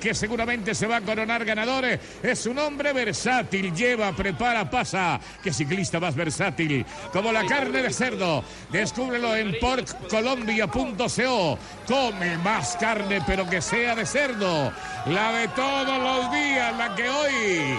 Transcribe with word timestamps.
Que 0.00 0.12
seguramente 0.12 0.74
se 0.74 0.88
va 0.88 0.96
a 0.96 1.00
coronar 1.00 1.44
ganadores. 1.44 2.00
Es 2.20 2.46
un 2.46 2.58
hombre 2.58 2.92
versátil, 2.92 3.72
lleva, 3.72 4.10
prepara, 4.10 4.68
pasa. 4.68 5.20
Qué 5.40 5.52
ciclista 5.52 6.00
más 6.00 6.16
versátil. 6.16 6.84
Como 7.12 7.30
la 7.30 7.46
carne 7.46 7.82
de 7.82 7.92
cerdo. 7.92 8.42
Descúbrelo 8.72 9.36
en 9.36 9.56
porccolombia.co. 9.60 11.58
Come 11.86 12.38
más 12.38 12.76
carne, 12.80 13.22
pero 13.24 13.48
que 13.48 13.62
sea 13.62 13.94
de 13.94 14.04
cerdo. 14.04 14.72
La 15.06 15.30
de 15.30 15.46
todos 15.46 16.02
los 16.02 16.32
días, 16.32 16.76
la 16.76 16.96
que 16.96 17.08
hoy 17.08 17.78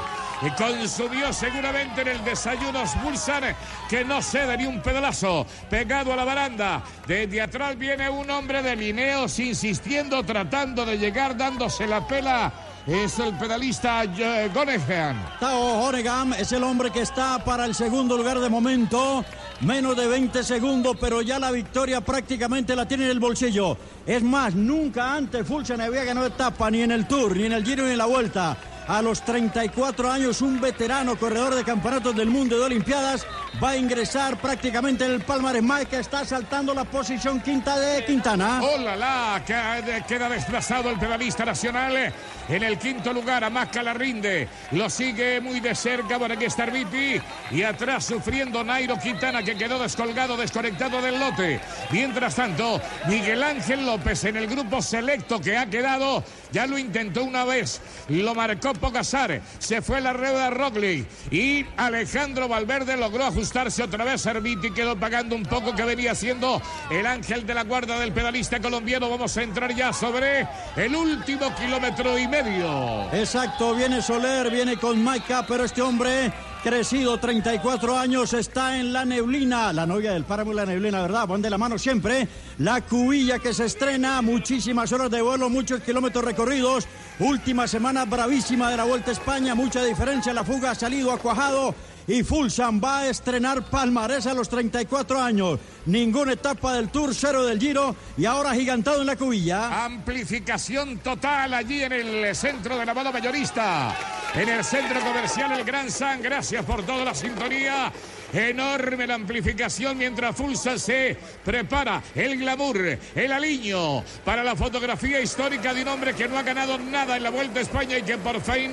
consumió 0.58 1.34
seguramente 1.34 2.02
en 2.02 2.08
el 2.08 2.24
desayuno 2.24 2.88
Spulsan 2.88 3.56
que 3.90 4.06
no 4.06 4.22
cede 4.22 4.58
ni 4.58 4.66
un 4.66 4.82
pedalazo 4.82 5.46
pegado 5.70 6.14
a 6.14 6.16
la 6.16 6.24
baranda. 6.24 6.84
Desde 7.06 7.42
atrás 7.42 7.78
viene 7.78 8.10
un 8.10 8.30
hombre 8.30 8.62
de 8.62 8.76
Lineos 8.76 9.38
insistiendo, 9.40 10.24
tratando 10.24 10.86
de 10.86 10.98
llegar, 10.98 11.36
dándose 11.36 11.86
la 11.88 12.08
pela. 12.08 12.54
Es 12.88 13.20
el 13.20 13.38
pedalista 13.38 14.04
eh, 14.04 14.50
Gonegan. 14.54 15.38
Tao 15.40 15.84
Honegam 15.84 16.34
es 16.34 16.52
el 16.54 16.64
hombre 16.64 16.90
que 16.90 17.02
está 17.02 17.44
para 17.44 17.66
el 17.66 17.76
segundo 17.76 18.18
lugar 18.18 18.40
de 18.40 18.50
momento. 18.50 19.24
Menos 19.62 19.98
de 19.98 20.08
20 20.08 20.42
segundos, 20.44 20.96
pero 21.00 21.22
ya 21.22 21.38
la 21.38 21.52
victoria 21.52 22.00
prácticamente 22.00 22.76
la 22.76 22.88
tiene 22.88 23.04
en 23.04 23.12
el 23.12 23.20
bolsillo. 23.20 23.78
Es 24.08 24.24
más, 24.24 24.56
nunca 24.56 25.14
antes 25.14 25.46
Fulsan 25.46 25.82
había 25.82 26.06
ganado 26.06 26.28
etapa, 26.28 26.72
ni 26.72 26.82
en 26.82 26.92
el 26.92 27.06
Tour, 27.08 27.36
ni 27.36 27.46
en 27.46 27.52
el 27.54 27.66
Giro, 27.66 27.84
ni 27.84 27.92
en 27.92 27.98
la 27.98 28.06
Vuelta 28.06 28.58
a 28.90 29.04
los 29.04 29.22
34 29.22 30.12
años, 30.12 30.42
un 30.42 30.60
veterano 30.60 31.16
corredor 31.16 31.54
de 31.54 31.64
campeonatos 31.64 32.16
del 32.16 32.28
mundo 32.28 32.58
de 32.58 32.66
Olimpiadas, 32.66 33.24
va 33.64 33.70
a 33.72 33.78
ingresar 33.78 34.38
prácticamente 34.38 35.06
en 35.06 35.12
el 35.12 35.22
palmarés. 35.22 35.62
Mike 35.62 36.00
está 36.00 36.26
saltando 36.26 36.74
la 36.74 36.86
posición 36.86 37.40
quinta 37.40 37.80
de 37.80 38.04
Quintana. 38.04 38.60
¡Hola, 38.64 38.96
la! 38.96 39.44
Queda 39.46 40.28
desplazado 40.30 40.90
el 40.90 40.98
pedalista 40.98 41.46
nacional 41.46 42.12
en 42.50 42.64
el 42.64 42.80
quinto 42.80 43.14
lugar. 43.14 43.44
Amaca 43.44 43.84
la 43.84 43.94
rinde. 43.94 44.48
Lo 44.72 44.90
sigue 44.90 45.40
muy 45.40 45.60
de 45.60 45.76
cerca. 45.76 46.18
Está 46.40 46.64
Arbiti. 46.64 47.22
Y 47.52 47.62
atrás 47.62 48.06
sufriendo 48.06 48.64
Nairo 48.64 48.98
Quintana, 48.98 49.44
que 49.44 49.56
quedó 49.56 49.78
descolgado, 49.78 50.36
desconectado 50.36 51.00
del 51.00 51.20
lote. 51.20 51.62
Mientras 51.92 52.34
tanto, 52.34 52.82
Miguel 53.08 53.44
Ángel 53.44 53.86
López 53.86 54.24
en 54.24 54.38
el 54.38 54.48
grupo 54.48 54.82
selecto 54.82 55.40
que 55.40 55.58
ha 55.58 55.68
quedado. 55.68 56.24
Ya 56.52 56.66
lo 56.66 56.80
intentó 56.80 57.24
una 57.24 57.46
vez. 57.46 57.82
Lo 58.08 58.34
marcó 58.34 58.74
Pogasar. 58.80 59.42
Se 59.60 59.82
fue 59.82 60.02
la 60.02 60.14
rueda 60.14 60.50
Rockley. 60.50 61.06
Y 61.32 61.66
Alejandro 61.78 62.48
Valverde 62.48 62.98
logró 62.98 63.26
ajustarse 63.26 63.84
otra 63.84 64.04
vez. 64.04 64.26
Arbiti 64.26 64.72
quedó 64.72 64.98
pagando 64.98 65.36
un 65.36 65.44
poco 65.44 65.76
que 65.76 65.84
venía 65.84 66.16
siendo 66.16 66.62
el 66.90 67.06
ángel 67.06 67.46
de 67.46 67.54
la 67.54 67.64
guarda 67.64 68.00
del 68.00 68.12
pedalista 68.12 68.60
colombiano. 68.60 69.10
Vamos 69.10 69.36
a 69.38 69.44
entrar 69.44 69.74
ya 69.76 69.94
sobre 69.94 70.48
el 70.76 70.96
último 70.96 71.54
kilómetro 71.56 72.18
y 72.18 72.28
medio. 72.28 73.12
Exacto, 73.14 73.76
viene 73.76 74.02
Soler, 74.02 74.50
viene 74.50 74.78
con 74.78 75.04
Maika, 75.04 75.46
pero 75.46 75.64
este 75.64 75.82
hombre 75.82 76.32
crecido, 76.62 77.18
34 77.18 77.98
años, 77.98 78.34
está 78.34 78.78
en 78.78 78.94
la 78.94 79.06
neblina, 79.06 79.74
la 79.74 79.86
novia 79.86 80.14
del 80.14 80.24
páramo 80.24 80.54
la 80.54 80.66
neblina, 80.66 81.02
¿verdad? 81.02 81.28
Van 81.28 81.42
de 81.42 81.50
la 81.50 81.58
mano 81.58 81.78
siempre. 81.78 82.28
La 82.60 82.82
cubilla 82.82 83.40
que 83.40 83.54
se 83.54 83.66
estrena, 83.66 84.22
muchísimas 84.22 84.92
horas 84.92 85.10
de 85.10 85.22
vuelo, 85.22 85.50
muchos 85.50 85.82
kilómetros 85.82 86.24
recorridos. 86.24 86.88
Última 87.20 87.68
semana 87.68 88.06
bravísima 88.06 88.70
de 88.70 88.78
la 88.78 88.84
Vuelta 88.84 89.10
a 89.10 89.14
España, 89.14 89.56
mucha 89.56 89.84
diferencia, 89.84 90.34
la 90.34 90.44
fuga 90.44 90.72
ha 90.72 90.76
salido 90.76 91.12
acuajado 91.12 91.76
y 92.10 92.24
Fulsan 92.24 92.82
va 92.84 93.02
a 93.02 93.08
estrenar 93.08 93.64
palmarés 93.70 94.26
a 94.26 94.34
los 94.34 94.50
34 94.50 95.22
años. 95.22 95.60
Ninguna 95.86 96.34
etapa 96.34 96.74
del 96.74 96.90
Tour, 96.90 97.14
cero 97.14 97.46
del 97.46 97.60
Giro 97.60 97.96
y 98.18 98.26
ahora 98.26 98.56
gigantado 98.56 99.02
en 99.02 99.08
la 99.08 99.16
cubilla. 99.16 99.86
Amplificación 99.86 100.98
total 100.98 101.54
allí 101.54 101.84
en 101.84 101.94
el 101.94 102.36
centro 102.36 102.78
de 102.80 102.86
la 102.86 102.96
mayorista. 102.96 103.96
En 104.34 104.50
el 104.50 104.64
centro 104.64 105.00
comercial 105.02 105.52
El 105.52 105.64
Gran 105.64 105.92
San. 105.92 106.20
Gracias 106.22 106.66
por 106.66 106.84
toda 106.84 107.06
la 107.06 107.14
sintonía. 107.14 107.94
Enorme 108.34 109.08
la 109.08 109.16
amplificación 109.16 109.98
mientras 109.98 110.36
Fulsa 110.36 110.78
se 110.78 111.18
prepara 111.44 112.02
el 112.14 112.38
glamour, 112.38 112.98
el 113.16 113.32
aliño 113.32 114.04
para 114.24 114.44
la 114.44 114.56
fotografía 114.56 115.20
histórica 115.20 115.74
de 115.74 115.82
un 115.82 115.88
hombre 115.88 116.14
que 116.14 116.28
no 116.28 116.38
ha 116.38 116.44
ganado 116.44 116.78
nada 116.78 117.18
en 117.18 117.24
la 117.24 117.32
Vuelta 117.32 117.60
a 117.60 117.64
España 117.64 117.98
y 117.98 118.04
que 118.04 118.18
por 118.18 118.40
fin 118.42 118.72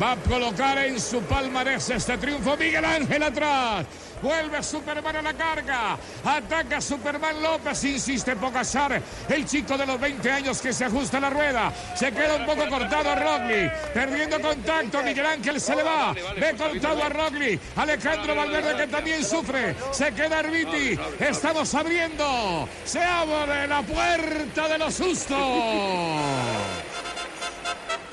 va 0.00 0.12
a 0.12 0.16
colocar 0.16 0.78
en 0.78 1.00
su 1.00 1.22
palmarés 1.22 1.88
este 1.90 2.18
triunfo. 2.18 2.56
Miguel 2.56 2.84
Ángel 2.84 3.22
atrás. 3.22 3.86
Vuelve 4.22 4.62
Superman 4.62 5.16
a 5.16 5.22
la 5.22 5.34
carga. 5.34 5.98
Ataca 6.24 6.80
Superman 6.80 7.42
López. 7.42 7.84
Insiste 7.84 8.36
Pocasar. 8.36 9.00
El 9.28 9.46
chico 9.46 9.76
de 9.76 9.86
los 9.86 10.00
20 10.00 10.30
años 10.30 10.60
que 10.60 10.72
se 10.72 10.84
ajusta 10.84 11.18
a 11.18 11.20
la 11.20 11.30
rueda. 11.30 11.72
Se 11.94 12.12
queda 12.12 12.36
un 12.36 12.46
poco 12.46 12.68
cortado 12.68 13.10
a 13.10 13.14
Rockley. 13.14 13.70
Perdiendo 13.94 14.40
contacto. 14.40 15.02
Miguel 15.02 15.26
Ángel 15.26 15.60
se 15.60 15.76
le 15.76 15.82
va. 15.82 16.12
Ve 16.12 16.54
cortado 16.56 17.02
a 17.02 17.08
Rockley. 17.08 17.58
Alejandro 17.76 18.34
Valverde 18.34 18.76
que 18.76 18.86
también 18.86 19.24
sufre. 19.24 19.74
Se 19.92 20.12
queda 20.12 20.40
Arbiti. 20.40 20.98
Estamos 21.18 21.74
abriendo. 21.74 22.68
Se 22.84 23.02
abre 23.02 23.66
la 23.66 23.82
puerta 23.82 24.68
de 24.68 24.78
los 24.78 24.94
sustos. 24.94 25.38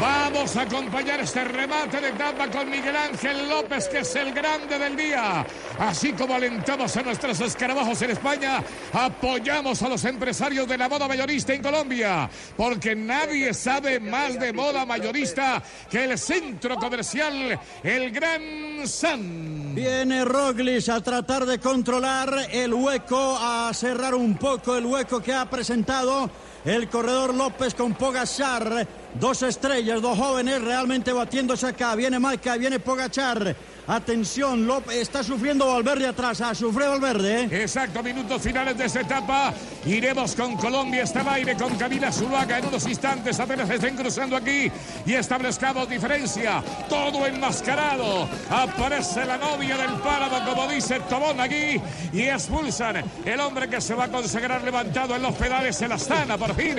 Vamos 0.00 0.56
a 0.56 0.62
acompañar 0.62 1.20
este 1.20 1.44
remate 1.44 2.00
de 2.00 2.08
etapa 2.08 2.50
con 2.50 2.70
Miguel 2.70 2.96
Ángel 2.96 3.46
López, 3.50 3.86
que 3.86 3.98
es 3.98 4.16
el 4.16 4.32
grande 4.32 4.78
del 4.78 4.96
día. 4.96 5.44
Así 5.78 6.14
como 6.14 6.34
alentamos 6.34 6.96
a 6.96 7.02
nuestros 7.02 7.38
escarabajos 7.40 8.00
en 8.00 8.12
España, 8.12 8.64
apoyamos 8.94 9.82
a 9.82 9.90
los 9.90 10.02
empresarios 10.06 10.66
de 10.66 10.78
la 10.78 10.88
moda 10.88 11.06
mayorista 11.06 11.52
en 11.52 11.62
Colombia, 11.62 12.30
porque 12.56 12.96
nadie 12.96 13.52
sabe 13.52 14.00
más 14.00 14.40
de 14.40 14.54
moda 14.54 14.86
mayorista 14.86 15.62
que 15.90 16.04
el 16.04 16.18
centro 16.18 16.76
comercial 16.76 17.60
El 17.82 18.10
Gran 18.10 18.88
San. 18.88 19.74
Viene 19.74 20.24
Roglis 20.24 20.88
a 20.88 21.02
tratar 21.02 21.44
de 21.44 21.58
controlar 21.58 22.48
el 22.50 22.72
hueco, 22.72 23.36
a 23.38 23.70
cerrar 23.74 24.14
un 24.14 24.38
poco 24.38 24.76
el 24.76 24.86
hueco 24.86 25.20
que 25.20 25.34
ha 25.34 25.44
presentado 25.50 26.30
el 26.64 26.88
corredor 26.88 27.34
López 27.34 27.74
con 27.74 27.94
Pogachar. 27.94 28.86
Dos 29.14 29.42
estrellas, 29.42 30.00
dos 30.00 30.16
jóvenes 30.16 30.62
realmente 30.62 31.12
batiéndose 31.12 31.66
acá. 31.66 31.94
Viene 31.94 32.18
Maika, 32.18 32.56
viene 32.56 32.78
Pogachar. 32.78 33.56
Atención, 33.90 34.68
López 34.68 34.98
está 34.98 35.24
sufriendo 35.24 35.66
Valverde 35.66 36.06
atrás. 36.06 36.40
Ha 36.40 36.54
sufrido 36.54 36.92
Valverde. 36.92 37.48
Exacto, 37.50 38.04
minutos 38.04 38.40
finales 38.40 38.78
de 38.78 38.84
esta 38.84 39.00
etapa. 39.00 39.52
Iremos 39.84 40.36
con 40.36 40.56
Colombia, 40.56 41.02
está 41.02 41.22
al 41.22 41.30
aire 41.30 41.56
con 41.56 41.76
Camila 41.76 42.12
Zuluaga 42.12 42.58
en 42.58 42.66
unos 42.66 42.86
instantes. 42.86 43.40
Apenas 43.40 43.68
estén 43.68 43.96
cruzando 43.96 44.36
aquí 44.36 44.70
y 45.04 45.14
establezcamos 45.14 45.88
diferencia. 45.88 46.62
Todo 46.88 47.26
enmascarado. 47.26 48.28
Aparece 48.48 49.24
la 49.24 49.38
novia 49.38 49.76
del 49.76 49.94
páramo, 49.94 50.38
como 50.48 50.68
dice 50.68 51.00
Tobón 51.08 51.40
aquí. 51.40 51.80
Y 52.12 52.28
expulsan 52.28 53.02
el 53.24 53.40
hombre 53.40 53.68
que 53.68 53.80
se 53.80 53.96
va 53.96 54.04
a 54.04 54.08
consagrar 54.08 54.62
levantado 54.62 55.16
en 55.16 55.22
los 55.22 55.34
pedales. 55.34 55.82
El 55.82 55.90
Astana, 55.90 56.38
por 56.38 56.54
fin. 56.54 56.76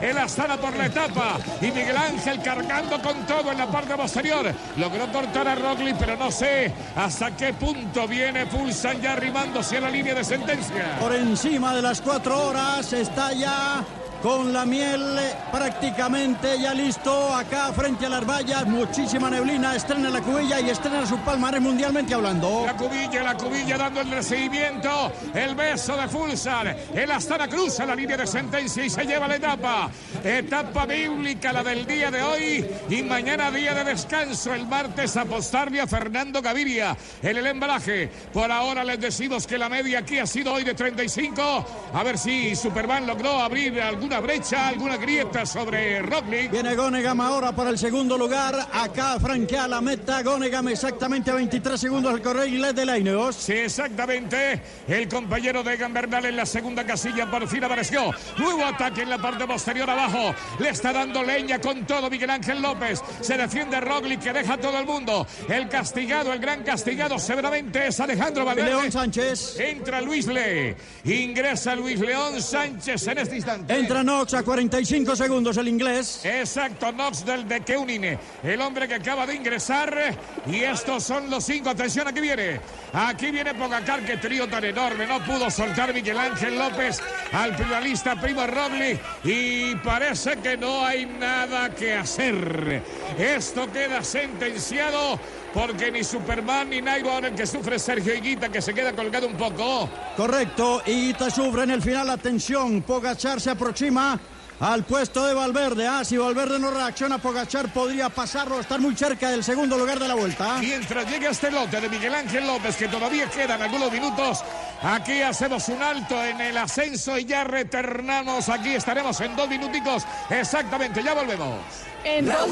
El 0.00 0.16
Astana 0.16 0.56
por 0.58 0.76
la 0.76 0.86
etapa. 0.86 1.38
Y 1.60 1.72
Miguel 1.72 1.96
Ángel 1.96 2.40
cargando 2.40 3.02
con 3.02 3.26
todo 3.26 3.50
en 3.50 3.58
la 3.58 3.66
parte 3.66 3.96
posterior. 3.96 4.54
Logró 4.76 5.10
cortar 5.10 5.48
a 5.48 5.56
Rockley, 5.56 5.94
pero 5.98 6.16
no 6.16 6.30
sé 6.30 6.51
hasta 6.96 7.36
qué 7.36 7.52
punto 7.52 8.06
viene 8.06 8.46
Pulsan 8.46 9.00
ya 9.00 9.12
arrimándose 9.12 9.78
a 9.78 9.80
la 9.80 9.90
línea 9.90 10.14
de 10.14 10.24
sentencia. 10.24 10.98
Por 11.00 11.14
encima 11.14 11.74
de 11.74 11.82
las 11.82 12.00
cuatro 12.00 12.48
horas 12.48 12.92
está 12.92 13.32
ya 13.32 13.84
con 14.22 14.52
la 14.52 14.64
miel 14.64 15.18
prácticamente 15.50 16.60
ya 16.60 16.72
listo 16.72 17.34
acá 17.34 17.72
frente 17.72 18.06
a 18.06 18.08
las 18.08 18.24
vallas, 18.24 18.66
muchísima 18.66 19.28
neblina, 19.28 19.74
estrena 19.74 20.08
la 20.10 20.20
cubilla 20.20 20.60
y 20.60 20.70
estrena 20.70 21.04
su 21.04 21.18
palmarés 21.18 21.60
mundialmente 21.60 22.14
hablando. 22.14 22.64
La 22.64 22.76
cubilla, 22.76 23.22
la 23.22 23.36
cubilla 23.36 23.76
dando 23.76 24.00
el 24.00 24.10
recibimiento, 24.10 25.12
el 25.34 25.54
beso 25.56 25.96
de 25.96 26.08
Fulsar, 26.08 26.76
el 26.94 27.10
Astana 27.10 27.48
cruza 27.48 27.84
la 27.84 27.96
línea 27.96 28.16
de 28.16 28.26
sentencia 28.26 28.84
y 28.84 28.90
se 28.90 29.04
lleva 29.04 29.26
la 29.26 29.36
etapa, 29.36 29.90
etapa 30.22 30.86
bíblica 30.86 31.52
la 31.52 31.64
del 31.64 31.84
día 31.84 32.10
de 32.10 32.22
hoy 32.22 32.66
y 32.88 33.02
mañana 33.02 33.50
día 33.50 33.74
de 33.74 33.84
descanso, 33.84 34.54
el 34.54 34.66
martes 34.66 35.16
apostarle 35.16 35.80
a 35.80 35.86
Fernando 35.88 36.40
Gaviria 36.40 36.96
en 37.22 37.36
el 37.36 37.46
embalaje. 37.46 38.08
Por 38.32 38.50
ahora 38.52 38.84
les 38.84 39.00
decimos 39.00 39.46
que 39.46 39.58
la 39.58 39.68
media 39.68 39.98
aquí 40.00 40.18
ha 40.18 40.26
sido 40.26 40.52
hoy 40.52 40.62
de 40.62 40.74
35, 40.74 41.66
a 41.92 42.02
ver 42.04 42.16
si 42.16 42.54
Superman 42.54 43.06
logró 43.06 43.40
abrir 43.40 43.82
algún 44.12 44.26
brecha, 44.26 44.68
alguna 44.68 44.96
grieta 44.96 45.46
sobre 45.46 46.02
Roglic. 46.02 46.50
Viene 46.50 46.74
Gonegam 46.74 47.20
ahora 47.20 47.52
para 47.52 47.70
el 47.70 47.78
segundo 47.78 48.18
lugar. 48.18 48.68
Acá 48.72 49.18
franquea 49.18 49.66
la 49.66 49.80
meta. 49.80 50.22
Gonegam 50.22 50.68
exactamente 50.68 51.30
a 51.30 51.34
23 51.34 51.80
segundos 51.80 52.12
al 52.12 52.20
correr 52.20 52.48
y 52.48 52.60
de 52.60 52.84
la 52.84 52.98
Ineos. 52.98 53.36
Sí, 53.36 53.52
exactamente. 53.52 54.60
El 54.86 55.08
compañero 55.08 55.62
de 55.62 55.76
Gambernal 55.76 56.26
en 56.26 56.36
la 56.36 56.46
segunda 56.46 56.84
casilla 56.84 57.30
por 57.30 57.48
fin 57.48 57.64
apareció. 57.64 58.10
Nuevo 58.36 58.64
ataque 58.64 59.02
en 59.02 59.10
la 59.10 59.18
parte 59.18 59.46
posterior 59.46 59.88
abajo. 59.88 60.34
Le 60.58 60.68
está 60.68 60.92
dando 60.92 61.22
leña 61.22 61.58
con 61.58 61.86
todo 61.86 62.10
Miguel 62.10 62.30
Ángel 62.30 62.60
López. 62.60 63.00
Se 63.20 63.36
defiende 63.36 63.80
Roglic 63.80 64.20
que 64.20 64.32
deja 64.32 64.54
a 64.54 64.58
todo 64.58 64.78
el 64.78 64.86
mundo. 64.86 65.26
El 65.48 65.68
castigado, 65.68 66.32
el 66.32 66.38
gran 66.38 66.62
castigado 66.62 67.18
severamente 67.18 67.86
es 67.86 67.98
Alejandro 68.00 68.44
Valverde. 68.44 68.70
León 68.70 68.92
Sánchez. 68.92 69.58
Entra 69.58 70.00
Luis 70.00 70.26
Le. 70.26 70.76
Ingresa 71.04 71.74
Luis 71.74 71.98
León 71.98 72.42
Sánchez 72.42 73.06
en 73.06 73.18
este 73.18 73.36
instante. 73.36 73.74
Entra 73.74 74.01
Knox 74.02 74.34
a 74.34 74.42
45 74.42 75.16
segundos 75.16 75.56
el 75.56 75.68
inglés. 75.68 76.20
Exacto, 76.24 76.92
Knox 76.92 77.24
del 77.24 77.46
de 77.46 77.60
Keunine, 77.60 78.18
el 78.42 78.60
hombre 78.60 78.88
que 78.88 78.94
acaba 78.94 79.26
de 79.26 79.34
ingresar. 79.34 80.16
Y 80.46 80.60
estos 80.60 81.04
son 81.04 81.30
los 81.30 81.44
cinco. 81.44 81.70
Atención, 81.70 82.08
aquí 82.08 82.20
viene. 82.20 82.60
Aquí 82.92 83.30
viene 83.30 83.54
Pogacar, 83.54 84.04
que 84.04 84.16
trío 84.16 84.48
tan 84.48 84.64
enorme. 84.64 85.06
No 85.06 85.24
pudo 85.24 85.50
soltar 85.50 85.94
Miguel 85.94 86.18
Ángel 86.18 86.58
López 86.58 87.00
al 87.32 87.54
finalista 87.56 88.20
Primo 88.20 88.46
Roglic. 88.46 89.00
Y 89.24 89.74
parece 89.76 90.36
que 90.36 90.56
no 90.56 90.84
hay 90.84 91.06
nada 91.06 91.74
que 91.74 91.94
hacer. 91.94 92.82
Esto 93.18 93.70
queda 93.72 94.02
sentenciado 94.02 95.18
porque 95.52 95.90
ni 95.90 96.02
Superman 96.02 96.70
ni 96.70 96.80
Nairo 96.80 97.18
el 97.18 97.34
que 97.34 97.46
sufre 97.46 97.78
Sergio 97.78 98.14
Higuita 98.14 98.48
que 98.48 98.62
se 98.62 98.72
queda 98.72 98.92
colgado 98.92 99.26
un 99.26 99.34
poco. 99.34 99.88
Correcto, 100.16 100.82
Higuita 100.86 101.30
sufre 101.30 101.64
en 101.64 101.70
el 101.70 101.82
final, 101.82 102.10
atención, 102.10 102.82
Pogachar 102.82 103.40
se 103.40 103.50
aproxima 103.50 104.18
al 104.62 104.84
puesto 104.84 105.26
de 105.26 105.34
Valverde. 105.34 105.86
Ah, 105.88 106.04
si 106.04 106.16
Valverde 106.16 106.58
no 106.58 106.70
reacciona, 106.70 107.18
Pogachar 107.18 107.72
podría 107.72 108.08
pasarlo, 108.08 108.60
estar 108.60 108.80
muy 108.80 108.94
cerca 108.94 109.30
del 109.30 109.42
segundo 109.42 109.76
lugar 109.76 109.98
de 109.98 110.06
la 110.06 110.14
vuelta. 110.14 110.58
Mientras 110.60 111.10
llegue 111.10 111.28
este 111.28 111.50
lote 111.50 111.80
de 111.80 111.88
Miguel 111.88 112.14
Ángel 112.14 112.46
López, 112.46 112.76
que 112.76 112.86
todavía 112.86 113.28
quedan 113.28 113.60
algunos 113.60 113.90
minutos, 113.90 114.44
aquí 114.82 115.20
hacemos 115.20 115.68
un 115.68 115.82
alto 115.82 116.22
en 116.22 116.40
el 116.40 116.56
ascenso 116.56 117.18
y 117.18 117.24
ya 117.24 117.42
retornamos. 117.42 118.48
Aquí 118.48 118.74
estaremos 118.74 119.20
en 119.20 119.34
dos 119.34 119.48
minuticos. 119.48 120.04
Exactamente, 120.30 121.02
ya 121.02 121.14
volvemos. 121.14 121.58
En 122.04 122.26
dos, 122.26 122.48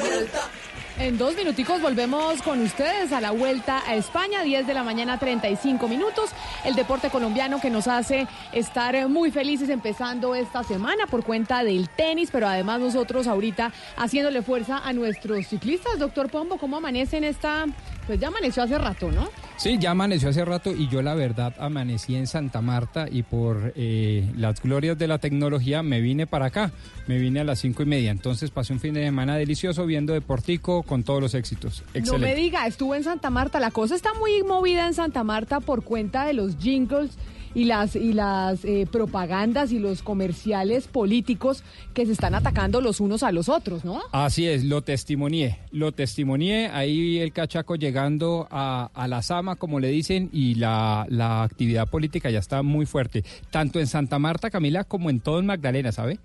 en 1.00 1.17
dos 1.17 1.35
minuticos 1.35 1.81
volvemos 1.81 2.43
con 2.43 2.61
ustedes 2.61 3.11
a 3.12 3.23
la 3.23 3.31
vuelta 3.31 3.82
a 3.87 3.94
España, 3.94 4.43
10 4.43 4.67
de 4.67 4.75
la 4.75 4.85
mañana, 4.85 5.19
35 5.19 5.88
minutos. 5.88 6.31
El 6.62 6.75
deporte 6.75 7.08
colombiano 7.08 7.58
que 7.58 7.70
nos 7.70 7.88
hace 7.88 8.29
estar 8.52 9.08
muy 9.08 9.31
felices 9.31 9.70
empezando 9.70 10.35
esta 10.35 10.62
semana 10.62 11.06
por 11.06 11.25
cuenta 11.25 11.64
del 11.64 11.88
tenis, 11.88 12.29
pero 12.31 12.47
además 12.47 12.81
nosotros 12.81 13.26
ahorita 13.26 13.73
haciéndole 13.97 14.43
fuerza 14.43 14.79
a 14.85 14.93
nuestros 14.93 15.47
ciclistas. 15.47 15.99
Doctor 15.99 16.31
Pombo, 16.31 16.58
¿cómo 16.58 16.76
amanece 16.76 17.17
en 17.17 17.25
esta? 17.25 17.64
Pues 18.06 18.20
ya 18.20 18.29
amaneció 18.29 18.62
hace 18.62 18.76
rato, 18.76 19.11
¿no? 19.11 19.31
Sí, 19.60 19.76
ya 19.78 19.90
amaneció 19.90 20.30
hace 20.30 20.42
rato 20.42 20.74
y 20.74 20.88
yo 20.88 21.02
la 21.02 21.14
verdad 21.14 21.54
amanecí 21.58 22.16
en 22.16 22.26
Santa 22.26 22.62
Marta 22.62 23.06
y 23.12 23.24
por 23.24 23.74
eh, 23.76 24.26
las 24.34 24.62
glorias 24.62 24.96
de 24.96 25.06
la 25.06 25.18
tecnología 25.18 25.82
me 25.82 26.00
vine 26.00 26.26
para 26.26 26.46
acá, 26.46 26.72
me 27.06 27.18
vine 27.18 27.40
a 27.40 27.44
las 27.44 27.58
cinco 27.58 27.82
y 27.82 27.86
media, 27.86 28.10
entonces 28.10 28.50
pasé 28.50 28.72
un 28.72 28.80
fin 28.80 28.94
de 28.94 29.04
semana 29.04 29.36
delicioso 29.36 29.84
viendo 29.84 30.14
Deportico 30.14 30.82
con 30.82 31.02
todos 31.02 31.20
los 31.20 31.34
éxitos. 31.34 31.80
Excelente. 31.92 32.10
No 32.10 32.18
me 32.18 32.34
diga, 32.34 32.66
estuve 32.66 32.96
en 32.96 33.04
Santa 33.04 33.28
Marta, 33.28 33.60
la 33.60 33.70
cosa 33.70 33.94
está 33.94 34.14
muy 34.14 34.42
movida 34.44 34.86
en 34.86 34.94
Santa 34.94 35.24
Marta 35.24 35.60
por 35.60 35.84
cuenta 35.84 36.24
de 36.24 36.32
los 36.32 36.56
jingles 36.56 37.10
y 37.55 37.64
las 37.64 37.97
y 37.97 38.12
las 38.12 38.64
eh, 38.64 38.87
propagandas 38.91 39.73
y 39.73 39.79
los 39.79 40.02
comerciales 40.02 40.87
políticos 40.87 41.64
que 41.94 42.06
se 42.06 42.12
están 42.12 42.35
atacando 42.35 42.81
los 42.81 43.00
unos 43.00 43.23
a 43.23 43.32
los 43.32 43.49
otros, 43.49 43.85
¿no? 43.85 44.00
Así 44.12 44.47
es, 44.47 44.64
lo 44.64 44.82
testimonié, 44.82 45.58
lo 45.70 45.93
testimonié, 45.93 46.69
ahí 46.69 47.19
el 47.19 47.32
cachaco 47.32 47.76
llegando 47.76 48.47
a, 48.50 48.91
a 48.94 49.08
la 49.08 49.23
Sama, 49.23 49.56
como 49.56 49.81
le 49.81 49.88
dicen, 49.88 50.31
y 50.32 50.55
la, 50.55 51.06
la 51.08 51.43
actividad 51.43 51.88
política 51.88 52.31
ya 52.31 52.38
está 52.38 52.62
muy 52.62 52.87
fuerte, 52.87 53.25
tanto 53.50 53.81
en 53.81 53.87
Santa 53.87 54.19
Marta, 54.19 54.50
Camila, 54.50 54.85
como 54.85 55.11
en 55.11 55.20
todo 55.20 55.41
en 55.41 55.47
Magdalena, 55.47 55.93
¿sabe? 55.93 56.19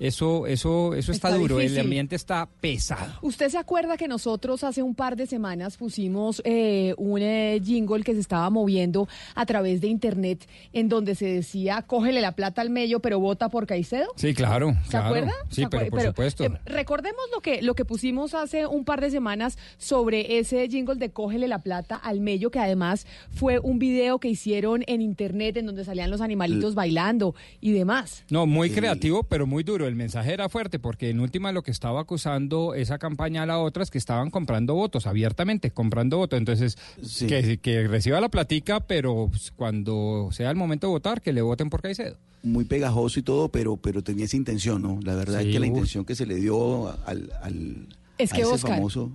Eso, 0.00 0.46
eso, 0.46 0.94
eso 0.94 1.12
está, 1.12 1.28
Está 1.28 1.38
duro, 1.38 1.58
difícil. 1.58 1.78
el 1.78 1.84
ambiente 1.84 2.16
está 2.16 2.48
pesado. 2.60 3.12
¿Usted 3.20 3.50
se 3.50 3.58
acuerda 3.58 3.98
que 3.98 4.08
nosotros 4.08 4.64
hace 4.64 4.82
un 4.82 4.94
par 4.94 5.14
de 5.14 5.26
semanas 5.26 5.76
pusimos 5.76 6.40
eh, 6.46 6.94
un 6.96 7.20
eh, 7.20 7.60
jingle 7.62 8.02
que 8.02 8.14
se 8.14 8.20
estaba 8.20 8.48
moviendo 8.48 9.06
a 9.34 9.44
través 9.44 9.82
de 9.82 9.88
internet 9.88 10.48
en 10.72 10.88
donde 10.88 11.14
se 11.14 11.26
decía 11.26 11.82
cógele 11.82 12.22
la 12.22 12.32
plata 12.32 12.62
al 12.62 12.70
medio 12.70 13.00
pero 13.00 13.20
vota 13.20 13.50
por 13.50 13.66
Caicedo? 13.66 14.08
Sí, 14.16 14.32
claro. 14.32 14.72
¿Se 14.84 14.90
claro. 14.90 15.06
acuerda? 15.08 15.32
Sí, 15.50 15.62
¿Se 15.62 15.68
pero 15.68 15.82
acuer- 15.84 15.90
por 15.90 16.00
supuesto. 16.02 16.44
eh, 16.44 16.52
recordemos 16.64 17.20
lo 17.34 17.42
que, 17.42 17.60
lo 17.60 17.74
que 17.74 17.84
pusimos 17.84 18.32
hace 18.32 18.66
un 18.66 18.86
par 18.86 19.02
de 19.02 19.10
semanas 19.10 19.58
sobre 19.76 20.38
ese 20.38 20.66
jingle 20.68 20.94
de 20.96 21.10
Cógele 21.10 21.46
la 21.46 21.58
plata 21.58 21.96
al 21.96 22.20
medio, 22.20 22.50
que 22.50 22.58
además 22.58 23.06
fue 23.32 23.58
un 23.58 23.78
video 23.78 24.18
que 24.18 24.28
hicieron 24.28 24.82
en 24.86 25.02
internet 25.02 25.58
en 25.58 25.66
donde 25.66 25.84
salían 25.84 26.10
los 26.10 26.22
animalitos 26.22 26.74
bailando 26.74 27.34
y 27.60 27.72
demás. 27.72 28.24
No, 28.30 28.46
muy 28.46 28.70
creativo, 28.70 29.24
pero 29.24 29.46
muy 29.46 29.62
duro. 29.62 29.89
El 29.90 29.96
mensaje 29.96 30.32
era 30.32 30.48
fuerte 30.48 30.78
porque 30.78 31.10
en 31.10 31.18
última 31.18 31.50
lo 31.50 31.62
que 31.64 31.72
estaba 31.72 32.00
acusando 32.00 32.74
esa 32.74 32.98
campaña 32.98 33.42
a 33.42 33.46
la 33.46 33.58
otra 33.58 33.82
es 33.82 33.90
que 33.90 33.98
estaban 33.98 34.30
comprando 34.30 34.74
votos 34.74 35.08
abiertamente, 35.08 35.72
comprando 35.72 36.16
votos. 36.18 36.38
Entonces, 36.38 36.78
Sí. 37.02 37.26
que, 37.26 37.58
que 37.58 37.88
reciba 37.88 38.20
la 38.20 38.28
platica, 38.28 38.78
pero 38.78 39.26
pues, 39.30 39.50
cuando 39.50 40.28
sea 40.30 40.48
el 40.50 40.56
momento 40.56 40.86
de 40.86 40.92
votar, 40.92 41.20
que 41.20 41.32
le 41.32 41.42
voten 41.42 41.70
por 41.70 41.82
Caicedo. 41.82 42.16
Muy 42.44 42.64
pegajoso 42.64 43.18
y 43.18 43.22
todo, 43.24 43.48
pero, 43.48 43.76
pero 43.76 44.02
tenía 44.02 44.26
esa 44.26 44.36
intención, 44.36 44.80
¿no? 44.80 45.00
La 45.02 45.16
verdad 45.16 45.40
Sí, 45.40 45.48
es 45.48 45.52
que 45.54 45.60
la 45.60 45.66
intención 45.66 46.04
que 46.04 46.14
se 46.14 46.24
le 46.24 46.36
dio 46.36 46.88
al, 47.06 47.32
al 47.42 47.88
Es 48.16 48.32
que, 48.32 48.42
ese 48.42 48.52
Oscar, 48.54 48.76
famoso 48.76 49.10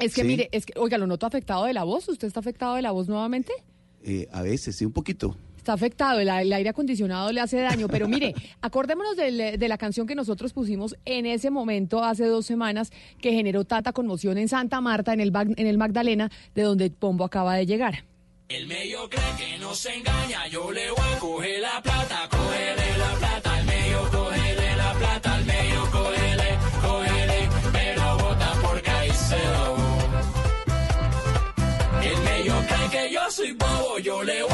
Es 0.00 0.14
que 0.14 0.22
sí, 0.22 0.26
mire, 0.26 0.48
es 0.50 0.66
que, 0.66 0.72
oiga, 0.78 0.98
lo 0.98 1.06
noto 1.06 1.26
afectado 1.26 1.64
de 1.64 1.74
la 1.74 1.84
voz. 1.84 2.08
¿Usted 2.08 2.26
está 2.26 2.40
afectado 2.40 2.74
de 2.74 2.82
la 2.82 2.90
voz 2.90 3.08
nuevamente? 3.08 3.52
eh, 4.02 4.26
a 4.32 4.42
veces, 4.42 4.74
sí, 4.76 4.84
un 4.84 4.92
poquito. 4.92 5.36
Está 5.68 5.74
afectado, 5.74 6.18
el, 6.18 6.30
el 6.30 6.50
aire 6.50 6.70
acondicionado 6.70 7.30
le 7.30 7.42
hace 7.42 7.60
daño, 7.60 7.88
pero 7.88 8.08
mire, 8.08 8.34
acordémonos 8.62 9.18
del- 9.18 9.58
de 9.58 9.68
la 9.68 9.76
canción 9.76 10.06
que 10.06 10.14
nosotros 10.14 10.54
pusimos 10.54 10.96
en 11.04 11.26
ese 11.26 11.50
momento, 11.50 12.02
hace 12.02 12.24
dos 12.24 12.46
semanas, 12.46 12.90
que 13.20 13.32
generó 13.34 13.64
tanta 13.64 13.92
conmoción 13.92 14.38
en 14.38 14.48
Santa 14.48 14.80
Marta, 14.80 15.12
en 15.12 15.20
el, 15.20 15.30
en 15.58 15.66
el 15.66 15.76
Magdalena, 15.76 16.30
de 16.54 16.62
donde 16.62 16.88
Pombo 16.88 17.22
acaba 17.24 17.54
de 17.54 17.66
llegar. 17.66 18.04
El 18.48 18.66
medio 18.66 19.10
cree 19.10 19.22
que 19.36 19.58
no 19.58 19.74
se 19.74 19.94
engaña, 19.94 20.46
yo 20.50 20.72
le 20.72 20.90
voy 20.90 21.00
a 21.14 21.18
coger 21.18 21.60
la 21.60 21.82
plata, 21.82 22.28
cógele 22.30 22.96
la 22.96 23.18
plata 23.18 23.54
al 23.58 23.66
medio, 23.66 23.98
cógele 24.10 24.76
la 24.78 24.92
plata 24.94 25.34
al 25.34 25.44
medio, 25.44 25.80
cógele, 25.92 26.58
cógele, 26.80 27.48
pero 27.74 28.16
vota 28.16 28.52
por 28.62 28.80
Caicedo. 28.82 29.76
El 32.02 32.22
medio 32.22 32.54
cree 32.68 32.88
que 33.08 33.12
yo 33.12 33.20
soy 33.30 33.52
bobo, 33.52 33.98
yo 33.98 34.22
le 34.22 34.42
voy 34.44 34.52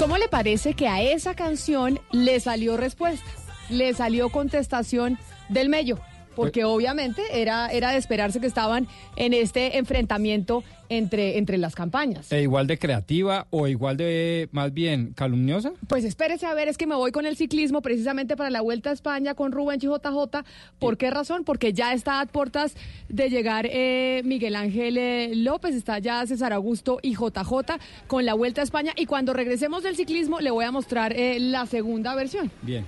¿cómo 0.00 0.16
le 0.16 0.28
parece 0.28 0.72
que 0.72 0.88
a 0.88 1.02
esa 1.02 1.34
canción 1.34 2.00
le 2.10 2.40
salió 2.40 2.78
respuesta? 2.78 3.30
Le 3.68 3.92
salió 3.92 4.30
contestación 4.30 5.18
del 5.50 5.68
Mello. 5.68 5.98
Porque 6.40 6.64
obviamente 6.64 7.22
era, 7.32 7.68
era 7.68 7.90
de 7.90 7.98
esperarse 7.98 8.40
que 8.40 8.46
estaban 8.46 8.88
en 9.16 9.34
este 9.34 9.78
enfrentamiento 9.78 10.64
entre, 10.90 11.38
entre 11.38 11.56
las 11.56 11.74
campañas. 11.74 12.30
E 12.32 12.42
igual 12.42 12.66
de 12.66 12.78
creativa 12.78 13.46
o 13.50 13.68
igual 13.68 13.96
de, 13.96 14.48
más 14.52 14.74
bien, 14.74 15.12
calumniosa. 15.14 15.72
Pues 15.88 16.04
espérese 16.04 16.46
a 16.46 16.54
ver, 16.54 16.68
es 16.68 16.76
que 16.76 16.86
me 16.86 16.96
voy 16.96 17.12
con 17.12 17.24
el 17.26 17.36
ciclismo 17.36 17.80
precisamente 17.80 18.36
para 18.36 18.50
la 18.50 18.60
Vuelta 18.60 18.90
a 18.90 18.92
España 18.92 19.34
con 19.34 19.52
Rubén 19.52 19.80
JJ. 19.80 20.44
¿Por 20.78 20.98
qué 20.98 21.10
razón? 21.10 21.44
Porque 21.44 21.72
ya 21.72 21.92
está 21.94 22.20
a 22.20 22.26
puertas 22.26 22.74
de 23.08 23.30
llegar 23.30 23.66
eh, 23.70 24.22
Miguel 24.24 24.56
Ángel 24.56 24.98
eh, 24.98 25.30
López, 25.34 25.74
está 25.74 25.98
ya 26.00 26.26
César 26.26 26.52
Augusto 26.52 26.98
y 27.02 27.14
JJ 27.14 27.78
con 28.08 28.26
la 28.26 28.34
Vuelta 28.34 28.60
a 28.60 28.64
España. 28.64 28.92
Y 28.96 29.06
cuando 29.06 29.32
regresemos 29.32 29.84
del 29.84 29.96
ciclismo 29.96 30.40
le 30.40 30.50
voy 30.50 30.64
a 30.64 30.72
mostrar 30.72 31.12
eh, 31.12 31.38
la 31.38 31.66
segunda 31.66 32.14
versión. 32.14 32.50
Bien. 32.62 32.84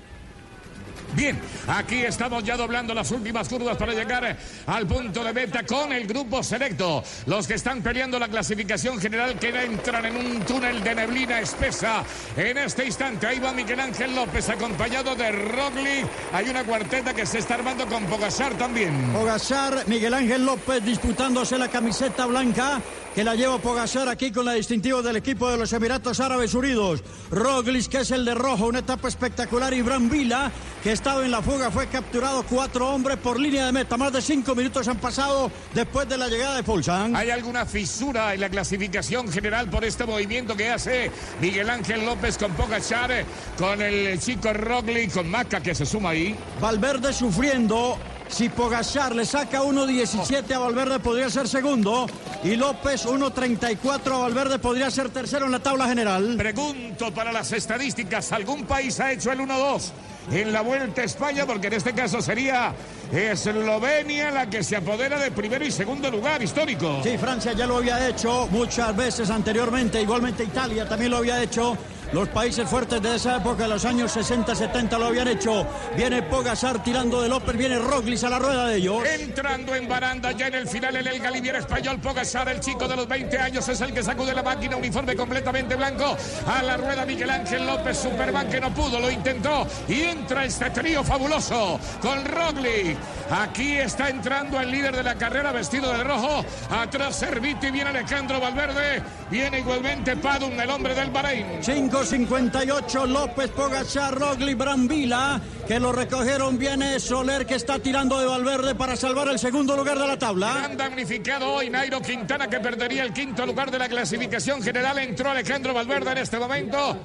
Bien, 1.15 1.39
aquí 1.69 2.03
estamos 2.03 2.43
ya 2.43 2.57
doblando 2.57 2.95
las 2.95 3.11
últimas 3.11 3.47
curvas 3.47 3.77
para 3.77 3.93
llegar 3.93 4.37
al 4.67 4.87
punto 4.87 5.23
de 5.23 5.33
meta 5.33 5.63
con 5.65 5.93
el 5.93 6.07
grupo 6.07 6.43
selecto. 6.43 7.05
Los 7.27 7.47
que 7.47 7.55
están 7.55 7.83
peleando 7.83 8.19
la 8.19 8.29
clasificación 8.29 8.99
general 8.99 9.39
que 9.39 9.49
entran 9.49 10.07
en 10.07 10.17
un 10.17 10.41
túnel 10.41 10.83
de 10.83 10.95
neblina 10.95 11.41
espesa. 11.41 12.03
En 12.35 12.57
este 12.57 12.87
instante, 12.87 13.27
ahí 13.27 13.39
va 13.39 13.53
Miguel 13.53 13.81
Ángel 13.81 14.15
López 14.15 14.49
acompañado 14.49 15.15
de 15.15 15.33
Rogli. 15.33 16.03
Hay 16.33 16.49
una 16.49 16.65
cuarteta 16.65 17.13
que 17.13 17.27
se 17.27 17.39
está 17.39 17.55
armando 17.55 17.87
con 17.87 18.05
Pogasar 18.07 18.55
también. 18.55 19.13
Pogasar, 19.13 19.87
Miguel 19.87 20.15
Ángel 20.15 20.47
López 20.47 20.83
disputándose 20.83 21.59
la 21.59 21.69
camiseta 21.69 22.25
blanca 22.25 22.81
que 23.15 23.25
la 23.25 23.35
lleva 23.35 23.59
Pogasar 23.59 24.09
aquí 24.09 24.33
con 24.33 24.45
la 24.45 24.55
distintiva 24.55 25.03
del 25.03 25.17
equipo 25.17 25.51
de 25.51 25.59
los 25.59 25.73
Emiratos 25.73 26.21
Árabes 26.21 26.55
Unidos. 26.55 27.03
Roglic, 27.31 27.89
que 27.89 27.99
es 27.99 28.11
el 28.11 28.25
de 28.25 28.35
rojo, 28.35 28.67
una 28.67 28.81
etapa 28.81 29.09
espectacular. 29.09 29.75
Y 29.75 29.83
Bran 29.83 30.09
Vila, 30.09 30.51
que 30.83 30.93
estaba 30.93 31.25
en 31.25 31.31
la 31.31 31.43
fuga, 31.43 31.71
fue 31.71 31.89
capturado 31.89 32.43
cuatro 32.45 32.89
hombres 32.89 33.19
por 33.19 33.39
línea 33.39 33.67
de 33.67 33.73
meta. 33.73 33.97
Más 33.97 34.13
de 34.13 34.23
cinco 34.23 34.55
minutos 34.55 34.89
han 34.89 34.99
pasado 34.99 35.51
después 35.75 36.09
de 36.09 36.17
la 36.17 36.29
llegada 36.29 36.57
de 36.57 36.63
Fulsan. 36.63 37.15
¿Hay 37.15 37.31
alguna 37.31 37.67
fisura 37.67 38.35
en 38.35 38.41
la 38.41 38.49
clasificación 38.49 39.31
general 39.31 39.69
por 39.69 39.85
este 39.85 40.07
movimiento 40.07 40.57
que 40.57 40.71
hace 40.71 41.11
Miguel 41.41 41.69
Ángel 41.69 42.05
López 42.07 42.39
con 42.39 42.53
Pogasar, 42.53 43.25
con 43.59 43.83
el 43.83 44.19
chico 44.21 44.53
Roglic, 44.53 45.13
con 45.13 45.29
Maca 45.29 45.61
que 45.61 45.75
se 45.75 45.85
suma 45.85 46.11
ahí? 46.11 46.35
Valverde 46.61 47.13
sufriendo 47.13 47.99
si 48.33 48.49
Pogachar 48.49 49.15
le 49.15 49.27
saca 49.27 49.63
1.17 49.63 50.53
a 50.53 50.59
Valverde 50.59 50.99
podría 51.01 51.29
ser 51.29 51.47
segundo 51.47 52.07
y 52.43 52.57
López 52.57 53.05
1.34 53.07 54.15
a 54.15 54.19
Valverde 54.19 54.59
podría 54.59 54.91
ser 54.91 55.11
tercero 55.11 55.47
en 55.47 55.53
la 55.53 55.59
tabla 55.59 55.87
general. 55.87 56.37
Pregunto 56.39 57.13
para 57.13 57.31
las 57.31 57.53
estadísticas, 57.53 58.33
¿algún 58.33 58.65
país 58.65 58.99
ha 59.01 59.13
hecho 59.13 59.31
el 59.33 59.41
1-2 59.41 59.91
en 60.33 60.53
la 60.53 60.63
Vuelta 60.63 61.03
a 61.03 61.05
España? 61.05 61.45
Porque 61.47 61.67
en 61.67 61.75
este 61.75 61.93
caso 61.93 62.23
sería 62.23 62.75
Eslovenia 63.13 64.31
la 64.31 64.49
que 64.49 64.63
se 64.65 64.77
apodera 64.77 65.19
de 65.19 65.31
primero 65.31 65.65
y 65.65 65.71
segundo 65.71 66.11
lugar 66.11 66.43
histórico. 66.43 67.01
Sí, 67.03 67.19
Francia 67.19 67.53
ya 67.53 67.67
lo 67.67 67.77
había 67.77 68.09
hecho 68.09 68.49
muchas 68.51 68.97
veces 68.97 69.29
anteriormente, 69.29 70.01
igualmente 70.01 70.45
Italia 70.45 70.89
también 70.89 71.11
lo 71.11 71.19
había 71.19 71.43
hecho. 71.43 71.77
Los 72.13 72.29
países 72.29 72.69
fuertes 72.69 73.01
de 73.01 73.17
esa 73.17 73.39
época, 73.39 73.63
de 73.63 73.71
los 73.71 73.87
años 73.87 74.15
60-70, 74.15 74.99
lo 74.99 75.07
habían 75.07 75.29
hecho. 75.29 75.67
Viene 75.97 76.23
Pogasar 76.23 76.83
tirando 76.83 77.23
de 77.23 77.29
López, 77.31 77.57
viene 77.57 77.79
Roglis 77.79 78.23
a 78.25 78.29
la 78.29 78.39
rueda 78.39 78.67
de 78.67 78.77
ellos. 78.77 79.03
Entrando 79.07 79.75
en 79.75 79.89
baranda 79.89 80.31
ya 80.33 80.49
en 80.49 80.55
el 80.57 80.69
final 80.69 80.95
en 80.97 81.07
el 81.07 81.19
Galibier 81.21 81.57
español, 81.57 81.99
Pogasar, 82.01 82.51
el 82.51 82.61
chico 82.61 82.87
de 82.87 82.97
los 82.97 83.09
20 83.09 83.39
años, 83.39 83.67
es 83.67 83.81
el 83.81 83.95
que 83.95 84.03
sacude 84.03 84.35
la 84.35 84.43
máquina, 84.43 84.77
uniforme 84.77 85.17
completamente 85.17 85.75
blanco. 85.75 86.15
A 86.47 86.63
la 86.63 86.77
rueda 86.77 87.07
Miguel 87.07 87.31
Ángel 87.31 87.67
López, 87.67 87.97
Superman 87.97 88.51
que 88.51 88.61
no 88.61 88.75
pudo, 88.75 89.01
lo 89.01 89.11
intentó. 89.11 89.67
Y 89.89 90.03
entra 90.03 90.45
este 90.45 90.69
trío 90.69 91.03
fabuloso 91.03 91.81
con 92.03 92.27
Roglic. 92.27 92.99
Aquí 93.31 93.79
está 93.79 94.11
entrando 94.11 94.61
el 94.61 94.71
líder 94.71 94.95
de 94.95 95.03
la 95.03 95.15
carrera 95.15 95.51
vestido 95.51 95.91
de 95.91 96.05
rojo. 96.05 96.45
Atrás 96.71 97.17
Serviti, 97.17 97.71
viene 97.71 97.89
Alejandro 97.89 98.39
Valverde. 98.39 99.03
Viene 99.31 99.61
igualmente 99.61 100.15
Padun, 100.17 100.61
el 100.61 100.69
hombre 100.69 100.95
del 100.95 101.11
Bahrein. 101.11 101.63
5.58 102.05 103.07
López 103.07 103.51
Pogachar, 103.51 104.19
Rogli, 104.19 104.55
Brambila, 104.55 105.41
que 105.69 105.79
lo 105.79 105.93
recogieron. 105.93 106.59
Viene 106.59 106.99
Soler 106.99 107.47
que 107.47 107.55
está 107.55 107.79
tirando 107.79 108.19
de 108.19 108.27
Valverde 108.27 108.75
para 108.75 108.97
salvar 108.97 109.29
el 109.29 109.39
segundo 109.39 109.77
lugar 109.77 109.99
de 109.99 110.07
la 110.09 110.19
tabla. 110.19 110.65
Han 110.65 110.77
damnificado 110.77 111.53
hoy 111.53 111.71
Nairo 111.71 112.03
Quintana 112.03 112.49
que 112.49 112.59
perdería 112.59 113.05
el 113.05 113.13
quinto 113.13 113.47
lugar 113.47 113.71
de 113.71 113.79
la 113.79 113.89
clasificación 113.89 114.63
general. 114.63 114.99
Entró 114.99 115.31
Alejandro 115.31 115.73
Valverde 115.73 116.13
en 116.13 116.19
este 116.19 116.39
momento. 116.39 116.99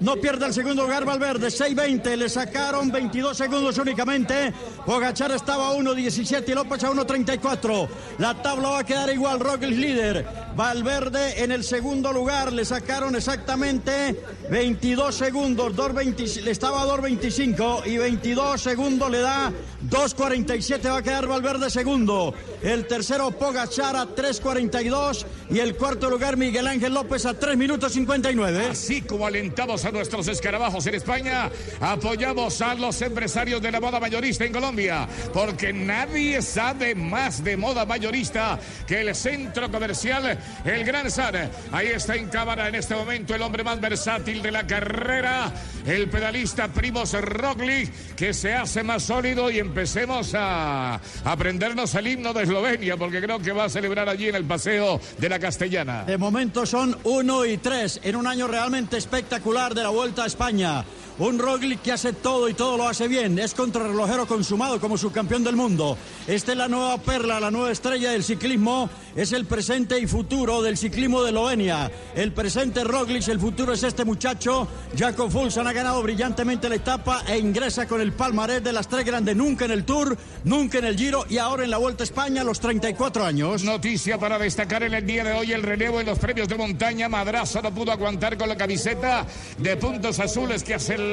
No 0.00 0.16
pierde 0.16 0.46
el 0.46 0.54
segundo 0.54 0.82
lugar 0.82 1.04
Valverde, 1.04 1.48
6.20, 1.48 2.16
le 2.16 2.28
sacaron 2.28 2.90
22 2.90 3.36
segundos 3.36 3.78
únicamente. 3.78 4.52
Pogachar 4.84 5.30
estaba 5.32 5.68
a 5.68 5.74
1.17 5.74 6.48
y 6.48 6.54
López 6.54 6.82
a 6.84 6.90
1.34. 6.90 7.88
La 8.18 8.40
tabla 8.42 8.70
va 8.70 8.78
a 8.80 8.84
quedar 8.84 9.10
igual, 9.10 9.40
Roglic 9.40 9.78
líder. 9.78 10.26
Valverde 10.56 11.42
en 11.42 11.52
el 11.52 11.64
segundo 11.64 12.12
lugar, 12.12 12.52
le 12.52 12.64
sacaron 12.64 13.14
exactamente 13.14 14.20
22 14.50 15.14
segundos, 15.14 15.72
2.20, 15.76 16.42
le 16.42 16.50
estaba 16.50 16.82
a 16.82 16.86
2.25 16.86 17.86
y 17.86 17.98
22 17.98 18.60
segundos 18.60 19.08
le 19.08 19.20
da 19.20 19.52
2.47, 19.88 20.90
va 20.90 20.98
a 20.98 21.02
quedar 21.02 21.26
Valverde 21.26 21.70
segundo. 21.70 22.34
El 22.62 22.86
tercero 22.86 23.30
Pogachar 23.30 23.96
a 23.96 24.06
3.42 24.06 25.24
y 25.50 25.58
el 25.58 25.74
cuarto 25.74 26.10
lugar 26.10 26.36
Miguel 26.36 26.66
Ángel 26.66 26.92
López 26.92 27.24
a 27.24 27.32
3 27.32 27.56
minutos 27.56 27.92
59. 27.92 28.66
Así 28.70 29.00
como 29.00 29.26
alentamos 29.26 29.84
a 29.86 29.90
nuestros 29.90 30.28
escarabajos 30.28 30.86
en 30.86 30.96
España, 30.96 31.50
apoyamos 31.80 32.60
a 32.60 32.74
los 32.74 33.00
empresarios 33.00 33.62
de 33.62 33.70
la 33.70 33.80
moda 33.80 33.98
mayorista 33.98 34.44
en 34.44 34.52
Colombia, 34.52 35.08
porque 35.32 35.72
nadie 35.72 36.42
sabe 36.42 36.94
más 36.94 37.42
de 37.42 37.56
moda 37.56 37.86
mayorista 37.86 38.58
que 38.86 39.00
el 39.00 39.14
centro 39.14 39.70
comercial 39.70 40.38
El 40.64 40.84
Gran 40.84 41.10
San. 41.10 41.50
Ahí 41.72 41.88
está 41.88 42.16
en 42.16 42.28
cámara 42.28 42.68
en 42.68 42.74
este 42.74 42.94
momento 42.94 43.34
el 43.34 43.42
hombre 43.42 43.64
más 43.64 43.80
versátil 43.80 44.42
de 44.42 44.50
la 44.50 44.66
carrera, 44.66 45.52
el 45.86 46.10
pedalista 46.10 46.68
Primos 46.68 47.12
Roglic, 47.12 48.14
que 48.14 48.34
se 48.34 48.52
hace 48.52 48.82
más 48.82 49.04
sólido 49.04 49.50
y 49.50 49.69
empecemos 49.70 50.34
a 50.34 51.00
aprendernos 51.24 51.94
el 51.94 52.08
himno 52.08 52.32
de 52.32 52.42
Eslovenia, 52.42 52.96
porque 52.96 53.20
creo 53.20 53.38
que 53.38 53.52
va 53.52 53.64
a 53.64 53.68
celebrar 53.68 54.08
allí 54.08 54.28
en 54.28 54.34
el 54.34 54.44
paseo 54.44 55.00
de 55.16 55.28
la 55.28 55.38
Castellana. 55.38 56.02
De 56.02 56.18
momento 56.18 56.66
son 56.66 56.98
uno 57.04 57.46
y 57.46 57.56
tres 57.58 58.00
en 58.02 58.16
un 58.16 58.26
año 58.26 58.48
realmente 58.48 58.96
espectacular 58.96 59.72
de 59.72 59.84
la 59.84 59.90
Vuelta 59.90 60.24
a 60.24 60.26
España. 60.26 60.84
Un 61.20 61.38
Roglic 61.38 61.82
que 61.82 61.92
hace 61.92 62.14
todo 62.14 62.48
y 62.48 62.54
todo 62.54 62.78
lo 62.78 62.88
hace 62.88 63.06
bien. 63.06 63.38
Es 63.38 63.52
contrarrelojero 63.52 64.26
consumado 64.26 64.80
como 64.80 64.96
subcampeón 64.96 65.44
del 65.44 65.54
mundo. 65.54 65.98
Esta 66.26 66.52
es 66.52 66.56
la 66.56 66.66
nueva 66.66 66.96
perla, 66.96 67.38
la 67.38 67.50
nueva 67.50 67.70
estrella 67.70 68.12
del 68.12 68.24
ciclismo. 68.24 68.88
Es 69.14 69.32
el 69.32 69.44
presente 69.44 69.98
y 69.98 70.06
futuro 70.06 70.62
del 70.62 70.78
ciclismo 70.78 71.22
de 71.22 71.28
Eslovenia. 71.28 71.90
El 72.14 72.32
presente 72.32 72.84
Roglic, 72.84 73.28
el 73.28 73.38
futuro 73.38 73.74
es 73.74 73.82
este 73.82 74.06
muchacho. 74.06 74.66
Jacob 74.96 75.30
Fulsan 75.30 75.66
ha 75.66 75.74
ganado 75.74 76.02
brillantemente 76.02 76.70
la 76.70 76.76
etapa 76.76 77.22
e 77.28 77.36
ingresa 77.36 77.86
con 77.86 78.00
el 78.00 78.12
palmarés 78.12 78.64
de 78.64 78.72
las 78.72 78.88
tres 78.88 79.04
grandes. 79.04 79.36
Nunca 79.36 79.66
en 79.66 79.72
el 79.72 79.84
Tour, 79.84 80.16
nunca 80.44 80.78
en 80.78 80.86
el 80.86 80.96
Giro 80.96 81.26
y 81.28 81.36
ahora 81.36 81.64
en 81.64 81.70
la 81.70 81.76
Vuelta 81.76 82.02
a 82.02 82.04
España 82.04 82.40
a 82.40 82.44
los 82.44 82.60
34 82.60 83.26
años. 83.26 83.62
Noticia 83.62 84.16
para 84.16 84.38
destacar 84.38 84.84
en 84.84 84.94
el 84.94 85.04
día 85.04 85.22
de 85.22 85.32
hoy 85.32 85.52
el 85.52 85.64
relevo 85.64 86.00
en 86.00 86.06
los 86.06 86.18
premios 86.18 86.48
de 86.48 86.56
montaña. 86.56 87.10
Madrazo 87.10 87.60
no 87.60 87.74
pudo 87.74 87.92
aguantar 87.92 88.38
con 88.38 88.48
la 88.48 88.56
camiseta 88.56 89.26
de 89.58 89.76
puntos 89.76 90.18
azules 90.18 90.64
que 90.64 90.72
hace 90.72 90.94
el 90.94 91.09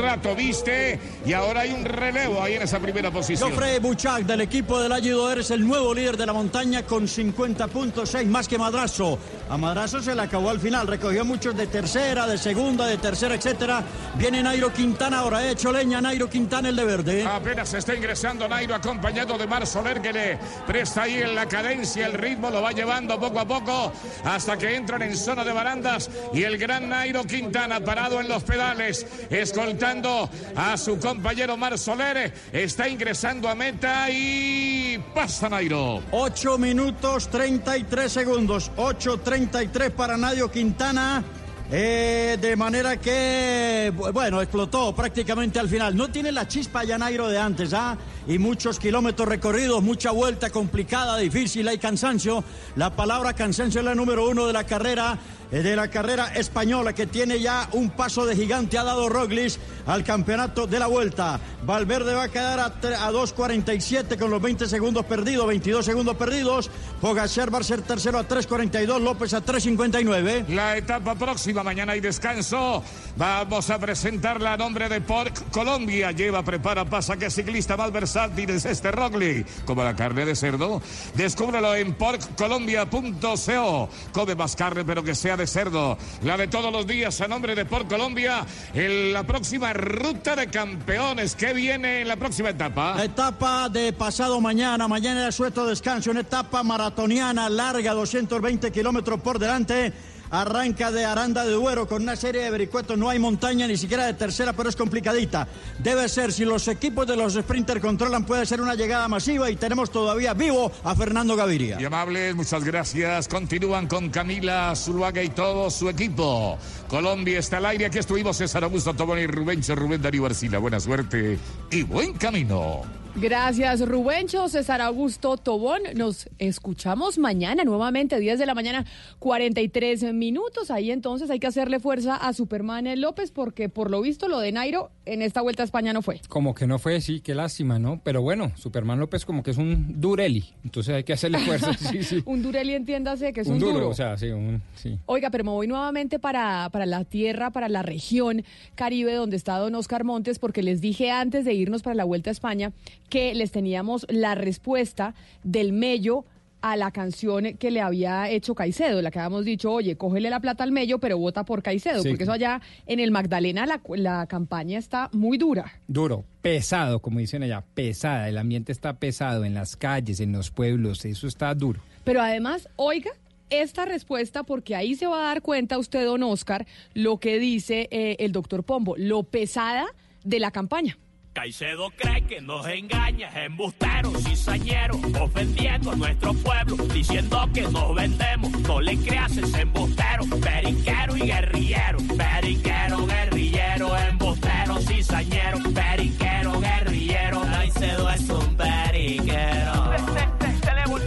rato 0.00 0.34
viste 0.34 0.98
y 1.24 1.32
ahora 1.32 1.62
hay 1.62 1.72
un 1.72 1.84
relevo 1.84 2.42
ahí 2.42 2.54
en 2.54 2.62
esa 2.62 2.78
primera 2.78 3.10
posición. 3.10 3.50
Jofre 3.50 3.78
Buchak 3.78 4.22
del 4.24 4.40
equipo 4.42 4.80
del 4.80 4.92
Ayudo 4.92 5.32
es 5.32 5.50
el 5.50 5.66
nuevo 5.66 5.94
líder 5.94 6.16
de 6.16 6.26
la 6.26 6.32
montaña 6.32 6.82
con 6.84 7.06
50 7.06 7.68
puntos, 7.68 8.10
6 8.10 8.26
más 8.28 8.48
que 8.48 8.58
Madrazo. 8.58 9.18
A 9.48 9.56
Madrazo 9.56 10.02
se 10.02 10.14
le 10.14 10.22
acabó 10.22 10.50
al 10.50 10.60
final, 10.60 10.86
recogió 10.86 11.24
muchos 11.24 11.56
de 11.56 11.66
tercera, 11.66 12.26
de 12.26 12.38
segunda, 12.38 12.86
de 12.86 12.98
tercera, 12.98 13.34
etcétera. 13.34 13.82
Viene 14.16 14.42
Nairo 14.42 14.72
Quintana 14.72 15.20
ahora, 15.20 15.48
hecho 15.48 15.72
leña 15.72 16.00
Nairo 16.00 16.28
Quintana 16.28 16.68
el 16.68 16.76
de 16.76 16.84
verde. 16.84 17.24
Apenas 17.24 17.72
está 17.74 17.94
ingresando 17.94 18.48
Nairo 18.48 18.74
acompañado 18.74 19.38
de 19.38 19.46
Mar 19.46 19.66
Soler 19.66 20.00
que 20.00 20.12
le 20.12 20.38
presta 20.66 21.02
ahí 21.02 21.16
en 21.16 21.34
la 21.34 21.46
cadencia, 21.46 22.06
el 22.06 22.14
ritmo 22.14 22.50
lo 22.50 22.62
va 22.62 22.72
llevando 22.72 23.18
poco 23.18 23.40
a 23.40 23.46
poco 23.46 23.92
hasta 24.24 24.56
que 24.56 24.74
entran 24.74 25.02
en 25.02 25.16
zona 25.16 25.44
de 25.44 25.52
barandas 25.52 26.10
y 26.32 26.42
el 26.42 26.58
gran 26.58 26.88
Nairo 26.88 27.24
Quintana 27.24 27.80
parado 27.80 28.20
en 28.20 28.28
los 28.28 28.42
pedales 28.44 29.06
escoltando 29.38 30.28
a 30.54 30.76
su 30.76 30.98
compañero 30.98 31.56
Mar 31.56 31.78
Soler. 31.78 32.32
Está 32.52 32.88
ingresando 32.88 33.48
a 33.48 33.54
meta 33.54 34.10
y 34.10 34.98
pasa 35.14 35.48
Nairo. 35.48 36.02
8 36.10 36.58
minutos 36.58 37.28
33 37.28 38.10
segundos. 38.10 38.70
8.33 38.76 39.90
para 39.90 40.16
Nadio 40.16 40.50
Quintana. 40.50 41.24
Eh, 41.70 42.38
de 42.40 42.56
manera 42.56 42.96
que, 42.96 43.92
bueno, 44.14 44.40
explotó 44.40 44.94
prácticamente 44.94 45.58
al 45.58 45.68
final. 45.68 45.94
No 45.94 46.08
tiene 46.08 46.32
la 46.32 46.48
chispa 46.48 46.82
ya 46.84 46.96
Nairo 46.96 47.28
de 47.28 47.38
antes, 47.38 47.74
¿ah? 47.74 47.96
Y 48.28 48.38
muchos 48.38 48.78
kilómetros 48.78 49.26
recorridos, 49.26 49.82
mucha 49.82 50.10
vuelta 50.10 50.50
complicada, 50.50 51.16
difícil, 51.16 51.66
hay 51.66 51.78
cansancio. 51.78 52.44
La 52.76 52.94
palabra 52.94 53.32
cansancio 53.32 53.80
es 53.80 53.84
la 53.86 53.94
número 53.94 54.28
uno 54.28 54.46
de 54.46 54.52
la 54.52 54.64
carrera 54.64 55.18
eh, 55.50 55.62
de 55.62 55.74
la 55.74 55.88
carrera 55.88 56.26
española 56.34 56.92
que 56.92 57.06
tiene 57.06 57.40
ya 57.40 57.70
un 57.72 57.88
paso 57.88 58.26
de 58.26 58.36
gigante 58.36 58.76
ha 58.76 58.84
dado 58.84 59.08
Roglic 59.08 59.54
al 59.86 60.04
campeonato 60.04 60.66
de 60.66 60.78
la 60.78 60.86
vuelta. 60.88 61.40
Valverde 61.64 62.12
va 62.12 62.24
a 62.24 62.28
quedar 62.28 62.60
a, 62.60 62.66
a 62.66 63.10
2.47 63.10 64.18
con 64.18 64.30
los 64.30 64.42
20 64.42 64.66
segundos 64.66 65.06
perdidos, 65.06 65.46
22 65.46 65.86
segundos 65.86 66.16
perdidos. 66.16 66.70
Pogacar 67.00 67.54
va 67.54 67.58
a 67.58 67.62
ser 67.62 67.80
tercero 67.80 68.18
a 68.18 68.28
3.42, 68.28 69.00
López 69.00 69.32
a 69.32 69.42
3.59. 69.42 70.48
La 70.48 70.76
etapa 70.76 71.14
próxima, 71.14 71.62
mañana 71.62 71.92
hay 71.92 72.00
descanso. 72.00 72.82
Vamos 73.16 73.70
a 73.70 73.78
presentarla 73.78 74.52
a 74.52 74.56
nombre 74.58 74.90
de 74.90 75.00
Pork 75.00 75.50
Colombia. 75.50 76.12
Lleva, 76.12 76.42
prepara, 76.42 76.84
pasa 76.84 77.16
que 77.16 77.30
ciclista 77.30 77.74
más 77.74 77.90
versátil 78.18 78.50
es 78.50 78.64
este 78.64 78.90
Roglic. 78.90 79.46
Como 79.64 79.84
la 79.84 79.94
carne 79.94 80.24
de 80.24 80.34
cerdo. 80.34 80.82
Descúbrelo 81.14 81.74
en 81.74 81.94
porkcolombia.co. 81.94 83.88
Come 84.12 84.34
más 84.34 84.56
carne, 84.56 84.84
pero 84.84 85.04
que 85.04 85.14
sea 85.14 85.36
de 85.36 85.46
cerdo, 85.46 85.96
la 86.22 86.36
de 86.36 86.48
todos 86.48 86.72
los 86.72 86.84
días 86.86 87.20
a 87.20 87.28
nombre 87.28 87.54
de 87.54 87.64
Por 87.64 87.86
Colombia, 87.86 88.44
en 88.74 89.12
la 89.12 89.22
próxima 89.24 89.72
ruta 89.72 90.34
de 90.34 90.48
campeones. 90.48 91.36
¿Qué 91.36 91.52
viene 91.52 92.00
en 92.02 92.08
la 92.08 92.16
próxima 92.16 92.50
etapa? 92.50 92.94
La 92.96 93.04
etapa 93.04 93.68
de 93.68 93.92
pasado 93.92 94.40
mañana, 94.40 94.88
mañana 94.88 95.28
es 95.28 95.34
suelto 95.34 95.64
descanso, 95.66 96.10
una 96.10 96.20
etapa 96.20 96.62
maratoniana 96.62 97.48
larga, 97.48 97.92
220 97.92 98.72
kilómetros 98.72 99.20
por 99.20 99.38
delante. 99.38 99.92
Arranca 100.30 100.90
de 100.90 101.04
Aranda 101.04 101.44
de 101.44 101.52
Duero 101.52 101.86
con 101.86 102.02
una 102.02 102.16
serie 102.16 102.42
de 102.42 102.50
vericuetos. 102.50 102.98
No 102.98 103.08
hay 103.08 103.18
montaña 103.18 103.66
ni 103.66 103.76
siquiera 103.76 104.06
de 104.06 104.14
tercera, 104.14 104.52
pero 104.52 104.68
es 104.68 104.76
complicadita. 104.76 105.48
Debe 105.78 106.08
ser, 106.08 106.32
si 106.32 106.44
los 106.44 106.68
equipos 106.68 107.06
de 107.06 107.16
los 107.16 107.34
sprinters 107.34 107.80
controlan, 107.80 108.24
puede 108.24 108.46
ser 108.46 108.60
una 108.60 108.74
llegada 108.74 109.08
masiva 109.08 109.50
y 109.50 109.56
tenemos 109.56 109.90
todavía 109.90 110.34
vivo 110.34 110.70
a 110.84 110.94
Fernando 110.94 111.36
Gaviria. 111.36 111.80
Y 111.80 111.84
amables, 111.84 112.34
muchas 112.34 112.64
gracias. 112.64 113.28
Continúan 113.28 113.86
con 113.86 114.10
Camila 114.10 114.74
Zuluaga 114.76 115.22
y 115.22 115.30
todo 115.30 115.70
su 115.70 115.88
equipo. 115.88 116.58
Colombia 116.88 117.38
está 117.38 117.58
al 117.58 117.66
aire. 117.66 117.86
Aquí 117.86 117.98
estuvimos 117.98 118.36
César 118.36 118.64
Augusto 118.64 118.94
Tobón 118.94 119.18
y 119.18 119.26
Rubencho 119.26 119.74
Rubén 119.74 120.02
Darío 120.02 120.26
Arcila. 120.26 120.58
Buena 120.58 120.80
suerte 120.80 121.38
y 121.70 121.82
buen 121.82 122.14
camino. 122.14 122.82
Gracias, 123.20 123.80
Rubencho, 123.80 124.48
César 124.48 124.80
Augusto 124.80 125.36
Tobón. 125.36 125.80
Nos 125.96 126.28
escuchamos 126.38 127.18
mañana 127.18 127.64
nuevamente, 127.64 128.20
10 128.20 128.38
de 128.38 128.46
la 128.46 128.54
mañana, 128.54 128.86
43 129.18 130.14
minutos. 130.14 130.70
Ahí 130.70 130.92
entonces 130.92 131.28
hay 131.28 131.40
que 131.40 131.48
hacerle 131.48 131.80
fuerza 131.80 132.14
a 132.14 132.32
Superman 132.32 132.88
López 133.00 133.32
porque 133.32 133.68
por 133.68 133.90
lo 133.90 134.02
visto 134.02 134.28
lo 134.28 134.38
de 134.38 134.52
Nairo 134.52 134.92
en 135.04 135.22
esta 135.22 135.42
vuelta 135.42 135.64
a 135.64 135.66
España 135.66 135.92
no 135.92 136.00
fue. 136.00 136.20
Como 136.28 136.54
que 136.54 136.68
no 136.68 136.78
fue, 136.78 137.00
sí, 137.00 137.20
qué 137.20 137.34
lástima, 137.34 137.80
¿no? 137.80 138.00
Pero 138.04 138.22
bueno, 138.22 138.52
Superman 138.54 139.00
López 139.00 139.24
como 139.24 139.42
que 139.42 139.50
es 139.50 139.56
un 139.56 140.00
dureli, 140.00 140.44
entonces 140.62 140.94
hay 140.94 141.02
que 141.02 141.14
hacerle 141.14 141.40
fuerza. 141.40 141.74
Sí, 141.74 142.04
sí. 142.04 142.22
un 142.24 142.40
dureli, 142.40 142.74
entiéndase 142.74 143.32
que 143.32 143.40
es 143.40 143.48
un, 143.48 143.54
un 143.54 143.58
duro, 143.58 143.72
duro. 143.72 143.88
o 143.88 143.94
sea, 143.94 144.16
sí, 144.16 144.28
un, 144.28 144.62
sí. 144.76 144.96
Oiga, 145.06 145.30
pero 145.30 145.42
me 145.42 145.50
voy 145.50 145.66
nuevamente 145.66 146.20
para, 146.20 146.68
para 146.70 146.86
la 146.86 147.04
tierra, 147.04 147.50
para 147.50 147.68
la 147.68 147.82
región 147.82 148.44
Caribe, 148.76 149.12
donde 149.14 149.36
está 149.36 149.58
don 149.58 149.74
Oscar 149.74 150.04
Montes, 150.04 150.38
porque 150.38 150.62
les 150.62 150.80
dije 150.80 151.10
antes 151.10 151.44
de 151.44 151.52
irnos 151.52 151.82
para 151.82 151.96
la 151.96 152.04
Vuelta 152.04 152.30
a 152.30 152.32
España 152.32 152.72
que 153.08 153.34
les 153.34 153.50
teníamos 153.50 154.06
la 154.08 154.34
respuesta 154.34 155.14
del 155.44 155.72
Mello 155.72 156.24
a 156.60 156.76
la 156.76 156.90
canción 156.90 157.56
que 157.56 157.70
le 157.70 157.80
había 157.80 158.28
hecho 158.30 158.56
Caicedo, 158.56 159.00
la 159.00 159.12
que 159.12 159.20
habíamos 159.20 159.44
dicho, 159.44 159.70
oye, 159.72 159.96
cógele 159.96 160.28
la 160.28 160.40
plata 160.40 160.64
al 160.64 160.72
Mello, 160.72 160.98
pero 160.98 161.16
vota 161.16 161.44
por 161.44 161.62
Caicedo, 161.62 162.02
Sí. 162.02 162.08
porque 162.08 162.24
eso 162.24 162.32
allá 162.32 162.60
en 162.86 162.98
el 162.98 163.12
Magdalena 163.12 163.64
la, 163.64 163.80
la 163.94 164.26
campaña 164.26 164.76
está 164.76 165.08
muy 165.12 165.38
dura. 165.38 165.72
Duro, 165.86 166.24
pesado, 166.42 166.98
como 167.00 167.20
dicen 167.20 167.44
allá, 167.44 167.64
pesada. 167.74 168.28
El 168.28 168.38
ambiente 168.38 168.72
está 168.72 168.94
pesado 168.98 169.44
en 169.44 169.54
las 169.54 169.76
calles, 169.76 170.18
en 170.18 170.32
los 170.32 170.50
pueblos, 170.50 171.04
eso 171.04 171.28
está 171.28 171.54
duro. 171.54 171.80
Pero 172.02 172.20
además, 172.20 172.68
oiga 172.74 173.12
esta 173.50 173.84
respuesta, 173.84 174.42
porque 174.42 174.74
ahí 174.74 174.96
se 174.96 175.06
va 175.06 175.20
a 175.22 175.26
dar 175.28 175.42
cuenta 175.42 175.78
usted, 175.78 176.04
don 176.04 176.22
Oscar, 176.24 176.66
lo 176.92 177.18
que 177.18 177.38
dice 177.38 177.86
eh, 177.92 178.16
el 178.18 178.32
doctor 178.32 178.64
Pombo, 178.64 178.94
lo 178.98 179.22
pesada 179.22 179.86
de 180.24 180.40
la 180.40 180.50
campaña. 180.50 180.98
Caicedo 181.42 181.92
cree 181.94 182.22
que 182.22 182.40
nos 182.40 182.66
engaña, 182.66 183.28
es 183.28 183.46
embustero, 183.46 184.10
cizañero, 184.18 184.96
ofendiendo 185.20 185.92
a 185.92 185.94
nuestro 185.94 186.34
pueblo, 186.34 186.76
diciendo 186.92 187.48
que 187.54 187.62
nos 187.62 187.94
vendemos. 187.94 188.50
No 188.62 188.80
le 188.80 188.96
creas 188.96 189.36
ese 189.36 189.60
embustero, 189.60 190.24
periquero 190.42 191.16
y 191.16 191.20
guerrillero, 191.20 191.98
periquero, 192.16 193.06
guerrillero, 193.06 193.96
embustero, 193.96 194.80
cizañero, 194.80 195.58
periquero, 195.72 196.60
guerrillero. 196.60 197.40
Caicedo 197.42 198.10
es 198.10 198.28
un 198.30 198.56
periquero. 198.56 199.90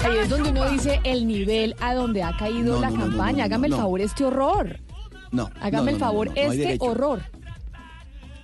Ahí 0.06 0.18
es 0.18 0.30
donde 0.30 0.50
uno 0.52 0.70
dice 0.70 1.02
el 1.04 1.28
nivel 1.28 1.76
a 1.82 1.94
donde 1.94 2.24
ha 2.24 2.38
caído 2.38 2.76
No, 2.76 2.80
la 2.80 2.90
no, 2.90 2.98
no, 3.00 3.06
no, 3.08 3.10
campaña. 3.18 3.38
no, 3.40 3.44
Hágame 3.44 3.68
no. 3.68 3.76
el 3.76 3.82
favor 3.82 4.00
este 4.00 4.24
horror. 4.24 4.80
No. 5.32 5.50
Hágame 5.60 5.92
el 5.92 5.98
favor 5.98 6.28
no, 6.28 6.34
no, 6.36 6.42
no 6.46 6.52
hay 6.52 6.62
este 6.64 6.78
horror. 6.80 7.22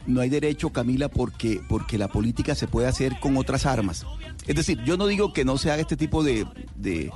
No 0.08 0.22
hay 0.22 0.30
derecho, 0.30 0.70
Camila, 0.72 1.10
porque, 1.10 1.62
porque 1.68 1.98
la 1.98 2.08
política 2.08 2.56
se 2.56 2.68
puede 2.68 2.88
hacer 2.88 3.20
con 3.20 3.36
otras 3.38 3.66
armas. 3.66 4.06
Es 4.48 4.56
decir, 4.56 4.82
yo 4.86 4.96
no 4.98 5.06
digo 5.06 5.34
que 5.34 5.44
no 5.46 5.58
se 5.58 5.70
haga 5.70 5.82
este 5.82 5.98
tipo 5.98 6.24
de, 6.24 6.48
de, 6.76 7.12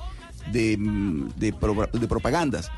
de, 0.52 0.78
de 1.38 1.54
pro- 1.54 1.88
de 1.92 2.08
propagandas, 2.08 2.70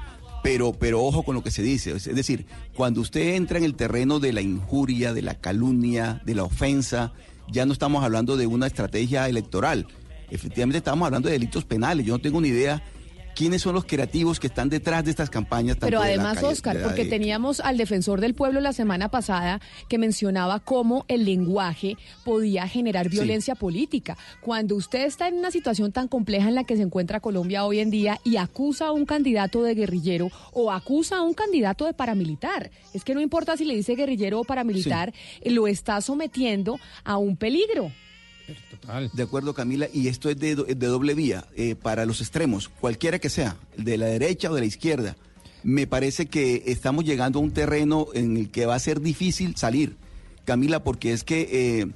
pero, 0.44 0.72
pero 0.74 1.04
ojo 1.04 1.24
con 1.24 1.34
lo 1.36 1.44
que 1.44 1.50
se 1.52 1.64
dice. 1.64 1.92
Es 1.92 2.04
decir, 2.06 2.46
cuando 2.76 3.02
usted 3.02 3.34
entra 3.36 3.58
en 3.58 3.64
el 3.64 3.74
terreno 3.76 4.20
de 4.20 4.34
la 4.34 4.42
injuria, 4.42 5.14
de 5.14 5.24
la 5.24 5.34
calumnia, 5.36 6.22
de 6.26 6.36
la 6.36 6.44
ofensa, 6.44 7.14
ya 7.52 7.66
no 7.66 7.74
estamos 7.74 8.04
hablando 8.04 8.38
de 8.38 8.46
una 8.46 8.68
estrategia 8.68 9.28
electoral. 9.28 9.88
Efectivamente 10.30 10.78
estamos 10.78 11.06
hablando 11.06 11.28
de 11.28 11.34
delitos 11.34 11.66
penales. 11.66 12.06
Yo 12.06 12.14
no 12.14 12.20
tengo 12.22 12.40
ni 12.40 12.50
idea 12.50 12.84
quiénes 13.36 13.62
son 13.62 13.74
los 13.76 13.86
creativos 13.86 14.40
que 14.40 14.48
están 14.48 14.70
detrás 14.70 15.04
de 15.06 15.12
estas 15.12 15.30
campañas. 15.30 15.78
Pero 15.80 16.02
además, 16.02 16.36
calle- 16.36 16.48
Oscar, 16.48 16.78
de 16.78 16.84
porque 16.84 17.04
de- 17.06 17.10
teníamos 17.10 17.60
al 17.60 17.78
defensor 17.78 18.22
del 18.22 18.34
pueblo 18.34 18.60
la 18.62 18.74
semana 18.74 19.10
pasada 19.10 19.60
que 19.90 19.98
mencionaba 19.98 20.60
cómo 20.60 21.06
el 21.08 21.26
lenguaje 21.26 21.98
podía 22.24 22.68
generar 22.68 23.06
Sí. 23.10 23.12
violencia 23.18 23.56
política. 23.56 24.18
Cuando 24.42 24.76
usted 24.76 25.06
está 25.06 25.28
en 25.28 25.36
una 25.36 25.52
situación 25.52 25.92
tan 25.92 26.08
compleja 26.08 26.48
en 26.48 26.56
la 26.56 26.64
que 26.64 26.76
se 26.78 26.84
encuentra 26.84 27.20
Colombia 27.20 27.66
hoy 27.66 27.80
en 27.80 27.90
día 27.90 28.20
y 28.24 28.38
acusa 28.38 28.88
a 28.88 28.92
un 28.92 29.06
candidato 29.06 29.64
de 29.64 29.76
guerrillero 29.76 30.30
o 30.52 30.72
acusa 30.72 31.18
a 31.18 31.22
un 31.22 31.34
candidato 31.34 31.86
de 31.86 31.94
paramilitar, 31.94 32.72
es 32.94 33.04
que 33.04 33.14
no 33.14 33.22
importa 33.22 33.58
si 33.58 33.66
le 33.66 33.76
dice 33.76 33.96
guerrillero 33.96 34.40
o 34.40 34.44
paramilitar, 34.44 35.14
lo 35.46 35.68
está 35.68 36.00
sometiendo 36.02 36.80
a 37.04 37.18
un 37.18 37.36
peligro. 37.38 37.92
De 39.14 39.24
acuerdo, 39.24 39.54
Camila, 39.54 39.88
y 39.94 40.08
esto 40.08 40.30
es 40.30 40.38
de, 40.38 40.56
do- 40.56 40.64
de 40.66 40.76
doble 40.76 41.14
vía 41.14 41.46
eh, 41.56 41.76
para 41.76 42.06
los 42.06 42.22
extremos, 42.22 42.70
cualquiera 42.70 43.20
que 43.20 43.30
sea, 43.30 43.58
de 43.78 43.98
la 43.98 44.06
derecha 44.08 44.50
o 44.52 44.54
de 44.56 44.62
la 44.62 44.68
izquierda. 44.68 45.16
Me 45.64 45.88
parece 45.88 46.26
que 46.26 46.64
estamos 46.68 47.06
llegando 47.06 47.40
a 47.40 47.42
un 47.42 47.52
terreno 47.52 48.08
en 48.14 48.36
el 48.38 48.50
que 48.50 48.66
va 48.66 48.76
a 48.76 48.80
ser 48.80 49.00
difícil 49.02 49.56
salir, 49.56 49.96
Camila, 50.46 50.84
porque 50.84 51.14
es 51.14 51.24
que 51.24 51.80
eh, 51.82 51.88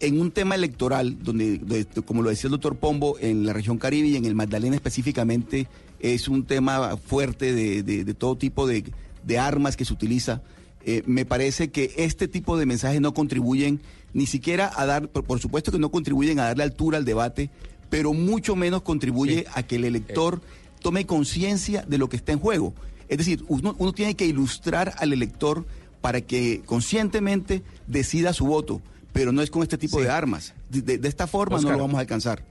en 0.00 0.20
un 0.20 0.30
tema 0.32 0.54
electoral, 0.56 1.22
donde, 1.22 1.58
de- 1.58 1.86
como 2.02 2.22
lo 2.22 2.30
decía 2.30 2.48
el 2.48 2.52
doctor 2.52 2.76
Pombo, 2.76 3.16
en 3.20 3.46
la 3.46 3.52
región 3.52 3.78
Caribe 3.78 4.08
y 4.08 4.16
en 4.16 4.24
el 4.24 4.34
Magdalena 4.34 4.74
específicamente, 4.76 5.68
es 6.00 6.26
un 6.28 6.44
tema 6.44 6.96
fuerte 6.96 7.52
de, 7.54 7.82
de- 7.82 8.14
todo 8.14 8.36
tipo 8.36 8.66
de 8.66 9.38
armas 9.38 9.76
que 9.76 9.84
se 9.84 9.92
utiliza. 9.92 10.42
Eh, 10.88 11.02
me 11.06 11.24
parece 11.24 11.68
que 11.70 11.92
este 11.96 12.28
tipo 12.28 12.56
de 12.56 12.64
mensajes 12.64 13.00
no 13.00 13.12
contribuyen 13.12 13.80
ni 14.14 14.24
siquiera 14.26 14.70
a 14.74 14.86
dar, 14.86 15.08
por, 15.08 15.24
por 15.24 15.40
supuesto 15.40 15.72
que 15.72 15.78
no 15.80 15.90
contribuyen 15.90 16.38
a 16.38 16.44
darle 16.44 16.62
altura 16.62 16.96
al 16.96 17.04
debate, 17.04 17.50
pero 17.90 18.12
mucho 18.12 18.54
menos 18.56 18.82
contribuye 18.82 19.46
a 19.54 19.62
que 19.64 19.76
el 19.76 19.84
elector 19.84 20.40
tome 20.80 21.04
conciencia 21.04 21.82
de 21.88 21.98
lo 21.98 22.08
que 22.08 22.16
está 22.16 22.32
en 22.32 22.38
juego. 22.38 22.72
Es 23.08 23.18
decir, 23.18 23.44
uno, 23.48 23.74
uno 23.78 23.92
tiene 23.92 24.14
que 24.14 24.26
ilustrar 24.26 24.94
al 24.98 25.12
elector 25.12 25.66
para 26.00 26.20
que 26.20 26.62
conscientemente 26.66 27.62
decida 27.88 28.32
su 28.32 28.46
voto, 28.46 28.80
pero 29.12 29.32
no 29.32 29.42
es 29.42 29.50
con 29.50 29.62
este 29.62 29.78
tipo 29.78 30.00
de 30.00 30.08
armas. 30.08 30.54
De, 30.70 30.82
de- 30.82 30.98
de 30.98 31.08
esta 31.08 31.26
forma 31.26 31.56
Oscar. 31.56 31.72
no 31.72 31.78
lo 31.78 31.82
vamos 31.84 31.98
a 31.98 32.00
alcanzar. 32.00 32.44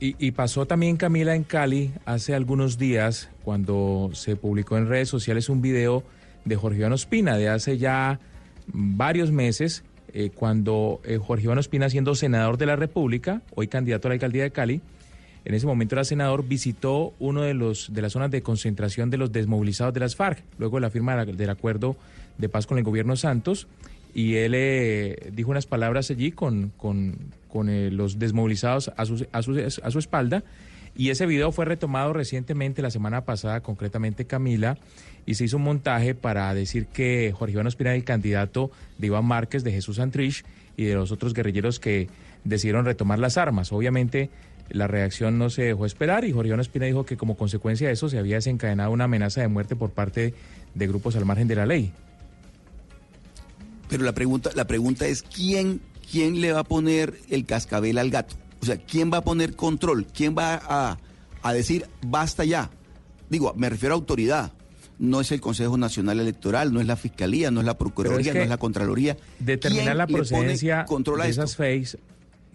Y, 0.00 0.14
y 0.24 0.30
pasó 0.30 0.64
también 0.66 0.96
Camila 0.96 1.34
en 1.34 1.44
Cali 1.44 1.92
hace 2.06 2.32
algunos 2.34 2.78
días 2.78 3.28
cuando 3.44 4.10
se 4.14 4.36
publicó 4.36 4.78
en 4.78 4.88
redes 4.88 5.08
sociales 5.08 5.48
un 5.50 5.60
video 5.60 6.02
de 6.44 6.56
Jorge 6.56 6.78
Iván 6.78 6.92
Ospina 6.92 7.36
de 7.36 7.48
hace 7.48 7.78
ya 7.78 8.20
varios 8.66 9.30
meses 9.30 9.84
eh, 10.12 10.30
cuando 10.34 11.00
eh, 11.04 11.18
Jorge 11.18 11.44
Iván 11.44 11.58
Ospina 11.58 11.90
siendo 11.90 12.14
senador 12.14 12.56
de 12.56 12.66
la 12.66 12.76
República, 12.76 13.42
hoy 13.54 13.68
candidato 13.68 14.08
a 14.08 14.10
la 14.10 14.14
alcaldía 14.14 14.42
de 14.42 14.50
Cali, 14.50 14.80
en 15.44 15.54
ese 15.54 15.66
momento 15.66 15.94
era 15.94 16.04
senador, 16.04 16.46
visitó 16.46 17.14
uno 17.18 17.42
de 17.42 17.54
de 17.54 18.02
las 18.02 18.12
zonas 18.12 18.30
de 18.30 18.42
concentración 18.42 19.10
de 19.10 19.16
los 19.16 19.32
desmovilizados 19.32 19.94
de 19.94 20.00
las 20.00 20.16
FARC, 20.16 20.42
luego 20.58 20.76
de 20.76 20.82
la 20.82 20.90
firma 20.90 21.24
del 21.24 21.50
acuerdo 21.50 21.96
de 22.36 22.48
paz 22.48 22.66
con 22.66 22.78
el 22.78 22.84
gobierno 22.84 23.16
Santos, 23.16 23.66
y 24.14 24.36
él 24.36 24.52
eh, 24.54 25.30
dijo 25.32 25.50
unas 25.50 25.66
palabras 25.66 26.10
allí 26.10 26.32
con, 26.32 26.72
con, 26.76 27.16
con, 27.48 27.96
los 27.96 28.18
desmovilizados 28.18 28.90
a 28.96 29.04
su, 29.04 29.26
a, 29.32 29.42
su, 29.42 29.80
a 29.82 29.90
su 29.90 29.98
espalda, 29.98 30.42
y 30.96 31.10
ese 31.10 31.26
video 31.26 31.52
fue 31.52 31.64
retomado 31.64 32.12
recientemente, 32.12 32.82
la 32.82 32.90
semana 32.90 33.24
pasada, 33.24 33.60
concretamente 33.60 34.26
Camila, 34.26 34.78
y 35.26 35.34
se 35.34 35.44
hizo 35.44 35.56
un 35.56 35.64
montaje 35.64 36.14
para 36.14 36.52
decir 36.54 36.86
que 36.86 37.32
Jorge 37.36 37.52
Iván 37.52 37.66
Ospina 37.66 37.90
era 37.90 37.96
el 37.96 38.04
candidato 38.04 38.70
de 38.98 39.08
Iván 39.08 39.24
Márquez, 39.24 39.64
de 39.64 39.72
Jesús 39.72 39.96
Santrich 39.96 40.44
y 40.76 40.84
de 40.84 40.94
los 40.94 41.12
otros 41.12 41.34
guerrilleros 41.34 41.80
que 41.80 42.08
decidieron 42.44 42.84
retomar 42.84 43.18
las 43.18 43.36
armas. 43.36 43.72
Obviamente 43.72 44.30
la 44.70 44.86
reacción 44.86 45.38
no 45.38 45.50
se 45.50 45.62
dejó 45.62 45.86
esperar 45.86 46.24
y 46.24 46.32
Jorge 46.32 46.48
Iván 46.48 46.60
Ospina 46.60 46.86
dijo 46.86 47.04
que 47.04 47.16
como 47.16 47.36
consecuencia 47.36 47.88
de 47.88 47.94
eso 47.94 48.08
se 48.08 48.18
había 48.18 48.36
desencadenado 48.36 48.90
una 48.90 49.04
amenaza 49.04 49.40
de 49.40 49.48
muerte 49.48 49.76
por 49.76 49.90
parte 49.90 50.34
de 50.74 50.86
grupos 50.86 51.16
al 51.16 51.24
margen 51.24 51.48
de 51.48 51.56
la 51.56 51.66
ley. 51.66 51.92
Pero 53.88 54.04
la 54.04 54.12
pregunta, 54.12 54.50
la 54.54 54.66
pregunta 54.66 55.06
es 55.06 55.22
quién, 55.22 55.80
quién 56.10 56.40
le 56.40 56.52
va 56.52 56.60
a 56.60 56.64
poner 56.64 57.18
el 57.30 57.46
cascabel 57.46 57.98
al 57.98 58.10
gato. 58.10 58.36
O 58.60 58.66
sea, 58.66 58.76
quién 58.76 59.10
va 59.12 59.18
a 59.18 59.24
poner 59.24 59.56
control, 59.56 60.06
quién 60.06 60.36
va 60.36 60.60
a, 60.62 60.98
a 61.42 61.52
decir 61.52 61.86
basta 62.02 62.44
ya. 62.44 62.70
Digo, 63.30 63.54
me 63.56 63.70
refiero 63.70 63.94
a 63.94 63.98
autoridad. 63.98 64.52
No 64.98 65.20
es 65.20 65.30
el 65.32 65.40
Consejo 65.40 65.76
Nacional 65.78 66.18
Electoral, 66.20 66.72
no 66.72 66.80
es 66.80 66.86
la 66.86 66.96
Fiscalía, 66.96 67.50
no 67.50 67.60
es 67.60 67.66
la 67.66 67.78
Procuraduría, 67.78 68.18
Pero 68.18 68.28
es 68.30 68.32
que 68.32 68.38
no 68.38 68.44
es 68.44 68.48
la 68.50 68.56
Contraloría. 68.58 69.16
Determinar 69.38 69.84
¿Quién 69.84 69.98
la 69.98 70.06
pone 70.06 70.16
procedencia 70.18 70.84
de 70.86 71.28
esas 71.30 71.56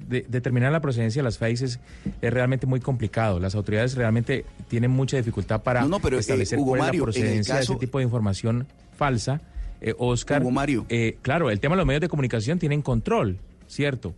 de- 0.10 0.26
determinar 0.28 0.72
la 0.72 0.82
procedencia 0.82 1.22
de 1.22 1.24
las 1.24 1.38
FAIs 1.38 1.62
es, 1.62 1.80
es 2.22 2.34
realmente 2.34 2.66
muy 2.68 2.82
complicado. 2.82 3.40
Las 3.40 3.56
autoridades 3.56 3.96
realmente 3.96 4.44
tienen 4.68 4.92
mucha 4.92 5.16
dificultad 5.16 5.62
para 5.64 5.82
No, 5.82 5.88
no, 5.88 6.00
pero, 6.00 6.18
eh, 6.18 6.20
establecer 6.20 6.60
Hugo 6.60 6.72
cuál 6.72 6.82
Mario, 6.82 7.04
en 7.06 7.10
es 7.10 7.16
el 7.16 7.22
la 7.22 7.28
procedencia 7.28 7.56
de 7.56 7.62
ese 7.62 7.76
tipo 7.76 7.98
de 8.00 8.04
información 8.04 8.68
falsa. 8.98 9.40
Eh, 9.80 9.94
Oscar, 9.98 10.42
Hugo 10.42 10.52
Mario. 10.52 10.86
eh, 10.90 11.18
claro, 11.22 11.50
el 11.50 11.60
tema 11.62 11.76
de 11.76 11.78
los 11.78 11.86
medios 11.86 12.02
de 12.02 12.10
comunicación 12.10 12.60
tienen 12.60 12.82
control, 12.82 13.38
¿cierto? 13.68 14.14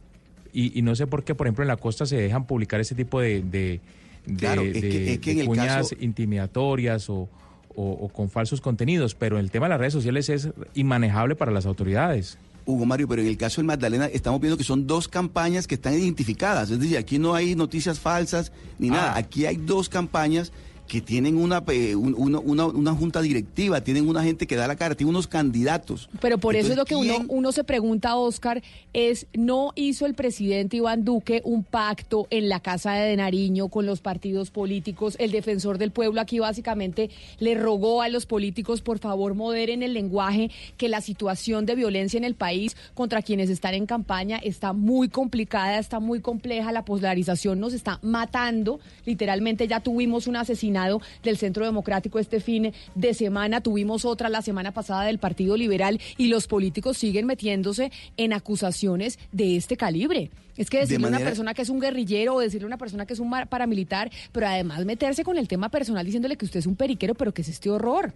Y, 0.54 0.78
y 0.80 0.82
no 0.82 0.96
sé 0.96 1.06
por 1.06 1.24
qué, 1.24 1.36
por 1.36 1.46
ejemplo, 1.46 1.64
en 1.64 1.68
la 1.68 1.78
costa 1.78 2.06
se 2.08 2.18
dejan 2.18 2.48
publicar 2.48 2.80
ese 2.80 2.96
tipo 2.96 3.20
de, 3.20 3.42
de, 3.44 3.82
de- 4.26 4.36
Claro, 4.38 4.62
es 4.64 4.74
que- 4.74 4.82
de- 4.82 5.14
es 5.14 5.20
que 5.20 5.26
de 5.26 5.32
en 5.34 5.40
el 5.42 5.46
cuñas 5.48 5.68
caso- 5.68 5.96
intimidatorias 6.00 7.10
o, 7.10 7.30
o- 7.76 7.92
o 7.92 8.10
con 8.10 8.30
falsos 8.30 8.62
contenidos, 8.62 9.16
pero 9.16 9.38
el 9.40 9.52
tema 9.52 9.66
de 9.66 9.70
las 9.72 9.80
redes 9.80 9.94
sociales 9.94 10.30
es 10.30 10.50
inmanejable 10.74 11.36
para 11.36 11.52
las 11.52 11.66
autoridades. 11.66 12.38
Hugo 12.68 12.86
Mario, 12.86 13.08
pero 13.08 13.22
en 13.22 13.28
el 13.28 13.38
caso 13.38 13.58
del 13.62 13.68
Magdalena 13.68 14.08
estamos 14.08 14.42
viendo 14.42 14.58
que 14.58 14.64
son 14.64 14.88
dos 14.88 15.08
campañas 15.08 15.68
que 15.68 15.76
están 15.76 15.94
identificadas. 15.94 16.72
Es 16.72 16.80
decir, 16.80 16.98
aquí 16.98 17.20
no 17.20 17.36
hay 17.36 17.56
noticias 17.56 18.00
falsas 18.00 18.52
ni 18.80 18.90
nada. 18.90 19.16
Aquí 19.18 19.46
hay 19.46 19.58
dos 19.58 19.88
campañas 19.88 20.52
que 20.88 21.02
tienen 21.02 21.38
una, 21.38 21.64
eh, 21.68 21.96
un- 21.96 22.14
una, 22.18 22.40
una- 22.40 22.66
una 22.68 22.94
junta 22.94 23.22
directiva, 23.22 23.82
tienen 23.82 24.08
una 24.08 24.24
gente 24.24 24.46
que 24.48 24.56
da 24.56 24.68
la 24.68 24.76
cara, 24.76 24.96
tienen 24.96 25.10
unos 25.16 25.28
candidatos. 25.28 26.10
Pero 26.22 26.38
por 26.38 26.56
eso 26.56 26.70
es 26.72 26.78
lo 26.78 26.86
que 26.86 26.96
uno, 26.96 27.16
¿quién- 27.16 27.26
uno 27.30 27.52
se 27.52 27.64
pregunta, 27.64 28.16
Oscar, 28.16 28.62
es, 28.94 29.26
¿no 29.34 29.72
hizo 29.76 30.06
el 30.06 30.14
presidente 30.14 30.78
Iván 30.78 31.04
Duque 31.04 31.42
un 31.44 31.64
pacto 31.64 32.28
en 32.30 32.50
la 32.50 32.60
Casa 32.60 32.94
de 32.94 33.16
Nariño 33.16 33.68
con 33.70 33.86
los 33.86 34.02
partidos 34.02 34.52
políticos? 34.52 35.16
El 35.20 35.32
defensor 35.32 35.78
del 35.78 35.92
pueblo 35.92 36.22
aquí 36.22 36.40
básicamente 36.40 37.10
le 37.40 37.56
rogó 37.56 38.02
a 38.02 38.10
los 38.10 38.26
políticos, 38.26 38.82
por 38.82 39.00
favor, 39.00 39.34
moderen 39.34 39.82
el 39.84 39.94
lenguaje, 39.94 40.52
que 40.78 40.88
la 40.90 41.02
situación 41.02 41.66
de 41.66 41.76
violencia 41.76 42.18
en 42.18 42.24
el 42.24 42.36
país 42.36 42.78
contra 42.94 43.22
quienes 43.22 43.50
están 43.50 43.74
en 43.74 43.86
campaña 43.86 44.38
está 44.38 44.72
muy 44.74 45.10
complicada, 45.10 45.80
está 45.80 46.00
muy 46.00 46.20
compleja, 46.20 46.72
la 46.72 46.86
polarización 46.86 47.60
nos 47.60 47.74
está 47.74 48.00
matando. 48.04 48.80
Literalmente 49.06 49.68
ya 49.68 49.80
tuvimos 49.80 50.28
un 50.28 50.36
del 51.24 51.38
Centro 51.38 51.66
Democrático 51.66 52.20
este 52.20 52.40
fin 52.40 52.74
de 52.96 53.14
semana, 53.14 53.62
tuvimos 53.62 54.06
otra 54.06 54.30
la 54.30 54.42
semana 54.42 54.72
pasada 54.72 55.04
del 55.04 55.20
Partido 55.20 55.56
Liberal 55.58 56.00
y 56.18 56.28
los 56.28 56.48
políticos 56.48 56.98
siguen 56.98 57.26
metiéndose 57.26 57.92
en 58.18 58.34
acusaciones 58.34 59.18
de 59.32 59.56
este 59.56 59.78
calibre. 59.78 60.32
Es 60.58 60.70
que 60.70 60.78
De 60.78 60.84
decirle 60.84 61.08
a 61.08 61.10
una 61.10 61.20
persona 61.20 61.54
que 61.54 61.62
es 61.62 61.70
un 61.70 61.80
guerrillero 61.80 62.36
o 62.36 62.40
decirle 62.40 62.66
a 62.66 62.68
una 62.68 62.78
persona 62.78 63.06
que 63.06 63.14
es 63.14 63.20
un 63.20 63.32
paramilitar, 63.50 64.12
pero 64.32 64.48
además 64.48 64.86
meterse 64.86 65.24
con 65.24 65.38
el 65.38 65.48
tema 65.48 65.70
personal 65.70 66.06
diciéndole 66.06 66.38
que 66.38 66.46
usted 66.46 66.60
es 66.60 66.66
un 66.66 66.76
periquero, 66.76 67.16
pero 67.16 67.34
que 67.34 67.42
es 67.42 67.50
este 67.50 67.70
horror. 67.70 68.14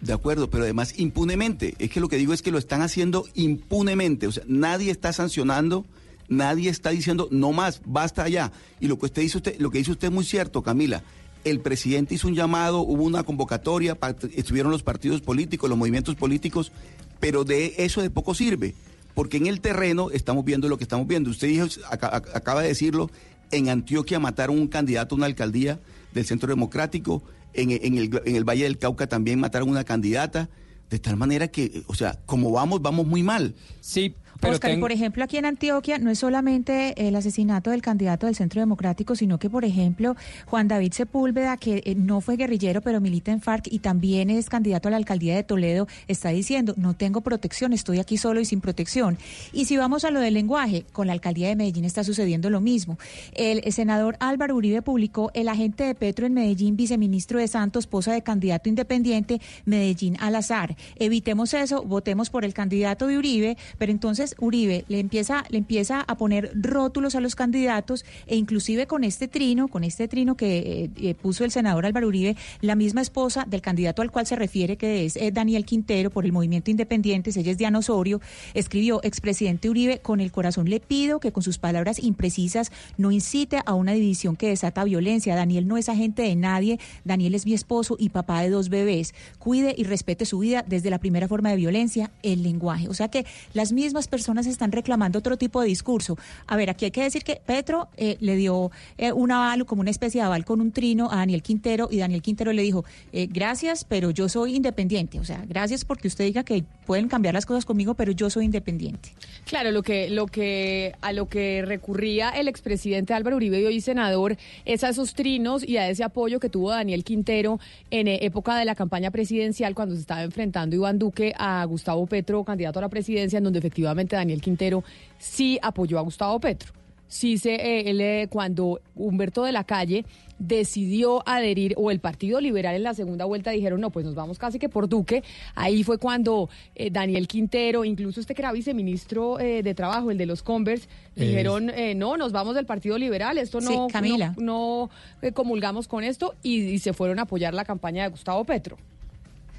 De 0.00 0.12
acuerdo, 0.12 0.50
pero 0.50 0.64
además 0.64 0.98
impunemente. 0.98 1.74
Es 1.78 1.90
que 1.90 2.00
lo 2.00 2.08
que 2.08 2.16
digo 2.16 2.32
es 2.32 2.42
que 2.42 2.50
lo 2.50 2.58
están 2.58 2.82
haciendo 2.82 3.24
impunemente. 3.34 4.26
O 4.26 4.32
sea, 4.32 4.44
nadie 4.46 4.90
está 4.90 5.12
sancionando, 5.12 5.86
nadie 6.28 6.70
está 6.70 6.90
diciendo 6.90 7.28
no 7.30 7.52
más, 7.52 7.80
basta 7.84 8.28
ya. 8.28 8.52
Y 8.80 8.88
lo 8.88 8.98
que 8.98 9.06
usted 9.06 9.22
dice 9.22 9.38
usted, 9.38 9.58
lo 9.58 9.70
que 9.70 9.78
dice 9.78 9.92
usted 9.92 10.08
es 10.08 10.14
muy 10.14 10.24
cierto, 10.24 10.62
Camila. 10.62 11.02
El 11.46 11.60
presidente 11.60 12.16
hizo 12.16 12.26
un 12.26 12.34
llamado, 12.34 12.80
hubo 12.80 13.04
una 13.04 13.22
convocatoria, 13.22 13.96
estuvieron 14.34 14.72
los 14.72 14.82
partidos 14.82 15.20
políticos, 15.20 15.70
los 15.70 15.78
movimientos 15.78 16.16
políticos, 16.16 16.72
pero 17.20 17.44
de 17.44 17.74
eso 17.78 18.02
de 18.02 18.10
poco 18.10 18.34
sirve, 18.34 18.74
porque 19.14 19.36
en 19.36 19.46
el 19.46 19.60
terreno 19.60 20.10
estamos 20.10 20.44
viendo 20.44 20.68
lo 20.68 20.76
que 20.76 20.82
estamos 20.82 21.06
viendo. 21.06 21.30
Usted 21.30 21.46
dijo, 21.46 21.66
aca- 21.88 22.10
ac- 22.20 22.34
acaba 22.34 22.62
de 22.62 22.68
decirlo, 22.68 23.10
en 23.52 23.68
Antioquia 23.68 24.18
mataron 24.18 24.58
un 24.58 24.66
candidato 24.66 25.14
a 25.14 25.18
una 25.18 25.26
alcaldía 25.26 25.78
del 26.12 26.26
Centro 26.26 26.48
Democrático, 26.48 27.22
en, 27.54 27.70
en 27.70 27.96
el, 27.96 28.20
en 28.24 28.34
el 28.34 28.42
Valle 28.42 28.64
del 28.64 28.78
Cauca 28.78 29.06
también 29.06 29.38
mataron 29.38 29.68
una 29.68 29.84
candidata, 29.84 30.48
de 30.90 30.98
tal 30.98 31.16
manera 31.16 31.46
que, 31.46 31.84
o 31.86 31.94
sea, 31.94 32.18
como 32.26 32.50
vamos, 32.50 32.82
vamos 32.82 33.06
muy 33.06 33.22
mal. 33.22 33.54
Sí, 33.80 34.16
Oscar, 34.42 34.72
y 34.72 34.76
por 34.78 34.92
ejemplo, 34.92 35.24
aquí 35.24 35.36
en 35.36 35.46
Antioquia 35.46 35.98
no 35.98 36.10
es 36.10 36.18
solamente 36.18 37.08
el 37.08 37.16
asesinato 37.16 37.70
del 37.70 37.82
candidato 37.82 38.26
del 38.26 38.34
Centro 38.34 38.60
Democrático, 38.60 39.16
sino 39.16 39.38
que, 39.38 39.50
por 39.50 39.64
ejemplo, 39.64 40.16
Juan 40.46 40.68
David 40.68 40.92
Sepúlveda, 40.92 41.56
que 41.56 41.82
eh, 41.84 41.94
no 41.94 42.20
fue 42.20 42.36
guerrillero, 42.36 42.80
pero 42.82 43.00
milita 43.00 43.32
en 43.32 43.40
FARC 43.40 43.68
y 43.70 43.78
también 43.78 44.30
es 44.30 44.48
candidato 44.48 44.88
a 44.88 44.90
la 44.90 44.96
alcaldía 44.96 45.34
de 45.34 45.42
Toledo, 45.42 45.88
está 46.08 46.30
diciendo, 46.30 46.74
no 46.76 46.94
tengo 46.94 47.22
protección, 47.22 47.72
estoy 47.72 47.98
aquí 47.98 48.16
solo 48.16 48.40
y 48.40 48.44
sin 48.44 48.60
protección. 48.60 49.18
Y 49.52 49.64
si 49.64 49.76
vamos 49.76 50.04
a 50.04 50.10
lo 50.10 50.20
del 50.20 50.34
lenguaje, 50.34 50.84
con 50.92 51.06
la 51.06 51.12
alcaldía 51.12 51.48
de 51.48 51.56
Medellín 51.56 51.84
está 51.84 52.04
sucediendo 52.04 52.50
lo 52.50 52.60
mismo. 52.60 52.98
El, 53.34 53.62
el 53.64 53.72
senador 53.72 54.16
Álvaro 54.20 54.54
Uribe 54.56 54.82
publicó 54.82 55.30
el 55.34 55.48
agente 55.48 55.84
de 55.84 55.94
Petro 55.94 56.26
en 56.26 56.34
Medellín, 56.34 56.76
viceministro 56.76 57.38
de 57.38 57.48
Santos, 57.48 57.86
esposa 57.86 58.12
de 58.12 58.22
candidato 58.22 58.68
independiente, 58.68 59.40
Medellín 59.64 60.16
al 60.20 60.34
azar. 60.34 60.76
Evitemos 60.96 61.54
eso, 61.54 61.82
votemos 61.84 62.30
por 62.30 62.44
el 62.44 62.52
candidato 62.52 63.06
de 63.06 63.16
Uribe, 63.16 63.56
pero 63.78 63.92
entonces 63.92 64.25
Uribe 64.38 64.84
le 64.88 64.98
empieza, 64.98 65.44
le 65.48 65.58
empieza 65.58 66.00
a 66.00 66.16
poner 66.16 66.50
rótulos 66.54 67.14
a 67.14 67.20
los 67.20 67.34
candidatos 67.34 68.04
e 68.26 68.36
inclusive 68.36 68.86
con 68.86 69.04
este 69.04 69.28
trino, 69.28 69.68
con 69.68 69.84
este 69.84 70.08
trino 70.08 70.36
que 70.36 70.58
eh, 70.58 70.90
eh, 70.96 71.14
puso 71.14 71.44
el 71.44 71.50
senador 71.50 71.86
Álvaro 71.86 72.08
Uribe, 72.08 72.36
la 72.60 72.74
misma 72.74 73.02
esposa 73.02 73.44
del 73.48 73.60
candidato 73.60 74.02
al 74.02 74.10
cual 74.10 74.26
se 74.26 74.36
refiere, 74.36 74.76
que 74.76 75.04
es 75.04 75.16
eh, 75.16 75.30
Daniel 75.30 75.64
Quintero 75.64 76.10
por 76.10 76.24
el 76.24 76.32
Movimiento 76.32 76.70
Independiente, 76.70 77.30
ella 77.36 77.52
es 77.52 77.58
Diana 77.58 77.78
Osorio, 77.78 78.20
escribió, 78.54 79.00
expresidente 79.02 79.70
Uribe, 79.70 79.98
con 79.98 80.20
el 80.20 80.32
corazón 80.32 80.68
le 80.68 80.80
pido 80.80 81.20
que 81.20 81.32
con 81.32 81.42
sus 81.42 81.58
palabras 81.58 82.02
imprecisas 82.02 82.72
no 82.96 83.10
incite 83.10 83.60
a 83.64 83.74
una 83.74 83.92
división 83.92 84.36
que 84.36 84.48
desata 84.48 84.84
violencia. 84.84 85.34
Daniel 85.34 85.68
no 85.68 85.76
es 85.76 85.88
agente 85.88 86.22
de 86.22 86.36
nadie, 86.36 86.78
Daniel 87.04 87.34
es 87.34 87.46
mi 87.46 87.54
esposo 87.54 87.96
y 87.98 88.08
papá 88.08 88.42
de 88.42 88.50
dos 88.50 88.68
bebés. 88.68 89.14
Cuide 89.38 89.74
y 89.76 89.84
respete 89.84 90.24
su 90.24 90.38
vida 90.38 90.64
desde 90.66 90.90
la 90.90 90.98
primera 90.98 91.28
forma 91.28 91.50
de 91.50 91.56
violencia, 91.56 92.10
el 92.22 92.42
lenguaje. 92.42 92.88
O 92.88 92.94
sea 92.94 93.08
que 93.08 93.26
las 93.52 93.72
mismas 93.72 94.08
personas 94.08 94.15
están 94.20 94.72
reclamando 94.72 95.18
otro 95.18 95.36
tipo 95.36 95.60
de 95.60 95.68
discurso. 95.68 96.16
A 96.46 96.56
ver, 96.56 96.70
aquí 96.70 96.86
hay 96.86 96.90
que 96.90 97.02
decir 97.02 97.24
que 97.24 97.40
Petro 97.44 97.88
eh, 97.96 98.16
le 98.20 98.36
dio 98.36 98.70
eh, 98.98 99.12
un 99.12 99.30
aval, 99.32 99.64
como 99.66 99.80
una 99.80 99.90
especie 99.90 100.20
de 100.20 100.26
aval 100.26 100.44
con 100.44 100.60
un 100.60 100.72
trino 100.72 101.10
a 101.10 101.16
Daniel 101.16 101.42
Quintero 101.42 101.88
y 101.90 101.98
Daniel 101.98 102.22
Quintero 102.22 102.52
le 102.52 102.62
dijo, 102.62 102.84
eh, 103.12 103.26
gracias, 103.30 103.84
pero 103.84 104.10
yo 104.10 104.28
soy 104.28 104.56
independiente. 104.56 105.20
O 105.20 105.24
sea, 105.24 105.44
gracias 105.48 105.84
porque 105.84 106.08
usted 106.08 106.24
diga 106.24 106.44
que 106.44 106.64
pueden 106.86 107.08
cambiar 107.08 107.34
las 107.34 107.46
cosas 107.46 107.64
conmigo, 107.64 107.94
pero 107.94 108.12
yo 108.12 108.30
soy 108.30 108.44
independiente. 108.44 109.10
Claro, 109.44 109.70
lo 109.70 109.82
que, 109.82 110.10
lo 110.10 110.26
que, 110.26 110.94
a 111.00 111.12
lo 111.12 111.28
que 111.28 111.62
recurría 111.64 112.30
el 112.30 112.48
expresidente 112.48 113.14
Álvaro 113.14 113.36
Uribe 113.36 113.60
y 113.60 113.66
hoy 113.66 113.80
senador 113.80 114.36
es 114.64 114.84
a 114.84 114.90
esos 114.90 115.14
trinos 115.14 115.66
y 115.66 115.76
a 115.76 115.88
ese 115.88 116.04
apoyo 116.04 116.40
que 116.40 116.48
tuvo 116.48 116.70
Daniel 116.70 117.04
Quintero 117.04 117.58
en 117.90 118.08
época 118.08 118.56
de 118.56 118.64
la 118.64 118.74
campaña 118.74 119.10
presidencial 119.10 119.74
cuando 119.74 119.94
se 119.94 120.00
estaba 120.00 120.22
enfrentando 120.22 120.76
Iván 120.76 120.98
Duque 120.98 121.34
a 121.36 121.64
Gustavo 121.64 122.06
Petro, 122.06 122.44
candidato 122.44 122.78
a 122.78 122.82
la 122.82 122.88
presidencia, 122.88 123.38
en 123.38 123.44
donde 123.44 123.58
efectivamente 123.58 124.05
Daniel 124.14 124.40
Quintero 124.40 124.84
sí 125.18 125.58
apoyó 125.62 125.98
a 125.98 126.02
Gustavo 126.02 126.38
Petro. 126.38 126.72
Sí 127.08 127.38
se, 127.38 127.54
eh, 127.54 127.88
él, 127.90 128.00
eh, 128.00 128.26
cuando 128.30 128.80
Humberto 128.96 129.44
de 129.44 129.52
la 129.52 129.62
Calle 129.64 130.04
decidió 130.40 131.22
adherir, 131.26 131.74
o 131.76 131.90
el 131.90 131.98
Partido 132.00 132.40
Liberal 132.40 132.74
en 132.74 132.82
la 132.82 132.94
segunda 132.94 133.24
vuelta 133.24 133.50
dijeron, 133.52 133.80
no, 133.80 133.90
pues 133.90 134.04
nos 134.04 134.14
vamos 134.14 134.38
casi 134.38 134.58
que 134.58 134.68
por 134.68 134.88
Duque, 134.88 135.22
ahí 135.54 135.82
fue 135.82 135.98
cuando 135.98 136.48
eh, 136.74 136.90
Daniel 136.90 137.26
Quintero, 137.28 137.84
incluso 137.84 138.20
este 138.20 138.34
que 138.34 138.42
era 138.42 138.52
viceministro 138.52 139.38
eh, 139.40 139.62
de 139.62 139.74
Trabajo, 139.74 140.10
el 140.10 140.18
de 140.18 140.26
los 140.26 140.42
Converse, 140.42 140.88
Es- 141.14 141.28
dijeron, 141.28 141.70
eh, 141.70 141.94
no, 141.94 142.16
nos 142.16 142.32
vamos 142.32 142.54
del 142.54 142.66
Partido 142.66 142.98
Liberal, 142.98 143.38
esto 143.38 143.60
Sí, 143.60 143.68
no, 143.72 143.86
Camila. 143.88 144.34
no, 144.36 144.42
no, 144.42 144.90
eh, 145.22 145.32
comulgamos 145.32 145.88
con 145.88 146.04
esto, 146.04 146.34
y, 146.42 146.60
y 146.62 146.78
se 146.80 146.92
fueron 146.92 147.18
a 147.18 147.22
apoyar 147.22 147.54
la 147.54 147.64
campaña 147.64 148.02
de 148.02 148.10
Gustavo 148.10 148.44
Petro. 148.44 148.76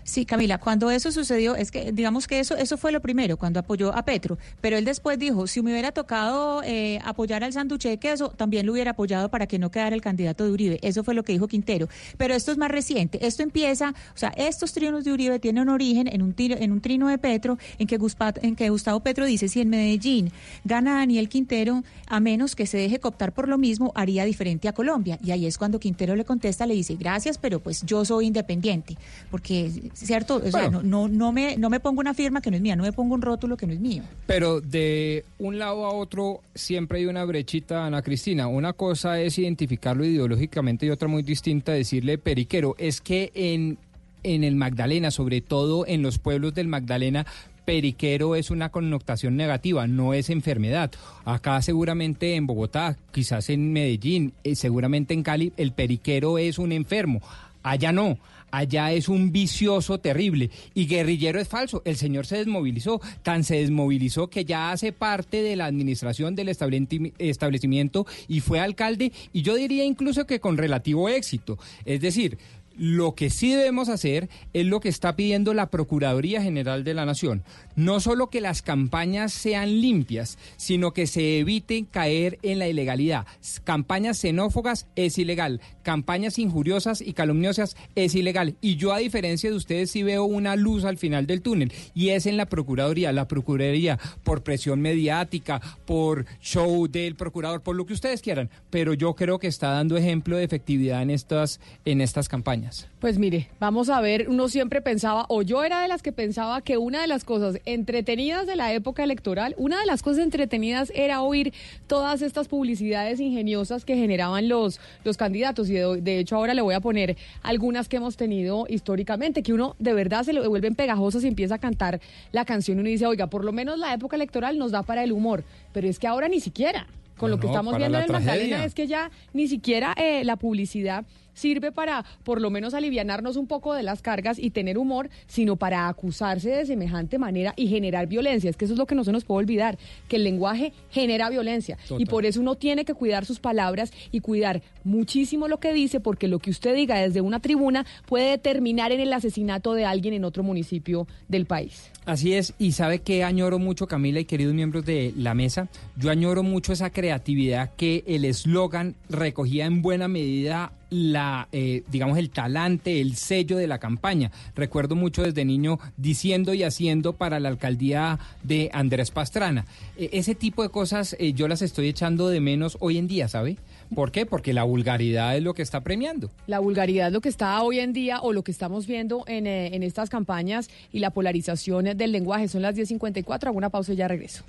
Sí, 0.08 0.26
Camila, 0.26 0.58
cuando 0.58 0.90
eso 0.90 1.12
sucedió, 1.12 1.58
es 1.58 1.70
que 1.70 1.92
digamos 1.92 2.28
que 2.28 2.40
eso 2.40 2.56
eso 2.56 2.78
fue 2.78 2.94
lo 2.94 3.02
primero, 3.02 3.36
cuando 3.36 3.60
apoyó 3.60 3.94
a 3.94 4.06
Petro, 4.06 4.38
pero 4.62 4.78
él 4.78 4.86
después 4.86 5.20
dijo, 5.20 5.48
si 5.48 5.62
me 5.62 5.72
hubiera 5.74 5.92
tocado 5.92 6.64
eh, 6.64 7.00
apoyar 7.04 7.44
al 7.44 7.52
sanduche 7.52 7.90
de 7.90 7.98
queso, 7.98 8.30
también 8.30 8.66
lo 8.66 8.72
hubiera 8.72 8.92
apoyado 8.92 9.28
para 9.28 9.48
que 9.48 9.60
no 9.60 9.70
quedara 9.70 9.94
el 9.94 10.02
candidato 10.02 10.46
de 10.46 10.52
Uribe. 10.52 10.80
Eso 10.82 11.04
fue 11.04 11.14
lo 11.14 11.24
que 11.24 11.34
dijo 11.34 11.50
Quintero. 11.50 11.90
Pero 12.16 12.34
esto 12.36 12.54
es 12.54 12.58
más 12.58 12.72
reciente. 12.72 13.26
Esto 13.28 13.44
empieza, 13.44 13.90
o 13.90 14.18
sea, 14.18 14.30
estos 14.30 14.72
trinos 14.72 15.04
de 15.04 15.12
Uribe 15.12 15.40
tienen 15.40 15.68
origen 15.68 16.08
en 16.08 16.22
un, 16.22 16.32
tiro, 16.32 16.56
en 16.58 16.72
un 16.72 16.80
trino 16.80 17.10
de 17.10 17.18
Petro, 17.18 17.58
en 17.78 17.86
que, 17.86 18.00
Guspa- 18.00 18.40
en 18.42 18.56
que 18.56 18.70
Gustavo 18.70 19.02
Petro 19.02 19.26
dice, 19.26 19.50
si 19.50 19.60
en 19.60 19.68
Medellín 19.70 20.32
gana 20.64 21.00
Daniel 21.00 21.28
Quintero, 21.28 21.84
a 22.08 22.22
menos 22.22 22.56
que 22.56 22.66
se 22.66 22.78
deje 22.78 23.00
cooptar 23.00 23.34
por 23.34 23.50
lo 23.50 23.58
mismo, 23.58 23.92
haría 23.94 24.24
diferente 24.24 24.70
a 24.70 24.74
Colombia. 24.74 25.20
Y 25.22 25.32
ahí 25.32 25.46
es 25.46 25.58
cuando 25.58 25.82
Quintero 25.82 26.16
le 26.16 26.24
contesta, 26.24 26.66
le 26.66 26.76
dice, 26.76 26.96
gracias, 26.96 27.38
pero 27.38 27.60
pues 27.60 27.84
yo 27.86 28.06
soy 28.06 28.28
independiente. 28.28 28.96
Porque, 29.30 29.70
¿cierto? 30.06 30.42
O 30.44 30.52
sea, 30.52 30.70
no, 30.70 30.84
no, 30.84 31.08
no, 31.08 31.32
me, 31.32 31.58
no 31.58 31.70
me 31.70 31.80
pongo 31.80 32.00
una 32.00 32.14
firma 32.14 32.42
que 32.42 32.52
no 32.52 32.58
es 32.58 32.62
mía, 32.62 32.76
no 32.76 32.84
me 32.84 32.94
pongo 32.94 33.16
un 33.16 33.22
rótulo 33.22 33.58
que 33.58 33.66
no 33.66 33.74
es 33.74 33.80
mío. 33.80 34.04
Pero 34.26 34.62
de 34.62 35.26
un 35.40 35.58
lado 35.58 35.86
a 35.86 35.94
otro 35.94 36.42
siempre 36.54 37.00
hay 37.00 37.06
una 37.06 37.26
brechita, 37.26 37.86
Ana 37.86 38.02
Cristina. 38.02 38.48
Una 38.48 38.74
cosa 38.74 39.20
es 39.20 39.38
identificarlo 39.38 40.06
ideológicamente 40.06 40.86
y 40.86 40.90
otra 40.90 41.08
muy 41.08 41.24
distinta 41.24 41.72
decirle 41.72 42.18
periquero. 42.18 42.76
Es 42.78 43.02
que 43.02 43.32
en, 43.34 43.78
en 44.24 44.44
el 44.44 44.56
Magdalena, 44.56 45.12
sobre 45.12 45.42
todo 45.42 45.86
en 45.88 46.02
los 46.02 46.20
pueblos 46.20 46.54
del 46.54 46.68
Magdalena, 46.68 47.26
periquero 47.66 48.36
es 48.36 48.50
una 48.50 48.70
connotación 48.70 49.36
negativa, 49.36 49.88
no 49.88 50.14
es 50.14 50.30
enfermedad. 50.30 50.92
Acá 51.26 51.62
seguramente 51.62 52.36
en 52.36 52.48
Bogotá, 52.48 52.96
quizás 53.12 53.50
en 53.50 53.74
Medellín, 53.74 54.34
eh, 54.46 54.56
seguramente 54.56 55.14
en 55.14 55.22
Cali, 55.22 55.52
el 55.58 55.74
periquero 55.74 56.38
es 56.38 56.60
un 56.60 56.72
enfermo. 56.72 57.22
Allá 57.64 57.92
no. 57.92 58.18
Allá 58.52 58.92
es 58.92 59.10
un 59.10 59.32
vicioso 59.32 60.00
terrible. 60.00 60.50
Y 60.74 60.88
guerrillero 60.88 61.40
es 61.40 61.48
falso. 61.48 61.82
El 61.86 61.96
señor 61.96 62.26
se 62.26 62.38
desmovilizó, 62.38 63.02
tan 63.24 63.44
se 63.44 63.58
desmovilizó 63.58 64.30
que 64.30 64.46
ya 64.46 64.72
hace 64.72 64.92
parte 64.92 65.42
de 65.42 65.56
la 65.56 65.66
administración 65.66 66.36
del 66.36 66.50
estableci- 66.50 67.14
establecimiento 67.18 68.06
y 68.28 68.40
fue 68.40 68.60
alcalde, 68.60 69.12
y 69.34 69.42
yo 69.42 69.56
diría 69.56 69.84
incluso 69.84 70.26
que 70.26 70.40
con 70.40 70.58
relativo 70.58 71.10
éxito. 71.10 71.58
Es 71.86 72.02
decir, 72.02 72.38
lo 72.78 73.16
que 73.16 73.30
sí 73.30 73.54
debemos 73.54 73.90
hacer 73.90 74.30
es 74.54 74.66
lo 74.66 74.80
que 74.80 74.90
está 74.90 75.16
pidiendo 75.16 75.54
la 75.54 75.70
Procuraduría 75.70 76.42
General 76.42 76.84
de 76.84 76.94
la 76.94 77.06
Nación. 77.06 77.44
No 77.76 78.00
solo 78.00 78.30
que 78.30 78.42
las 78.42 78.62
campañas 78.62 79.34
sean 79.34 79.82
limpias, 79.82 80.38
sino 80.58 80.94
que 80.94 81.08
se 81.08 81.40
eviten 81.40 81.86
caer 81.86 82.38
en 82.44 82.60
la 82.60 82.68
ilegalidad. 82.68 83.26
Campañas 83.64 84.18
xenófobas 84.20 84.88
es 84.96 85.18
ilegal. 85.18 85.62
Campañas 85.84 86.40
injuriosas 86.40 87.02
y 87.02 87.14
calumniosas 87.14 87.76
es 87.96 88.16
ilegal. 88.16 88.56
Y 88.62 88.76
yo, 88.76 88.94
a 88.94 89.00
diferencia 89.00 89.50
de 89.50 89.56
ustedes, 89.56 89.92
sí 89.92 90.04
veo 90.04 90.26
una 90.26 90.56
luz 90.56 90.86
al 90.86 90.98
final 90.98 91.26
del 91.28 91.42
túnel. 91.42 91.74
Y 91.94 92.10
es 92.10 92.26
en 92.26 92.38
la 92.38 92.48
Procuraduría. 92.48 93.12
La 93.12 93.28
Procuraduría, 93.28 94.00
por 94.24 94.44
presión 94.44 94.82
mediática, 94.82 95.62
por 95.86 96.26
show 96.42 96.88
del 96.88 97.16
procurador, 97.16 97.62
por 97.62 97.76
lo 97.76 97.86
que 97.86 97.94
ustedes 97.94 98.22
quieran. 98.22 98.50
Pero 98.70 98.94
yo 98.94 99.16
creo 99.16 99.40
que 99.40 99.48
está 99.48 99.72
dando 99.72 99.98
ejemplo 99.98 100.38
de 100.38 100.44
efectividad 100.44 101.02
en 101.02 101.10
estas, 101.10 101.60
en 101.86 102.02
estas 102.02 102.28
campañas. 102.30 102.67
Pues 103.00 103.18
mire, 103.18 103.50
vamos 103.60 103.90
a 103.90 104.02
ver, 104.02 104.28
uno 104.30 104.48
siempre 104.48 104.82
pensaba, 104.82 105.26
o 105.30 105.42
yo 105.42 105.64
era 105.64 105.82
de 105.82 105.88
las 105.88 106.02
que 106.02 106.12
pensaba 106.12 106.62
que 106.62 106.78
una 106.78 107.02
de 107.02 107.08
las 107.08 107.24
cosas 107.24 107.60
entretenidas 107.66 108.48
de 108.48 108.56
la 108.56 108.74
época 108.74 109.04
electoral, 109.04 109.54
una 109.58 109.80
de 109.80 109.86
las 109.86 110.02
cosas 110.02 110.24
entretenidas 110.24 110.92
era 110.96 111.22
oír 111.22 111.54
todas 111.88 112.22
estas 112.22 112.48
publicidades 112.48 113.20
ingeniosas 113.20 113.86
que 113.86 113.96
generaban 113.96 114.50
los, 114.50 114.80
los 115.04 115.18
candidatos. 115.18 115.70
Y 115.70 115.74
de, 115.74 116.02
de 116.02 116.20
hecho 116.20 116.36
ahora 116.36 116.54
le 116.54 116.62
voy 116.62 116.76
a 116.76 116.80
poner 116.80 117.18
algunas 117.44 117.88
que 117.88 117.98
hemos 117.98 118.18
tenido 118.18 118.66
históricamente, 118.70 119.44
que 119.44 119.54
uno 119.54 119.76
de 119.80 119.94
verdad 119.94 120.24
se 120.24 120.34
le 120.34 120.48
vuelven 120.48 120.76
pegajosas 120.76 121.24
y 121.24 121.28
empieza 121.28 121.56
a 121.56 121.60
cantar 121.60 122.00
la 122.32 122.46
canción 122.46 122.78
y 122.78 122.82
uno 122.82 122.90
dice, 122.90 123.06
oiga, 123.06 123.28
por 123.28 123.44
lo 123.44 123.52
menos 123.52 123.80
la 123.80 123.94
época 123.94 124.16
electoral 124.16 124.58
nos 124.58 124.72
da 124.72 124.84
para 124.84 125.04
el 125.04 125.12
humor, 125.12 125.44
pero 125.74 125.88
es 125.88 126.00
que 126.00 126.08
ahora 126.08 126.28
ni 126.28 126.40
siquiera. 126.40 126.88
Con 127.18 127.32
No, 127.32 127.38
lo 127.38 127.42
que 127.42 127.48
estamos 127.48 127.76
viendo 127.76 127.98
en 127.98 128.04
el 128.04 128.12
Magdalena 128.12 128.64
es 128.64 128.76
que 128.76 128.86
ya 128.86 129.10
ni 129.34 129.48
siquiera 129.48 129.96
eh, 129.98 130.24
la 130.24 130.36
publicidad 130.36 131.04
sirve 131.38 131.72
para 131.72 132.04
por 132.24 132.42
lo 132.42 132.50
menos 132.50 132.74
alivianarnos 132.74 133.38
un 133.38 133.48
poco 133.48 133.74
de 133.74 133.84
las 133.84 134.02
cargas 134.02 134.40
y 134.40 134.50
tener 134.50 134.78
humor, 134.78 135.10
sino 135.28 135.56
para 135.56 135.88
acusarse 135.88 136.50
de 136.50 136.66
semejante 136.66 137.20
manera 137.20 137.54
y 137.56 137.68
generar 137.68 138.08
violencia. 138.08 138.50
Es 138.50 138.58
que 138.58 138.66
eso 138.66 138.74
es 138.74 138.80
lo 138.80 138.88
que 138.88 138.96
no 138.96 139.04
se 139.04 139.12
nos 139.12 139.24
puede 139.24 139.40
olvidar, 139.40 139.78
que 140.08 140.16
el 140.16 140.24
lenguaje 140.24 140.74
genera 140.90 141.30
violencia. 141.30 141.78
Total. 141.88 142.02
Y 142.02 142.06
por 142.06 142.26
eso 142.26 142.42
uno 142.42 142.56
tiene 142.56 142.86
que 142.86 142.96
cuidar 142.96 143.26
sus 143.26 143.40
palabras 143.40 143.94
y 144.12 144.20
cuidar 144.20 144.64
muchísimo 144.84 145.48
lo 145.48 145.60
que 145.60 145.74
dice, 145.74 146.00
porque 146.00 146.28
lo 146.28 146.40
que 146.40 146.50
usted 146.50 146.76
diga 146.76 146.98
desde 146.98 147.22
una 147.22 147.40
tribuna 147.40 147.86
puede 148.08 148.38
terminar 148.38 148.92
en 148.92 149.00
el 149.00 149.14
asesinato 149.14 149.74
de 149.74 149.86
alguien 149.86 150.14
en 150.16 150.24
otro 150.24 150.42
municipio 150.44 151.08
del 151.28 151.46
país. 151.46 151.92
Así 152.06 152.34
es, 152.34 152.54
y 152.58 152.72
sabe 152.72 153.00
que 153.00 153.24
añoro 153.24 153.60
mucho, 153.60 153.86
Camila 153.86 154.20
y 154.20 154.26
queridos 154.26 154.54
miembros 154.54 154.86
de 154.86 155.14
la 155.18 155.34
mesa, 155.34 155.68
yo 155.98 156.10
añoro 156.10 156.42
mucho 156.42 156.72
esa 156.72 156.90
creatividad 156.90 157.76
que 157.76 158.04
el 158.08 158.24
eslogan 158.24 158.96
recogía 159.10 159.66
en 159.66 159.82
buena 159.82 160.08
medida 160.08 160.72
la, 160.90 161.48
eh, 161.52 161.84
digamos, 161.90 162.18
el 162.18 162.30
talante, 162.30 163.02
el 163.02 163.16
sello 163.16 163.58
de 163.58 163.68
la 163.68 163.80
campaña. 163.80 164.32
Recuerdo 164.56 164.96
mucho 164.96 165.24
desde 165.24 165.46
niño 165.46 165.80
diciendo 165.98 166.54
y 166.54 166.64
haciendo 166.64 167.14
para 167.14 167.40
la 167.40 167.50
alcaldía 167.50 168.20
de 168.44 168.70
Andrés 168.74 169.12
Pastrana. 169.12 169.66
Eh, 169.98 170.10
ese 170.14 170.36
tipo 170.36 170.64
de 170.64 170.70
cosas 170.70 171.16
eh, 171.20 171.34
yo 171.34 171.48
las 171.48 171.62
estoy 171.62 171.88
echando 171.88 172.30
de 172.30 172.40
menos 172.40 172.78
hoy 172.80 172.98
en 172.98 173.08
día, 173.08 173.28
¿sabe? 173.28 173.58
¿Por 173.94 174.12
qué? 174.12 174.26
Porque 174.26 174.54
la 174.54 174.64
vulgaridad 174.64 175.38
es 175.38 175.44
lo 175.44 175.54
que 175.54 175.62
está 175.62 175.82
premiando. 175.82 176.30
La 176.48 176.60
vulgaridad 176.60 177.08
es 177.08 177.14
lo 177.14 177.22
que 177.22 177.30
está 177.30 177.62
hoy 177.62 177.80
en 177.80 177.94
día 177.94 178.20
o 178.22 178.34
lo 178.34 178.44
que 178.44 178.52
estamos 178.52 178.86
viendo 178.86 179.24
en, 179.28 179.48
eh, 179.48 179.76
en 179.76 179.84
estas 179.84 180.10
campañas 180.10 180.70
y 180.92 181.00
la 181.00 181.12
polarización 181.12 181.98
del 181.98 182.12
lenguaje. 182.12 182.48
Son 182.48 182.62
las 182.62 182.76
10.54, 182.76 183.48
hago 183.48 183.58
una 183.58 183.70
pausa 183.70 183.94
y 183.94 183.96
ya 183.96 184.08
regreso. 184.08 184.44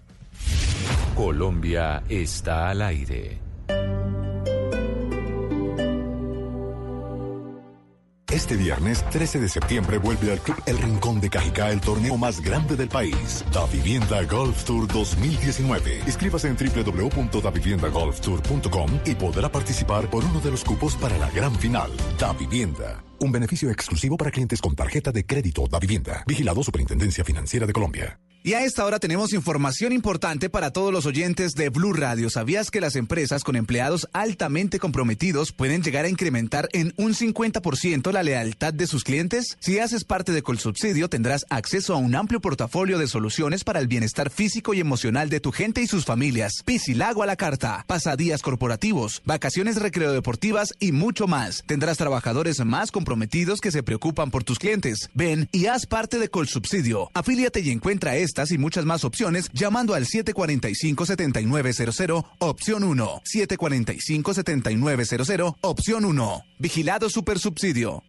Colombia 1.15 2.03
está 2.09 2.71
al 2.71 2.83
aire. 2.83 3.48
Este 8.31 8.57
viernes 8.57 9.03
13 9.09 9.41
de 9.41 9.49
septiembre 9.49 9.97
vuelve 9.97 10.31
al 10.31 10.41
Club 10.41 10.63
El 10.67 10.77
Rincón 10.77 11.19
de 11.19 11.31
Cajicá 11.31 11.71
el 11.71 11.81
torneo 11.81 12.19
más 12.19 12.43
grande 12.43 12.77
del 12.77 12.91
país, 12.91 13.43
Da 13.55 13.65
Vivienda 13.65 14.23
Golf 14.25 14.65
Tour 14.65 14.87
2019. 14.87 16.03
Inscríbase 16.07 16.49
en 16.49 16.57
www.daviviendagolftour.com 16.57 18.91
y 19.07 19.15
podrá 19.15 19.51
participar 19.51 20.11
por 20.11 20.27
uno 20.27 20.41
de 20.41 20.51
los 20.51 20.63
cupos 20.63 20.95
para 20.97 21.17
la 21.17 21.31
gran 21.31 21.55
final. 21.55 21.91
Da 22.19 22.35
Vivienda, 22.35 23.03
un 23.21 23.33
beneficio 23.33 23.71
exclusivo 23.71 24.17
para 24.17 24.31
clientes 24.31 24.61
con 24.61 24.75
tarjeta 24.75 25.13
de 25.13 25.25
crédito 25.25 25.67
Da 25.69 25.79
Vivienda. 25.79 26.25
Vigilado 26.27 26.63
Superintendencia 26.63 27.25
Financiera 27.25 27.67
de 27.67 27.73
Colombia. 27.73 28.19
Y 28.45 28.55
a 28.55 28.65
esta 28.65 28.85
hora 28.85 29.01
tenemos 29.01 29.33
información 29.33 29.93
importante 29.93 30.49
para 30.49 30.71
todos 30.71 30.93
los 30.93 31.07
oyentes 31.07 31.55
de 31.55 31.71
Blue 31.71 31.93
Radio. 31.93 32.31
¿Sabías 32.31 32.71
que 32.71 32.81
las 32.81 32.95
empresas 32.95 33.43
con 33.43 33.57
empleados 33.57 34.09
altamente 34.13 34.79
comprometidos 34.79 35.51
pueden 35.53 35.83
llegar 35.83 36.05
a 36.05 36.09
incrementar 36.09 36.69
en 36.73 36.95
un 36.97 37.15
50% 37.15 38.13
la 38.13 38.23
lealtad 38.23 38.73
de 38.73 38.87
sus 38.87 39.03
clientes? 39.03 39.59
Si 39.59 39.81
haces 39.81 40.05
parte 40.05 40.31
de 40.33 40.43
Colsubsidio, 40.43 41.09
tendrás 41.09 41.47
acceso 41.51 41.95
a 41.95 41.99
un 41.99 42.15
amplio 42.15 42.41
portafolio 42.41 42.97
de 42.97 43.09
soluciones 43.09 43.65
para 43.65 43.81
el 43.81 43.89
bienestar 43.89 44.31
físico 44.31 44.73
y 44.73 44.81
emocional 44.81 45.31
de 45.31 45.41
tu 45.41 45.51
gente 45.51 45.83
y 45.83 45.89
sus 45.89 46.05
familias. 46.05 46.63
Piscilago 46.65 47.25
a 47.25 47.27
la 47.27 47.37
carta, 47.37 47.85
pasadías 47.89 48.43
corporativos, 48.43 49.21
vacaciones 49.25 49.77
recreodeportivas 49.77 50.75
y 50.79 50.93
mucho 50.93 51.27
más. 51.27 51.65
Tendrás 51.67 51.99
trabajadores 51.99 52.65
más 52.65 52.93
comprometidos 52.93 53.08
que 53.61 53.71
se 53.71 53.83
preocupan 53.83 54.31
por 54.31 54.45
tus 54.45 54.59
clientes. 54.59 55.11
Ven 55.15 55.49
y 55.53 55.65
haz 55.67 55.87
parte 55.87 56.19
de 56.19 56.29
Colsubsidio. 56.29 57.11
Afíliate 57.15 57.61
y 57.61 57.71
encuentra 57.71 58.17
estas 58.17 58.51
y 58.53 58.59
muchas 58.59 58.85
más 58.85 59.05
opciones 59.05 59.49
llamando 59.53 59.95
al 59.95 60.05
745-7900, 60.05 62.27
opción 62.39 62.85
1. 62.85 63.23
745-7900, 63.25 65.57
opción 65.61 66.05
1. 66.05 66.43
Vigilado 66.59 67.09
Supersubsidio. 67.09 68.03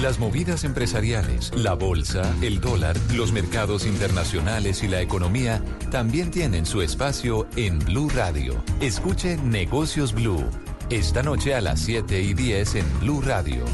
Las 0.00 0.18
movidas 0.18 0.64
empresariales, 0.64 1.52
la 1.54 1.74
bolsa, 1.74 2.34
el 2.40 2.60
dólar, 2.60 2.96
los 3.14 3.30
mercados 3.30 3.86
internacionales 3.86 4.82
y 4.82 4.88
la 4.88 5.02
economía 5.02 5.62
también 5.90 6.30
tienen 6.30 6.64
su 6.64 6.80
espacio 6.80 7.46
en 7.56 7.78
Blue 7.78 8.08
Radio. 8.08 8.64
Escuche 8.80 9.36
Negocios 9.36 10.14
Blue. 10.14 10.44
Esta 10.88 11.22
noche 11.22 11.54
a 11.54 11.60
las 11.60 11.80
7 11.80 12.20
y 12.20 12.34
10 12.34 12.74
en 12.76 13.00
Blue 13.00 13.20
Radio. 13.20 13.64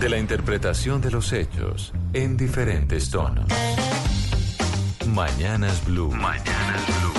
De 0.00 0.08
la 0.10 0.18
interpretación 0.18 1.00
de 1.00 1.10
los 1.10 1.32
hechos 1.32 1.92
en 2.12 2.36
diferentes 2.36 3.10
tonos. 3.10 3.46
Mañanas 5.06 5.82
Blue. 5.86 6.10
Mañanas 6.10 6.82
Blue. 7.00 7.14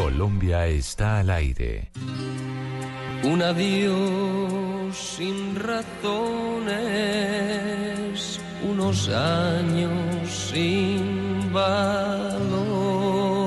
Colombia 0.00 0.66
está 0.68 1.18
al 1.18 1.30
aire. 1.30 1.90
Un 3.24 3.42
adiós 3.42 4.96
sin 4.96 5.56
razones, 5.56 6.70
unos 8.62 9.08
años 9.08 10.30
sin 10.30 11.52
valor. 11.52 13.39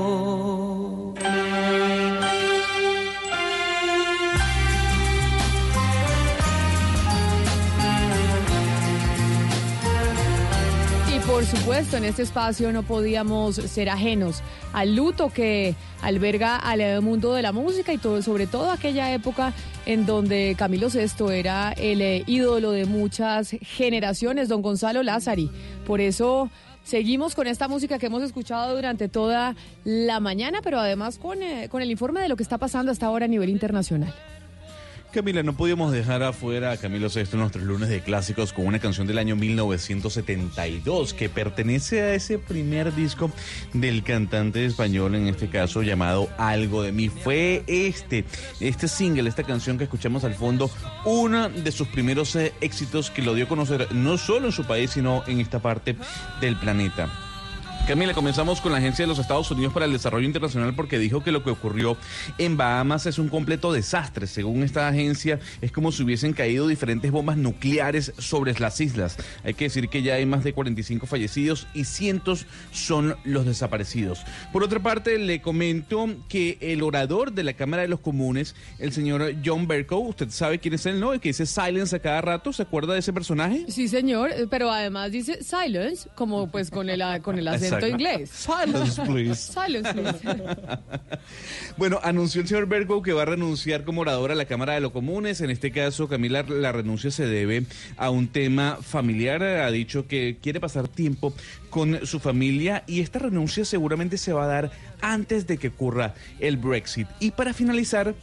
Por 11.34 11.46
supuesto, 11.46 11.98
en 11.98 12.04
este 12.04 12.22
espacio 12.22 12.72
no 12.72 12.84
podíamos 12.84 13.56
ser 13.56 13.89
ajenos 13.89 14.43
al 14.72 14.96
luto 14.96 15.32
que 15.34 15.74
alberga 16.04 16.58
al 16.58 17.02
mundo 17.02 17.34
de 17.34 17.41
la 17.41 17.52
música 17.52 17.91
y 17.91 17.98
todo, 17.98 18.22
sobre 18.22 18.46
todo 18.46 18.69
aquella 18.69 19.12
época 19.12 19.52
en 19.88 20.06
donde 20.06 20.54
Camilo 20.56 20.89
VI 20.89 21.34
era 21.34 21.72
el 21.72 22.04
eh, 22.04 22.24
ídolo 22.28 22.69
de 22.69 22.86
muchas 22.86 23.56
generaciones, 23.62 24.48
don 24.48 24.62
Gonzalo 24.62 25.02
Lázari. 25.02 25.50
Por 25.88 26.02
eso 26.02 26.52
seguimos 26.84 27.34
con 27.34 27.48
esta 27.48 27.67
música 27.67 27.98
que 27.98 28.06
hemos 28.06 28.22
escuchado 28.22 28.76
durante 28.76 29.10
toda 29.10 29.56
la 29.86 30.19
mañana, 30.19 30.60
pero 30.62 30.80
además 30.80 31.17
con, 31.17 31.41
eh, 31.41 31.67
con 31.67 31.82
el 31.82 31.89
informe 31.89 32.22
de 32.22 32.30
lo 32.30 32.36
que 32.36 32.43
está 32.43 32.60
pasando 32.60 32.91
hasta 32.91 33.08
ahora 33.08 33.26
a 33.26 33.28
nivel 33.28 33.50
internacional. 33.50 34.13
Camila, 35.13 35.43
no 35.43 35.54
podíamos 35.54 35.91
dejar 35.91 36.23
afuera 36.23 36.71
a 36.71 36.78
Camilo 36.78 37.08
VI 37.08 37.21
en 37.34 37.39
nuestros 37.39 37.63
lunes 37.63 37.88
de 37.88 38.02
clásicos 38.02 38.52
con 38.52 38.65
una 38.65 38.80
canción 38.80 39.06
del 39.06 39.19
año 39.19 39.36
1972 39.36 41.13
que 41.13 41.30
pertenece 41.30 42.02
a 42.02 42.15
ese 42.15 42.39
primer 42.39 42.95
disco 42.95 43.30
del 43.73 44.02
cantante 44.02 44.65
español, 44.65 45.13
en 45.13 45.28
este 45.28 45.49
caso 45.49 45.84
llamado 45.84 46.30
Algo 46.39 46.82
de 46.82 46.91
mí. 46.91 47.10
Fue 47.10 47.63
este, 47.67 48.26
este 48.60 48.88
single, 48.88 49.30
esta 49.30 49.43
canción 49.43 49.78
que 49.78 49.84
escuchamos 49.84 50.23
al 50.23 50.34
fondo, 50.34 50.71
uno 51.06 51.47
de 51.47 51.71
sus 51.71 51.88
primeros 51.89 52.36
eh, 52.36 52.52
éxitos 52.60 53.12
que 53.12 53.21
lo 53.21 53.36
dio 53.36 53.45
a 53.45 53.47
conocer 53.47 53.93
no 53.93 54.17
solo 54.17 54.47
en 54.47 54.52
su 54.52 54.65
país, 54.65 54.89
sino 54.89 55.23
en 55.28 55.39
esta 55.39 55.60
parte 55.60 55.95
del 56.41 56.56
planeta. 56.56 57.33
Camila, 57.86 58.13
comenzamos 58.13 58.62
con 58.62 58.72
la 58.72 58.78
Agencia 58.78 59.04
de 59.04 59.10
los 59.10 59.19
Estados 59.19 59.52
Unidos 59.52 59.74
para 59.74 59.86
el 59.86 59.91
Desarrollo 59.91 60.26
Internacional 60.26 60.74
porque 60.74 60.98
dijo 60.98 61.22
que 61.22 61.34
lo 61.34 61.43
que 61.43 61.50
ocurrió 61.50 61.98
en 62.38 62.56
Bahamas 62.56 63.08
es 63.08 63.19
un 63.19 63.28
completo 63.28 63.74
desastre. 63.74 64.26
Según 64.26 64.63
esta 64.63 64.88
agencia, 64.88 65.41
es 65.62 65.74
como 65.74 65.91
si 65.91 66.02
hubiesen 66.02 66.32
caído 66.32 66.69
diferentes 66.69 67.12
bombas 67.12 67.36
nucleares 67.36 68.13
sobre 68.17 68.58
las 68.58 68.80
islas. 68.80 69.17
Hay 69.43 69.54
que 69.54 69.65
decir 69.65 69.89
que 69.89 70.02
ya 70.02 70.13
hay 70.13 70.26
más 70.26 70.46
de 70.46 70.54
45 70.54 71.06
fallecidos 71.08 71.67
y 71.74 71.84
cientos 71.84 72.46
son 72.72 73.17
los 73.26 73.46
desaparecidos. 73.46 74.24
Por 74.54 74.63
otra 74.63 74.80
parte, 74.80 75.19
le 75.19 75.41
comento 75.41 76.08
que 76.30 76.58
el 76.62 76.84
orador 76.84 77.34
de 77.34 77.43
la 77.43 77.52
Cámara 77.52 77.82
de 77.82 77.89
los 77.89 78.00
Comunes, 78.00 78.56
el 78.80 78.93
señor 78.93 79.36
John 79.43 79.67
Bercow, 79.67 80.08
usted 80.08 80.30
sabe 80.30 80.60
quién 80.60 80.76
es 80.76 80.86
él, 80.86 81.02
¿no? 81.02 81.12
El 81.12 81.19
que 81.19 81.30
dice 81.30 81.46
silence 81.46 81.98
a 81.98 82.00
cada 82.00 82.22
rato, 82.22 82.54
¿se 82.54 82.63
acuerda 82.63 82.93
de 82.93 83.00
ese 83.00 83.12
personaje? 83.12 83.65
Sí, 83.67 83.89
señor, 83.89 84.32
eh, 84.32 84.48
pero 84.50 84.72
además 84.72 85.12
dice 85.12 85.43
silence, 85.43 86.08
como 86.15 86.50
pues 86.50 86.72
con 86.72 86.89
el, 86.89 87.04
con 87.22 87.38
el 87.38 87.50
acento 87.50 87.72
Exacto. 87.75 87.88
inglés. 87.88 88.29
Silence, 88.29 89.01
please. 89.01 89.36
Silence, 89.36 89.93
please. 89.93 90.19
Bueno, 91.75 91.99
anunció 92.03 92.41
el 92.41 92.47
señor 92.47 92.67
Bergo 92.67 93.01
que 93.01 93.13
va 93.13 93.23
a 93.23 93.25
renunciar 93.25 93.83
como 93.83 94.01
orador 94.01 94.31
a 94.31 94.36
la 94.36 94.45
Cámara 94.45 94.73
de 94.73 94.81
los 94.81 94.91
Comunes. 94.91 95.41
En 95.41 95.49
este 95.49 95.71
caso, 95.71 96.07
Camila, 96.07 96.43
la 96.43 96.71
renuncia 96.71 97.09
se 97.09 97.25
debe 97.25 97.65
a 97.97 98.12
un 98.12 98.27
tema 98.27 98.77
familiar. 98.81 99.41
Ha 99.41 99.71
dicho 99.71 100.07
que 100.07 100.38
quiere 100.39 100.59
pasar 100.59 100.88
tiempo 100.88 101.33
con 101.71 102.05
su 102.05 102.19
familia 102.19 102.83
y 102.86 103.01
esta 103.01 103.17
renuncia 103.17 103.65
seguramente 103.65 104.17
se 104.19 104.33
va 104.33 104.43
a 104.43 104.47
dar 104.47 104.71
antes 105.01 105.47
de 105.47 105.57
que 105.57 105.69
ocurra 105.69 106.13
el 106.39 106.57
Brexit. 106.57 107.07
Y 107.19 107.31
para 107.31 107.53
finalizar, 107.53 108.13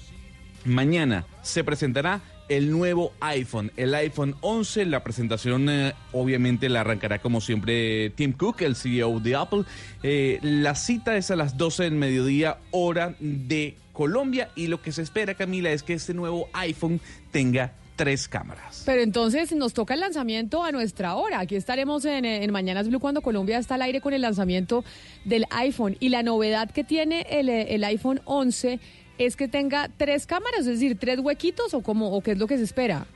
mañana 0.65 1.27
se 1.43 1.65
presentará 1.65 2.21
el 2.51 2.73
nuevo 2.73 3.13
iPhone, 3.21 3.71
el 3.77 3.95
iPhone 3.95 4.35
11. 4.43 4.85
La 4.87 5.03
presentación 5.03 5.71
eh, 5.71 5.95
obviamente 6.13 6.69
la 6.69 6.81
arrancará 6.81 7.21
como 7.21 7.41
siempre 7.41 8.11
Tim 8.11 8.33
Cook, 8.33 8.63
el 8.63 8.77
CEO 8.77 9.21
de 9.21 9.37
Apple. 9.37 9.63
Eh, 10.03 10.39
la 10.43 10.75
cita 10.75 11.17
es 11.17 11.31
a 11.31 11.37
las 11.37 11.57
12 11.57 11.85
del 11.85 11.95
mediodía 11.95 12.59
hora 12.73 13.15
de 13.21 13.77
Colombia 13.93 14.51
y 14.57 14.67
lo 14.67 14.83
que 14.83 14.93
se 14.93 15.03
espera 15.03 15.35
Camila 15.35 15.71
es 15.71 15.85
que 15.85 15.95
este 15.95 16.13
nuevo 16.13 16.49
iPhone 16.53 17.01
tenga 17.31 17.73
tres 17.95 18.29
cámaras. 18.29 18.83
Pero 18.85 19.03
entonces 19.03 19.53
nos 19.53 19.75
toca 19.75 19.95
el 19.95 20.01
lanzamiento 20.01 20.65
a 20.65 20.73
nuestra 20.73 21.15
hora. 21.15 21.39
Aquí 21.39 21.55
estaremos 21.55 22.05
en, 22.05 22.25
en 22.25 22.51
Mañanas 22.51 22.89
Blue 22.89 22.99
cuando 22.99 23.21
Colombia 23.21 23.59
está 23.59 23.77
al 23.77 23.83
aire 23.83 24.01
con 24.01 24.13
el 24.13 24.23
lanzamiento 24.23 24.85
del 25.25 25.45
iPhone. 25.51 25.97
Y 26.01 26.09
la 26.09 26.23
novedad 26.23 26.71
que 26.71 26.83
tiene 26.83 27.27
el, 27.31 27.49
eh, 27.49 27.75
el 27.75 27.85
iPhone 27.85 28.23
11 28.25 28.81
es 29.21 29.37
que 29.37 29.49
tenga 29.49 29.91
tres 29.97 30.27
cámaras, 30.27 30.61
es 30.61 30.67
decir, 30.67 30.99
tres 30.99 31.21
huequitos 31.21 31.75
o, 31.75 31.83
cómo, 31.83 32.11
o 32.11 32.23
qué 32.23 32.33
es 32.33 32.39
lo 32.39 32.47
que 32.47 32.57
se 32.57 32.65
espera. 32.65 33.07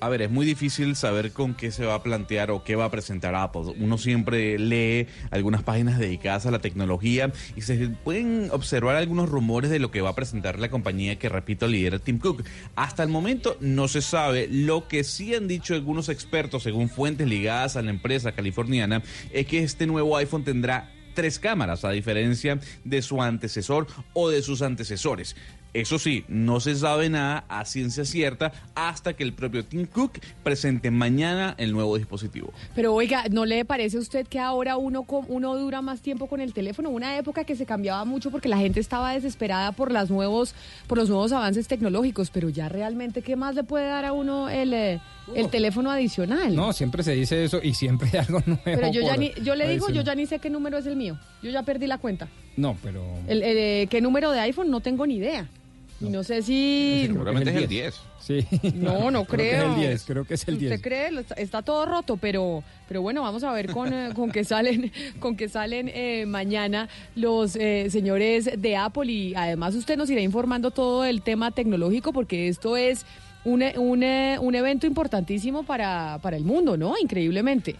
A 0.00 0.08
ver, 0.10 0.20
es 0.20 0.30
muy 0.30 0.44
difícil 0.44 0.96
saber 0.96 1.32
con 1.32 1.54
qué 1.54 1.70
se 1.70 1.86
va 1.86 1.94
a 1.94 2.02
plantear 2.02 2.50
o 2.50 2.62
qué 2.62 2.76
va 2.76 2.84
a 2.84 2.90
presentar 2.90 3.34
Apple. 3.34 3.74
Uno 3.78 3.96
siempre 3.96 4.58
lee 4.58 5.06
algunas 5.30 5.62
páginas 5.62 5.98
dedicadas 5.98 6.44
a 6.44 6.50
la 6.50 6.58
tecnología 6.58 7.32
y 7.56 7.62
se 7.62 7.88
pueden 8.04 8.50
observar 8.50 8.96
algunos 8.96 9.30
rumores 9.30 9.70
de 9.70 9.78
lo 9.78 9.90
que 9.90 10.02
va 10.02 10.10
a 10.10 10.14
presentar 10.14 10.58
la 10.58 10.68
compañía 10.68 11.18
que, 11.18 11.30
repito, 11.30 11.68
lidera 11.68 12.00
Tim 12.00 12.18
Cook. 12.18 12.44
Hasta 12.76 13.02
el 13.02 13.08
momento 13.08 13.56
no 13.60 13.88
se 13.88 14.02
sabe. 14.02 14.46
Lo 14.50 14.88
que 14.88 15.04
sí 15.04 15.34
han 15.34 15.48
dicho 15.48 15.72
algunos 15.72 16.10
expertos, 16.10 16.64
según 16.64 16.90
fuentes 16.90 17.26
ligadas 17.26 17.76
a 17.76 17.82
la 17.82 17.88
empresa 17.88 18.32
californiana, 18.32 19.02
es 19.32 19.46
que 19.46 19.62
este 19.62 19.86
nuevo 19.86 20.18
iPhone 20.18 20.44
tendrá 20.44 20.93
tres 21.14 21.38
cámaras, 21.38 21.84
a 21.84 21.90
diferencia 21.90 22.58
de 22.84 23.02
su 23.02 23.22
antecesor 23.22 23.86
o 24.12 24.28
de 24.28 24.42
sus 24.42 24.62
antecesores. 24.62 25.36
Eso 25.74 25.98
sí, 25.98 26.24
no 26.28 26.60
se 26.60 26.76
sabe 26.76 27.10
nada 27.10 27.44
a 27.48 27.64
ciencia 27.64 28.04
cierta 28.04 28.52
hasta 28.76 29.14
que 29.14 29.24
el 29.24 29.32
propio 29.32 29.64
Tim 29.64 29.86
Cook 29.86 30.20
presente 30.44 30.92
mañana 30.92 31.56
el 31.58 31.72
nuevo 31.72 31.96
dispositivo. 31.96 32.52
Pero 32.76 32.94
oiga, 32.94 33.24
¿no 33.28 33.44
le 33.44 33.64
parece 33.64 33.96
a 33.96 34.00
usted 34.00 34.24
que 34.28 34.38
ahora 34.38 34.76
uno, 34.76 35.04
uno 35.08 35.56
dura 35.56 35.82
más 35.82 36.00
tiempo 36.00 36.28
con 36.28 36.40
el 36.40 36.52
teléfono? 36.52 36.90
Una 36.90 37.18
época 37.18 37.42
que 37.42 37.56
se 37.56 37.66
cambiaba 37.66 38.04
mucho 38.04 38.30
porque 38.30 38.48
la 38.48 38.58
gente 38.58 38.78
estaba 38.78 39.14
desesperada 39.14 39.72
por, 39.72 39.90
las 39.90 40.10
nuevos, 40.10 40.54
por 40.86 40.96
los 40.96 41.08
nuevos 41.08 41.32
avances 41.32 41.66
tecnológicos, 41.66 42.30
pero 42.30 42.50
ya 42.50 42.68
realmente, 42.68 43.22
¿qué 43.22 43.34
más 43.34 43.56
le 43.56 43.64
puede 43.64 43.88
dar 43.88 44.04
a 44.04 44.12
uno 44.12 44.48
el, 44.48 44.72
eh, 44.72 45.00
el 45.34 45.48
teléfono 45.50 45.90
adicional? 45.90 46.54
No, 46.54 46.72
siempre 46.72 47.02
se 47.02 47.12
dice 47.12 47.44
eso 47.44 47.60
y 47.62 47.74
siempre 47.74 48.08
hay 48.12 48.20
algo 48.20 48.42
nuevo. 48.46 48.62
Pero 48.64 48.90
yo 48.90 49.02
ya 49.02 49.16
ni, 49.16 49.32
yo 49.42 49.54
le 49.54 49.68
digo, 49.68 49.88
yo 49.90 50.02
ya 50.02 50.14
ni 50.14 50.26
sé 50.26 50.38
qué 50.38 50.50
número 50.50 50.78
es 50.78 50.86
el 50.86 50.96
mío. 50.96 51.18
Yo 51.42 51.50
ya 51.50 51.62
perdí 51.62 51.86
la 51.86 51.98
cuenta. 51.98 52.28
No, 52.56 52.76
pero... 52.82 53.04
El, 53.26 53.42
el, 53.42 53.56
eh, 53.58 53.86
¿Qué 53.90 54.00
número 54.00 54.30
de 54.30 54.40
iPhone? 54.40 54.70
No 54.70 54.80
tengo 54.80 55.06
ni 55.06 55.16
idea. 55.16 55.48
Y 56.00 56.10
no 56.10 56.24
sé 56.24 56.42
si... 56.42 57.04
Seguramente 57.06 57.50
es 57.50 57.56
el 57.56 57.68
10. 57.68 57.94
Sí. 58.20 58.46
No, 58.74 59.10
no 59.10 59.24
Creo 59.24 59.36
que 59.38 59.50
es 59.50 59.62
creo. 59.62 59.74
el 59.74 59.80
10, 59.80 60.04
creo 60.04 60.24
que 60.24 60.34
es 60.34 60.48
el 60.48 60.58
10. 60.58 60.72
¿Usted 60.72 60.82
cree? 60.82 61.10
Lo 61.10 61.20
Está, 61.20 61.34
está 61.34 61.62
todo 61.62 61.86
roto, 61.86 62.16
pero, 62.16 62.62
pero 62.88 63.00
bueno, 63.00 63.22
vamos 63.22 63.44
a 63.44 63.52
ver 63.52 63.70
con, 63.70 63.92
eh, 63.92 64.10
con 64.14 64.30
que 64.30 64.44
salen, 64.44 64.92
con 65.20 65.36
que 65.36 65.48
salen 65.48 65.90
eh, 65.92 66.24
mañana 66.26 66.88
los 67.14 67.56
eh, 67.56 67.88
señores 67.90 68.50
de 68.56 68.76
Apple 68.76 69.10
y 69.10 69.34
además 69.34 69.74
usted 69.74 69.96
nos 69.96 70.10
irá 70.10 70.20
informando 70.20 70.70
todo 70.70 71.04
el 71.04 71.22
tema 71.22 71.50
tecnológico 71.50 72.12
porque 72.12 72.48
esto 72.48 72.76
es 72.76 73.06
un, 73.44 73.62
e- 73.62 73.78
un, 73.78 74.02
eh, 74.02 74.38
un 74.40 74.54
evento 74.54 74.86
importantísimo 74.86 75.62
para, 75.62 76.18
para 76.22 76.36
el 76.36 76.44
mundo, 76.44 76.76
¿no? 76.76 76.94
Increíblemente. 77.00 77.76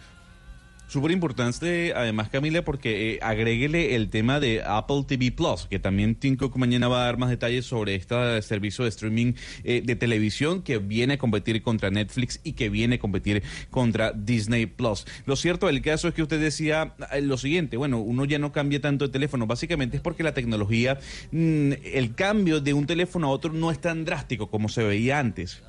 Súper 0.86 1.10
importante, 1.12 1.92
además, 1.96 2.28
Camila, 2.28 2.62
porque 2.62 3.14
eh, 3.14 3.18
agréguele 3.22 3.96
el 3.96 4.10
tema 4.10 4.38
de 4.38 4.62
Apple 4.64 5.04
TV 5.08 5.32
Plus, 5.32 5.66
que 5.68 5.78
también 5.78 6.14
Tim 6.14 6.36
mañana 6.56 6.88
va 6.88 7.02
a 7.02 7.06
dar 7.06 7.18
más 7.18 7.30
detalles 7.30 7.64
sobre 7.64 7.94
este 7.94 8.42
servicio 8.42 8.84
de 8.84 8.90
streaming 8.90 9.32
eh, 9.64 9.82
de 9.84 9.96
televisión 9.96 10.62
que 10.62 10.78
viene 10.78 11.14
a 11.14 11.18
competir 11.18 11.62
contra 11.62 11.90
Netflix 11.90 12.38
y 12.44 12.52
que 12.52 12.68
viene 12.68 12.96
a 12.96 12.98
competir 12.98 13.42
contra 13.70 14.12
Disney 14.12 14.66
Plus. 14.66 15.06
Lo 15.24 15.36
cierto 15.36 15.66
del 15.66 15.80
caso 15.80 16.06
es 16.06 16.14
que 16.14 16.22
usted 16.22 16.40
decía 16.40 16.94
eh, 17.12 17.22
lo 17.22 17.38
siguiente: 17.38 17.76
bueno, 17.78 17.98
uno 17.98 18.26
ya 18.26 18.38
no 18.38 18.52
cambia 18.52 18.80
tanto 18.80 19.06
de 19.06 19.12
teléfono. 19.12 19.46
Básicamente 19.46 19.96
es 19.96 20.02
porque 20.02 20.22
la 20.22 20.34
tecnología, 20.34 20.98
mm, 21.32 21.72
el 21.92 22.14
cambio 22.14 22.60
de 22.60 22.74
un 22.74 22.86
teléfono 22.86 23.28
a 23.28 23.30
otro 23.30 23.52
no 23.52 23.70
es 23.70 23.80
tan 23.80 24.04
drástico 24.04 24.50
como 24.50 24.68
se 24.68 24.84
veía 24.84 25.18
antes 25.18 25.62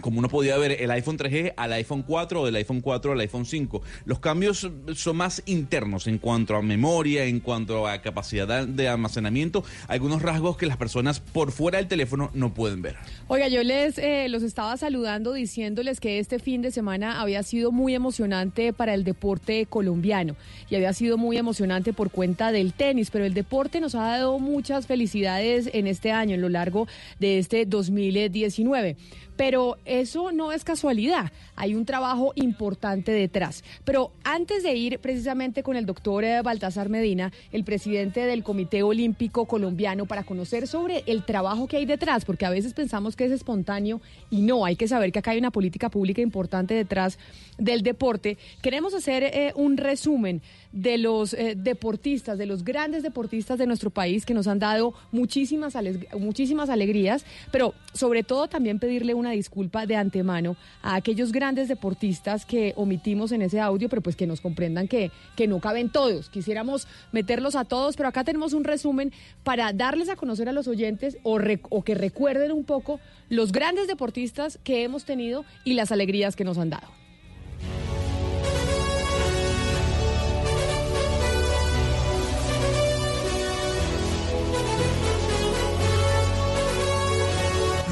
como 0.00 0.18
uno 0.18 0.28
podía 0.28 0.56
ver 0.58 0.72
el 0.80 0.90
iPhone 0.90 1.18
3G 1.18 1.54
al 1.56 1.72
iPhone 1.72 2.02
4 2.02 2.40
o 2.40 2.46
del 2.46 2.56
iPhone 2.56 2.80
4 2.80 3.12
al 3.12 3.20
iPhone 3.20 3.46
5. 3.46 3.82
Los 4.04 4.20
cambios 4.20 4.68
son 4.94 5.16
más 5.16 5.42
internos 5.46 6.06
en 6.06 6.18
cuanto 6.18 6.56
a 6.56 6.62
memoria, 6.62 7.24
en 7.24 7.40
cuanto 7.40 7.86
a 7.86 8.00
capacidad 8.00 8.66
de 8.66 8.88
almacenamiento, 8.88 9.64
algunos 9.88 10.22
rasgos 10.22 10.56
que 10.56 10.66
las 10.66 10.76
personas 10.76 11.20
por 11.20 11.52
fuera 11.52 11.78
del 11.78 11.88
teléfono 11.88 12.30
no 12.34 12.54
pueden 12.54 12.82
ver. 12.82 12.96
Oiga, 13.26 13.48
yo 13.48 13.62
les 13.62 13.98
eh, 13.98 14.28
los 14.28 14.42
estaba 14.42 14.76
saludando 14.76 15.32
diciéndoles 15.32 16.00
que 16.00 16.18
este 16.18 16.38
fin 16.38 16.62
de 16.62 16.70
semana 16.70 17.20
había 17.20 17.42
sido 17.42 17.72
muy 17.72 17.94
emocionante 17.94 18.72
para 18.72 18.94
el 18.94 19.04
deporte 19.04 19.66
colombiano 19.66 20.36
y 20.70 20.76
había 20.76 20.92
sido 20.92 21.18
muy 21.18 21.36
emocionante 21.36 21.92
por 21.92 22.10
cuenta 22.10 22.52
del 22.52 22.72
tenis, 22.72 23.10
pero 23.10 23.24
el 23.24 23.34
deporte 23.34 23.80
nos 23.80 23.94
ha 23.94 24.02
dado 24.02 24.38
muchas 24.38 24.86
felicidades 24.86 25.70
en 25.72 25.86
este 25.86 26.12
año, 26.12 26.34
en 26.34 26.40
lo 26.40 26.48
largo 26.48 26.86
de 27.18 27.38
este 27.38 27.66
2019. 27.66 28.96
Pero 29.38 29.78
eso 29.84 30.32
no 30.32 30.50
es 30.50 30.64
casualidad, 30.64 31.30
hay 31.54 31.76
un 31.76 31.84
trabajo 31.86 32.32
importante 32.34 33.12
detrás. 33.12 33.62
Pero 33.84 34.10
antes 34.24 34.64
de 34.64 34.74
ir 34.74 34.98
precisamente 34.98 35.62
con 35.62 35.76
el 35.76 35.86
doctor 35.86 36.24
eh, 36.24 36.42
Baltasar 36.42 36.88
Medina, 36.88 37.32
el 37.52 37.62
presidente 37.62 38.26
del 38.26 38.42
Comité 38.42 38.82
Olímpico 38.82 39.46
Colombiano, 39.46 40.06
para 40.06 40.24
conocer 40.24 40.66
sobre 40.66 41.04
el 41.06 41.24
trabajo 41.24 41.68
que 41.68 41.76
hay 41.76 41.86
detrás, 41.86 42.24
porque 42.24 42.46
a 42.46 42.50
veces 42.50 42.74
pensamos 42.74 43.14
que 43.14 43.26
es 43.26 43.30
espontáneo 43.30 44.00
y 44.28 44.42
no, 44.42 44.64
hay 44.64 44.74
que 44.74 44.88
saber 44.88 45.12
que 45.12 45.20
acá 45.20 45.30
hay 45.30 45.38
una 45.38 45.52
política 45.52 45.88
pública 45.88 46.20
importante 46.20 46.74
detrás 46.74 47.16
del 47.58 47.82
deporte. 47.82 48.38
Queremos 48.60 48.92
hacer 48.92 49.22
eh, 49.22 49.52
un 49.54 49.76
resumen 49.76 50.42
de 50.72 50.98
los 50.98 51.34
eh, 51.34 51.54
deportistas, 51.56 52.38
de 52.38 52.46
los 52.46 52.64
grandes 52.64 53.02
deportistas 53.02 53.58
de 53.58 53.66
nuestro 53.66 53.90
país 53.90 54.26
que 54.26 54.34
nos 54.34 54.46
han 54.46 54.58
dado 54.58 54.94
muchísimas, 55.12 55.74
muchísimas 56.18 56.68
alegrías, 56.68 57.24
pero 57.50 57.74
sobre 57.94 58.22
todo 58.22 58.48
también 58.48 58.78
pedirle 58.78 59.14
una 59.14 59.30
disculpa 59.30 59.86
de 59.86 59.96
antemano 59.96 60.56
a 60.82 60.94
aquellos 60.94 61.32
grandes 61.32 61.68
deportistas 61.68 62.44
que 62.44 62.74
omitimos 62.76 63.32
en 63.32 63.42
ese 63.42 63.60
audio, 63.60 63.88
pero 63.88 64.02
pues 64.02 64.16
que 64.16 64.26
nos 64.26 64.40
comprendan 64.40 64.88
que, 64.88 65.10
que 65.36 65.46
no 65.46 65.60
caben 65.60 65.90
todos. 65.90 66.28
Quisiéramos 66.28 66.86
meterlos 67.12 67.56
a 67.56 67.64
todos, 67.64 67.96
pero 67.96 68.08
acá 68.08 68.24
tenemos 68.24 68.52
un 68.52 68.64
resumen 68.64 69.12
para 69.44 69.72
darles 69.72 70.08
a 70.08 70.16
conocer 70.16 70.48
a 70.48 70.52
los 70.52 70.68
oyentes 70.68 71.18
o, 71.22 71.38
o 71.70 71.82
que 71.82 71.94
recuerden 71.94 72.52
un 72.52 72.64
poco 72.64 73.00
los 73.28 73.52
grandes 73.52 73.86
deportistas 73.86 74.58
que 74.64 74.84
hemos 74.84 75.04
tenido 75.04 75.44
y 75.64 75.74
las 75.74 75.92
alegrías 75.92 76.36
que 76.36 76.44
nos 76.44 76.58
han 76.58 76.70
dado. 76.70 76.97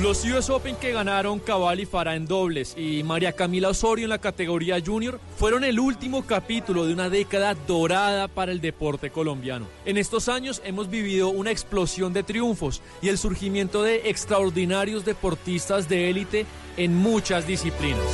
Los 0.06 0.24
US 0.24 0.50
Open 0.50 0.76
que 0.76 0.92
ganaron 0.92 1.40
Cabal 1.40 1.80
y 1.80 1.84
Farah 1.84 2.14
en 2.14 2.28
dobles 2.28 2.76
y 2.78 3.02
María 3.02 3.32
Camila 3.32 3.70
Osorio 3.70 4.04
en 4.04 4.10
la 4.10 4.20
categoría 4.20 4.80
junior 4.80 5.18
fueron 5.36 5.64
el 5.64 5.80
último 5.80 6.24
capítulo 6.24 6.86
de 6.86 6.92
una 6.92 7.10
década 7.10 7.54
dorada 7.66 8.28
para 8.28 8.52
el 8.52 8.60
deporte 8.60 9.10
colombiano. 9.10 9.66
En 9.84 9.96
estos 9.96 10.28
años 10.28 10.62
hemos 10.64 10.88
vivido 10.90 11.30
una 11.30 11.50
explosión 11.50 12.12
de 12.12 12.22
triunfos 12.22 12.82
y 13.02 13.08
el 13.08 13.18
surgimiento 13.18 13.82
de 13.82 14.08
extraordinarios 14.08 15.04
deportistas 15.04 15.88
de 15.88 16.08
élite 16.08 16.46
en 16.76 16.94
muchas 16.94 17.44
disciplinas. 17.48 18.06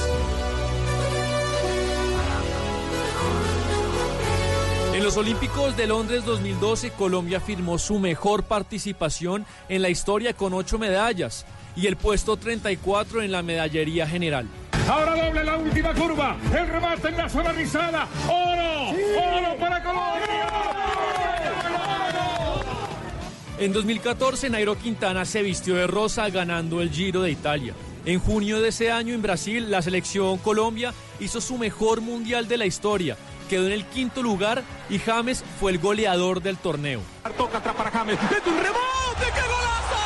En 4.94 5.04
los 5.04 5.18
Olímpicos 5.18 5.76
de 5.76 5.86
Londres 5.86 6.24
2012, 6.24 6.92
Colombia 6.92 7.38
firmó 7.38 7.76
su 7.76 7.98
mejor 7.98 8.44
participación 8.44 9.44
en 9.68 9.82
la 9.82 9.90
historia 9.90 10.32
con 10.32 10.54
ocho 10.54 10.78
medallas 10.78 11.44
y 11.76 11.86
el 11.86 11.96
puesto 11.96 12.36
34 12.36 13.22
en 13.22 13.32
la 13.32 13.42
medallería 13.42 14.06
general. 14.06 14.46
Ahora 14.88 15.26
doble 15.26 15.44
la 15.44 15.56
última 15.56 15.94
curva. 15.94 16.36
El 16.54 16.68
remate 16.68 17.08
en 17.08 17.16
la 17.16 17.28
zona 17.28 17.52
rizada. 17.52 18.08
¡Oro! 18.28 18.90
¡Oro 18.90 19.56
para 19.58 19.82
Colombia! 19.82 20.48
En 23.58 23.72
2014, 23.72 24.50
Nairo 24.50 24.76
Quintana 24.76 25.24
se 25.24 25.42
vistió 25.42 25.76
de 25.76 25.86
rosa 25.86 26.28
ganando 26.30 26.80
el 26.80 26.90
Giro 26.90 27.22
de 27.22 27.30
Italia. 27.30 27.74
En 28.04 28.18
junio 28.18 28.60
de 28.60 28.70
ese 28.70 28.90
año 28.90 29.14
en 29.14 29.22
Brasil, 29.22 29.70
la 29.70 29.82
selección 29.82 30.38
Colombia 30.38 30.92
hizo 31.20 31.40
su 31.40 31.56
mejor 31.58 32.00
mundial 32.00 32.48
de 32.48 32.56
la 32.56 32.66
historia. 32.66 33.16
Quedó 33.48 33.66
en 33.66 33.72
el 33.72 33.84
quinto 33.84 34.20
lugar 34.22 34.64
y 34.90 34.98
James 34.98 35.44
fue 35.60 35.70
el 35.70 35.78
goleador 35.78 36.42
del 36.42 36.56
torneo. 36.56 37.02
Toca 37.36 37.58
atrás 37.58 37.76
para 37.76 37.90
James. 37.92 38.18
¡Mete 38.22 38.50
un 38.50 38.56
rebote! 38.56 39.26
¡Qué 39.32 39.42
golazo! 39.42 40.02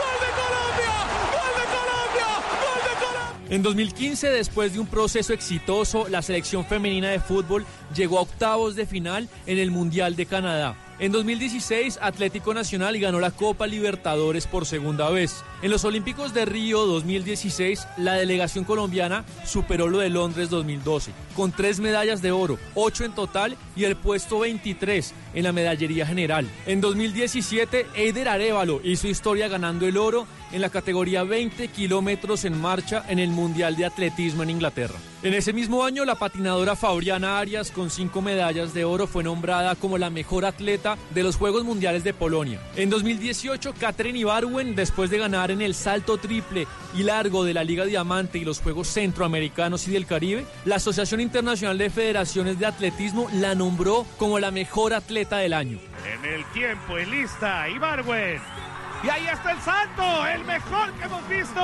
¡Gol 0.00 0.16
de 0.22 0.30
Colombia! 0.40 0.94
¡Gol 1.36 1.52
de 1.52 1.66
Colombia! 1.76 2.28
¡Gol 2.62 2.80
de 2.88 2.94
Colombia! 3.04 3.35
En 3.48 3.62
2015, 3.62 4.28
después 4.30 4.72
de 4.72 4.80
un 4.80 4.88
proceso 4.88 5.32
exitoso, 5.32 6.08
la 6.08 6.20
selección 6.20 6.66
femenina 6.66 7.10
de 7.10 7.20
fútbol 7.20 7.64
llegó 7.94 8.18
a 8.18 8.22
octavos 8.22 8.74
de 8.74 8.86
final 8.86 9.28
en 9.46 9.58
el 9.58 9.70
Mundial 9.70 10.16
de 10.16 10.26
Canadá. 10.26 10.76
En 10.98 11.12
2016, 11.12 11.98
Atlético 12.00 12.54
Nacional 12.54 12.98
ganó 12.98 13.20
la 13.20 13.30
Copa 13.30 13.66
Libertadores 13.66 14.46
por 14.46 14.64
segunda 14.64 15.10
vez. 15.10 15.44
En 15.60 15.70
los 15.70 15.84
Olímpicos 15.84 16.32
de 16.32 16.46
Río 16.46 16.86
2016, 16.86 17.86
la 17.98 18.14
delegación 18.14 18.64
colombiana 18.64 19.24
superó 19.44 19.88
lo 19.88 19.98
de 19.98 20.08
Londres 20.08 20.48
2012, 20.48 21.12
con 21.36 21.52
tres 21.52 21.80
medallas 21.80 22.22
de 22.22 22.32
oro, 22.32 22.58
ocho 22.74 23.04
en 23.04 23.12
total 23.12 23.58
y 23.76 23.84
el 23.84 23.94
puesto 23.94 24.38
23 24.38 25.12
en 25.34 25.44
la 25.44 25.52
medallería 25.52 26.06
general. 26.06 26.48
En 26.64 26.80
2017, 26.80 27.86
Eider 27.94 28.30
Arevalo 28.30 28.80
hizo 28.82 29.06
historia 29.06 29.48
ganando 29.48 29.86
el 29.86 29.98
oro 29.98 30.26
en 30.52 30.60
la 30.60 30.70
categoría 30.70 31.22
20 31.22 31.68
kilómetros 31.68 32.44
en 32.44 32.60
marcha 32.60 33.04
en 33.08 33.18
el 33.18 33.30
Mundial 33.30 33.76
de 33.76 33.86
Atletismo 33.86 34.42
en 34.42 34.50
Inglaterra. 34.50 34.94
En 35.22 35.34
ese 35.34 35.52
mismo 35.52 35.84
año, 35.84 36.04
la 36.04 36.14
patinadora 36.14 36.76
Fabriana 36.76 37.38
Arias, 37.38 37.70
con 37.70 37.90
cinco 37.90 38.22
medallas 38.22 38.74
de 38.74 38.84
oro, 38.84 39.06
fue 39.06 39.24
nombrada 39.24 39.74
como 39.74 39.98
la 39.98 40.10
mejor 40.10 40.44
atleta 40.44 40.96
de 41.10 41.22
los 41.22 41.36
Juegos 41.36 41.64
Mundiales 41.64 42.04
de 42.04 42.14
Polonia. 42.14 42.60
En 42.76 42.90
2018, 42.90 43.74
Catherine 43.80 44.18
Ibarwen, 44.18 44.76
después 44.76 45.10
de 45.10 45.18
ganar 45.18 45.50
en 45.50 45.62
el 45.62 45.74
salto 45.74 46.18
triple 46.18 46.68
y 46.94 47.02
largo 47.02 47.44
de 47.44 47.54
la 47.54 47.64
Liga 47.64 47.84
Diamante 47.84 48.38
y 48.38 48.44
los 48.44 48.60
Juegos 48.60 48.88
Centroamericanos 48.88 49.88
y 49.88 49.90
del 49.90 50.06
Caribe, 50.06 50.46
la 50.64 50.76
Asociación 50.76 51.20
Internacional 51.20 51.78
de 51.78 51.90
Federaciones 51.90 52.58
de 52.58 52.66
Atletismo 52.66 53.28
la 53.32 53.54
nombró 53.54 54.06
como 54.18 54.38
la 54.38 54.50
mejor 54.50 54.94
atleta 54.94 55.38
del 55.38 55.54
año. 55.54 55.78
En 56.06 56.24
el 56.24 56.44
tiempo 56.52 56.98
y 56.98 57.06
lista, 57.06 57.68
Ibarwen. 57.68 58.75
Y 59.06 59.08
ahí 59.08 59.26
está 59.32 59.52
el 59.52 59.60
salto, 59.60 60.26
el 60.26 60.44
mejor 60.44 60.92
que 60.94 61.04
hemos 61.04 61.28
visto. 61.28 61.60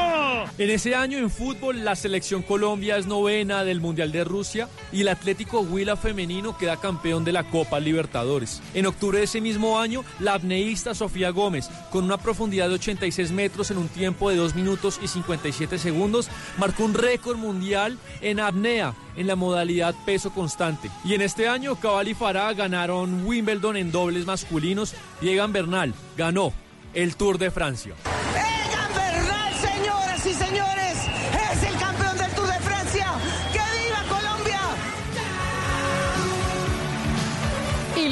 En 0.58 0.70
ese 0.70 0.94
año 0.94 1.18
en 1.18 1.28
fútbol, 1.28 1.84
la 1.84 1.96
selección 1.96 2.40
Colombia 2.40 2.96
es 2.98 3.06
novena 3.06 3.64
del 3.64 3.80
Mundial 3.80 4.12
de 4.12 4.22
Rusia 4.22 4.68
y 4.92 5.00
el 5.00 5.08
Atlético 5.08 5.58
Huila 5.58 5.96
femenino 5.96 6.56
queda 6.56 6.76
campeón 6.76 7.24
de 7.24 7.32
la 7.32 7.42
Copa 7.42 7.80
Libertadores. 7.80 8.62
En 8.74 8.86
octubre 8.86 9.18
de 9.18 9.24
ese 9.24 9.40
mismo 9.40 9.80
año, 9.80 10.04
la 10.20 10.34
apneísta 10.34 10.94
Sofía 10.94 11.30
Gómez, 11.30 11.68
con 11.90 12.04
una 12.04 12.16
profundidad 12.16 12.68
de 12.68 12.74
86 12.74 13.32
metros 13.32 13.72
en 13.72 13.78
un 13.78 13.88
tiempo 13.88 14.30
de 14.30 14.36
2 14.36 14.54
minutos 14.54 15.00
y 15.02 15.08
57 15.08 15.78
segundos, 15.78 16.30
marcó 16.58 16.84
un 16.84 16.94
récord 16.94 17.38
mundial 17.38 17.98
en 18.20 18.38
apnea 18.38 18.94
en 19.16 19.26
la 19.26 19.34
modalidad 19.34 19.96
peso 20.06 20.30
constante. 20.30 20.92
Y 21.04 21.14
en 21.14 21.22
este 21.22 21.48
año, 21.48 21.74
Cabal 21.74 22.06
y 22.06 22.14
Farah 22.14 22.52
ganaron 22.52 23.26
Wimbledon 23.26 23.76
en 23.78 23.90
dobles 23.90 24.26
masculinos 24.26 24.94
y 25.20 25.30
Egan 25.30 25.52
Bernal 25.52 25.92
ganó 26.16 26.52
el 26.94 27.16
Tour 27.16 27.38
de 27.38 27.50
Francia. 27.50 27.94
Egan 28.34 28.61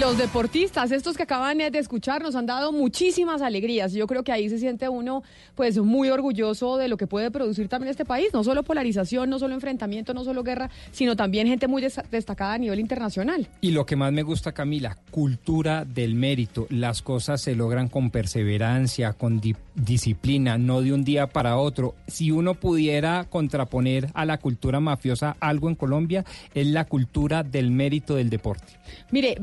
los 0.01 0.17
deportistas, 0.17 0.91
estos 0.93 1.17
que 1.17 1.25
acaban 1.25 1.59
de 1.59 1.79
escuchar, 1.79 2.23
nos 2.23 2.35
han 2.35 2.47
dado 2.47 2.73
muchísimas 2.73 3.43
alegrías. 3.43 3.93
Yo 3.93 4.07
creo 4.07 4.23
que 4.25 4.33
ahí 4.33 4.49
se 4.49 4.59
siente 4.59 4.89
uno 4.89 5.23
pues 5.55 5.77
muy 5.79 6.09
orgulloso 6.09 6.79
de 6.79 6.89
lo 6.89 6.97
que 6.97 7.07
puede 7.07 7.31
producir 7.31 7.69
también 7.69 7.91
este 7.91 8.07
país. 8.07 8.29
No 8.33 8.43
solo 8.43 8.63
polarización, 8.63 9.29
no 9.29 9.39
solo 9.39 9.53
enfrentamiento, 9.55 10.15
no 10.15 10.25
solo 10.25 10.43
guerra, 10.43 10.71
sino 10.91 11.17
también 11.17 11.47
gente 11.49 11.69
muy 11.69 11.83
des- 11.83 12.01
destacada 12.11 12.55
a 12.55 12.59
nivel 12.59 12.81
internacional. 12.81 13.47
Y 13.61 13.73
lo 13.73 13.85
que 13.85 13.97
más 13.97 14.11
me 14.13 14.23
gusta, 14.23 14.53
Camila, 14.53 14.97
cultura 15.11 15.85
del 15.85 16.15
mérito. 16.15 16.67
Las 16.71 17.03
cosas 17.03 17.43
se 17.43 17.55
logran 17.55 17.89
con 17.89 18.11
perseverancia, 18.11 19.13
con 19.13 19.39
di- 19.41 19.57
disciplina, 19.75 20.57
no 20.57 20.81
de 20.81 20.95
un 20.95 21.05
día 21.05 21.27
para 21.27 21.59
otro. 21.59 21.95
Si 22.07 22.31
uno 22.31 22.55
pudiera 22.55 23.25
contraponer 23.29 24.09
a 24.15 24.25
la 24.25 24.39
cultura 24.39 24.81
mafiosa 24.81 25.37
algo 25.41 25.69
en 25.69 25.75
Colombia, 25.75 26.25
es 26.55 26.67
la 26.69 26.87
cultura 26.87 27.43
del 27.43 27.71
mérito 27.71 28.15
del 28.15 28.31
deporte. 28.31 28.73
Mire, 29.11 29.37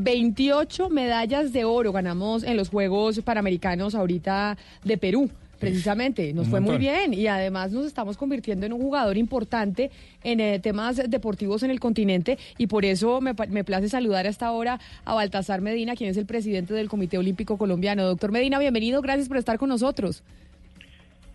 28 0.47 0.89
medallas 0.89 1.51
de 1.51 1.65
oro 1.65 1.91
ganamos 1.91 2.43
en 2.43 2.55
los 2.55 2.69
Juegos 2.69 3.19
Panamericanos 3.19 3.95
ahorita 3.95 4.57
de 4.81 4.97
Perú. 4.97 5.29
Precisamente, 5.59 6.31
nos 6.33 6.47
fue 6.47 6.61
muy 6.61 6.77
bien 6.77 7.13
y 7.13 7.27
además 7.27 7.71
nos 7.73 7.85
estamos 7.85 8.15
convirtiendo 8.15 8.65
en 8.65 8.71
un 8.71 8.79
jugador 8.79 9.17
importante 9.17 9.91
en 10.23 10.39
eh, 10.39 10.59
temas 10.59 11.01
deportivos 11.09 11.63
en 11.63 11.71
el 11.71 11.81
continente 11.81 12.37
y 12.57 12.67
por 12.67 12.85
eso 12.85 13.19
me 13.19 13.63
place 13.65 13.89
saludar 13.89 14.25
a 14.25 14.29
esta 14.29 14.51
hora 14.51 14.79
a 15.03 15.15
Baltasar 15.15 15.59
Medina, 15.59 15.95
quien 15.95 16.11
es 16.11 16.17
el 16.17 16.25
presidente 16.25 16.73
del 16.73 16.87
Comité 16.87 17.17
Olímpico 17.17 17.57
Colombiano. 17.57 18.05
Doctor 18.05 18.31
Medina, 18.31 18.57
bienvenido, 18.57 19.01
gracias 19.01 19.27
por 19.27 19.37
estar 19.37 19.57
con 19.57 19.67
nosotros. 19.67 20.23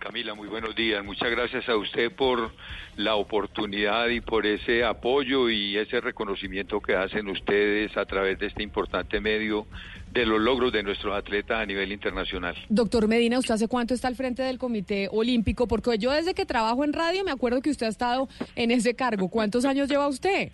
Camila, 0.02 0.34
muy 0.34 0.48
buenos 0.48 0.74
días. 0.74 1.04
Muchas 1.04 1.30
gracias 1.30 1.68
a 1.68 1.76
usted 1.76 2.10
por 2.10 2.50
la 2.96 3.14
oportunidad 3.14 4.08
y 4.08 4.20
por 4.20 4.46
ese 4.46 4.82
apoyo 4.82 5.48
y 5.48 5.76
ese 5.76 6.00
reconocimiento 6.00 6.80
que 6.80 6.96
hacen 6.96 7.28
ustedes 7.28 7.96
a 7.96 8.04
través 8.04 8.36
de 8.40 8.46
este 8.46 8.64
importante 8.64 9.20
medio 9.20 9.64
de 10.10 10.26
los 10.26 10.40
logros 10.40 10.72
de 10.72 10.82
nuestros 10.82 11.14
atletas 11.14 11.60
a 11.60 11.66
nivel 11.66 11.92
internacional. 11.92 12.56
Doctor 12.68 13.06
Medina, 13.06 13.38
¿usted 13.38 13.54
hace 13.54 13.68
cuánto 13.68 13.94
está 13.94 14.08
al 14.08 14.16
frente 14.16 14.42
del 14.42 14.58
Comité 14.58 15.08
Olímpico? 15.12 15.68
Porque 15.68 15.96
yo 15.98 16.10
desde 16.10 16.34
que 16.34 16.46
trabajo 16.46 16.82
en 16.82 16.92
radio 16.92 17.22
me 17.22 17.30
acuerdo 17.30 17.62
que 17.62 17.70
usted 17.70 17.86
ha 17.86 17.90
estado 17.90 18.28
en 18.56 18.72
ese 18.72 18.96
cargo. 18.96 19.28
¿Cuántos 19.28 19.64
años 19.64 19.88
lleva 19.88 20.08
usted? 20.08 20.50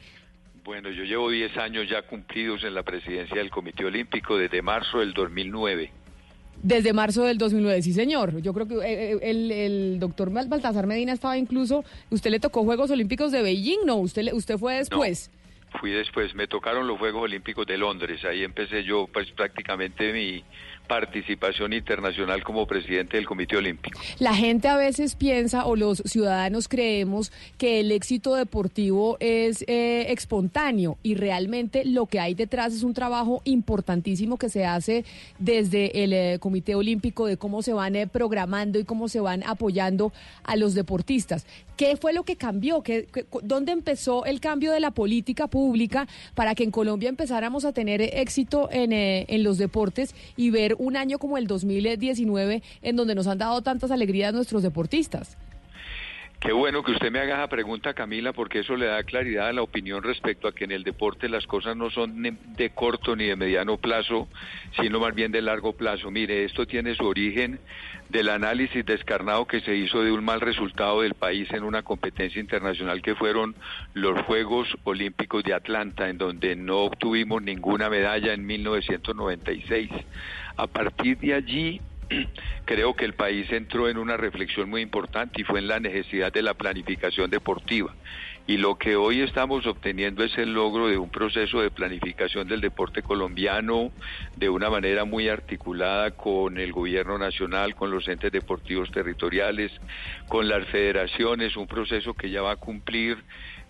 Bueno, 0.63 0.91
yo 0.91 1.05
llevo 1.05 1.31
10 1.31 1.57
años 1.57 1.89
ya 1.89 2.03
cumplidos 2.03 2.63
en 2.65 2.75
la 2.75 2.83
presidencia 2.83 3.39
del 3.39 3.49
Comité 3.49 3.87
Olímpico 3.87 4.37
desde 4.37 4.61
marzo 4.61 4.99
del 4.99 5.15
2009. 5.15 5.91
Desde 6.63 6.93
marzo 6.93 7.23
del 7.23 7.39
2009, 7.39 7.83
sí 7.83 7.93
señor. 7.93 8.41
Yo 8.43 8.53
creo 8.53 8.67
que 8.67 8.75
eh, 8.75 9.13
eh, 9.13 9.19
el, 9.23 9.51
el 9.53 9.99
doctor 10.01 10.31
Bal- 10.33 10.49
Baltasar 10.49 10.87
Medina 10.87 11.13
estaba 11.13 11.39
incluso, 11.39 11.85
usted 12.11 12.31
le 12.31 12.41
tocó 12.41 12.65
Juegos 12.65 12.91
Olímpicos 12.91 13.31
de 13.31 13.43
Beijing, 13.43 13.87
¿no? 13.87 13.97
Usted, 13.97 14.33
usted 14.33 14.59
fue 14.59 14.75
después. 14.75 15.31
Fui 15.81 15.91
después, 15.93 16.35
me 16.35 16.47
tocaron 16.49 16.87
los 16.89 16.99
Juegos 16.99 17.25
Olímpicos 17.25 17.67
de 17.67 17.77
Londres, 17.79 18.25
ahí 18.25 18.43
empecé 18.43 18.83
yo 18.85 19.07
pues 19.13 19.31
prácticamente 19.33 20.13
mi 20.15 20.43
participación 20.89 21.73
internacional 21.73 22.43
como 22.43 22.67
presidente 22.67 23.17
del 23.19 23.27
Comité 23.27 23.57
Olímpico. 23.57 24.01
La 24.19 24.35
gente 24.35 24.67
a 24.69 24.77
veces 24.77 25.15
piensa 25.15 25.67
o 25.67 25.77
los 25.77 25.99
ciudadanos 26.05 26.67
creemos 26.67 27.31
que 27.59 27.81
el 27.81 27.93
éxito 27.93 28.35
deportivo 28.35 29.17
es 29.21 29.63
eh, 29.69 30.07
espontáneo 30.13 30.99
y 31.03 31.15
realmente 31.15 31.85
lo 31.85 32.07
que 32.07 32.19
hay 32.21 32.35
detrás 32.35 32.73
es 32.75 32.83
un 32.83 32.95
trabajo 32.95 33.43
importantísimo 33.45 34.39
que 34.39 34.49
se 34.49 34.65
hace 34.65 35.05
desde 35.39 36.03
el 36.05 36.13
eh, 36.13 36.39
Comité 36.41 36.75
Olímpico 36.75 37.27
de 37.27 37.37
cómo 37.37 37.63
se 37.63 37.73
van 37.73 37.95
eh, 37.95 38.07
programando 38.07 38.79
y 38.79 38.85
cómo 38.85 39.09
se 39.09 39.21
van 39.21 39.43
apoyando 39.47 40.13
a 40.43 40.57
los 40.57 40.75
deportistas. 40.75 41.47
¿Qué 41.77 41.97
fue 41.97 42.13
lo 42.13 42.25
que 42.25 42.37
cambió? 42.37 42.83
¿Qué, 42.83 43.07
qué- 43.13 43.25
cu- 43.25 43.41
¿Dónde 43.45 43.71
empezó 43.73 44.25
el 44.25 44.41
cambio 44.41 44.73
de 44.73 44.81
la 44.81 44.91
política 44.91 45.47
pública 45.47 46.09
para 46.35 46.55
que 46.55 46.65
en 46.65 46.71
Colombia 46.73 47.09
empezáramos 47.09 47.65
a 47.65 47.73
tener 47.73 48.01
éxito 48.01 48.69
en 48.73 49.45
los 49.45 49.59
deportes 49.59 50.15
y 50.37 50.51
ver 50.51 50.75
un 50.79 50.97
año 50.97 51.19
como 51.19 51.37
el 51.37 51.47
2019 51.47 52.63
en 52.83 52.97
donde 52.97 53.15
nos 53.15 53.27
han 53.27 53.39
dado 53.39 53.61
tantas 53.63 53.91
alegrías 53.91 54.33
nuestros 54.33 54.63
deportistas? 54.63 55.37
Qué 56.41 56.53
bueno 56.53 56.85
que 56.85 56.93
usted 56.93 57.11
me 57.11 57.19
haga 57.19 57.35
esa 57.35 57.49
pregunta, 57.49 57.95
Camila, 57.95 58.33
porque 58.33 58.61
eso 58.61 58.77
le 58.77 58.87
da 58.87 59.03
claridad 59.03 59.49
a 59.49 59.53
la 59.53 59.63
opinión 59.63 60.05
respecto 60.05 60.47
a 60.47 60.53
que 60.53 60.65
en 60.65 60.71
el 60.71 60.85
deporte 60.85 61.29
las 61.29 61.45
cosas 61.49 61.77
no 61.77 61.91
son 61.91 62.23
de 62.23 62.71
corto 62.71 63.17
ni 63.17 63.25
de 63.27 63.35
mediano 63.35 63.77
plazo, 63.77 64.29
sino 64.81 65.01
más 65.01 65.17
bien 65.17 65.33
de 65.33 65.43
largo 65.43 65.73
plazo. 65.73 66.13
Mire, 66.13 66.45
esto 66.45 66.65
tiene 66.65 66.95
su 66.95 67.05
origen 67.05 67.59
del 68.09 68.29
análisis 68.29 68.87
descarnado 68.87 69.47
que 69.47 69.61
se 69.63 69.75
hizo 69.75 70.05
de 70.05 70.13
un 70.13 70.25
mal 70.25 70.41
resultado 70.41 71.01
del 71.01 71.15
país 71.15 71.51
en 71.53 71.65
una 71.65 71.83
competencia 71.83 72.41
internacional 72.41 73.03
que 73.03 73.17
fueron 73.17 73.57
los 73.95 74.23
Juegos 74.23 74.69
Olímpicos 74.85 75.43
de 75.43 75.55
Atlanta, 75.55 76.09
en 76.09 76.19
donde 76.19 76.55
no 76.55 76.83
obtuvimos 76.83 77.43
ninguna 77.43 77.91
medalla 77.91 78.33
en 78.33 78.47
1996. 78.47 79.91
A 80.57 80.69
partir 80.69 81.19
de 81.19 81.35
allí 81.35 81.81
creo 82.65 82.95
que 82.95 83.05
el 83.05 83.15
país 83.15 83.51
entró 83.51 83.89
en 83.89 83.99
una 83.99 84.17
reflexión 84.17 84.69
muy 84.69 84.83
importante 84.83 85.41
y 85.41 85.45
fue 85.45 85.59
en 85.61 85.69
la 85.69 85.81
necesidad 85.81 86.33
de 86.33 86.43
la 86.43 86.55
planificación 86.55 87.31
deportiva. 87.31 87.95
Y 88.47 88.57
lo 88.57 88.79
que 88.79 88.97
hoy 88.97 89.21
estamos 89.21 89.67
obteniendo 89.67 90.25
es 90.25 90.39
el 90.39 90.55
logro 90.55 90.89
de 90.89 90.97
un 90.97 91.11
proceso 91.11 91.61
de 91.61 91.71
planificación 91.71 92.49
del 92.49 92.63
deporte 92.63 93.03
colombiano 93.03 93.93
de 94.37 94.49
una 94.49 94.71
manera 94.71 95.05
muy 95.05 95.29
articulada 95.29 96.13
con 96.13 96.57
el 96.57 96.73
gobierno 96.73 97.19
nacional, 97.19 97.75
con 97.75 97.91
los 97.91 98.09
entes 98.09 98.33
deportivos 98.33 98.91
territoriales, 98.91 99.71
con 100.29 100.49
las 100.49 100.67
federaciones, 100.69 101.59
un 101.59 101.67
proceso 101.67 102.15
que 102.15 102.31
ya 102.31 102.41
va 102.41 102.53
a 102.53 102.57
cumplir 102.57 103.19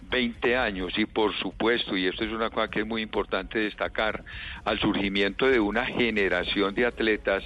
20 0.03 0.57
años 0.57 0.97
y 0.97 1.07
por 1.07 1.35
supuesto, 1.35 1.97
y 1.97 2.07
esto 2.07 2.23
es 2.23 2.31
una 2.31 2.51
cosa 2.51 2.71
que 2.71 2.81
es 2.81 2.87
muy 2.87 3.03
importante 3.03 3.59
destacar, 3.59 4.23
al 4.65 4.79
surgimiento 4.79 5.49
de 5.49 5.59
una 5.59 5.87
generación 5.87 6.77
de 6.77 6.87
atletas 6.87 7.43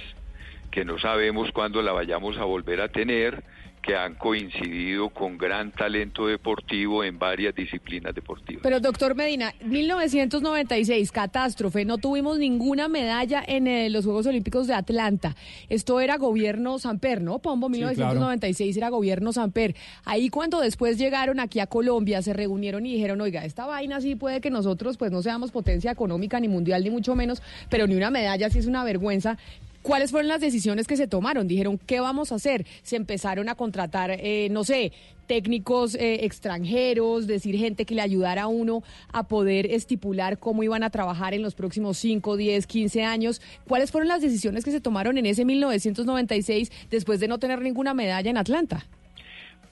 que 0.73 0.83
no 0.83 0.97
sabemos 0.97 1.51
cuándo 1.51 1.83
la 1.83 1.91
vayamos 1.91 2.35
a 2.37 2.45
volver 2.45 2.81
a 2.81 2.87
tener, 2.87 3.43
que 3.83 3.95
han 3.95 4.15
coincidido 4.15 5.09
con 5.09 5.37
gran 5.37 5.71
talento 5.71 6.25
deportivo 6.25 7.03
en 7.03 7.19
varias 7.19 7.53
disciplinas 7.53 8.15
deportivas. 8.15 8.63
Pero 8.63 8.79
doctor 8.79 9.13
Medina, 9.13 9.53
1996, 9.63 11.11
catástrofe, 11.11 11.85
no 11.85 11.97
tuvimos 11.99 12.39
ninguna 12.39 12.87
medalla 12.87 13.43
en 13.45 13.67
eh, 13.67 13.89
los 13.89 14.05
Juegos 14.05 14.25
Olímpicos 14.25 14.67
de 14.67 14.73
Atlanta. 14.73 15.35
Esto 15.69 15.99
era 15.99 16.17
gobierno 16.17 16.79
Samper, 16.79 17.21
¿no? 17.21 17.39
Pombo, 17.39 17.69
1996 17.69 18.75
era 18.75 18.89
gobierno 18.89 19.33
Samper. 19.33 19.75
Ahí 20.05 20.29
cuando 20.29 20.59
después 20.61 20.97
llegaron 20.97 21.39
aquí 21.39 21.59
a 21.59 21.67
Colombia, 21.67 22.21
se 22.21 22.33
reunieron 22.33 22.85
y 22.85 22.93
dijeron, 22.93 23.21
oiga, 23.21 23.45
esta 23.45 23.67
vaina 23.67 24.01
sí 24.01 24.15
puede 24.15 24.39
que 24.41 24.49
nosotros 24.49 24.97
pues 24.97 25.11
no 25.11 25.21
seamos 25.21 25.51
potencia 25.51 25.91
económica 25.91 26.39
ni 26.39 26.47
mundial 26.47 26.83
ni 26.83 26.89
mucho 26.89 27.15
menos, 27.15 27.43
pero 27.69 27.85
ni 27.85 27.95
una 27.95 28.09
medalla 28.09 28.49
sí 28.49 28.59
es 28.59 28.65
una 28.65 28.83
vergüenza. 28.85 29.37
¿Cuáles 29.83 30.11
fueron 30.11 30.29
las 30.29 30.39
decisiones 30.39 30.87
que 30.87 30.95
se 30.95 31.07
tomaron? 31.07 31.45
Dijeron, 31.45 31.77
¿qué 31.77 31.99
vamos 31.99 32.31
a 32.31 32.35
hacer? 32.35 32.65
Se 32.83 32.95
empezaron 32.95 33.49
a 33.49 33.55
contratar, 33.55 34.11
eh, 34.11 34.47
no 34.49 34.63
sé, 34.63 34.93
técnicos 35.27 35.95
eh, 35.95 36.23
extranjeros, 36.23 37.27
decir 37.27 37.57
gente 37.57 37.85
que 37.85 37.93
le 37.93 38.01
ayudara 38.01 38.43
a 38.43 38.47
uno 38.47 38.81
a 39.11 39.27
poder 39.27 39.65
estipular 39.65 40.39
cómo 40.39 40.63
iban 40.63 40.83
a 40.83 40.89
trabajar 40.89 41.33
en 41.33 41.41
los 41.41 41.53
próximos 41.53 41.97
5, 41.97 42.37
10, 42.37 42.65
15 42.65 43.03
años. 43.03 43.41
¿Cuáles 43.67 43.91
fueron 43.91 44.07
las 44.07 44.21
decisiones 44.21 44.63
que 44.63 44.71
se 44.71 44.79
tomaron 44.79 45.17
en 45.17 45.25
ese 45.25 45.43
1996 45.43 46.71
después 46.89 47.19
de 47.19 47.27
no 47.27 47.37
tener 47.37 47.59
ninguna 47.59 47.93
medalla 47.93 48.29
en 48.29 48.37
Atlanta? 48.37 48.85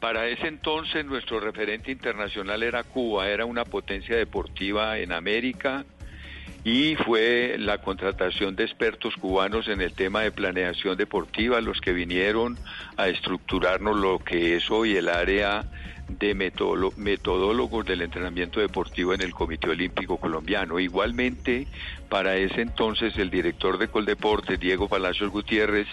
Para 0.01 0.28
ese 0.28 0.47
entonces 0.47 1.05
nuestro 1.05 1.39
referente 1.39 1.89
internacional 1.89 2.64
era 2.64 2.84
Cuba, 2.84 3.30
era 3.30 3.45
una 3.45 3.64
potencia 3.64 4.18
deportiva 4.18 4.97
en 4.97 5.14
América, 5.14 5.86
y 6.64 6.95
fue 6.95 7.55
la 7.57 7.80
contratación 7.80 8.55
de 8.55 8.66
expertos 8.66 9.16
cubanos 9.18 9.68
en 9.68 9.82
el 9.82 9.93
tema 9.93 10.22
de 10.22 10.32
planeación 10.32 10.95
deportiva, 10.95 11.59
los 11.59 11.82
que 11.82 11.91
vinieron 11.91 12.59
a 12.97 13.07
estructurarnos 13.07 13.97
lo 13.97 14.20
que 14.20 14.57
es 14.57 14.70
hoy 14.70 14.95
el 14.95 15.09
área 15.09 15.66
de 16.20 16.36
metodólogos 16.36 17.86
del 17.86 18.01
entrenamiento 18.01 18.59
deportivo 18.59 19.14
en 19.14 19.22
el 19.22 19.34
Comité 19.34 19.70
Olímpico 19.70 20.18
Colombiano. 20.18 20.80
Igualmente, 20.80 21.68
para 22.09 22.36
ese 22.36 22.62
entonces, 22.62 23.18
el 23.18 23.30
director 23.30 23.78
de 23.78 23.88
Coldeportes, 23.88 24.59
Diego 24.59 24.88
Palacios 24.88 25.32
Gutiérrez, 25.32 25.88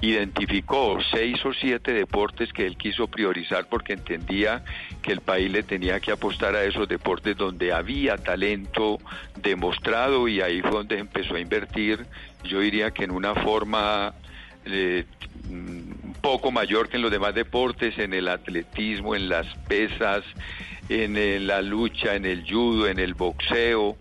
identificó 0.00 0.98
seis 1.10 1.44
o 1.44 1.52
siete 1.52 1.92
deportes 1.92 2.52
que 2.52 2.66
él 2.66 2.76
quiso 2.76 3.06
priorizar 3.08 3.68
porque 3.68 3.92
entendía 3.92 4.64
que 5.02 5.12
el 5.12 5.20
país 5.20 5.50
le 5.50 5.62
tenía 5.62 6.00
que 6.00 6.12
apostar 6.12 6.54
a 6.54 6.64
esos 6.64 6.88
deportes 6.88 7.36
donde 7.36 7.72
había 7.72 8.16
talento 8.16 8.98
demostrado 9.42 10.28
y 10.28 10.40
ahí 10.40 10.62
fue 10.62 10.70
donde 10.70 10.98
empezó 10.98 11.34
a 11.34 11.40
invertir, 11.40 12.06
yo 12.44 12.60
diría 12.60 12.90
que 12.90 13.04
en 13.04 13.10
una 13.10 13.34
forma 13.34 14.14
eh, 14.70 15.04
un 15.50 16.14
poco 16.20 16.50
mayor 16.50 16.88
que 16.88 16.96
en 16.96 17.02
los 17.02 17.10
demás 17.10 17.34
deportes, 17.34 17.98
en 17.98 18.12
el 18.12 18.28
atletismo, 18.28 19.14
en 19.14 19.28
las 19.28 19.46
pesas, 19.68 20.24
en 20.88 21.16
eh, 21.16 21.38
la 21.40 21.62
lucha, 21.62 22.14
en 22.14 22.24
el 22.24 22.44
judo, 22.48 22.88
en 22.88 22.98
el 22.98 23.14
boxeo 23.14 23.96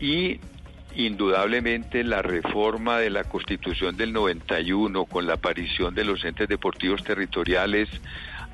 y 0.00 0.40
indudablemente 0.96 2.04
la 2.04 2.22
reforma 2.22 2.98
de 2.98 3.10
la 3.10 3.24
Constitución 3.24 3.96
del 3.96 4.12
91 4.12 5.06
con 5.06 5.26
la 5.26 5.34
aparición 5.34 5.94
de 5.94 6.04
los 6.04 6.24
entes 6.24 6.48
deportivos 6.48 7.02
territoriales 7.02 7.88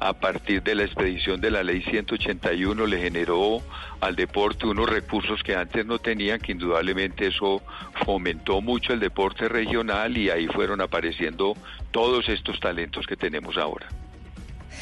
a 0.00 0.14
partir 0.14 0.62
de 0.62 0.74
la 0.74 0.84
expedición 0.84 1.40
de 1.40 1.50
la 1.50 1.62
ley 1.62 1.82
181 1.82 2.86
le 2.86 2.98
generó 2.98 3.62
al 4.00 4.16
deporte 4.16 4.66
unos 4.66 4.88
recursos 4.88 5.42
que 5.42 5.54
antes 5.54 5.84
no 5.84 5.98
tenían, 5.98 6.40
que 6.40 6.52
indudablemente 6.52 7.26
eso 7.26 7.62
fomentó 8.06 8.62
mucho 8.62 8.94
el 8.94 9.00
deporte 9.00 9.48
regional 9.48 10.16
y 10.16 10.30
ahí 10.30 10.46
fueron 10.46 10.80
apareciendo 10.80 11.54
todos 11.90 12.28
estos 12.30 12.58
talentos 12.60 13.06
que 13.06 13.16
tenemos 13.16 13.58
ahora. 13.58 13.88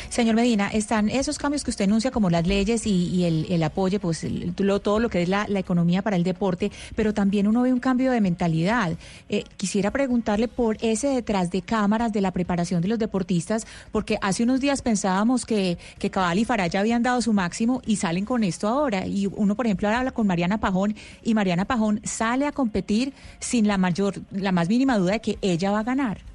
Señor 0.08 0.34
Medina, 0.34 0.68
están 0.68 1.08
esos 1.08 1.38
cambios 1.38 1.64
que 1.64 1.70
usted 1.70 1.84
enuncia 1.84 2.10
como 2.10 2.30
las 2.30 2.46
leyes 2.46 2.86
y, 2.86 3.24
el, 3.24 3.62
apoyo, 3.62 4.00
pues 4.00 4.26
todo 4.82 4.98
lo 4.98 5.08
que 5.10 5.22
es 5.22 5.28
la, 5.28 5.46
economía 5.58 6.02
para 6.02 6.16
el 6.16 6.22
deporte, 6.22 6.70
pero 6.94 7.12
también 7.12 7.48
uno 7.48 7.62
ve 7.62 7.72
un 7.72 7.80
cambio 7.80 8.12
de 8.12 8.20
mentalidad. 8.20 8.96
Eh, 9.28 9.44
quisiera 9.56 9.90
preguntarle 9.90 10.46
por 10.46 10.76
ese 10.80 11.08
detrás 11.08 11.50
de 11.50 11.62
cámaras 11.62 12.12
de 12.12 12.20
la 12.20 12.30
preparación 12.30 12.80
de 12.80 12.88
los 12.88 12.98
deportistas, 12.98 13.66
porque 13.90 14.18
hace 14.22 14.44
unos 14.44 14.60
días 14.60 14.82
pensábamos 14.82 15.44
que, 15.44 15.78
que 15.98 16.10
Cabal 16.10 16.38
y 16.38 16.44
Faraya 16.44 16.80
habían 16.80 17.02
dado 17.02 17.20
su 17.20 17.32
máximo 17.32 17.82
y 17.84 17.96
salen 17.96 18.24
con 18.24 18.44
esto 18.44 18.68
ahora. 18.68 19.06
Y 19.06 19.26
uno, 19.26 19.56
por 19.56 19.66
ejemplo, 19.66 19.88
ahora 19.88 19.98
habla 19.98 20.12
con 20.12 20.26
Mariana 20.26 20.58
Pajón 20.58 20.94
y 21.22 21.34
Mariana 21.34 21.64
Pajón 21.64 22.00
sale 22.04 22.46
a 22.46 22.52
competir 22.52 23.12
sin 23.40 23.66
la 23.66 23.78
mayor, 23.78 24.14
la 24.30 24.52
más 24.52 24.68
mínima 24.68 24.98
duda 24.98 25.12
de 25.12 25.20
que 25.20 25.38
ella 25.42 25.70
va 25.70 25.80
a 25.80 25.84
ganar. 25.84 26.27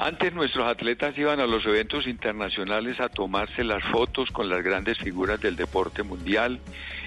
Antes 0.00 0.32
nuestros 0.32 0.68
atletas 0.68 1.18
iban 1.18 1.40
a 1.40 1.46
los 1.48 1.66
eventos 1.66 2.06
internacionales 2.06 3.00
a 3.00 3.08
tomarse 3.08 3.64
las 3.64 3.82
fotos 3.82 4.30
con 4.30 4.48
las 4.48 4.62
grandes 4.62 4.96
figuras 4.98 5.40
del 5.40 5.56
deporte 5.56 6.04
mundial 6.04 6.60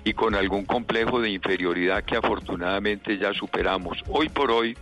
y 0.04 0.12
con 0.12 0.36
algún 0.36 0.66
complejo 0.66 1.22
de 1.22 1.30
inferioridad 1.30 2.04
que 2.04 2.18
afortunadamente 2.18 3.18
ya 3.18 3.34
superamos. 3.34 3.98
Hoy 4.10 4.28
por 4.28 4.52
hoy 4.52 4.78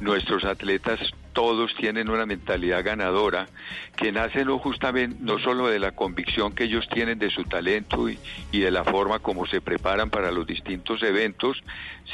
nuestros 0.00 0.44
atletas 0.44 1.00
todos 1.34 1.74
tienen 1.74 2.08
una 2.08 2.24
mentalidad 2.24 2.82
ganadora 2.82 3.48
que 3.96 4.12
nace 4.12 4.44
no 4.44 4.58
justamente 4.58 5.16
no 5.20 5.38
solo 5.38 5.68
de 5.68 5.78
la 5.78 5.92
convicción 5.92 6.54
que 6.54 6.64
ellos 6.64 6.88
tienen 6.88 7.18
de 7.18 7.28
su 7.28 7.44
talento 7.44 8.08
y, 8.08 8.18
y, 8.52 8.60
de 8.60 8.70
la 8.70 8.84
forma 8.84 9.18
como 9.18 9.44
se 9.46 9.60
preparan 9.60 10.10
para 10.10 10.30
los 10.30 10.46
distintos 10.46 11.02
eventos, 11.02 11.62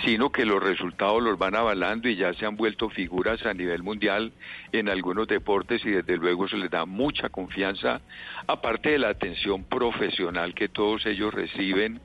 sino 0.04 0.30
que 0.30 0.44
los 0.44 0.62
resultados 0.62 1.22
los 1.22 1.38
van 1.38 1.54
avalando 1.54 2.08
y 2.08 2.16
ya 2.16 2.32
se 2.34 2.46
han 2.46 2.56
vuelto 2.56 2.88
figuras 2.88 3.44
a 3.46 3.54
nivel 3.54 3.82
mundial 3.82 4.32
en 4.72 4.88
algunos 4.88 5.28
deportes 5.28 5.84
y 5.84 5.90
desde 5.90 6.16
luego 6.16 6.48
se 6.48 6.56
les 6.56 6.70
da 6.70 6.86
mucha 6.86 7.28
confianza, 7.28 8.00
aparte 8.46 8.90
de 8.90 8.98
la 8.98 9.10
atención 9.10 9.64
profesional 9.64 10.54
que 10.54 10.68
todos 10.68 11.04
ellos 11.06 11.32
reciben 11.32 12.00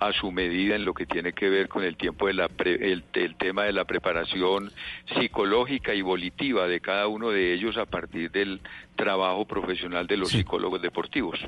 a 0.00 0.12
su 0.12 0.32
medida 0.32 0.76
en 0.76 0.86
lo 0.86 0.94
que 0.94 1.04
tiene 1.04 1.34
que 1.34 1.50
ver 1.50 1.68
con 1.68 1.84
el 1.84 1.96
tiempo 1.96 2.26
de 2.26 2.32
la 2.32 2.48
el, 2.64 3.04
tema 3.38 3.64
de 3.64 3.72
la 3.72 3.84
preparación 3.84 4.72
psicológica 5.18 5.94
y 5.94 6.00
volitiva 6.00 6.66
de 6.66 6.80
cada 6.80 7.06
uno 7.06 7.28
de 7.28 7.52
ellos 7.52 7.76
a 7.76 7.84
partir 7.84 8.30
del 8.30 8.62
trabajo 8.96 9.44
profesional 9.44 10.06
de 10.06 10.16
los 10.16 10.30
psicólogos 10.30 10.80
deportivos. 10.80 11.38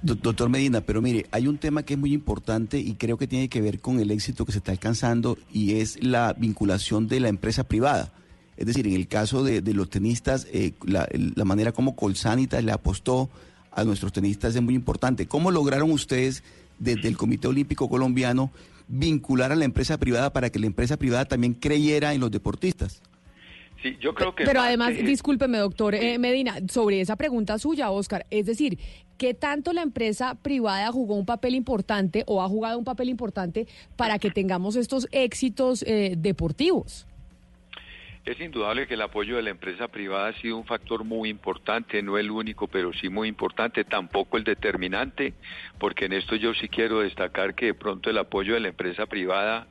Doctor 0.00 0.48
Medina, 0.48 0.80
pero 0.80 1.02
mire, 1.02 1.26
hay 1.32 1.48
un 1.48 1.58
tema 1.58 1.82
que 1.82 1.94
es 1.94 1.98
muy 1.98 2.12
importante 2.12 2.78
y 2.78 2.94
creo 2.94 3.18
que 3.18 3.26
tiene 3.26 3.48
que 3.48 3.60
ver 3.60 3.80
con 3.80 3.98
el 3.98 4.12
éxito 4.12 4.46
que 4.46 4.52
se 4.52 4.58
está 4.58 4.70
alcanzando 4.70 5.36
y 5.52 5.80
es 5.80 6.00
la 6.00 6.34
vinculación 6.34 7.08
de 7.08 7.18
la 7.18 7.28
empresa 7.28 7.64
privada. 7.64 8.12
Es 8.56 8.66
decir, 8.66 8.86
en 8.86 8.94
el 8.94 9.08
caso 9.08 9.42
de, 9.42 9.60
los 9.74 9.90
tenistas, 9.90 10.46
eh, 10.52 10.72
la, 10.84 11.08
la, 11.12 11.44
manera 11.44 11.72
como 11.72 11.96
Colsanitas 11.96 12.62
le 12.62 12.72
apostó 12.72 13.28
a 13.72 13.84
nuestros 13.84 14.12
tenistas 14.12 14.54
es 14.54 14.62
muy 14.62 14.74
importante. 14.74 15.26
¿Cómo 15.26 15.50
lograron 15.50 15.90
ustedes 15.90 16.42
desde 16.78 17.08
el 17.08 17.16
Comité 17.16 17.48
Olímpico 17.48 17.88
Colombiano 17.88 18.50
vincular 18.88 19.52
a 19.52 19.56
la 19.56 19.64
empresa 19.64 19.98
privada 19.98 20.32
para 20.32 20.50
que 20.50 20.58
la 20.58 20.66
empresa 20.66 20.96
privada 20.96 21.26
también 21.26 21.54
creyera 21.54 22.14
en 22.14 22.20
los 22.20 22.30
deportistas. 22.30 23.02
Sí, 23.82 23.96
yo 24.00 24.14
creo 24.14 24.34
que... 24.34 24.44
Pero 24.44 24.60
además, 24.60 24.94
discúlpeme, 24.96 25.58
doctor 25.58 25.94
eh, 25.94 26.18
Medina, 26.18 26.56
sobre 26.68 27.00
esa 27.00 27.14
pregunta 27.14 27.58
suya, 27.58 27.90
Oscar, 27.90 28.26
es 28.30 28.46
decir, 28.46 28.78
¿qué 29.18 29.34
tanto 29.34 29.72
la 29.72 29.82
empresa 29.82 30.34
privada 30.34 30.90
jugó 30.90 31.14
un 31.14 31.26
papel 31.26 31.54
importante 31.54 32.24
o 32.26 32.42
ha 32.42 32.48
jugado 32.48 32.78
un 32.78 32.84
papel 32.84 33.08
importante 33.08 33.68
para 33.94 34.18
que 34.18 34.30
tengamos 34.30 34.74
estos 34.74 35.06
éxitos 35.12 35.84
eh, 35.86 36.14
deportivos? 36.18 37.06
Es 38.28 38.38
indudable 38.40 38.86
que 38.86 38.92
el 38.92 39.00
apoyo 39.00 39.36
de 39.36 39.42
la 39.42 39.48
empresa 39.48 39.88
privada 39.88 40.28
ha 40.28 40.32
sido 40.34 40.58
un 40.58 40.66
factor 40.66 41.02
muy 41.02 41.30
importante, 41.30 42.02
no 42.02 42.18
el 42.18 42.30
único, 42.30 42.68
pero 42.68 42.92
sí 42.92 43.08
muy 43.08 43.26
importante, 43.26 43.84
tampoco 43.84 44.36
el 44.36 44.44
determinante, 44.44 45.32
porque 45.78 46.04
en 46.04 46.12
esto 46.12 46.36
yo 46.36 46.52
sí 46.52 46.68
quiero 46.68 47.00
destacar 47.00 47.54
que 47.54 47.64
de 47.64 47.74
pronto 47.74 48.10
el 48.10 48.18
apoyo 48.18 48.52
de 48.52 48.60
la 48.60 48.68
empresa 48.68 49.06
privada 49.06 49.66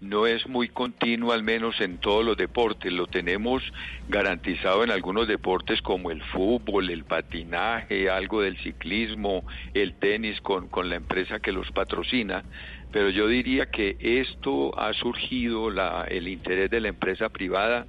no 0.00 0.26
es 0.26 0.44
muy 0.48 0.68
continuo, 0.70 1.30
al 1.30 1.44
menos 1.44 1.80
en 1.80 1.98
todos 1.98 2.24
los 2.24 2.36
deportes. 2.36 2.92
Lo 2.92 3.06
tenemos 3.06 3.62
garantizado 4.08 4.82
en 4.82 4.90
algunos 4.90 5.28
deportes 5.28 5.80
como 5.80 6.10
el 6.10 6.20
fútbol, 6.20 6.90
el 6.90 7.04
patinaje, 7.04 8.10
algo 8.10 8.42
del 8.42 8.56
ciclismo, 8.56 9.44
el 9.72 9.94
tenis 9.94 10.40
con, 10.40 10.66
con 10.66 10.88
la 10.88 10.96
empresa 10.96 11.38
que 11.38 11.52
los 11.52 11.70
patrocina. 11.70 12.42
Pero 12.90 13.10
yo 13.10 13.28
diría 13.28 13.66
que 13.66 13.96
esto 14.00 14.76
ha 14.76 14.92
surgido, 14.94 15.70
la, 15.70 16.06
el 16.08 16.26
interés 16.26 16.70
de 16.70 16.80
la 16.80 16.88
empresa 16.88 17.28
privada 17.28 17.86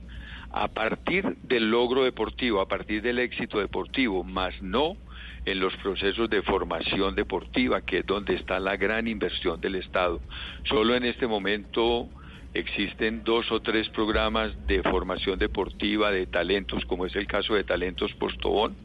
a 0.53 0.67
partir 0.67 1.37
del 1.43 1.69
logro 1.69 2.03
deportivo, 2.03 2.61
a 2.61 2.67
partir 2.67 3.01
del 3.01 3.19
éxito 3.19 3.59
deportivo, 3.59 4.23
más 4.23 4.53
no 4.61 4.97
en 5.45 5.59
los 5.59 5.75
procesos 5.77 6.29
de 6.29 6.41
formación 6.41 7.15
deportiva, 7.15 7.81
que 7.81 7.99
es 7.99 8.05
donde 8.05 8.35
está 8.35 8.59
la 8.59 8.75
gran 8.75 9.07
inversión 9.07 9.59
del 9.59 9.75
Estado. 9.75 10.21
Solo 10.65 10.95
en 10.95 11.05
este 11.05 11.25
momento 11.25 12.09
existen 12.53 13.23
dos 13.23 13.51
o 13.51 13.61
tres 13.61 13.87
programas 13.89 14.51
de 14.67 14.83
formación 14.83 15.39
deportiva 15.39 16.11
de 16.11 16.27
talentos, 16.27 16.85
como 16.85 17.05
es 17.05 17.15
el 17.15 17.27
caso 17.27 17.55
de 17.55 17.63
Talentos 17.63 18.13
Postobón, 18.13 18.75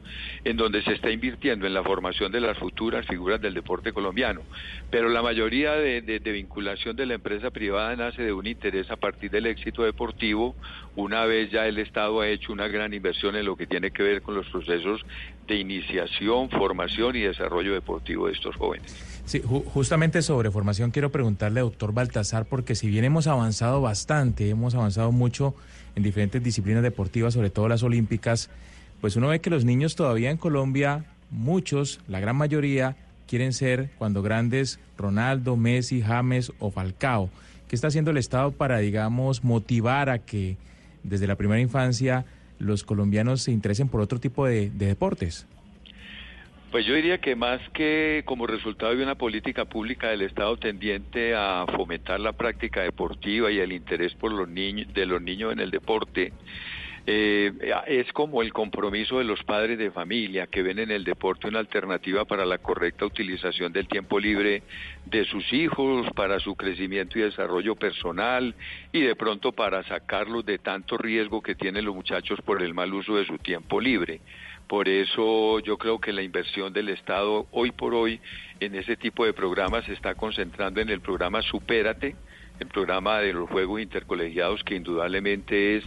en 0.45 0.57
donde 0.57 0.83
se 0.83 0.93
está 0.93 1.11
invirtiendo 1.11 1.67
en 1.67 1.75
la 1.75 1.83
formación 1.83 2.31
de 2.31 2.41
las 2.41 2.57
futuras 2.59 3.07
figuras 3.07 3.41
del 3.41 3.55
deporte 3.55 3.93
colombiano. 3.93 4.43
Pero 4.91 5.09
la 5.09 5.23
mayoría 5.23 5.73
de, 5.73 6.01
de, 6.01 6.21
de 6.21 6.33
vinculación 6.33 6.95
de 6.95 7.07
la 7.07 7.15
empresa 7.15 7.51
privada 7.51 7.97
nace 7.97 8.23
de 8.23 8.33
un 8.33 8.47
interés 8.47 8.91
a 8.91 8.97
partir 8.97 9.31
del 9.31 9.47
éxito 9.47 9.83
deportivo, 9.83 10.55
una 10.95 11.25
vez 11.25 11.51
ya 11.51 11.67
el 11.67 11.79
Estado 11.79 12.21
ha 12.21 12.29
hecho 12.29 12.53
una 12.53 12.69
gran 12.69 12.95
inversión 12.95 13.37
en 13.37 13.47
lo 13.47 13.57
que 13.57 13.67
tiene 13.67 13.91
que 13.91 14.03
ver 14.03 14.23
con 14.23 14.35
los 14.35 14.47
procesos 14.49 15.05
de 15.47 15.57
iniciación, 15.57 16.51
formación 16.51 17.17
y 17.17 17.21
desarrollo 17.21 17.75
deportivo 17.75 18.27
de 18.27 18.33
estos 18.33 18.55
jóvenes. 18.57 19.16
Sí, 19.27 19.41
ju- 19.43 19.65
justamente 19.65 20.23
sobre 20.23 20.51
formación 20.53 20.93
quiero 20.93 21.11
preguntarle, 21.11 21.61
doctor 21.61 21.93
Baltasar, 21.93 22.47
porque 22.47 22.75
si 22.77 22.89
bien 22.89 23.05
hemos 23.05 23.27
avanzado 23.27 23.81
bastante, 23.81 24.49
hemos 24.49 24.75
avanzado 24.77 25.11
mucho 25.11 25.55
en 25.97 26.05
diferentes 26.05 26.43
disciplinas 26.43 26.83
deportivas, 26.83 27.35
sobre 27.35 27.51
todo 27.51 27.69
las 27.69 27.83
olímpicas, 27.83 28.51
pues 29.01 29.17
uno 29.17 29.29
ve 29.29 29.41
que 29.41 29.51
los 29.51 29.65
niños 29.65 29.97
todavía 29.97 30.31
en 30.31 30.37
Colombia, 30.37 31.05
muchos, 31.31 32.01
la 32.07 32.21
gran 32.21 32.37
mayoría, 32.37 32.97
quieren 33.27 33.53
ser 33.53 33.91
cuando 33.99 34.23
grandes 34.23 34.79
Ronaldo, 34.97 35.57
Messi, 35.57 36.03
James 36.03 36.53
o 36.61 36.71
Falcao. 36.71 37.29
¿Qué 37.67 37.75
está 37.75 37.89
haciendo 37.89 38.13
el 38.13 38.19
Estado 38.19 38.53
para, 38.53 38.79
digamos, 38.79 39.43
motivar 39.43 40.09
a 40.09 40.21
que 40.21 40.57
desde 41.03 41.27
la 41.27 41.35
primera 41.35 41.61
infancia 41.61 42.25
los 42.61 42.85
colombianos 42.85 43.43
se 43.43 43.51
interesen 43.51 43.89
por 43.89 44.01
otro 44.01 44.21
tipo 44.21 44.47
de, 44.47 44.71
de 44.71 44.87
deportes? 44.87 45.47
Pues 46.77 46.85
yo 46.85 46.95
diría 46.95 47.17
que 47.17 47.35
más 47.35 47.59
que 47.73 48.23
como 48.27 48.47
resultado 48.47 48.95
de 48.95 49.03
una 49.03 49.15
política 49.15 49.65
pública 49.65 50.11
del 50.11 50.21
Estado 50.21 50.59
tendiente 50.59 51.35
a 51.35 51.65
fomentar 51.75 52.21
la 52.21 52.35
práctica 52.35 52.83
deportiva 52.83 53.51
y 53.51 53.61
el 53.61 53.73
interés 53.73 54.15
por 54.15 54.31
los 54.31 54.47
niños 54.47 54.87
de 54.93 55.07
los 55.07 55.23
niños 55.23 55.55
en 55.55 55.61
el 55.61 55.71
deporte, 55.71 56.35
eh, 57.07 57.51
es 57.87 58.13
como 58.13 58.43
el 58.43 58.53
compromiso 58.53 59.17
de 59.17 59.25
los 59.25 59.43
padres 59.45 59.79
de 59.79 59.91
familia 59.91 60.49
que 60.49 60.63
ven 60.63 60.79
en 60.79 60.91
el 60.91 61.03
deporte 61.03 61.49
una 61.49 61.61
alternativa 61.61 62.27
para 62.27 62.45
la 62.45 62.59
correcta 62.59 63.07
utilización 63.07 63.73
del 63.73 63.89
tiempo 63.89 64.21
libre 64.21 64.63
de 65.07 65.25
sus 65.25 65.51
hijos, 65.55 66.07
para 66.15 66.41
su 66.41 66.57
crecimiento 66.57 67.19
y 67.19 67.23
desarrollo 67.23 67.75
personal 67.77 68.55
y 68.93 69.01
de 69.01 69.17
pronto 69.17 69.53
para 69.53 69.83
sacarlos 69.85 70.45
de 70.45 70.59
tanto 70.59 70.99
riesgo 70.99 71.41
que 71.41 71.55
tienen 71.55 71.87
los 71.87 71.95
muchachos 71.95 72.39
por 72.43 72.63
el 72.63 72.75
mal 72.75 72.93
uso 72.93 73.17
de 73.17 73.25
su 73.25 73.39
tiempo 73.39 73.81
libre. 73.81 74.21
Por 74.69 74.89
eso 74.89 75.61
yo 75.61 75.79
creo 75.79 76.01
que 76.01 76.13
la 76.13 76.23
inversión 76.23 76.73
del 76.73 76.89
Estado 76.89 77.47
hoy 77.53 77.71
por 77.71 77.95
hoy 77.95 78.21
en 78.59 78.75
ese 78.75 78.97
tipo 78.97 79.25
de 79.25 79.33
programas 79.33 79.85
se 79.85 79.93
está 79.93 80.15
concentrando 80.15 80.81
en 80.81 80.89
el 80.89 81.01
programa 81.01 81.41
Supérate, 81.43 82.17
el 82.59 82.67
programa 82.67 83.21
de 83.21 83.33
los 83.33 83.49
Juegos 83.49 83.81
Intercolegiados 83.81 84.65
que 84.65 84.75
indudablemente 84.75 85.77
es 85.77 85.85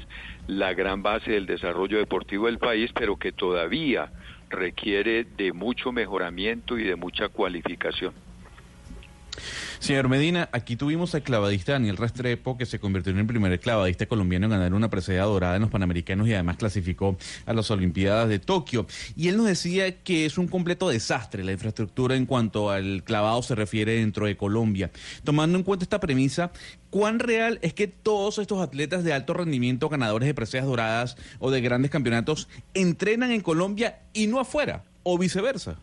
la 0.47 0.73
gran 0.73 1.03
base 1.03 1.31
del 1.31 1.45
desarrollo 1.45 1.97
deportivo 1.97 2.45
del 2.45 2.59
país, 2.59 2.91
pero 2.93 3.17
que 3.17 3.31
todavía 3.31 4.11
requiere 4.49 5.25
de 5.25 5.51
mucho 5.51 5.91
mejoramiento 5.91 6.77
y 6.77 6.83
de 6.83 6.95
mucha 6.95 7.27
cualificación. 7.29 8.13
Señor 9.79 10.09
Medina, 10.09 10.49
aquí 10.51 10.75
tuvimos 10.75 11.15
al 11.15 11.23
clavadista 11.23 11.73
Daniel 11.73 11.97
Restrepo, 11.97 12.57
que 12.57 12.65
se 12.65 12.79
convirtió 12.79 13.11
en 13.11 13.19
el 13.19 13.25
primer 13.25 13.59
clavadista 13.59 14.05
colombiano 14.05 14.45
en 14.45 14.51
ganar 14.51 14.73
una 14.73 14.89
presea 14.89 15.23
dorada 15.23 15.55
en 15.55 15.61
los 15.61 15.71
Panamericanos 15.71 16.27
y 16.27 16.33
además 16.33 16.57
clasificó 16.57 17.17
a 17.45 17.53
las 17.53 17.71
Olimpiadas 17.71 18.29
de 18.29 18.39
Tokio. 18.39 18.87
Y 19.15 19.27
él 19.27 19.37
nos 19.37 19.47
decía 19.47 20.03
que 20.03 20.25
es 20.25 20.37
un 20.37 20.47
completo 20.47 20.89
desastre 20.89 21.43
la 21.43 21.51
infraestructura 21.51 22.15
en 22.15 22.25
cuanto 22.25 22.69
al 22.69 23.03
clavado 23.03 23.41
se 23.41 23.55
refiere 23.55 23.93
dentro 23.93 24.25
de 24.25 24.37
Colombia. 24.37 24.91
Tomando 25.23 25.57
en 25.57 25.63
cuenta 25.63 25.83
esta 25.83 25.99
premisa, 25.99 26.51
¿cuán 26.89 27.19
real 27.19 27.59
es 27.61 27.73
que 27.73 27.87
todos 27.87 28.37
estos 28.39 28.61
atletas 28.61 29.03
de 29.03 29.13
alto 29.13 29.33
rendimiento, 29.33 29.89
ganadores 29.89 30.27
de 30.27 30.33
preseas 30.33 30.65
doradas 30.65 31.17
o 31.39 31.51
de 31.51 31.61
grandes 31.61 31.91
campeonatos, 31.91 32.47
entrenan 32.73 33.31
en 33.31 33.41
Colombia 33.41 33.99
y 34.13 34.27
no 34.27 34.39
afuera? 34.39 34.83
O 35.03 35.17
viceversa. 35.17 35.77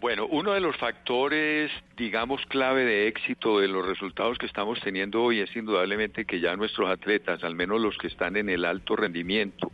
Bueno, 0.00 0.26
uno 0.30 0.52
de 0.52 0.60
los 0.60 0.78
factores, 0.78 1.70
digamos, 1.94 2.40
clave 2.46 2.86
de 2.86 3.06
éxito 3.06 3.60
de 3.60 3.68
los 3.68 3.86
resultados 3.86 4.38
que 4.38 4.46
estamos 4.46 4.80
teniendo 4.80 5.22
hoy 5.22 5.40
es 5.40 5.54
indudablemente 5.54 6.24
que 6.24 6.40
ya 6.40 6.56
nuestros 6.56 6.88
atletas, 6.88 7.44
al 7.44 7.54
menos 7.54 7.82
los 7.82 7.98
que 7.98 8.06
están 8.06 8.38
en 8.38 8.48
el 8.48 8.64
alto 8.64 8.96
rendimiento, 8.96 9.70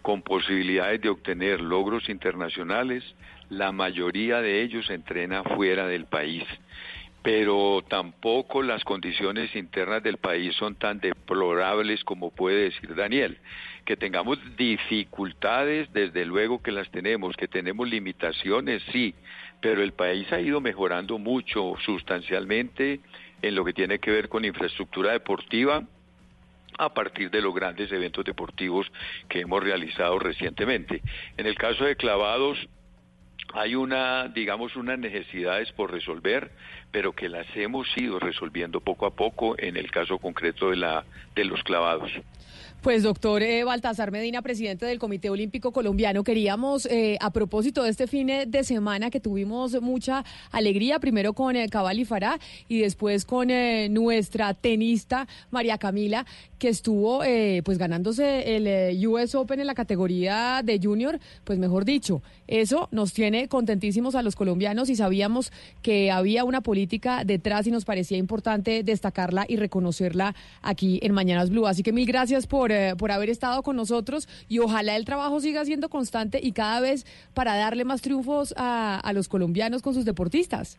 con 0.00 0.22
posibilidades 0.22 1.00
de 1.00 1.08
obtener 1.08 1.60
logros 1.60 2.08
internacionales, 2.08 3.02
la 3.50 3.72
mayoría 3.72 4.40
de 4.40 4.62
ellos 4.62 4.88
entrena 4.90 5.42
fuera 5.42 5.88
del 5.88 6.04
país. 6.04 6.44
Pero 7.24 7.82
tampoco 7.88 8.62
las 8.62 8.84
condiciones 8.84 9.56
internas 9.56 10.04
del 10.04 10.18
país 10.18 10.54
son 10.54 10.76
tan 10.76 11.00
deplorables 11.00 12.04
como 12.04 12.30
puede 12.30 12.64
decir 12.64 12.94
Daniel. 12.94 13.38
Que 13.84 13.96
tengamos 13.96 14.38
dificultades, 14.56 15.92
desde 15.92 16.24
luego 16.26 16.62
que 16.62 16.70
las 16.70 16.88
tenemos, 16.90 17.34
que 17.36 17.48
tenemos 17.48 17.88
limitaciones, 17.88 18.82
sí, 18.92 19.14
pero 19.64 19.82
el 19.82 19.94
país 19.94 20.30
ha 20.30 20.38
ido 20.38 20.60
mejorando 20.60 21.16
mucho 21.16 21.72
sustancialmente 21.86 23.00
en 23.40 23.54
lo 23.54 23.64
que 23.64 23.72
tiene 23.72 23.98
que 23.98 24.10
ver 24.10 24.28
con 24.28 24.44
infraestructura 24.44 25.12
deportiva 25.12 25.82
a 26.76 26.92
partir 26.92 27.30
de 27.30 27.40
los 27.40 27.54
grandes 27.54 27.90
eventos 27.90 28.26
deportivos 28.26 28.86
que 29.26 29.40
hemos 29.40 29.64
realizado 29.64 30.18
recientemente. 30.18 31.00
En 31.38 31.46
el 31.46 31.54
caso 31.54 31.86
de 31.86 31.96
clavados, 31.96 32.58
hay 33.54 33.74
una, 33.74 34.28
digamos, 34.28 34.76
unas 34.76 34.98
necesidades 34.98 35.72
por 35.72 35.90
resolver, 35.90 36.50
pero 36.92 37.14
que 37.14 37.30
las 37.30 37.46
hemos 37.56 37.88
ido 37.96 38.18
resolviendo 38.18 38.82
poco 38.82 39.06
a 39.06 39.14
poco 39.16 39.54
en 39.56 39.78
el 39.78 39.90
caso 39.90 40.18
concreto 40.18 40.68
de, 40.68 40.76
la, 40.76 41.06
de 41.34 41.44
los 41.46 41.62
clavados. 41.62 42.12
Pues 42.84 43.02
doctor 43.02 43.42
eh, 43.42 43.64
Baltasar 43.64 44.10
Medina, 44.10 44.42
presidente 44.42 44.84
del 44.84 44.98
Comité 44.98 45.30
Olímpico 45.30 45.72
Colombiano, 45.72 46.22
queríamos, 46.22 46.84
eh, 46.84 47.16
a 47.22 47.30
propósito 47.30 47.82
de 47.82 47.88
este 47.88 48.06
fin 48.06 48.26
de 48.46 48.62
semana 48.62 49.08
que 49.08 49.20
tuvimos 49.20 49.80
mucha 49.80 50.22
alegría, 50.50 50.98
primero 50.98 51.32
con 51.32 51.56
eh, 51.56 51.70
Cabal 51.70 51.98
y 51.98 52.04
Fará 52.04 52.38
y 52.68 52.80
después 52.80 53.24
con 53.24 53.48
eh, 53.48 53.88
nuestra 53.88 54.52
tenista 54.52 55.26
María 55.50 55.78
Camila, 55.78 56.26
que 56.64 56.70
estuvo 56.70 57.22
eh, 57.24 57.60
pues 57.62 57.76
ganándose 57.76 58.56
el 58.56 58.66
eh, 58.66 59.06
US 59.06 59.34
Open 59.34 59.60
en 59.60 59.66
la 59.66 59.74
categoría 59.74 60.62
de 60.64 60.80
junior, 60.82 61.20
pues 61.44 61.58
mejor 61.58 61.84
dicho, 61.84 62.22
eso 62.46 62.88
nos 62.90 63.12
tiene 63.12 63.48
contentísimos 63.48 64.14
a 64.14 64.22
los 64.22 64.34
colombianos 64.34 64.88
y 64.88 64.96
sabíamos 64.96 65.52
que 65.82 66.10
había 66.10 66.42
una 66.42 66.62
política 66.62 67.22
detrás 67.22 67.66
y 67.66 67.70
nos 67.70 67.84
parecía 67.84 68.16
importante 68.16 68.82
destacarla 68.82 69.44
y 69.46 69.56
reconocerla 69.56 70.34
aquí 70.62 71.00
en 71.02 71.12
Mañanas 71.12 71.50
Blue. 71.50 71.66
Así 71.66 71.82
que 71.82 71.92
mil 71.92 72.06
gracias 72.06 72.46
por, 72.46 72.72
eh, 72.72 72.94
por 72.96 73.12
haber 73.12 73.28
estado 73.28 73.62
con 73.62 73.76
nosotros 73.76 74.26
y 74.48 74.60
ojalá 74.60 74.96
el 74.96 75.04
trabajo 75.04 75.42
siga 75.42 75.66
siendo 75.66 75.90
constante 75.90 76.40
y 76.42 76.52
cada 76.52 76.80
vez 76.80 77.04
para 77.34 77.56
darle 77.56 77.84
más 77.84 78.00
triunfos 78.00 78.54
a, 78.56 78.98
a 79.00 79.12
los 79.12 79.28
colombianos 79.28 79.82
con 79.82 79.92
sus 79.92 80.06
deportistas. 80.06 80.78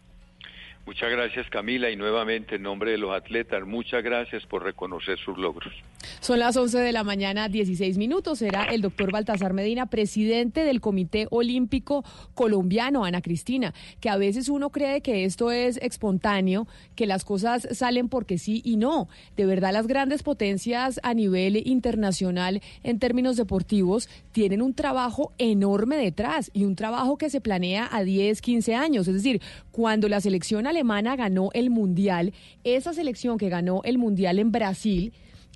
Muchas 0.86 1.10
gracias 1.10 1.50
Camila 1.50 1.90
y 1.90 1.96
nuevamente 1.96 2.56
en 2.56 2.62
nombre 2.62 2.92
de 2.92 3.00
los 3.00 3.12
atletas, 3.12 3.66
muchas 3.66 4.04
gracias 4.04 4.46
por 4.46 4.64
reconocer 4.64 5.18
sus 5.18 5.36
logros. 5.36 5.74
Son 6.20 6.40
las 6.40 6.56
11 6.56 6.80
de 6.80 6.92
la 6.92 7.04
mañana, 7.04 7.50
16 7.50 7.98
minutos. 7.98 8.40
Será 8.40 8.66
el 8.66 8.82
doctor 8.82 9.12
Baltasar 9.12 9.54
Medina, 9.54 9.88
presidente 9.88 10.64
del 10.64 10.82
Comité 10.82 11.28
Olímpico 11.32 12.04
Colombiano, 12.34 13.06
Ana 13.06 13.22
Cristina, 13.22 13.74
que 14.00 14.10
a 14.10 14.18
veces 14.18 14.50
uno 14.50 14.70
cree 14.70 15.02
que 15.02 15.26
esto 15.26 15.52
es 15.52 15.78
espontáneo, 15.78 16.68
que 16.96 17.08
las 17.08 17.26
cosas 17.26 17.68
salen 17.72 18.10
porque 18.10 18.38
sí 18.38 18.62
y 18.64 18.78
no. 18.78 19.08
De 19.36 19.46
verdad, 19.46 19.74
las 19.74 19.88
grandes 19.88 20.24
potencias 20.24 21.00
a 21.04 21.14
nivel 21.14 21.68
internacional 21.68 22.62
en 22.84 23.00
términos 23.00 23.38
deportivos 23.38 24.08
tienen 24.32 24.62
un 24.62 24.74
trabajo 24.74 25.34
enorme 25.38 25.98
detrás 25.98 26.52
y 26.54 26.66
un 26.66 26.76
trabajo 26.76 27.18
que 27.18 27.30
se 27.30 27.42
planea 27.42 27.90
a 27.92 28.04
10, 28.04 28.42
15 28.42 28.76
años. 28.76 29.08
Es 29.08 29.16
decir, 29.16 29.42
cuando 29.72 30.08
la 30.08 30.22
selección 30.22 30.68
alemana 30.76 31.16
ganó 31.16 31.50
el 31.54 31.70
Mundial, 31.70 32.34
esa 32.66 32.94
selección 32.94 33.38
que 33.38 33.48
ganó 33.48 33.82
el 33.86 33.98
Mundial 33.98 34.40
en 34.40 34.52
Brasil, 34.52 35.14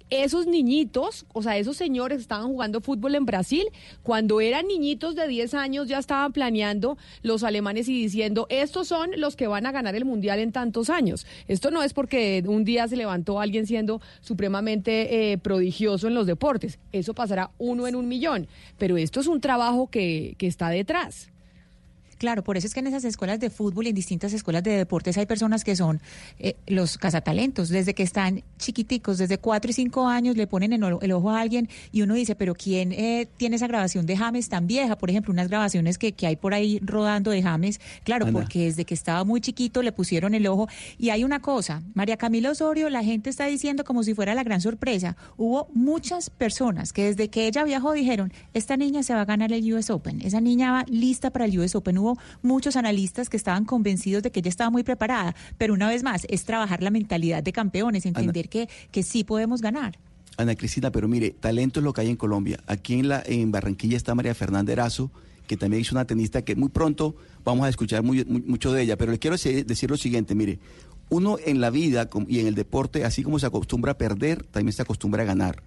esos 0.09 0.47
niñitos, 0.47 1.26
o 1.34 1.43
sea, 1.43 1.57
esos 1.57 1.78
señores 1.78 2.22
estaban 2.22 2.47
jugando 2.47 2.82
fútbol 2.82 3.15
en 3.15 3.26
Brasil, 3.26 3.65
cuando 4.01 4.41
eran 4.41 4.65
niñitos 4.65 5.13
de 5.13 5.28
10 5.28 5.53
años 5.53 5.88
ya 5.88 5.99
estaban 5.99 6.32
planeando 6.32 6.97
los 7.22 7.43
alemanes 7.43 7.89
y 7.89 8.01
diciendo, 8.01 8.47
estos 8.49 8.88
son 8.88 9.11
los 9.17 9.36
que 9.36 9.47
van 9.47 9.65
a 9.65 9.72
ganar 9.72 9.95
el 9.95 10.05
mundial 10.05 10.39
en 10.39 10.51
tantos 10.51 10.89
años. 10.89 11.28
Esto 11.47 11.70
no 11.70 11.84
es 11.84 11.93
porque 11.93 12.43
un 12.47 12.63
día 12.63 12.88
se 12.88 12.95
levantó 12.95 13.39
alguien 13.39 13.67
siendo 13.67 14.01
supremamente 14.22 15.34
eh, 15.34 15.38
prodigioso 15.38 16.07
en 16.07 16.15
los 16.15 16.26
deportes, 16.26 16.80
eso 16.91 17.13
pasará 17.13 17.51
uno 17.59 17.88
en 17.88 17.95
un 17.95 18.07
millón, 18.07 18.47
pero 18.78 18.97
esto 18.97 19.20
es 19.20 19.28
un 19.28 19.41
trabajo 19.41 19.88
que, 19.88 20.34
que 20.39 20.47
está 20.47 20.70
detrás. 20.70 21.30
Claro, 22.20 22.43
por 22.43 22.57
eso 22.57 22.67
es 22.67 22.74
que 22.74 22.82
en 22.82 22.88
esas 22.88 23.05
escuelas 23.05 23.39
de 23.39 23.49
fútbol 23.49 23.86
y 23.86 23.89
en 23.89 23.95
distintas 23.95 24.34
escuelas 24.34 24.61
de 24.61 24.72
deportes 24.72 25.17
hay 25.17 25.26
personas 25.26 25.63
que 25.63 25.78
son 25.78 26.01
eh, 26.38 26.57
los 26.67 26.97
cazatalentos, 26.97 27.70
desde 27.70 27.93
que 27.93 28.03
están 28.03 28.43
chiquiticos, 28.57 29.17
desde 29.17 29.38
cuatro 29.38 29.72
y 29.72 29.74
cinco 29.74 30.05
años 30.05 30.36
le 30.36 30.45
ponen 30.45 30.74
en 30.74 30.84
el 30.84 31.11
ojo 31.13 31.30
a 31.30 31.39
alguien 31.39 31.70
y 31.93 32.01
uno 32.01 32.15
dice, 32.15 32.36
pero 32.36 32.55
¿quién 32.55 32.91
eh, 32.91 33.30
tiene 33.38 33.55
esa 33.55 33.67
grabación 33.67 34.05
de 34.05 34.17
James 34.17 34.49
tan 34.49 34.67
vieja? 34.67 34.97
Por 34.97 35.09
ejemplo, 35.09 35.32
unas 35.32 35.47
grabaciones 35.47 35.97
que, 35.97 36.11
que 36.11 36.28
hay 36.28 36.36
por 36.36 36.53
ahí 36.53 36.82
rodando 36.84 37.32
de 37.32 37.41
James, 37.41 37.80
claro, 38.03 38.28
porque 38.34 38.65
desde 38.65 38.84
que 38.84 38.93
estaba 38.93 39.24
muy 39.24 39.39
chiquito 39.39 39.82
le 39.82 39.93
pusieron 39.93 40.34
el 40.34 40.45
ojo. 40.47 40.67
Y 40.97 41.11
hay 41.11 41.24
una 41.24 41.39
cosa, 41.39 41.84
María 41.93 42.17
Camila 42.17 42.51
Osorio, 42.51 42.89
la 42.89 43.01
gente 43.01 43.30
está 43.30 43.45
diciendo 43.45 43.86
como 43.86 44.03
si 44.03 44.13
fuera 44.13 44.36
la 44.36 44.43
gran 44.43 44.59
sorpresa. 44.59 45.15
Hubo 45.38 45.70
muchas 45.74 46.30
personas 46.30 46.91
que 46.91 47.05
desde 47.05 47.30
que 47.30 47.47
ella 47.47 47.63
viajó 47.63 47.93
dijeron, 47.93 48.34
esta 48.53 48.76
niña 48.76 49.03
se 49.03 49.13
va 49.13 49.22
a 49.22 49.26
ganar 49.26 49.53
el 49.53 49.74
US 49.74 49.89
Open, 49.89 50.20
esa 50.20 50.41
niña 50.41 50.74
va 50.74 50.86
lista 50.89 51.30
para 51.32 51.45
el 51.45 51.57
US 51.57 51.76
Open. 51.76 51.97
Hubo 51.97 52.09
muchos 52.41 52.76
analistas 52.76 53.30
que 53.30 53.38
estaban 53.38 53.66
convencidos 53.66 54.24
de 54.24 54.32
que 54.32 54.39
ella 54.39 54.49
estaba 54.49 54.70
muy 54.70 54.84
preparada, 54.84 55.36
pero 55.57 55.74
una 55.74 55.88
vez 55.89 56.03
más 56.03 56.26
es 56.30 56.43
trabajar 56.45 56.82
la 56.84 56.89
mentalidad 56.91 57.43
de 57.43 57.51
campeones, 57.51 58.05
entender 58.05 58.49
que, 58.49 58.70
que 58.91 59.03
sí 59.03 59.24
podemos 59.24 59.62
ganar. 59.62 59.97
Ana 60.38 60.55
Cristina, 60.55 60.89
pero 60.91 61.07
mire, 61.07 61.32
talento 61.32 61.80
es 61.82 61.84
lo 61.84 61.91
que 61.91 62.01
hay 62.01 62.10
en 62.10 62.16
Colombia. 62.16 62.60
Aquí 62.66 62.93
en, 62.93 63.10
la, 63.10 63.22
en 63.26 63.51
Barranquilla 63.51 63.97
está 63.97 64.16
María 64.16 64.34
Fernanda 64.34 64.72
Erazo, 64.72 65.12
que 65.47 65.57
también 65.57 65.82
es 65.82 65.91
una 65.91 66.05
tenista 66.05 66.43
que 66.43 66.55
muy 66.55 66.70
pronto 66.70 67.16
vamos 67.43 67.66
a 67.66 67.70
escuchar 67.70 68.03
muy- 68.03 68.24
muy- 68.24 68.41
mucho 68.43 68.72
de 68.72 68.84
ella. 68.84 68.97
Pero 68.97 69.12
le 69.12 69.20
quiero 69.20 69.36
decir, 69.36 69.89
lo 69.89 69.97
siguiente, 69.97 70.36
mire, 70.36 70.60
uno 71.10 71.38
en 71.43 71.60
la 71.60 71.72
vida 71.72 72.07
y 72.28 72.39
en 72.39 72.47
el 72.47 72.55
deporte, 72.55 73.03
así 73.03 73.24
como 73.24 73.39
se 73.39 73.47
acostumbra 73.47 73.93
a 73.93 73.97
perder, 73.97 74.45
también 74.45 74.72
se 74.74 74.82
acostumbra 74.84 75.24
a 75.24 75.26
ganar. 75.26 75.62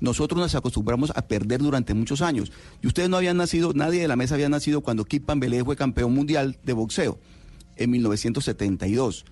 Nosotros 0.00 0.40
nos 0.40 0.54
acostumbramos 0.54 1.12
a 1.14 1.22
perder 1.28 1.60
durante 1.60 1.94
muchos 1.94 2.22
años. 2.22 2.50
Y 2.82 2.86
ustedes 2.86 3.08
no 3.10 3.16
habían 3.18 3.36
nacido, 3.36 3.72
nadie 3.74 4.00
de 4.00 4.08
la 4.08 4.16
mesa 4.16 4.34
había 4.34 4.48
nacido 4.48 4.80
cuando 4.80 5.04
Kip 5.04 5.26
Pambelé 5.26 5.62
fue 5.64 5.76
campeón 5.76 6.14
mundial 6.14 6.58
de 6.64 6.72
boxeo 6.72 7.18
en 7.76 7.90
1972. 7.90 9.24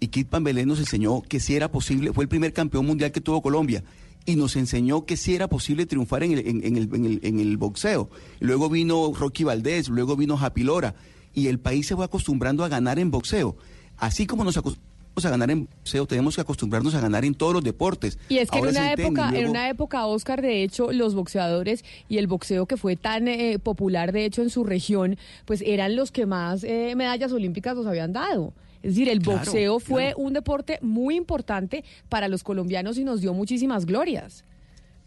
Y 0.00 0.08
Kit 0.08 0.28
Pambelé 0.28 0.66
nos 0.66 0.78
enseñó 0.80 1.22
que 1.22 1.40
si 1.40 1.54
era 1.56 1.70
posible, 1.70 2.12
fue 2.12 2.24
el 2.24 2.28
primer 2.28 2.52
campeón 2.52 2.86
mundial 2.86 3.12
que 3.12 3.20
tuvo 3.20 3.42
Colombia, 3.42 3.84
y 4.26 4.36
nos 4.36 4.56
enseñó 4.56 5.04
que 5.04 5.16
si 5.16 5.34
era 5.34 5.48
posible 5.48 5.84
triunfar 5.86 6.22
en 6.22 6.32
el, 6.32 6.46
en 6.64 6.76
el, 6.76 6.94
en 6.94 7.04
el- 7.04 7.20
en 7.22 7.40
el 7.40 7.56
boxeo. 7.58 8.08
Luego 8.40 8.68
vino 8.70 9.12
Rocky 9.14 9.44
Valdés, 9.44 9.88
luego 9.88 10.16
vino 10.16 10.36
Japilora, 10.36 10.94
y 11.34 11.48
el 11.48 11.58
país 11.58 11.86
se 11.88 11.94
fue 11.96 12.04
acostumbrando 12.04 12.64
a 12.64 12.68
ganar 12.68 12.98
en 12.98 13.10
boxeo. 13.10 13.56
Así 13.96 14.26
como 14.26 14.44
nos 14.44 14.56
acostumbramos 14.56 14.93
a 15.22 15.30
ganar 15.30 15.50
en 15.50 15.66
boxeo, 15.66 16.06
tenemos 16.06 16.34
que 16.34 16.40
acostumbrarnos 16.40 16.94
a 16.94 17.00
ganar 17.00 17.24
en 17.24 17.34
todos 17.34 17.52
los 17.52 17.62
deportes. 17.62 18.18
Y 18.28 18.38
es 18.38 18.50
que 18.50 18.58
Ahora 18.58 18.70
en 18.70 18.76
una 18.76 18.94
tenis, 18.96 19.06
época, 19.06 19.38
en 19.38 19.48
una 19.48 19.68
época, 19.68 20.06
Oscar, 20.06 20.42
de 20.42 20.62
hecho, 20.64 20.90
los 20.92 21.14
boxeadores 21.14 21.84
y 22.08 22.18
el 22.18 22.26
boxeo 22.26 22.66
que 22.66 22.76
fue 22.76 22.96
tan 22.96 23.28
eh, 23.28 23.58
popular, 23.60 24.10
de 24.12 24.24
hecho, 24.24 24.42
en 24.42 24.50
su 24.50 24.64
región, 24.64 25.16
pues 25.44 25.62
eran 25.64 25.94
los 25.94 26.10
que 26.10 26.26
más 26.26 26.64
eh, 26.64 26.94
medallas 26.96 27.30
olímpicas 27.32 27.76
nos 27.76 27.86
habían 27.86 28.12
dado. 28.12 28.52
Es 28.82 28.94
decir, 28.94 29.08
el 29.08 29.20
Claro, 29.20 29.38
boxeo 29.38 29.78
fue 29.78 30.02
claro. 30.06 30.18
un 30.18 30.32
deporte 30.32 30.78
muy 30.82 31.14
importante 31.16 31.84
para 32.08 32.28
los 32.28 32.42
colombianos 32.42 32.98
y 32.98 33.04
nos 33.04 33.20
dio 33.20 33.32
muchísimas 33.32 33.86
glorias. 33.86 34.44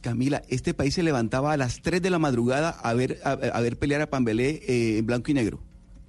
Camila, 0.02 0.42
este 0.48 0.74
país 0.74 0.94
se 0.94 1.04
levantaba 1.04 1.54
a 1.54 1.58
las 1.58 1.82
3 1.82 2.02
de 2.02 2.10
la 2.10 2.20
madrugada 2.20 2.70
a 2.70 2.94
ver, 2.94 3.20
a, 3.24 3.32
a 3.32 3.62
ver 3.62 3.78
pelear 3.78 4.02
a 4.02 4.10
Pambelé 4.10 4.62
eh, 4.68 4.98
en 5.00 5.06
blanco 5.06 5.32
y 5.32 5.34
negro. 5.34 5.60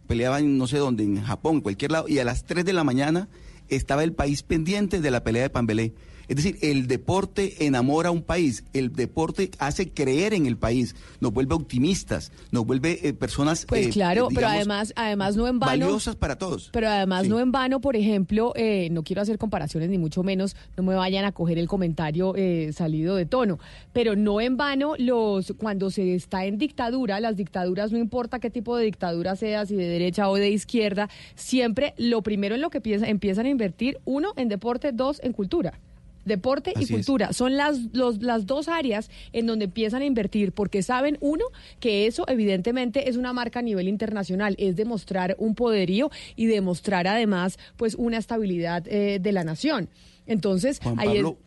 Peleaban 0.06 0.56
no 0.56 0.66
sé 0.66 0.78
dónde, 0.78 1.04
en 1.04 1.22
Japón, 1.22 1.56
en 1.56 1.60
cualquier 1.62 1.90
lado, 1.90 2.08
y 2.08 2.18
a 2.18 2.24
las 2.24 2.44
3 2.44 2.64
de 2.64 2.72
la 2.72 2.84
mañana 2.84 3.28
estaba 3.68 4.04
el 4.04 4.12
país 4.12 4.42
pendiente 4.42 5.00
de 5.00 5.10
la 5.10 5.24
pelea 5.24 5.42
de 5.42 5.50
Pambelé. 5.50 5.92
Es 6.28 6.36
decir, 6.36 6.58
el 6.62 6.86
deporte 6.86 7.64
enamora 7.66 8.10
a 8.10 8.12
un 8.12 8.22
país, 8.22 8.64
el 8.74 8.92
deporte 8.92 9.50
hace 9.58 9.90
creer 9.90 10.34
en 10.34 10.46
el 10.46 10.56
país, 10.56 10.94
nos 11.20 11.32
vuelve 11.32 11.54
optimistas, 11.54 12.32
nos 12.50 12.66
vuelve 12.66 12.98
eh, 13.08 13.12
personas 13.14 13.64
Pues 13.66 13.86
eh, 13.86 13.90
claro, 13.90 14.26
eh, 14.30 14.34
pero 14.34 14.46
además, 14.48 14.92
además 14.94 15.36
no 15.36 15.46
en 15.48 15.58
vano. 15.58 15.84
valiosas 15.86 16.16
para 16.16 16.36
todos. 16.36 16.68
Pero 16.72 16.88
además 16.88 17.22
Sí. 17.24 17.28
no 17.30 17.40
en 17.40 17.50
vano, 17.50 17.80
por 17.80 17.96
ejemplo, 17.96 18.52
eh, 18.56 18.88
no 18.90 19.02
quiero 19.02 19.22
hacer 19.22 19.38
comparaciones 19.38 19.88
ni 19.88 19.98
mucho 19.98 20.22
menos, 20.22 20.54
no 20.76 20.82
me 20.82 20.94
vayan 20.94 21.24
a 21.24 21.32
coger 21.32 21.58
el 21.58 21.66
comentario 21.68 22.34
eh, 22.36 22.72
salido 22.74 23.16
de 23.16 23.24
tono, 23.26 23.58
pero 23.92 24.14
no 24.14 24.40
en 24.40 24.56
vano 24.56 24.94
los 24.98 25.54
cuando 25.58 25.90
se 25.90 26.14
está 26.14 26.44
en 26.44 26.58
dictadura, 26.58 27.20
las 27.20 27.36
dictaduras 27.36 27.90
no 27.90 27.98
importa 27.98 28.38
qué 28.38 28.50
tipo 28.50 28.76
de 28.76 28.84
dictadura 28.84 29.34
sea, 29.36 29.64
si 29.66 29.76
de 29.76 29.86
derecha 29.88 30.28
o 30.28 30.36
de 30.36 30.50
izquierda, 30.50 31.08
siempre 31.36 31.94
lo 31.96 32.22
primero 32.22 32.54
en 32.54 32.60
lo 32.60 32.70
que 32.70 32.80
piensa- 32.80 33.08
empiezan 33.08 33.46
a 33.46 33.48
invertir 33.48 33.98
uno 34.04 34.32
en 34.36 34.48
deporte, 34.48 34.92
dos 34.92 35.20
en 35.22 35.32
cultura. 35.32 35.80
Deporte 36.28 36.72
y 36.78 36.84
es. 36.84 36.90
cultura 36.90 37.32
son 37.32 37.56
las, 37.56 37.78
los- 37.92 38.22
las 38.22 38.46
dos 38.46 38.68
áreas 38.68 39.10
en 39.32 39.46
donde 39.46 39.64
empiezan 39.64 40.02
a 40.02 40.04
invertir, 40.04 40.52
porque 40.52 40.82
saben, 40.82 41.18
uno, 41.20 41.44
que 41.80 42.06
eso 42.06 42.24
evidentemente 42.28 43.08
es 43.08 43.16
una 43.16 43.32
marca 43.32 43.58
a 43.58 43.62
nivel 43.62 43.88
internacional, 43.88 44.54
es 44.58 44.76
demostrar 44.76 45.34
un 45.38 45.54
poderío 45.54 46.10
y 46.36 46.46
demostrar 46.46 47.06
además 47.08 47.58
pues 47.76 47.94
una 47.96 48.18
estabilidad 48.18 48.86
eh, 48.86 49.18
de 49.20 49.32
la 49.32 49.42
nación. 49.44 49.88
Entonces, 50.26 50.78
Juan 50.82 51.00
ahí 51.00 51.08
es- 51.08 51.14
Pablo, 51.24 51.38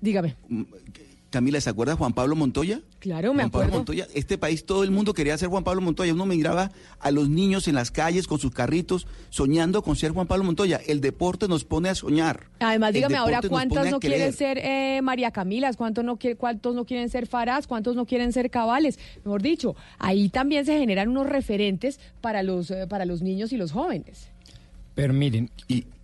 dígame. 0.00 0.36
Camila, 1.30 1.60
¿se 1.60 1.68
acuerda 1.70 1.92
de 1.92 1.98
Juan 1.98 2.12
Pablo 2.12 2.36
Montoya? 2.36 2.80
Claro, 3.00 3.34
me 3.34 3.42
Juan 3.42 3.50
Pablo 3.50 3.64
acuerdo. 3.66 3.78
Montoya, 3.78 4.06
este 4.14 4.38
país 4.38 4.64
todo 4.64 4.84
el 4.84 4.90
mundo 4.90 5.12
quería 5.12 5.36
ser 5.36 5.48
Juan 5.48 5.64
Pablo 5.64 5.82
Montoya. 5.82 6.14
Uno 6.14 6.24
miraba 6.24 6.70
a 7.00 7.10
los 7.10 7.28
niños 7.28 7.66
en 7.68 7.74
las 7.74 7.90
calles 7.90 8.26
con 8.26 8.38
sus 8.38 8.52
carritos 8.52 9.06
soñando 9.30 9.82
con 9.82 9.96
ser 9.96 10.12
Juan 10.12 10.26
Pablo 10.26 10.44
Montoya. 10.44 10.80
El 10.86 11.00
deporte 11.00 11.48
nos 11.48 11.64
pone 11.64 11.88
a 11.88 11.94
soñar. 11.94 12.46
Además, 12.60 12.92
dígame 12.92 13.16
ahora 13.16 13.40
cuántas 13.42 13.90
no 13.90 14.00
quieren 14.00 14.32
ser 14.32 14.58
eh, 14.58 15.00
María 15.02 15.30
Camilas, 15.30 15.76
cuántos 15.76 16.04
no, 16.04 16.18
cuántos 16.38 16.74
no 16.74 16.84
quieren 16.84 17.10
ser 17.10 17.26
Farás, 17.26 17.66
cuántos 17.66 17.96
no 17.96 18.06
quieren 18.06 18.32
ser 18.32 18.50
Cabales. 18.50 18.98
Mejor 19.24 19.42
dicho, 19.42 19.74
ahí 19.98 20.28
también 20.28 20.64
se 20.64 20.78
generan 20.78 21.08
unos 21.08 21.26
referentes 21.26 22.00
para 22.20 22.42
los, 22.42 22.70
eh, 22.70 22.86
para 22.88 23.04
los 23.04 23.20
niños 23.20 23.52
y 23.52 23.56
los 23.56 23.72
jóvenes. 23.72 24.28
Pero 24.94 25.12
miren, 25.12 25.50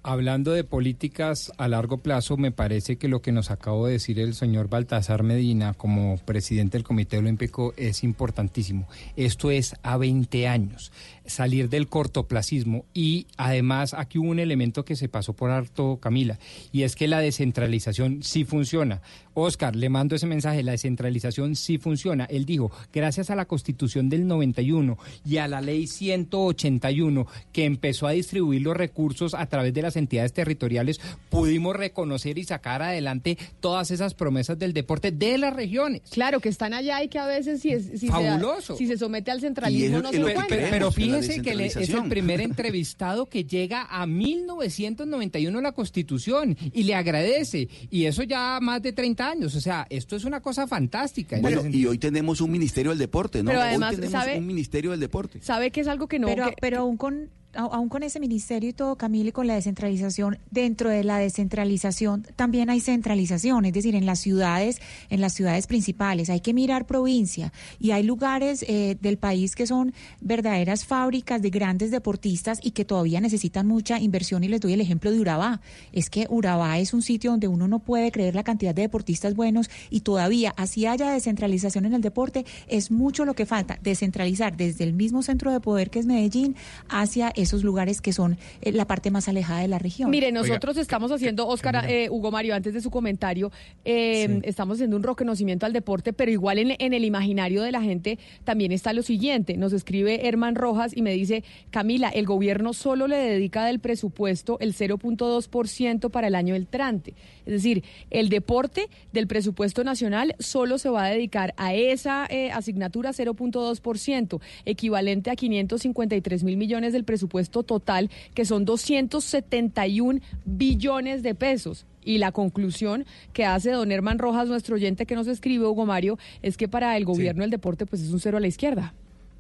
hablando 0.03 0.53
de 0.53 0.65
políticas 0.65 1.53
a 1.59 1.69
largo 1.69 1.99
plazo, 1.99 2.37
me 2.37 2.51
parece 2.51 2.97
que 2.97 3.09
lo 3.09 3.23
que 3.23 3.33
nos 3.33 3.51
acabó 3.51 3.87
de 3.87 3.95
decir 3.95 4.19
el 4.19 4.35
señor 4.35 4.69
Baltasar 4.69 5.23
Medina 5.23 5.75
como 5.75 6.17
presidente 6.19 6.77
del 6.77 6.85
Comité 6.85 7.19
Olímpico 7.19 7.73
es 7.77 8.03
importantísimo. 8.03 8.89
Esto 9.17 9.51
es 9.51 9.77
a 9.83 9.97
20 9.97 10.49
años, 10.49 10.93
salir 11.25 11.69
del 11.69 11.89
cortoplacismo 11.89 12.85
y 12.93 13.27
además 13.37 13.95
aquí 13.95 14.19
hubo 14.19 14.31
un 14.31 14.41
elemento 14.41 14.85
que 14.85 14.97
se 14.97 15.09
pasó 15.09 15.35
por 15.35 15.51
harto, 15.51 15.99
Camila, 16.01 16.39
y 16.73 16.83
es 16.83 16.97
que 16.97 17.07
la 17.09 17.21
descentralización 17.21 18.23
sí 18.23 18.45
funciona. 18.45 19.03
Oscar, 19.35 19.75
le 19.77 19.89
mando 19.89 20.15
ese 20.15 20.27
mensaje, 20.27 20.63
la 20.63 20.73
descentralización 20.73 21.57
sí 21.57 21.79
funciona. 21.79 22.25
Él 22.25 22.45
dijo, 22.45 22.71
gracias 22.93 23.31
a 23.31 23.37
la 23.37 23.47
Constitución 23.47 24.11
del 24.11 24.27
91 24.27 24.99
y 25.25 25.39
a 25.39 25.49
la 25.49 25.61
Ley 25.61 25.87
181 25.87 27.27
que 27.53 27.65
empezó 27.65 28.07
a 28.07 28.13
distribuir 28.13 28.63
los 28.63 28.77
recursos 28.77 29.35
a 29.35 29.47
través 29.47 29.73
de 29.73 29.83
las 29.83 29.92
entidades 29.97 30.33
territoriales, 30.33 31.01
pudimos 31.31 31.77
reconocer 31.77 32.39
y 32.39 32.45
sacar 32.45 32.83
adelante 32.83 33.39
todas 33.61 33.91
esas 33.91 34.15
promesas 34.15 34.59
del 34.59 34.73
deporte 34.73 35.11
de 35.13 35.39
las 35.39 35.55
regiones. 35.55 36.03
Claro, 36.11 36.41
que 36.41 36.49
están 36.49 36.75
allá 36.75 37.03
y 37.03 37.09
que 37.09 37.19
a 37.19 37.27
veces 37.27 37.61
si, 37.61 37.71
es, 37.71 37.91
si, 38.01 38.09
Fabuloso. 38.09 38.75
Se, 38.77 38.79
si 38.79 38.87
se 38.87 38.99
somete 38.99 39.31
al 39.31 39.41
centralismo 39.41 40.01
no 40.01 40.11
se 40.11 40.17
Pero, 40.17 40.29
encuentra. 40.29 40.57
pero- 40.57 40.71
pero 40.71 40.93
fíjese 40.93 41.43
que 41.43 41.55
le- 41.55 41.67
es 41.67 41.77
el 41.77 42.09
primer 42.09 42.41
entrevistado 42.43 43.27
que 43.27 43.45
llega 43.45 43.87
a 43.91 44.07
1991 44.07 45.61
la 45.61 45.73
Constitución 45.73 46.57
y 46.73 46.83
le 46.85 46.95
agradece. 46.95 47.69
Y 47.91 48.05
eso 48.07 48.23
ya 48.23 48.59
más 48.61 48.83
de 48.83 48.93
30 48.93 49.31
años. 49.31 49.55
O 49.55 49.61
sea, 49.61 49.87
esto 49.91 50.17
es 50.17 50.25
una 50.25 50.41
cosa 50.41 50.67
fantástica. 50.67 51.37
en 51.37 51.43
Bueno, 51.43 51.63
y 51.71 51.87
hoy 51.87 51.99
tenemos 51.99 52.41
un 52.41 52.51
ministerio 52.51 52.91
del 52.91 52.99
deporte, 52.99 53.43
¿no? 53.43 53.51
Pero 53.51 53.63
además, 53.63 53.91
hoy 53.91 53.97
tenemos 54.01 54.13
¿sabe? 54.25 54.39
un 54.39 54.47
ministerio 54.47 54.91
del 54.93 55.01
deporte. 55.01 55.41
¿Sabe 55.43 55.71
que 55.71 55.81
es 55.81 55.89
algo 55.89 56.09
que 56.09 56.19
no... 56.19 56.27
pero, 56.29 56.47
que- 56.49 56.55
pero 56.61 56.79
aún 56.81 56.97
con 56.97 57.31
aún 57.55 57.89
con 57.89 58.03
ese 58.03 58.21
ministerio 58.21 58.71
y 58.71 58.73
todo, 58.73 58.97
Camila, 58.97 59.29
y 59.29 59.33
con 59.33 59.47
la 59.47 59.55
descentralización, 59.55 60.39
dentro 60.51 60.91
de 60.91 61.05
la 61.05 61.19
descentralización 61.19 62.27
también 62.37 62.71
hay 62.71 62.81
centralización, 62.81 63.65
es 63.65 63.73
decir, 63.73 63.95
en 63.95 64.07
las 64.07 64.21
ciudades, 64.21 64.81
en 65.11 65.21
las 65.21 65.35
ciudades 65.35 65.67
principales, 65.67 66.31
hay 66.31 66.41
que 66.41 66.55
mirar 66.55 66.87
provincia 66.87 67.53
y 67.79 67.91
hay 67.91 68.03
lugares 68.03 68.65
eh, 68.69 68.97
del 69.01 69.19
país 69.19 69.55
que 69.55 69.67
son 69.67 69.93
verdaderas 70.21 70.85
fábricas 70.85 71.43
de 71.43 71.51
grandes 71.51 71.91
deportistas 71.91 72.59
y 72.63 72.73
que 72.73 72.85
todavía 72.85 73.21
necesitan 73.21 73.67
mucha 73.67 74.01
inversión 74.01 74.45
y 74.45 74.49
les 74.49 74.61
doy 74.61 74.73
el 74.73 74.81
ejemplo 74.81 75.11
de 75.11 75.21
Urabá. 75.21 75.61
Es 75.93 76.11
que 76.11 76.27
Urabá 76.31 76.79
es 76.79 76.95
un 76.95 77.03
sitio 77.03 77.31
donde 77.31 77.49
uno 77.49 77.69
no 77.69 77.81
puede 77.81 78.11
creer 78.11 78.35
la 78.35 78.45
cantidad 78.45 78.75
de 78.75 78.83
deportistas 78.83 79.35
buenos 79.35 79.71
y 79.91 80.01
todavía 80.01 80.55
así 80.57 80.87
haya 80.87 81.11
descentralización 81.11 81.87
en 81.87 81.95
el 81.95 82.01
deporte, 82.01 82.47
es 82.69 82.91
mucho 82.91 83.25
lo 83.25 83.35
que 83.35 83.47
falta, 83.47 83.79
descentralizar 83.83 84.57
desde 84.57 84.85
el 84.85 84.95
mismo 84.95 85.23
centro 85.23 85.53
de 85.53 85.61
poder 85.61 85.91
que 85.91 85.99
es 85.99 86.07
Medellín 86.07 86.57
hacia 86.89 87.33
esos 87.43 87.65
lugares 87.65 88.01
que 88.01 88.13
son 88.13 88.39
eh, 88.61 88.73
la 88.73 88.87
parte 88.87 89.11
más 89.11 89.29
alejada 89.29 89.61
de 89.61 89.69
la 89.69 89.79
región. 89.79 90.11
Mire, 90.11 90.33
nosotros 90.33 90.77
estamos 90.77 91.11
haciendo, 91.13 91.47
Oscar, 91.47 91.85
eh, 91.89 92.09
Hugo 92.11 92.31
Mario, 92.31 92.55
antes 92.55 92.75
de 92.75 92.81
su 92.81 92.91
comentario, 92.91 93.51
eh, 93.85 94.41
estamos 94.45 94.77
haciendo 94.77 94.97
un 94.97 95.03
reconocimiento 95.03 95.67
al 95.67 95.73
deporte, 95.73 96.13
pero 96.13 96.31
igual 96.31 96.59
en, 96.59 96.77
en 96.79 96.95
el 96.95 97.05
imaginario 97.05 97.63
de 97.63 97.73
la 97.73 97.83
gente 97.83 98.19
también 98.45 98.73
está 98.73 98.93
lo 98.93 99.03
siguiente. 99.03 99.57
Nos 99.57 99.73
escribe 99.73 100.27
Herman 100.27 100.55
Rojas 100.55 100.97
y 100.97 101.03
me 101.03 101.13
dice, 101.13 101.45
Camila, 101.71 102.09
el 102.09 102.27
gobierno 102.27 102.73
solo 102.73 103.07
le 103.07 103.17
dedica 103.17 103.65
del 103.65 103.81
presupuesto 103.81 104.59
el 104.61 104.75
0.2% 104.75 106.11
para 106.11 106.29
el 106.29 106.35
año 106.35 106.55
entrante. 106.55 107.15
Es 107.47 107.53
decir, 107.53 107.85
el 108.11 108.29
deporte 108.29 108.89
del 109.13 109.27
presupuesto 109.27 109.85
nacional 109.85 110.35
solo 110.39 110.79
se 110.79 110.89
va 110.89 111.05
a 111.05 111.11
dedicar 111.11 111.55
a 111.57 111.75
esa 111.75 112.27
eh, 112.29 112.51
asignatura 112.53 113.11
0.2%, 113.11 114.41
equivalente 114.65 115.31
a 115.31 115.37
553 115.37 116.45
mil 116.45 116.57
millones 116.57 116.93
del 116.93 117.05
presupuesto 117.05 117.63
total, 117.63 118.11
que 118.35 118.45
son 118.45 118.65
271 118.65 120.21
billones 120.45 121.23
de 121.23 121.35
pesos. 121.35 121.87
Y 122.05 122.19
la 122.19 122.33
conclusión 122.33 123.07
que 123.33 123.45
hace 123.45 123.71
don 123.71 123.93
Herman 123.93 124.19
Rojas, 124.19 124.49
nuestro 124.49 124.75
oyente 124.75 125.07
que 125.07 125.15
nos 125.15 125.29
escribe, 125.29 125.67
Hugo 125.67 125.87
Mario, 125.87 126.19
es 126.43 126.57
que 126.57 126.69
para 126.69 126.97
el 126.97 127.05
gobierno 127.05 127.45
el 127.45 127.51
deporte 127.51 127.87
pues 127.87 128.03
es 128.03 128.11
un 128.11 128.21
cero 128.21 128.39
a 128.39 128.41
la 128.41 128.49
izquierda. 128.49 128.93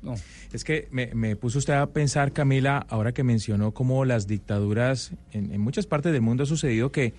No, 0.03 0.14
es 0.53 0.64
que 0.64 0.88
me, 0.90 1.14
me 1.14 1.36
puso 1.36 1.59
usted 1.59 1.74
a 1.74 1.86
pensar, 1.86 2.32
Camila, 2.32 2.84
ahora 2.88 3.12
que 3.12 3.22
mencionó 3.22 3.72
cómo 3.72 4.05
las 4.05 4.26
dictaduras 4.26 5.12
en, 5.32 5.53
en 5.53 5.61
muchas 5.61 5.86
partes 5.86 6.12
del 6.12 6.22
mundo 6.22 6.42
ha 6.42 6.46
sucedido 6.46 6.90
que, 6.90 7.14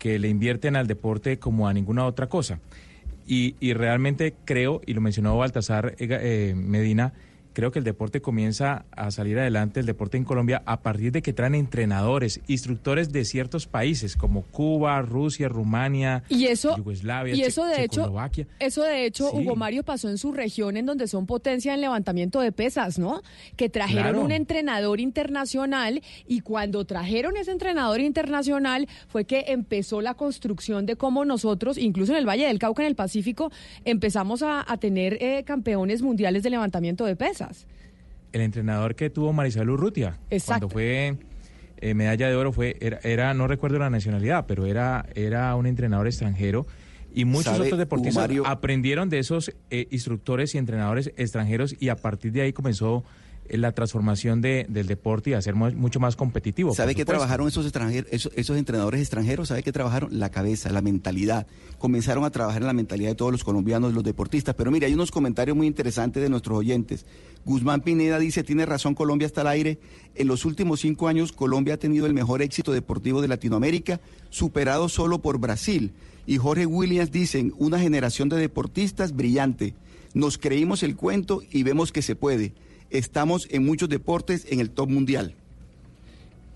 que 0.00 0.18
le 0.18 0.28
invierten 0.28 0.74
al 0.74 0.88
deporte 0.88 1.38
como 1.38 1.68
a 1.68 1.74
ninguna 1.74 2.06
otra 2.06 2.28
cosa. 2.28 2.58
Y, 3.28 3.54
y 3.60 3.74
realmente 3.74 4.34
creo, 4.44 4.80
y 4.86 4.94
lo 4.94 5.00
mencionó 5.00 5.36
Baltasar 5.36 5.94
eh, 5.98 6.08
eh, 6.10 6.54
Medina, 6.56 7.12
creo 7.52 7.70
que 7.72 7.78
el 7.78 7.84
deporte 7.84 8.20
comienza 8.20 8.84
a 8.92 9.10
salir 9.10 9.38
adelante, 9.38 9.80
el 9.80 9.86
deporte 9.86 10.16
en 10.16 10.24
Colombia, 10.24 10.62
a 10.66 10.80
partir 10.82 11.12
de 11.12 11.22
que 11.22 11.32
traen 11.32 11.54
entrenadores, 11.54 12.40
instructores 12.46 13.12
de 13.12 13.24
ciertos 13.24 13.66
países 13.66 14.16
como 14.16 14.42
Cuba, 14.42 15.00
Rusia, 15.02 15.48
Rumania, 15.48 16.22
Y 16.28 16.46
eso, 16.46 16.76
Yugoslavia, 16.76 17.34
y 17.34 17.42
eso 17.42 17.62
Che- 17.68 17.76
de 17.76 17.84
hecho, 17.84 18.12
eso 18.60 18.82
de 18.82 19.06
hecho, 19.06 19.30
Sí. 19.30 19.36
Hugo 19.38 19.56
Mario 19.56 19.82
pasó 19.82 20.08
en 20.08 20.18
su 20.18 20.32
región 20.32 20.76
en 20.76 20.86
donde 20.86 21.06
son 21.08 21.26
potencia 21.26 21.74
en 21.74 21.80
levantamiento 21.80 22.40
de 22.40 22.52
pesas, 22.52 22.98
¿no? 22.98 23.22
Que 23.56 23.68
trajeron 23.68 24.02
Claro. 24.02 24.20
un 24.22 24.32
entrenador 24.32 25.00
internacional 25.00 26.02
y 26.26 26.40
cuando 26.40 26.84
trajeron 26.84 27.36
ese 27.36 27.50
entrenador 27.52 28.00
internacional 28.00 28.88
fue 29.08 29.24
que 29.24 29.44
empezó 29.48 30.00
la 30.00 30.14
construcción 30.14 30.86
de 30.86 30.96
cómo 30.96 31.24
nosotros, 31.24 31.78
incluso 31.78 32.12
en 32.12 32.18
el 32.18 32.28
Valle 32.28 32.46
del 32.46 32.58
Cauca, 32.58 32.82
en 32.82 32.88
el 32.88 32.94
Pacífico, 32.96 33.50
empezamos 33.84 34.42
a, 34.42 34.64
a 34.70 34.76
tener 34.76 35.18
eh, 35.22 35.44
campeones 35.44 36.02
mundiales 36.02 36.42
de 36.42 36.50
levantamiento 36.50 37.04
de 37.04 37.16
pesas. 37.16 37.39
El 38.32 38.40
entrenador 38.40 38.94
que 38.94 39.10
tuvo 39.10 39.32
Marisol 39.32 39.70
Urrutia. 39.70 40.18
Exacto. 40.30 40.68
Cuando 40.68 40.68
fue 40.68 41.16
eh, 41.78 41.94
medalla 41.94 42.28
de 42.28 42.36
oro, 42.36 42.52
fue 42.52 42.76
era, 42.80 43.00
era, 43.02 43.34
no 43.34 43.46
recuerdo 43.46 43.78
la 43.78 43.90
nacionalidad, 43.90 44.46
pero 44.46 44.66
era, 44.66 45.06
era 45.14 45.54
un 45.56 45.66
entrenador 45.66 46.06
extranjero. 46.06 46.66
Y 47.12 47.24
muchos 47.24 47.52
¿Sabe, 47.56 47.64
otros 47.64 47.78
deportistas 47.78 48.22
Mario? 48.22 48.46
aprendieron 48.46 49.08
de 49.08 49.18
esos 49.18 49.52
eh, 49.70 49.88
instructores 49.90 50.54
y 50.54 50.58
entrenadores 50.58 51.12
extranjeros 51.16 51.74
y 51.78 51.88
a 51.88 51.96
partir 51.96 52.30
de 52.32 52.42
ahí 52.42 52.52
comenzó 52.52 53.04
la 53.58 53.72
transformación 53.72 54.40
de, 54.40 54.66
del 54.68 54.86
deporte 54.86 55.30
y 55.30 55.52
mu- 55.52 55.72
mucho 55.72 55.98
más 56.00 56.16
competitivo. 56.16 56.74
¿Sabe 56.74 56.94
qué 56.94 57.04
trabajaron 57.04 57.48
esos, 57.48 57.64
extranjeros, 57.66 58.10
esos, 58.12 58.32
esos 58.36 58.56
entrenadores 58.56 59.00
extranjeros? 59.00 59.48
¿Sabe 59.48 59.62
qué 59.62 59.72
trabajaron? 59.72 60.18
La 60.18 60.30
cabeza, 60.30 60.70
la 60.70 60.82
mentalidad. 60.82 61.46
Comenzaron 61.78 62.24
a 62.24 62.30
trabajar 62.30 62.62
en 62.62 62.66
la 62.66 62.72
mentalidad 62.72 63.10
de 63.10 63.14
todos 63.14 63.32
los 63.32 63.42
colombianos, 63.44 63.92
los 63.94 64.04
deportistas. 64.04 64.54
Pero 64.54 64.70
mire, 64.70 64.86
hay 64.86 64.94
unos 64.94 65.10
comentarios 65.10 65.56
muy 65.56 65.66
interesantes 65.66 66.22
de 66.22 66.28
nuestros 66.28 66.58
oyentes. 66.58 67.06
Guzmán 67.44 67.80
Pineda 67.80 68.18
dice, 68.18 68.44
tiene 68.44 68.66
razón, 68.66 68.94
Colombia 68.94 69.26
está 69.26 69.40
al 69.40 69.48
aire. 69.48 69.78
En 70.14 70.28
los 70.28 70.44
últimos 70.44 70.80
cinco 70.80 71.08
años, 71.08 71.32
Colombia 71.32 71.74
ha 71.74 71.78
tenido 71.78 72.06
el 72.06 72.14
mejor 72.14 72.42
éxito 72.42 72.72
deportivo 72.72 73.22
de 73.22 73.28
Latinoamérica, 73.28 74.00
superado 74.28 74.88
solo 74.88 75.20
por 75.22 75.38
Brasil. 75.38 75.92
Y 76.26 76.36
Jorge 76.36 76.66
Williams 76.66 77.10
dicen, 77.10 77.52
una 77.58 77.78
generación 77.80 78.28
de 78.28 78.36
deportistas 78.36 79.16
brillante. 79.16 79.74
Nos 80.12 80.38
creímos 80.38 80.82
el 80.82 80.96
cuento 80.96 81.42
y 81.50 81.62
vemos 81.62 81.92
que 81.92 82.02
se 82.02 82.14
puede. 82.14 82.52
Estamos 82.90 83.48
en 83.50 83.64
muchos 83.64 83.88
deportes 83.88 84.46
en 84.50 84.60
el 84.60 84.70
top 84.70 84.90
mundial. 84.90 85.34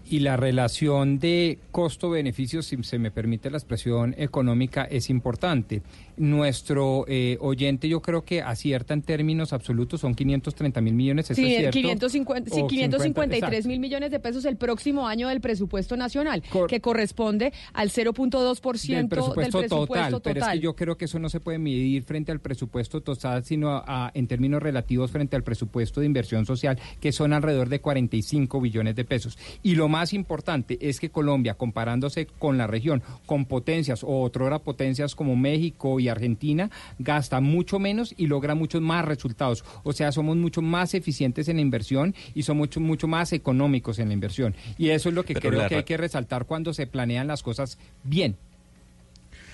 Y 0.07 0.19
la 0.19 0.37
relación 0.37 1.19
de 1.19 1.59
costo-beneficio, 1.71 2.63
si 2.63 2.83
se 2.83 2.99
me 2.99 3.11
permite 3.11 3.51
la 3.51 3.57
expresión 3.57 4.15
económica, 4.19 4.85
es 4.85 5.09
importante. 5.09 5.83
Nuestro 6.17 7.05
eh, 7.09 7.37
oyente 7.41 7.89
yo 7.89 8.01
creo 8.03 8.25
que 8.25 8.43
acierta 8.43 8.95
en 8.95 9.03
términos 9.03 9.53
absolutos, 9.53 10.01
son 10.01 10.15
530 10.15 10.81
mil 10.81 10.95
millones, 10.95 11.27
¿eso 11.31 11.35
Sí, 11.41 11.53
es 11.55 11.59
cierto? 11.61 11.71
550, 11.79 12.51
sí, 12.55 12.61
O 12.63 12.67
553 12.67 13.49
exacto. 13.53 13.69
mil 13.69 13.81
millones 13.81 14.11
de 14.11 14.21
pesos 14.21 14.45
el 14.45 14.57
próximo 14.57 15.07
año 15.07 15.29
del 15.29 15.41
presupuesto 15.41 15.97
nacional, 15.97 16.43
que 16.69 16.81
corresponde 16.81 17.53
al 17.73 17.91
0.2% 17.91 18.97
del 18.97 19.09
presupuesto, 19.09 19.59
del 19.61 19.69
presupuesto 19.69 19.77
total, 19.87 20.21
pero 20.23 20.39
es 20.39 20.41
total. 20.41 20.59
que 20.59 20.65
yo 20.65 20.75
creo 20.77 20.97
que 20.97 21.05
eso 21.07 21.19
no 21.19 21.29
se 21.29 21.41
puede 21.41 21.59
medir 21.59 22.03
frente 22.05 22.33
al 22.33 22.41
presupuesto 22.41 23.01
total, 23.03 23.45
sino 23.45 23.71
a- 23.71 23.85
a- 24.07 24.11
en 24.15 24.27
términos 24.27 24.63
relativos 24.63 25.11
frente 25.11 25.37
al 25.37 25.43
presupuesto 25.43 26.01
de 26.01 26.07
inversión 26.07 26.47
social, 26.47 26.79
que 27.01 27.13
son 27.13 27.33
alrededor 27.33 27.69
de 27.69 27.81
45 27.81 28.61
billones 28.61 28.97
de 28.97 29.05
pesos. 29.05 29.39
Y 29.63 29.75
lo 29.75 29.89
más 29.89 30.13
importante 30.13 30.79
es 30.81 31.01
que 31.01 31.11
Colombia, 31.11 31.55
comparándose 31.55 32.27
con 32.27 32.59
la 32.59 32.67
región, 32.67 33.03
con 33.27 33.45
potencias 33.47 34.05
o 34.05 34.23
otrora 34.23 34.59
potencias 34.61 35.15
como 35.15 35.37
México 35.37 36.01
y 36.01 36.04
Argentina, 36.09 36.71
gasta 36.99 37.41
mucho 37.41 37.79
menos 37.79 38.15
y 38.17 38.27
logra 38.27 38.55
muchos 38.55 38.81
más 38.81 39.05
resultados. 39.05 39.65
O 39.83 39.93
sea, 39.93 40.13
somos 40.13 40.37
mucho 40.37 40.63
más 40.63 40.95
eficientes 40.95 41.49
en 41.49 41.57
la 41.57 41.63
inversión 41.63 42.15
y 42.35 42.43
somos 42.43 42.65
mucho, 42.65 42.81
mucho 42.81 43.09
más 43.09 43.33
económicos 43.33 43.99
en 43.99 44.09
la 44.09 44.15
inversión. 44.15 44.55
Y 44.79 44.91
eso 44.91 45.09
es 45.09 45.15
lo 45.15 45.25
que 45.25 45.35
Pero 45.35 45.51
creo 45.51 45.69
que 45.69 45.77
hay 45.77 45.85
que 45.85 45.97
resaltar 45.97 46.47
cuando 46.47 46.73
se 46.73 46.87
planean 46.87 47.27
las 47.27 47.43
cosas 47.43 47.79
bien. 48.03 48.37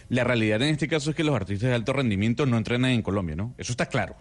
La 0.08 0.24
realidad 0.24 0.60
en 0.62 0.70
este 0.70 0.88
caso 0.88 1.10
es 1.10 1.16
que 1.16 1.24
los 1.24 1.34
artistas 1.34 1.68
de 1.68 1.74
alto 1.74 1.92
rendimiento 1.92 2.44
no 2.44 2.58
entrenan 2.58 2.90
en 2.90 3.02
Colombia, 3.02 3.36
¿no? 3.36 3.54
Eso 3.58 3.72
está 3.72 3.86
claro. 3.86 4.16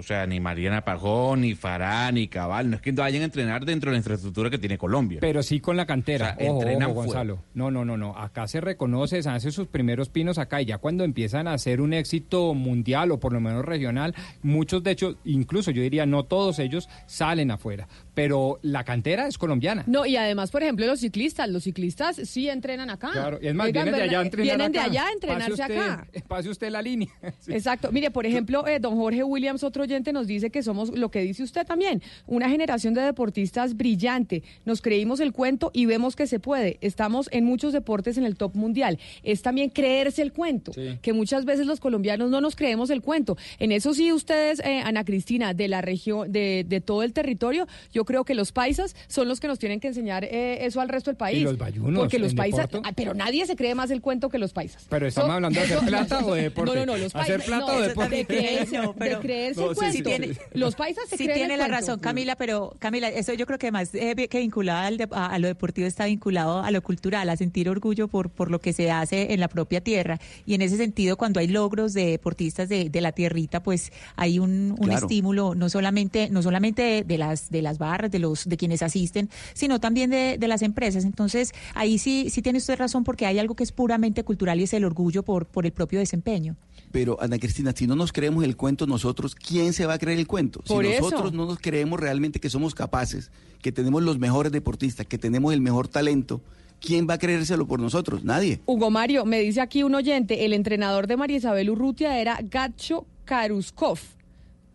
O 0.00 0.02
sea, 0.02 0.26
ni 0.26 0.40
Mariana 0.40 0.82
Pajón, 0.82 1.42
ni 1.42 1.54
Farah, 1.54 2.10
ni 2.10 2.26
Cabal, 2.26 2.70
no 2.70 2.76
es 2.76 2.82
que 2.82 2.90
vayan 2.90 3.20
a 3.20 3.26
entrenar 3.26 3.66
dentro 3.66 3.90
de 3.90 3.96
la 3.96 3.98
infraestructura 3.98 4.48
que 4.48 4.56
tiene 4.56 4.78
Colombia. 4.78 5.18
Pero 5.20 5.42
sí 5.42 5.60
con 5.60 5.76
la 5.76 5.84
cantera. 5.84 6.36
O 6.36 6.40
sea, 6.40 6.50
ojo, 6.50 6.60
entrenan 6.62 6.90
ojo, 6.90 6.94
fuera. 6.94 7.06
Gonzalo. 7.06 7.38
No, 7.52 7.70
no, 7.70 7.84
no, 7.84 7.98
no. 7.98 8.16
Acá 8.16 8.48
se 8.48 8.62
reconoce, 8.62 9.22
se 9.22 9.28
hacen 9.28 9.52
sus 9.52 9.66
primeros 9.66 10.08
pinos 10.08 10.38
acá 10.38 10.62
y 10.62 10.64
ya 10.64 10.78
cuando 10.78 11.04
empiezan 11.04 11.46
a 11.48 11.52
hacer 11.52 11.82
un 11.82 11.92
éxito 11.92 12.54
mundial 12.54 13.10
o 13.10 13.20
por 13.20 13.34
lo 13.34 13.40
menos 13.42 13.62
regional, 13.62 14.14
muchos 14.42 14.82
de 14.82 14.92
hecho, 14.92 15.18
incluso 15.24 15.70
yo 15.70 15.82
diría 15.82 16.06
no 16.06 16.24
todos 16.24 16.60
ellos 16.60 16.88
salen 17.04 17.50
afuera. 17.50 17.86
Pero 18.14 18.58
la 18.62 18.84
cantera 18.84 19.26
es 19.26 19.38
colombiana. 19.38 19.84
No, 19.86 20.04
y 20.06 20.16
además, 20.16 20.50
por 20.50 20.62
ejemplo, 20.62 20.86
los 20.86 21.00
ciclistas, 21.00 21.48
los 21.48 21.64
ciclistas 21.64 22.16
sí 22.16 22.48
entrenan 22.48 22.90
acá. 22.90 23.10
Claro, 23.12 23.38
y 23.40 23.46
es 23.48 23.54
más, 23.54 23.66
Oigan, 23.68 23.84
vienen 23.84 23.98
de 24.00 24.02
allá 24.08 24.18
a 24.18 24.22
entrenar 24.22 24.46
Vienen 24.56 24.72
de 24.72 24.78
acá. 24.78 24.90
allá 24.90 25.06
a 25.06 25.12
entrenarse 25.12 25.50
Pase 25.50 25.62
usted- 25.62 25.78
acá. 25.78 26.06
Pase 26.28 26.48
usted 26.48 26.70
la 26.70 26.82
línea. 26.82 27.08
Sí. 27.40 27.52
Exacto. 27.52 27.90
Mire, 27.92 28.10
por 28.10 28.26
ejemplo, 28.26 28.66
eh, 28.66 28.78
don 28.80 28.96
Jorge 28.96 29.22
Williams, 29.24 29.62
otro 29.64 29.84
oyente, 29.84 30.12
nos 30.12 30.26
dice 30.26 30.50
que 30.50 30.62
somos 30.62 30.90
lo 30.90 31.10
que 31.10 31.20
dice 31.20 31.42
usted 31.42 31.66
también, 31.66 32.02
una 32.26 32.48
generación 32.50 32.92
de 32.94 33.00
deportistas 33.00 33.76
brillante. 33.76 34.42
Nos 34.64 34.82
creímos 34.82 35.20
el 35.20 35.32
cuento 35.32 35.70
y 35.72 35.86
vemos 35.86 36.16
que 36.16 36.26
se 36.26 36.38
puede. 36.40 36.78
Estamos 36.80 37.28
en 37.32 37.44
muchos 37.44 37.72
deportes 37.72 38.18
en 38.18 38.24
el 38.24 38.36
top 38.36 38.54
mundial. 38.56 38.98
Es 39.22 39.42
también 39.42 39.70
creerse 39.70 40.20
el 40.22 40.32
cuento, 40.32 40.72
que 41.00 41.12
muchas 41.12 41.44
veces 41.44 41.66
los 41.66 41.80
colombianos 41.80 42.30
no 42.30 42.40
nos 42.40 42.56
creemos 42.56 42.90
el 42.90 43.00
cuento. 43.00 43.36
En 43.58 43.72
eso 43.72 43.94
sí, 43.94 44.12
ustedes, 44.12 44.60
eh, 44.60 44.80
Ana 44.84 45.04
Cristina, 45.04 45.54
de 45.54 45.68
la 45.68 45.80
región, 45.80 46.30
de, 46.30 46.64
de 46.68 46.80
todo 46.80 47.02
el 47.02 47.12
territorio, 47.12 47.66
yo 47.92 47.99
creo 48.04 48.24
que 48.24 48.34
los 48.34 48.52
paisas 48.52 48.94
son 49.08 49.28
los 49.28 49.40
que 49.40 49.48
nos 49.48 49.58
tienen 49.58 49.80
que 49.80 49.88
enseñar 49.88 50.24
eh, 50.24 50.64
eso 50.66 50.80
al 50.80 50.88
resto 50.88 51.10
del 51.10 51.16
país. 51.16 51.42
los 51.42 51.58
bayunos 51.58 52.00
Porque 52.00 52.18
los 52.18 52.34
paisas, 52.34 52.68
ah, 52.84 52.92
pero 52.94 53.14
nadie 53.14 53.46
se 53.46 53.56
cree 53.56 53.74
más 53.74 53.90
el 53.90 54.00
cuento 54.00 54.28
que 54.28 54.38
los 54.38 54.52
paisas. 54.52 54.86
Pero 54.88 55.06
estamos 55.06 55.28
So- 55.28 55.34
hablando 55.34 55.58
de 55.60 55.66
hacer 55.66 55.78
plata 55.86 56.24
o 56.24 56.34
de 56.34 56.42
deporte. 56.42 56.74
No, 56.74 56.80
no, 56.86 56.92
no, 56.92 56.96
los 56.98 57.14
¿Hacer 57.14 57.38
paisas. 57.40 57.46
plata 57.46 57.72
no, 57.72 57.78
o 57.78 57.80
deporte? 57.82 58.16
De 58.16 58.24
creerse, 58.26 58.78
No, 58.82 58.92
pero- 58.94 59.16
de 59.16 59.22
creerse 59.22 59.60
No, 59.60 59.70
el 59.70 59.76
sí, 59.76 59.80
sí 59.92 60.02
cuento. 60.02 60.08
tiene- 60.26 60.38
los 60.54 60.74
paisas 60.74 61.04
se 61.08 61.16
Sí 61.16 61.24
creen 61.24 61.38
tiene 61.38 61.54
el 61.54 61.60
la 61.60 61.66
cuento. 61.66 61.80
razón, 61.86 62.00
Camila, 62.00 62.36
pero 62.36 62.74
Camila, 62.78 63.08
eso 63.08 63.32
yo 63.34 63.46
creo 63.46 63.58
que 63.58 63.70
más 63.72 63.94
eh, 63.94 64.14
que 64.28 64.38
vinculado 64.38 64.86
al 64.86 64.96
de- 64.96 65.08
a, 65.12 65.26
a 65.26 65.38
lo 65.38 65.48
deportivo 65.48 65.86
está 65.86 66.04
vinculado 66.06 66.60
a 66.62 66.70
lo 66.70 66.82
cultural, 66.82 67.28
a 67.28 67.36
sentir 67.36 67.68
orgullo 67.68 68.08
por, 68.08 68.30
por 68.30 68.50
lo 68.50 68.60
que 68.60 68.72
se 68.72 68.90
hace 68.90 69.32
en 69.32 69.40
la 69.40 69.48
propia 69.48 69.80
tierra. 69.80 70.18
Y 70.46 70.54
en 70.54 70.62
ese 70.62 70.76
sentido, 70.76 71.16
cuando 71.16 71.40
hay 71.40 71.48
logros 71.48 71.92
de 71.94 72.06
deportistas 72.06 72.68
de, 72.68 72.88
de 72.90 73.00
la 73.00 73.12
tierrita, 73.12 73.62
pues 73.62 73.92
hay 74.16 74.38
un, 74.38 74.72
un 74.78 74.88
Claro. 74.90 75.06
estímulo 75.06 75.54
no 75.54 75.68
solamente 75.68 76.28
no 76.30 76.42
solamente 76.42 76.82
de, 76.82 77.04
de 77.04 77.18
las 77.18 77.50
de 77.50 77.62
las 77.62 77.78
de 77.98 78.18
los 78.18 78.48
de 78.48 78.56
quienes 78.56 78.82
asisten, 78.82 79.30
sino 79.54 79.80
también 79.80 80.10
de, 80.10 80.36
de 80.38 80.48
las 80.48 80.62
empresas. 80.62 81.04
Entonces 81.04 81.52
ahí 81.74 81.98
sí 81.98 82.28
sí 82.30 82.42
tiene 82.42 82.58
usted 82.58 82.78
razón 82.78 83.04
porque 83.04 83.26
hay 83.26 83.38
algo 83.38 83.54
que 83.54 83.64
es 83.64 83.72
puramente 83.72 84.24
cultural 84.24 84.60
y 84.60 84.64
es 84.64 84.72
el 84.74 84.84
orgullo 84.84 85.22
por 85.22 85.46
por 85.46 85.66
el 85.66 85.72
propio 85.72 85.98
desempeño. 85.98 86.56
Pero, 86.92 87.18
Ana 87.20 87.38
Cristina, 87.38 87.72
si 87.74 87.86
no 87.86 87.94
nos 87.94 88.12
creemos 88.12 88.42
el 88.44 88.56
cuento 88.56 88.86
nosotros, 88.86 89.34
¿quién 89.36 89.72
se 89.72 89.86
va 89.86 89.94
a 89.94 89.98
creer 89.98 90.18
el 90.18 90.26
cuento? 90.26 90.60
Por 90.62 90.84
si 90.84 90.90
eso. 90.92 91.02
nosotros 91.02 91.32
no 91.32 91.46
nos 91.46 91.58
creemos 91.58 92.00
realmente 92.00 92.40
que 92.40 92.50
somos 92.50 92.74
capaces, 92.74 93.30
que 93.62 93.70
tenemos 93.70 94.02
los 94.02 94.18
mejores 94.18 94.50
deportistas, 94.50 95.06
que 95.06 95.16
tenemos 95.16 95.52
el 95.52 95.60
mejor 95.60 95.86
talento, 95.86 96.40
¿quién 96.80 97.06
va 97.08 97.14
a 97.14 97.18
creérselo 97.18 97.66
por 97.66 97.78
nosotros? 97.78 98.24
Nadie. 98.24 98.60
Hugo 98.66 98.90
Mario, 98.90 99.24
me 99.24 99.38
dice 99.40 99.60
aquí 99.60 99.84
un 99.84 99.94
oyente, 99.94 100.44
el 100.44 100.52
entrenador 100.52 101.06
de 101.06 101.16
María 101.16 101.36
Isabel 101.36 101.70
Urrutia 101.70 102.18
era 102.18 102.40
Gacho 102.42 103.06
Karuskov. 103.24 104.00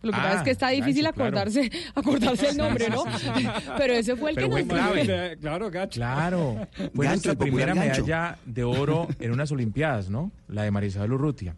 Lo 0.06 0.12
que 0.12 0.18
Ah, 0.18 0.22
pasa 0.22 0.36
es 0.38 0.42
que 0.42 0.50
está 0.50 0.68
difícil 0.70 1.04
gancho, 1.04 1.16
claro. 1.16 1.36
acordarse, 1.38 1.70
acordarse 1.94 2.48
el 2.48 2.56
nombre, 2.56 2.88
¿no? 2.88 3.04
Pero 3.78 3.92
ese 3.92 4.16
fue 4.16 4.30
el 4.30 4.36
Pero 4.36 4.50
que 4.50 4.64
nos 4.64 4.72
clave. 4.72 5.36
Claro, 5.40 5.70
gacho. 5.70 5.98
Claro. 6.00 6.66
Fue 6.94 7.06
Gancho, 7.06 7.28
nuestra 7.28 7.34
primera 7.34 7.74
gancho. 7.74 8.02
medalla 8.04 8.38
de 8.44 8.64
oro 8.64 9.08
en 9.20 9.32
unas 9.32 9.50
Olimpiadas, 9.52 10.08
¿no? 10.10 10.30
La 10.48 10.62
de 10.62 10.70
Marisabel 10.70 11.12
Urrutia. 11.12 11.54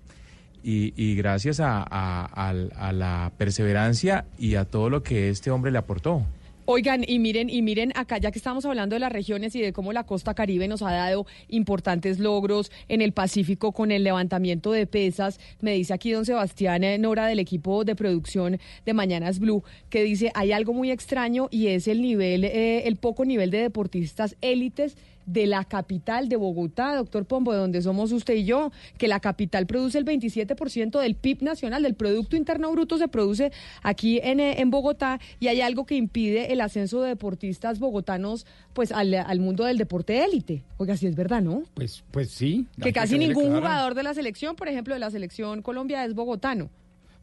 Y, 0.64 0.92
y 0.96 1.14
gracias 1.14 1.61
a, 1.61 1.84
a- 1.88 2.24
al- 2.49 2.72
a 2.76 2.92
la 2.92 3.30
perseverancia 3.38 4.24
y 4.38 4.57
a 4.57 4.64
todo 4.64 4.90
lo 4.90 5.03
que 5.05 5.30
este 5.30 5.51
hombre 5.53 5.70
le 5.70 5.78
aportó. 5.78 6.26
Oigan, 6.71 7.03
y 7.09 7.19
miren, 7.19 7.49
y 7.49 7.62
miren 7.62 7.93
acá, 7.95 8.19
ya 8.19 8.31
que 8.31 8.39
estamos 8.39 8.66
hablando 8.66 8.95
de 8.95 9.01
las 9.01 9.11
regiones 9.11 9.55
y 9.55 9.61
de 9.62 9.73
cómo 9.73 9.95
la 9.95 10.05
costa 10.05 10.35
caribe 10.35 10.69
nos 10.69 10.83
ha 10.83 10.93
dado 10.93 11.25
importantes 11.49 12.19
logros 12.19 12.71
en 12.89 13.01
el 13.01 13.12
Pacífico 13.12 13.73
con 13.73 13.91
el 13.91 14.05
levantamiento 14.05 14.71
de 14.73 14.87
pesas, 14.87 15.41
me 15.62 15.73
dice 15.73 15.95
aquí 15.95 16.11
don 16.11 16.27
Sebastián 16.27 16.85
eh, 16.85 16.99
Nora 16.99 17.27
del 17.27 17.39
equipo 17.39 17.85
de 17.87 17.97
producción 17.97 18.59
de 18.85 18.93
Mañanas 18.93 19.39
Blue, 19.39 19.64
que 19.89 20.03
dice, 20.03 20.31
hay 20.35 20.53
algo 20.53 20.75
muy 20.75 20.91
extraño 20.91 21.49
y 21.51 21.69
es 21.69 21.89
el 21.89 22.03
nivel, 22.03 22.45
eh, 22.45 22.87
el 22.87 22.97
poco 22.97 23.25
nivel 23.25 23.51
de 23.51 23.62
deportistas 23.62 24.37
élites 24.43 24.95
de 25.29 25.47
la 25.47 25.64
capital 25.64 26.29
de 26.29 26.37
Bogotá, 26.37 26.97
doctor 26.97 27.26
Pombo, 27.26 27.53
de 27.53 27.59
donde 27.59 27.83
somos 27.83 28.12
usted 28.12 28.35
y 28.35 28.45
yo, 28.45 28.72
que 28.97 29.09
la 29.09 29.20
capital 29.20 29.66
produce 29.66 29.99
el 29.99 30.05
27% 30.05 30.99
del 30.99 31.14
PIB 31.14 31.43
nacional, 31.43 31.83
del 31.83 31.95
Producto 31.95 32.37
Interno 32.37 32.72
Bruto 32.72 32.97
se 32.97 33.09
produce 33.09 33.53
aquí 33.83 34.20
en, 34.22 34.41
eh, 34.41 34.61
en 34.61 34.70
Bogotá 34.70 35.20
y 35.39 35.49
hay 35.49 35.61
algo 35.61 35.85
que 35.85 35.97
impide 35.97 36.53
el 36.53 36.61
ascenso 36.61 37.03
de 37.03 37.09
deportistas 37.09 37.79
bogotanos 37.79 38.47
pues 38.72 38.91
al, 38.91 39.12
al 39.14 39.41
mundo 39.41 39.64
del 39.64 39.76
deporte 39.76 40.24
élite. 40.24 40.64
Oiga, 40.79 40.97
si 40.97 41.07
es 41.07 41.14
verdad, 41.14 41.43
¿no? 41.43 41.62
Pues, 41.74 42.05
pues 42.11 42.31
sí. 42.31 42.66
Que 42.83 42.93
casi 42.93 43.18
ningún 43.18 43.55
jugador 43.55 43.95
de 43.95 44.03
la 44.03 44.14
selección, 44.14 44.57
por 44.57 44.68
ejemplo, 44.68 44.95
de 44.95 45.01
la 45.01 45.11
selección 45.11 45.62
Colombia 45.62 46.05
es 46.05 46.14
bogotano. 46.14 46.70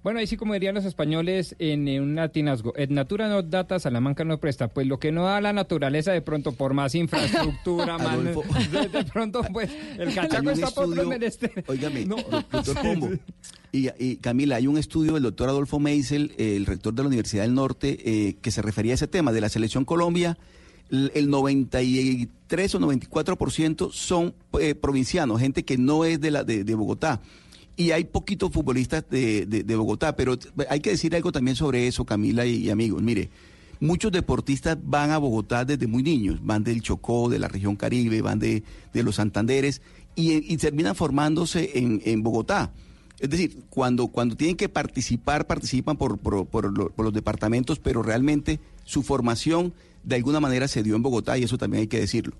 Bueno, 0.06 0.20
ahí 0.20 0.28
sí, 0.28 0.38
como 0.38 0.54
dirían 0.54 0.76
los 0.76 0.86
españoles 0.86 1.56
en 1.58 1.88
un 2.00 2.14
latinazgo, 2.14 2.74
et 2.78 2.92
natura 2.92 3.28
no 3.28 3.42
data, 3.42 3.80
Salamanca 3.80 4.24
no 4.24 4.38
presta. 4.40 4.68
Pues 4.68 4.86
lo 4.86 5.00
que 5.00 5.12
no 5.12 5.24
da 5.24 5.42
la 5.42 5.52
naturaleza 5.52 6.12
de 6.12 6.22
pronto, 6.22 6.52
por 6.52 6.76
más 6.76 6.94
infraestructura, 6.94 7.96
Adolfo. 8.00 8.44
de, 8.72 8.88
de 8.88 9.04
pronto, 9.06 9.42
pues 9.52 9.72
el 9.98 10.14
cachaco 10.14 10.52
está 10.52 10.70
por 10.70 10.84
otros 10.84 10.98
estudio- 11.00 11.10
menesteres. 11.10 11.66
Óigame, 11.68 12.06
No. 12.06 12.18
doctor 12.52 12.80
Pombo. 12.84 13.10
Y, 13.72 13.90
y, 13.98 14.18
Camila, 14.18 14.58
hay 14.58 14.68
un 14.68 14.78
estudio 14.78 15.16
del 15.16 15.24
doctor 15.24 15.50
Adolfo 15.50 15.80
Meisel, 15.80 16.34
eh, 16.38 16.56
el 16.56 16.68
rector 16.68 16.94
de 16.94 17.02
la 17.02 17.08
Universidad 17.08 17.42
del 17.42 17.56
Norte, 17.56 17.98
eh, 18.06 18.36
que 18.44 18.52
se 18.52 18.62
refería 18.62 18.94
a 18.94 18.96
ese 18.96 19.08
tema 19.08 19.32
de 19.32 19.42
la 19.42 19.50
selección 19.50 19.86
Colombia. 19.86 20.38
El 20.92 21.32
93 21.32 22.76
o 22.76 22.80
94% 22.80 23.92
son 23.92 24.36
eh, 24.60 24.76
provincianos, 24.76 25.42
gente 25.42 25.66
que 25.66 25.80
no 25.80 26.06
es 26.06 26.22
de, 26.22 26.30
la, 26.30 26.44
de, 26.44 26.64
de 26.64 26.76
Bogotá. 26.76 27.22
Y 27.78 27.92
hay 27.92 28.06
poquitos 28.06 28.52
futbolistas 28.52 29.04
de, 29.10 29.46
de- 29.46 29.76
Bogotá, 29.76 30.16
pero 30.16 30.38
hay 30.70 30.80
que 30.80 30.92
decir 30.92 31.14
algo 31.16 31.32
también 31.32 31.56
sobre 31.58 31.88
eso, 31.88 32.06
Camila 32.06 32.46
y, 32.46 32.70
amigos. 32.70 33.02
Mire, 33.04 33.30
muchos 33.82 34.12
deportistas 34.14 34.78
van 34.82 35.12
a 35.12 35.18
Bogotá 35.18 35.66
desde 35.66 35.86
muy 35.88 36.02
niños, 36.02 36.40
van 36.42 36.64
del 36.64 36.82
Chocó, 36.82 37.28
de 37.30 37.38
la 37.40 37.50
región 37.50 37.76
Caribe, 37.76 38.22
van 38.22 38.40
de, 38.40 38.64
de 38.94 39.04
los 39.04 39.16
Santanderes 39.16 39.82
y, 40.16 40.54
y 40.54 40.56
terminan 40.58 40.96
formándose 40.96 41.72
en, 41.78 42.02
en 42.06 42.24
Bogotá. 42.24 42.72
Es 43.20 43.30
decir, 43.30 43.58
cuando, 43.70 44.08
cuando 44.08 44.36
tienen 44.38 44.56
que 44.56 44.70
participar, 44.70 45.46
participan 45.48 45.98
por, 45.98 46.18
por, 46.18 46.46
por 46.48 46.78
lo- 46.78 46.90
por 46.92 47.04
los 47.06 47.14
departamentos, 47.14 47.80
pero 47.80 48.02
realmente 48.04 48.60
su 48.86 49.04
formación 49.04 49.74
de 50.04 50.16
alguna 50.16 50.40
manera 50.40 50.68
se 50.70 50.82
dio 50.84 50.96
en 50.96 51.02
Bogotá 51.02 51.38
y 51.38 51.44
eso 51.44 51.58
también 51.58 51.82
hay 51.82 51.88
que 51.88 52.00
decirlo. 52.00 52.36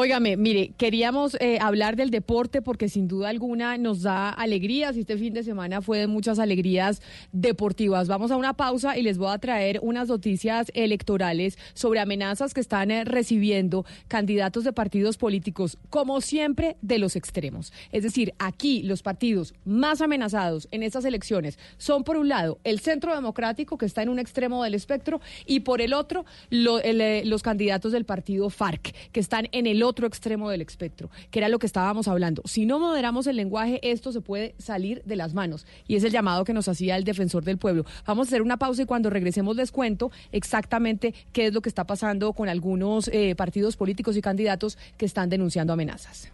Óigame, 0.00 0.36
mire, 0.36 0.74
queríamos 0.76 1.36
eh, 1.40 1.58
hablar 1.60 1.96
del 1.96 2.10
deporte 2.10 2.62
porque 2.62 2.88
sin 2.88 3.08
duda 3.08 3.30
alguna 3.30 3.76
nos 3.78 4.02
da 4.02 4.28
alegrías 4.30 4.96
y 4.96 5.00
este 5.00 5.18
fin 5.18 5.34
de 5.34 5.42
semana 5.42 5.82
fue 5.82 5.98
de 5.98 6.06
muchas 6.06 6.38
alegrías 6.38 7.02
deportivas. 7.32 8.06
Vamos 8.06 8.30
a 8.30 8.36
una 8.36 8.54
pausa 8.54 8.96
y 8.96 9.02
les 9.02 9.18
voy 9.18 9.34
a 9.34 9.38
traer 9.38 9.80
unas 9.82 10.06
noticias 10.06 10.70
electorales 10.74 11.58
sobre 11.74 11.98
amenazas 11.98 12.54
que 12.54 12.60
están 12.60 12.92
eh, 12.92 13.02
recibiendo 13.02 13.84
candidatos 14.06 14.62
de 14.62 14.72
partidos 14.72 15.16
políticos, 15.16 15.78
como 15.90 16.20
siempre, 16.20 16.76
de 16.80 17.00
los 17.00 17.16
extremos. 17.16 17.72
Es 17.90 18.04
decir, 18.04 18.34
aquí 18.38 18.84
los 18.84 19.02
partidos 19.02 19.52
más 19.64 20.00
amenazados 20.00 20.68
en 20.70 20.84
estas 20.84 21.06
elecciones 21.06 21.58
son, 21.76 22.04
por 22.04 22.18
un 22.18 22.28
lado, 22.28 22.60
el 22.62 22.78
Centro 22.78 23.16
Democrático, 23.16 23.76
que 23.76 23.86
está 23.86 24.02
en 24.02 24.10
un 24.10 24.20
extremo 24.20 24.62
del 24.62 24.74
espectro, 24.74 25.20
y 25.44 25.58
por 25.58 25.80
el 25.80 25.92
otro, 25.92 26.24
eh, 26.52 27.22
los 27.24 27.42
candidatos 27.42 27.90
del 27.90 28.04
partido 28.04 28.48
FARC, 28.48 28.94
que 29.10 29.18
están 29.18 29.48
en 29.50 29.66
el 29.66 29.87
otro 29.88 30.06
extremo 30.06 30.50
del 30.50 30.60
espectro, 30.60 31.10
que 31.30 31.38
era 31.38 31.48
lo 31.48 31.58
que 31.58 31.66
estábamos 31.66 32.06
hablando. 32.06 32.42
Si 32.44 32.66
no 32.66 32.78
moderamos 32.78 33.26
el 33.26 33.36
lenguaje, 33.36 33.80
esto 33.82 34.12
se 34.12 34.20
puede 34.20 34.54
salir 34.58 35.02
de 35.04 35.16
las 35.16 35.34
manos. 35.34 35.66
Y 35.86 35.96
es 35.96 36.04
el 36.04 36.12
llamado 36.12 36.44
que 36.44 36.52
nos 36.52 36.68
hacía 36.68 36.96
el 36.96 37.04
defensor 37.04 37.42
del 37.42 37.58
pueblo. 37.58 37.84
Vamos 38.06 38.26
a 38.26 38.30
hacer 38.30 38.42
una 38.42 38.58
pausa 38.58 38.82
y 38.82 38.86
cuando 38.86 39.10
regresemos 39.10 39.56
les 39.56 39.72
cuento 39.72 40.12
exactamente 40.30 41.14
qué 41.32 41.46
es 41.46 41.54
lo 41.54 41.62
que 41.62 41.68
está 41.68 41.84
pasando 41.84 42.32
con 42.34 42.48
algunos 42.48 43.08
eh, 43.08 43.34
partidos 43.34 43.76
políticos 43.76 44.16
y 44.16 44.22
candidatos 44.22 44.78
que 44.96 45.06
están 45.06 45.28
denunciando 45.28 45.72
amenazas. 45.72 46.30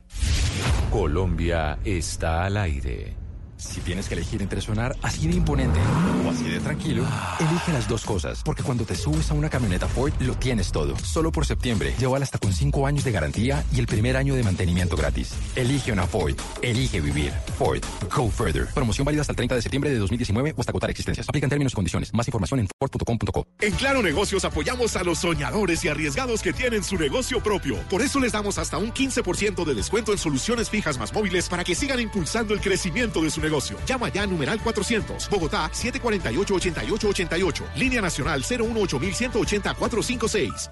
Colombia 0.91 1.79
está 1.85 2.45
al 2.45 2.57
aire. 2.57 3.24
Si 3.65 3.81
tienes 3.81 4.09
que 4.09 4.15
elegir 4.15 4.43
entre 4.43 4.61
sonar 4.61 4.95
así 5.03 5.27
de 5.27 5.37
imponente 5.37 5.81
o 6.25 6.31
así 6.31 6.45
de 6.45 6.61
tranquilo, 6.61 7.05
elige 7.41 7.73
las 7.73 7.89
dos 7.89 8.05
cosas, 8.05 8.43
porque 8.45 8.63
cuando 8.63 8.85
te 8.85 8.95
subes 8.95 9.31
a 9.31 9.35
una 9.35 9.49
camioneta 9.49 9.89
Ford 9.89 10.13
lo 10.21 10.35
tienes 10.35 10.71
todo. 10.71 10.97
Solo 10.99 11.33
por 11.33 11.47
septiembre, 11.47 11.95
llévala 11.99 12.25
hasta 12.25 12.39
con 12.39 12.53
5 12.53 12.87
años 12.87 13.05
de 13.05 13.13
garantía 13.13 13.65
y 13.73 13.81
el 13.81 13.87
primer 13.87 14.17
año 14.17 14.35
de 14.35 14.43
mantenimiento 14.43 14.97
gratis. 14.97 15.35
Elige 15.57 15.93
una 15.93 16.07
Ford, 16.07 16.35
elige 16.61 17.01
vivir. 17.01 17.33
Ford, 17.59 17.83
go 18.15 18.29
further. 18.29 18.67
Promoción 18.75 19.07
válida 19.07 19.23
hasta 19.23 19.33
el 19.33 19.37
30 19.37 19.55
de 19.55 19.63
septiembre 19.63 19.91
de 19.91 19.99
2019 19.99 20.55
o 20.57 20.61
hasta 20.61 20.71
agotar 20.71 20.91
existencias. 20.91 21.27
Aplican 21.29 21.49
términos 21.49 21.73
y 21.73 21.77
condiciones. 21.77 22.13
Más 22.13 22.29
información 22.29 22.61
en 22.61 22.69
Ford.com.co. 22.79 23.47
En 23.61 23.73
Claro 23.75 24.03
Negocios 24.03 24.45
apoyamos 24.45 24.95
a 24.97 25.05
los 25.05 25.19
soñadores 25.19 25.85
y 25.85 25.89
arriesgados 25.89 26.43
que 26.43 26.53
tienen 26.53 26.85
su 26.85 26.97
negocio 26.97 27.43
propio. 27.43 27.79
Por 27.89 28.03
eso 28.03 28.21
les 28.21 28.33
damos 28.33 28.59
hasta 28.59 28.77
un 28.77 28.93
15% 28.93 29.65
de 29.65 29.75
descuento 29.75 30.13
en 30.13 30.19
soluciones 30.19 30.69
fijas 30.69 30.99
más 30.99 31.15
móviles 31.15 31.49
para 31.49 31.65
que 31.65 31.75
sigan 31.75 31.99
impulsando 31.99 32.53
el 32.53 32.61
crecimiento 32.61 33.23
de 33.23 33.31
su 33.31 33.41
negocio. 33.41 33.54
Llama 33.87 34.09
ya 34.09 34.23
a 34.23 34.27
numeral 34.27 34.61
400, 34.61 35.31
Bogotá 35.31 35.71
748-8888, 35.73 37.63
línea 37.77 38.01
nacional 38.01 38.43
018-180-456. 38.43 40.71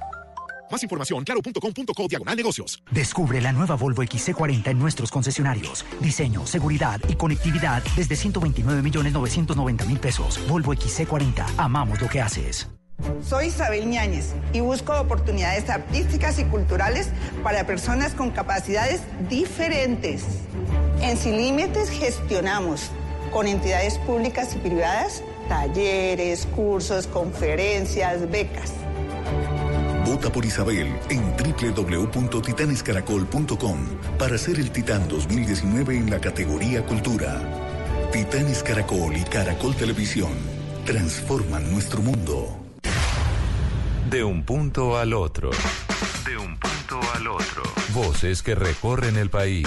Más 0.73 0.83
información, 0.83 1.23
claro.com.co 1.23 2.09
diagonal 2.09 2.35
negocios. 2.35 2.83
Descubre 2.91 3.43
la 3.43 3.53
nueva 3.53 3.77
Volvo 3.77 4.03
XC40 4.03 4.69
en 4.69 4.79
nuestros 4.79 5.11
concesionarios. 5.11 5.85
Diseño, 6.01 6.47
seguridad 6.47 6.99
y 7.09 7.15
conectividad 7.15 7.83
desde 7.95 8.17
129 8.17 8.81
millones 8.81 9.13
990 9.13 9.85
mil 9.85 10.01
pesos. 10.01 10.41
Volvo 10.49 10.73
XC40. 10.73 11.45
Amamos 11.59 12.01
lo 12.01 12.09
que 12.09 12.23
haces. 12.23 12.71
Soy 13.23 13.47
Isabel 13.47 13.91
Ñáñez 13.91 14.33
y 14.55 14.61
busco 14.61 14.99
oportunidades 14.99 15.69
artísticas 15.69 16.39
y 16.39 16.45
culturales 16.45 17.11
para 17.43 17.67
personas 17.67 18.15
con 18.15 18.31
capacidades 18.31 19.03
diferentes. 19.29 20.25
En 21.03 21.17
Sin 21.17 21.37
Límites 21.37 21.91
gestionamos 21.91 22.91
con 23.33 23.49
entidades 23.49 23.99
públicas 23.99 24.55
y 24.55 24.59
privadas 24.59 25.25
talleres, 25.49 26.47
cursos, 26.55 27.09
conferencias, 27.09 28.31
becas. 28.31 28.73
Vota 30.07 30.31
por 30.31 30.45
Isabel 30.45 30.95
en 31.11 31.35
www.titanescaracol.com 31.37 33.79
para 34.19 34.39
ser 34.39 34.61
el 34.61 34.71
Titán 34.71 35.09
2019 35.09 35.97
en 35.97 36.09
la 36.11 36.21
categoría 36.21 36.87
Cultura. 36.87 37.43
Titanes 38.13 38.63
Caracol 38.63 39.17
y 39.17 39.25
Caracol 39.25 39.75
Televisión 39.75 40.31
transforman 40.85 41.69
nuestro 41.73 42.01
mundo. 42.01 42.57
De 44.09 44.23
un 44.23 44.45
punto 44.45 44.97
al 44.99 45.15
otro. 45.15 45.51
De 46.25 46.37
un 46.37 46.57
punto 46.59 47.01
al 47.15 47.27
otro. 47.27 47.65
Voces 47.93 48.41
que 48.43 48.55
recorren 48.55 49.17
el 49.17 49.31
país. 49.31 49.67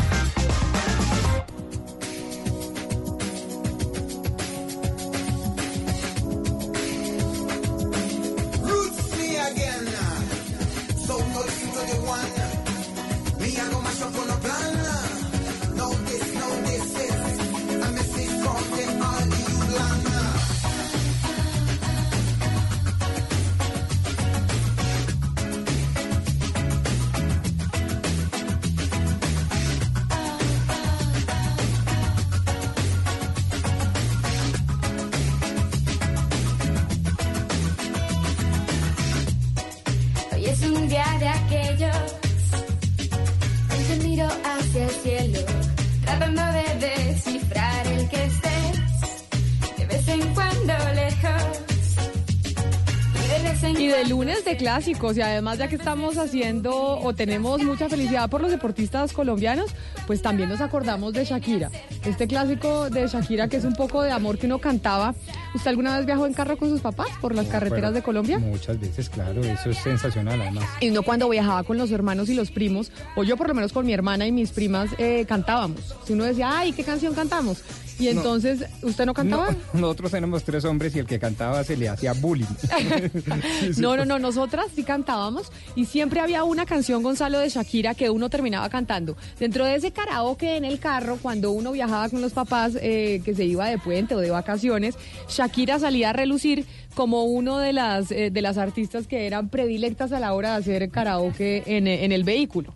Clásicos, 54.71 55.17
y 55.17 55.21
además 55.21 55.57
ya 55.57 55.67
que 55.67 55.75
estamos 55.75 56.17
haciendo 56.17 56.73
o 56.73 57.13
tenemos 57.13 57.61
mucha 57.61 57.89
felicidad 57.89 58.29
por 58.29 58.39
los 58.39 58.51
deportistas 58.51 59.11
colombianos, 59.11 59.69
pues 60.07 60.21
también 60.21 60.47
nos 60.47 60.61
acordamos 60.61 61.11
de 61.11 61.25
Shakira. 61.25 61.69
Este 62.05 62.25
clásico 62.25 62.89
de 62.89 63.05
Shakira 63.05 63.49
que 63.49 63.57
es 63.57 63.65
un 63.65 63.73
poco 63.73 64.01
de 64.01 64.11
amor 64.11 64.37
que 64.37 64.45
uno 64.45 64.59
cantaba. 64.59 65.13
¿Usted 65.53 65.71
alguna 65.71 65.97
vez 65.97 66.05
viajó 66.05 66.25
en 66.25 66.33
carro 66.33 66.55
con 66.55 66.69
sus 66.69 66.79
papás 66.79 67.09
por 67.19 67.35
las 67.35 67.47
carreteras 67.47 67.93
de 67.93 68.01
Colombia? 68.01 68.39
Muchas 68.39 68.79
veces, 68.79 69.09
claro, 69.09 69.43
eso 69.43 69.71
es 69.71 69.77
sensacional 69.79 70.39
además. 70.39 70.63
Y 70.79 70.89
no 70.89 71.03
cuando 71.03 71.27
viajaba 71.27 71.63
con 71.63 71.77
los 71.77 71.91
hermanos 71.91 72.29
y 72.29 72.33
los 72.33 72.49
primos, 72.49 72.93
o 73.17 73.25
yo 73.25 73.35
por 73.35 73.49
lo 73.49 73.53
menos 73.53 73.73
con 73.73 73.85
mi 73.85 73.91
hermana 73.91 74.25
y 74.25 74.31
mis 74.31 74.51
primas 74.51 74.89
eh, 74.97 75.25
cantábamos. 75.27 75.81
Si 76.05 76.13
uno 76.13 76.23
decía, 76.23 76.57
ay, 76.57 76.71
¿qué 76.71 76.85
canción 76.85 77.13
cantamos? 77.13 77.61
Y 78.01 78.05
No. 78.13 78.21
entonces, 78.21 78.63
¿usted 78.81 79.05
no 79.05 79.13
cantaba? 79.13 79.51
No, 79.51 79.57
nosotros 79.81 80.11
tenemos 80.11 80.43
tres 80.43 80.65
hombres 80.65 80.95
y 80.95 80.99
el 80.99 81.05
que 81.05 81.19
cantaba 81.19 81.63
se 81.63 81.77
le 81.77 81.87
hacía 81.89 82.13
bullying. 82.13 82.45
No, 83.77 83.95
no, 83.95 84.05
no, 84.05 84.19
nosotras 84.19 84.67
sí 84.75 84.83
cantábamos 84.83 85.51
y 85.75 85.85
siempre 85.85 86.19
había 86.19 86.43
una 86.43 86.65
canción, 86.65 87.03
Gonzalo, 87.03 87.39
de 87.39 87.49
Shakira 87.49 87.93
que 87.95 88.09
uno 88.09 88.29
terminaba 88.29 88.69
cantando. 88.69 89.15
Dentro 89.39 89.65
de 89.65 89.75
ese 89.75 89.91
karaoke 89.91 90.55
en 90.57 90.65
el 90.65 90.79
carro, 90.79 91.17
cuando 91.21 91.51
uno 91.51 91.71
viajaba 91.71 92.09
con 92.09 92.21
los 92.21 92.33
papás, 92.33 92.73
eh, 92.81 93.21
que 93.23 93.33
se 93.35 93.45
iba 93.45 93.67
de 93.67 93.77
puente 93.77 94.15
o 94.15 94.19
de 94.19 94.29
vacaciones, 94.29 94.95
Shakira 95.29 95.79
salía 95.79 96.09
a 96.09 96.13
relucir 96.13 96.65
como 96.95 97.23
uno 97.23 97.57
de 97.59 97.73
las, 97.73 98.11
eh, 98.11 98.29
de 98.31 98.41
las 98.41 98.57
artistas 98.57 99.07
que 99.07 99.25
eran 99.27 99.49
predilectas 99.49 100.11
a 100.11 100.19
la 100.19 100.33
hora 100.33 100.51
de 100.51 100.55
hacer 100.57 100.89
karaoke 100.89 101.63
en, 101.65 101.87
en 101.87 102.11
el 102.11 102.23
vehículo. 102.23 102.73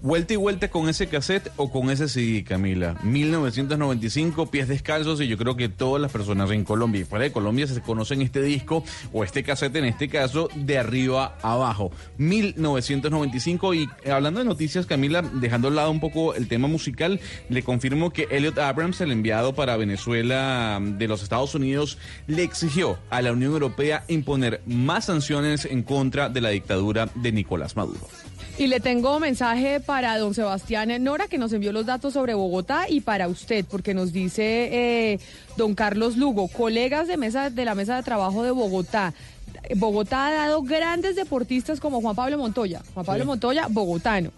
Vuelta 0.00 0.32
y 0.32 0.36
vuelta 0.36 0.70
con 0.70 0.88
ese 0.88 1.08
cassette 1.08 1.50
o 1.56 1.72
con 1.72 1.90
ese 1.90 2.08
CD, 2.08 2.44
Camila. 2.44 2.94
1995, 3.02 4.48
pies 4.48 4.68
descalzos, 4.68 5.20
y 5.20 5.26
yo 5.26 5.36
creo 5.36 5.56
que 5.56 5.68
todas 5.68 6.00
las 6.00 6.12
personas 6.12 6.52
en 6.52 6.62
Colombia 6.62 7.00
y 7.00 7.04
fuera 7.04 7.24
de 7.24 7.32
Colombia 7.32 7.66
se 7.66 7.80
conocen 7.80 8.22
este 8.22 8.40
disco 8.40 8.84
o 9.12 9.24
este 9.24 9.42
cassette 9.42 9.74
en 9.74 9.86
este 9.86 10.08
caso 10.08 10.50
de 10.54 10.78
arriba 10.78 11.36
abajo. 11.42 11.90
1995, 12.18 13.74
y 13.74 13.88
eh, 14.04 14.12
hablando 14.12 14.38
de 14.38 14.46
noticias, 14.46 14.86
Camila, 14.86 15.20
dejando 15.22 15.66
al 15.66 15.74
lado 15.74 15.90
un 15.90 15.98
poco 15.98 16.32
el 16.34 16.46
tema 16.46 16.68
musical, 16.68 17.18
le 17.48 17.64
confirmo 17.64 18.12
que 18.12 18.28
Elliot 18.30 18.56
Abrams, 18.58 19.00
el 19.00 19.10
enviado 19.10 19.56
para 19.56 19.76
Venezuela 19.76 20.78
mm, 20.80 20.98
de 20.98 21.08
los 21.08 21.24
Estados 21.24 21.56
Unidos, 21.56 21.98
le 22.28 22.44
exigió 22.44 23.00
a 23.10 23.20
la 23.20 23.32
Unión 23.32 23.50
Europea 23.50 24.04
imponer 24.06 24.60
más 24.64 25.06
sanciones 25.06 25.64
en 25.64 25.82
contra 25.82 26.28
de 26.28 26.40
la 26.40 26.50
dictadura 26.50 27.08
de 27.16 27.32
Nicolás 27.32 27.74
Maduro. 27.74 28.06
Y 28.58 28.66
le 28.66 28.80
tengo 28.80 29.20
mensaje 29.20 29.80
para 29.80 30.18
don 30.18 30.34
Sebastián 30.34 30.90
Nora, 31.02 31.28
que 31.28 31.38
nos 31.38 31.52
envió 31.52 31.72
los 31.72 31.86
datos 31.86 32.14
sobre 32.14 32.34
Bogotá, 32.34 32.88
y 32.88 33.00
para 33.00 33.28
usted, 33.28 33.64
porque 33.64 33.94
nos 33.94 34.12
dice 34.12 35.12
eh, 35.12 35.20
don 35.56 35.74
Carlos 35.74 36.16
Lugo, 36.16 36.48
colegas 36.48 37.08
de, 37.08 37.16
mesa, 37.16 37.50
de 37.50 37.64
la 37.64 37.74
mesa 37.74 37.96
de 37.96 38.02
trabajo 38.02 38.42
de 38.42 38.50
Bogotá. 38.50 39.14
Bogotá 39.76 40.28
ha 40.28 40.32
dado 40.32 40.62
grandes 40.62 41.16
deportistas 41.16 41.80
como 41.80 42.00
Juan 42.00 42.16
Pablo 42.16 42.38
Montoya. 42.38 42.82
Juan 42.94 43.06
Pablo 43.06 43.24
Sí. 43.24 43.28
Montoya, 43.28 43.66
bogotano. 43.68 44.30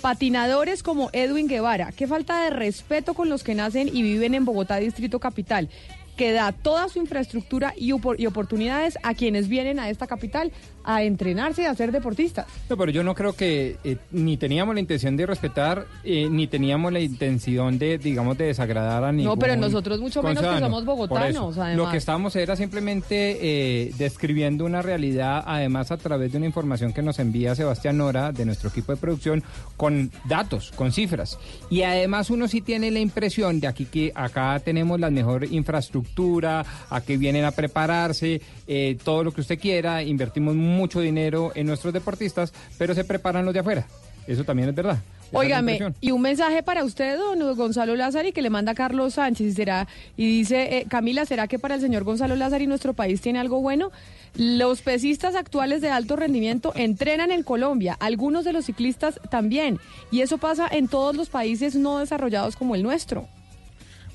Patinadores 0.00 0.82
como 0.82 1.08
Edwin 1.12 1.48
Guevara. 1.48 1.92
Qué 1.92 2.06
falta 2.06 2.42
de 2.42 2.50
respeto 2.50 3.14
con 3.14 3.28
los 3.28 3.42
que 3.42 3.54
nacen 3.54 3.88
y 3.88 4.02
viven 4.02 4.34
en 4.34 4.44
Bogotá, 4.44 4.76
Distrito 4.76 5.18
Capital 5.18 5.68
que 6.16 6.32
da 6.32 6.52
toda 6.52 6.88
su 6.88 6.98
infraestructura 6.98 7.74
y 7.76 7.92
oportunidades 7.92 8.98
a 9.02 9.14
quienes 9.14 9.48
vienen 9.48 9.78
a 9.78 9.90
esta 9.90 10.06
capital 10.06 10.50
a 10.86 11.02
entrenarse 11.02 11.62
y 11.62 11.64
a 11.66 11.74
ser 11.74 11.92
deportistas. 11.92 12.46
No, 12.70 12.76
pero 12.76 12.90
yo 12.92 13.02
no 13.02 13.14
creo 13.14 13.34
que 13.34 13.76
eh, 13.84 13.96
ni 14.12 14.36
teníamos 14.36 14.74
la 14.74 14.80
intención 14.80 15.16
de 15.16 15.26
respetar, 15.26 15.86
eh, 16.04 16.28
ni 16.30 16.46
teníamos 16.46 16.92
la 16.92 17.00
intención 17.00 17.78
de, 17.78 17.98
digamos, 17.98 18.38
de 18.38 18.46
desagradar 18.46 19.04
a 19.04 19.12
ningún 19.12 19.34
No, 19.34 19.36
pero 19.36 19.56
nosotros 19.56 20.00
mucho 20.00 20.22
menos 20.22 20.42
que 20.42 20.60
somos 20.60 20.84
bogotanos, 20.84 21.58
además. 21.58 21.76
Lo 21.76 21.90
que 21.90 21.96
estábamos 21.96 22.36
era 22.36 22.54
simplemente 22.54 23.38
eh, 23.40 23.92
describiendo 23.98 24.64
una 24.64 24.80
realidad, 24.80 25.42
además 25.44 25.90
a 25.90 25.96
través 25.96 26.30
de 26.32 26.38
una 26.38 26.46
información 26.46 26.92
que 26.92 27.02
nos 27.02 27.18
envía 27.18 27.54
Sebastián 27.54 27.98
Nora, 27.98 28.30
de 28.30 28.44
nuestro 28.44 28.68
equipo 28.68 28.92
de 28.92 28.98
producción, 28.98 29.42
con 29.76 30.10
datos, 30.24 30.70
con 30.70 30.92
cifras. 30.92 31.38
Y 31.68 31.82
además 31.82 32.30
uno 32.30 32.46
sí 32.46 32.60
tiene 32.60 32.92
la 32.92 33.00
impresión 33.00 33.58
de 33.58 33.66
aquí 33.66 33.86
que 33.86 34.12
acá 34.14 34.60
tenemos 34.60 35.00
la 35.00 35.10
mejor 35.10 35.44
infraestructura, 35.44 36.64
aquí 36.90 37.16
vienen 37.16 37.44
a 37.44 37.50
prepararse, 37.50 38.40
eh, 38.66 38.96
todo 39.04 39.24
lo 39.24 39.32
que 39.32 39.40
usted 39.40 39.58
quiera, 39.58 40.02
invertimos 40.02 40.54
mucho 40.54 41.00
dinero 41.00 41.52
en 41.54 41.66
nuestros 41.66 41.92
deportistas, 41.92 42.52
pero 42.78 42.94
se 42.94 43.04
preparan 43.04 43.44
los 43.44 43.54
de 43.54 43.60
afuera. 43.60 43.86
Eso 44.26 44.44
también 44.44 44.68
es 44.68 44.74
verdad. 44.74 44.98
Óigame, 45.32 45.78
y 46.00 46.12
un 46.12 46.22
mensaje 46.22 46.62
para 46.62 46.84
usted, 46.84 47.18
don 47.18 47.56
Gonzalo 47.56 47.96
Lázari, 47.96 48.32
que 48.32 48.42
le 48.42 48.50
manda 48.50 48.74
Carlos 48.74 49.14
Sánchez, 49.14 49.46
y 49.48 49.52
será, 49.52 49.88
y 50.16 50.38
dice, 50.38 50.78
eh, 50.78 50.86
Camila, 50.88 51.24
¿será 51.26 51.48
que 51.48 51.58
para 51.58 51.74
el 51.74 51.80
señor 51.80 52.04
Gonzalo 52.04 52.36
Lázari 52.36 52.66
nuestro 52.66 52.94
país 52.94 53.20
tiene 53.20 53.40
algo 53.40 53.60
bueno? 53.60 53.90
Los 54.36 54.82
pesistas 54.82 55.34
actuales 55.34 55.80
de 55.80 55.90
alto 55.90 56.14
rendimiento 56.14 56.72
entrenan 56.76 57.30
en 57.30 57.42
Colombia, 57.42 57.96
algunos 57.98 58.44
de 58.44 58.52
los 58.52 58.66
ciclistas 58.66 59.20
también, 59.30 59.78
y 60.10 60.20
eso 60.20 60.38
pasa 60.38 60.68
en 60.70 60.88
todos 60.88 61.16
los 61.16 61.28
países 61.28 61.74
no 61.74 61.98
desarrollados 61.98 62.54
como 62.54 62.74
el 62.74 62.82
nuestro. 62.82 63.26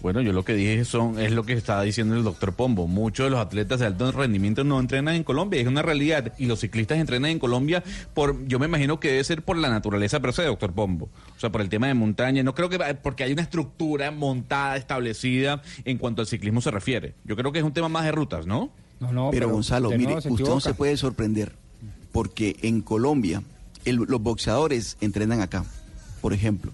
Bueno, 0.01 0.21
yo 0.21 0.33
lo 0.33 0.43
que 0.43 0.53
dije 0.53 0.83
son 0.83 1.19
es 1.19 1.31
lo 1.31 1.43
que 1.43 1.53
estaba 1.53 1.83
diciendo 1.83 2.15
el 2.15 2.23
doctor 2.23 2.53
Pombo. 2.53 2.87
Muchos 2.87 3.25
de 3.25 3.29
los 3.29 3.39
atletas 3.39 3.79
de 3.79 3.85
alto 3.85 4.11
rendimiento 4.11 4.63
no 4.63 4.79
entrenan 4.79 5.13
en 5.13 5.23
Colombia, 5.23 5.61
es 5.61 5.67
una 5.67 5.83
realidad. 5.83 6.33
Y 6.39 6.47
los 6.47 6.59
ciclistas 6.61 6.97
entrenan 6.97 7.29
en 7.29 7.37
Colombia 7.39 7.83
por, 8.15 8.47
yo 8.47 8.57
me 8.57 8.65
imagino 8.65 8.99
que 8.99 9.09
debe 9.09 9.23
ser 9.23 9.43
por 9.43 9.57
la 9.57 9.69
naturaleza 9.69 10.19
per 10.19 10.33
se, 10.33 10.43
doctor 10.43 10.73
Pombo. 10.73 11.09
O 11.35 11.39
sea, 11.39 11.51
por 11.51 11.61
el 11.61 11.69
tema 11.69 11.85
de 11.87 11.93
montaña. 11.93 12.41
No 12.41 12.55
creo 12.55 12.67
que 12.67 12.79
porque 13.03 13.23
hay 13.25 13.33
una 13.33 13.43
estructura 13.43 14.09
montada, 14.09 14.75
establecida 14.77 15.61
en 15.85 15.99
cuanto 15.99 16.21
al 16.23 16.27
ciclismo 16.27 16.61
se 16.61 16.71
refiere. 16.71 17.13
Yo 17.23 17.35
creo 17.35 17.51
que 17.51 17.59
es 17.59 17.65
un 17.65 17.73
tema 17.73 17.87
más 17.89 18.03
de 18.03 18.11
rutas, 18.11 18.47
¿no? 18.47 18.71
No, 18.99 19.11
no, 19.11 19.29
pero, 19.31 19.47
Gonzalo, 19.49 19.89
mire, 19.97 20.13
usted 20.15 20.45
no 20.45 20.59
se 20.61 20.73
puede 20.73 20.97
sorprender 20.97 21.53
porque 22.11 22.55
en 22.63 22.81
Colombia 22.81 23.43
el- 23.85 23.95
los 23.97 24.21
boxeadores 24.21 24.97
entrenan 25.01 25.41
acá, 25.41 25.63
por 26.21 26.33
ejemplo. 26.33 26.71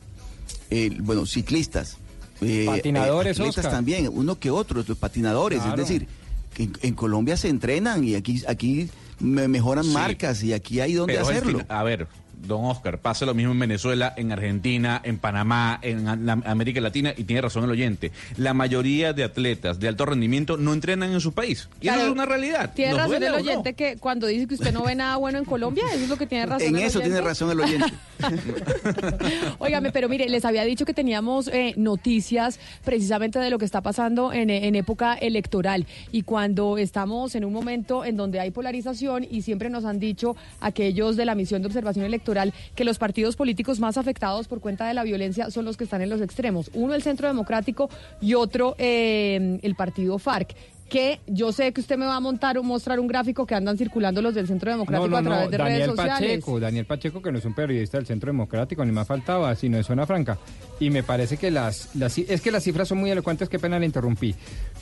El- 0.69 1.01
bueno, 1.01 1.25
ciclistas. 1.25 1.97
Eh, 2.41 2.65
Patinadores, 2.65 3.37
eh, 3.37 3.41
atletas 3.41 3.57
Oscar. 3.65 3.71
también, 3.71 4.09
uno 4.11 4.37
que 4.39 4.51
otro, 4.51 4.83
los 4.87 4.97
patinadores. 4.97 5.61
Claro. 5.61 5.81
Es 5.81 5.87
decir, 5.87 6.07
que 6.53 6.63
en, 6.63 6.73
en 6.81 6.93
Colombia 6.93 7.37
se 7.37 7.49
entrenan 7.49 8.03
y 8.03 8.15
aquí, 8.15 8.43
aquí 8.47 8.89
me- 9.19 9.47
mejoran 9.47 9.83
Sí. 9.83 9.91
marcas 9.91 10.43
y 10.43 10.53
aquí 10.53 10.79
hay 10.79 10.93
donde 10.93 11.17
hacerlo. 11.19 11.61
a 11.69 11.83
ver, 11.83 12.07
don 12.45 12.65
Oscar, 12.65 12.99
pasa 12.99 13.25
lo 13.25 13.33
mismo 13.33 13.51
en 13.53 13.59
Venezuela, 13.59 14.13
en 14.15 14.31
Argentina, 14.31 15.01
en 15.03 15.17
Panamá, 15.17 15.79
en 15.81 16.25
la- 16.25 16.39
América 16.45 16.79
Latina, 16.81 17.13
y 17.17 17.23
tiene 17.23 17.41
razón 17.41 17.63
el 17.63 17.71
oyente. 17.71 18.11
La 18.37 18.53
mayoría 18.53 19.13
de 19.13 19.23
atletas 19.23 19.79
de 19.79 19.87
alto 19.87 20.05
rendimiento 20.05 20.55
no 20.57 20.73
entrenan 20.73 21.11
en 21.11 21.19
su 21.21 21.33
país. 21.33 21.67
Y 21.81 21.87
eso 21.87 22.05
es 22.05 22.11
una 22.11 22.25
realidad. 22.25 22.73
Tiene 22.75 22.91
Nos 22.91 23.01
razón 23.01 23.23
el 23.23 23.31
no. 23.31 23.37
oyente 23.37 23.73
que 23.73 23.97
cuando 23.97 24.27
dice 24.27 24.47
que 24.47 24.53
usted 24.53 24.71
no 24.71 24.83
ve 24.83 24.93
nada 24.95 25.15
bueno 25.17 25.39
en 25.39 25.45
Colombia, 25.45 25.83
eso 25.91 26.03
es 26.03 26.09
lo 26.09 26.17
que 26.17 26.27
tiene 26.27 26.45
razón 26.45 26.67
En 26.67 26.75
el 26.75 26.83
eso 26.83 26.99
tiene 26.99 27.21
razón 27.21 27.49
el 27.51 27.59
oyente. 27.59 27.91
Óigame, 29.59 29.91
pero 29.91 30.09
mire, 30.09 30.29
les 30.29 30.45
había 30.45 30.63
dicho 30.63 30.85
que 30.85 30.93
teníamos 30.93 31.47
eh, 31.47 31.73
noticias 31.77 32.59
precisamente 32.83 33.39
de 33.39 33.49
lo 33.49 33.57
que 33.57 33.65
está 33.65 33.81
pasando 33.81 34.31
en, 34.33 34.49
en 34.49 34.75
época 34.75 35.13
electoral 35.15 35.85
y 36.11 36.21
cuando 36.23 36.77
estamos 36.77 37.35
en 37.35 37.45
un 37.45 37.53
momento 37.53 38.05
en 38.05 38.17
donde 38.17 38.39
hay 38.39 38.51
polarización 38.51 39.25
y 39.29 39.41
siempre 39.41 39.69
nos 39.69 39.85
han 39.85 39.99
dicho 39.99 40.35
aquellos 40.59 41.15
de 41.15 41.25
la 41.25 41.35
misión 41.35 41.61
de 41.61 41.67
observación 41.67 42.05
electoral 42.05 42.26
que 42.75 42.83
los 42.83 42.97
partidos 42.97 43.35
políticos 43.35 43.79
más 43.79 43.97
afectados 43.97 44.47
por 44.47 44.59
cuenta 44.59 44.87
de 44.87 44.93
la 44.93 45.03
violencia 45.03 45.49
son 45.51 45.65
los 45.65 45.77
que 45.77 45.83
están 45.85 46.01
en 46.01 46.09
los 46.09 46.21
extremos. 46.21 46.69
Uno 46.73 46.93
el 46.93 47.01
Centro 47.01 47.27
Democrático 47.27 47.89
y 48.21 48.33
otro 48.33 48.75
eh, 48.77 49.59
el 49.61 49.75
partido 49.75 50.17
FARC. 50.19 50.55
Que 50.89 51.19
yo 51.27 51.51
sé 51.51 51.73
que 51.73 51.81
usted 51.81 51.97
me 51.97 52.05
va 52.05 52.15
a 52.15 52.21
montar 52.21 52.57
o 52.57 52.63
mostrar 52.63 52.97
un 53.01 53.07
gráfico 53.07 53.45
que 53.45 53.53
andan 53.53 53.77
circulando 53.77 54.21
los 54.21 54.33
del 54.33 54.47
Centro 54.47 54.71
Democrático 54.71 55.09
No, 55.09 55.21
no, 55.21 55.35
a 55.35 55.39
través 55.39 55.45
no, 55.45 55.51
de 55.51 55.57
Daniel 55.57 55.79
redes 55.79 55.89
sociales. 55.89 56.29
Pacheco, 56.29 56.59
Daniel 56.61 56.85
Pacheco, 56.85 57.21
que 57.21 57.29
no 57.29 57.39
es 57.39 57.45
un 57.45 57.53
periodista 57.53 57.97
del 57.97 58.05
Centro 58.05 58.31
Democrático, 58.31 58.85
ni 58.85 58.93
más 58.93 59.05
faltaba, 59.05 59.53
sino 59.55 59.75
de 59.75 59.83
Zona 59.83 60.05
Franca. 60.05 60.37
Y 60.79 60.89
me 60.89 61.03
parece 61.03 61.35
que 61.35 61.51
las, 61.51 61.93
las 61.93 62.17
es 62.17 62.39
que 62.39 62.51
las 62.51 62.63
cifras 62.63 62.87
son 62.87 62.99
muy 62.99 63.11
elocuentes, 63.11 63.49
qué 63.49 63.59
pena 63.59 63.77
le 63.79 63.85
interrumpí. 63.85 64.33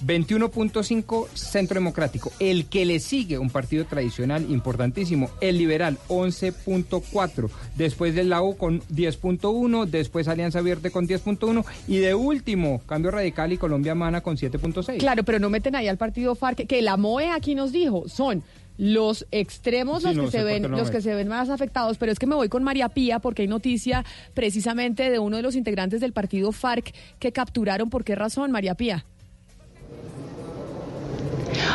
21.5 0.06 1.28
Centro 1.34 1.76
Democrático, 1.76 2.32
el 2.40 2.66
que 2.66 2.86
le 2.86 3.00
sigue 3.00 3.38
un 3.38 3.50
partido 3.50 3.86
tradicional 3.86 4.50
importantísimo, 4.50 5.30
el 5.42 5.58
Liberal 5.58 5.98
11.4, 6.08 7.50
después 7.76 8.16
del 8.16 8.34
U 8.34 8.56
con 8.58 8.82
10.1, 8.82 9.86
después 9.86 10.28
Alianza 10.28 10.62
Verde 10.62 10.92
con 10.92 11.08
10.1 11.08 11.66
y 11.88 11.98
de 11.98 12.16
último 12.16 12.82
Cambio 12.86 13.12
Radical 13.12 13.54
y 13.54 13.58
Colombia 13.58 13.96
Mana 13.96 14.22
con 14.22 14.38
7.6. 14.38 14.98
Claro, 14.98 15.24
pero 15.24 15.40
no 15.40 15.50
meten 15.50 15.76
ahí 15.76 15.88
al 15.88 15.98
partido 15.98 16.36
FARC, 16.36 16.68
que 16.68 16.82
la 16.82 16.98
MOE 16.98 17.30
aquí 17.30 17.56
nos 17.56 17.72
dijo, 17.72 18.08
son 18.08 18.44
los 18.78 19.26
extremos 19.32 20.04
Sí, 20.04 20.10
los, 20.10 20.18
no 20.18 20.26
que 20.26 20.32
se 20.32 20.44
ven, 20.44 20.70
los 20.70 20.92
que 20.92 21.02
se 21.02 21.16
ven 21.16 21.28
más 21.28 21.50
afectados, 21.50 21.98
pero 21.98 22.12
es 22.12 22.20
que 22.20 22.28
me 22.28 22.36
voy 22.36 22.50
con 22.50 22.64
María 22.64 22.90
Pía 22.90 23.20
porque 23.20 23.44
hay 23.44 23.48
noticia 23.48 24.04
precisamente 24.34 25.10
de 25.10 25.20
uno 25.20 25.38
de 25.38 25.44
los 25.44 25.56
integrantes 25.56 26.02
del 26.02 26.14
partido 26.14 26.52
FARC 26.52 26.94
que 27.20 27.32
capturaron. 27.32 27.90
¿Por 27.90 28.04
qué 28.04 28.16
razón, 28.16 28.52
María 28.52 28.76
Pía? 28.76 29.06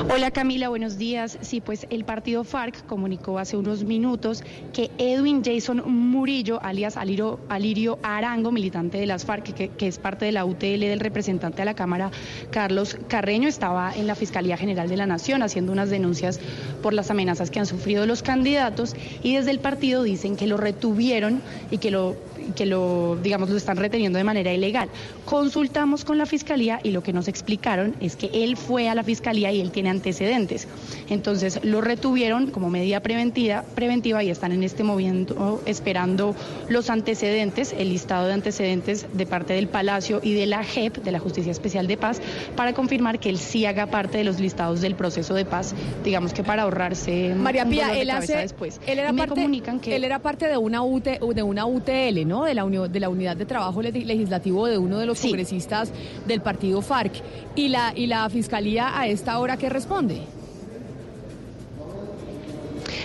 Hola 0.08 0.30
Camila, 0.30 0.70
buenos 0.70 0.98
días. 0.98 1.38
Sí, 1.42 1.60
pues 1.60 1.86
el 1.90 2.04
partido 2.04 2.42
FARC 2.42 2.86
comunicó 2.86 3.38
hace 3.38 3.56
unos 3.56 3.84
minutos 3.84 4.42
que 4.72 4.90
Edwin 4.98 5.42
Jason 5.44 5.82
Murillo, 5.86 6.60
alias 6.62 6.96
Alirio, 6.96 7.38
Alirio 7.48 7.98
Arango, 8.02 8.50
militante 8.50 8.98
de 8.98 9.06
las 9.06 9.24
FARC, 9.24 9.54
que, 9.54 9.68
que 9.68 9.86
es 9.86 9.98
parte 9.98 10.24
de 10.24 10.32
la 10.32 10.44
UTL 10.44 10.80
del 10.80 11.00
representante 11.00 11.62
a 11.62 11.64
la 11.64 11.74
Cámara, 11.74 12.10
Carlos 12.50 12.96
Carreño, 13.08 13.46
estaba 13.46 13.94
en 13.94 14.06
la 14.06 14.14
Fiscalía 14.14 14.56
General 14.56 14.88
de 14.88 14.96
la 14.96 15.06
Nación 15.06 15.42
haciendo 15.42 15.70
unas 15.70 15.90
denuncias 15.90 16.40
por 16.82 16.94
las 16.94 17.10
amenazas 17.10 17.50
que 17.50 17.60
han 17.60 17.66
sufrido 17.66 18.06
los 18.06 18.22
candidatos 18.22 18.96
y 19.22 19.36
desde 19.36 19.50
el 19.50 19.60
partido 19.60 20.02
dicen 20.02 20.36
que 20.36 20.46
lo 20.46 20.56
retuvieron 20.56 21.42
y 21.70 21.78
que 21.78 21.90
lo 21.90 22.16
que 22.54 22.66
lo, 22.66 23.16
digamos, 23.22 23.50
lo 23.50 23.56
están 23.56 23.76
reteniendo 23.76 24.18
de 24.18 24.24
manera 24.24 24.52
ilegal. 24.52 24.88
Consultamos 25.24 26.04
con 26.04 26.18
la 26.18 26.26
fiscalía 26.26 26.80
y 26.82 26.90
lo 26.90 27.02
que 27.02 27.12
nos 27.12 27.28
explicaron 27.28 27.94
es 28.00 28.16
que 28.16 28.30
él 28.32 28.56
fue 28.56 28.88
a 28.88 28.94
la 28.94 29.04
fiscalía 29.04 29.52
y 29.52 29.60
él 29.60 29.70
tiene 29.70 29.90
antecedentes. 29.90 30.68
Entonces 31.08 31.60
lo 31.64 31.80
retuvieron 31.80 32.50
como 32.50 32.70
medida 32.70 33.00
preventiva, 33.00 33.64
preventiva 33.74 34.22
y 34.22 34.30
están 34.30 34.52
en 34.52 34.62
este 34.62 34.82
momento 34.82 35.62
esperando 35.66 36.34
los 36.68 36.90
antecedentes, 36.90 37.74
el 37.76 37.90
listado 37.90 38.26
de 38.26 38.32
antecedentes 38.32 39.06
de 39.12 39.26
parte 39.26 39.54
del 39.54 39.68
Palacio 39.68 40.20
y 40.22 40.34
de 40.34 40.46
la 40.46 40.64
JEP, 40.64 40.98
de 40.98 41.12
la 41.12 41.18
Justicia 41.18 41.52
Especial 41.52 41.86
de 41.86 41.96
Paz, 41.96 42.20
para 42.56 42.72
confirmar 42.72 43.18
que 43.18 43.28
él 43.28 43.38
sí 43.38 43.66
haga 43.66 43.86
parte 43.86 44.18
de 44.18 44.24
los 44.24 44.40
listados 44.40 44.80
del 44.80 44.94
proceso 44.94 45.34
de 45.34 45.44
paz, 45.44 45.74
digamos 46.04 46.32
que 46.32 46.42
para 46.42 46.62
ahorrarse 46.62 47.34
María 47.34 47.64
un 47.64 47.70
Pía, 47.70 47.82
dolor 47.82 47.96
de 47.96 48.02
él 48.02 48.08
cabeza 48.08 48.32
hace, 48.32 48.42
después. 48.42 48.80
él 48.86 48.98
era 48.98 49.12
me 49.12 49.18
parte, 49.18 49.34
comunican 49.34 49.80
que 49.80 49.96
él 49.96 50.04
era 50.04 50.20
parte 50.20 50.46
de 50.46 50.56
una 50.56 50.82
UT, 50.82 51.04
de 51.04 51.42
una 51.42 51.66
UTL, 51.66 52.26
¿no? 52.26 52.39
De 52.44 52.54
la 52.54 52.64
unión, 52.64 52.90
de 52.90 53.00
la 53.00 53.08
unidad 53.08 53.36
de 53.36 53.46
trabajo 53.46 53.82
le- 53.82 53.92
legislativo 53.92 54.66
de 54.66 54.78
uno 54.78 54.98
de 54.98 55.06
los 55.06 55.20
congresistas 55.20 55.92
del 56.26 56.40
partido 56.40 56.82
FARC. 56.82 57.12
Y 57.54 57.68
la 57.68 57.92
y 57.94 58.06
la 58.06 58.28
fiscalía 58.30 58.98
a 58.98 59.06
esta 59.08 59.38
hora 59.38 59.56
qué 59.56 59.68
responde? 59.68 60.22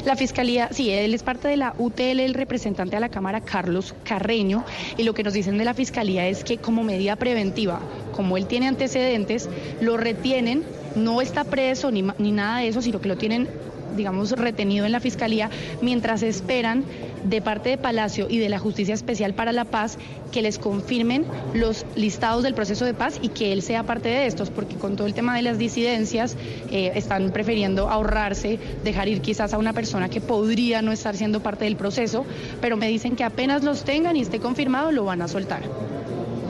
La 0.06 0.16
fiscalía, 0.16 0.70
sí, 0.72 0.92
él 0.92 1.16
es 1.16 1.24
parte 1.24 1.48
de 1.48 1.58
la 1.58 1.74
UTL, 1.80 2.20
el 2.20 2.36
representante 2.36 2.96
a 2.96 3.00
la 3.00 3.10
Cámara, 3.10 3.42
Carlos 3.42 3.96
Carreño, 4.04 4.64
y 4.98 5.04
lo 5.04 5.16
que 5.16 5.24
nos 5.24 5.34
dicen 5.34 5.58
de 5.58 5.66
la 5.66 5.74
fiscalía 5.74 6.28
es 6.28 6.44
que 6.44 6.58
como 6.60 6.84
medida 6.84 7.16
preventiva, 7.16 7.80
como 8.16 8.38
él 8.38 8.46
tiene 8.46 8.68
antecedentes, 8.68 9.50
lo 9.82 9.98
retienen, 9.98 10.64
no 10.96 11.22
está 11.22 11.44
preso 11.44 11.90
ni, 11.90 12.04
ni 12.20 12.32
nada 12.32 12.60
de 12.60 12.68
eso, 12.68 12.84
sino 12.84 13.02
que 13.02 13.08
lo 13.10 13.18
tienen 13.18 13.48
digamos, 13.96 14.32
retenido 14.32 14.86
en 14.86 14.92
la 14.92 15.00
Fiscalía 15.00 15.50
mientras 15.82 16.24
esperan 16.24 16.84
de 17.24 17.42
parte 17.42 17.70
de 17.70 17.78
Palacio 17.78 18.28
y 18.30 18.38
de 18.38 18.50
la 18.50 18.60
Justicia 18.60 18.94
Especial 18.94 19.34
para 19.34 19.52
la 19.52 19.66
Paz 19.66 19.98
que 20.32 20.42
les 20.42 20.60
confirmen 20.60 21.26
los 21.54 21.86
listados 21.96 22.44
del 22.44 22.54
proceso 22.54 22.86
de 22.86 22.94
paz 22.94 23.20
y 23.22 23.30
que 23.30 23.54
él 23.54 23.62
sea 23.62 23.84
parte 23.84 24.10
de 24.10 24.28
estos, 24.28 24.50
porque 24.50 24.76
con 24.76 24.96
todo 24.96 25.08
el 25.08 25.14
tema 25.14 25.36
de 25.36 25.42
las 25.42 25.58
disidencias 25.58 26.36
eh, 26.72 26.92
están 26.96 27.32
prefiriendo 27.32 27.90
ahorrarse, 27.90 28.60
dejar 28.84 29.08
ir 29.08 29.22
quizás 29.22 29.54
a 29.54 29.58
una 29.58 29.74
persona 29.74 30.10
que 30.10 30.22
podría 30.22 30.82
no 30.82 30.92
estar 30.92 31.16
siendo 31.16 31.42
parte 31.42 31.66
del 31.66 31.78
proceso, 31.78 32.26
pero 32.60 32.76
me 32.76 32.88
dicen 32.90 33.16
que 33.16 33.24
apenas 33.24 33.64
los 33.64 33.84
tengan 33.84 34.18
y 34.18 34.22
esté 34.22 34.40
confirmado 34.40 34.92
lo 34.92 35.06
van 35.06 35.22
a 35.22 35.28
soltar. 35.28 35.64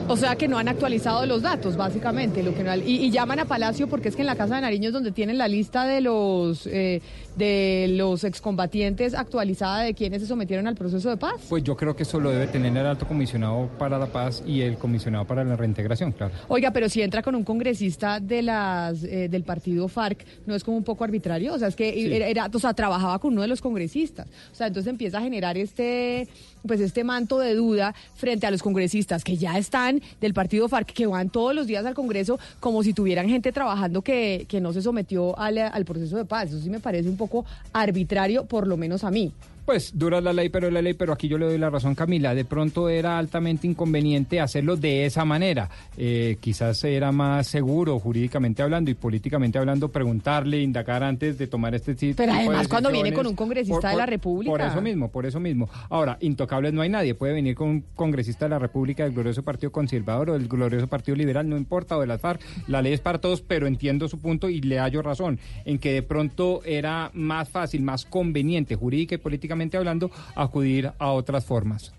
O 0.08 0.16
sea 0.16 0.36
que 0.36 0.46
no 0.46 0.56
han 0.56 0.68
actualizado 0.68 1.26
los 1.26 1.42
datos, 1.42 1.76
básicamente. 1.76 2.42
Lo 2.42 2.54
que 2.54 2.62
no, 2.62 2.74
y, 2.76 2.80
y 2.80 3.10
llaman 3.10 3.40
a 3.40 3.44
Palacio 3.44 3.88
porque 3.88 4.08
es 4.08 4.14
que 4.14 4.22
en 4.22 4.26
la 4.26 4.36
Casa 4.36 4.54
de 4.54 4.60
Nariño 4.60 4.88
es 4.88 4.92
donde 4.92 5.10
tienen 5.10 5.36
la 5.36 5.48
lista 5.48 5.84
de 5.84 6.00
los 6.00 6.66
eh, 6.68 7.02
de 7.36 7.86
los 7.90 8.24
excombatientes 8.24 9.14
actualizada 9.14 9.82
de 9.82 9.94
quienes 9.94 10.22
se 10.22 10.28
sometieron 10.28 10.66
al 10.66 10.74
proceso 10.74 11.10
de 11.10 11.16
paz. 11.16 11.34
Pues 11.48 11.62
yo 11.62 11.76
creo 11.76 11.94
que 11.94 12.02
eso 12.04 12.18
lo 12.18 12.30
debe 12.30 12.46
tener 12.46 12.76
el 12.76 12.86
alto 12.86 13.06
comisionado 13.06 13.68
para 13.78 13.98
la 13.98 14.06
paz 14.06 14.42
y 14.46 14.62
el 14.62 14.76
comisionado 14.78 15.24
para 15.26 15.44
la 15.44 15.56
reintegración, 15.56 16.12
claro. 16.12 16.32
Oiga, 16.48 16.70
pero 16.72 16.88
si 16.88 17.02
entra 17.02 17.22
con 17.22 17.34
un 17.34 17.44
congresista 17.44 18.20
de 18.20 18.42
las 18.42 19.02
eh, 19.04 19.28
del 19.28 19.42
partido 19.44 19.88
FARC, 19.88 20.24
¿no 20.46 20.54
es 20.54 20.64
como 20.64 20.76
un 20.76 20.84
poco 20.84 21.04
arbitrario? 21.04 21.54
O 21.54 21.58
sea, 21.58 21.68
es 21.68 21.76
que 21.76 21.92
Sí. 21.92 22.12
era, 22.14 22.26
era- 22.26 22.50
o 22.52 22.58
sea, 22.58 22.72
trabajaba 22.74 23.18
con 23.18 23.32
uno 23.32 23.42
de 23.42 23.48
los 23.48 23.60
congresistas. 23.60 24.26
O 24.52 24.54
sea, 24.54 24.66
entonces 24.68 24.90
empieza 24.90 25.18
a 25.18 25.22
generar 25.22 25.56
este 25.58 26.28
pues 26.66 26.80
este 26.80 27.04
manto 27.04 27.38
de 27.38 27.54
duda 27.54 27.94
frente 28.16 28.44
a 28.44 28.50
los 28.50 28.60
congresistas 28.60 29.22
que 29.22 29.36
ya 29.36 29.56
están 29.56 30.02
del 30.20 30.34
partido 30.34 30.68
FARC, 30.68 30.92
que 30.92 31.06
van 31.06 31.30
todos 31.30 31.54
los 31.54 31.68
días 31.68 31.86
al 31.86 31.94
Congreso 31.94 32.40
como 32.58 32.82
si 32.82 32.92
tuvieran 32.92 33.28
gente 33.28 33.52
trabajando 33.52 34.02
que, 34.02 34.46
que 34.48 34.60
no 34.60 34.72
se 34.72 34.82
sometió 34.82 35.38
al, 35.38 35.58
al 35.58 35.84
proceso 35.84 36.16
de 36.16 36.24
paz. 36.24 36.48
Eso 36.48 36.58
sí 36.60 36.68
me 36.68 36.80
parece 36.80 37.08
un 37.08 37.16
poco 37.16 37.25
arbitrario, 37.72 38.46
por 38.46 38.66
lo 38.66 38.76
menos 38.76 39.04
a 39.04 39.10
mí. 39.10 39.32
Pues 39.66 39.98
dura 39.98 40.20
la 40.20 40.32
ley, 40.32 40.48
pero 40.48 40.70
la 40.70 40.80
ley, 40.80 40.94
pero 40.94 41.12
aquí 41.12 41.26
yo 41.26 41.38
le 41.38 41.46
doy 41.46 41.58
la 41.58 41.68
razón, 41.68 41.96
Camila. 41.96 42.36
De 42.36 42.44
pronto 42.44 42.88
era 42.88 43.18
altamente 43.18 43.66
inconveniente 43.66 44.40
hacerlo 44.40 44.76
de 44.76 45.06
esa 45.06 45.24
manera. 45.24 45.68
Eh, 45.96 46.36
quizás 46.40 46.84
era 46.84 47.10
más 47.10 47.48
seguro, 47.48 47.98
jurídicamente 47.98 48.62
hablando 48.62 48.92
y 48.92 48.94
políticamente 48.94 49.58
hablando, 49.58 49.88
preguntarle, 49.88 50.62
indagar 50.62 51.02
antes 51.02 51.36
de 51.36 51.48
tomar 51.48 51.74
este 51.74 51.96
tipo 51.96 52.16
Pero 52.16 52.32
de 52.32 52.38
además 52.38 52.68
cuando 52.68 52.92
viene 52.92 53.12
con 53.12 53.26
un 53.26 53.34
congresista 53.34 53.90
de 53.90 53.96
la 53.96 54.06
República. 54.06 54.52
Por 54.52 54.60
eso 54.60 54.80
mismo, 54.80 55.10
por 55.10 55.26
eso 55.26 55.40
mismo. 55.40 55.68
Ahora, 55.90 56.16
intocables 56.20 56.72
no 56.72 56.82
hay 56.82 56.88
nadie. 56.88 57.16
Puede 57.16 57.32
venir 57.32 57.56
con 57.56 57.68
un 57.68 57.84
congresista 57.96 58.44
de 58.44 58.50
la 58.50 58.60
República 58.60 59.02
del 59.02 59.14
glorioso 59.14 59.42
Partido 59.42 59.72
Conservador 59.72 60.30
o 60.30 60.32
del 60.34 60.46
glorioso 60.46 60.86
Partido 60.86 61.16
Liberal, 61.16 61.48
no 61.48 61.56
importa, 61.56 61.96
o 61.96 62.00
de 62.02 62.06
las 62.06 62.20
FARC. 62.20 62.40
La 62.68 62.82
ley 62.82 62.92
es 62.92 63.00
para 63.00 63.18
todos, 63.18 63.40
pero 63.40 63.66
entiendo 63.66 64.06
su 64.06 64.20
punto 64.20 64.48
y 64.48 64.60
le 64.60 64.78
hallo 64.78 65.02
razón 65.02 65.40
en 65.64 65.80
que 65.80 65.92
de 65.92 66.02
pronto 66.04 66.62
era 66.64 67.10
más 67.14 67.48
fácil, 67.48 67.82
más 67.82 68.04
conveniente, 68.04 68.76
jurídica 68.76 69.16
y 69.16 69.18
políticamente 69.18 69.55
hablando, 69.76 70.10
acudir 70.34 70.92
a 70.98 71.10
otras 71.10 71.44
formas. 71.44 71.92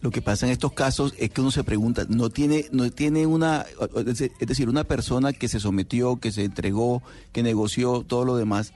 Lo 0.00 0.10
que 0.10 0.22
pasa 0.22 0.46
en 0.46 0.52
estos 0.52 0.72
casos 0.72 1.14
es 1.18 1.30
que 1.30 1.40
uno 1.40 1.50
se 1.50 1.64
pregunta, 1.64 2.06
no 2.08 2.30
tiene, 2.30 2.66
no 2.70 2.88
tiene 2.90 3.26
una, 3.26 3.66
es 4.06 4.30
decir, 4.38 4.68
una 4.68 4.84
persona 4.84 5.32
que 5.32 5.48
se 5.48 5.58
sometió, 5.58 6.20
que 6.20 6.30
se 6.30 6.44
entregó, 6.44 7.02
que 7.32 7.42
negoció 7.42 8.04
todo 8.06 8.24
lo 8.24 8.36
demás, 8.36 8.72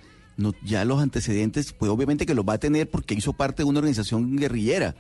ya 0.65 0.85
los 0.85 1.01
antecedentes, 1.01 1.73
pues 1.73 1.91
obviamente 1.91 2.27
que 2.27 2.35
los 2.35 2.45
va 2.45 2.55
a 2.55 2.59
tener 2.59 2.91
porque 2.91 3.15
hizo 3.15 3.33
parte 3.35 3.63
de 3.63 3.69
una 3.69 3.79
organización 3.79 4.37
guerrillera. 4.37 4.97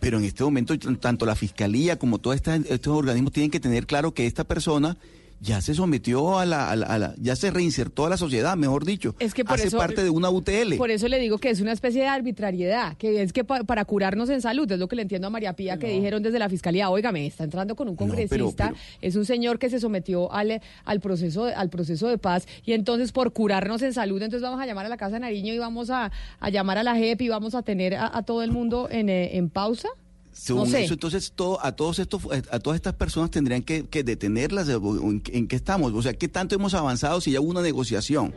Pero 0.00 0.18
en 0.18 0.24
este 0.24 0.44
momento, 0.44 0.78
tanto 0.78 1.24
la 1.24 1.34
fiscalía 1.34 1.98
como 1.98 2.18
todos 2.18 2.36
estos 2.36 2.94
organismos 2.94 3.32
tienen 3.32 3.50
que 3.50 3.60
tener 3.60 3.86
claro 3.86 4.12
que 4.12 4.26
esta 4.26 4.44
persona 4.44 4.98
ya 5.44 5.60
se 5.60 5.74
sometió 5.74 6.38
a 6.38 6.46
la, 6.46 6.70
a 6.70 6.76
la- 6.76 6.86
a 6.86 6.98
la- 6.98 7.14
ya 7.18 7.36
se 7.36 7.50
reinsertó 7.50 8.06
a 8.06 8.08
la 8.10 8.16
sociedad, 8.16 8.56
mejor 8.56 8.84
dicho. 8.86 9.14
Es 9.18 9.34
que 9.34 9.44
por 9.44 9.54
hace 9.56 9.68
eso- 9.68 9.76
parte 9.78 10.02
de 10.02 10.08
una 10.10 10.30
UTL. 10.30 10.76
Por 10.78 10.90
eso 10.90 11.06
le 11.06 11.18
digo 11.18 11.36
que 11.38 11.50
es 11.50 11.60
una 11.60 11.72
especie 11.72 12.00
de 12.02 12.08
arbitrariedad, 12.08 12.96
que 12.96 13.22
es 13.22 13.32
que 13.32 13.44
pa- 13.44 13.64
para 13.64 13.84
curarnos 13.84 14.30
en 14.30 14.40
salud, 14.40 14.70
es 14.72 14.78
lo 14.78 14.88
que 14.88 14.96
le 14.96 15.02
entiendo 15.02 15.26
a 15.26 15.30
María 15.30 15.52
Pía, 15.54 15.78
que 15.78 15.88
dijeron 15.88 16.22
desde 16.22 16.38
la 16.38 16.48
fiscalía, 16.48 16.88
óigame, 16.88 17.26
está 17.26 17.44
entrando 17.44 17.76
con 17.76 17.88
un 17.88 17.94
congresista, 17.96 18.68
pero- 18.68 18.80
es 19.02 19.16
un 19.16 19.24
señor 19.26 19.58
que 19.58 19.68
se 19.68 19.80
sometió 19.80 20.32
al, 20.32 20.60
al, 20.84 21.00
proceso, 21.00 21.44
de- 21.44 21.54
al 21.54 21.68
proceso 21.68 22.08
de 22.08 22.16
paz, 22.16 22.46
y 22.64 22.72
entonces 22.72 23.12
por 23.12 23.32
curarnos 23.32 23.82
en 23.82 23.92
salud, 23.92 24.22
entonces 24.22 24.42
vamos 24.42 24.60
a 24.60 24.66
llamar 24.66 24.86
a 24.86 24.88
la 24.88 24.96
Casa 24.96 25.14
de 25.16 25.20
Nariño 25.20 25.52
y 25.52 25.58
vamos 25.58 25.90
a, 25.90 26.10
a 26.40 26.48
llamar 26.50 26.78
a 26.78 26.82
la 26.82 26.94
JEP 26.96 27.20
y 27.20 27.28
vamos 27.28 27.54
a 27.54 27.62
tener 27.62 27.94
a, 27.96 28.16
a 28.16 28.22
todo 28.22 28.42
el 28.42 28.50
mundo 28.50 28.88
en, 28.90 29.08
eh, 29.10 29.36
en 29.36 29.50
pausa. 29.50 29.88
Según 30.34 30.64
no 30.64 30.70
sé. 30.70 30.84
eso, 30.84 30.94
entonces 30.94 31.32
todo, 31.34 31.64
a 31.64 31.72
todos 31.72 31.98
estos, 32.00 32.22
a 32.50 32.58
todas 32.58 32.76
estas 32.76 32.92
personas 32.94 33.30
tendrían 33.30 33.62
que, 33.62 33.86
que 33.86 34.02
detenerlas. 34.04 34.68
¿En, 34.68 35.22
en 35.32 35.48
qué 35.48 35.56
estamos? 35.56 35.92
O 35.94 36.02
sea, 36.02 36.12
¿qué 36.12 36.28
tanto 36.28 36.54
hemos 36.54 36.74
avanzado 36.74 37.20
si 37.20 37.30
ya 37.30 37.40
hubo 37.40 37.50
una 37.50 37.62
negociación? 37.62 38.34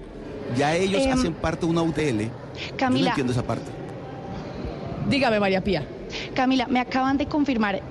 Ya 0.57 0.75
ellos 0.75 1.01
Em, 1.03 1.11
hacen 1.11 1.33
parte 1.33 1.65
de 1.65 1.71
una 1.71 1.81
UTL. 1.81 1.99
Yo 1.99 2.25
no 2.71 2.77
Camila. 2.77 3.09
entiendo 3.09 3.33
esa 3.33 3.43
parte. 3.45 3.69
Dígame, 5.09 5.39
María 5.39 5.63
Pía. 5.63 5.87
Camila, 6.35 6.67
me 6.67 6.79
acaban 6.79 7.17
de 7.17 7.25
confirmar. 7.27 7.81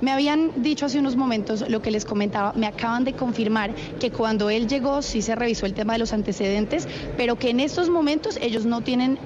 Me 0.00 0.10
habían 0.10 0.62
dicho 0.62 0.86
hace 0.86 0.98
unos 0.98 1.16
momentos 1.16 1.64
lo 1.68 1.80
que 1.80 1.90
les 1.90 2.04
comentaba, 2.04 2.52
me 2.54 2.66
acaban 2.66 3.04
de 3.04 3.14
confirmar 3.14 3.74
que 3.98 4.10
cuando 4.10 4.50
él 4.50 4.68
llegó 4.68 5.00
sí 5.00 5.22
se 5.22 5.34
revisó 5.34 5.64
el 5.66 5.72
tema 5.72 5.94
de 5.94 6.00
los 6.00 6.12
antecedentes, 6.12 6.86
pero 7.16 7.36
que 7.38 7.48
en 7.50 7.60
estos 7.60 7.88
momentos 7.88 8.38
ellos 8.42 8.66
no 8.66 8.82
tienen, 8.82 9.18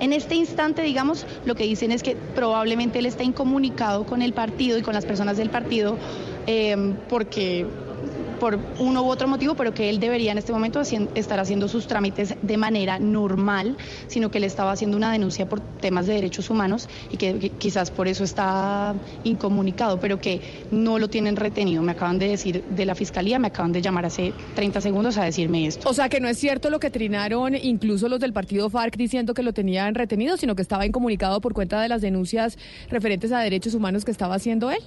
en 0.00 0.12
este 0.12 0.34
instante, 0.34 0.82
digamos, 0.82 1.26
lo 1.44 1.54
que 1.54 1.64
dicen 1.64 1.92
es 1.92 2.02
que 2.02 2.16
probablemente 2.34 2.98
él 2.98 3.06
está 3.06 3.24
incomunicado 3.24 4.04
con 4.04 4.22
el 4.22 4.32
partido 4.32 4.78
y 4.78 4.82
con 4.82 4.94
las 4.94 5.04
personas 5.04 5.36
del 5.36 5.50
partido 5.50 5.96
eh, 6.46 6.94
porque 7.08 7.66
por 8.38 8.58
uno 8.78 9.02
u 9.02 9.08
otro 9.08 9.28
motivo, 9.28 9.54
pero 9.54 9.74
que 9.74 9.88
él 9.88 10.00
debería 10.00 10.32
en 10.32 10.38
este 10.38 10.52
momento 10.52 10.80
estar 10.80 11.40
haciendo 11.40 11.68
sus 11.68 11.86
trámites 11.86 12.34
de 12.42 12.56
manera 12.56 12.98
normal, 12.98 13.76
sino 14.06 14.30
que 14.30 14.38
él 14.38 14.44
estaba 14.44 14.72
haciendo 14.72 14.96
una 14.96 15.12
denuncia 15.12 15.48
por 15.48 15.60
temas 15.60 16.06
de 16.06 16.14
derechos 16.14 16.50
humanos 16.50 16.88
y 17.10 17.16
que 17.16 17.50
quizás 17.58 17.90
por 17.90 18.08
eso 18.08 18.24
está 18.24 18.94
incomunicado, 19.24 20.00
pero 20.00 20.20
que 20.20 20.40
no 20.70 20.98
lo 20.98 21.08
tienen 21.08 21.36
retenido. 21.36 21.82
Me 21.82 21.92
acaban 21.92 22.18
de 22.18 22.28
decir 22.28 22.64
de 22.64 22.84
la 22.84 22.94
fiscalía, 22.94 23.38
me 23.38 23.48
acaban 23.48 23.72
de 23.72 23.82
llamar 23.82 24.06
hace 24.06 24.32
30 24.54 24.80
segundos 24.80 25.18
a 25.18 25.24
decirme 25.24 25.66
esto. 25.66 25.88
O 25.88 25.94
sea, 25.94 26.08
que 26.08 26.20
no 26.20 26.28
es 26.28 26.38
cierto 26.38 26.70
lo 26.70 26.80
que 26.80 26.90
trinaron 26.90 27.54
incluso 27.54 28.08
los 28.08 28.20
del 28.20 28.32
partido 28.32 28.70
FARC 28.70 28.96
diciendo 28.96 29.34
que 29.34 29.42
lo 29.42 29.52
tenían 29.52 29.94
retenido, 29.94 30.36
sino 30.36 30.54
que 30.54 30.62
estaba 30.62 30.86
incomunicado 30.86 31.40
por 31.40 31.54
cuenta 31.54 31.80
de 31.80 31.88
las 31.88 32.02
denuncias 32.02 32.58
referentes 32.88 33.32
a 33.32 33.40
derechos 33.40 33.74
humanos 33.74 34.04
que 34.04 34.10
estaba 34.10 34.34
haciendo 34.34 34.70
él. 34.70 34.80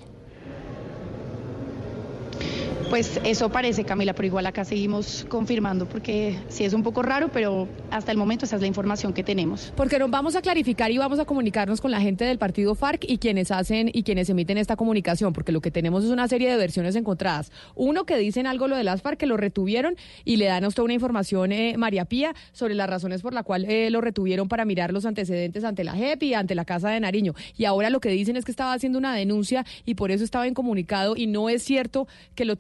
Pues 2.90 3.22
eso 3.24 3.50
parece, 3.50 3.84
Camila, 3.84 4.14
pero 4.14 4.26
igual 4.26 4.48
acá 4.48 4.66
seguimos 4.66 5.24
confirmando 5.30 5.88
porque 5.88 6.40
sí 6.48 6.64
es 6.64 6.74
un 6.74 6.82
poco 6.82 7.04
raro, 7.04 7.30
pero 7.32 7.68
hasta 7.92 8.12
el 8.12 8.18
momento 8.18 8.46
esa 8.46 8.56
es 8.56 8.62
la 8.62 8.68
información 8.68 9.14
que 9.14 9.24
tenemos. 9.24 9.72
Porque 9.76 10.00
nos 10.00 10.10
vamos 10.10 10.36
a 10.36 10.42
clarificar 10.42 10.90
y 10.90 10.98
vamos 10.98 11.20
a 11.20 11.26
comunicarnos 11.26 11.82
con 11.82 11.92
la 11.92 12.02
gente 12.02 12.26
del 12.26 12.40
partido 12.40 12.74
FARC 12.74 13.06
y 13.08 13.20
quienes 13.20 13.52
hacen 13.52 13.92
y 13.94 14.02
quienes 14.02 14.28
emiten 14.32 14.58
esta 14.58 14.76
comunicación, 14.76 15.34
porque 15.34 15.52
lo 15.52 15.62
que 15.62 15.70
tenemos 15.70 16.04
es 16.04 16.10
una 16.10 16.28
serie 16.28 16.50
de 16.50 16.58
versiones 16.58 16.96
encontradas. 16.96 17.52
Uno 17.76 18.06
que 18.06 18.18
dicen 18.18 18.48
algo 18.48 18.68
lo 18.68 18.76
de 18.76 18.84
las 18.84 19.04
FARC, 19.04 19.20
que 19.20 19.28
lo 19.28 19.38
retuvieron 19.38 19.96
y 20.26 20.38
le 20.38 20.46
dan 20.46 20.64
a 20.64 20.68
usted 20.68 20.82
una 20.82 20.94
información, 20.94 21.52
eh, 21.52 21.76
María 21.78 22.06
Pía, 22.06 22.34
sobre 22.54 22.74
las 22.74 22.90
razones 22.90 23.22
por 23.22 23.36
las 23.36 23.44
cuales 23.44 23.70
eh, 23.70 23.92
lo 23.92 24.02
retuvieron 24.02 24.48
para 24.48 24.66
mirar 24.66 24.94
los 24.94 25.06
antecedentes 25.06 25.64
ante 25.64 25.84
la 25.84 25.94
JEP 25.94 26.24
y 26.24 26.34
ante 26.34 26.56
la 26.56 26.66
Casa 26.66 26.90
de 26.90 27.00
Nariño. 27.00 27.36
Y 27.56 27.66
ahora 27.66 27.92
lo 27.92 28.00
que 28.00 28.10
dicen 28.10 28.36
es 28.36 28.46
que 28.46 28.52
estaba 28.52 28.74
haciendo 28.74 28.98
una 28.98 29.14
denuncia 29.14 29.64
y 29.86 29.94
por 29.94 30.10
eso 30.10 30.24
estaba 30.24 30.48
incomunicado 30.48 31.16
y 31.16 31.28
no 31.28 31.50
es 31.50 31.62
cierto 31.62 32.08
que 32.34 32.46
lo 32.46 32.56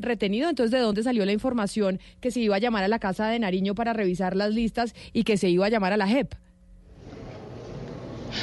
retenido. 0.00 0.48
Entonces, 0.48 0.70
¿de 0.72 0.78
dónde 0.78 1.02
salió 1.02 1.24
la 1.24 1.32
información 1.32 2.00
que 2.20 2.30
se 2.30 2.40
iba 2.40 2.56
a 2.56 2.58
llamar 2.58 2.84
a 2.84 2.88
la 2.88 2.98
Casa 2.98 3.28
de 3.28 3.38
Nariño 3.38 3.74
para 3.74 3.92
revisar 3.92 4.36
las 4.36 4.52
listas 4.52 4.94
y 5.12 5.24
que 5.24 5.36
se 5.36 5.48
iba 5.48 5.66
a 5.66 5.68
llamar 5.68 5.92
a 5.92 5.96
la 5.96 6.08
JEP? 6.08 6.34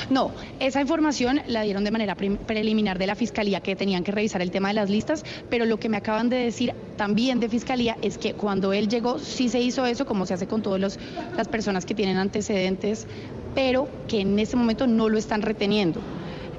No, 0.09 0.31
esa 0.59 0.81
información 0.81 1.41
la 1.47 1.61
dieron 1.61 1.83
de 1.83 1.91
manera 1.91 2.15
preliminar 2.15 2.97
de 2.99 3.07
la 3.07 3.15
Fiscalía 3.15 3.59
que 3.61 3.75
tenían 3.75 4.03
que 4.03 4.11
revisar 4.11 4.41
el 4.41 4.51
tema 4.51 4.69
de 4.69 4.75
las 4.75 4.89
listas, 4.89 5.23
pero 5.49 5.65
lo 5.65 5.79
que 5.79 5.89
me 5.89 5.97
acaban 5.97 6.29
de 6.29 6.37
decir 6.37 6.73
también 6.97 7.39
de 7.39 7.49
Fiscalía 7.49 7.97
es 8.01 8.17
que 8.17 8.33
cuando 8.33 8.73
él 8.73 8.87
llegó 8.87 9.19
sí 9.19 9.49
se 9.49 9.61
hizo 9.61 9.85
eso, 9.85 10.05
como 10.05 10.25
se 10.25 10.33
hace 10.33 10.47
con 10.47 10.61
todas 10.61 10.97
las 11.37 11.47
personas 11.47 11.85
que 11.85 11.95
tienen 11.95 12.17
antecedentes, 12.17 13.07
pero 13.53 13.87
que 14.07 14.21
en 14.21 14.37
ese 14.39 14.55
momento 14.55 14.87
no 14.87 15.09
lo 15.09 15.17
están 15.17 15.41
reteniendo. 15.41 16.01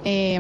Eh, 0.05 0.39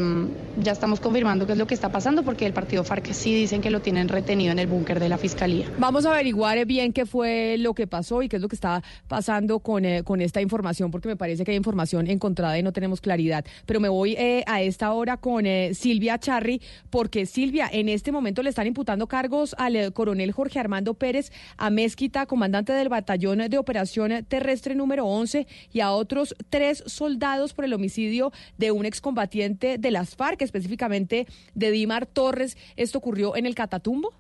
ya 0.59 0.73
estamos 0.73 1.01
confirmando 1.01 1.47
qué 1.47 1.53
es 1.53 1.59
lo 1.59 1.67
que 1.67 1.75
está 1.75 1.91
pasando 1.91 2.23
porque 2.23 2.47
el 2.47 2.53
partido 2.53 2.85
FARC 2.85 3.13
sí 3.13 3.35
dicen 3.35 3.61
que 3.61 3.71
lo 3.71 3.81
tienen 3.81 4.09
retenido 4.09 4.53
en 4.53 4.59
el 4.59 4.67
búnker 4.67 5.01
de 5.01 5.09
la 5.09 5.19
Fiscalía. 5.19 5.71
Vamos 5.79 6.07
a 6.07 6.13
averiguar 6.13 6.65
bien 6.67 6.93
qué 6.93 7.07
fue 7.07 7.57
lo 7.59 7.75
que 7.75 7.87
pasó 7.87 8.23
y 8.23 8.29
qué 8.29 8.37
es 8.37 8.43
lo 8.43 8.49
que 8.49 8.57
está 8.57 8.83
pasando 9.09 9.61
con, 9.61 9.85
eh, 9.85 10.03
con 10.03 10.21
esta 10.21 10.41
información, 10.41 10.91
porque 10.91 11.09
me 11.09 11.17
parece 11.17 11.45
que 11.45 11.51
hay 11.51 11.57
información 11.57 12.09
encontrada 12.09 12.59
y 12.59 12.63
no 12.63 12.73
tenemos 12.73 13.01
claridad. 13.01 13.45
Pero 13.67 13.81
me 13.81 13.89
voy 13.89 14.15
eh, 14.15 14.45
a 14.47 14.63
esta 14.63 14.93
hora 14.93 15.17
con 15.17 15.47
eh, 15.47 15.75
Silvia 15.75 16.19
Charri, 16.19 16.61
porque 16.91 17.27
Silvia, 17.27 17.69
en 17.71 17.89
este 17.89 18.13
momento 18.13 18.43
le 18.43 18.51
están 18.51 18.67
imputando 18.67 19.07
cargos 19.07 19.55
al 19.59 19.77
eh, 19.77 19.91
coronel 19.93 20.33
Jorge 20.33 20.59
Armando 20.59 20.95
Pérez 20.95 21.33
a 21.57 21.71
Mezquita, 21.71 22.27
comandante 22.27 22.73
del 22.73 22.89
batallón 22.89 23.39
de 23.49 23.59
operación 23.59 24.25
terrestre 24.27 24.75
número 24.75 25.07
11, 25.07 25.47
y 25.73 25.81
a 25.81 25.91
otros 25.93 26.35
tres 26.51 26.83
soldados 26.87 27.53
por 27.53 27.65
el 27.65 27.75
homicidio 27.75 28.33
de 28.59 28.71
un 28.71 28.87
excombatiente 28.87 29.79
de 29.79 29.91
las 29.91 30.17
FARC, 30.17 30.43
específicamente 30.47 31.27
de 31.55 31.71
Dimar 31.71 32.07
Torres. 32.07 32.57
¿Esto 32.77 32.99
ocurrió 32.99 33.37
en 33.37 33.47
el 33.47 33.55
Catatumbo? 33.55 34.13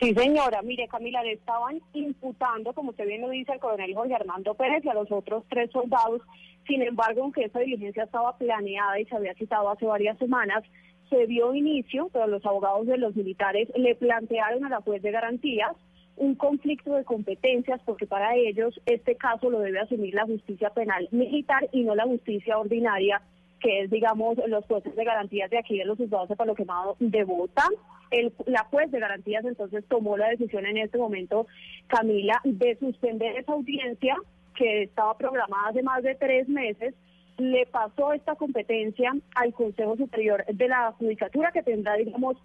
Sí, 0.00 0.12
señora. 0.14 0.60
Mire, 0.62 0.88
Camila, 0.88 1.22
le 1.22 1.32
estaban 1.32 1.80
imputando, 1.94 2.74
como 2.74 2.90
usted 2.90 3.06
bien 3.06 3.22
lo 3.22 3.30
dice, 3.30 3.52
al 3.52 3.60
coronel 3.60 3.94
Jorge 3.94 4.14
Armando 4.14 4.54
Pérez 4.54 4.84
y 4.84 4.88
a 4.88 4.94
los 4.94 5.10
otros 5.10 5.44
tres 5.48 5.70
soldados. 5.70 6.20
Sin 6.66 6.82
embargo, 6.82 7.22
aunque 7.22 7.44
esta 7.44 7.60
diligencia 7.60 8.04
estaba 8.04 8.36
planeada 8.36 9.00
y 9.00 9.06
se 9.06 9.16
había 9.16 9.34
citado 9.34 9.70
hace 9.70 9.86
varias 9.86 10.18
semanas, 10.18 10.64
se 11.08 11.26
dio 11.26 11.54
inicio, 11.54 12.10
pero 12.12 12.26
los 12.26 12.44
abogados 12.44 12.86
de 12.86 12.98
los 12.98 13.16
militares 13.16 13.68
le 13.74 13.94
plantearon 13.94 14.64
a 14.64 14.68
la 14.68 14.80
juez 14.82 15.00
de 15.02 15.12
garantías 15.12 15.72
un 16.16 16.34
conflicto 16.34 16.94
de 16.94 17.04
competencias 17.04 17.80
porque 17.84 18.06
para 18.06 18.34
ellos 18.34 18.80
este 18.86 19.16
caso 19.16 19.50
lo 19.50 19.60
debe 19.60 19.80
asumir 19.80 20.14
la 20.14 20.24
justicia 20.24 20.70
penal 20.70 21.08
militar 21.10 21.68
y 21.72 21.84
no 21.84 21.94
la 21.94 22.04
justicia 22.04 22.58
ordinaria 22.58 23.20
que 23.60 23.82
es, 23.82 23.90
digamos, 23.90 24.36
los 24.46 24.64
jueces 24.66 24.94
de 24.94 25.04
garantías 25.04 25.50
de 25.50 25.58
aquí 25.58 25.78
de 25.78 25.84
los 25.84 25.98
juzgados 25.98 26.28
de 26.28 26.36
Palo 26.36 26.54
Quemado 26.54 26.96
de 27.00 27.24
Bogotá. 27.24 27.64
El, 28.10 28.32
la 28.46 28.64
juez 28.64 28.90
de 28.90 29.00
garantías 29.00 29.44
entonces 29.44 29.84
tomó 29.88 30.16
la 30.16 30.28
decisión 30.28 30.66
en 30.66 30.76
este 30.76 30.98
momento, 30.98 31.46
Camila, 31.86 32.40
de 32.44 32.76
suspender 32.78 33.36
esa 33.36 33.52
audiencia 33.52 34.16
que 34.54 34.84
estaba 34.84 35.16
programada 35.16 35.68
hace 35.68 35.82
más 35.82 36.02
de 36.02 36.14
tres 36.14 36.48
meses, 36.48 36.94
le 37.38 37.66
pasó 37.66 38.12
esta 38.12 38.34
competencia 38.34 39.12
al 39.34 39.52
Consejo 39.52 39.96
Superior 39.96 40.44
de 40.46 40.68
la 40.68 40.92
Judicatura 40.92 41.52
que 41.52 41.62
tendrá, 41.62 41.94
digamos, 41.94 42.36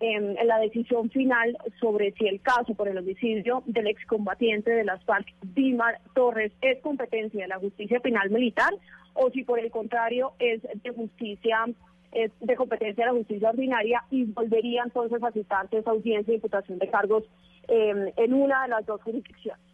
en 0.00 0.34
la 0.46 0.58
decisión 0.58 1.10
final 1.10 1.56
sobre 1.78 2.12
si 2.12 2.26
el 2.26 2.40
caso 2.40 2.74
por 2.74 2.88
el 2.88 2.98
homicidio 2.98 3.62
del 3.66 3.86
excombatiente 3.86 4.70
de 4.70 4.84
las 4.84 5.04
FARC, 5.04 5.26
Dimar 5.42 6.00
Torres, 6.14 6.52
es 6.62 6.80
competencia 6.80 7.42
de 7.42 7.48
la 7.48 7.58
justicia 7.58 8.00
penal 8.00 8.30
militar 8.30 8.72
o 9.14 9.30
si 9.30 9.44
por 9.44 9.58
el 9.58 9.70
contrario 9.70 10.32
es 10.38 10.62
de 10.62 10.90
justicia 10.90 11.66
es 12.12 12.32
de 12.40 12.56
competencia 12.56 13.04
de 13.04 13.12
la 13.12 13.16
justicia 13.16 13.50
ordinaria 13.50 14.02
y 14.10 14.24
volvería 14.24 14.82
entonces 14.82 15.22
a 15.22 15.30
citarse 15.30 15.78
esa 15.78 15.90
audiencia 15.90 16.32
de 16.32 16.36
imputación 16.36 16.78
de 16.78 16.88
cargos 16.88 17.24
eh, 17.68 18.12
en 18.16 18.34
una 18.34 18.62
de 18.62 18.68
las 18.68 18.84
dos 18.84 19.00
jurisdicciones. 19.02 19.69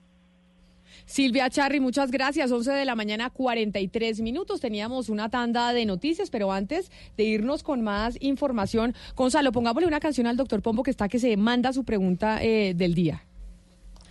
Silvia 1.05 1.51
Charri, 1.51 1.81
muchas 1.81 2.11
gracias. 2.11 2.51
11 2.51 2.73
de 2.73 2.85
la 2.85 2.95
mañana, 2.95 3.31
43 3.31 4.21
minutos. 4.21 4.61
Teníamos 4.61 5.09
una 5.09 5.29
tanda 5.29 5.73
de 5.73 5.87
noticias, 5.87 6.31
pero 6.31 6.53
antes 6.53 6.91
de 7.17 7.25
irnos 7.25 7.63
con 7.63 7.83
más 7.83 8.17
información, 8.21 8.95
Gonzalo, 9.15 9.53
pongámosle 9.53 9.87
una 9.87 10.01
canción 10.01 10.27
al 10.27 10.37
doctor 10.37 10.63
Pombo 10.63 10.83
que 10.83 10.91
está 10.91 11.09
que 11.09 11.19
se 11.19 11.37
manda 11.37 11.73
su 11.73 11.85
pregunta 11.85 12.43
eh, 12.43 12.75
del 12.75 12.95
día. 12.95 13.25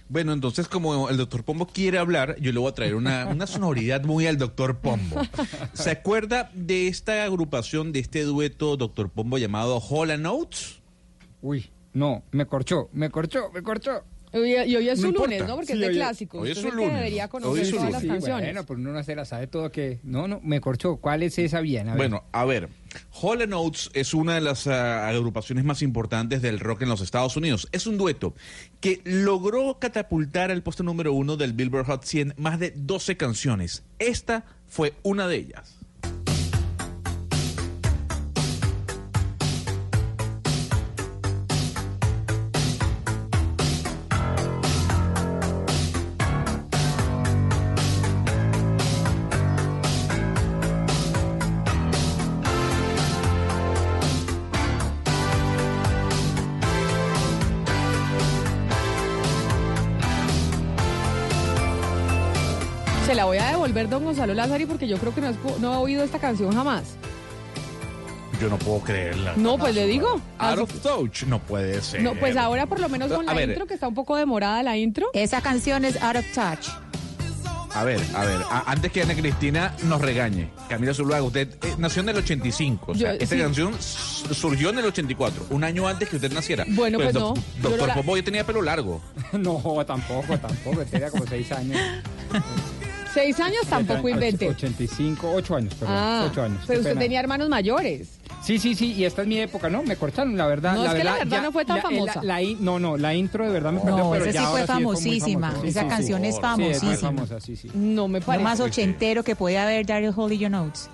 Bueno, 0.07 0.34
entonces 0.34 0.68
como 0.68 1.10
el 1.10 1.18
doctor 1.18 1.43
Pombo 1.43 1.65
quiere 1.65 1.97
hablar, 1.97 2.35
yo 2.39 2.52
le 2.52 2.60
voy 2.60 2.69
a 2.69 2.73
traer 2.73 2.93
una, 2.93 3.26
una 3.26 3.47
sonoridad 3.47 4.03
muy 4.03 4.27
al 4.27 4.38
doctor 4.38 4.77
Pombo. 4.77 5.19
¿Se 5.73 5.89
acuerda 5.89 6.52
de 6.53 6.88
esta 6.88 7.23
agrupación, 7.23 7.91
de 7.91 7.99
este 7.99 8.22
dueto 8.22 8.77
doctor 8.77 9.10
Pombo 9.10 9.39
llamado 9.39 9.81
Hola 9.89 10.18
Notes? 10.18 10.80
Uy, 11.41 11.69
no, 11.93 12.23
me 12.31 12.45
corchó, 12.45 12.89
me 12.93 13.10
corchó, 13.10 13.49
me 13.52 13.64
corchó. 13.64 14.03
Y, 14.36 14.72
y 14.72 14.76
hoy 14.76 14.90
es 14.90 14.99
No 14.99 15.07
su 15.10 15.14
lunes, 15.14 15.32
importa. 15.40 15.48
¿no? 15.48 15.56
Porque 15.56 15.68
Sí, 15.68 15.74
es 15.74 15.80
de 15.80 15.88
hoy- 15.88 15.94
clásicos. 15.95 16.41
hoy 16.41 16.52
es 16.52 16.57
Usted 16.57 16.70
su 16.70 16.76
lunes. 16.76 16.94
debería 16.94 17.24
Hoy 17.26 17.30
conocer 17.30 17.62
es 17.64 17.70
su 17.70 17.76
todas 17.78 17.91
las 17.91 18.03
lunes. 18.03 18.16
Sí, 18.16 18.20
canciones. 18.22 18.45
Bueno, 18.53 18.66
pero 18.68 18.80
uno 18.80 18.91
no 18.94 19.03
se 19.03 19.16
la 19.16 19.26
sabe 19.26 19.48
todo 19.48 19.72
que... 19.72 19.99
No, 20.03 20.28
no, 20.28 20.40
me 20.44 20.60
corchó. 20.62 20.98
¿Cuál 20.98 21.24
es 21.24 21.38
esa 21.40 21.62
bien? 21.62 21.88
A 21.88 21.91
ver. 21.91 21.98
Bueno, 21.98 22.24
a 22.32 22.45
ver, 22.45 22.70
Hall 23.22 23.49
Notes 23.49 23.90
es 23.94 24.14
una 24.14 24.36
de 24.36 24.41
las 24.41 24.68
ah, 24.68 25.07
agrupaciones 25.07 25.64
más 25.64 25.82
importantes 25.82 26.41
del 26.41 26.60
rock 26.60 26.82
en 26.84 26.90
los 26.90 27.02
Estados 27.02 27.38
Unidos. 27.38 27.68
Es 27.72 27.88
un 27.88 27.98
dueto 27.98 28.34
que 28.82 29.02
logró 29.06 29.78
catapultar 29.80 30.52
al 30.52 30.64
puesto 30.64 30.84
número 30.84 31.14
uno 31.14 31.38
del 31.38 31.53
Billboard 31.53 31.86
Hot 31.86 32.03
100 32.03 32.34
más 32.38 32.60
de 32.60 32.74
12 32.76 33.18
canciones. 33.18 33.84
Esta 33.99 34.45
fue 34.68 34.94
una 35.03 35.28
de 35.28 35.38
ellas. 35.38 35.78
La 63.26 63.30
voy 63.30 63.38
a 63.38 63.52
devolver, 63.52 63.89
don 63.89 64.03
Gonzalo 64.06 64.34
Lázari, 64.34 64.65
porque 64.65 64.88
yo 64.88 64.97
creo 64.97 65.14
que 65.14 65.22
no, 65.22 65.30
es- 65.30 65.38
no 65.60 65.73
he 65.73 65.77
oído 65.77 66.03
esta 66.03 66.19
canción 66.19 66.53
jamás. 66.53 66.84
Yo 68.41 68.49
no 68.49 68.57
puedo 68.60 68.80
creerla. 68.81 69.34
No, 69.38 69.57
pues 69.57 69.73
le 69.73 69.88
digo. 69.88 70.19
Out 70.39 70.60
of 70.60 70.80
touch, 70.81 71.23
no 71.23 71.39
puede 71.39 71.81
ser. 71.81 72.02
No, 72.03 72.14
pues 72.15 72.35
ahora 72.38 72.65
por 72.65 72.80
lo 72.81 72.89
menos 72.89 73.11
con 73.11 73.22
A 73.27 73.34
la 73.34 73.39
ver. 73.39 73.49
intro, 73.49 73.65
que 73.65 73.73
está 73.76 73.88
un 73.88 73.95
poco 73.95 74.15
demorada 74.18 74.61
la 74.61 74.76
intro. 74.77 75.07
Esa 75.14 75.41
canción 75.41 75.85
es 75.85 76.02
Out 76.03 76.18
of 76.18 76.26
Touch. 76.34 76.68
A 77.73 77.84
ver, 77.84 77.99
a 78.14 78.23
ver, 78.26 78.38
a- 78.49 78.64
antes 78.72 78.89
que 78.91 79.02
Ana 79.02 79.15
Cristina 79.15 79.73
nos 79.84 79.99
regañe, 80.02 80.49
Camila 80.69 80.93
Zuluaga, 80.93 81.23
usted 81.23 81.49
eh, 81.61 81.76
nació 81.77 82.02
en 82.03 82.10
el 82.10 82.18
85, 82.18 82.91
o 82.91 82.95
sea, 82.95 83.14
Yo- 83.14 83.19
esta 83.19 83.35
sí. 83.35 83.41
canción 83.41 83.73
surgió 83.81 84.69
en 84.69 84.80
el 84.80 84.85
84, 84.85 85.47
un 85.49 85.64
año 85.65 85.85
antes 85.88 86.07
que 86.07 86.15
usted 86.18 86.31
naciera. 86.31 86.64
Bueno, 86.69 86.99
pues 86.99 87.14
no, 87.14 87.19
doc- 87.19 87.35
yo 87.38 87.43
Doctor 87.69 87.80
no 87.95 88.03
la- 88.14 88.18
ya 88.19 88.23
tenía 88.23 88.45
pelo 88.45 88.61
largo. 88.61 89.02
no, 89.34 89.61
tampoco, 89.85 90.38
tampoco. 90.38 90.85
Tenía 90.85 91.10
como 91.10 91.26
seis 91.27 91.52
años. 91.52 91.77
Seis 93.16 93.40
años 93.40 93.62
tampoco 93.70 94.08
invente. 94.10 94.48
85, 94.50 95.32
ocho 95.34 95.56
años, 95.56 95.74
perdón. 95.74 95.96
Ah, 95.98 96.28
ocho 96.30 96.44
años. 96.44 96.60
pero 96.68 96.80
usted 96.82 96.92
pena. 96.92 97.02
tenía 97.02 97.20
hermanos 97.22 97.50
mayores. 97.50 98.20
Sí, 98.44 98.60
sí, 98.60 98.76
sí, 98.76 98.92
y 98.94 99.06
esta 99.06 99.22
es 99.24 99.28
mi 99.28 99.40
época, 99.40 99.70
¿no? 99.70 99.82
Me 99.84 99.96
cortaron, 99.96 100.38
la 100.38 100.46
verdad. 100.46 100.76
No, 100.76 100.84
la 100.84 100.92
es 100.92 100.98
que 100.98 101.04
la 101.06 101.14
verdad 101.14 101.38
ya- 101.38 101.42
no 101.42 101.52
fue 101.52 101.66
tan 101.66 101.78
la- 101.78 101.82
famosa. 101.82 102.22
la- 102.24 102.42
no, 102.60 102.78
no, 102.78 102.98
la 102.98 103.16
intro 103.16 103.46
de 103.46 103.52
verdad 103.52 103.72
me 103.72 103.80
perdió, 103.80 103.98
No, 103.98 104.12
pero 104.12 104.26
esa 104.26 104.34
ya 104.34 104.42
sí 104.42 104.48
fue 104.52 104.62
es 104.62 104.68
famosísima. 104.68 105.52
Sí, 105.62 105.68
Esa 105.70 105.80
sí, 105.82 105.86
sí. 105.86 105.90
canción 105.90 106.26
es 106.26 106.36
Sí, 106.36 106.42
muy 106.42 106.50
famosísima. 106.50 106.98
famosa, 106.98 107.40
sí, 107.40 107.56
sí. 107.56 107.72
No 107.74 108.08
me 108.10 108.20
Lo 108.20 108.26
parece. 108.26 108.44
más 108.44 108.60
ochentero 108.60 109.24
que 109.24 109.36
puede 109.36 109.58
haber 109.58 109.86
Daryl 109.86 110.14
Holly 110.16 110.38
Your 110.38 110.52
Notes. 110.52 110.90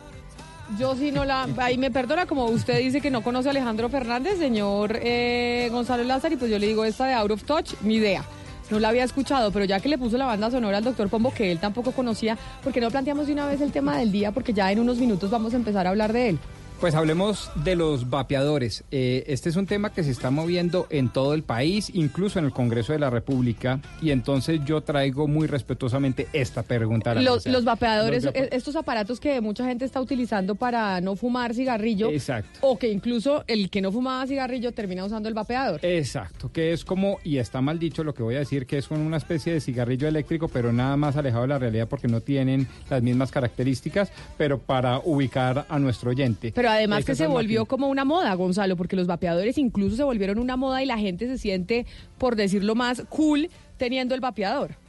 Yo 0.79 0.95
sí 0.95 1.11
no 1.11 1.25
la... 1.25 1.49
Ahí 1.57 1.77
me 1.77 1.91
perdona, 1.91 2.27
como 2.27 2.45
usted 2.45 2.77
dice 2.79 3.01
que 3.01 3.11
no 3.11 3.23
conoce 3.23 3.49
a 3.49 3.51
Alejandro 3.51 3.89
Fernández, 3.89 4.37
señor 4.37 4.97
eh, 5.01 5.67
Gonzalo 5.71 6.03
Lázaro, 6.05 6.35
y 6.35 6.37
pues 6.37 6.49
yo 6.49 6.57
le 6.59 6.67
digo 6.67 6.85
esta 6.85 7.07
de 7.07 7.13
Out 7.15 7.31
of 7.31 7.43
Touch, 7.43 7.73
ni 7.81 7.95
idea. 7.95 8.23
No 8.71 8.79
la 8.79 8.87
había 8.87 9.03
escuchado, 9.03 9.51
pero 9.51 9.65
ya 9.65 9.81
que 9.81 9.89
le 9.89 9.97
puso 9.97 10.17
la 10.17 10.25
banda 10.25 10.49
sonora 10.49 10.77
al 10.77 10.83
doctor 10.85 11.09
Pombo, 11.09 11.33
que 11.33 11.51
él 11.51 11.59
tampoco 11.59 11.91
conocía, 11.91 12.37
¿por 12.63 12.71
qué 12.71 12.79
no 12.79 12.89
planteamos 12.89 13.27
de 13.27 13.33
una 13.33 13.45
vez 13.45 13.59
el 13.59 13.73
tema 13.73 13.97
del 13.97 14.13
día? 14.13 14.31
Porque 14.31 14.53
ya 14.53 14.71
en 14.71 14.79
unos 14.79 14.97
minutos 14.97 15.29
vamos 15.29 15.53
a 15.53 15.57
empezar 15.57 15.87
a 15.87 15.89
hablar 15.89 16.13
de 16.13 16.29
él. 16.29 16.39
Pues 16.81 16.95
hablemos 16.95 17.51
de 17.63 17.75
los 17.75 18.09
vapeadores. 18.09 18.83
Eh, 18.89 19.23
este 19.27 19.49
es 19.49 19.55
un 19.55 19.67
tema 19.67 19.93
que 19.93 20.03
se 20.03 20.09
está 20.09 20.31
moviendo 20.31 20.87
en 20.89 21.09
todo 21.09 21.35
el 21.35 21.43
país, 21.43 21.91
incluso 21.93 22.39
en 22.39 22.45
el 22.45 22.51
Congreso 22.51 22.91
de 22.91 22.97
la 22.97 23.11
República. 23.11 23.79
Y 24.01 24.09
entonces 24.09 24.61
yo 24.65 24.81
traigo 24.81 25.27
muy 25.27 25.45
respetuosamente 25.45 26.27
esta 26.33 26.63
pregunta. 26.63 27.11
a 27.11 27.15
la 27.15 27.21
Los, 27.21 27.45
los 27.45 27.65
vapeadores, 27.65 28.23
Los 28.23 28.33
vape- 28.33 28.45
eh, 28.45 28.49
estos 28.53 28.75
aparatos 28.75 29.19
que 29.19 29.39
mucha 29.41 29.63
gente 29.63 29.85
está 29.85 30.01
utilizando 30.01 30.55
para 30.55 30.99
no 31.01 31.15
fumar 31.15 31.53
cigarrillo. 31.53 32.09
Exacto. 32.09 32.57
O 32.61 32.79
que 32.79 32.89
incluso 32.89 33.43
el 33.45 33.69
que 33.69 33.79
no 33.79 33.91
fumaba 33.91 34.25
cigarrillo 34.25 34.71
termina 34.71 35.05
usando 35.05 35.29
el 35.29 35.35
vapeador. 35.35 35.81
Exacto, 35.85 36.51
que 36.51 36.73
es 36.73 36.83
como, 36.83 37.19
y 37.23 37.37
está 37.37 37.61
mal 37.61 37.77
dicho 37.77 38.03
lo 38.03 38.15
que 38.15 38.23
voy 38.23 38.33
a 38.37 38.39
decir, 38.39 38.65
que 38.65 38.79
es 38.79 38.89
una 38.89 39.17
especie 39.17 39.53
de 39.53 39.61
cigarrillo 39.61 40.07
eléctrico, 40.07 40.47
pero 40.47 40.73
nada 40.73 40.97
más 40.97 41.15
alejado 41.15 41.43
de 41.43 41.49
la 41.49 41.59
realidad 41.59 41.87
porque 41.87 42.07
no 42.07 42.21
tienen 42.21 42.67
las 42.89 43.03
mismas 43.03 43.29
características, 43.29 44.11
pero 44.35 44.57
para 44.57 44.97
ubicar 44.97 45.67
a 45.69 45.77
nuestro 45.77 46.09
oyente. 46.09 46.51
Pero 46.55 46.70
además 46.73 47.05
que 47.05 47.15
se 47.15 47.27
volvió 47.27 47.65
como 47.65 47.87
una 47.87 48.05
moda, 48.05 48.33
Gonzalo, 48.33 48.75
porque 48.75 48.95
los 48.95 49.07
vapeadores 49.07 49.57
incluso 49.57 49.95
se 49.95 50.03
volvieron 50.03 50.39
una 50.39 50.57
moda 50.57 50.83
y 50.83 50.85
la 50.85 50.97
gente 50.97 51.27
se 51.27 51.37
siente, 51.37 51.85
por 52.17 52.35
decirlo 52.35 52.75
más, 52.75 53.03
cool 53.09 53.49
teniendo 53.77 54.15
el 54.15 54.21
vapeador. 54.21 54.80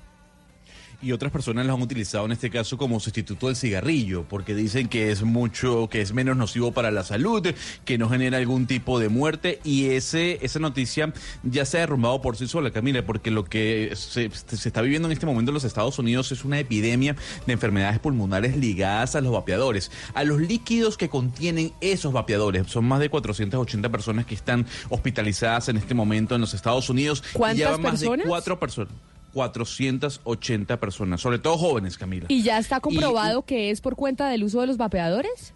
Y 1.03 1.11
otras 1.11 1.33
personas 1.33 1.67
los 1.67 1.75
han 1.75 1.83
utilizado 1.83 2.27
en 2.27 2.33
este 2.33 2.49
caso 2.49 2.79
como 2.79 3.01
sustituto 3.01 3.49
del 3.49 3.57
cigarrillo, 3.57 4.25
porque 4.29 4.55
dicen 4.55 4.89
que 4.89 5.11
es 5.11 5.25
mucho, 5.25 5.89
que 5.91 6.01
es 6.01 6.13
menos 6.13 6.37
nocivo 6.37 6.71
para 6.71 6.93
la 6.93 7.03
salud, 7.03 7.45
que 7.85 7.99
no 7.99 8.09
genera 8.09 8.39
algún 8.39 8.67
tipo 8.69 9.01
de 9.01 9.09
muerte. 9.09 9.59
Y 9.65 9.87
ese, 9.87 10.39
esa 10.43 10.61
noticia 10.61 11.13
ya 11.43 11.65
se 11.65 11.79
ha 11.79 11.81
derrumbado 11.81 12.23
por 12.23 12.37
sí 12.37 12.47
sola, 12.47 12.71
Camila, 12.71 13.05
porque 13.05 13.33
lo 13.33 13.45
que 13.45 13.91
se, 13.97 14.31
se 14.31 14.69
está 14.69 14.81
viviendo 14.81 15.09
en 15.09 15.13
este 15.13 15.27
momento 15.27 15.51
en 15.51 15.55
los 15.55 15.65
Estados 15.65 15.99
Unidos 15.99 16.31
es 16.31 16.45
una 16.45 16.61
epidemia 16.61 17.17
de 17.47 17.53
enfermedades 17.53 17.99
pulmonares 17.99 18.57
ligadas 18.57 19.17
a 19.17 19.21
los 19.21 19.33
vapeadores, 19.33 19.91
a 20.15 20.23
los 20.23 20.41
líquidos 20.41 20.97
que 20.97 21.09
contienen 21.09 21.73
esos 21.81 22.13
vapeadores. 22.13 22.69
Son 22.69 22.85
más 22.85 23.01
de 23.01 23.09
480 23.09 23.89
personas 23.91 24.25
que 24.25 24.37
están 24.37 24.67
hospitalizadas 24.89 25.69
en 25.69 25.79
este 25.79 25.95
momento 25.95 26.37
en 26.37 26.41
los 26.41 26.55
Estados 26.55 26.89
Unidos. 26.89 27.25
y 27.35 27.39
¿Cuántas 27.39 27.59
ya 27.59 27.71
van 27.73 27.83
más 27.83 28.01
de 28.01 28.07
personas? 28.07 28.27
cuatro 28.29 28.61
personas. 28.61 28.95
480 29.33 30.81
personas, 30.81 31.21
sobre 31.21 31.39
todo 31.39 31.59
jóvenes, 31.59 31.99
Camila. 31.99 32.27
¿Y 32.29 32.43
ya 32.43 32.59
está 32.59 32.81
comprobado 32.81 33.43
que 33.43 33.71
es 33.71 33.81
por 33.81 33.97
cuenta 33.97 34.29
del 34.29 34.45
uso 34.45 34.61
de 34.61 34.67
los 34.67 34.77
vapeadores? 34.77 35.55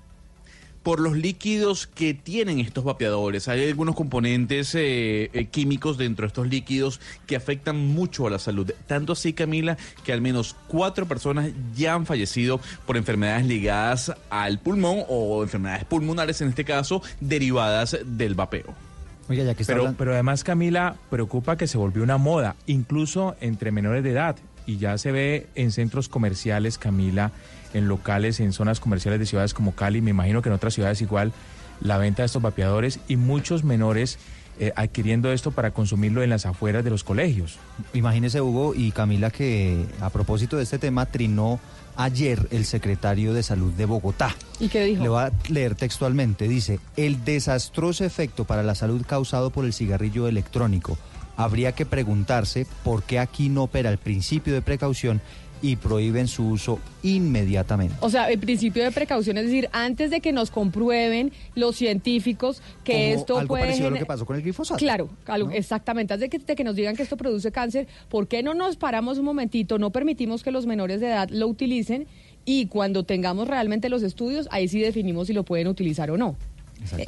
Por 0.83 1.01
los 1.01 1.17
líquidos 1.17 1.89
que 1.89 2.15
tienen 2.15 2.61
estos 2.61 2.85
vapeadores, 2.85 3.49
hay 3.49 3.67
algunos 3.67 3.97
componentes 3.97 4.73
eh, 4.77 5.31
eh, 5.33 5.47
químicos 5.47 5.99
dentro 5.99 6.23
de 6.23 6.29
estos 6.29 6.47
líquidos 6.47 7.01
que 7.27 7.35
afectan 7.35 7.77
mucho 7.89 8.29
a 8.29 8.31
la 8.31 8.39
salud. 8.39 8.71
Tanto 8.87 9.15
así, 9.15 9.33
Camila, 9.33 9.77
que 10.05 10.13
al 10.13 10.21
menos 10.21 10.55
cuatro 10.69 11.07
personas 11.07 11.51
ya 11.75 11.95
han 11.95 12.07
fallecido 12.07 12.61
por 12.87 12.97
enfermedades 12.97 13.47
ligadas 13.47 14.13
al 14.31 14.61
pulmón 14.61 15.03
o 15.09 15.43
enfermedades 15.43 15.85
pulmonares, 15.87 16.41
en 16.41 16.51
este 16.51 16.65
caso, 16.65 17.03
derivadas 17.21 17.99
del 18.05 18.37
vapeo. 18.37 18.87
Oiga, 19.29 19.45
ya 19.45 19.55
que 19.55 19.65
pero, 19.65 19.95
pero 19.99 20.13
además, 20.13 20.45
Camila, 20.45 20.97
preocupa 21.11 21.57
que 21.57 21.67
se 21.67 21.79
volvió 21.79 22.03
una 22.03 22.17
moda, 22.17 22.57
incluso 22.67 23.37
entre 23.41 23.73
menores 23.73 24.05
de 24.05 24.13
edad. 24.13 24.37
Y 24.67 24.79
ya 24.79 24.99
se 24.99 25.13
ve 25.13 25.47
en 25.55 25.71
centros 25.71 26.09
comerciales, 26.09 26.79
Camila, 26.79 27.33
en 27.75 27.89
locales, 27.89 28.41
en 28.41 28.53
zonas 28.53 28.81
comerciales 28.81 29.21
de 29.21 29.27
ciudades 29.27 29.55
como 29.55 29.75
Cali, 29.75 30.01
me 30.01 30.11
imagino 30.11 30.43
que 30.43 30.49
en 30.49 30.55
otras 30.55 30.75
ciudades 30.75 31.01
igual, 31.03 31.33
la 31.81 31.99
venta 31.99 32.23
de 32.23 32.27
estos 32.27 32.43
vapeadores 32.43 33.01
y 33.07 33.17
muchos 33.17 33.65
menores 33.65 34.19
eh, 34.59 34.73
adquiriendo 34.75 35.31
esto 35.33 35.51
para 35.51 35.73
consumirlo 35.73 36.23
en 36.23 36.31
las 36.31 36.47
afueras 36.47 36.83
de 36.83 36.91
los 36.91 37.05
colegios. 37.05 37.59
Imagínese, 37.93 38.41
Hugo 38.41 38.75
y 38.75 38.91
Camila, 38.91 39.31
que 39.31 39.85
a 40.01 40.09
propósito 40.11 40.57
de 40.57 40.63
este 40.63 40.79
tema, 40.79 41.07
trinó 41.07 41.61
ayer 41.97 42.49
el 42.51 42.65
secretario 42.65 43.35
de 43.35 43.43
Salud 43.43 43.73
de 43.73 43.85
Bogotá. 43.87 44.35
¿Y 44.61 44.69
qué 44.69 44.85
dijo? 44.85 45.03
Le 45.03 45.09
voy 45.09 45.23
a 45.23 45.33
leer 45.49 45.75
textualmente. 45.75 46.49
Dice, 46.49 46.79
el 46.97 47.25
desastroso 47.25 48.05
efecto 48.05 48.45
para 48.45 48.63
la 48.63 48.75
salud 48.75 49.05
causado 49.07 49.51
por 49.51 49.65
el 49.65 49.73
cigarrillo 49.73 50.29
electrónico. 50.29 50.99
Habría 51.37 51.73
que 51.73 51.85
preguntarse 51.85 52.67
por 52.83 53.03
qué 53.03 53.19
aquí 53.19 53.49
no 53.49 53.65
opera 53.65 53.91
el 53.91 53.99
principio 53.99 54.55
de 54.55 54.63
precaución 54.63 55.21
y 55.63 55.77
prohíben 55.77 56.29
su 56.29 56.49
uso 56.49 56.79
inmediatamente. 57.03 57.95
O 58.01 58.11
sea, 58.11 58.31
el 58.31 58.39
principio 58.39 58.85
de 58.85 58.91
precaución, 58.93 59.39
es 59.39 59.47
decir, 59.47 59.69
antes 59.73 60.11
de 60.11 60.21
que 60.21 60.33
nos 60.33 60.51
comprueben 60.51 61.33
los 61.55 61.77
científicos 61.77 62.63
que 62.85 62.93
Como 62.93 63.21
esto 63.21 63.39
algo 63.39 63.49
puede... 63.49 63.63
parecido 63.65 63.89
a 63.89 63.91
lo 63.91 63.97
que 63.99 64.07
pasó 64.07 64.27
con 64.27 64.37
el 64.37 64.43
glifosato. 64.43 64.79
Claro, 64.79 65.09
algo- 65.27 65.49
¿no? 65.49 65.55
exactamente. 65.55 66.15
Antes 66.15 66.31
de 66.31 66.39
que, 66.39 66.45
de 66.45 66.55
que 66.57 66.65
nos 66.65 66.77
digan 66.77 66.95
que 66.97 67.03
esto 67.03 67.17
produce 67.17 67.51
cáncer, 67.53 67.87
¿por 68.09 68.29
qué 68.29 68.43
no 68.43 68.55
nos 68.55 68.77
paramos 68.77 69.19
un 69.19 69.25
momentito, 69.25 69.79
no 69.79 69.91
permitimos 69.91 70.43
que 70.43 70.51
los 70.51 70.67
menores 70.67 71.01
de 71.01 71.07
edad 71.09 71.29
lo 71.31 71.47
utilicen 71.49 72.07
y 72.45 72.67
cuando 72.67 73.05
tengamos 73.05 73.49
realmente 73.49 73.89
los 73.89 74.03
estudios, 74.03 74.47
ahí 74.51 74.69
sí 74.69 74.79
definimos 74.81 75.27
si 75.27 75.33
lo 75.33 75.45
pueden 75.45 75.67
utilizar 75.69 76.11
o 76.11 76.17
no? 76.17 76.37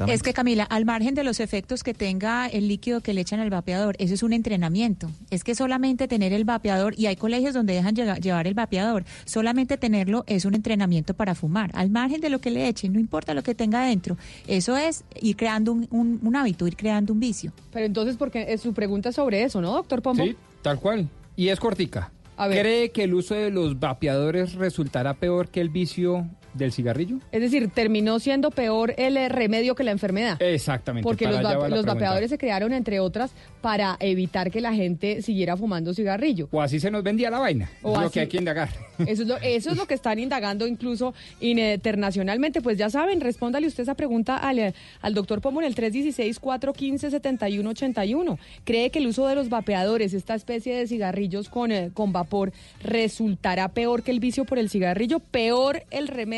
Es 0.09 0.23
que 0.23 0.33
Camila, 0.33 0.65
al 0.65 0.85
margen 0.85 1.15
de 1.15 1.25
los 1.25 1.41
efectos 1.41 1.83
que 1.83 1.95
tenga 1.95 2.47
el 2.47 2.69
líquido 2.69 3.01
que 3.01 3.13
le 3.15 3.21
echan 3.21 3.41
al 3.41 3.51
vapeador, 3.51 3.97
eso 3.99 4.15
es 4.15 4.23
un 4.23 4.33
entrenamiento. 4.33 5.11
Es 5.31 5.45
que 5.45 5.55
solamente 5.55 6.09
tener 6.09 6.33
el 6.33 6.45
vapeador, 6.45 6.95
y 6.99 7.07
hay 7.07 7.17
colegios 7.17 7.55
donde 7.55 7.75
dejan 7.75 7.95
llevar 7.95 8.47
el 8.47 8.55
vapeador, 8.55 9.05
solamente 9.25 9.77
tenerlo 9.77 10.25
es 10.27 10.45
un 10.45 10.55
entrenamiento 10.55 11.15
para 11.15 11.35
fumar. 11.35 11.71
Al 11.75 11.91
margen 11.91 12.21
de 12.21 12.31
lo 12.31 12.41
que 12.41 12.51
le 12.51 12.69
echen, 12.69 12.93
no 12.93 13.01
importa 13.01 13.35
lo 13.35 13.43
que 13.43 13.55
tenga 13.55 13.85
dentro. 13.85 14.17
Eso 14.47 14.77
es 14.77 15.05
ir 15.21 15.37
creando 15.37 15.73
un, 15.73 15.87
un- 15.91 16.19
un 16.23 16.37
hábito, 16.37 16.67
ir 16.67 16.77
creando 16.77 17.13
un 17.13 17.21
vicio. 17.21 17.53
Pero 17.73 17.87
entonces, 17.87 18.17
porque 18.17 18.47
eh, 18.53 18.59
su 18.59 18.73
pregunta 18.73 19.11
es 19.11 19.15
sobre 19.15 19.43
eso, 19.43 19.61
¿no, 19.61 19.73
doctor 19.73 20.03
Pombo? 20.03 20.25
Sí, 20.25 20.37
tal 20.63 20.79
cual. 20.81 21.09
Y 21.37 21.49
es 21.49 21.61
cortica. 21.61 22.11
A 22.37 22.47
ver. 22.49 22.61
¿Cree 22.61 22.91
que 22.93 23.05
el 23.05 23.15
uso 23.15 23.35
de 23.35 23.51
los 23.51 23.81
vapeadores 23.81 24.55
resultará 24.55 25.15
peor 25.15 25.49
que 25.49 25.61
el 25.61 25.69
vicio 25.71 26.29
del 26.55 26.73
cigarrillo? 26.73 27.19
Es 27.33 27.41
decir, 27.41 27.69
terminó 27.71 28.19
siendo 28.19 28.51
peor 28.51 28.95
el 28.99 29.17
eh, 29.17 29.29
remedio 29.29 29.75
que 29.75 29.85
la 29.85 29.91
enfermedad. 29.93 30.41
Exactamente. 30.43 31.05
Porque 31.05 31.27
los, 31.27 31.45
va- 31.45 31.69
los 31.69 31.85
vapeadores 31.85 32.31
se 32.31 32.39
crearon, 32.39 32.73
entre 32.73 33.01
otras, 33.01 33.33
para 33.61 33.97
evitar 34.01 34.51
que 34.51 34.61
la 34.61 34.73
gente 34.75 35.23
siguiera 35.23 35.57
fumando 35.57 35.93
cigarrillo. 35.95 36.49
O 36.51 36.61
así 36.63 36.81
se 36.81 36.91
nos 36.91 37.03
vendía 37.03 37.31
la 37.31 37.39
vaina. 37.39 37.71
O 37.83 37.93
es 37.93 37.99
lo 38.01 38.07
así- 38.07 38.15
que 38.15 38.21
hay 38.21 38.27
que 38.29 38.39
indagar. 38.39 38.69
Eso 39.07 39.23
es, 39.23 39.29
lo, 39.29 39.37
eso 39.37 39.71
es 39.71 39.77
lo 39.77 39.87
que 39.87 39.95
están 39.95 40.19
indagando 40.19 40.67
incluso 40.67 41.15
internacionalmente. 41.41 42.61
Pues 42.61 42.77
ya 42.79 42.91
saben, 42.91 43.21
respóndale 43.21 43.67
usted 43.69 43.85
esa 43.85 43.95
pregunta 43.95 44.37
al, 44.39 44.75
al 45.01 45.15
doctor 45.15 45.41
Pomo 45.41 45.61
en 45.61 45.69
el 45.69 45.75
316-415-7181. 45.77 48.39
¿Cree 48.65 48.91
que 48.91 48.99
el 48.99 49.07
uso 49.07 49.27
de 49.29 49.35
los 49.37 49.49
vapeadores, 49.49 50.13
esta 50.15 50.35
especie 50.35 50.75
de 50.77 50.87
cigarrillos 50.87 51.49
con, 51.49 51.73
eh, 51.73 51.91
con 51.95 52.13
vapor, 52.13 52.53
resultará 52.83 53.69
peor 53.69 54.03
que 54.03 54.11
el 54.11 54.21
vicio 54.21 54.45
por 54.45 54.59
el 54.59 54.69
cigarrillo? 54.71 55.21
¿Peor 55.21 55.85
el 55.91 56.09
remedio? 56.09 56.38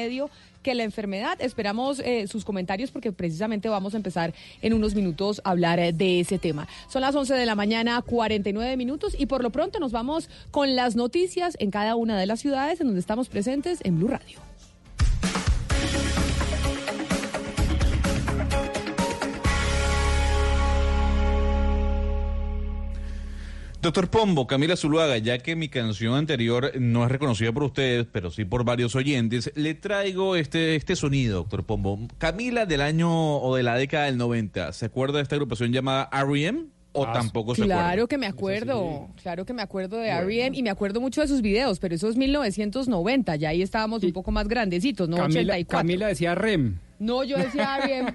Que 0.62 0.74
la 0.74 0.84
enfermedad. 0.84 1.40
Esperamos 1.40 2.00
eh, 2.00 2.26
sus 2.26 2.44
comentarios 2.44 2.90
porque 2.90 3.12
precisamente 3.12 3.68
vamos 3.68 3.94
a 3.94 3.96
empezar 3.96 4.34
en 4.62 4.72
unos 4.72 4.94
minutos 4.94 5.40
a 5.44 5.50
hablar 5.50 5.78
eh, 5.78 5.92
de 5.92 6.20
ese 6.20 6.38
tema. 6.38 6.68
Son 6.88 7.02
las 7.02 7.14
11 7.14 7.34
de 7.34 7.46
la 7.46 7.54
mañana, 7.54 8.00
49 8.02 8.76
minutos 8.76 9.16
y 9.18 9.26
por 9.26 9.42
lo 9.42 9.50
pronto 9.50 9.80
nos 9.80 9.92
vamos 9.92 10.28
con 10.50 10.76
las 10.76 10.96
noticias 10.96 11.56
en 11.60 11.70
cada 11.70 11.96
una 11.96 12.18
de 12.18 12.26
las 12.26 12.40
ciudades 12.40 12.80
en 12.80 12.88
donde 12.88 13.00
estamos 13.00 13.28
presentes 13.28 13.80
en 13.84 13.98
Blue 13.98 14.08
Radio. 14.08 14.38
Doctor 23.82 24.10
Pombo, 24.10 24.46
Camila 24.46 24.76
Zuluaga, 24.76 25.16
ya 25.16 25.38
que 25.38 25.56
mi 25.56 25.70
canción 25.70 26.14
anterior 26.14 26.72
no 26.78 27.02
es 27.04 27.10
reconocida 27.10 27.50
por 27.50 27.62
ustedes, 27.62 28.06
pero 28.12 28.30
sí 28.30 28.44
por 28.44 28.62
varios 28.62 28.94
oyentes, 28.94 29.50
le 29.54 29.72
traigo 29.72 30.36
este, 30.36 30.76
este 30.76 30.96
sonido, 30.96 31.36
doctor 31.38 31.64
Pombo. 31.64 31.98
Camila 32.18 32.66
del 32.66 32.82
año 32.82 33.38
o 33.38 33.56
de 33.56 33.62
la 33.62 33.76
década 33.76 34.04
del 34.04 34.18
90, 34.18 34.74
¿se 34.74 34.84
acuerda 34.84 35.16
de 35.16 35.22
esta 35.22 35.36
agrupación 35.36 35.72
llamada 35.72 36.10
R.E.M.? 36.12 36.64
¿O 36.92 37.04
Ah, 37.06 37.12
tampoco 37.12 37.54
se 37.54 37.62
acuerda? 37.62 37.82
Claro 37.84 38.06
que 38.08 38.18
me 38.18 38.26
acuerdo, 38.26 39.08
claro 39.22 39.46
que 39.46 39.54
me 39.54 39.62
acuerdo 39.62 39.96
de 39.96 40.08
R.E.M. 40.08 40.58
y 40.58 40.62
me 40.62 40.70
acuerdo 40.70 41.00
mucho 41.00 41.22
de 41.22 41.28
sus 41.28 41.40
videos, 41.40 41.78
pero 41.78 41.94
eso 41.94 42.10
es 42.10 42.16
1990, 42.16 43.36
ya 43.36 43.48
ahí 43.48 43.62
estábamos 43.62 44.02
un 44.02 44.12
poco 44.12 44.30
más 44.30 44.46
grandecitos, 44.46 45.08
¿no? 45.08 45.16
Camila, 45.16 45.54
84. 45.54 45.78
Camila 45.78 46.06
decía 46.08 46.34
REM. 46.34 46.78
No, 47.00 47.24
yo 47.24 47.38
decía 47.38 47.78
R.E.M. 47.78 48.12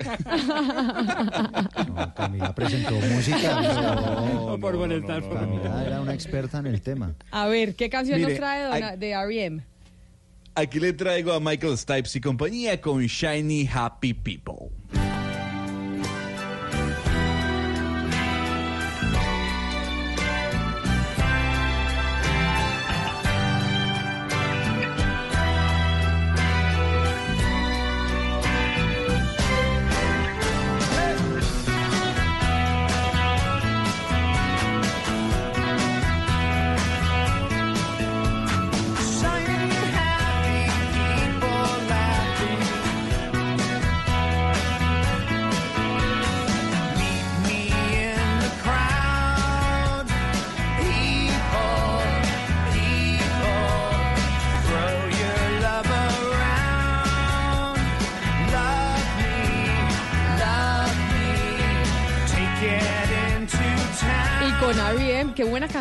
Camila 2.15 2.53
presentó 2.53 2.91
música. 2.91 3.61
No, 4.45 4.59
por 4.59 4.77
molestar. 4.77 5.21
por 5.23 5.39
Camila 5.39 5.83
era 5.85 6.01
una 6.01 6.13
experta 6.13 6.59
en 6.59 6.67
el 6.67 6.81
tema. 6.81 7.13
A 7.31 7.47
ver, 7.47 7.75
¿qué 7.75 7.89
canción 7.89 8.19
Mire, 8.19 8.29
nos 8.31 8.39
trae 8.39 8.63
dona- 8.63 8.95
de 8.95 9.09
R.E.M.? 9.11 9.63
Aquí 10.53 10.79
le 10.79 10.93
traigo 10.93 11.33
a 11.33 11.39
Michael 11.39 11.77
Stipes 11.77 12.15
y 12.15 12.21
compañía 12.21 12.79
con 12.79 13.01
Shiny 13.01 13.67
Happy 13.73 14.13
People. 14.13 14.69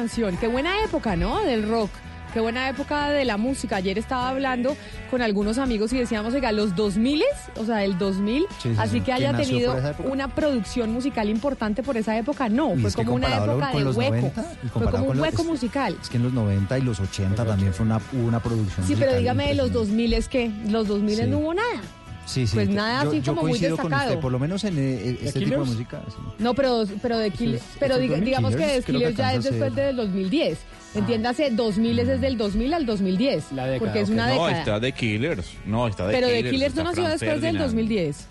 Canción, 0.05 0.37
qué 0.37 0.49
buena 0.49 0.85
época, 0.85 1.17
¿no? 1.17 1.41
Del 1.45 1.67
rock. 1.67 1.91
Qué 2.35 2.41
buena 2.41 2.69
época 2.69 3.11
de 3.11 3.25
la 3.25 3.37
música. 3.37 3.77
Ayer 3.77 3.97
estaba 3.97 4.29
hablando 4.29 4.77
con 5.09 5.23
algunos 5.23 5.57
amigos 5.57 5.93
y 5.93 5.99
decíamos, 5.99 6.35
oiga, 6.35 6.51
los 6.53 6.75
2000, 6.75 7.23
o 7.57 7.65
sea, 7.65 7.85
el 7.85 7.97
2000, 7.97 8.43
Sí, 8.61 8.71
sí, 8.71 8.75
así 8.77 8.91
sí. 8.95 8.99
que 9.01 9.05
¿Que 9.07 9.13
haya 9.13 9.37
tenido 9.37 9.75
una 10.05 10.27
producción 10.29 10.93
musical 10.93 11.29
importante 11.31 11.83
por 11.85 11.97
esa 11.97 12.19
época. 12.19 12.49
No, 12.51 12.75
Y 12.75 12.81
fue 12.83 12.93
como 13.05 13.15
una 13.15 13.35
época 13.37 13.71
de 13.73 13.81
los 13.81 13.97
hueco. 13.97 14.15
90 14.17 14.45
y 14.65 14.69
fue 14.69 14.91
como 14.91 15.05
un 15.07 15.21
hueco 15.21 15.45
musical. 15.45 15.97
Es 16.03 16.09
que 16.11 16.17
en 16.19 16.25
los 16.25 16.33
90 16.33 16.77
y 16.79 16.83
los 16.83 16.99
80 17.01 17.45
también 17.47 17.73
fue 17.73 17.87
una, 17.87 18.01
una 18.13 18.41
producción 18.41 18.85
Sí, 18.87 18.97
pero 18.99 19.15
dígame 19.17 19.47
de 19.49 19.55
los 19.55 19.73
2000 19.73 20.13
es 20.13 20.29
que 20.29 20.51
los 20.69 20.87
2000 20.89 21.17
Sí. 21.17 21.27
no 21.27 21.39
hubo 21.39 21.55
nada. 21.55 21.81
Sí, 22.27 22.47
sí. 22.47 22.55
Pues 22.55 22.69
nada 22.71 23.05
yo, 23.05 23.11
así 23.11 23.21
yo 23.21 23.33
como 23.33 23.43
muy 23.43 23.51
coincido 23.53 23.77
con 23.77 23.85
destacado. 23.91 24.11
usted, 24.13 24.21
por 24.23 24.33
lo 24.33 24.39
menos 24.39 24.65
en 24.65 24.79
eh, 24.79 25.19
este 25.23 25.41
tipo 25.41 25.51
de 25.61 25.65
música. 25.67 26.03
sí. 26.09 26.15
No, 26.39 26.55
pero, 26.55 26.85
pero 27.03 27.19
de 27.19 27.31
Kill- 27.33 27.55
es- 27.55 27.63
pero 27.79 27.99
diga- 27.99 28.19
digamos 28.19 28.53
que 28.53 28.63
Killers, 28.63 28.75
de 28.75 28.83
que 28.85 28.93
Killers 28.93 29.17
ya 29.17 29.35
es 29.35 29.45
después 29.45 29.75
ser- 29.75 29.87
del 29.87 29.97
2010. 29.97 30.59
Entiéndase, 30.95 31.51
2000 31.51 31.99
es 31.99 32.07
desde 32.07 32.27
el 32.29 32.39
2000 32.39 32.73
al 32.73 32.87
2010. 32.87 33.45
porque 33.79 34.01
es 34.01 34.09
una 34.11 34.27
No, 34.29 34.33
década. 34.33 34.59
está 34.59 34.81
de 34.81 34.93
Killers. 34.93 35.47
No, 35.67 35.87
está 35.89 36.07
de 36.07 36.15
pero 36.15 36.27
Killers. 36.29 36.45
de 36.45 36.51
Killers 36.51 36.75
no 36.77 36.85
nació 36.85 37.03
después 37.03 37.21
del 37.21 37.41
Ferdinand. 37.41 37.65
2010. 37.67 38.29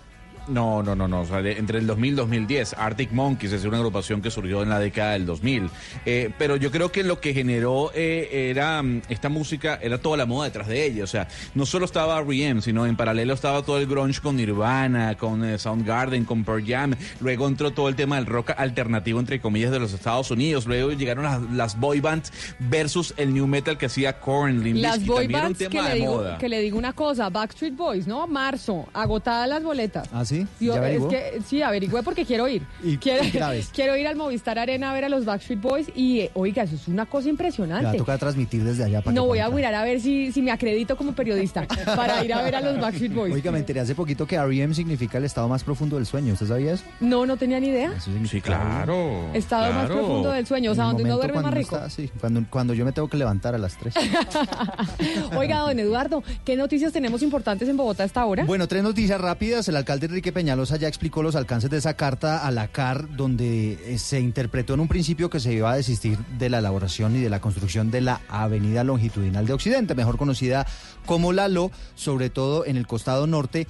No, 0.48 0.82
no, 0.82 0.94
no, 0.94 1.08
no. 1.08 1.22
o 1.22 1.26
sea, 1.26 1.40
de- 1.42 1.58
entre 1.58 1.78
el 1.78 1.86
2000 1.86 2.12
y 2.12 2.16
2010. 2.16 2.74
Arctic 2.74 3.12
Monkeys 3.12 3.52
es 3.52 3.64
una 3.64 3.78
agrupación 3.78 4.20
que 4.20 4.30
surgió 4.30 4.62
en 4.62 4.68
la 4.68 4.78
década 4.78 5.12
del 5.12 5.24
2000. 5.26 5.70
Eh, 6.04 6.30
pero 6.38 6.56
yo 6.56 6.70
creo 6.70 6.92
que 6.92 7.02
lo 7.02 7.20
que 7.20 7.32
generó 7.32 7.90
eh, 7.94 8.50
era 8.50 8.82
mm, 8.82 9.02
esta 9.08 9.28
música, 9.28 9.78
era 9.82 9.98
toda 9.98 10.16
la 10.16 10.26
moda 10.26 10.44
detrás 10.46 10.68
de 10.68 10.84
ella. 10.84 11.04
O 11.04 11.06
sea, 11.06 11.28
no 11.54 11.64
solo 11.66 11.84
estaba 11.86 12.18
R.E.M., 12.20 12.60
sino 12.62 12.86
en 12.86 12.96
paralelo 12.96 13.32
estaba 13.34 13.62
todo 13.62 13.78
el 13.78 13.86
grunge 13.86 14.20
con 14.20 14.36
Nirvana, 14.36 15.16
con 15.16 15.44
eh, 15.44 15.58
Soundgarden, 15.58 16.24
con 16.24 16.44
Pearl 16.44 16.64
Jam. 16.66 16.94
Luego 17.20 17.48
entró 17.48 17.70
todo 17.72 17.88
el 17.88 17.96
tema 17.96 18.16
del 18.16 18.26
rock 18.26 18.50
alternativo, 18.56 19.20
entre 19.20 19.40
comillas, 19.40 19.70
de 19.70 19.78
los 19.80 19.92
Estados 19.92 20.30
Unidos. 20.30 20.66
Luego 20.66 20.92
llegaron 20.92 21.24
las, 21.24 21.42
las 21.52 21.80
boy 21.80 22.00
bands 22.00 22.32
versus 22.58 23.14
el 23.16 23.32
new 23.32 23.46
metal 23.46 23.78
que 23.78 23.86
hacía 23.86 24.20
Korn, 24.20 24.62
Limp 24.62 24.78
Las 24.80 25.04
boy 25.06 25.26
También 25.28 25.30
era 25.30 25.46
un 25.48 25.52
bands 25.54 25.68
que 25.68 25.82
le, 25.82 25.88
de 25.88 25.94
digo, 25.94 26.14
moda. 26.16 26.38
que 26.38 26.48
le 26.48 26.60
digo 26.60 26.78
una 26.78 26.92
cosa, 26.92 27.30
Backstreet 27.30 27.76
Boys, 27.76 28.06
¿no? 28.06 28.26
Marzo, 28.26 28.86
agotadas 28.92 29.48
las 29.48 29.62
boletas. 29.62 30.08
¿Ah, 30.12 30.24
sí? 30.42 30.46
Yo- 30.60 30.74
¿Ya 30.74 30.88
es 30.90 31.04
que, 31.04 31.42
sí, 31.46 31.62
averigüé 31.62 32.02
porque 32.02 32.24
quiero 32.24 32.48
ir. 32.48 32.62
Y- 32.82 32.96
quiero, 32.98 33.24
y 33.24 33.30
graves. 33.30 33.70
quiero 33.74 33.96
ir 33.96 34.06
al 34.06 34.16
Movistar 34.16 34.58
Arena 34.58 34.90
a 34.90 34.94
ver 34.94 35.04
a 35.04 35.08
los 35.08 35.24
Backstreet 35.24 35.60
Boys 35.60 35.86
y, 35.94 36.20
eh, 36.20 36.30
oiga, 36.34 36.62
eso 36.64 36.74
es 36.76 36.88
una 36.88 37.06
cosa 37.06 37.24
va 37.24 37.28
a 37.28 37.30
impresionante. 37.30 37.98
tocar 37.98 38.18
transmitir 38.18 38.62
desde 38.64 38.84
allá 38.84 39.00
para 39.00 39.14
No 39.14 39.22
que 39.22 39.28
voy 39.28 39.38
a 39.38 39.48
mirar 39.50 39.74
a 39.74 39.82
ver 39.84 40.00
si, 40.00 40.32
si 40.32 40.42
me 40.42 40.50
acredito 40.50 40.96
como 40.96 41.12
periodista 41.14 41.66
para 41.96 42.24
ir 42.24 42.32
a 42.34 42.42
ver 42.42 42.56
a 42.56 42.60
los 42.60 42.78
Backstreet 42.80 43.12
Boys. 43.14 43.34
Oiga, 43.34 43.50
me 43.50 43.58
enteré 43.58 43.80
hace 43.80 43.94
poquito 43.94 44.26
que 44.26 44.36
R.E.M. 44.36 44.74
significa 44.74 45.18
el 45.18 45.24
estado 45.24 45.48
más 45.48 45.64
profundo 45.64 45.96
del 45.96 46.06
sueño. 46.06 46.32
¿Usted 46.34 46.46
sabía 46.46 46.72
eso? 46.74 46.84
No, 47.00 47.26
no 47.26 47.36
tenía 47.36 47.60
ni 47.60 47.68
idea. 47.68 47.92
Sí, 48.00 48.40
claro. 48.40 49.30
Estado 49.34 49.72
más 49.72 49.86
profundo 49.86 50.30
del 50.32 50.46
sueño, 50.46 50.72
o 50.72 50.74
sea, 50.74 50.84
donde 50.84 51.04
uno 51.04 51.16
duerme 51.16 51.40
más 51.40 51.54
rico. 51.54 51.76
está- 51.76 51.90
sí, 51.90 52.10
cuando, 52.20 52.44
cuando 52.50 52.74
yo 52.74 52.84
me 52.84 52.92
tengo 52.92 53.08
que 53.08 53.16
levantar 53.16 53.54
a 53.54 53.58
las 53.58 53.76
3. 53.76 53.94
Oiga, 55.36 55.58
don 55.60 55.78
Eduardo, 55.78 56.22
¿qué 56.44 56.56
noticias 56.56 56.92
tenemos 56.92 57.22
importantes 57.22 57.68
en 57.68 57.76
Bogotá 57.76 58.02
a 58.02 58.06
esta 58.06 58.24
hora? 58.24 58.44
Bueno, 58.44 58.66
tres 58.68 58.82
noticias 58.82 59.20
rápidas. 59.20 59.68
El 59.68 59.76
alcalde 59.76 60.06
Enrique 60.06 60.23
Peñalosa 60.32 60.76
ya 60.76 60.88
explicó 60.88 61.22
los 61.22 61.36
alcances 61.36 61.70
de 61.70 61.78
esa 61.78 61.94
carta 61.94 62.46
a 62.46 62.50
la 62.50 62.68
CAR, 62.68 63.16
donde 63.16 63.72
eh, 63.72 63.98
se 63.98 64.20
interpretó 64.20 64.74
en 64.74 64.80
un 64.80 64.88
principio 64.88 65.30
que 65.30 65.40
se 65.40 65.52
iba 65.52 65.72
a 65.72 65.76
desistir 65.76 66.18
de 66.38 66.48
la 66.48 66.58
elaboración 66.58 67.16
y 67.16 67.20
de 67.20 67.30
la 67.30 67.40
construcción 67.40 67.90
de 67.90 68.00
la 68.00 68.20
Avenida 68.28 68.84
Longitudinal 68.84 69.46
de 69.46 69.52
Occidente, 69.52 69.94
mejor 69.94 70.16
conocida 70.16 70.66
como 71.06 71.32
Lalo, 71.32 71.70
sobre 71.94 72.30
todo 72.30 72.64
en 72.66 72.76
el 72.76 72.86
costado 72.86 73.26
norte 73.26 73.66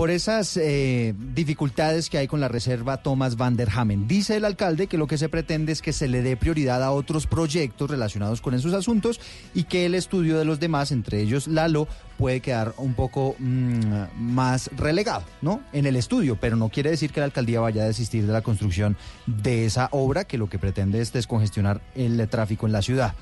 por 0.00 0.10
esas 0.10 0.56
eh, 0.56 1.12
dificultades 1.34 2.08
que 2.08 2.16
hay 2.16 2.26
con 2.26 2.40
la 2.40 2.48
reserva 2.48 3.02
Thomas 3.02 3.36
van 3.36 3.58
der 3.58 3.68
Hamen. 3.70 4.08
Dice 4.08 4.34
el 4.38 4.46
alcalde 4.46 4.86
que 4.86 4.96
lo 4.96 5.06
que 5.06 5.18
se 5.18 5.28
pretende 5.28 5.72
es 5.72 5.82
que 5.82 5.92
se 5.92 6.08
le 6.08 6.22
dé 6.22 6.38
prioridad 6.38 6.82
a 6.82 6.90
otros 6.90 7.26
proyectos 7.26 7.90
relacionados 7.90 8.40
con 8.40 8.54
esos 8.54 8.72
asuntos 8.72 9.20
y 9.52 9.64
que 9.64 9.84
el 9.84 9.94
estudio 9.94 10.38
de 10.38 10.46
los 10.46 10.58
demás, 10.58 10.90
entre 10.90 11.20
ellos 11.20 11.48
Lalo, 11.48 11.86
puede 12.16 12.40
quedar 12.40 12.72
un 12.78 12.94
poco 12.94 13.36
mm, 13.38 14.06
más 14.16 14.70
relegado, 14.74 15.24
¿no? 15.42 15.60
En 15.74 15.84
el 15.84 15.96
estudio, 15.96 16.38
pero 16.40 16.56
no 16.56 16.70
quiere 16.70 16.88
decir 16.88 17.12
que 17.12 17.20
la 17.20 17.26
alcaldía 17.26 17.60
vaya 17.60 17.82
a 17.82 17.86
desistir 17.86 18.26
de 18.26 18.32
la 18.32 18.40
construcción 18.40 18.96
de 19.26 19.66
esa 19.66 19.90
obra 19.92 20.24
que 20.24 20.38
lo 20.38 20.48
que 20.48 20.58
pretende 20.58 21.02
es 21.02 21.12
descongestionar 21.12 21.82
el 21.94 22.26
tráfico 22.30 22.64
en 22.64 22.72
la 22.72 22.80
ciudad. 22.80 23.14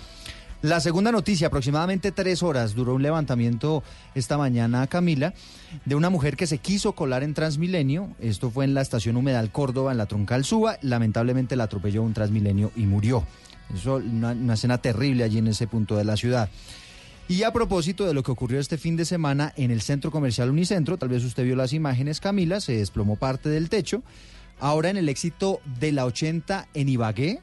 La 0.60 0.80
segunda 0.80 1.12
noticia, 1.12 1.46
aproximadamente 1.46 2.10
tres 2.10 2.42
horas, 2.42 2.74
duró 2.74 2.94
un 2.94 3.02
levantamiento 3.02 3.84
esta 4.16 4.36
mañana, 4.36 4.88
Camila, 4.88 5.32
de 5.84 5.94
una 5.94 6.10
mujer 6.10 6.36
que 6.36 6.48
se 6.48 6.58
quiso 6.58 6.96
colar 6.96 7.22
en 7.22 7.32
Transmilenio. 7.32 8.08
Esto 8.18 8.50
fue 8.50 8.64
en 8.64 8.74
la 8.74 8.80
estación 8.80 9.16
Humedal 9.16 9.52
Córdoba, 9.52 9.92
en 9.92 9.98
la 9.98 10.06
Troncal 10.06 10.44
Suba. 10.44 10.76
Lamentablemente 10.82 11.54
la 11.54 11.64
atropelló 11.64 12.02
un 12.02 12.12
Transmilenio 12.12 12.72
y 12.74 12.86
murió. 12.86 13.24
Eso, 13.72 13.96
una, 13.96 14.32
una 14.32 14.54
escena 14.54 14.78
terrible 14.78 15.22
allí 15.22 15.38
en 15.38 15.46
ese 15.46 15.68
punto 15.68 15.96
de 15.96 16.04
la 16.04 16.16
ciudad. 16.16 16.50
Y 17.28 17.44
a 17.44 17.52
propósito 17.52 18.04
de 18.04 18.14
lo 18.14 18.24
que 18.24 18.32
ocurrió 18.32 18.58
este 18.58 18.78
fin 18.78 18.96
de 18.96 19.04
semana 19.04 19.52
en 19.56 19.70
el 19.70 19.80
centro 19.80 20.10
comercial 20.10 20.50
Unicentro, 20.50 20.96
tal 20.96 21.10
vez 21.10 21.22
usted 21.22 21.44
vio 21.44 21.54
las 21.54 21.72
imágenes, 21.72 22.18
Camila, 22.18 22.60
se 22.60 22.72
desplomó 22.72 23.14
parte 23.14 23.48
del 23.48 23.68
techo. 23.68 24.02
Ahora 24.58 24.90
en 24.90 24.96
el 24.96 25.08
éxito 25.08 25.60
de 25.78 25.92
la 25.92 26.04
80 26.04 26.66
en 26.74 26.88
Ibagué, 26.88 27.42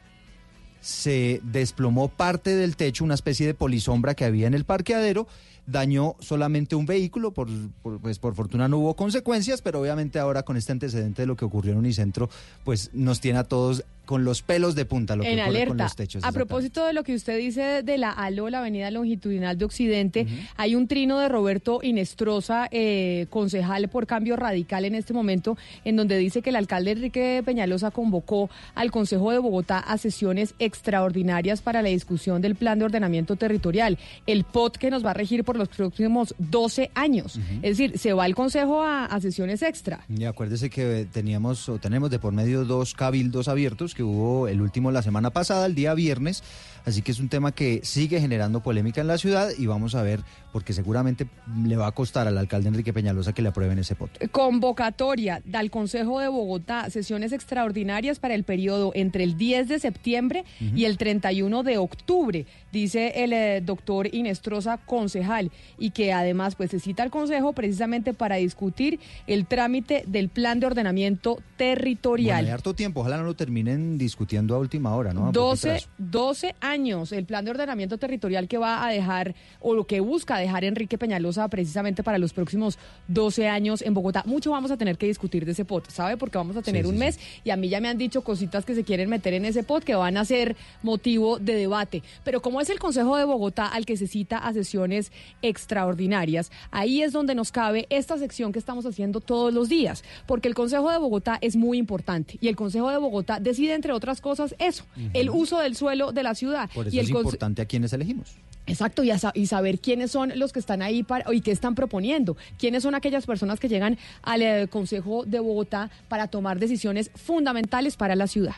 se 0.86 1.42
desplomó 1.44 2.10
parte 2.10 2.56
del 2.56 2.76
techo, 2.76 3.04
una 3.04 3.16
especie 3.16 3.48
de 3.48 3.56
polisombra 3.56 4.14
que 4.14 4.24
había 4.24 4.46
en 4.46 4.54
el 4.54 4.66
parqueadero, 4.66 5.26
dañó 5.68 6.16
solamente 6.20 6.76
un 6.76 6.86
vehículo, 6.86 7.32
por, 7.32 7.48
por- 7.82 8.00
pues 8.00 8.20
por 8.20 8.36
fortuna 8.36 8.68
no 8.68 8.78
hubo 8.78 8.96
consecuencias, 8.96 9.62
pero 9.62 9.82
obviamente 9.82 10.20
ahora 10.20 10.44
con 10.44 10.58
este 10.58 10.72
antecedente 10.72 11.24
de 11.24 11.26
lo 11.28 11.36
que 11.36 11.46
ocurrió 11.46 11.72
en 11.74 11.80
Unicentro, 11.80 12.30
pues 12.64 12.90
nos 12.94 13.20
tiene 13.22 13.40
a 13.40 13.44
todos 13.44 13.84
con 14.06 14.24
los 14.24 14.44
pelos 14.44 14.76
de 14.76 14.86
punta 14.86 15.16
lo 15.16 15.24
que 15.24 15.32
en 15.32 15.40
con 15.40 15.48
alerta. 15.48 15.84
los 15.86 15.96
techos. 15.96 16.24
a 16.24 16.32
propósito 16.32 16.86
de 16.86 16.94
lo 16.94 17.04
que 17.04 17.16
usted 17.16 17.40
dice 17.40 17.82
de 17.82 17.98
la 17.98 18.12
ALO, 18.12 18.52
la 18.52 18.60
Avenida 18.60 18.92
Longitudinal 18.92 19.58
de 19.58 19.66
Occidente, 19.66 20.28
hay 20.58 20.76
un 20.76 20.88
trino 20.88 21.18
de 21.18 21.28
Roberto 21.28 21.80
Inestrosa, 21.82 22.68
eh, 22.70 23.26
concejal 23.32 23.90
por 23.90 24.06
cambio 24.06 24.36
radical 24.36 24.86
en 24.86 24.94
este 24.94 25.12
momento, 25.14 25.58
en 25.86 25.96
donde 25.96 26.20
dice 26.20 26.44
que 26.44 26.52
el 26.52 26.56
alcalde 26.56 26.92
Enrique 26.92 27.42
Peñalosa 27.44 27.90
convocó 27.90 28.52
al 28.76 28.92
Consejo 28.92 29.32
de 29.32 29.40
Bogotá 29.40 29.80
a 29.80 29.98
sesiones 29.98 30.54
extraordinarias 30.60 31.62
para 31.62 31.82
la 31.82 31.90
discusión 31.90 32.44
del 32.44 32.54
plan 32.54 32.78
de 32.78 32.86
ordenamiento 32.86 33.36
territorial, 33.38 33.98
el 34.28 34.44
POT 34.44 34.78
que 34.78 34.92
nos 34.92 35.04
va 35.04 35.12
a 35.12 35.14
regir 35.16 35.44
por 35.44 35.55
los 35.56 35.70
próximos 35.70 36.36
12 36.38 36.92
años. 36.96 37.40
Es 37.62 37.78
decir, 37.78 37.98
se 37.98 38.14
va 38.14 38.26
el 38.26 38.36
Consejo 38.36 38.84
a, 38.84 39.06
a 39.06 39.22
sesiones 39.22 39.62
extra. 39.62 40.06
Y 40.10 40.26
acuérdese 40.26 40.70
que 40.70 41.08
teníamos 41.12 41.70
o 41.70 41.78
tenemos 41.78 42.10
de 42.10 42.20
por 42.20 42.34
medio 42.34 42.66
dos 42.66 42.94
cabildos 42.94 43.48
abiertos 43.48 43.96
que 43.96 44.04
hubo 44.04 44.48
el 44.48 44.62
último 44.62 44.92
la 44.92 45.02
semana 45.02 45.30
pasada, 45.30 45.66
el 45.66 45.76
día 45.76 45.94
viernes, 45.94 46.44
así 46.86 47.02
que 47.02 47.12
es 47.12 47.20
un 47.20 47.30
tema 47.30 47.52
que 47.52 47.82
sigue 47.84 48.20
generando 48.20 48.62
polémica 48.62 49.02
en 49.02 49.08
la 49.08 49.18
ciudad 49.18 49.50
y 49.58 49.66
vamos 49.66 49.96
a 49.96 50.04
ver 50.04 50.22
porque 50.52 50.72
seguramente 50.72 51.28
le 51.66 51.76
va 51.76 51.88
a 51.88 51.92
costar 51.92 52.28
al 52.28 52.38
alcalde 52.38 52.70
Enrique 52.70 52.94
Peñalosa 52.94 53.34
que 53.34 53.42
le 53.42 53.50
aprueben 53.50 53.78
ese 53.80 53.96
pot. 53.96 54.10
Convocatoria 54.32 55.42
del 55.44 55.70
Consejo 55.70 56.22
de 56.22 56.30
Bogotá, 56.30 56.90
sesiones 56.90 57.34
extraordinarias 57.34 58.20
para 58.20 58.36
el 58.36 58.44
periodo 58.46 58.92
entre 58.96 59.24
el 59.24 59.38
10 59.38 59.68
de 59.68 59.80
septiembre 59.80 60.46
y 60.60 60.86
el 60.86 60.98
31 60.98 61.64
de 61.64 61.78
octubre, 61.78 62.46
dice 62.72 63.24
el 63.24 63.34
eh, 63.34 63.62
doctor 63.62 64.14
Inestrosa, 64.14 64.78
concejal, 64.78 65.52
y 65.78 65.90
que 65.92 66.14
además 66.14 66.56
pues 66.56 66.72
se 66.72 66.80
cita 66.80 67.04
al 67.04 67.12
Consejo 67.12 67.52
precisamente 67.54 68.14
para 68.14 68.36
discutir 68.38 69.00
el 69.28 69.48
trámite 69.48 70.04
del 70.08 70.30
plan 70.30 70.60
de 70.60 70.68
ordenamiento 70.68 71.34
Bueno, 71.36 71.48
territorial. 71.58 72.46
hay 72.46 72.52
harto 72.52 72.74
tiempo, 72.74 73.02
ojalá 73.02 73.18
no 73.18 73.24
lo 73.24 73.36
terminen 73.36 73.98
discutiendo 73.98 74.56
a 74.56 74.60
última 74.60 74.96
hora, 74.96 75.14
¿no? 75.14 75.28
A 75.28 75.32
12, 75.32 75.68
poquitrazo. 75.70 75.90
12 75.98 76.56
años 76.62 76.75
el 76.76 77.26
plan 77.26 77.46
de 77.46 77.52
ordenamiento 77.52 77.98
territorial 77.98 78.48
que 78.48 78.58
va 78.58 78.86
a 78.86 78.92
dejar 78.92 79.34
o 79.62 79.74
lo 79.74 79.86
que 79.86 80.02
busca 80.02 80.38
dejar 80.38 80.66
Enrique 80.66 80.98
Peñalosa 80.98 81.48
precisamente 81.48 82.04
para 82.04 82.18
los 82.18 82.34
próximos 82.34 82.78
12 83.08 83.48
años 83.48 83.82
en 83.82 83.94
Bogotá. 83.94 84.24
Mucho 84.26 84.52
vamos 84.52 84.72
a 84.72 84.78
tener 84.78 84.98
que 84.98 85.08
discutir 85.08 85.46
de 85.46 85.54
ese 85.54 85.64
pot, 85.64 85.90
¿sabe? 85.90 86.18
Porque 86.18 86.38
vamos 86.38 86.58
a 86.58 86.62
tener 86.62 86.84
Sí, 86.84 86.90
un 86.90 86.96
sí, 86.96 87.00
mes 87.00 87.20
y 87.46 87.52
a 87.52 87.56
mí 87.56 87.70
ya 87.70 87.80
me 87.80 87.88
han 87.88 87.98
dicho 87.98 88.24
cositas 88.24 88.66
que 88.66 88.76
se 88.76 88.84
quieren 88.84 89.10
meter 89.10 89.34
en 89.34 89.46
ese 89.46 89.64
pot 89.64 89.84
que 89.84 89.96
van 89.96 90.18
a 90.18 90.26
ser 90.26 90.58
motivo 90.84 91.40
de 91.40 91.56
debate. 91.56 92.04
Pero 92.26 92.42
como 92.42 92.60
es 92.60 92.70
el 92.70 92.78
Consejo 92.80 93.16
de 93.16 93.24
Bogotá 93.24 93.68
al 93.68 93.86
que 93.86 93.96
se 93.96 94.08
cita 94.08 94.38
a 94.38 94.52
sesiones 94.52 95.12
extraordinarias, 95.42 96.52
ahí 96.72 97.02
es 97.02 97.14
donde 97.14 97.36
nos 97.36 97.52
cabe 97.52 97.88
esta 97.90 98.18
sección 98.18 98.52
que 98.52 98.60
estamos 98.60 98.86
haciendo 98.86 99.22
todos 99.22 99.54
los 99.54 99.70
días, 99.70 100.04
porque 100.28 100.48
el 100.48 100.56
Consejo 100.56 100.92
de 100.92 100.98
Bogotá 100.98 101.38
es 101.42 101.56
muy 101.56 101.78
importante 101.78 102.38
y 102.42 102.50
el 102.50 102.56
Consejo 102.56 102.92
de 102.92 102.98
Bogotá 102.98 103.40
decide, 103.40 103.74
entre 103.74 103.94
otras 103.94 104.22
cosas, 104.22 104.56
eso, 104.60 104.84
el 105.14 105.30
uso 105.30 105.60
del 105.60 105.76
suelo 105.76 106.12
de 106.12 106.24
la 106.24 106.36
ciudad. 106.36 106.65
Por 106.74 106.88
eso 106.88 106.96
y 106.96 107.00
el 107.00 107.06
es 107.06 107.12
importante 107.12 107.62
a 107.62 107.66
quienes 107.66 107.94
elegimos. 107.94 108.36
Exacto, 108.68 109.04
y, 109.04 109.12
a 109.12 109.20
sa- 109.20 109.32
y 109.36 109.46
saber 109.48 109.80
quiénes 109.80 110.12
son 110.12 110.32
los 110.38 110.52
que 110.52 110.60
están 110.60 110.82
ahí 110.82 111.04
para, 111.04 111.32
y 111.34 111.42
qué 111.42 111.52
están 111.52 111.76
proponiendo, 111.76 112.36
quiénes 112.58 112.84
son 112.84 112.96
aquellas 112.96 113.26
personas 113.26 113.60
que 113.60 113.68
llegan 113.70 113.98
al 114.24 114.42
eh, 114.42 114.68
Consejo 114.70 115.24
de 115.26 115.40
Bogotá 115.40 115.92
para 116.08 116.28
tomar 116.28 116.60
decisiones 116.60 117.12
fundamentales 117.16 117.96
para 117.96 118.16
la 118.16 118.28
ciudad. 118.28 118.56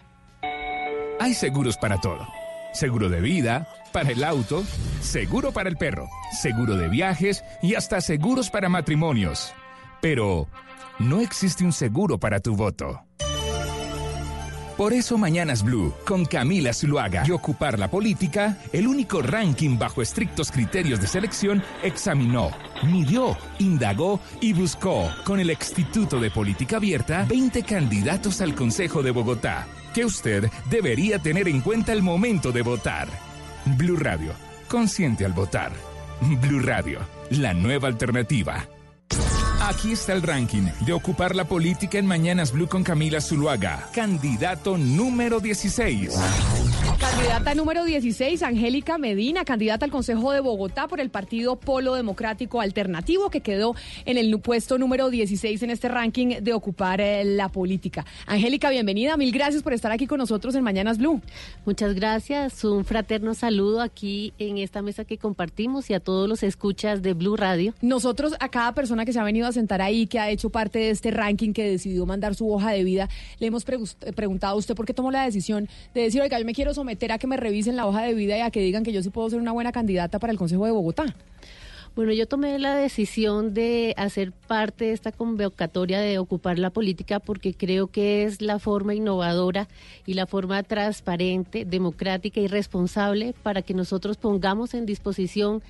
Hay 1.20 1.34
seguros 1.34 1.78
para 1.78 2.00
todo. 2.00 2.28
Seguro 2.74 3.10
de 3.10 3.22
vida, 3.22 3.68
para 3.92 4.12
el 4.12 4.24
auto, 4.24 4.64
seguro 5.02 5.52
para 5.52 5.68
el 5.70 5.78
perro, 5.78 6.08
seguro 6.42 6.78
de 6.78 6.90
viajes 6.90 7.44
y 7.62 7.74
hasta 7.76 8.02
seguros 8.02 8.50
para 8.52 8.70
matrimonios. 8.70 9.52
Pero 10.00 10.48
no 11.00 11.22
existe 11.22 11.64
un 11.64 11.74
seguro 11.74 12.20
para 12.20 12.40
tu 12.40 12.56
voto. 12.56 13.02
Por 14.78 14.94
eso 14.94 15.18
Mañanas 15.18 15.64
Blue, 15.64 15.92
con 16.06 16.24
Camila 16.24 16.72
Zuluaga 16.72 17.24
y 17.28 17.32
Ocupar 17.32 17.80
la 17.80 17.90
Política, 17.90 18.60
el 18.72 18.88
único 18.88 19.24
ranking 19.24 19.80
bajo 19.80 20.04
estrictos 20.04 20.52
criterios 20.52 21.02
de 21.02 21.08
selección, 21.08 21.64
examinó, 21.82 22.52
midió, 22.84 23.36
indagó 23.58 24.20
y 24.40 24.54
buscó, 24.54 25.12
con 25.24 25.40
el 25.40 25.50
Instituto 25.50 26.20
de 26.20 26.30
Política 26.30 26.78
Abierta, 26.78 27.26
20 27.28 27.64
candidatos 27.64 28.40
al 28.40 28.54
Consejo 28.54 29.02
de 29.02 29.10
Bogotá, 29.10 29.66
que 29.96 30.06
usted 30.06 30.48
debería 30.70 31.18
tener 31.18 31.48
en 31.48 31.62
cuenta 31.62 31.92
el 31.92 32.04
momento 32.04 32.52
de 32.52 32.62
votar. 32.62 33.08
Blue 33.66 33.98
Radio, 33.98 34.34
consciente 34.68 35.26
al 35.26 35.34
votar. 35.34 35.72
Blue 36.22 36.60
Radio, 36.60 37.00
la 37.32 37.56
nueva 37.56 37.88
alternativa. 37.88 38.68
Aquí 39.60 39.92
está 39.92 40.14
el 40.14 40.22
ranking 40.22 40.68
de 40.86 40.94
ocupar 40.94 41.36
la 41.36 41.46
política 41.46 41.98
en 41.98 42.06
Mañanas 42.06 42.52
Blue 42.52 42.68
con 42.68 42.84
Camila 42.84 43.20
Zuluaga, 43.20 43.90
candidato 43.92 44.78
número 44.78 45.40
16. 45.40 46.14
Candidata 47.00 47.56
número 47.56 47.84
16, 47.84 48.42
Angélica 48.44 48.98
Medina, 48.98 49.46
candidata 49.46 49.86
al 49.86 49.92
Consejo 49.92 50.32
de 50.32 50.40
Bogotá 50.40 50.88
por 50.88 51.00
el 51.00 51.10
Partido 51.10 51.56
Polo 51.56 51.96
Democrático 51.96 52.62
Alternativo, 52.62 53.30
que 53.30 53.42
quedó 53.42 53.76
en 54.06 54.18
el 54.18 54.40
puesto 54.40 54.78
número 54.78 55.10
16 55.10 55.62
en 55.64 55.70
este 55.70 55.90
ranking 55.90 56.42
de 56.42 56.54
ocupar 56.54 57.02
eh, 57.02 57.24
la 57.26 57.50
política. 57.50 58.06
Angélica, 58.26 58.70
bienvenida. 58.70 59.18
Mil 59.18 59.32
gracias 59.32 59.64
por 59.64 59.74
estar 59.74 59.92
aquí 59.92 60.08
con 60.08 60.20
nosotros 60.20 60.56
en 60.56 60.64
Mañanas 60.64 60.98
Blue. 60.98 61.22
Muchas 61.66 61.94
gracias. 61.94 62.64
Un 62.64 62.86
fraterno 62.86 63.34
saludo 63.34 63.82
aquí 63.82 64.34
en 64.38 64.58
esta 64.58 64.82
mesa 64.82 65.04
que 65.06 65.18
compartimos 65.18 65.90
y 65.90 65.94
a 65.94 66.00
todos 66.00 66.30
los 66.30 66.44
escuchas 66.44 67.02
de 67.02 67.14
Blue 67.14 67.36
Radio. 67.36 67.74
Nosotros, 67.82 68.36
a 68.40 68.50
cada 68.50 68.74
persona 68.74 69.06
que 69.06 69.14
se 69.14 69.20
ha 69.20 69.24
venido 69.24 69.47
a 69.48 69.52
sentar 69.52 69.82
ahí, 69.82 70.08
que 70.08 70.20
ha 70.20 70.30
hecho 70.30 70.50
parte 70.50 70.80
de 70.80 70.90
este 70.90 71.12
ranking, 71.12 71.54
que 71.54 71.70
decidió 71.70 72.06
mandar 72.06 72.36
su 72.36 72.52
hoja 72.52 72.72
de 72.72 72.84
vida, 72.84 73.10
le 73.40 73.48
hemos 73.48 73.66
eh, 73.68 74.14
preguntado 74.14 74.54
a 74.54 74.58
usted 74.58 74.76
por 74.76 74.86
qué 74.86 74.94
tomó 74.94 75.12
la 75.12 75.24
decisión 75.24 75.68
de 75.94 76.02
decir, 76.02 76.22
oiga, 76.22 76.40
yo 76.40 76.46
me 76.46 76.54
quiero 76.54 76.74
someter 76.74 77.12
a 77.12 77.18
que 77.18 77.28
me 77.28 77.38
revisen 77.38 77.76
la 77.76 77.88
hoja 77.88 78.04
de 78.04 78.14
vida 78.14 78.38
y 78.38 78.42
a 78.42 78.52
que 78.52 78.62
digan 78.62 78.84
que 78.84 78.92
yo 78.94 79.02
sí 79.02 79.10
puedo 79.10 79.30
ser 79.30 79.40
una 79.40 79.52
buena 79.52 79.72
candidata 79.72 80.20
para 80.20 80.32
el 80.32 80.38
Consejo 80.38 80.66
de 80.66 80.72
Bogotá. 80.72 81.16
Bueno, 81.98 82.14
yo 82.14 82.28
tomé 82.28 82.60
la 82.60 82.76
decisión 82.76 83.56
de 83.56 83.96
hacer 83.98 84.32
parte 84.32 84.86
de 84.86 84.92
esta 84.92 85.12
convocatoria 85.12 86.00
de 86.00 86.20
ocupar 86.20 86.60
la 86.60 86.70
política 86.70 87.20
porque 87.20 87.56
creo 87.56 87.88
que 87.88 88.24
es 88.24 88.40
la 88.40 88.60
forma 88.60 88.94
innovadora 88.94 89.68
y 90.06 90.14
la 90.14 90.28
forma 90.28 90.62
transparente, 90.62 91.66
democrática 91.66 92.40
y 92.40 92.46
responsable 92.46 93.34
para 93.42 93.64
que 93.64 93.74
nosotros 93.74 94.18
pongamos 94.18 94.76
en 94.76 94.86
disposición 94.86 95.64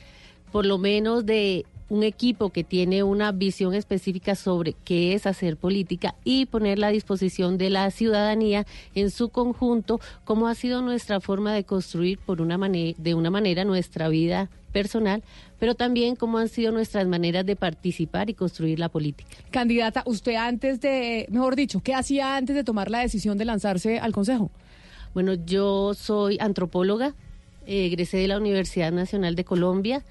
por 0.51 0.65
lo 0.65 0.77
menos 0.77 1.25
de 1.25 1.65
un 1.89 2.03
equipo 2.03 2.49
que 2.49 2.63
tiene 2.63 3.03
una 3.03 3.31
visión 3.31 3.73
específica 3.73 4.35
sobre 4.35 4.73
qué 4.83 5.13
es 5.13 5.25
hacer 5.25 5.57
política 5.57 6.15
y 6.23 6.45
ponerla 6.45 6.87
a 6.87 6.91
disposición 6.91 7.57
de 7.57 7.69
la 7.69 7.89
ciudadanía 7.91 8.65
en 8.95 9.11
su 9.11 9.29
conjunto, 9.29 9.99
cómo 10.25 10.47
ha 10.47 10.55
sido 10.55 10.81
nuestra 10.81 11.19
forma 11.19 11.53
de 11.53 11.63
construir 11.63 12.19
por 12.19 12.41
una 12.41 12.57
de 12.57 13.13
una 13.13 13.29
manera 13.29 13.63
nuestra 13.63 14.09
vida 14.09 14.49
personal, 14.73 15.23
pero 15.59 15.75
también 15.75 16.15
cómo 16.15 16.37
han 16.37 16.49
sido 16.49 16.71
nuestras 16.71 17.07
maneras 17.07 17.45
de 17.45 17.55
participar 17.55 18.29
y 18.29 18.33
construir 18.33 18.79
la 18.79 18.89
política. 18.89 19.37
Candidata, 19.51 20.03
usted 20.05 20.35
antes 20.35 20.81
de, 20.81 21.27
mejor 21.29 21.55
dicho, 21.55 21.81
¿qué 21.81 21.93
hacía 21.93 22.35
antes 22.35 22.55
de 22.55 22.63
tomar 22.63 22.91
la 22.91 22.99
decisión 22.99 23.37
de 23.37 23.45
lanzarse 23.45 23.99
al 23.99 24.11
Consejo? 24.11 24.51
Bueno, 25.13 25.33
yo 25.33 25.93
soy 25.93 26.37
antropóloga, 26.39 27.13
eh, 27.65 27.85
egresé 27.85 28.17
de 28.17 28.27
la 28.27 28.37
Universidad 28.37 28.91
Nacional 28.91 29.35
de 29.35 29.45
Colombia 29.45 30.03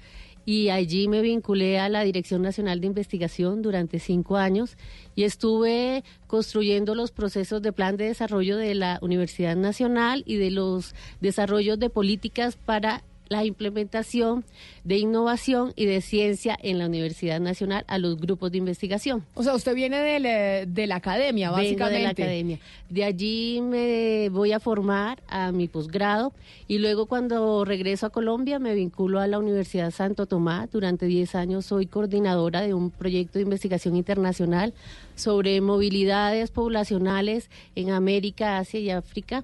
y 0.47 0.69
allí 0.69 1.09
me 1.09 1.21
vinculé 1.21 1.77
a 1.77 1.89
la 1.89 2.03
Dirección 2.03 2.41
Nacional 2.41 2.79
de 2.79 2.87
Investigación 2.87 3.61
durante 3.61 3.99
cinco 3.99 4.37
años 4.37 4.77
y 5.13 5.23
estuve 5.25 6.05
construyendo 6.25 6.95
los 6.95 7.11
procesos 7.11 7.61
de 7.61 7.73
plan 7.73 7.97
de 7.97 8.05
desarrollo 8.05 8.55
de 8.55 8.73
la 8.73 8.97
Universidad 9.01 9.57
Nacional 9.57 10.23
y 10.25 10.37
de 10.37 10.51
los 10.51 10.95
desarrollos 11.19 11.79
de 11.79 11.89
políticas 11.89 12.55
para 12.55 13.03
la 13.29 13.45
implementación 13.45 14.45
de 14.83 14.97
innovación 14.97 15.73
y 15.75 15.85
de 15.85 16.01
ciencia 16.01 16.57
en 16.61 16.79
la 16.79 16.85
Universidad 16.85 17.39
Nacional 17.39 17.83
a 17.87 17.97
los 17.97 18.17
grupos 18.17 18.51
de 18.51 18.57
investigación. 18.59 19.23
O 19.33 19.43
sea, 19.43 19.53
usted 19.53 19.75
viene 19.75 19.97
de, 19.99 20.19
la- 20.19 20.65
de 20.65 20.87
la 20.87 20.95
academia, 20.95 21.49
Vengo 21.49 21.61
básicamente. 21.61 21.97
de 21.97 22.03
la 22.03 22.09
academia. 22.11 22.59
De 22.89 23.03
allí 23.03 23.59
me 23.61 24.29
voy 24.29 24.51
a 24.53 24.59
formar 24.59 25.21
a 25.27 25.51
mi 25.51 25.67
posgrado 25.67 26.31
y 26.67 26.77
luego 26.77 27.05
cuando 27.05 27.65
regreso 27.65 28.05
a 28.05 28.09
Colombia 28.09 28.59
me 28.59 28.73
vinculo 28.73 29.19
a 29.19 29.27
la 29.27 29.39
Universidad 29.39 29.91
Santo 29.91 30.25
Tomás. 30.25 30.71
Durante 30.71 31.05
10 31.05 31.35
años 31.35 31.65
soy 31.65 31.85
coordinadora 31.85 32.61
de 32.61 32.73
un 32.73 32.91
proyecto 32.91 33.39
de 33.39 33.43
investigación 33.43 33.95
internacional 33.95 34.73
sobre 35.15 35.59
movilidades 35.61 36.51
poblacionales 36.51 37.49
en 37.75 37.89
América, 37.91 38.57
Asia 38.59 38.79
y 38.79 38.89
África. 38.89 39.43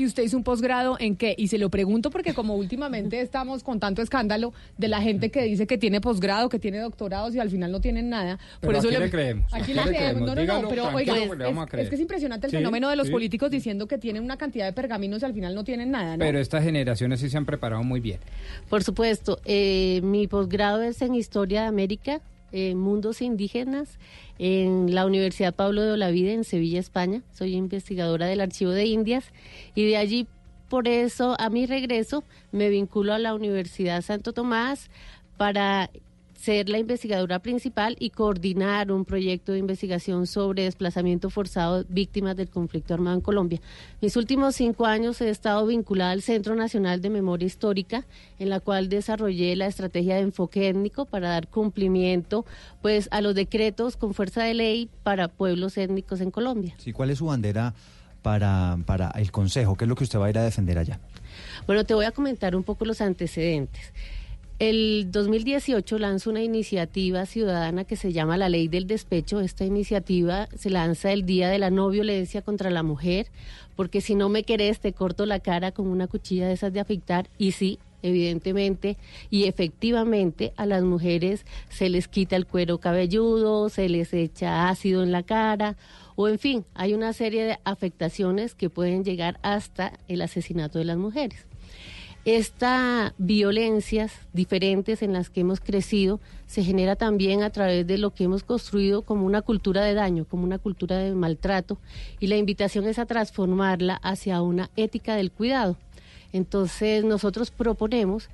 ¿Y 0.00 0.06
usted 0.06 0.22
hizo 0.22 0.38
un 0.38 0.44
posgrado 0.44 0.96
en 0.98 1.14
qué? 1.14 1.34
Y 1.36 1.48
se 1.48 1.58
lo 1.58 1.68
pregunto 1.68 2.08
porque 2.10 2.32
como 2.32 2.54
últimamente 2.56 3.20
estamos 3.20 3.62
con 3.62 3.78
tanto 3.80 4.00
escándalo 4.00 4.54
de 4.78 4.88
la 4.88 5.02
gente 5.02 5.30
que 5.30 5.42
dice 5.42 5.66
que 5.66 5.76
tiene 5.76 6.00
posgrado, 6.00 6.48
que 6.48 6.58
tiene 6.58 6.78
doctorados 6.78 7.34
y 7.34 7.38
al 7.38 7.50
final 7.50 7.70
no 7.70 7.82
tienen 7.82 8.08
nada. 8.08 8.38
Pero 8.60 8.78
aquí 8.78 8.88
le 8.88 9.10
creemos, 9.10 9.52
Aquí 9.52 9.74
le 9.74 9.82
creemos. 9.82 9.92
creemos. 9.92 10.20
No, 10.22 10.34
no, 10.34 10.62
no. 10.62 10.68
Pero 10.70 10.88
oiga, 10.94 11.14
es, 11.82 11.88
que 11.90 11.94
es 11.96 12.00
impresionante 12.00 12.46
el 12.46 12.50
Sí, 12.50 12.56
fenómeno 12.56 12.88
de 12.88 12.96
los 12.96 13.08
sí. 13.08 13.12
políticos 13.12 13.50
diciendo 13.50 13.86
que 13.86 13.98
tienen 13.98 14.22
una 14.24 14.38
cantidad 14.38 14.64
de 14.64 14.72
pergaminos 14.72 15.20
y 15.20 15.26
al 15.26 15.34
final 15.34 15.54
no 15.54 15.64
tienen 15.64 15.90
nada, 15.90 16.16
¿no? 16.16 16.24
Pero 16.24 16.38
estas 16.38 16.64
generaciones 16.64 17.20
sí 17.20 17.28
se 17.28 17.36
han 17.36 17.44
preparado 17.44 17.82
muy 17.82 18.00
bien. 18.00 18.20
Por 18.70 18.82
supuesto, 18.82 19.38
eh, 19.44 20.00
mi 20.02 20.26
posgrado 20.28 20.80
es 20.82 21.02
en 21.02 21.14
Historia 21.14 21.60
de 21.62 21.66
América, 21.68 22.22
en 22.52 22.78
Mundos 22.78 23.22
Indígenas, 23.22 23.98
en 24.38 24.94
la 24.94 25.06
Universidad 25.06 25.54
Pablo 25.54 25.82
de 25.82 25.92
Olavide, 25.92 26.32
en 26.32 26.44
Sevilla, 26.44 26.80
España. 26.80 27.22
Soy 27.32 27.54
investigadora 27.54 28.26
del 28.26 28.40
Archivo 28.40 28.70
de 28.70 28.86
Indias 28.86 29.32
y 29.74 29.86
de 29.86 29.96
allí, 29.96 30.26
por 30.68 30.86
eso, 30.86 31.36
a 31.38 31.50
mi 31.50 31.66
regreso, 31.66 32.24
me 32.52 32.68
vinculo 32.68 33.12
a 33.12 33.18
la 33.18 33.34
Universidad 33.34 34.02
Santo 34.02 34.32
Tomás 34.32 34.90
para 35.36 35.90
ser 36.40 36.70
la 36.70 36.78
investigadora 36.78 37.40
principal 37.40 37.96
y 38.00 38.10
coordinar 38.10 38.90
un 38.90 39.04
proyecto 39.04 39.52
de 39.52 39.58
investigación 39.58 40.26
sobre 40.26 40.64
desplazamiento 40.64 41.28
forzado 41.28 41.84
víctimas 41.88 42.34
del 42.34 42.48
conflicto 42.48 42.94
armado 42.94 43.16
en 43.16 43.20
Colombia. 43.20 43.60
Mis 44.00 44.16
últimos 44.16 44.56
cinco 44.56 44.86
años 44.86 45.20
he 45.20 45.28
estado 45.28 45.66
vinculada 45.66 46.12
al 46.12 46.22
Centro 46.22 46.54
Nacional 46.54 47.02
de 47.02 47.10
Memoria 47.10 47.44
Histórica, 47.44 48.06
en 48.38 48.48
la 48.48 48.60
cual 48.60 48.88
desarrollé 48.88 49.54
la 49.54 49.66
estrategia 49.66 50.14
de 50.14 50.22
enfoque 50.22 50.70
étnico 50.70 51.04
para 51.04 51.28
dar 51.28 51.48
cumplimiento 51.48 52.46
pues, 52.80 53.08
a 53.10 53.20
los 53.20 53.34
decretos 53.34 53.98
con 53.98 54.14
fuerza 54.14 54.42
de 54.42 54.54
ley 54.54 54.88
para 55.02 55.28
pueblos 55.28 55.76
étnicos 55.76 56.22
en 56.22 56.30
Colombia. 56.30 56.74
Sí, 56.78 56.92
¿Cuál 56.92 57.10
es 57.10 57.18
su 57.18 57.26
bandera 57.26 57.74
para, 58.22 58.78
para 58.86 59.10
el 59.10 59.30
Consejo? 59.30 59.76
¿Qué 59.76 59.84
es 59.84 59.88
lo 59.90 59.94
que 59.94 60.04
usted 60.04 60.18
va 60.18 60.26
a 60.26 60.30
ir 60.30 60.38
a 60.38 60.42
defender 60.42 60.78
allá? 60.78 61.00
Bueno, 61.66 61.84
te 61.84 61.92
voy 61.92 62.06
a 62.06 62.12
comentar 62.12 62.56
un 62.56 62.64
poco 62.64 62.86
los 62.86 63.02
antecedentes. 63.02 63.92
El 64.60 65.10
2018 65.10 65.98
lanzo 65.98 66.28
una 66.28 66.42
iniciativa 66.42 67.24
ciudadana 67.24 67.84
que 67.84 67.96
se 67.96 68.12
llama 68.12 68.36
la 68.36 68.50
Ley 68.50 68.68
del 68.68 68.86
Despecho. 68.86 69.40
Esta 69.40 69.64
iniciativa 69.64 70.48
se 70.54 70.68
lanza 70.68 71.12
el 71.12 71.24
día 71.24 71.48
de 71.48 71.58
la 71.58 71.70
no 71.70 71.88
violencia 71.88 72.42
contra 72.42 72.68
la 72.68 72.82
mujer, 72.82 73.28
porque 73.74 74.02
si 74.02 74.14
no 74.14 74.28
me 74.28 74.42
querés 74.42 74.78
te 74.78 74.92
corto 74.92 75.24
la 75.24 75.40
cara 75.40 75.72
con 75.72 75.86
una 75.86 76.08
cuchilla 76.08 76.46
de 76.46 76.52
esas 76.52 76.74
de 76.74 76.80
afeitar. 76.80 77.30
Y 77.38 77.52
sí, 77.52 77.78
evidentemente 78.02 78.98
y 79.30 79.44
efectivamente 79.44 80.52
a 80.58 80.66
las 80.66 80.82
mujeres 80.82 81.46
se 81.70 81.88
les 81.88 82.06
quita 82.06 82.36
el 82.36 82.44
cuero 82.44 82.80
cabelludo, 82.80 83.70
se 83.70 83.88
les 83.88 84.12
echa 84.12 84.68
ácido 84.68 85.02
en 85.02 85.10
la 85.10 85.22
cara 85.22 85.78
o 86.16 86.28
en 86.28 86.38
fin, 86.38 86.66
hay 86.74 86.92
una 86.92 87.14
serie 87.14 87.44
de 87.44 87.58
afectaciones 87.64 88.54
que 88.54 88.68
pueden 88.68 89.04
llegar 89.04 89.40
hasta 89.40 89.98
el 90.06 90.20
asesinato 90.20 90.78
de 90.78 90.84
las 90.84 90.98
mujeres. 90.98 91.46
Estas 92.26 93.14
violencias 93.16 94.12
diferentes 94.34 95.00
en 95.00 95.14
las 95.14 95.30
que 95.30 95.40
hemos 95.40 95.58
crecido 95.58 96.20
se 96.46 96.62
genera 96.62 96.94
también 96.94 97.42
a 97.42 97.48
través 97.48 97.86
de 97.86 97.96
lo 97.96 98.10
que 98.10 98.24
hemos 98.24 98.44
construido 98.44 99.00
como 99.00 99.24
una 99.24 99.40
cultura 99.40 99.82
de 99.82 99.94
daño, 99.94 100.26
como 100.26 100.44
una 100.44 100.58
cultura 100.58 100.98
de 100.98 101.14
maltrato, 101.14 101.78
y 102.18 102.26
la 102.26 102.36
invitación 102.36 102.86
es 102.86 102.98
a 102.98 103.06
transformarla 103.06 103.94
hacia 103.94 104.42
una 104.42 104.70
ética 104.76 105.16
del 105.16 105.32
cuidado. 105.32 105.78
Entonces 106.34 107.04
nosotros 107.04 107.50
proponemos 107.50 108.28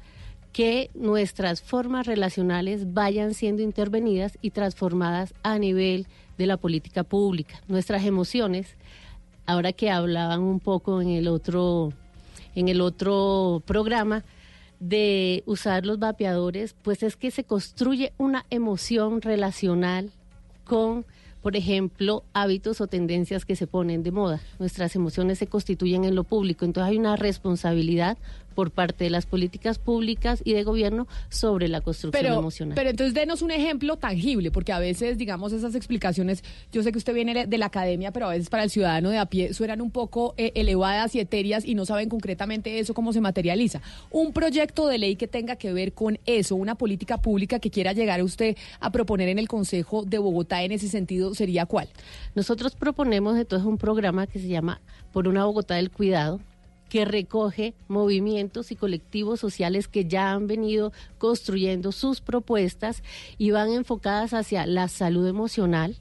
que 0.52 0.90
nuestras 0.94 1.62
formas 1.62 2.06
relacionales 2.06 2.92
vayan 2.92 3.34
siendo 3.34 3.62
intervenidas 3.62 4.36
y 4.42 4.50
transformadas 4.50 5.32
a 5.44 5.60
nivel 5.60 6.08
de 6.38 6.46
la 6.46 6.56
política 6.56 7.04
pública. 7.04 7.62
Nuestras 7.68 8.04
emociones, 8.04 8.74
ahora 9.44 9.72
que 9.72 9.90
hablaban 9.90 10.40
un 10.40 10.58
poco 10.58 11.00
en 11.00 11.10
el 11.10 11.28
otro 11.28 11.92
en 12.56 12.68
el 12.68 12.80
otro 12.80 13.62
programa 13.64 14.24
de 14.80 15.44
usar 15.46 15.86
los 15.86 15.98
vapeadores, 15.98 16.74
pues 16.82 17.02
es 17.02 17.16
que 17.16 17.30
se 17.30 17.44
construye 17.44 18.12
una 18.18 18.44
emoción 18.50 19.22
relacional 19.22 20.10
con, 20.64 21.06
por 21.42 21.54
ejemplo, 21.54 22.24
hábitos 22.32 22.80
o 22.80 22.86
tendencias 22.86 23.44
que 23.44 23.56
se 23.56 23.66
ponen 23.66 24.02
de 24.02 24.10
moda. 24.10 24.40
Nuestras 24.58 24.96
emociones 24.96 25.38
se 25.38 25.46
constituyen 25.46 26.04
en 26.04 26.14
lo 26.14 26.24
público, 26.24 26.64
entonces 26.64 26.90
hay 26.90 26.98
una 26.98 27.16
responsabilidad 27.16 28.18
por 28.56 28.70
parte 28.70 29.04
de 29.04 29.10
las 29.10 29.26
políticas 29.26 29.78
públicas 29.78 30.40
y 30.42 30.54
de 30.54 30.64
gobierno 30.64 31.06
sobre 31.28 31.68
la 31.68 31.82
construcción 31.82 32.24
Pero, 32.24 32.38
emocional. 32.38 32.74
pero 32.74 32.88
entonces 32.88 33.12
denos 33.12 33.42
un 33.42 33.50
ejemplo 33.50 33.96
tangible, 33.96 34.50
porque 34.50 34.72
a 34.72 34.78
veces, 34.78 35.18
digamos, 35.18 35.52
esas 35.52 35.74
explicaciones, 35.74 36.42
yo 36.72 36.82
sé 36.82 36.90
que 36.90 36.96
usted 36.96 37.12
viene 37.12 37.46
de 37.46 37.58
la 37.58 37.66
academia, 37.66 38.12
pero 38.12 38.26
a 38.26 38.30
veces 38.30 38.48
para 38.48 38.64
el 38.64 38.70
ciudadano 38.70 39.10
de 39.10 39.18
a 39.18 39.26
pie 39.26 39.52
suenan 39.52 39.82
un 39.82 39.90
poco 39.90 40.34
eh, 40.38 40.52
elevadas 40.54 41.14
y 41.14 41.20
etéreas 41.20 41.66
y 41.66 41.74
no 41.74 41.84
saben 41.84 42.08
concretamente 42.08 42.78
eso 42.78 42.94
cómo 42.94 43.12
se 43.12 43.20
materializa. 43.20 43.82
Un 44.10 44.32
proyecto 44.32 44.86
de 44.86 44.96
ley 44.96 45.16
que 45.16 45.28
tenga 45.28 45.56
que 45.56 45.74
ver 45.74 45.92
con 45.92 46.18
eso, 46.24 46.56
una 46.56 46.76
política 46.76 47.18
pública 47.18 47.58
que 47.58 47.70
quiera 47.70 47.92
llegar 47.92 48.20
a 48.20 48.24
usted 48.24 48.56
a 48.80 48.90
proponer 48.90 49.28
en 49.28 49.38
el 49.38 49.48
Consejo 49.48 50.06
de 50.06 50.16
Bogotá 50.16 50.62
en 50.62 50.72
ese 50.72 50.88
sentido, 50.88 51.34
¿sería 51.34 51.66
cuál? 51.66 51.88
Nosotros 52.34 52.74
proponemos 52.74 53.36
entonces 53.36 53.66
un 53.66 53.76
programa 53.76 54.26
que 54.26 54.38
se 54.38 54.48
llama 54.48 54.80
Por 55.12 55.28
una 55.28 55.44
Bogotá 55.44 55.74
del 55.74 55.90
Cuidado, 55.90 56.40
que 56.88 57.04
recoge 57.04 57.74
movimientos 57.88 58.70
y 58.70 58.76
colectivos 58.76 59.40
sociales 59.40 59.88
que 59.88 60.04
ya 60.04 60.32
han 60.32 60.46
venido 60.46 60.92
construyendo 61.18 61.92
sus 61.92 62.20
propuestas 62.20 63.02
y 63.38 63.50
van 63.50 63.70
enfocadas 63.70 64.32
hacia 64.34 64.66
la 64.66 64.88
salud 64.88 65.26
emocional, 65.26 65.96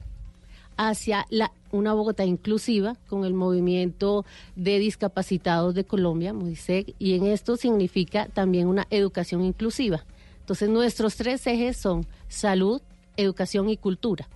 hacia 0.76 1.26
una 1.72 1.94
Bogotá 1.94 2.24
inclusiva 2.24 2.96
con 3.08 3.24
el 3.24 3.34
movimiento 3.34 4.24
de 4.54 4.78
discapacitados 4.78 5.74
de 5.74 5.84
Colombia, 5.84 6.32
MODISEC, 6.32 6.94
y 6.98 7.14
en 7.14 7.26
esto 7.26 7.56
significa 7.56 8.26
también 8.26 8.68
una 8.68 8.86
educación 8.90 9.42
inclusiva. 9.42 10.04
Entonces 10.40 10.68
nuestros 10.68 11.16
tres 11.16 11.46
ejes 11.46 11.76
son 11.76 12.06
salud, 12.28 12.80
educación 13.16 13.68
y 13.68 13.76
cultura. 13.76 14.28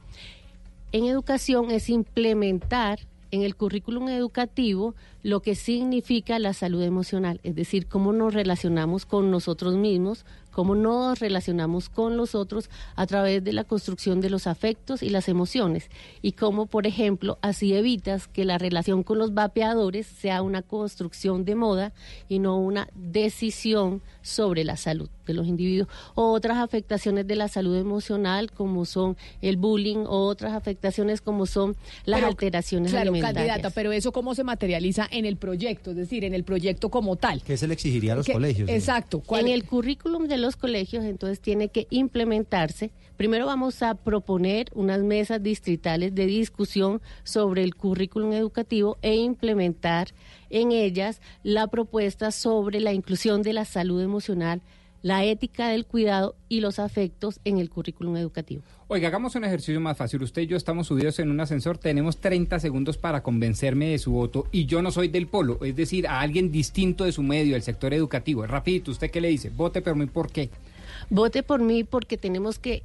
En 0.93 1.05
educación 1.05 1.71
es 1.71 1.89
implementar 1.89 2.99
en 3.31 3.43
el 3.43 3.55
currículum 3.55 4.09
educativo 4.09 4.95
lo 5.23 5.41
que 5.41 5.55
significa 5.55 6.39
la 6.39 6.53
salud 6.53 6.83
emocional, 6.83 7.41
es 7.43 7.55
decir, 7.55 7.87
cómo 7.87 8.13
nos 8.13 8.35
relacionamos 8.35 9.07
con 9.07 9.31
nosotros 9.31 9.75
mismos, 9.75 10.25
cómo 10.51 10.75
nos 10.75 11.19
relacionamos 11.21 11.89
con 11.89 12.17
los 12.17 12.35
otros 12.35 12.71
a 12.97 13.07
través 13.07 13.45
de 13.45 13.53
la 13.53 13.65
construcción 13.65 14.21
de 14.21 14.31
los 14.31 14.47
afectos 14.47 15.03
y 15.03 15.09
las 15.11 15.29
emociones 15.29 15.91
y 16.23 16.33
cómo, 16.33 16.67
por 16.67 16.87
ejemplo, 16.87 17.39
así 17.41 17.75
evitas 17.75 18.27
que 18.27 18.45
la 18.45 18.59
relación 18.59 19.03
con 19.03 19.19
los 19.19 19.33
vapeadores 19.33 20.07
sea 20.07 20.43
una 20.43 20.63
construcción 20.63 21.45
de 21.45 21.55
moda 21.55 21.93
y 22.29 22.41
no 22.41 22.59
una 22.59 22.89
decisión 22.95 24.03
sobre 24.23 24.65
la 24.65 24.77
salud 24.77 25.09
de 25.27 25.35
los 25.35 25.47
individuos 25.47 25.89
o 26.15 26.33
otras 26.33 26.59
afectaciones 26.59 27.27
de 27.27 27.37
la 27.37 27.47
salud 27.49 27.77
emocional 27.77 28.51
como 28.51 28.85
son 28.85 29.17
el 29.43 29.57
bullying 29.57 29.99
o 30.07 30.27
otras 30.27 30.53
afectaciones 30.53 31.21
como 31.21 31.47
son 31.47 31.77
las 32.05 32.19
Pero, 32.19 32.29
alteraciones 32.29 32.91
claro, 32.91 33.11
alimentarias. 33.13 33.47
candidata, 33.47 33.75
pero 33.75 33.93
eso 33.93 34.11
cómo 34.13 34.35
se 34.35 34.43
materializa 34.43 35.07
en 35.11 35.25
el 35.27 35.37
proyecto, 35.37 35.91
es 35.91 35.97
decir, 35.97 36.25
en 36.25 36.35
el 36.35 36.45
proyecto 36.45 36.89
como 36.91 37.17
tal. 37.17 37.43
¿Qué 37.43 37.57
se 37.57 37.67
le 37.67 37.75
exigiría 37.75 38.13
a 38.13 38.17
los 38.17 38.27
Que- 38.27 38.33
colegios? 38.33 38.69
Exacto. 38.69 39.23
En 39.31 39.49
el 39.49 39.65
currículum 39.65 40.27
de 40.29 40.39
los 40.39 40.57
colegios, 40.57 41.05
entonces, 41.05 41.41
tiene 41.41 41.69
que 41.69 41.87
implementarse. 41.91 42.91
Primero 43.17 43.47
vamos 43.47 43.83
a 43.83 43.95
proponer 43.95 44.67
unas 44.75 45.01
mesas 45.03 45.43
distritales 45.43 46.15
de 46.15 46.27
discusión 46.27 47.03
sobre 47.25 47.63
el 47.63 47.75
currículum 47.75 48.33
educativo 48.33 48.99
e 49.03 49.15
implementar 49.17 50.09
en 50.49 50.73
ellas 50.73 51.21
la 51.43 51.67
propuesta 51.67 52.31
sobre 52.31 52.81
la 52.81 52.93
inclusión 52.93 53.43
de 53.43 53.53
la 53.53 53.65
salud 53.65 54.01
emocional, 54.03 54.63
la 55.03 55.25
ética 55.25 55.69
del 55.69 55.87
cuidado 55.87 56.35
y 56.49 56.61
los 56.61 56.79
afectos 56.79 57.41
en 57.45 57.59
el 57.59 57.71
currículum 57.71 58.17
educativo. 58.17 58.63
Oiga, 58.89 59.09
hagamos 59.09 59.35
un 59.35 59.45
ejercicio 59.45 59.81
más 59.81 59.97
fácil. 59.97 60.23
Usted 60.23 60.43
y 60.43 60.47
yo 60.47 60.57
estamos 60.57 60.89
subidos 60.89 61.19
en 61.21 61.31
un 61.31 61.41
ascensor, 61.41 61.79
tenemos 61.79 62.19
30 62.19 62.59
segundos 62.59 62.99
para 62.99 63.23
convencerme 63.23 63.91
de 63.91 63.99
su 63.99 64.13
voto 64.13 64.47
y 64.51 64.67
yo 64.67 64.83
no 64.83 64.91
soy 64.91 65.09
del 65.09 65.27
polo, 65.29 65.59
es 65.65 65.77
decir, 65.77 66.07
a 66.07 66.21
alguien 66.21 66.51
distinto 66.51 67.05
de 67.05 67.13
su 67.13 67.23
medio, 67.23 67.55
del 67.55 67.63
sector 67.63 67.95
educativo. 67.95 68.47
Rapidito, 68.47 68.91
¿usted 68.91 69.11
qué 69.11 69.21
le 69.21 69.29
dice? 69.29 69.51
Vote 69.51 69.81
por 69.81 69.95
mí, 69.95 70.07
¿por 70.07 70.31
qué? 70.31 70.51
Vote 71.09 71.43
por 71.43 71.61
mí 71.61 71.85
porque 71.85 72.17
tenemos 72.17 72.59
que 72.59 72.83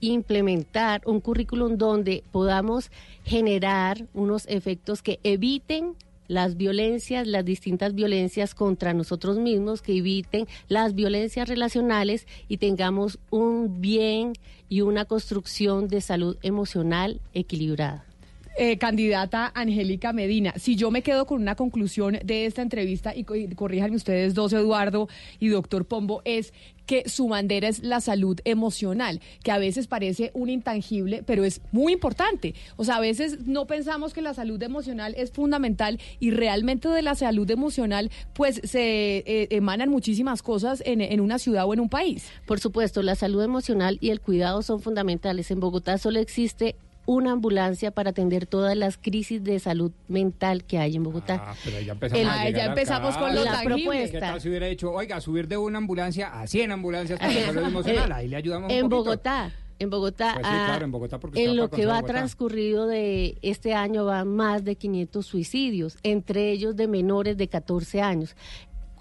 implementar 0.00 1.02
un 1.06 1.20
currículum 1.20 1.78
donde 1.78 2.24
podamos 2.32 2.90
generar 3.24 4.04
unos 4.12 4.46
efectos 4.48 5.00
que 5.00 5.20
eviten 5.22 5.94
las 6.28 6.56
violencias, 6.56 7.26
las 7.26 7.44
distintas 7.44 7.94
violencias 7.94 8.54
contra 8.54 8.94
nosotros 8.94 9.38
mismos, 9.38 9.82
que 9.82 9.96
eviten 9.96 10.46
las 10.68 10.94
violencias 10.94 11.48
relacionales 11.48 12.26
y 12.48 12.58
tengamos 12.58 13.18
un 13.30 13.80
bien 13.80 14.32
y 14.68 14.80
una 14.80 15.04
construcción 15.04 15.88
de 15.88 16.00
salud 16.00 16.36
emocional 16.42 17.20
equilibrada. 17.34 18.11
Eh, 18.58 18.76
candidata 18.76 19.50
Angélica 19.54 20.12
Medina, 20.12 20.52
si 20.58 20.76
yo 20.76 20.90
me 20.90 21.00
quedo 21.00 21.24
con 21.24 21.40
una 21.40 21.54
conclusión 21.54 22.18
de 22.22 22.44
esta 22.44 22.60
entrevista, 22.60 23.16
y, 23.16 23.24
co- 23.24 23.34
y 23.34 23.48
corríjanme 23.48 23.96
ustedes 23.96 24.34
dos, 24.34 24.52
Eduardo 24.52 25.08
y 25.40 25.48
doctor 25.48 25.86
Pombo, 25.86 26.20
es 26.26 26.52
que 26.84 27.08
su 27.08 27.28
bandera 27.28 27.68
es 27.68 27.82
la 27.82 28.02
salud 28.02 28.38
emocional, 28.44 29.20
que 29.42 29.52
a 29.52 29.58
veces 29.58 29.86
parece 29.86 30.32
un 30.34 30.50
intangible, 30.50 31.22
pero 31.24 31.44
es 31.46 31.62
muy 31.72 31.94
importante. 31.94 32.54
O 32.76 32.84
sea, 32.84 32.96
a 32.96 33.00
veces 33.00 33.46
no 33.46 33.66
pensamos 33.66 34.12
que 34.12 34.20
la 34.20 34.34
salud 34.34 34.62
emocional 34.62 35.14
es 35.16 35.30
fundamental 35.32 35.98
y 36.20 36.30
realmente 36.32 36.90
de 36.90 37.00
la 37.00 37.14
salud 37.14 37.50
emocional, 37.50 38.10
pues 38.34 38.60
se 38.64 39.18
eh, 39.26 39.48
emanan 39.50 39.88
muchísimas 39.88 40.42
cosas 40.42 40.82
en 40.84 41.20
una 41.22 41.38
ciudad 41.38 41.64
o 41.66 41.72
en 41.72 41.80
un 41.80 41.88
país. 41.88 42.28
Por 42.46 42.60
supuesto, 42.60 43.00
la 43.02 43.14
salud 43.14 43.42
emocional 43.42 43.96
y 44.02 44.10
el 44.10 44.20
cuidado 44.20 44.60
son 44.62 44.80
fundamentales. 44.80 45.50
En 45.50 45.58
Bogotá 45.60 45.96
solo 45.96 46.18
existe 46.18 46.76
una 47.04 47.32
ambulancia 47.32 47.90
para 47.90 48.10
atender 48.10 48.46
todas 48.46 48.76
las 48.76 48.96
crisis 48.96 49.42
de 49.42 49.58
salud 49.58 49.90
mental 50.08 50.64
que 50.64 50.78
hay 50.78 50.96
en 50.96 51.02
Bogotá. 51.02 51.42
Ah, 51.48 51.54
pero 51.64 51.80
ya 51.80 51.92
empezamos, 51.92 52.22
El- 52.22 52.28
a 52.28 52.40
Ah, 52.42 52.50
ya 52.50 52.64
empezamos 52.66 53.16
acá. 53.16 53.20
con 53.20 53.44
La 53.44 53.62
propuesta. 53.62 54.12
¿Qué 54.12 54.20
tal 54.20 54.40
si 54.40 54.48
hubiera 54.48 54.66
dicho, 54.66 54.90
oiga, 54.92 55.20
subir 55.20 55.48
de 55.48 55.56
una 55.56 55.78
ambulancia 55.78 56.28
a 56.40 56.46
100 56.46 56.70
ambulancias 56.72 57.18
para 57.18 57.32
emocional? 57.66 58.12
Ahí 58.12 58.28
le 58.28 58.36
ayudamos 58.36 58.70
un 58.70 58.76
En 58.76 58.82
poquito. 58.88 58.96
Bogotá, 59.04 59.52
en 59.78 59.90
Bogotá, 59.90 60.30
Pues 60.34 60.46
sí, 60.46 60.52
ah, 60.54 60.64
claro, 60.68 60.84
en 60.84 60.92
Bogotá, 60.92 61.18
porque 61.18 61.44
en 61.44 61.56
lo 61.56 61.68
que 61.70 61.86
va 61.86 61.94
Bogotá. 61.96 62.12
transcurrido 62.12 62.86
de 62.86 63.36
este 63.42 63.74
año 63.74 64.04
van 64.04 64.28
más 64.28 64.64
de 64.64 64.76
500 64.76 65.26
suicidios, 65.26 65.96
entre 66.04 66.52
ellos 66.52 66.76
de 66.76 66.86
menores 66.86 67.36
de 67.36 67.48
14 67.48 68.00
años. 68.00 68.36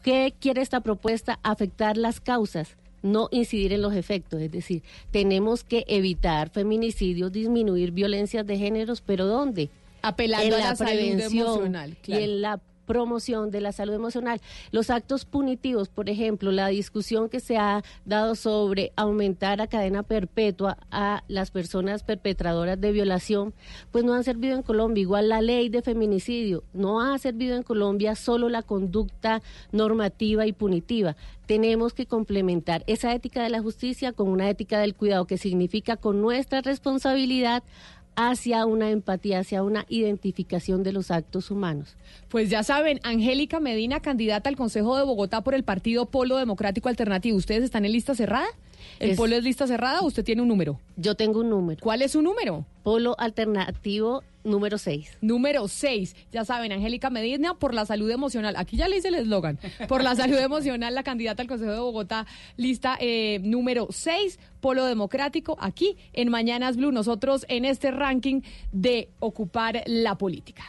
¿Qué 0.02 0.34
quiere 0.40 0.62
esta 0.64 0.82
propuesta? 0.82 1.40
Afectar 1.44 1.98
las 1.98 2.20
causas 2.20 2.78
no 3.02 3.28
incidir 3.32 3.74
en 3.74 3.82
los 3.82 3.94
efectos, 3.94 4.42
es 4.42 4.52
decir, 4.52 4.84
tenemos 5.12 5.64
que 5.64 5.86
evitar 5.88 6.50
feminicidios, 6.50 7.32
disminuir 7.32 7.92
violencias 7.92 8.46
de 8.46 8.58
géneros, 8.58 9.02
pero 9.02 9.26
¿dónde? 9.26 9.70
Apelando 10.02 10.58
en 10.58 10.64
a 10.64 10.70
la 10.72 10.76
prevención 10.76 11.48
emocional, 11.48 11.98
claro. 12.02 12.22
y 12.22 12.24
en 12.24 12.42
la 12.42 12.60
promoción 12.92 13.52
de 13.52 13.62
la 13.62 13.72
salud 13.72 13.94
emocional. 13.94 14.42
Los 14.72 14.90
actos 14.90 15.24
punitivos, 15.24 15.88
por 15.88 16.10
ejemplo, 16.10 16.52
la 16.52 16.68
discusión 16.68 17.30
que 17.30 17.40
se 17.40 17.58
ha 17.58 17.84
dado 18.04 18.36
sobre 18.36 18.92
aumentar 18.98 19.62
a 19.62 19.68
cadena 19.68 20.04
perpetua 20.04 20.78
a 20.92 21.24
las 21.30 21.52
personas 21.52 22.04
perpetradoras 22.04 22.82
de 22.82 22.92
violación, 22.92 23.54
pues 23.92 24.04
no 24.04 24.14
han 24.14 24.26
servido 24.26 24.58
en 24.58 24.62
Colombia. 24.62 25.04
Igual 25.04 25.30
la 25.30 25.40
ley 25.42 25.70
de 25.70 25.82
feminicidio 25.82 26.66
no 26.74 27.00
ha 27.00 27.18
servido 27.18 27.56
en 27.56 27.64
Colombia 27.64 28.16
solo 28.16 28.50
la 28.50 28.62
conducta 28.62 29.42
normativa 29.72 30.46
y 30.46 30.52
punitiva. 30.52 31.16
Tenemos 31.46 31.94
que 31.94 32.06
complementar 32.06 32.84
esa 32.88 33.14
ética 33.14 33.42
de 33.42 33.52
la 33.52 33.62
justicia 33.62 34.12
con 34.12 34.28
una 34.28 34.50
ética 34.50 34.80
del 34.80 34.96
cuidado 34.96 35.26
que 35.28 35.38
significa 35.38 35.96
con 35.96 36.20
nuestra 36.22 36.60
responsabilidad 36.60 37.64
hacia 38.16 38.66
una 38.66 38.90
empatía, 38.92 39.40
hacia 39.40 39.64
una 39.64 39.86
identificación 39.90 40.84
de 40.84 40.92
los 40.92 41.12
actos 41.12 41.50
humanos. 41.52 41.96
Pues 42.30 42.50
ya 42.50 42.64
saben, 42.64 43.00
Angélica 43.04 43.60
Medina, 43.60 44.00
candidata 44.00 44.50
al 44.50 44.56
Consejo 44.56 44.98
de 44.98 45.04
Bogotá 45.04 45.42
por 45.42 45.54
el 45.56 45.64
Partido 45.64 46.06
Polo 46.06 46.38
Democrático 46.38 46.90
Alternativo. 46.90 47.38
¿Ustedes 47.38 47.64
están 47.64 47.86
en 47.86 47.92
lista 47.94 48.14
cerrada? 48.16 48.48
¿El 49.00 49.12
Es- 49.12 49.18
Polo 49.18 49.36
es 49.36 49.44
lista 49.44 49.68
cerrada 49.68 50.02
o 50.02 50.06
usted 50.08 50.24
tiene 50.24 50.42
un 50.42 50.48
número? 50.48 50.80
Yo 50.98 51.16
tengo 51.16 51.40
un 51.40 51.50
número. 51.50 51.80
¿Cuál 51.82 52.02
es 52.02 52.12
su 52.12 52.22
número? 52.22 52.66
Polo 52.84 53.16
Alternativo 53.20 54.24
número 54.44 54.78
6. 54.78 55.18
Número 55.22 55.68
6. 55.68 56.16
Ya 56.32 56.46
saben, 56.46 56.72
Angélica 56.72 57.10
Medina 57.10 57.54
por 57.56 57.74
la 57.74 57.86
salud 57.86 58.10
emocional. 58.10 58.56
Aquí 58.58 58.78
ya 58.78 58.88
le 58.88 58.98
hice 58.98 59.10
el 59.10 59.16
eslogan. 59.16 59.60
Por 59.88 60.04
la 60.04 60.16
salud 60.16 60.38
emocional, 60.38 60.94
la 60.96 61.04
candidata 61.04 61.42
al 61.42 61.48
Consejo 61.48 61.72
de 61.72 61.80
Bogotá, 61.80 62.26
lista 62.58 62.98
eh, 63.00 63.40
número 63.44 63.88
6, 63.90 64.40
Polo 64.60 64.86
Democrático, 64.86 65.58
aquí 65.60 65.98
en 66.14 66.30
Mañanas 66.30 66.78
Blue. 66.78 66.92
Nosotros 66.92 67.46
en 67.50 67.66
este 67.66 67.92
ranking 67.92 68.42
de 68.72 69.10
ocupar 69.20 69.84
la 69.86 70.16
política. 70.16 70.64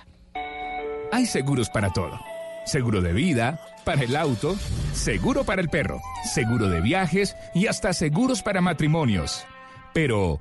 Hay 1.13 1.27
seguros 1.27 1.69
para 1.69 1.91
todo. 1.91 2.19
Seguro 2.65 3.01
de 3.01 3.13
vida, 3.13 3.61
para 3.85 4.03
el 4.03 4.17
auto, 4.17 4.57
seguro 4.93 5.45
para 5.45 5.61
el 5.61 5.69
perro, 5.69 6.01
seguro 6.25 6.69
de 6.69 6.81
viajes 6.81 7.37
y 7.55 7.67
hasta 7.67 7.93
seguros 7.93 8.43
para 8.43 8.61
matrimonios. 8.61 9.45
Pero 9.93 10.41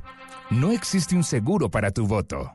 no 0.49 0.71
existe 0.71 1.15
un 1.15 1.23
seguro 1.23 1.69
para 1.69 1.91
tu 1.91 2.05
voto. 2.07 2.53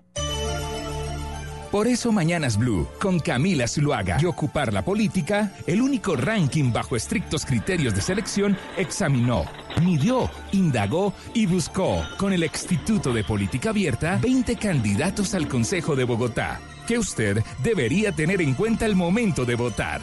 Por 1.76 1.88
eso 1.88 2.10
Mañanas 2.10 2.56
Blue, 2.56 2.88
con 2.98 3.20
Camila 3.20 3.68
Zuluaga 3.68 4.16
y 4.18 4.24
Ocupar 4.24 4.72
la 4.72 4.82
Política, 4.82 5.52
el 5.66 5.82
único 5.82 6.16
ranking 6.16 6.72
bajo 6.72 6.96
estrictos 6.96 7.44
criterios 7.44 7.94
de 7.94 8.00
selección, 8.00 8.56
examinó, 8.78 9.44
midió, 9.82 10.30
indagó 10.52 11.12
y 11.34 11.44
buscó, 11.44 12.02
con 12.16 12.32
el 12.32 12.44
Instituto 12.44 13.12
de 13.12 13.24
Política 13.24 13.68
Abierta, 13.68 14.18
20 14.22 14.56
candidatos 14.56 15.34
al 15.34 15.48
Consejo 15.48 15.94
de 15.94 16.04
Bogotá, 16.04 16.60
que 16.86 16.96
usted 16.96 17.44
debería 17.62 18.10
tener 18.10 18.40
en 18.40 18.54
cuenta 18.54 18.86
al 18.86 18.96
momento 18.96 19.44
de 19.44 19.56
votar. 19.56 20.00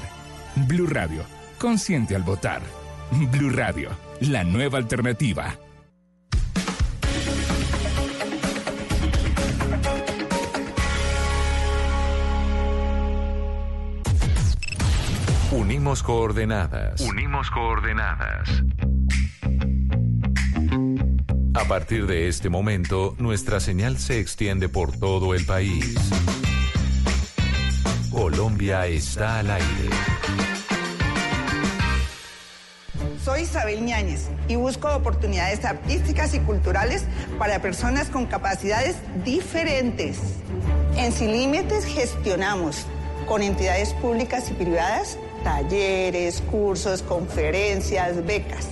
Blue 0.67 0.85
Radio, 0.85 1.23
consciente 1.57 2.15
al 2.15 2.21
votar. 2.21 2.61
Blue 3.31 3.49
Radio, 3.49 3.89
la 4.19 4.43
nueva 4.43 4.77
alternativa. 4.77 5.57
Unimos 15.53 16.01
coordenadas. 16.01 16.99
Unimos 17.01 17.51
coordenadas. 17.51 18.49
A 21.53 21.65
partir 21.65 22.07
de 22.07 22.27
este 22.27 22.49
momento, 22.49 23.13
nuestra 23.19 23.59
señal 23.59 23.99
se 23.99 24.19
extiende 24.19 24.67
por 24.67 24.97
todo 24.97 25.35
el 25.35 25.45
país. 25.45 25.95
Colombia 28.11 28.87
está 28.87 29.39
al 29.39 29.51
aire. 29.51 29.89
Soy 33.23 33.41
Isabel 33.41 33.85
Ñáñez 33.85 34.31
y 34.47 34.55
busco 34.55 34.89
oportunidades 34.89 35.63
artísticas 35.65 36.33
y 36.33 36.39
culturales 36.39 37.05
para 37.37 37.61
personas 37.61 38.09
con 38.09 38.25
capacidades 38.25 38.95
diferentes. 39.23 40.19
En 40.97 41.11
Sin 41.11 41.31
Límites 41.31 41.85
gestionamos 41.85 42.87
con 43.27 43.43
entidades 43.43 43.93
públicas 43.93 44.49
y 44.49 44.53
privadas 44.55 45.19
talleres, 45.43 46.41
cursos, 46.49 47.01
conferencias, 47.01 48.25
becas. 48.25 48.69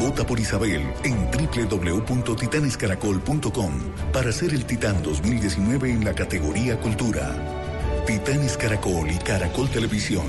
Vota 0.00 0.24
por 0.26 0.40
Isabel 0.40 0.82
en 1.04 1.28
www.titanescaracol.com 1.30 3.72
para 4.12 4.32
ser 4.32 4.54
el 4.54 4.64
Titán 4.64 5.02
2019 5.02 5.90
en 5.90 6.02
la 6.04 6.14
categoría 6.14 6.80
Cultura. 6.80 7.30
Titanes 8.06 8.56
Caracol 8.56 9.10
y 9.10 9.18
Caracol 9.18 9.68
Televisión 9.70 10.26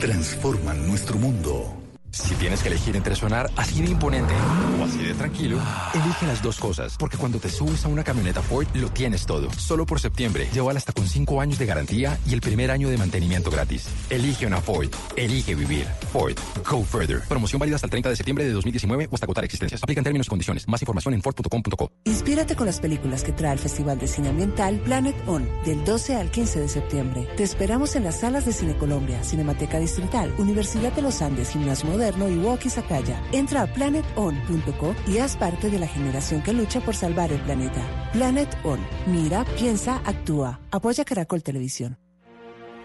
transforman 0.00 0.88
nuestro 0.88 1.18
mundo. 1.18 1.81
Si 2.12 2.34
tienes 2.34 2.60
que 2.62 2.68
elegir 2.68 2.94
entre 2.94 3.16
sonar 3.16 3.50
así 3.56 3.80
de 3.80 3.90
imponente 3.90 4.34
o 4.78 4.84
así 4.84 4.98
de 4.98 5.14
tranquilo, 5.14 5.58
elige 5.94 6.26
las 6.26 6.42
dos 6.42 6.58
cosas, 6.58 6.96
porque 6.98 7.16
cuando 7.16 7.38
te 7.38 7.48
subes 7.48 7.86
a 7.86 7.88
una 7.88 8.04
camioneta 8.04 8.42
Ford 8.42 8.66
lo 8.74 8.90
tienes 8.90 9.24
todo. 9.24 9.50
Solo 9.54 9.86
por 9.86 9.98
septiembre, 9.98 10.46
llévala 10.52 10.78
hasta 10.78 10.92
con 10.92 11.06
5 11.06 11.40
años 11.40 11.58
de 11.58 11.64
garantía 11.64 12.18
y 12.28 12.34
el 12.34 12.42
primer 12.42 12.70
año 12.70 12.90
de 12.90 12.98
mantenimiento 12.98 13.50
gratis. 13.50 13.88
Elige 14.10 14.46
una 14.46 14.60
Ford, 14.60 14.90
elige 15.16 15.54
vivir. 15.54 15.86
Ford, 16.12 16.34
go 16.68 16.84
further. 16.84 17.22
Promoción 17.22 17.58
válida 17.58 17.76
hasta 17.76 17.86
el 17.86 17.90
30 17.90 18.10
de 18.10 18.16
septiembre 18.16 18.44
de 18.44 18.52
2019 18.52 19.08
o 19.10 19.14
hasta 19.14 19.24
agotar 19.24 19.44
existencias. 19.44 19.82
Aplican 19.82 20.04
términos 20.04 20.26
y 20.26 20.30
condiciones. 20.30 20.68
Más 20.68 20.82
información 20.82 21.14
en 21.14 21.22
Ford.com.co. 21.22 21.90
Inspírate 22.04 22.56
con 22.56 22.66
las 22.66 22.78
películas 22.78 23.24
que 23.24 23.32
trae 23.32 23.54
el 23.54 23.58
Festival 23.58 23.98
de 23.98 24.06
Cine 24.06 24.28
Ambiental 24.28 24.80
Planet 24.80 25.16
On, 25.26 25.48
del 25.64 25.82
12 25.82 26.16
al 26.16 26.30
15 26.30 26.60
de 26.60 26.68
septiembre. 26.68 27.26
Te 27.38 27.42
esperamos 27.42 27.96
en 27.96 28.04
las 28.04 28.20
salas 28.20 28.44
de 28.44 28.52
Cine 28.52 28.76
Colombia, 28.76 29.24
Cinemateca 29.24 29.78
Distrital, 29.78 30.34
Universidad 30.36 30.92
de 30.92 31.00
los 31.00 31.22
Andes, 31.22 31.48
Gimnasio 31.48 32.01
Moderno 32.02 32.28
y 32.28 32.36
Walkie 32.38 32.68
Sakaya. 32.68 33.22
Entra 33.30 33.62
a 33.62 33.66
planeton.co 33.68 34.94
y 35.06 35.18
haz 35.18 35.36
parte 35.36 35.70
de 35.70 35.78
la 35.78 35.86
generación 35.86 36.42
que 36.42 36.52
lucha 36.52 36.80
por 36.80 36.96
salvar 36.96 37.30
el 37.30 37.40
planeta. 37.42 37.80
Planet 38.12 38.48
On. 38.64 38.80
Mira, 39.06 39.44
piensa, 39.56 40.02
actúa. 40.04 40.58
Apoya 40.72 41.04
Caracol 41.04 41.44
Televisión. 41.44 41.96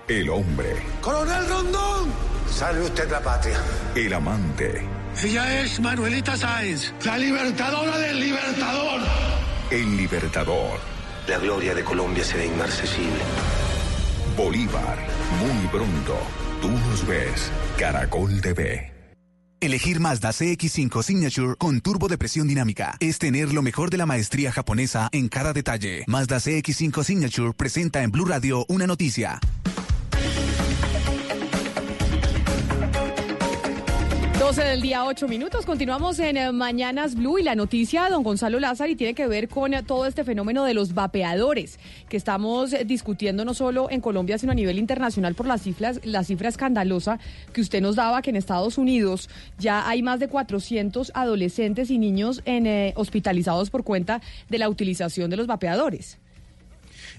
El 0.08 0.30
hombre, 0.30 0.76
¡Coronel 1.02 1.50
Rondón! 1.50 2.12
Salve 2.48 2.82
usted 2.84 3.10
la 3.10 3.20
patria. 3.22 3.58
el 3.96 4.14
amante, 4.14 4.82
Ella 5.22 5.62
es 5.62 5.80
Manuelita 5.82 6.38
Sáenz, 6.38 6.94
la 7.04 7.18
libertadora 7.18 7.98
del 7.98 8.20
libertador. 8.20 9.02
el 9.72 9.98
libertador. 9.98 10.80
La 11.28 11.40
gloria 11.40 11.74
de 11.74 11.84
Colombia 11.84 12.24
será 12.24 12.46
inmarcesible. 12.46 13.20
Bolívar, 14.38 14.98
muy 15.42 15.68
pronto. 15.70 16.16
Tú 16.62 16.70
nos 16.70 17.06
ves. 17.06 17.52
Caracol 17.78 18.40
TV. 18.42 18.97
Elegir 19.60 20.00
Mazda 20.00 20.30
CX5 20.30 21.02
Signature 21.02 21.56
con 21.56 21.82
turbo 21.82 22.08
de 22.08 22.18
presión 22.20 22.48
dinámica 22.48 22.96
es 23.00 23.18
tener 23.18 23.54
lo 23.54 23.64
mejor 23.64 23.90
de 23.90 23.98
la 23.98 24.06
maestría 24.06 24.52
japonesa 24.52 25.10
en 25.12 25.30
cada 25.30 25.52
detalle. 25.52 26.04
Mazda 26.06 26.38
CX5 26.38 27.04
Signature 27.04 27.54
presenta 27.54 28.04
en 28.04 28.12
Blue 28.12 28.26
Radio 28.26 28.66
una 28.70 28.86
noticia. 28.86 29.40
12 34.48 34.64
del 34.64 34.82
día, 34.82 35.04
8 35.04 35.28
minutos. 35.28 35.66
Continuamos 35.66 36.20
en 36.20 36.38
eh, 36.38 36.54
Mañanas 36.54 37.16
Blue 37.16 37.38
y 37.38 37.44
la 37.44 37.54
noticia, 37.54 38.10
don 38.10 38.24
Gonzalo 38.24 38.62
Lázaro, 38.62 38.90
y 38.90 38.96
tiene 38.96 39.14
que 39.14 39.28
ver 39.28 39.50
con 39.50 39.74
eh, 39.74 39.84
todo 39.84 40.06
este 40.06 40.24
fenómeno 40.24 40.64
de 40.64 40.74
los 40.74 40.94
vapeadores 40.94 41.80
que 42.08 42.16
estamos 42.16 42.72
eh, 42.72 42.86
discutiendo 42.86 43.44
no 43.44 43.54
solo 43.54 43.92
en 43.92 44.00
Colombia, 44.00 44.38
sino 44.38 44.54
a 44.54 44.56
nivel 44.56 44.80
internacional 44.80 45.36
por 45.36 45.48
las 45.48 45.64
cifras, 45.64 46.00
la 46.06 46.24
cifra 46.24 46.48
escandalosa 46.48 47.20
que 47.52 47.60
usted 47.60 47.82
nos 47.82 47.98
daba 47.98 48.22
que 48.22 48.30
en 48.30 48.38
Estados 48.38 48.78
Unidos 48.78 49.30
ya 49.60 49.86
hay 49.86 50.02
más 50.02 50.22
de 50.22 50.30
400 50.30 51.12
adolescentes 51.14 51.92
y 51.92 51.98
niños 51.98 52.42
en, 52.46 52.68
eh, 52.68 52.94
hospitalizados 52.96 53.70
por 53.70 53.84
cuenta 53.84 54.22
de 54.48 54.60
la 54.60 54.70
utilización 54.70 55.30
de 55.30 55.36
los 55.36 55.48
vapeadores. 55.48 56.20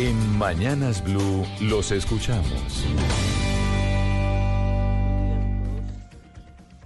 En 0.00 0.38
Mañanas 0.38 1.04
Blue 1.04 1.46
los 1.60 1.92
escuchamos. 1.92 2.50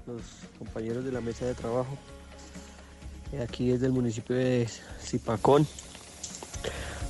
los 0.06 0.22
compañeros 0.59 1.05
de 1.06 1.12
la 1.12 1.22
mesa 1.22 1.47
de 1.47 1.55
trabajo. 1.55 1.97
eh, 3.32 3.43
aquí 3.43 3.68
desde 3.68 3.86
el 3.86 3.93
municipio 3.93 4.36
de 4.36 4.68
Zipacón. 5.01 5.66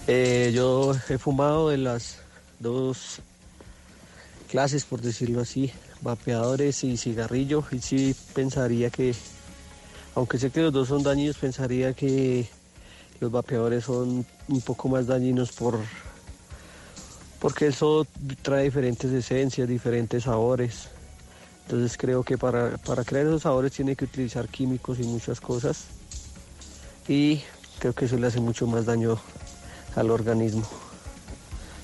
Eh, 0.06 0.52
yo 0.54 0.94
he 1.08 1.18
fumado 1.18 1.70
de 1.70 1.78
las 1.78 2.18
dos 2.60 3.20
clases, 4.48 4.84
por 4.84 5.00
decirlo 5.00 5.40
así, 5.40 5.72
vapeadores 6.00 6.84
y 6.84 6.96
cigarrillo, 6.96 7.64
y 7.72 7.80
sí 7.80 8.14
pensaría 8.34 8.90
que, 8.90 9.16
aunque 10.14 10.38
sé 10.38 10.50
que 10.50 10.62
los 10.62 10.72
dos 10.72 10.86
son 10.86 11.02
dañinos, 11.02 11.38
pensaría 11.38 11.92
que 11.92 12.48
los 13.20 13.30
vapeadores 13.30 13.84
son 13.84 14.24
un 14.48 14.60
poco 14.60 14.88
más 14.88 15.06
dañinos 15.06 15.52
por 15.52 15.78
porque 17.38 17.68
eso 17.68 18.06
trae 18.42 18.64
diferentes 18.64 19.12
esencias, 19.12 19.68
diferentes 19.68 20.24
sabores. 20.24 20.88
Entonces 21.64 21.96
creo 21.96 22.24
que 22.24 22.36
para, 22.36 22.78
para 22.78 23.04
crear 23.04 23.26
esos 23.26 23.42
sabores 23.42 23.72
tiene 23.72 23.94
que 23.94 24.06
utilizar 24.06 24.48
químicos 24.48 24.98
y 24.98 25.04
muchas 25.04 25.40
cosas. 25.40 25.84
Y 27.06 27.42
creo 27.78 27.92
que 27.92 28.06
eso 28.06 28.16
le 28.16 28.26
hace 28.26 28.40
mucho 28.40 28.66
más 28.66 28.86
daño 28.86 29.18
al 29.94 30.10
organismo. 30.10 30.66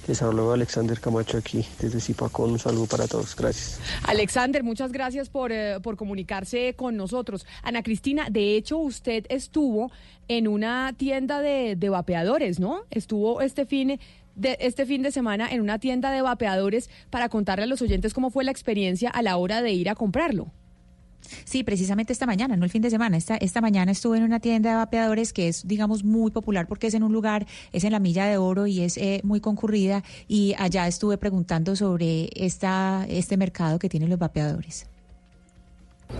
Les 0.06 0.20
habló 0.22 0.52
Alexander 0.52 1.00
Camacho 1.00 1.38
aquí 1.38 1.64
desde 1.80 2.00
Zipacón. 2.00 2.52
Un 2.52 2.58
saludo 2.58 2.86
para 2.86 3.06
todos. 3.06 3.34
Gracias. 3.34 3.80
Alexander, 4.02 4.62
muchas 4.62 4.92
gracias 4.92 5.30
por, 5.30 5.50
eh, 5.50 5.78
por 5.82 5.96
comunicarse 5.96 6.74
con 6.74 6.96
nosotros. 6.96 7.46
Ana 7.62 7.82
Cristina, 7.82 8.28
de 8.30 8.56
hecho, 8.56 8.78
usted 8.78 9.24
estuvo 9.28 9.90
en 10.28 10.48
una 10.48 10.94
tienda 10.96 11.40
de, 11.40 11.76
de 11.76 11.88
vapeadores, 11.88 12.60
¿no? 12.60 12.82
Estuvo 12.90 13.40
este 13.40 13.66
fin 13.66 13.98
de 14.36 14.56
este 14.60 14.84
fin 14.84 15.02
de 15.02 15.12
semana 15.12 15.48
en 15.50 15.60
una 15.60 15.78
tienda 15.78 16.10
de 16.10 16.20
vapeadores 16.20 16.90
para 17.08 17.28
contarle 17.28 17.64
a 17.64 17.66
los 17.68 17.82
oyentes 17.82 18.12
cómo 18.12 18.30
fue 18.30 18.44
la 18.44 18.50
experiencia 18.50 19.08
a 19.10 19.22
la 19.22 19.36
hora 19.36 19.62
de 19.62 19.72
ir 19.72 19.88
a 19.88 19.94
comprarlo. 19.94 20.50
Sí, 21.44 21.64
precisamente 21.64 22.12
esta 22.12 22.26
mañana, 22.26 22.56
no 22.56 22.64
el 22.64 22.70
fin 22.70 22.82
de 22.82 22.90
semana. 22.90 23.16
Esta, 23.16 23.36
esta 23.36 23.60
mañana 23.60 23.92
estuve 23.92 24.18
en 24.18 24.24
una 24.24 24.40
tienda 24.40 24.70
de 24.70 24.76
vapeadores 24.76 25.32
que 25.32 25.48
es, 25.48 25.66
digamos, 25.66 26.04
muy 26.04 26.30
popular 26.30 26.66
porque 26.66 26.86
es 26.86 26.94
en 26.94 27.02
un 27.02 27.12
lugar, 27.12 27.46
es 27.72 27.84
en 27.84 27.92
la 27.92 27.98
Milla 27.98 28.26
de 28.26 28.38
Oro 28.38 28.66
y 28.66 28.80
es 28.80 28.96
eh, 28.96 29.20
muy 29.24 29.40
concurrida. 29.40 30.02
Y 30.28 30.54
allá 30.58 30.86
estuve 30.86 31.18
preguntando 31.18 31.76
sobre 31.76 32.30
esta, 32.34 33.06
este 33.08 33.36
mercado 33.36 33.78
que 33.78 33.88
tienen 33.88 34.10
los 34.10 34.18
vapeadores. 34.18 34.86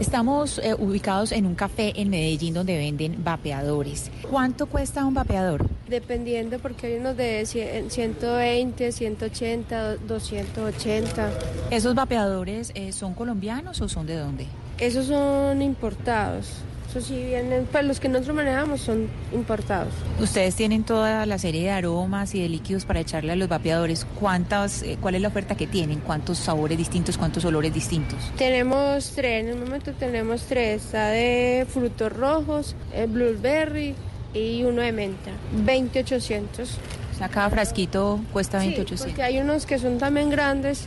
Estamos 0.01 0.59
eh, 0.59 0.75
ubicados 0.77 1.31
en 1.31 1.47
un 1.47 1.55
café 1.55 1.93
en 1.97 2.11
Medellín 2.11 2.53
donde 2.53 2.77
venden 2.77 3.23
vapeadores. 3.23 4.11
¿Cuánto 4.29 4.67
cuesta 4.67 5.05
un 5.05 5.15
vapeador? 5.15 5.69
Dependiendo, 5.89 6.59
porque 6.59 6.89
hay 6.89 6.95
unos 6.95 7.17
de 7.17 7.47
100, 7.47 7.91
120, 7.91 8.91
180, 8.91 9.97
280. 9.99 11.31
¿Esos 11.71 11.95
vapeadores 11.95 12.73
eh, 12.75 12.93
son 12.93 13.15
colombianos 13.15 13.81
o 13.81 13.89
son 13.89 14.07
de 14.07 14.17
dónde? 14.17 14.47
Esos 14.79 15.07
son 15.07 15.63
importados. 15.63 16.49
Eso 16.95 17.09
sí 17.09 17.25
vienen, 17.25 17.67
pues 17.73 17.85
los 17.85 17.99
que 17.99 18.09
nosotros 18.09 18.37
manejamos 18.37 18.81
son 18.81 19.09
importados. 19.33 19.93
Ustedes 20.21 20.55
tienen 20.55 20.85
toda 20.85 21.27
la 21.27 21.39
serie 21.39 21.63
de 21.63 21.71
aromas 21.73 22.37
y 22.37 22.41
de 22.43 22.49
líquidos 22.49 22.85
para 22.85 23.01
echarle 23.01 23.33
a 23.33 23.37
los 23.37 23.49
vapeadores. 23.49 24.07
¿Cuántas, 24.21 24.85
eh, 24.85 24.97
¿Cuál 25.01 25.17
es 25.17 25.23
la 25.23 25.27
oferta 25.27 25.57
que 25.57 25.67
tienen? 25.67 25.99
¿Cuántos 25.99 26.39
sabores 26.39 26.79
distintos, 26.79 27.19
cuántos 27.19 27.45
olores 27.45 27.75
distintos? 27.75 28.19
Tenemos 28.39 29.11
tres, 29.17 29.43
en 29.43 29.49
el 29.51 29.57
momento 29.59 29.91
tenemos 29.93 30.43
tres. 30.45 30.85
Está 30.85 31.09
de 31.09 31.67
frutos 31.69 32.13
rojos, 32.13 32.77
el 32.95 33.09
blueberry 33.09 33.97
y 34.33 34.63
uno 34.63 34.81
de 34.81 34.93
menta. 34.93 35.33
2800. 35.67 36.79
O 37.13 37.19
sea, 37.19 37.29
cada 37.29 37.51
frasquito 37.51 38.21
cuesta 38.33 38.61
Sí, 38.61 38.67
2800. 38.69 39.07
porque 39.09 39.23
hay 39.25 39.39
unos 39.41 39.67
que 39.67 39.81
son 39.81 39.99
también 39.99 40.31
grandes 40.31 40.85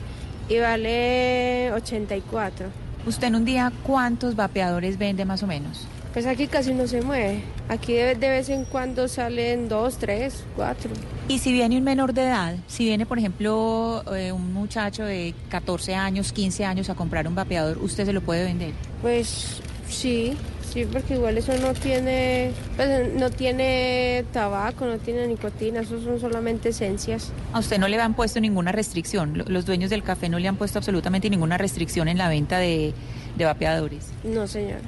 y 0.48 0.58
vale 0.60 1.70
84. 1.74 2.87
¿Usted 3.08 3.28
en 3.28 3.36
un 3.36 3.46
día 3.46 3.72
cuántos 3.84 4.36
vapeadores 4.36 4.98
vende 4.98 5.24
más 5.24 5.42
o 5.42 5.48
menos? 5.48 5.88
Pues 6.12 6.26
aquí 6.26 6.48
casi 6.48 6.74
no 6.74 6.88
se 6.88 7.02
mueve. 7.02 7.42
Aquí 7.70 7.94
de, 7.94 8.16
de 8.16 8.30
vez 8.30 8.50
en 8.50 8.66
cuando 8.66 9.08
salen 9.08 9.70
dos, 9.70 9.98
tres, 9.98 10.44
cuatro. 10.58 10.92
Y 11.30 11.40
si 11.40 11.54
viene 11.54 11.78
un 11.78 11.86
menor 11.86 12.14
de 12.14 12.24
edad, 12.24 12.58
si 12.68 12.84
viene, 12.84 13.06
por 13.06 13.18
ejemplo, 13.18 14.04
eh, 14.14 14.34
un 14.34 14.52
muchacho 14.54 15.06
de 15.06 15.34
14 15.48 15.96
años, 15.96 16.34
15 16.34 16.66
años 16.66 16.90
a 16.90 16.96
comprar 16.96 17.30
un 17.30 17.36
vapeador, 17.36 17.78
¿usted 17.78 18.06
se 18.06 18.12
lo 18.12 18.20
puede 18.20 18.44
vender? 18.44 18.74
Pues 19.02 19.62
sí, 19.88 20.36
sí, 20.72 20.85
porque 20.85 21.15
igual 21.15 21.38
eso 21.38 21.53
no 21.57 21.73
tiene, 21.73 22.52
pues, 22.76 23.14
no 23.14 23.30
tiene 23.30 24.26
tabaco, 24.34 24.85
no 24.85 24.98
tiene 24.98 25.27
nicotina, 25.27 25.81
eso 25.81 26.02
son 26.02 26.19
solamente 26.19 26.69
esencias. 26.69 27.31
A 27.53 27.60
usted 27.60 27.77
no 27.80 27.88
le 27.88 27.99
han 27.99 28.14
puesto 28.14 28.39
ninguna 28.39 28.72
restricción. 28.72 29.38
Lo- 29.38 29.45
Los 29.45 29.65
dueños 29.65 29.89
del 29.89 30.03
café 30.03 30.30
no 30.30 30.39
le 30.39 30.48
han 30.48 30.56
puesto 30.57 30.77
absolutamente 30.80 31.30
ninguna 31.30 31.57
restricción 31.57 32.07
en 32.07 32.18
la 32.18 32.30
venta 32.30 32.57
de, 32.60 32.94
de 33.38 33.45
vapeadores. 33.45 34.06
No, 34.23 34.48
señora. 34.48 34.80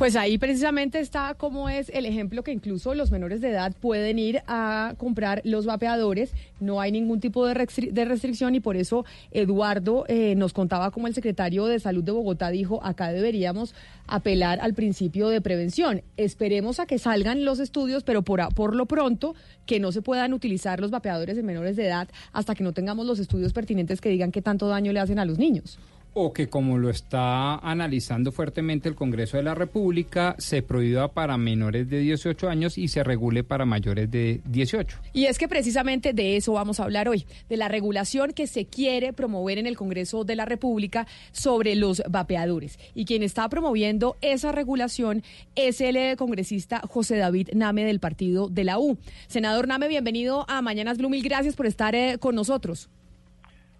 Pues 0.00 0.16
ahí 0.16 0.38
precisamente 0.38 0.98
está 0.98 1.34
cómo 1.34 1.68
es 1.68 1.90
el 1.90 2.06
ejemplo 2.06 2.42
que 2.42 2.52
incluso 2.52 2.94
los 2.94 3.10
menores 3.10 3.42
de 3.42 3.50
edad 3.50 3.74
pueden 3.78 4.18
ir 4.18 4.40
a 4.46 4.94
comprar 4.96 5.42
los 5.44 5.66
vapeadores. 5.66 6.32
No 6.58 6.80
hay 6.80 6.90
ningún 6.90 7.20
tipo 7.20 7.46
de, 7.46 7.68
de 7.92 8.04
restricción 8.06 8.54
y 8.54 8.60
por 8.60 8.78
eso 8.78 9.04
Eduardo 9.30 10.06
eh, 10.08 10.36
nos 10.36 10.54
contaba 10.54 10.90
como 10.90 11.06
el 11.06 11.12
secretario 11.14 11.66
de 11.66 11.80
Salud 11.80 12.02
de 12.02 12.12
Bogotá 12.12 12.48
dijo, 12.48 12.82
acá 12.82 13.12
deberíamos 13.12 13.74
apelar 14.06 14.58
al 14.60 14.72
principio 14.72 15.28
de 15.28 15.42
prevención. 15.42 16.00
Esperemos 16.16 16.80
a 16.80 16.86
que 16.86 16.98
salgan 16.98 17.44
los 17.44 17.60
estudios, 17.60 18.02
pero 18.02 18.22
por, 18.22 18.54
por 18.54 18.74
lo 18.74 18.86
pronto 18.86 19.34
que 19.66 19.80
no 19.80 19.92
se 19.92 20.00
puedan 20.00 20.32
utilizar 20.32 20.80
los 20.80 20.90
vapeadores 20.90 21.36
en 21.36 21.44
menores 21.44 21.76
de 21.76 21.86
edad 21.88 22.08
hasta 22.32 22.54
que 22.54 22.64
no 22.64 22.72
tengamos 22.72 23.04
los 23.04 23.18
estudios 23.18 23.52
pertinentes 23.52 24.00
que 24.00 24.08
digan 24.08 24.32
qué 24.32 24.40
tanto 24.40 24.66
daño 24.66 24.94
le 24.94 25.00
hacen 25.00 25.18
a 25.18 25.26
los 25.26 25.38
niños. 25.38 25.78
O 26.14 26.32
que 26.32 26.48
como 26.48 26.78
lo 26.78 26.90
está 26.90 27.56
analizando 27.56 28.32
fuertemente 28.32 28.88
el 28.88 28.94
Congreso 28.94 29.36
de 29.36 29.42
la 29.42 29.54
República, 29.54 30.34
se 30.38 30.62
prohíba 30.62 31.08
para 31.08 31.36
menores 31.36 31.88
de 31.88 32.00
18 32.00 32.48
años 32.48 32.78
y 32.78 32.88
se 32.88 33.04
regule 33.04 33.44
para 33.44 33.64
mayores 33.64 34.10
de 34.10 34.40
18. 34.44 34.98
Y 35.12 35.26
es 35.26 35.38
que 35.38 35.48
precisamente 35.48 36.12
de 36.12 36.36
eso 36.36 36.52
vamos 36.52 36.80
a 36.80 36.84
hablar 36.84 37.08
hoy, 37.08 37.26
de 37.48 37.56
la 37.56 37.68
regulación 37.68 38.32
que 38.32 38.46
se 38.46 38.66
quiere 38.66 39.12
promover 39.12 39.58
en 39.58 39.66
el 39.66 39.76
Congreso 39.76 40.24
de 40.24 40.36
la 40.36 40.44
República 40.44 41.06
sobre 41.32 41.74
los 41.74 42.02
vapeadores. 42.08 42.78
Y 42.94 43.04
quien 43.04 43.22
está 43.22 43.48
promoviendo 43.48 44.16
esa 44.20 44.52
regulación 44.52 45.22
es 45.54 45.80
el 45.80 45.96
eh, 45.96 46.16
congresista 46.16 46.80
José 46.88 47.16
David 47.16 47.50
Name 47.54 47.84
del 47.84 48.00
partido 48.00 48.48
de 48.48 48.64
la 48.64 48.78
U. 48.78 48.98
Senador 49.28 49.68
Name, 49.68 49.88
bienvenido 49.88 50.44
a 50.48 50.62
Mañanas 50.62 50.98
Blue. 50.98 51.10
Mil 51.10 51.22
gracias 51.22 51.56
por 51.56 51.66
estar 51.66 51.94
eh, 51.94 52.18
con 52.18 52.34
nosotros. 52.34 52.88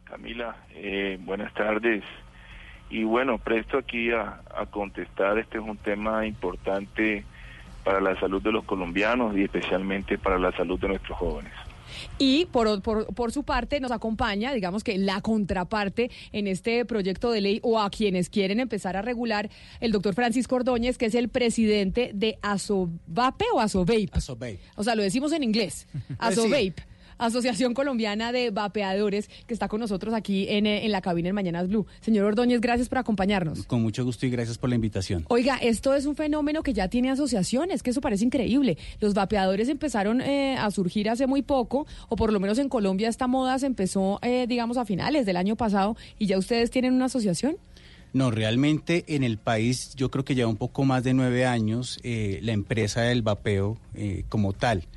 Camila, 0.05 0.57
eh, 0.74 1.19
buenas 1.20 1.55
tardes. 1.55 2.02
Y 2.91 3.05
bueno, 3.05 3.39
presto 3.39 3.79
aquí 3.79 4.11
a, 4.11 4.41
a 4.55 4.67
contestar. 4.67 5.39
Este 5.39 5.59
es 5.59 5.65
un 5.65 5.77
tema 5.77 6.27
importante 6.27 7.25
para 7.85 8.01
la 8.01 8.19
salud 8.19 8.43
de 8.43 8.53
los 8.53 8.65
colombianos 8.65 9.37
y 9.37 9.45
especialmente 9.45 10.19
para 10.19 10.39
la 10.39 10.53
salud 10.53 10.79
de 10.79 10.89
nuestros 10.89 11.17
jóvenes. 11.17 11.53
Y 12.19 12.47
por, 12.47 12.83
por, 12.83 13.07
por 13.15 13.33
su 13.33 13.45
parte 13.45 13.81
nos 13.81 13.91
acompaña, 13.91 14.53
digamos 14.53 14.85
que 14.85 14.99
la 14.99 15.21
contraparte 15.21 16.11
en 16.33 16.47
este 16.47 16.85
proyecto 16.85 17.31
de 17.31 17.41
ley 17.41 17.61
o 17.62 17.81
a 17.81 17.91
quienes 17.91 18.29
quieren 18.31 18.61
empezar 18.61 18.97
a 18.97 19.03
regular, 19.03 19.51
el 19.81 19.93
doctor 19.93 20.15
Francisco 20.15 20.57
Ordóñez, 20.57 20.99
que 20.99 21.07
es 21.07 21.15
el 21.15 21.29
presidente 21.29 22.11
de 22.15 22.39
ASOVAPE 22.43 23.47
o 23.55 23.61
ASOVAPE. 23.61 24.11
ASOVAPE. 24.12 24.61
O 24.77 24.85
sea, 24.85 24.95
lo 24.95 25.03
decimos 25.03 25.33
en 25.33 25.43
inglés. 25.43 25.89
ASOVAPE. 26.19 26.90
Asociación 27.21 27.75
Colombiana 27.75 28.33
de 28.33 28.51
Vapeadores, 28.51 29.29
que 29.47 29.55
está 29.55 29.69
con 29.69 29.81
nosotros 29.81 30.15
aquí 30.15 30.47
en, 30.49 30.67
eh, 30.67 30.85
en 30.85 30.93
la 30.93 31.01
cabina 31.01 31.29
en 31.29 31.35
Mañanas 31.35 31.69
Blue. 31.69 31.87
Señor 32.01 32.25
Ordóñez, 32.25 32.61
gracias 32.61 32.89
por 32.89 32.99
acompañarnos. 32.99 33.67
Con 33.67 33.83
mucho 33.83 34.05
gusto 34.05 34.27
y 34.27 34.31
gracias 34.31 34.59
por 34.59 34.71
la 34.71 34.77
invitación. 34.77 35.25
Oiga, 35.29 35.57
esto 35.57 35.95
es 35.95 36.07
un 36.07 36.17
fenómeno 36.17 36.63
que 36.63 36.73
ya 36.73 36.89
tiene 36.89 37.11
asociaciones, 37.11 37.83
que 37.83 37.91
eso 37.91 38.01
parece 38.01 38.25
increíble. 38.25 38.79
Los 39.01 39.15
vapeadores 39.15 39.69
empezaron 39.69 40.21
eh, 40.21 40.57
a 40.57 40.71
surgir 40.71 41.11
hace 41.11 41.27
muy 41.27 41.43
poco, 41.43 41.87
o 42.09 42.17
por 42.17 42.33
lo 42.33 42.41
menos 42.41 42.59
en 42.59 42.69
Colombia 42.69 43.09
esta 43.09 43.27
moda 43.27 43.59
se 43.59 43.67
empezó, 43.67 44.19
eh, 44.23 44.47
digamos, 44.49 44.77
a 44.77 44.85
finales 44.85 45.27
del 45.27 45.37
año 45.37 45.57
pasado, 45.57 45.97
y 46.19 46.27
ya 46.27 46.39
ustedes 46.39 46.71
tienen 46.71 46.95
una 46.95 47.07
asociación. 47.07 47.57
No, 48.13 48.33
realmente 48.33 49.05
en 49.07 49.23
el 49.23 49.39
país 49.39 49.95
yo 49.95 50.11
creo 50.11 50.25
que 50.25 50.35
lleva 50.35 50.51
un 50.51 50.57
poco 50.57 50.85
más 50.85 51.05
de 51.05 51.15
nueve 51.15 51.47
años 51.47 52.01
eh, 52.03 52.41
la 52.43 52.53
empresa 52.53 53.03
del 53.03 53.23
vapeo 53.23 53.79
eh, 53.95 54.25
como 54.29 54.53
tal. 54.53 54.89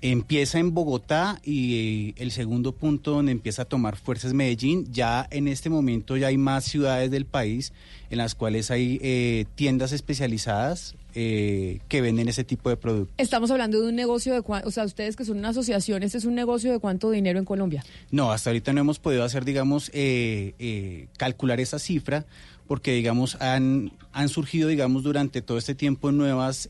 Empieza 0.00 0.58
en 0.58 0.74
Bogotá 0.74 1.40
y 1.44 2.10
eh, 2.10 2.14
el 2.18 2.30
segundo 2.30 2.72
punto 2.72 3.12
donde 3.12 3.32
empieza 3.32 3.62
a 3.62 3.64
tomar 3.64 3.96
fuerzas 3.96 4.32
Medellín. 4.32 4.86
Ya 4.92 5.26
en 5.30 5.48
este 5.48 5.70
momento 5.70 6.16
ya 6.16 6.28
hay 6.28 6.38
más 6.38 6.64
ciudades 6.64 7.10
del 7.10 7.24
país 7.24 7.72
en 8.10 8.18
las 8.18 8.34
cuales 8.34 8.70
hay 8.70 8.98
eh, 9.02 9.44
tiendas 9.54 9.92
especializadas 9.92 10.94
eh, 11.14 11.80
que 11.88 12.00
venden 12.00 12.28
ese 12.28 12.44
tipo 12.44 12.68
de 12.68 12.76
productos. 12.76 13.14
Estamos 13.18 13.50
hablando 13.50 13.80
de 13.80 13.88
un 13.88 13.96
negocio 13.96 14.34
de 14.34 14.42
cuánto, 14.42 14.68
o 14.68 14.70
sea, 14.70 14.84
ustedes 14.84 15.16
que 15.16 15.24
son 15.24 15.38
una 15.38 15.48
asociación, 15.48 16.02
este 16.02 16.18
es 16.18 16.24
un 16.26 16.34
negocio 16.34 16.70
de 16.70 16.78
cuánto 16.78 17.10
dinero 17.10 17.38
en 17.38 17.44
Colombia. 17.44 17.84
No, 18.10 18.30
hasta 18.30 18.50
ahorita 18.50 18.72
no 18.72 18.82
hemos 18.82 18.98
podido 18.98 19.24
hacer, 19.24 19.44
digamos, 19.44 19.90
eh, 19.94 20.54
eh, 20.58 21.08
calcular 21.16 21.60
esa 21.60 21.78
cifra, 21.78 22.26
porque, 22.66 22.92
digamos, 22.92 23.34
han, 23.40 23.90
han 24.12 24.28
surgido, 24.28 24.68
digamos, 24.68 25.02
durante 25.02 25.42
todo 25.42 25.58
este 25.58 25.74
tiempo 25.74 26.12
nuevas 26.12 26.68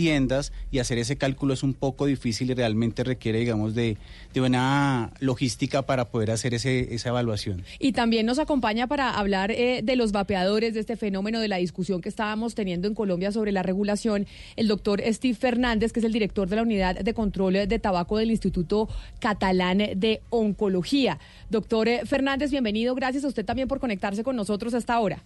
tiendas 0.00 0.50
y 0.70 0.78
hacer 0.78 0.96
ese 0.96 1.16
cálculo 1.16 1.52
es 1.52 1.62
un 1.62 1.74
poco 1.74 2.06
difícil 2.06 2.50
y 2.50 2.54
realmente 2.54 3.04
requiere, 3.04 3.38
digamos, 3.38 3.74
de, 3.74 3.98
de 4.32 4.40
una 4.40 5.12
logística 5.20 5.82
para 5.82 6.06
poder 6.06 6.30
hacer 6.30 6.54
ese, 6.54 6.94
esa 6.94 7.10
evaluación. 7.10 7.64
Y 7.78 7.92
también 7.92 8.24
nos 8.24 8.38
acompaña 8.38 8.86
para 8.86 9.10
hablar 9.10 9.50
eh, 9.50 9.82
de 9.84 9.96
los 9.96 10.12
vapeadores, 10.12 10.72
de 10.72 10.80
este 10.80 10.96
fenómeno, 10.96 11.38
de 11.38 11.48
la 11.48 11.58
discusión 11.58 12.00
que 12.00 12.08
estábamos 12.08 12.54
teniendo 12.54 12.88
en 12.88 12.94
Colombia 12.94 13.30
sobre 13.30 13.52
la 13.52 13.62
regulación, 13.62 14.26
el 14.56 14.68
doctor 14.68 15.02
Steve 15.06 15.34
Fernández, 15.34 15.92
que 15.92 16.00
es 16.00 16.06
el 16.06 16.12
director 16.12 16.48
de 16.48 16.56
la 16.56 16.62
Unidad 16.62 16.98
de 16.98 17.12
Control 17.12 17.68
de 17.68 17.78
Tabaco 17.78 18.16
del 18.16 18.30
Instituto 18.30 18.88
Catalán 19.18 19.82
de 19.96 20.22
Oncología. 20.30 21.18
Doctor 21.50 21.88
eh, 21.88 22.06
Fernández, 22.06 22.50
bienvenido. 22.50 22.94
Gracias 22.94 23.24
a 23.24 23.28
usted 23.28 23.44
también 23.44 23.68
por 23.68 23.80
conectarse 23.80 24.24
con 24.24 24.34
nosotros 24.34 24.72
hasta 24.72 24.94
ahora. 24.94 25.22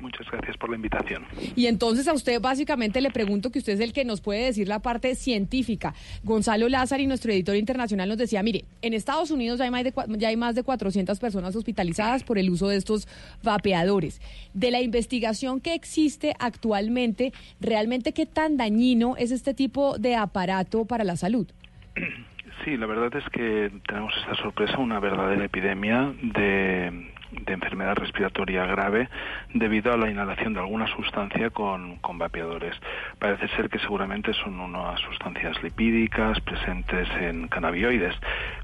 Muchas 0.00 0.30
gracias 0.30 0.56
por 0.56 0.70
la 0.70 0.76
invitación. 0.76 1.24
Y 1.56 1.66
entonces 1.66 2.06
a 2.06 2.12
usted 2.12 2.40
básicamente 2.40 3.00
le 3.00 3.10
pregunto 3.10 3.50
que 3.50 3.58
usted 3.58 3.72
es 3.72 3.80
el 3.80 3.92
que 3.92 4.04
nos 4.04 4.20
puede 4.20 4.44
decir 4.44 4.68
la 4.68 4.78
parte 4.78 5.14
científica. 5.14 5.94
Gonzalo 6.22 6.68
Lázaro, 6.68 7.02
nuestro 7.04 7.32
editor 7.32 7.56
internacional, 7.56 8.08
nos 8.08 8.18
decía, 8.18 8.42
mire, 8.42 8.64
en 8.82 8.94
Estados 8.94 9.30
Unidos 9.30 9.58
ya 9.58 9.64
hay, 9.64 9.70
más 9.70 9.84
de, 9.84 9.92
ya 10.18 10.28
hay 10.28 10.36
más 10.36 10.54
de 10.54 10.62
400 10.62 11.18
personas 11.18 11.56
hospitalizadas 11.56 12.22
por 12.22 12.38
el 12.38 12.50
uso 12.50 12.68
de 12.68 12.76
estos 12.76 13.08
vapeadores. 13.42 14.20
De 14.54 14.70
la 14.70 14.80
investigación 14.80 15.60
que 15.60 15.74
existe 15.74 16.34
actualmente, 16.38 17.32
¿realmente 17.60 18.12
qué 18.12 18.26
tan 18.26 18.56
dañino 18.56 19.16
es 19.16 19.32
este 19.32 19.54
tipo 19.54 19.98
de 19.98 20.14
aparato 20.14 20.84
para 20.84 21.04
la 21.04 21.16
salud? 21.16 21.48
Sí, 22.64 22.76
la 22.76 22.86
verdad 22.86 23.14
es 23.16 23.24
que 23.30 23.70
tenemos 23.86 24.12
esta 24.20 24.34
sorpresa, 24.42 24.78
una 24.78 24.98
verdadera 24.98 25.44
epidemia 25.44 26.12
de, 26.20 27.08
de 27.30 27.52
enfermedad 27.52 27.94
respiratoria 27.96 28.64
grave 28.66 29.08
debido 29.54 29.92
a 29.92 29.96
la 29.96 30.10
inhalación 30.10 30.52
de 30.54 30.60
alguna 30.60 30.86
sustancia 30.94 31.50
con, 31.50 31.96
con 31.96 32.18
vapeadores. 32.18 32.74
Parece 33.18 33.48
ser 33.56 33.68
que 33.70 33.78
seguramente 33.78 34.32
son 34.34 34.60
unas 34.60 35.00
sustancias 35.00 35.62
lipídicas 35.62 36.38
presentes 36.40 37.08
en 37.20 37.48
cannabinoides, 37.48 38.14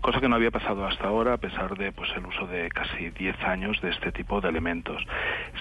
cosa 0.00 0.20
que 0.20 0.28
no 0.28 0.36
había 0.36 0.50
pasado 0.50 0.86
hasta 0.86 1.06
ahora 1.06 1.34
a 1.34 1.38
pesar 1.38 1.76
de 1.78 1.90
pues 1.92 2.10
el 2.16 2.26
uso 2.26 2.46
de 2.46 2.68
casi 2.68 3.10
10 3.10 3.40
años 3.44 3.80
de 3.80 3.90
este 3.90 4.12
tipo 4.12 4.40
de 4.40 4.48
elementos. 4.50 5.02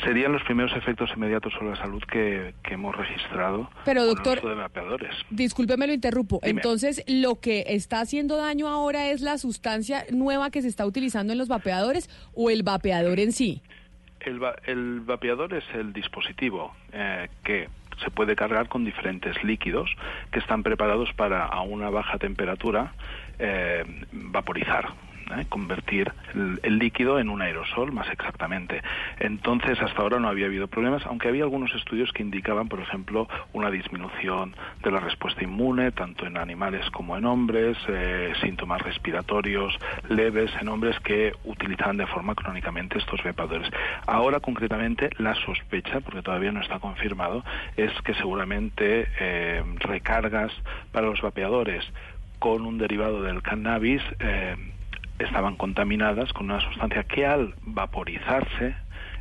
Serían 0.04 0.32
los 0.34 0.44
primeros 0.44 0.76
efectos 0.76 1.10
inmediatos 1.16 1.54
sobre 1.54 1.72
la 1.72 1.78
salud 1.78 2.04
que, 2.04 2.54
que 2.64 2.74
hemos 2.74 2.96
registrado 2.96 3.70
Pero, 3.86 4.02
con 4.06 4.16
doctor- 4.16 4.34
el 4.34 4.40
uso 4.40 4.50
de 4.50 4.56
vapeadores. 4.56 5.16
Discúlpeme, 5.30 5.88
lo 5.88 5.94
interrumpo. 5.94 6.40
Dime. 6.44 6.60
Entonces, 6.60 7.04
lo 7.08 7.40
que 7.40 7.64
está 7.68 8.02
haciendo 8.02 8.38
daño 8.38 8.68
ahora 8.68 9.08
es 9.08 9.22
la 9.22 9.38
sustancia 9.38 10.06
nueva 10.12 10.52
que 10.52 10.62
se 10.62 10.68
está 10.68 10.86
utilizando 10.86 11.34
en 11.34 11.40
los 11.40 11.48
vapeadores 11.48 12.10
o 12.34 12.50
el 12.50 12.64
vapeador 12.64 13.20
en 13.20 13.32
sí. 13.32 13.62
El, 14.26 14.44
va- 14.44 14.56
vapeador 15.06 15.54
es 15.54 15.64
el 15.74 15.94
dispositivo 15.94 16.74
eh, 16.92 17.30
que 17.44 17.70
se 18.04 18.10
puede 18.10 18.36
cargar 18.36 18.68
con 18.70 18.84
diferentes 18.84 19.42
líquidos 19.44 19.90
que 20.32 20.40
están 20.40 20.64
preparados 20.64 21.14
para 21.14 21.46
a 21.46 21.62
una 21.62 21.90
baja 21.90 22.18
temperatura 22.18 22.94
eh, 23.40 23.84
vaporizar. 24.12 24.90
¿Eh? 25.38 25.46
convertir 25.50 26.12
el, 26.34 26.78
líquido 26.78 27.20
en 27.20 27.30
un 27.30 27.42
aerosol 27.42 27.92
más 27.92 28.10
exactamente. 28.10 28.82
Entonces, 29.20 29.80
hasta 29.82 30.02
ahora 30.02 30.20
no 30.20 30.28
había 30.28 30.48
habido 30.48 30.68
problemas, 30.68 31.06
aunque 31.06 31.28
había 31.28 31.44
algunos 31.44 31.74
estudios 31.76 32.12
que 32.12 32.24
indicaban, 32.24 32.68
por 32.68 32.80
ejemplo, 32.80 33.28
una 33.54 33.70
disminución 33.70 34.56
de 34.82 34.92
la 34.92 35.00
respuesta 35.00 35.44
inmune, 35.44 35.92
tanto 35.92 36.26
en 36.26 36.38
animales 36.38 36.90
como 36.92 37.18
en 37.18 37.26
hombres, 37.26 37.78
eh, 37.88 38.34
síntomas 38.42 38.82
respiratorios 38.82 39.78
leves 40.10 40.52
en 40.60 40.68
hombres 40.68 41.00
que 41.02 41.34
utilizaban 41.44 41.98
de 41.98 42.08
forma 42.08 42.36
crónicamente 42.36 42.98
estos 42.98 43.24
vapeadores. 43.24 43.70
Ahora, 44.08 44.40
concretamente, 44.40 45.10
la 45.18 45.36
sospecha, 45.36 46.00
porque 46.02 46.22
todavía 46.22 46.52
no 46.52 46.62
está 46.62 46.80
confirmado, 46.80 47.44
es 47.78 47.92
que 48.02 48.14
seguramente 48.16 49.08
eh, 49.20 49.64
recargas 49.80 50.52
para 50.92 51.08
los 51.08 51.22
vapeadores 51.22 51.84
con 52.40 52.66
un 52.66 52.78
derivado 52.78 53.22
del 53.22 53.42
cannabis 53.42 54.02
eh, 54.20 54.56
estaban 55.20 55.56
contaminadas 55.56 56.34
con 56.34 56.50
una 56.50 56.62
sustancia 56.62 57.04
que 57.04 57.26
al 57.26 57.56
vaporizarse 57.62 58.76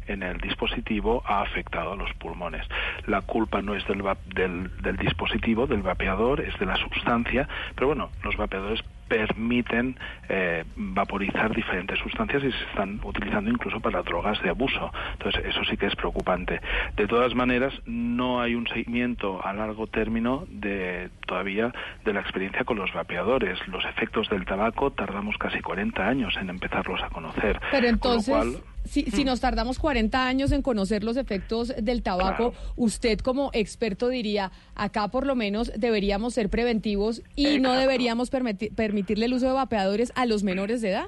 en 0.06 0.22
el 0.22 0.38
dispositivo 0.38 1.22
ha 1.26 1.42
afectado 1.42 1.92
a 1.92 1.96
los 1.96 2.12
pulmones. 2.14 2.66
La 3.06 3.20
culpa 3.20 3.62
no 3.62 3.74
es 3.74 3.86
del, 3.86 4.02
del, 4.34 4.82
del 4.82 4.96
dispositivo, 4.96 5.66
del 5.66 5.82
vapeador, 5.82 6.40
es 6.40 6.58
de 6.58 6.66
la 6.66 6.76
sustancia, 6.76 7.48
pero 7.74 7.88
bueno, 7.88 8.10
los 8.22 8.36
vapeadores 8.36 8.82
permiten 9.08 9.96
eh, 10.28 10.64
vaporizar 10.76 11.54
diferentes 11.54 11.98
sustancias 11.98 12.42
y 12.44 12.52
se 12.52 12.64
están 12.64 13.00
utilizando 13.04 13.50
incluso 13.50 13.80
para 13.80 14.02
drogas 14.02 14.40
de 14.42 14.50
abuso. 14.50 14.90
Entonces, 15.12 15.44
eso 15.44 15.64
sí 15.64 15.76
que 15.76 15.86
es 15.86 15.96
preocupante. 15.96 16.60
De 16.96 17.06
todas 17.06 17.34
maneras, 17.34 17.74
no 17.86 18.40
hay 18.40 18.54
un 18.54 18.66
seguimiento 18.66 19.44
a 19.44 19.52
largo 19.52 19.86
término 19.86 20.44
de 20.48 21.10
todavía 21.26 21.72
de 22.04 22.12
la 22.12 22.20
experiencia 22.20 22.64
con 22.64 22.78
los 22.78 22.92
vapeadores. 22.92 23.58
Los 23.68 23.84
efectos 23.84 24.28
del 24.28 24.44
tabaco 24.44 24.92
tardamos 24.92 25.36
casi 25.38 25.60
40 25.60 26.06
años 26.06 26.34
en 26.40 26.50
empezarlos 26.50 27.02
a 27.02 27.08
conocer. 27.10 27.60
Pero 27.70 27.70
Con 27.70 27.82
lo 27.82 27.88
entonces, 27.88 28.34
cual, 28.34 28.56
si, 28.84 29.04
si 29.04 29.24
nos 29.24 29.40
tardamos 29.40 29.78
40 29.78 30.26
años 30.26 30.52
en 30.52 30.62
conocer 30.62 31.04
los 31.04 31.16
efectos 31.16 31.72
del 31.80 32.02
tabaco, 32.02 32.52
usted 32.76 33.18
como 33.20 33.50
experto 33.52 34.08
diría, 34.08 34.52
acá 34.74 35.08
por 35.08 35.26
lo 35.26 35.34
menos 35.34 35.72
deberíamos 35.76 36.34
ser 36.34 36.48
preventivos 36.48 37.22
y 37.36 37.58
no 37.58 37.74
deberíamos 37.74 38.30
permiti- 38.32 38.72
permitirle 38.74 39.26
el 39.26 39.34
uso 39.34 39.46
de 39.46 39.52
vapeadores 39.52 40.12
a 40.14 40.26
los 40.26 40.42
menores 40.42 40.80
de 40.80 40.90
edad. 40.90 41.06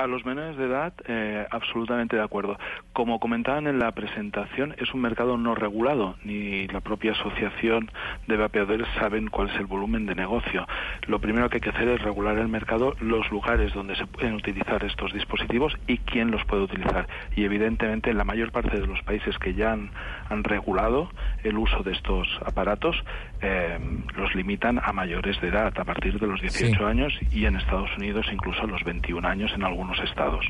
A 0.00 0.06
los 0.06 0.24
menores 0.24 0.56
de 0.56 0.64
edad, 0.64 0.94
eh, 1.08 1.46
absolutamente 1.50 2.16
de 2.16 2.22
acuerdo. 2.22 2.58
Como 2.94 3.20
comentaban 3.20 3.66
en 3.66 3.78
la 3.78 3.92
presentación, 3.92 4.74
es 4.78 4.94
un 4.94 5.02
mercado 5.02 5.36
no 5.36 5.54
regulado, 5.54 6.16
ni 6.24 6.66
la 6.68 6.80
propia 6.80 7.12
asociación 7.12 7.90
de 8.26 8.38
vapeadores 8.38 8.88
saben 8.98 9.28
cuál 9.28 9.50
es 9.50 9.56
el 9.56 9.66
volumen 9.66 10.06
de 10.06 10.14
negocio. 10.14 10.66
Lo 11.06 11.18
primero 11.18 11.50
que 11.50 11.56
hay 11.56 11.60
que 11.60 11.68
hacer 11.68 11.86
es 11.88 12.00
regular 12.00 12.38
el 12.38 12.48
mercado, 12.48 12.94
los 13.00 13.30
lugares 13.30 13.74
donde 13.74 13.94
se 13.94 14.06
pueden 14.06 14.32
utilizar 14.36 14.82
estos 14.84 15.12
dispositivos 15.12 15.76
y 15.86 15.98
quién 15.98 16.30
los 16.30 16.42
puede 16.46 16.62
utilizar. 16.62 17.06
Y 17.36 17.44
evidentemente, 17.44 18.08
en 18.08 18.16
la 18.16 18.24
mayor 18.24 18.52
parte 18.52 18.80
de 18.80 18.86
los 18.86 19.02
países 19.02 19.36
que 19.36 19.52
ya 19.52 19.72
han, 19.72 19.90
han 20.30 20.44
regulado 20.44 21.10
el 21.44 21.58
uso 21.58 21.82
de 21.82 21.92
estos 21.92 22.26
aparatos, 22.46 22.96
eh, 23.42 23.78
los 24.16 24.34
limitan 24.34 24.80
a 24.82 24.94
mayores 24.94 25.38
de 25.42 25.48
edad, 25.48 25.74
a 25.78 25.84
partir 25.84 26.18
de 26.18 26.26
los 26.26 26.40
18 26.40 26.78
Sí. 26.78 26.84
años 26.84 27.12
y 27.32 27.44
en 27.44 27.56
Estados 27.56 27.90
Unidos 27.98 28.26
incluso 28.32 28.62
a 28.62 28.66
los 28.66 28.82
21 28.84 29.26
años 29.28 29.52
en 29.54 29.62
algunos 29.64 29.89
estados. 29.98 30.46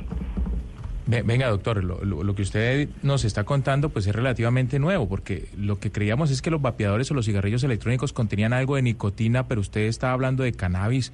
Ve- 1.07 1.23
Venga, 1.23 1.49
doctor, 1.49 1.83
lo, 1.83 2.05
lo- 2.05 2.23
lo 2.23 2.35
que 2.35 2.43
usted 2.43 2.89
nos 3.03 3.25
está 3.25 3.45
contando 3.45 3.89
pues 3.89 4.07
es 4.07 4.15
relativamente 4.15 4.79
nuevo, 4.79 5.09
porque 5.09 5.49
lo 5.57 5.79
que 5.81 5.91
creíamos 5.91 6.31
es 6.31 6.43
que 6.43 6.51
los 6.51 6.62
vapeadores 6.62 7.11
o 7.11 7.15
los 7.15 7.25
cigarrillos 7.27 7.65
electrónicos 7.65 8.12
contenían 8.12 8.53
algo 8.53 8.77
de 8.77 8.83
nicotina, 8.83 9.49
pero 9.49 9.61
usted 9.61 9.83
está 9.83 10.12
hablando 10.12 10.43
de 10.45 10.53
cannabis, 10.53 11.12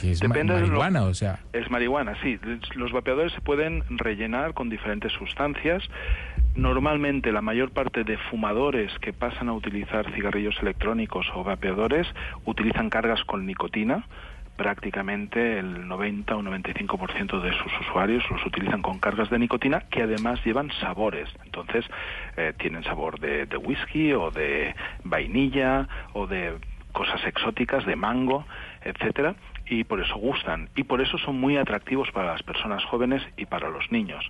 que 0.00 0.10
es 0.12 0.22
ma- 0.26 0.34
Depende 0.34 0.54
de 0.54 0.60
lo- 0.62 0.66
marihuana, 0.68 1.02
o 1.04 1.14
sea... 1.14 1.38
Es 1.52 1.70
marihuana, 1.70 2.14
sí. 2.22 2.38
Los 2.74 2.90
vapeadores 2.90 3.32
se 3.32 3.40
pueden 3.40 3.84
rellenar 3.90 4.54
con 4.54 4.68
diferentes 4.70 5.12
sustancias. 5.12 5.84
Normalmente 6.56 7.32
la 7.32 7.42
mayor 7.42 7.70
parte 7.70 8.02
de 8.02 8.16
fumadores 8.30 8.90
que 9.00 9.12
pasan 9.12 9.48
a 9.48 9.52
utilizar 9.52 10.10
cigarrillos 10.14 10.56
electrónicos 10.62 11.26
o 11.34 11.44
vapeadores 11.44 12.06
utilizan 12.46 12.88
cargas 12.90 13.22
con 13.24 13.46
nicotina. 13.46 14.04
Prácticamente 14.56 15.58
el 15.58 15.86
90 15.86 16.36
o 16.36 16.42
95% 16.42 17.40
de 17.40 17.52
sus 17.52 17.80
usuarios 17.80 18.24
los 18.30 18.44
utilizan 18.46 18.82
con 18.82 18.98
cargas 18.98 19.30
de 19.30 19.38
nicotina 19.38 19.80
que 19.90 20.02
además 20.02 20.44
llevan 20.44 20.70
sabores. 20.80 21.28
Entonces 21.44 21.84
eh, 22.36 22.52
tienen 22.58 22.82
sabor 22.84 23.20
de, 23.20 23.46
de 23.46 23.56
whisky 23.56 24.12
o 24.12 24.30
de 24.30 24.74
vainilla 25.04 25.88
o 26.14 26.26
de 26.26 26.54
cosas 26.92 27.22
exóticas 27.26 27.84
de 27.84 27.94
mango, 27.94 28.46
etcétera, 28.82 29.34
y 29.68 29.84
por 29.84 30.00
eso 30.00 30.16
gustan 30.16 30.70
y 30.74 30.84
por 30.84 31.02
eso 31.02 31.18
son 31.18 31.38
muy 31.38 31.58
atractivos 31.58 32.10
para 32.10 32.32
las 32.32 32.42
personas 32.42 32.82
jóvenes 32.84 33.22
y 33.36 33.44
para 33.46 33.68
los 33.68 33.92
niños. 33.92 34.24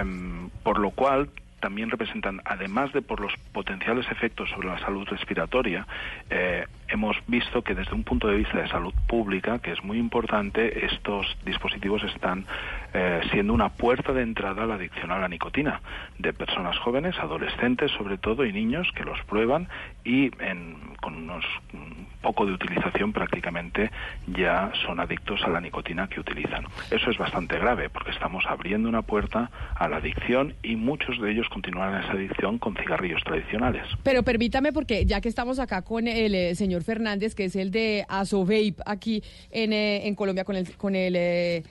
Em, 0.00 0.50
por 0.62 0.78
lo 0.78 0.90
cual 0.90 1.28
también 1.64 1.88
representan, 1.88 2.42
además 2.44 2.92
de 2.92 3.00
por 3.00 3.20
los 3.20 3.32
potenciales 3.54 4.04
efectos 4.10 4.50
sobre 4.50 4.68
la 4.68 4.78
salud 4.80 5.08
respiratoria, 5.08 5.86
eh, 6.28 6.66
hemos 6.88 7.16
visto 7.26 7.62
que 7.62 7.74
desde 7.74 7.94
un 7.94 8.04
punto 8.04 8.28
de 8.28 8.36
vista 8.36 8.58
de 8.58 8.68
salud 8.68 8.92
pública, 9.08 9.60
que 9.60 9.72
es 9.72 9.82
muy 9.82 9.96
importante, 9.98 10.84
estos 10.84 11.26
dispositivos 11.46 12.04
están 12.04 12.44
eh, 12.92 13.22
siendo 13.32 13.54
una 13.54 13.70
puerta 13.70 14.12
de 14.12 14.20
entrada 14.20 14.64
a 14.64 14.66
la 14.66 14.74
adicción 14.74 15.10
a 15.10 15.18
la 15.18 15.26
nicotina 15.28 15.80
de 16.18 16.34
personas 16.34 16.76
jóvenes, 16.80 17.18
adolescentes 17.18 17.90
sobre 17.92 18.18
todo 18.18 18.44
y 18.44 18.52
niños 18.52 18.86
que 18.94 19.04
los 19.04 19.18
prueban 19.22 19.66
y 20.04 20.30
en- 20.44 20.76
con 21.00 21.14
unos 21.14 21.46
un 21.72 22.03
poco 22.24 22.46
de 22.46 22.52
utilización 22.52 23.12
prácticamente 23.12 23.90
ya 24.26 24.72
son 24.86 24.98
adictos 24.98 25.42
a 25.44 25.50
la 25.50 25.60
nicotina 25.60 26.08
que 26.08 26.20
utilizan. 26.20 26.64
Eso 26.90 27.10
es 27.10 27.18
bastante 27.18 27.58
grave 27.58 27.90
porque 27.90 28.12
estamos 28.12 28.44
abriendo 28.48 28.88
una 28.88 29.02
puerta 29.02 29.50
a 29.76 29.88
la 29.90 29.98
adicción 29.98 30.54
y 30.62 30.76
muchos 30.76 31.20
de 31.20 31.30
ellos 31.30 31.46
continuarán 31.50 32.02
esa 32.02 32.12
adicción 32.12 32.58
con 32.58 32.74
cigarrillos 32.76 33.22
tradicionales. 33.24 33.86
Pero 34.02 34.22
permítame, 34.22 34.72
porque 34.72 35.04
ya 35.04 35.20
que 35.20 35.28
estamos 35.28 35.58
acá 35.58 35.82
con 35.82 36.08
el 36.08 36.34
eh, 36.34 36.54
señor 36.54 36.82
Fernández, 36.82 37.34
que 37.34 37.44
es 37.44 37.56
el 37.56 37.70
de 37.70 38.06
Asovape 38.08 38.76
aquí 38.86 39.22
en, 39.50 39.74
eh, 39.74 40.06
en 40.08 40.14
Colombia, 40.14 40.44
con 40.44 40.56
el, 40.56 40.74
con 40.76 40.96
el 40.96 41.14
eh, 41.16 41.62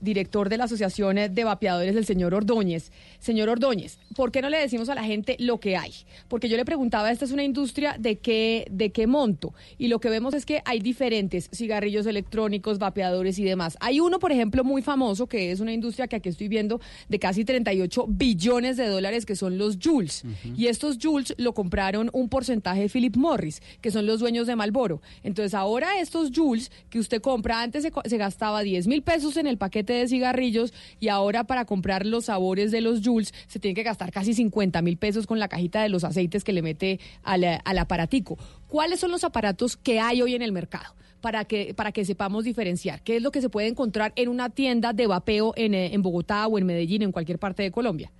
director 0.00 0.48
de 0.48 0.56
la 0.56 0.64
Asociación 0.64 1.16
de 1.30 1.44
Vapeadores, 1.44 1.96
el 1.96 2.04
señor 2.04 2.34
Ordóñez. 2.34 2.92
Señor 3.18 3.48
Ordóñez, 3.48 3.98
¿por 4.14 4.30
qué 4.32 4.42
no 4.42 4.50
le 4.50 4.58
decimos 4.58 4.88
a 4.88 4.94
la 4.94 5.04
gente 5.04 5.36
lo 5.38 5.58
que 5.58 5.76
hay? 5.76 5.92
Porque 6.28 6.48
yo 6.48 6.56
le 6.56 6.64
preguntaba, 6.64 7.10
esta 7.10 7.24
es 7.24 7.32
una 7.32 7.44
industria 7.44 7.96
de 7.98 8.16
qué, 8.18 8.66
de 8.70 8.90
qué 8.90 9.06
monto. 9.06 9.54
Y 9.78 9.88
lo 9.88 10.00
que 10.00 10.10
vemos 10.10 10.34
es 10.34 10.44
que 10.46 10.62
hay 10.64 10.80
diferentes 10.80 11.48
cigarrillos 11.52 12.06
electrónicos, 12.06 12.78
vapeadores 12.78 13.38
y 13.38 13.44
demás. 13.44 13.76
Hay 13.80 14.00
uno, 14.00 14.18
por 14.18 14.32
ejemplo, 14.32 14.64
muy 14.64 14.82
famoso, 14.82 15.26
que 15.26 15.50
es 15.50 15.60
una 15.60 15.72
industria 15.72 16.08
que 16.08 16.16
aquí 16.16 16.28
estoy 16.28 16.48
viendo 16.48 16.80
de 17.08 17.18
casi 17.18 17.44
38 17.44 18.06
billones 18.08 18.76
de 18.76 18.88
dólares, 18.88 19.26
que 19.26 19.36
son 19.36 19.58
los 19.58 19.78
Jules. 19.82 20.24
Y 20.56 20.66
estos 20.66 20.98
Jules 21.00 21.34
lo 21.38 21.54
compraron 21.54 22.10
un 22.12 22.28
porcentaje 22.28 22.82
de 22.82 22.88
Philip 22.88 23.16
Morris, 23.16 23.62
que 23.80 23.90
son 23.90 24.06
los 24.06 24.20
dueños 24.20 24.46
de 24.46 24.56
Malboro. 24.56 25.00
Entonces 25.22 25.54
ahora 25.54 26.00
estos 26.00 26.30
Jules 26.34 26.70
que 26.90 26.98
usted 26.98 27.20
compra, 27.20 27.62
antes 27.62 27.82
se, 27.82 27.92
se 28.04 28.16
gastaba 28.16 28.62
10 28.62 28.86
mil 28.86 29.02
pesos 29.02 29.36
en 29.36 29.46
el 29.46 29.58
paquete 29.58 29.85
de 29.92 30.08
cigarrillos 30.08 30.72
y 31.00 31.08
ahora 31.08 31.44
para 31.44 31.64
comprar 31.64 32.06
los 32.06 32.26
sabores 32.26 32.70
de 32.70 32.80
los 32.80 33.00
Jules 33.04 33.32
se 33.46 33.58
tiene 33.58 33.74
que 33.74 33.82
gastar 33.82 34.12
casi 34.12 34.34
50 34.34 34.82
mil 34.82 34.96
pesos 34.96 35.26
con 35.26 35.38
la 35.38 35.48
cajita 35.48 35.82
de 35.82 35.88
los 35.88 36.04
aceites 36.04 36.44
que 36.44 36.52
le 36.52 36.62
mete 36.62 37.00
al, 37.22 37.44
aparatico. 37.78 38.38
¿Cuáles 38.68 39.00
son 39.00 39.10
los 39.10 39.24
aparatos 39.24 39.76
que 39.76 40.00
hay 40.00 40.22
hoy 40.22 40.34
en 40.34 40.42
el 40.42 40.52
mercado? 40.52 40.94
Para 41.20 41.44
que, 41.44 41.74
para 41.74 41.92
que 41.92 42.04
sepamos 42.04 42.44
diferenciar. 42.44 43.02
¿Qué 43.02 43.16
es 43.16 43.22
lo 43.22 43.30
que 43.30 43.40
se 43.40 43.48
puede 43.48 43.68
encontrar 43.68 44.12
en 44.16 44.28
una 44.28 44.50
tienda 44.50 44.92
de 44.92 45.06
vapeo 45.06 45.54
en, 45.56 45.74
eh, 45.74 45.94
en 45.94 46.02
Bogotá 46.02 46.46
o 46.46 46.58
en 46.58 46.66
Medellín, 46.66 47.02
en 47.02 47.10
cualquier 47.10 47.38
parte 47.38 47.62
de 47.62 47.70
Colombia? 47.72 48.12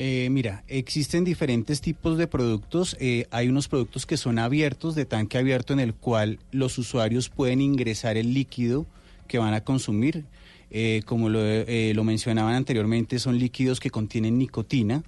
Eh, 0.00 0.28
mira, 0.30 0.62
existen 0.68 1.24
diferentes 1.24 1.80
tipos 1.80 2.16
de 2.16 2.28
productos. 2.28 2.96
Eh, 3.00 3.26
hay 3.32 3.48
unos 3.48 3.66
productos 3.66 4.06
que 4.06 4.16
son 4.16 4.38
abiertos, 4.38 4.94
de 4.94 5.04
tanque 5.04 5.38
abierto, 5.38 5.72
en 5.72 5.80
el 5.80 5.92
cual 5.92 6.38
los 6.52 6.78
usuarios 6.78 7.28
pueden 7.28 7.60
ingresar 7.60 8.16
el 8.16 8.32
líquido 8.32 8.86
que 9.26 9.38
van 9.38 9.54
a 9.54 9.64
consumir. 9.64 10.24
Eh, 10.70 11.02
como 11.06 11.28
lo, 11.28 11.40
eh, 11.44 11.92
lo 11.94 12.04
mencionaban 12.04 12.54
anteriormente, 12.54 13.18
son 13.18 13.38
líquidos 13.38 13.80
que 13.80 13.90
contienen 13.90 14.38
nicotina. 14.38 15.02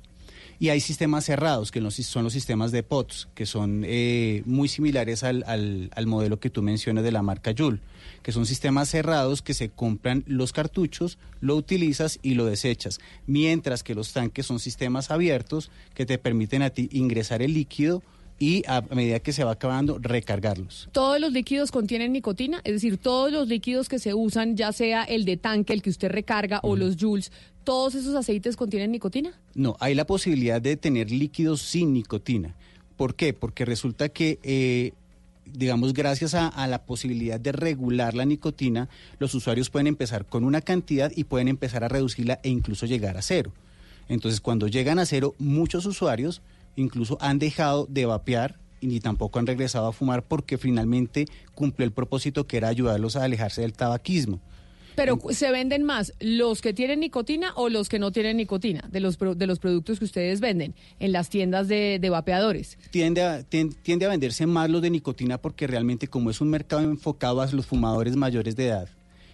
Y 0.59 0.69
hay 0.69 0.81
sistemas 0.81 1.25
cerrados, 1.25 1.71
que 1.71 1.81
son 1.91 2.25
los 2.25 2.33
sistemas 2.35 2.71
de 2.71 2.83
POTS, 2.83 3.29
que 3.35 3.47
son 3.47 3.83
eh, 3.87 4.43
muy 4.45 4.69
similares 4.69 5.23
al, 5.23 5.43
al- 5.47 5.91
al 5.95 6.07
modelo 6.07 6.39
que 6.39 6.51
tú 6.51 6.61
mencionas 6.63 7.03
de 7.03 7.13
la 7.13 7.23
marca 7.23 7.55
Joule, 7.57 7.79
que 8.23 8.31
son 8.31 8.45
sistemas 8.45 8.91
cerrados 8.91 9.41
que 9.41 9.55
se 9.55 9.71
compran 9.71 10.23
los 10.27 10.53
cartuchos, 10.53 11.17
lo 11.41 11.57
utilizas 11.57 12.19
y 12.23 12.35
lo 12.35 12.45
desechas, 12.45 13.01
mientras 13.27 13.83
que 13.83 13.95
los 13.95 14.13
tanques 14.13 14.45
son 14.45 14.59
sistemas 14.61 15.11
abiertos 15.11 15.71
que 15.95 16.05
te 16.05 16.19
permiten 16.19 16.61
a 16.61 16.69
ti 16.69 16.91
ingresar 16.93 17.41
el 17.41 17.55
líquido 17.55 18.03
y 18.41 18.65
a 18.67 18.81
medida 18.81 19.21
que 19.21 19.35
se 19.35 19.45
va 19.45 19.53
acabando, 19.53 19.99
recargarlos. 20.01 20.89
¿Todos 20.93 21.21
los 21.21 21.31
líquidos 21.31 21.71
contienen 21.71 22.11
nicotina? 22.11 22.63
Es 22.65 22.73
decir, 22.73 22.97
todos 22.97 23.31
los 23.31 23.47
líquidos 23.47 23.91
que 23.91 23.99
se 23.99 24.15
usan, 24.15 24.57
ya 24.57 24.73
sea 24.73 25.05
el 25.05 25.27
de 25.27 25.37
tanque, 25.37 25.75
el 25.75 25.83
que 25.83 25.91
usted 25.91 26.11
recarga 26.11 26.59
o 26.63 26.75
los 26.75 26.97
Jules, 26.99 27.31
¿todos 27.65 27.95
esos 27.95 28.15
aceites 28.15 28.57
contienen 28.57 28.93
nicotina? 28.93 29.39
No, 29.55 29.77
hay 29.79 29.95
la 29.95 30.07
posibilidad 30.07 30.61
de 30.61 30.79
tener 30.79 31.11
líquidos 31.11 31.61
sin 31.61 31.93
nicotina. 31.93 32.57
¿Por 32.97 33.15
qué? 33.15 33.35
Porque 33.35 33.67
resulta 33.67 34.09
que, 34.09 34.39
eh, 34.43 34.93
digamos, 35.45 35.93
gracias 35.93 36.33
a, 36.33 36.49
a 36.49 36.67
la 36.67 36.83
posibilidad 36.87 37.39
de 37.39 37.53
regular 37.53 38.15
la 38.15 38.25
nicotina, 38.25 38.89
los 39.19 39.35
usuarios 39.35 39.69
pueden 39.69 39.87
empezar 39.87 40.25
con 40.25 40.45
una 40.45 40.63
cantidad 40.63 41.13
y 41.15 41.25
pueden 41.25 41.49
empezar 41.49 41.85
a 41.85 41.89
reducirla 41.89 42.41
e 42.43 42.49
incluso 42.49 42.87
llegar 42.87 43.19
a 43.19 43.23
cero. 43.23 43.53
Entonces, 44.09 44.41
cuando 44.41 44.67
llegan 44.67 44.99
a 44.99 45.05
cero, 45.05 45.35
muchos 45.39 45.85
usuarios 45.85 46.41
incluso 46.77 47.19
han 47.21 47.39
dejado 47.39 47.87
de 47.89 48.07
vapear 48.07 48.57
y 48.81 48.87
ni 48.87 49.01
tampoco 49.01 49.39
han 49.39 49.47
regresado 49.47 49.87
a 49.89 49.93
fumar 49.93 50.23
porque 50.23 50.57
finalmente 50.59 51.27
cumplió 51.55 51.85
el 51.85 51.93
propósito 51.93 52.47
que 52.47 52.57
era 52.57 52.69
ayudarlos 52.69 53.17
a 53.17 53.25
alejarse 53.25 53.61
del 53.63 53.73
tabaquismo. 53.75 54.41
Pero 54.97 55.19
se 55.31 55.51
venden 55.53 55.85
más 55.85 56.13
los 56.21 56.61
que 56.61 56.75
tienen 56.75 57.01
nicotina 57.01 57.53
o 57.55 57.69
los 57.69 57.89
que 57.89 57.99
no 57.99 58.11
tienen 58.11 58.37
nicotina 58.37 58.87
de 58.91 59.01
los 59.01 59.19
de 59.19 59.47
los 59.47 59.59
productos 59.59 59.99
que 59.99 60.05
ustedes 60.05 60.41
venden 60.41 60.75
en 60.99 61.13
las 61.13 61.31
tiendas 61.31 61.69
de, 61.69 61.99
de 62.01 62.11
vapeadores. 62.11 62.77
tiende 62.91 63.23
a, 63.23 63.41
tien- 63.49 63.75
tiende 63.83 64.07
a 64.07 64.09
venderse 64.09 64.47
más 64.47 64.69
los 64.69 64.83
de 64.83 64.91
nicotina 64.91 65.39
porque 65.39 65.67
realmente 65.67 66.09
como 66.09 66.29
es 66.29 66.41
un 66.41 66.49
mercado 66.51 66.83
enfocado 66.83 67.41
a 67.41 67.47
los 67.53 67.67
fumadores 67.67 68.17
mayores 68.17 68.57
de 68.57 68.67
edad, 68.67 68.89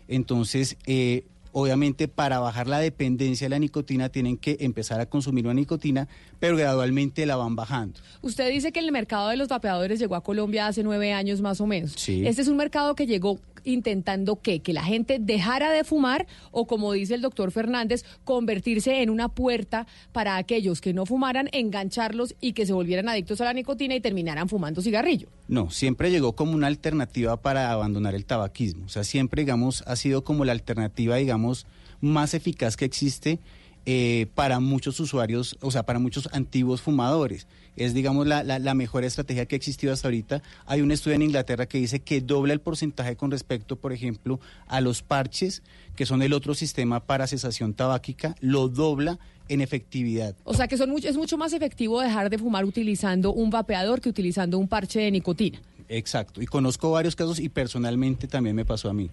entonces 0.09 0.77
eh, 0.87 1.25
obviamente 1.59 2.07
para 2.07 2.39
bajar 2.39 2.67
la 2.67 2.81
dependencia 2.81 3.47
de 3.47 3.49
la 3.49 3.59
nicotina 3.59 4.11
tienen 4.11 4.37
que 4.37 4.59
empezar 4.61 5.01
a 5.01 5.07
consumir 5.07 5.47
una 5.47 5.55
nicotina, 5.55 6.07
pero 6.39 6.55
gradualmente 6.55 7.25
la 7.25 7.37
van 7.37 7.57
bajando. 7.57 7.99
Usted 8.21 8.51
dice 8.51 8.73
que 8.73 8.81
el 8.81 8.93
mercado 8.93 9.31
de 9.31 9.39
los 9.39 9.49
vapeadores 9.49 9.99
llegó 9.99 10.17
a 10.17 10.23
Colombia 10.23 10.67
hace 10.67 10.83
nueve 10.83 11.15
años 11.15 11.41
más 11.41 11.63
o 11.63 11.67
menos. 11.67 11.93
Sí. 11.97 12.27
Este 12.27 12.43
es 12.43 12.49
un 12.49 12.59
mercado 12.59 12.95
que 12.95 13.07
llegó 13.07 13.39
intentando 13.67 14.41
qué? 14.41 14.61
Que 14.61 14.73
la 14.73 14.83
gente 14.83 15.19
dejara 15.21 15.71
de 15.71 15.85
fumar 15.85 16.27
o, 16.53 16.67
como 16.67 16.93
dice 16.93 17.15
el 17.15 17.21
doctor 17.21 17.51
Fernández, 17.51 18.05
convertirse 18.25 19.03
en 19.03 19.11
una 19.11 19.29
puerta 19.29 19.87
para 20.13 20.37
aquellos 20.37 20.81
que 20.81 20.95
no 20.95 21.05
fumaran, 21.05 21.49
engancharlos 21.53 22.35
y 22.41 22.53
que 22.53 22.65
se 22.65 22.73
volvieran 22.73 23.09
adictos 23.09 23.41
a 23.41 23.45
la 23.45 23.53
nicotina 23.53 23.95
y 23.95 24.01
terminaran 24.01 24.49
fumando 24.49 24.81
cigarrillo. 24.81 25.29
No, 25.49 25.71
siempre 25.71 26.11
llegó 26.11 26.35
como 26.35 26.55
una 26.55 26.69
alternativa 26.69 27.37
para 27.43 27.71
abandonar 27.71 28.15
el 28.15 28.25
tabaquismo. 28.25 28.87
O 28.87 28.89
sea, 28.89 29.05
siempre, 29.05 29.43
digamos, 29.43 29.83
ha 29.87 29.97
sido 29.97 30.25
como 30.25 30.45
la 30.45 30.53
alternativa, 30.53 31.17
digamos, 31.17 31.67
más 32.01 32.35
eficaz 32.35 32.77
que 32.77 32.85
existe 32.85 33.41
eh, 33.87 34.27
para 34.35 34.59
muchos 34.61 34.99
usuarios, 35.01 35.57
o 35.61 35.71
sea, 35.71 35.85
para 35.85 35.99
muchos 35.99 36.29
antiguos 36.33 36.83
fumadores. 36.83 37.47
Es, 37.77 37.95
digamos, 37.95 38.27
la, 38.27 38.43
la, 38.43 38.59
la 38.59 38.75
mejor 38.75 39.05
estrategia 39.05 39.47
que 39.47 39.55
ha 39.55 39.59
existido 39.59 39.93
hasta 39.93 40.09
ahorita. 40.09 40.43
Hay 40.67 40.81
un 40.81 40.91
estudio 40.91 41.15
en 41.17 41.23
Inglaterra 41.23 41.67
que 41.67 41.79
dice 41.79 42.01
que 42.01 42.21
dobla 42.21 42.53
el 42.55 42.61
porcentaje 42.61 43.17
con 43.17 43.31
respecto, 43.31 43.77
por 43.77 43.93
ejemplo, 43.93 44.41
a 44.67 44.81
los 44.81 45.03
parches, 45.03 45.63
que 45.95 46.07
son 46.07 46.23
el 46.23 46.33
otro 46.33 46.55
sistema 46.55 47.01
para 47.01 47.27
cesación 47.27 47.75
tabáquica, 47.75 48.35
lo 48.41 48.69
dobla 48.69 49.19
en 49.49 49.61
efectividad. 49.61 50.35
O 50.45 50.55
sea 50.55 50.67
que 50.69 50.77
son 50.77 50.91
mucho, 50.91 51.07
es 51.09 51.17
mucho 51.17 51.37
más 51.39 51.53
efectivo 51.53 52.01
dejar 52.01 52.31
de 52.31 52.39
fumar 52.39 52.65
utilizando 52.65 53.33
un 53.33 53.51
vapeador 53.51 54.01
que 54.01 54.09
utilizando 54.09 54.59
un 54.59 54.67
parche 54.69 54.99
de 55.01 55.11
nicotina. 55.11 55.61
Exacto. 55.89 56.43
Y 56.43 56.47
conozco 56.47 56.91
varios 56.91 57.15
casos 57.15 57.39
y 57.39 57.49
personalmente 57.49 58.27
también 58.27 58.57
me 58.57 58.65
pasó 58.65 58.89
a 58.91 58.95
mí. 58.95 59.09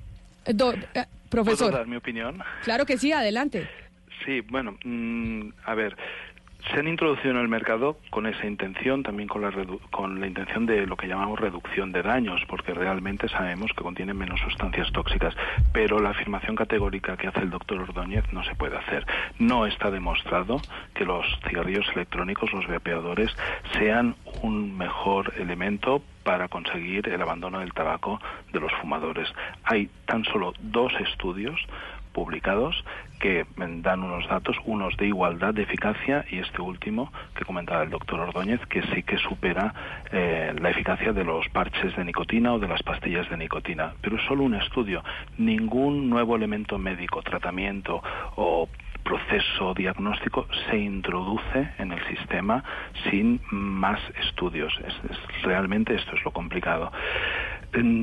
Eh, 0.46 0.54
do- 0.54 0.74
eh, 0.74 1.06
profesor, 1.30 1.68
¿Puedo 1.68 1.78
dar 1.78 1.88
mi 1.88 1.98
opinión? 1.98 2.40
claro 2.64 2.86
que 2.86 2.98
sí, 2.98 3.12
adelante. 3.12 3.68
Sí, 4.26 4.42
bueno, 4.42 4.76
mm, 4.84 5.50
a 5.66 5.74
ver, 5.76 5.96
se 6.72 6.80
han 6.80 6.88
introducido 6.88 7.32
en 7.32 7.38
el 7.42 7.50
mercado 7.50 7.98
con 8.10 8.26
esa 8.26 8.46
intención, 8.48 9.04
también 9.04 9.28
con 9.28 9.42
la, 9.42 9.52
redu- 9.52 9.82
con 9.92 10.22
la 10.22 10.28
intención 10.28 10.66
de 10.66 10.88
lo 10.88 10.96
que 10.96 11.08
llamamos 11.10 11.38
reducción 11.40 11.92
de 11.92 12.02
daños, 12.02 12.42
porque 12.48 12.74
realmente 12.74 13.28
sabemos 13.28 13.72
que 13.76 13.84
contienen 13.84 14.16
menos 14.18 14.40
sustancias 14.40 14.90
tóxicas, 14.94 15.36
pero 15.74 16.00
la 16.00 16.12
afirmación 16.12 16.56
categórica 16.56 17.18
que 17.18 17.28
hace 17.28 17.42
el 17.42 17.50
doctor 17.50 17.80
Ordóñez 17.82 18.24
no 18.32 18.46
se 18.46 18.56
puede 18.56 18.78
hacer. 18.78 19.06
No 19.40 19.66
está 19.66 19.92
demostrado 19.92 20.64
que 20.94 21.04
los 21.04 21.26
cigarrillos 21.50 21.90
electrónicos, 21.96 22.54
los 22.54 22.66
vapeadores, 22.68 23.36
sean 23.78 24.16
un 24.42 24.78
mejor 24.78 25.34
elemento 25.38 26.02
para 26.24 26.48
conseguir 26.48 27.10
el 27.10 27.22
abandono 27.22 27.60
del 27.60 27.74
tabaco 27.74 28.22
de 28.54 28.62
los 28.62 28.72
fumadores. 28.80 29.28
Hay 29.66 29.90
tan 30.06 30.24
solo 30.24 30.54
dos 30.62 30.94
estudios 31.02 31.60
publicados 32.14 32.86
que 33.24 33.46
dan 33.58 34.04
unos 34.04 34.28
datos, 34.28 34.58
unos 34.66 34.98
de 34.98 35.08
igualdad 35.08 35.54
de 35.54 35.64
eficacia 35.64 36.26
y 36.30 36.40
este 36.40 36.62
último 36.62 37.10
que 37.34 37.46
comentaba 37.46 37.82
el 37.82 37.90
doctor 37.90 38.20
Ordóñez, 38.20 38.60
que 38.66 38.82
sí 38.94 39.02
que 39.02 39.18
supera 39.18 39.74
eh, 40.12 40.54
la 40.60 40.72
eficacia 40.72 41.14
de 41.14 41.24
los 41.24 41.48
parches 41.48 41.96
de 41.96 42.04
nicotina 42.04 42.54
o 42.54 42.60
de 42.60 42.68
las 42.68 42.84
pastillas 42.84 43.30
de 43.30 43.38
nicotina. 43.38 43.94
Pero 44.02 44.18
es 44.18 44.24
solo 44.24 44.44
un 44.44 44.56
estudio, 44.56 45.06
ningún 45.38 46.10
nuevo 46.10 46.36
elemento 46.36 46.78
médico, 46.78 47.22
tratamiento 47.22 48.04
o 48.36 48.68
proceso 49.04 49.74
diagnóstico 49.74 50.48
se 50.70 50.78
introduce 50.78 51.72
en 51.78 51.92
el 51.92 52.04
sistema 52.08 52.64
sin 53.10 53.42
más 53.52 54.00
estudios. 54.22 54.74
Es- 54.86 55.44
realmente 55.44 55.94
esto 55.96 56.16
es 56.16 56.24
lo 56.24 56.32
complicado. 56.32 56.92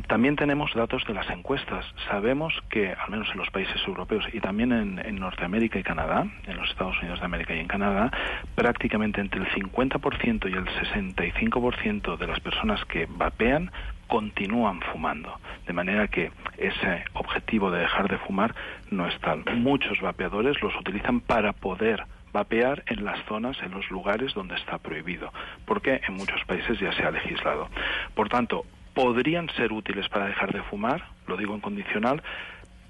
También 0.09 0.35
tenemos 0.35 0.75
datos 0.75 1.05
de 1.07 1.15
las 1.15 1.31
encuestas. 1.31 1.85
Sabemos 2.09 2.53
que, 2.71 2.93
al 2.93 3.09
menos 3.09 3.29
en 3.31 3.39
los 3.39 3.51
países 3.51 3.81
europeos 3.87 4.25
y 4.33 4.41
también 4.41 4.73
en, 4.73 4.99
en 4.99 5.15
Norteamérica 5.17 5.79
y 5.79 5.85
Canadá, 5.85 6.27
en 6.47 6.57
los 6.57 6.69
Estados 6.71 6.99
Unidos 7.01 7.21
de 7.21 7.27
América 7.27 7.55
y 7.55 7.61
en 7.61 7.69
Canadá, 7.69 8.11
prácticamente 8.57 9.21
entre 9.21 9.41
el 9.41 9.47
50% 9.49 10.51
y 10.51 10.55
el 10.55 10.65
65% 10.67 12.17
de 12.19 12.27
las 12.27 12.41
personas 12.41 12.85
que 12.87 13.07
vapean 13.09 13.71
continúan 14.09 14.81
fumando. 14.93 15.39
De 15.71 15.75
manera 15.75 16.09
que 16.09 16.33
ese 16.59 17.05
objetivo 17.13 17.71
de 17.71 17.79
dejar 17.79 18.09
de 18.09 18.19
fumar 18.19 18.57
no 18.91 19.07
es 19.07 19.17
tal. 19.21 19.45
Muchos 19.55 20.01
vapeadores 20.01 20.61
los 20.63 20.75
utilizan 20.75 21.21
para 21.21 21.53
poder 21.53 22.07
vapear 22.33 22.83
en 22.87 23.05
las 23.05 23.25
zonas, 23.27 23.57
en 23.63 23.71
los 23.71 23.89
lugares 23.89 24.35
donde 24.35 24.57
está 24.57 24.79
prohibido, 24.79 25.33
porque 25.67 26.01
en 26.09 26.15
muchos 26.15 26.45
países 26.45 26.81
ya 26.81 26.93
se 26.95 27.05
ha 27.05 27.13
legislado. 27.13 27.69
Por 28.17 28.29
tanto, 28.29 28.65
podrían 28.95 29.49
ser 29.51 29.73
útiles 29.73 30.09
para 30.09 30.27
dejar 30.27 30.53
de 30.53 30.65
fumar, 30.65 31.05
lo 31.29 31.37
digo 31.37 31.55
en 31.55 31.61
condicional, 31.61 32.21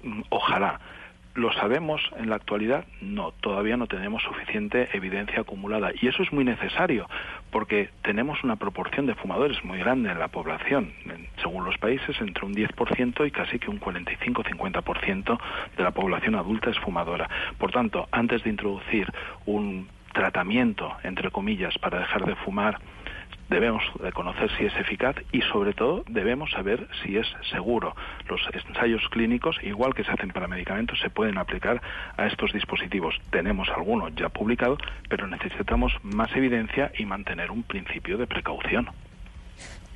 mm, 0.01 0.21
ojalá, 0.29 0.79
¿Lo 1.33 1.53
sabemos 1.53 2.01
en 2.17 2.29
la 2.29 2.35
actualidad? 2.35 2.83
No, 2.99 3.31
todavía 3.31 3.77
no 3.77 3.87
tenemos 3.87 4.21
suficiente 4.21 4.89
evidencia 4.91 5.41
acumulada. 5.41 5.91
Y 6.01 6.07
eso 6.07 6.23
es 6.23 6.33
muy 6.33 6.43
necesario, 6.43 7.07
porque 7.51 7.89
tenemos 8.01 8.43
una 8.43 8.57
proporción 8.57 9.05
de 9.05 9.15
fumadores 9.15 9.63
muy 9.63 9.79
grande 9.79 10.11
en 10.11 10.19
la 10.19 10.27
población. 10.27 10.91
Según 11.41 11.63
los 11.63 11.77
países, 11.77 12.19
entre 12.19 12.45
un 12.45 12.53
10% 12.53 13.25
y 13.25 13.31
casi 13.31 13.59
que 13.59 13.69
un 13.69 13.79
45-50% 13.79 15.39
de 15.77 15.83
la 15.83 15.91
población 15.91 16.35
adulta 16.35 16.69
es 16.69 16.79
fumadora. 16.79 17.29
Por 17.57 17.71
tanto, 17.71 18.09
antes 18.11 18.43
de 18.43 18.49
introducir 18.49 19.07
un 19.45 19.87
tratamiento, 20.13 20.97
entre 21.03 21.31
comillas, 21.31 21.77
para 21.77 21.99
dejar 21.99 22.25
de 22.25 22.35
fumar, 22.35 22.77
debemos 23.51 23.83
de 24.01 24.13
conocer 24.13 24.49
si 24.57 24.65
es 24.65 24.75
eficaz 24.77 25.15
y 25.33 25.41
sobre 25.41 25.73
todo 25.73 26.03
debemos 26.07 26.49
saber 26.51 26.87
si 27.03 27.17
es 27.17 27.27
seguro. 27.51 27.93
Los 28.29 28.41
ensayos 28.53 29.07
clínicos, 29.09 29.57
igual 29.61 29.93
que 29.93 30.05
se 30.05 30.11
hacen 30.11 30.29
para 30.29 30.47
medicamentos, 30.47 30.99
se 30.99 31.09
pueden 31.09 31.37
aplicar 31.37 31.81
a 32.15 32.27
estos 32.27 32.53
dispositivos. 32.53 33.19
Tenemos 33.29 33.69
algunos 33.69 34.15
ya 34.15 34.29
publicados, 34.29 34.79
pero 35.09 35.27
necesitamos 35.27 35.93
más 36.01 36.33
evidencia 36.35 36.91
y 36.97 37.05
mantener 37.05 37.51
un 37.51 37.63
principio 37.63 38.17
de 38.17 38.25
precaución. 38.25 38.89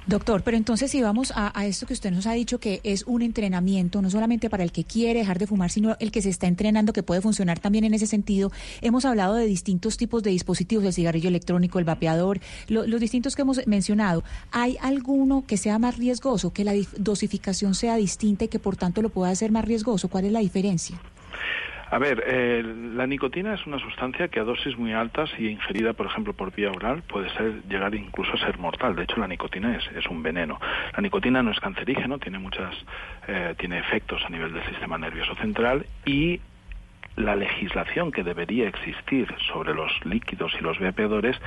Doctor, 0.08 0.44
pero 0.44 0.56
entonces 0.56 0.92
si 0.92 1.02
vamos 1.02 1.34
a, 1.36 1.66
esto 1.66 1.88
que 1.88 1.94
usted 1.94 2.12
nos 2.12 2.28
ha 2.28 2.34
dicho 2.34 2.60
que 2.60 2.80
es 2.84 3.06
un 3.08 3.24
entrenamiento, 3.24 4.04
no 4.04 4.12
solamente 4.12 4.52
para 4.52 4.64
el 4.64 4.72
que 4.72 4.84
quiere 4.84 5.20
dejar 5.20 5.40
de 5.40 5.48
fumar, 5.48 5.72
sino 5.72 5.98
el 6.00 6.12
que 6.12 6.22
se 6.22 6.30
está 6.30 6.46
entrenando, 6.46 6.94
que 6.94 7.02
puede 7.02 7.22
funcionar 7.22 7.58
también 7.58 7.86
en 7.86 7.96
ese 7.96 8.06
sentido. 8.06 8.52
Hemos 8.82 9.04
hablado 9.06 9.34
de 9.34 9.48
distintos 9.48 9.98
tipos 9.98 10.22
de 10.22 10.30
dispositivos, 10.30 10.86
el 10.86 10.94
cigarrillo 10.94 11.30
electrónico, 11.30 11.80
el 11.80 11.86
vapeador, 11.86 12.40
los 12.68 13.00
distintos 13.00 13.36
que 13.36 13.42
hemos 13.42 13.66
mencionado. 13.66 14.24
¿Hay 14.52 14.78
alguno 14.80 15.44
que 15.48 15.58
sea 15.58 15.80
más 15.80 15.98
riesgoso, 15.98 16.54
que 16.54 16.64
la 16.64 16.74
dosificación 16.98 17.74
sea 17.74 17.96
distinta 17.96 18.46
y 18.46 18.48
que 18.48 18.60
por 18.60 18.76
tanto 18.76 19.02
lo 19.02 19.10
pueda 19.10 19.32
hacer 19.32 19.52
más 19.52 19.66
riesgoso? 19.66 20.08
¿Cuál 20.08 20.26
es 20.26 20.32
la 20.32 20.40
diferencia? 20.40 21.02
A 21.92 22.00
ver, 22.00 22.24
eh, 22.26 22.64
la 22.96 23.06
nicotina 23.06 23.54
es 23.54 23.66
una 23.68 23.80
sustancia 23.80 24.28
que 24.28 24.40
a 24.40 24.44
dosis 24.44 24.78
muy 24.78 24.94
altas 24.94 25.30
y 25.38 25.48
ingerida, 25.48 25.94
por 25.94 26.08
ejemplo, 26.08 26.34
por 26.34 26.54
vía 26.54 26.72
oral, 26.72 27.04
puede 27.04 27.30
ser 27.30 27.64
llegar 27.70 27.94
incluso 27.94 28.34
a 28.34 28.38
ser 28.38 28.58
mortal. 28.58 28.96
De 28.96 29.04
hecho, 29.04 29.18
la 29.18 29.28
nicotina 29.28 29.76
es, 29.76 29.84
es 29.96 30.06
un 30.08 30.24
veneno. 30.24 30.60
La 30.94 31.02
nicotina 31.02 31.44
no 31.44 31.52
es 31.52 31.60
cancerígeno, 31.60 32.18
tiene 32.18 32.40
muchas, 32.40 32.74
eh, 33.28 33.54
tiene 33.58 33.80
efectos 33.80 34.24
a 34.26 34.30
nivel 34.30 34.54
del 34.54 34.66
sistema 34.66 34.98
nervioso 34.98 35.36
central 35.36 35.86
y 36.06 36.40
la 37.16 37.36
legislación 37.36 38.12
que 38.12 38.24
debería 38.24 38.68
existir 38.68 39.34
sobre 39.52 39.74
los 39.74 39.92
líquidos 40.06 40.54
y 40.60 40.64
los 40.64 40.80
vapeadores 40.80 41.38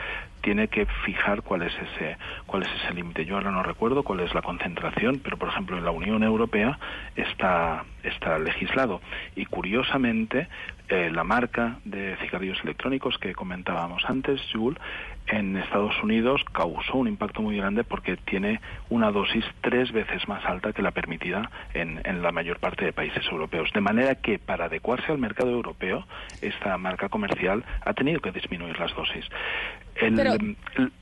tiene 0.40 0.69
que 0.69 0.86
fijar 1.05 1.43
cuál 1.43 1.62
es 1.62 1.73
ese 1.74 2.16
cuál 2.47 2.62
es 2.62 2.69
ese 2.82 2.95
límite. 2.95 3.24
Yo 3.24 3.36
ahora 3.36 3.51
no 3.51 3.62
recuerdo 3.62 4.03
cuál 4.03 4.20
es 4.20 4.35
la 4.35 4.43
concentración, 4.43 5.20
pero 5.23 5.36
por 5.36 5.49
ejemplo 5.49 5.77
en 5.77 5.85
la 5.85 5.90
Unión 5.90 6.23
Europea 6.23 6.78
está 7.16 7.85
está 8.03 8.39
legislado 8.39 9.01
y 9.36 9.45
curiosamente 9.45 10.49
eh, 10.89 11.10
la 11.10 11.24
marca 11.24 11.78
de 11.85 12.16
cigarrillos 12.16 12.59
electrónicos 12.62 13.19
que 13.19 13.35
comentábamos 13.35 14.05
antes, 14.06 14.40
Juul, 14.52 14.78
en 15.27 15.56
Estados 15.56 16.02
Unidos 16.02 16.43
causó 16.52 16.97
un 16.97 17.09
impacto 17.09 17.43
muy 17.43 17.56
grande 17.56 17.85
porque 17.85 18.16
tiene 18.16 18.60
una 18.89 19.10
dosis 19.10 19.44
tres 19.60 19.93
veces 19.93 20.27
más 20.27 20.44
alta 20.47 20.73
que 20.73 20.81
la 20.81 20.93
permitida 20.93 21.51
en, 21.74 22.01
en 22.05 22.23
la 22.23 22.32
mayor 22.32 22.59
parte 22.59 22.86
de 22.86 22.93
países 22.93 23.24
europeos. 23.31 23.70
De 23.74 23.81
manera 23.81 24.15
que 24.15 24.39
para 24.39 24.66
adecuarse 24.66 25.12
al 25.12 25.19
mercado 25.19 25.51
europeo, 25.51 26.06
esta 26.40 26.77
marca 26.78 27.09
comercial 27.09 27.65
ha 27.85 27.93
tenido 27.93 28.20
que 28.20 28.32
disminuir 28.32 28.78
las 28.78 28.94
dosis. 28.94 29.27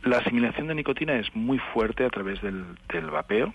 la 0.02 0.18
asimilación 0.18 0.66
de 0.66 0.74
nicotina 0.74 1.14
es 1.14 1.34
muy 1.36 1.58
fuerte 1.72 2.04
a 2.04 2.10
través 2.10 2.42
del, 2.42 2.64
del 2.92 3.10
vapeo 3.10 3.54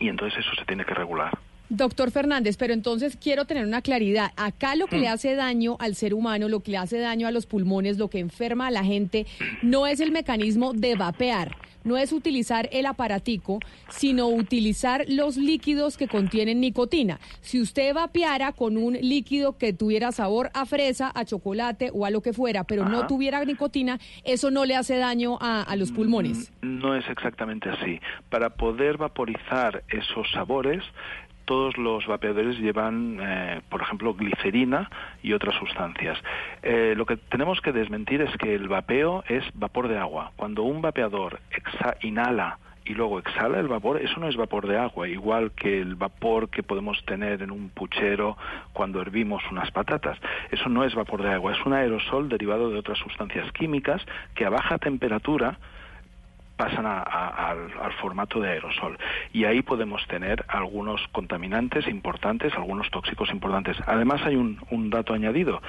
y 0.00 0.08
entonces 0.08 0.40
eso 0.44 0.54
se 0.56 0.64
tiene 0.64 0.84
que 0.84 0.94
regular. 0.94 1.38
Doctor 1.70 2.10
Fernández, 2.10 2.56
pero 2.56 2.72
entonces 2.72 3.18
quiero 3.20 3.44
tener 3.44 3.66
una 3.66 3.82
claridad. 3.82 4.32
Acá 4.36 4.74
lo 4.74 4.86
que 4.86 4.98
le 4.98 5.08
mm. 5.08 5.12
hace 5.12 5.34
daño 5.34 5.76
al 5.80 5.94
ser 5.94 6.14
humano, 6.14 6.48
lo 6.48 6.60
que 6.60 6.72
le 6.72 6.78
hace 6.78 6.98
daño 6.98 7.26
a 7.26 7.30
los 7.30 7.46
pulmones, 7.46 7.98
lo 7.98 8.08
que 8.08 8.20
enferma 8.20 8.68
a 8.68 8.70
la 8.70 8.84
gente, 8.84 9.26
no 9.62 9.86
es 9.86 10.00
el 10.00 10.10
mecanismo 10.10 10.72
de 10.72 10.94
vapear, 10.94 11.56
no 11.84 11.96
es 11.96 12.12
utilizar 12.12 12.68
el 12.72 12.86
aparatico, 12.86 13.60
sino 13.88 14.28
utilizar 14.28 15.04
los 15.08 15.36
líquidos 15.36 15.96
que 15.96 16.08
contienen 16.08 16.60
nicotina. 16.60 17.20
Si 17.40 17.60
usted 17.60 17.94
vapeara 17.94 18.52
con 18.52 18.76
un 18.76 18.94
líquido 18.94 19.58
que 19.58 19.72
tuviera 19.72 20.12
sabor 20.12 20.50
a 20.54 20.66
fresa, 20.66 21.12
a 21.14 21.24
chocolate 21.24 21.90
o 21.92 22.06
a 22.06 22.10
lo 22.10 22.22
que 22.22 22.32
fuera, 22.32 22.64
pero 22.64 22.88
no 22.88 23.06
tuviera 23.06 23.44
nicotina, 23.44 23.98
eso 24.24 24.50
no 24.50 24.64
le 24.64 24.74
hace 24.74 24.96
daño 24.96 25.38
a, 25.40 25.62
a 25.62 25.76
los 25.76 25.92
pulmones. 25.92 26.50
Mm, 26.62 26.78
no 26.78 26.94
es 26.94 27.08
exactamente 27.08 27.68
así. 27.68 28.00
Para 28.30 28.50
poder 28.50 28.96
vaporizar 28.96 29.84
esos 29.88 30.30
sabores, 30.32 30.82
todos 31.48 31.78
los 31.78 32.06
vapeadores 32.06 32.58
llevan, 32.58 33.18
eh, 33.22 33.62
por 33.70 33.80
ejemplo, 33.80 34.12
glicerina 34.12 34.90
y 35.22 35.32
otras 35.32 35.54
sustancias. 35.54 36.18
Eh, 36.62 36.92
lo 36.94 37.06
que 37.06 37.16
tenemos 37.16 37.62
que 37.62 37.72
desmentir 37.72 38.20
es 38.20 38.36
que 38.36 38.54
el 38.54 38.68
vapeo 38.68 39.24
es 39.26 39.42
vapor 39.54 39.88
de 39.88 39.96
agua. 39.96 40.32
Cuando 40.36 40.64
un 40.64 40.82
vapeador 40.82 41.40
inhala 42.02 42.58
y 42.84 42.92
luego 42.92 43.18
exhala 43.18 43.60
el 43.60 43.66
vapor, 43.66 43.98
eso 43.98 44.20
no 44.20 44.28
es 44.28 44.36
vapor 44.36 44.66
de 44.66 44.76
agua, 44.76 45.08
igual 45.08 45.52
que 45.52 45.80
el 45.80 45.94
vapor 45.94 46.50
que 46.50 46.62
podemos 46.62 47.02
tener 47.06 47.40
en 47.40 47.50
un 47.50 47.70
puchero 47.70 48.36
cuando 48.74 49.00
hervimos 49.00 49.42
unas 49.50 49.70
patatas. 49.70 50.18
Eso 50.50 50.68
no 50.68 50.84
es 50.84 50.94
vapor 50.94 51.22
de 51.22 51.32
agua, 51.32 51.52
es 51.52 51.64
un 51.64 51.72
aerosol 51.72 52.28
derivado 52.28 52.68
de 52.68 52.78
otras 52.78 52.98
sustancias 52.98 53.50
químicas 53.52 54.04
que 54.34 54.44
a 54.44 54.50
baja 54.50 54.76
temperatura 54.76 55.58
pasan 56.58 56.84
al, 56.84 57.92
formato 58.02 58.40
de 58.40 58.50
aerosol. 58.50 58.98
Y 59.32 59.44
ahí 59.44 59.62
podemos 59.62 60.06
tener 60.08 60.44
algunos 60.48 61.00
contaminantes 61.12 61.86
importantes, 61.86 62.52
algunos 62.54 62.90
tóxicos 62.90 63.30
importantes. 63.30 63.76
Además 63.86 64.20
hay 64.24 64.36
un, 64.36 64.60
un 64.70 64.90
dato 64.90 65.14
añadido. 65.14 65.62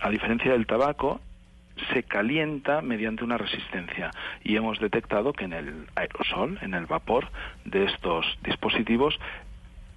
A 0.00 0.08
diferencia 0.08 0.52
del 0.52 0.66
tabaco, 0.66 1.20
se 1.92 2.02
calienta 2.04 2.80
mediante 2.80 3.24
una 3.24 3.38
resistencia 3.38 4.10
y 4.44 4.56
hemos 4.56 4.78
detectado 4.78 5.32
que 5.32 5.44
en 5.44 5.52
el 5.52 5.86
aerosol, 5.96 6.58
en 6.62 6.74
el 6.74 6.86
vapor 6.86 7.28
de 7.64 7.84
estos 7.84 8.26
dispositivos, 8.42 9.18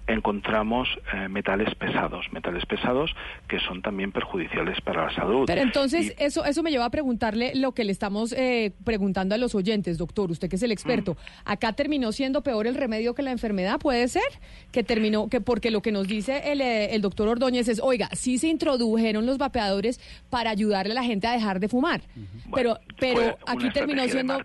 encontramos 0.06 0.88
eh, 1.14 1.28
metales 1.28 1.74
pesados, 1.74 2.26
metales 2.32 2.66
pesados 2.66 3.14
que 3.48 3.58
son 3.60 3.80
también 3.80 4.12
perjudiciales 4.12 4.80
para 4.82 5.06
la 5.06 5.14
salud. 5.14 5.44
Pero 5.46 5.62
entonces 5.62 6.14
eso 6.18 6.44
eso 6.44 6.62
me 6.62 6.70
lleva 6.70 6.84
a 6.84 6.90
preguntarle 6.90 7.52
lo 7.54 7.72
que 7.72 7.84
le 7.84 7.92
estamos 7.92 8.32
eh, 8.32 8.72
preguntando 8.84 9.34
a 9.34 9.38
los 9.38 9.54
oyentes, 9.54 9.96
doctor, 9.96 10.30
usted 10.30 10.48
que 10.48 10.56
es 10.56 10.62
el 10.62 10.72
experto. 10.72 11.14
Mm. 11.14 11.16
Acá 11.46 11.72
terminó 11.72 12.12
siendo 12.12 12.42
peor 12.42 12.66
el 12.66 12.74
remedio 12.74 13.14
que 13.14 13.22
la 13.22 13.30
enfermedad, 13.30 13.78
puede 13.78 14.06
ser 14.08 14.22
que 14.72 14.84
terminó 14.84 15.28
que 15.28 15.40
porque 15.40 15.70
lo 15.70 15.80
que 15.80 15.92
nos 15.92 16.06
dice 16.06 16.52
el, 16.52 16.60
eh, 16.60 16.94
el 16.94 17.00
doctor 17.00 17.28
Ordóñez 17.28 17.68
es, 17.68 17.80
oiga, 17.80 18.08
sí 18.12 18.38
se 18.38 18.48
introdujeron 18.48 19.24
los 19.26 19.38
vapeadores 19.38 20.00
para 20.28 20.50
ayudarle 20.50 20.92
a 20.92 20.96
la 20.96 21.04
gente 21.04 21.26
a 21.26 21.32
dejar 21.32 21.60
de 21.60 21.68
fumar, 21.68 22.02
pero 22.54 22.78
pero 22.98 23.38
aquí 23.46 23.70
terminó 23.70 24.04
siendo 24.04 24.38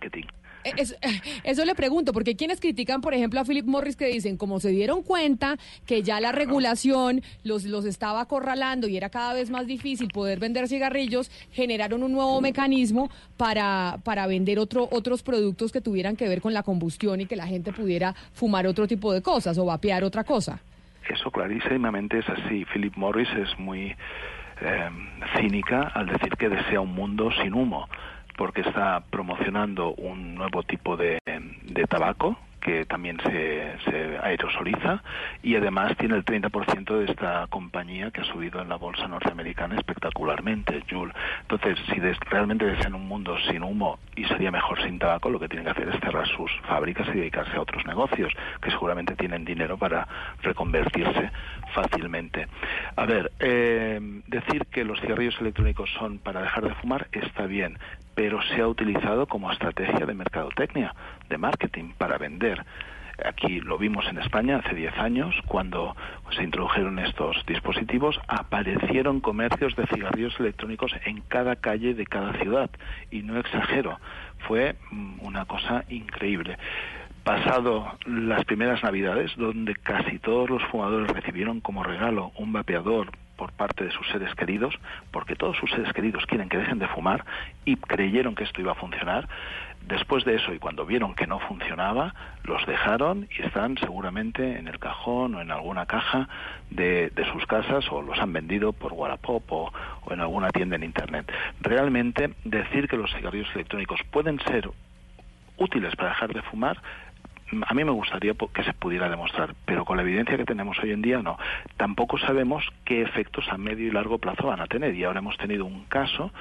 eh, 0.77 1.21
eso 1.43 1.65
le 1.65 1.75
pregunto, 1.75 2.13
porque 2.13 2.35
quienes 2.35 2.59
critican, 2.59 3.01
por 3.01 3.13
ejemplo, 3.13 3.39
a 3.39 3.45
Philip 3.45 3.65
Morris 3.65 3.95
que 3.95 4.07
dicen, 4.07 4.37
como 4.37 4.59
se 4.59 4.69
dieron 4.69 5.03
cuenta 5.03 5.57
que 5.85 6.03
ya 6.03 6.19
la 6.19 6.31
regulación 6.31 7.21
los, 7.43 7.65
los 7.65 7.85
estaba 7.85 8.21
acorralando 8.21 8.87
y 8.87 8.97
era 8.97 9.09
cada 9.09 9.33
vez 9.33 9.49
más 9.49 9.67
difícil 9.67 10.09
poder 10.09 10.39
vender 10.39 10.67
cigarrillos, 10.67 11.31
generaron 11.51 12.03
un 12.03 12.11
nuevo 12.11 12.41
mecanismo 12.41 13.09
para, 13.37 13.97
para 14.03 14.27
vender 14.27 14.59
otro, 14.59 14.87
otros 14.91 15.23
productos 15.23 15.71
que 15.71 15.81
tuvieran 15.81 16.15
que 16.15 16.27
ver 16.27 16.41
con 16.41 16.53
la 16.53 16.63
combustión 16.63 17.21
y 17.21 17.25
que 17.25 17.35
la 17.35 17.47
gente 17.47 17.71
pudiera 17.71 18.13
fumar 18.33 18.67
otro 18.67 18.87
tipo 18.87 19.13
de 19.13 19.21
cosas 19.21 19.57
o 19.57 19.65
vapear 19.65 20.03
otra 20.03 20.23
cosa. 20.23 20.59
Eso 21.09 21.31
clarísimamente 21.31 22.19
es 22.19 22.29
así. 22.29 22.65
Philip 22.71 22.95
Morris 22.95 23.29
es 23.35 23.57
muy 23.57 23.95
eh, 24.61 24.89
cínica 25.35 25.91
al 25.93 26.07
decir 26.07 26.35
que 26.37 26.49
desea 26.49 26.81
un 26.81 26.93
mundo 26.93 27.29
sin 27.41 27.53
humo 27.53 27.87
porque 28.39 28.61
está 28.61 29.01
promocionando 29.01 29.93
un 29.95 30.35
nuevo 30.35 30.63
tipo 30.63 30.95
de, 30.95 31.19
de 31.25 31.83
tabaco 31.87 32.37
que 32.59 32.85
también 32.85 33.17
se, 33.21 33.77
se, 33.85 34.17
aerosoliza 34.21 35.01
y 35.41 35.55
además 35.55 35.95
tiene 35.97 36.15
el 36.15 36.25
30% 36.25 36.97
de 36.99 37.11
esta 37.11 37.47
compañía 37.47 38.11
que 38.11 38.21
ha 38.21 38.25
subido 38.25 38.61
en 38.61 38.69
la 38.69 38.75
bolsa 38.75 39.07
norteamericana 39.07 39.75
espectacularmente, 39.75 40.83
Jules. 40.89 41.15
Entonces, 41.41 41.77
si 41.87 41.99
realmente 42.29 42.65
desean 42.65 42.95
un 42.95 43.07
mundo 43.07 43.35
sin 43.49 43.63
humo 43.63 43.99
y 44.15 44.25
sería 44.25 44.51
mejor 44.51 44.81
sin 44.83 44.99
tabaco, 44.99 45.29
lo 45.29 45.39
que 45.39 45.47
tienen 45.47 45.65
que 45.65 45.71
hacer 45.71 45.89
es 45.89 45.99
cerrar 45.99 46.27
sus 46.27 46.51
fábricas 46.67 47.07
y 47.09 47.17
dedicarse 47.17 47.55
a 47.55 47.61
otros 47.61 47.85
negocios 47.85 48.33
que 48.61 48.71
seguramente 48.71 49.15
tienen 49.15 49.45
dinero 49.45 49.77
para 49.77 50.07
reconvertirse 50.41 51.31
fácilmente. 51.73 52.47
A 52.95 53.05
ver, 53.05 53.31
eh, 53.39 53.99
decir 54.27 54.65
que 54.67 54.83
los 54.83 54.99
cigarrillos 54.99 55.39
electrónicos 55.39 55.89
son 55.97 56.19
para 56.19 56.41
dejar 56.41 56.65
de 56.65 56.75
fumar 56.75 57.07
está 57.11 57.45
bien, 57.45 57.77
pero 58.19 58.41
se 58.41 58.59
ha 58.59 58.67
utilizado 58.67 59.27
como 59.27 59.49
estrategia 59.49 60.05
de 60.05 60.13
mercadotecnia, 60.13 60.93
de 61.29 61.37
marketing, 61.37 61.93
para 61.97 62.17
vender. 62.17 62.65
Aquí 63.23 63.61
lo 63.61 63.77
vimos 63.77 64.05
en 64.09 64.17
España 64.17 64.57
hace 64.57 64.75
10 64.75 64.97
años, 64.97 65.33
cuando 65.47 65.95
se 66.35 66.43
introdujeron 66.43 66.99
estos 66.99 67.41
dispositivos, 67.45 68.19
aparecieron 68.27 69.21
comercios 69.21 69.73
de 69.77 69.87
cigarrillos 69.87 70.37
electrónicos 70.37 70.91
en 71.05 71.21
cada 71.29 71.55
calle 71.55 71.93
de 71.93 72.05
cada 72.05 72.33
ciudad. 72.33 72.69
Y 73.09 73.21
no 73.21 73.39
exagero, 73.39 73.97
fue 74.39 74.75
mm, 74.91 75.21
una 75.21 75.45
cosa 75.45 75.85
increíble. 75.87 76.57
Pasado 77.23 77.87
las 78.05 78.43
primeras 78.43 78.83
navidades, 78.83 79.31
donde 79.37 79.75
casi 79.75 80.19
todos 80.19 80.49
los 80.49 80.61
fumadores 80.65 81.09
recibieron 81.09 81.61
como 81.61 81.85
regalo 81.85 82.33
un 82.35 82.51
vapeador 82.51 83.11
por 83.39 83.53
parte 83.53 83.85
de 83.85 83.91
sus 83.91 84.05
seres 84.09 84.35
queridos, 84.35 84.77
porque 85.11 85.37
todos 85.37 85.55
sus 85.55 85.71
seres 85.71 85.93
queridos 85.93 86.25
quieren 86.25 86.49
que 86.49 86.57
dejen 86.57 86.77
de 86.77 86.89
fumar 86.89 87.23
y 87.63 87.77
creyeron 87.77 88.35
que 88.35 88.43
esto 88.43 88.59
iba 88.59 88.73
a 88.73 88.75
funcionar. 88.75 89.29
Después 89.87 90.25
de 90.25 90.35
eso 90.35 90.53
y 90.53 90.59
cuando 90.59 90.85
vieron 90.85 91.15
que 91.15 91.25
no 91.25 91.39
funcionaba, 91.39 92.13
los 92.43 92.65
dejaron 92.67 93.29
y 93.31 93.43
están 93.43 93.77
seguramente 93.77 94.59
en 94.59 94.67
el 94.67 94.77
cajón 94.77 95.35
o 95.35 95.41
en 95.41 95.51
alguna 95.51 95.85
caja 95.85 96.27
de, 96.69 97.11
de 97.11 97.31
sus 97.31 97.45
casas 97.45 97.89
o 97.89 98.01
los 98.01 98.19
han 98.19 98.33
vendido 98.33 98.73
por 98.73 98.91
Wallapop 98.91 99.49
o, 99.53 99.73
o 100.03 100.13
en 100.13 100.19
alguna 100.19 100.49
tienda 100.49 100.75
en 100.75 100.83
Internet. 100.83 101.31
Realmente 101.61 102.33
decir 102.43 102.89
que 102.89 102.97
los 102.97 103.09
cigarrillos 103.13 103.49
electrónicos 103.55 104.01
pueden 104.11 104.37
ser 104.41 104.69
útiles 105.55 105.95
para 105.95 106.09
dejar 106.09 106.33
de 106.33 106.41
fumar 106.41 106.81
a 107.67 107.73
mí 107.73 107.83
me 107.83 107.91
gustaría 107.91 108.33
que 108.33 108.63
se 108.63 108.73
pudiera 108.73 109.09
demostrar, 109.09 109.55
pero 109.65 109.85
con 109.85 109.97
la 109.97 110.03
evidencia 110.03 110.37
que 110.37 110.45
tenemos 110.45 110.77
hoy 110.79 110.91
en 110.91 111.01
día 111.01 111.21
no. 111.21 111.37
Tampoco 111.77 112.17
sabemos 112.17 112.63
qué 112.85 113.01
efectos 113.01 113.45
a 113.49 113.57
medio 113.57 113.87
y 113.87 113.91
largo 113.91 114.17
plazo 114.17 114.47
van 114.47 114.61
a 114.61 114.67
tener 114.67 114.95
y 114.95 115.03
ahora 115.03 115.19
hemos 115.19 115.37
tenido 115.37 115.65
un 115.65 115.85
caso 115.85 116.31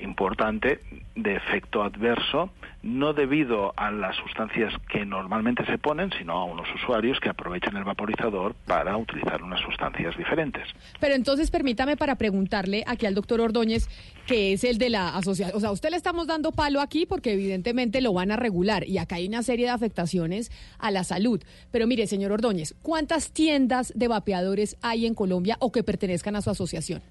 importante 0.00 0.80
de 1.16 1.34
efecto 1.34 1.82
adverso 1.82 2.50
no 2.82 3.12
debido 3.14 3.72
a 3.76 3.90
las 3.90 4.14
sustancias 4.16 4.72
que 4.88 5.04
normalmente 5.04 5.64
se 5.66 5.76
ponen, 5.76 6.12
sino 6.16 6.34
a 6.34 6.44
unos 6.44 6.68
usuarios 6.74 7.18
que 7.18 7.28
aprovechan 7.28 7.76
el 7.76 7.82
vaporizador 7.82 8.54
para 8.66 8.96
utilizar 8.96 9.42
unas 9.42 9.60
sustancias 9.60 10.16
diferentes. 10.16 10.62
Pero 11.00 11.14
entonces 11.14 11.50
permítame 11.50 11.96
para 11.96 12.14
preguntarle 12.14 12.84
aquí 12.86 13.06
al 13.06 13.14
doctor 13.14 13.40
Ordóñez, 13.40 13.88
que 14.26 14.52
es 14.52 14.62
el 14.62 14.78
de 14.78 14.90
la 14.90 15.16
asociación, 15.16 15.56
o 15.56 15.60
sea, 15.60 15.72
usted 15.72 15.90
le 15.90 15.96
estamos 15.96 16.28
dando 16.28 16.52
palo 16.52 16.80
aquí 16.80 17.06
porque 17.06 17.32
evidentemente 17.32 18.00
lo 18.00 18.12
van 18.12 18.30
a 18.30 18.36
regular 18.36 18.86
y 18.86 18.98
acá 18.98 19.16
hay 19.16 19.26
una 19.26 19.42
serie 19.42 19.66
de 19.66 19.72
afectaciones 19.72 20.52
a 20.78 20.90
la 20.92 21.02
salud. 21.02 21.42
Pero 21.72 21.88
mire, 21.88 22.06
señor 22.06 22.30
Ordóñez, 22.30 22.74
¿cuántas 22.82 23.32
tiendas 23.32 23.92
de 23.96 24.06
vapeadores 24.06 24.76
hay 24.82 25.06
en 25.06 25.14
Colombia 25.14 25.56
o 25.58 25.72
que 25.72 25.82
pertenezcan 25.82 26.36
a 26.36 26.42
su 26.42 26.50
asociación? 26.50 27.02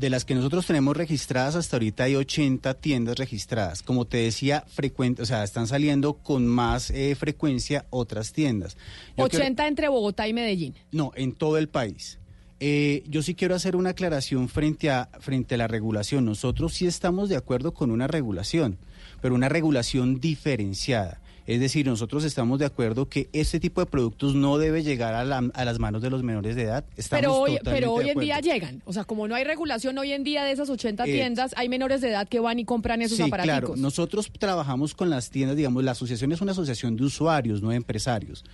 De 0.00 0.08
las 0.08 0.24
que 0.24 0.34
nosotros 0.34 0.64
tenemos 0.64 0.96
registradas 0.96 1.56
hasta 1.56 1.76
ahorita 1.76 2.04
hay 2.04 2.14
80 2.14 2.72
tiendas 2.80 3.18
registradas. 3.18 3.82
Como 3.82 4.06
te 4.06 4.16
decía, 4.16 4.64
frecuente, 4.66 5.20
o 5.20 5.26
sea, 5.26 5.44
están 5.44 5.66
saliendo 5.66 6.14
con 6.14 6.46
más 6.46 6.90
eh, 6.90 7.14
frecuencia 7.14 7.84
otras 7.90 8.32
tiendas. 8.32 8.78
Yo 9.18 9.24
80 9.24 9.68
entre 9.68 9.88
Bogotá 9.88 10.26
y 10.26 10.32
Medellín. 10.32 10.74
No, 10.90 11.12
en 11.16 11.32
todo 11.32 11.58
el 11.58 11.68
país. 11.68 12.18
Eh, 12.60 13.04
yo 13.08 13.20
sí 13.20 13.34
quiero 13.34 13.54
hacer 13.54 13.76
una 13.76 13.90
aclaración 13.90 14.48
frente 14.48 14.88
a, 14.88 15.10
frente 15.20 15.56
a 15.56 15.58
la 15.58 15.68
regulación. 15.68 16.24
Nosotros 16.24 16.72
sí 16.72 16.86
estamos 16.86 17.28
de 17.28 17.36
acuerdo 17.36 17.74
con 17.74 17.90
una 17.90 18.06
regulación, 18.06 18.78
pero 19.20 19.34
una 19.34 19.50
regulación 19.50 20.18
diferenciada. 20.18 21.20
Es 21.50 21.58
decir, 21.58 21.84
nosotros 21.84 22.22
estamos 22.22 22.60
de 22.60 22.64
acuerdo 22.64 23.08
que 23.08 23.28
este 23.32 23.58
tipo 23.58 23.80
de 23.80 23.86
productos 23.86 24.36
no 24.36 24.56
debe 24.56 24.84
llegar 24.84 25.14
a, 25.14 25.24
las 25.24 25.78
manos 25.80 26.00
de 26.00 26.08
los 26.08 26.22
menores 26.22 26.54
de 26.54 26.62
edad. 26.62 26.84
pero 27.10 27.34
hoy, 27.34 27.58
pero 27.64 27.92
hoy 27.92 28.08
en 28.08 28.20
día 28.20 28.38
llegan. 28.38 28.82
O 28.84 28.92
sea, 28.92 29.02
como 29.02 29.26
no 29.26 29.34
hay 29.34 29.42
regulación 29.42 29.98
hoy 29.98 30.12
en 30.12 30.22
día 30.22 30.44
de 30.44 30.52
esas 30.52 30.70
80 30.70 31.02
eh, 31.02 31.12
tiendas, 31.12 31.52
hay 31.56 31.68
menores 31.68 32.02
de 32.02 32.10
edad 32.10 32.28
que 32.28 32.38
van 32.38 32.60
y 32.60 32.64
compran 32.64 33.02
esos 33.02 33.18
sí, 33.18 33.28
Claro, 33.28 33.74
nosotros 33.76 34.30
trabajamos 34.38 34.94
con 34.94 35.10
las 35.10 35.30
tiendas, 35.30 35.56
digamos, 35.56 35.82
la 35.82 35.90
asociación 35.90 36.30
es 36.30 36.40
una 36.40 36.52
asociación 36.52 36.94
de 36.94 37.02
usuarios, 37.02 37.62
no 37.62 37.70
de 37.70 37.76
empresarios. 37.76 38.44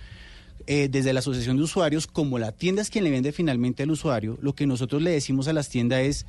Eh, 0.65 0.87
desde 0.89 1.13
la 1.13 1.19
asociación 1.19 1.55
de 1.57 1.63
usuarios, 1.63 2.07
como 2.07 2.39
la 2.39 2.51
tienda 2.51 2.81
es 2.81 2.89
quien 2.89 3.03
le 3.03 3.11
vende 3.11 3.31
finalmente 3.31 3.83
al 3.83 3.91
usuario, 3.91 4.39
lo 4.41 4.55
que 4.55 4.65
nosotros 4.65 5.03
le 5.03 5.11
decimos 5.11 5.47
a 5.47 5.53
las 5.53 5.69
tiendas 5.69 5.99
es 5.99 6.25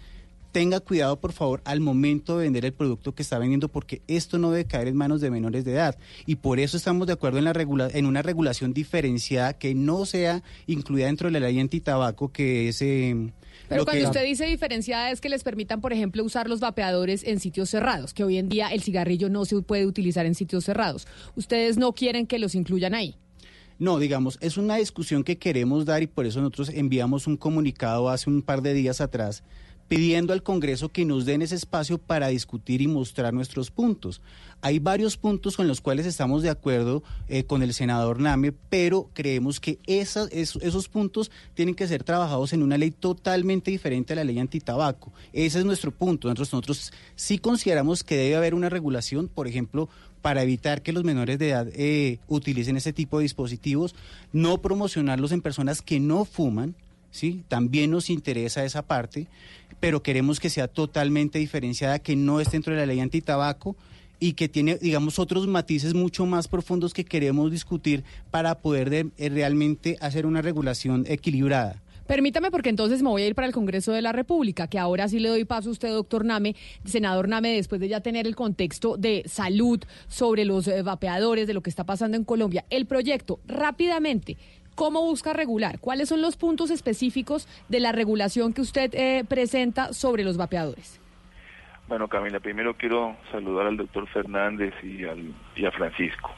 tenga 0.53 0.81
cuidado 0.81 1.21
por 1.21 1.33
favor 1.33 1.61
al 1.65 1.81
momento 1.81 2.39
de 2.39 2.45
vender 2.45 2.65
el 2.65 2.73
producto 2.73 3.15
que 3.15 3.23
está 3.23 3.39
vendiendo 3.39 3.69
porque 3.69 4.03
esto 4.07 4.39
no 4.39 4.51
debe 4.51 4.67
caer 4.67 4.89
en 4.89 4.97
manos 4.97 5.21
de 5.21 5.31
menores 5.31 5.65
de 5.65 5.73
edad 5.73 5.99
y 6.27 6.37
por 6.37 6.59
eso 6.59 6.77
estamos 6.77 7.07
de 7.07 7.13
acuerdo 7.13 7.39
en 7.39 7.45
la 7.45 7.53
regula 7.53 7.89
en 7.93 8.07
una 8.07 8.23
regulación 8.23 8.73
diferenciada 8.73 9.53
que 9.55 9.75
no 9.75 10.07
sea 10.07 10.43
incluida 10.67 11.07
dentro 11.07 11.31
de 11.31 11.39
la 11.39 11.47
ley 11.47 11.61
antitabaco 11.61 12.33
que 12.33 12.69
es 12.69 12.83
eh, 12.83 13.31
pero 13.69 13.85
cuando 13.85 14.07
usted 14.07 14.25
dice 14.25 14.47
diferenciada 14.47 15.11
es 15.11 15.21
que 15.21 15.29
les 15.29 15.45
permitan, 15.45 15.81
por 15.81 15.93
ejemplo, 15.93 16.25
usar 16.25 16.49
los 16.49 16.61
vapeadores 16.61 17.23
en 17.25 17.39
sitios 17.39 17.69
cerrados, 17.69 18.15
que 18.15 18.25
hoy 18.25 18.39
en 18.39 18.49
día 18.49 18.69
el 18.69 18.83
cigarrillo 18.83 19.29
no 19.29 19.45
se 19.45 19.61
puede 19.61 19.85
utilizar 19.85 20.25
en 20.25 20.35
sitios 20.35 20.65
cerrados. 20.65 21.07
¿Ustedes 21.37 21.77
no 21.77 21.93
quieren 21.93 22.27
que 22.27 22.39
los 22.39 22.55
incluyan 22.55 22.95
ahí? 22.95 23.17
No, 23.79 23.99
digamos, 23.99 24.39
es 24.41 24.57
una 24.57 24.77
discusión 24.77 25.23
que 25.23 25.39
queremos 25.39 25.85
dar 25.85 26.03
y 26.03 26.09
por 26.09 26.27
eso 26.27 26.41
nosotros 26.41 26.71
enviamos 26.71 27.27
un 27.27 27.37
comunicado 27.37 28.09
hace 28.09 28.29
un 28.29 28.43
par 28.43 28.63
de 28.63 28.75
días 28.75 29.01
atrás 29.01 29.45
pidiendo 29.89 30.33
al 30.33 30.43
Congreso 30.43 30.91
que 30.91 31.05
nos 31.05 31.25
den 31.25 31.43
ese 31.43 31.55
espacio 31.55 31.99
para 31.99 32.29
discutir 32.29 32.83
y 32.83 32.87
mostrar 32.87 33.33
nuestros 33.33 33.71
puntos. 33.71 34.21
Hay 34.61 34.79
varios 34.79 35.17
puntos 35.17 35.57
con 35.57 35.67
los 35.69 35.81
cuales 35.81 36.05
estamos 36.05 36.43
de 36.43 36.51
acuerdo 36.51 37.03
eh, 37.29 37.45
con 37.45 37.63
el 37.63 37.73
senador 37.73 38.21
Name, 38.21 38.53
pero 38.53 39.09
creemos 39.15 39.61
que 39.61 39.79
esos 39.87 40.89
puntos 40.89 41.31
tienen 41.55 41.75
que 41.75 41.87
ser 41.87 42.05
trabajados 42.05 42.53
en 42.53 42.63
una 42.63 42.77
ley 42.77 42.91
totalmente 42.91 43.71
diferente 43.71 44.13
a 44.13 44.17
la 44.17 44.25
ley 44.25 44.39
antitabaco. 44.39 45.13
Ese 45.33 45.61
es 45.61 45.65
nuestro 45.65 45.91
punto. 45.91 46.29
Nosotros, 46.29 46.53
nosotros 46.53 46.93
sí 47.17 47.39
consideramos 47.39 48.05
que 48.05 48.17
debe 48.17 48.37
haber 48.37 48.55
una 48.55 48.69
regulación, 48.69 49.29
por 49.29 49.47
ejemplo, 49.47 49.89
para 50.23 50.43
evitar 50.43 50.83
que 50.83 50.93
los 50.93 51.05
menores 51.05 51.39
de 51.39 51.51
edad 51.51 51.69
eh, 51.73 52.19
utilicen 52.27 52.77
ese 52.77 52.93
tipo 52.93 53.19
de 53.19 53.23
dispositivos, 53.23 53.95
no 54.33 54.61
promocionarlos 54.61 55.33
en 55.33 55.41
personas 55.41 55.81
que 55.81 56.01
no 56.01 56.25
fuman, 56.25 56.75
¿sí? 57.11 57.43
También 57.49 57.91
nos 57.91 58.11
interesa 58.11 58.65
esa 58.65 58.83
parte, 58.83 59.27
pero 59.81 60.03
queremos 60.03 60.41
que 60.41 60.51
sea 60.51 60.69
totalmente 60.69 61.39
diferenciada, 61.39 61.99
que 61.99 62.17
no 62.17 62.41
esté 62.41 62.53
dentro 62.53 62.75
de 62.75 62.81
la 62.81 62.87
ley 62.87 63.01
antitabaco 63.01 63.77
y 64.21 64.33
que 64.33 64.49
tiene, 64.49 64.77
digamos, 64.77 65.19
otros 65.19 65.47
matices 65.47 65.95
mucho 65.95 66.27
más 66.27 66.49
profundos 66.49 66.93
que 66.93 67.05
queremos 67.05 67.51
discutir 67.51 68.05
para 68.31 68.57
poder 68.57 68.93
eh, 68.93 69.29
realmente 69.29 69.97
hacer 70.01 70.27
una 70.27 70.43
regulación 70.43 71.05
equilibrada. 71.07 71.83
Permítame 72.09 72.51
porque 72.51 72.71
entonces 72.71 73.03
me 73.03 73.11
voy 73.11 73.21
a 73.21 73.27
ir 73.27 73.35
para 73.35 73.47
el 73.47 73.53
Congreso 73.53 73.93
de 73.93 74.01
la 74.01 74.13
República, 74.13 74.67
que 74.67 74.79
ahora 74.79 75.09
sí 75.09 75.19
le 75.19 75.29
doy 75.29 75.45
paso 75.45 75.69
a 75.69 75.73
usted, 75.73 75.91
doctor 75.91 76.25
Name, 76.25 76.57
senador 76.87 77.29
Name, 77.29 77.53
después 77.53 77.83
de 77.83 77.89
ya 77.89 78.01
tener 78.01 78.27
el 78.27 78.35
contexto 78.35 78.97
de 78.97 79.25
salud 79.27 79.79
sobre 80.09 80.47
los 80.47 80.67
eh, 80.69 80.81
vapeadores, 80.81 81.47
de 81.47 81.53
lo 81.53 81.61
que 81.61 81.69
está 81.69 81.85
pasando 81.85 82.17
en 82.17 82.25
Colombia. 82.25 82.65
El 82.71 82.87
proyecto, 82.87 83.41
rápidamente, 83.47 84.39
¿Cómo 84.79 85.03
busca 85.03 85.33
regular? 85.33 85.81
¿Cuáles 85.81 86.09
son 86.09 86.23
los 86.23 86.37
puntos 86.37 86.71
específicos 86.71 87.49
de 87.69 87.81
la 87.81 87.91
regulación 87.91 88.53
que 88.53 88.61
usted 88.61 88.95
eh, 88.95 89.25
presenta 89.29 89.93
sobre 89.93 90.23
los 90.23 90.37
vapeadores? 90.37 91.01
Bueno, 91.89 92.07
Camila, 92.07 92.39
primero 92.39 92.75
quiero 92.75 93.17
saludar 93.33 93.67
al 93.67 93.77
doctor 93.77 94.07
Fernández 94.07 94.73
y, 94.85 95.05
al, 95.05 95.35
y 95.57 95.67
a 95.67 95.73
Francisco. 95.73 96.31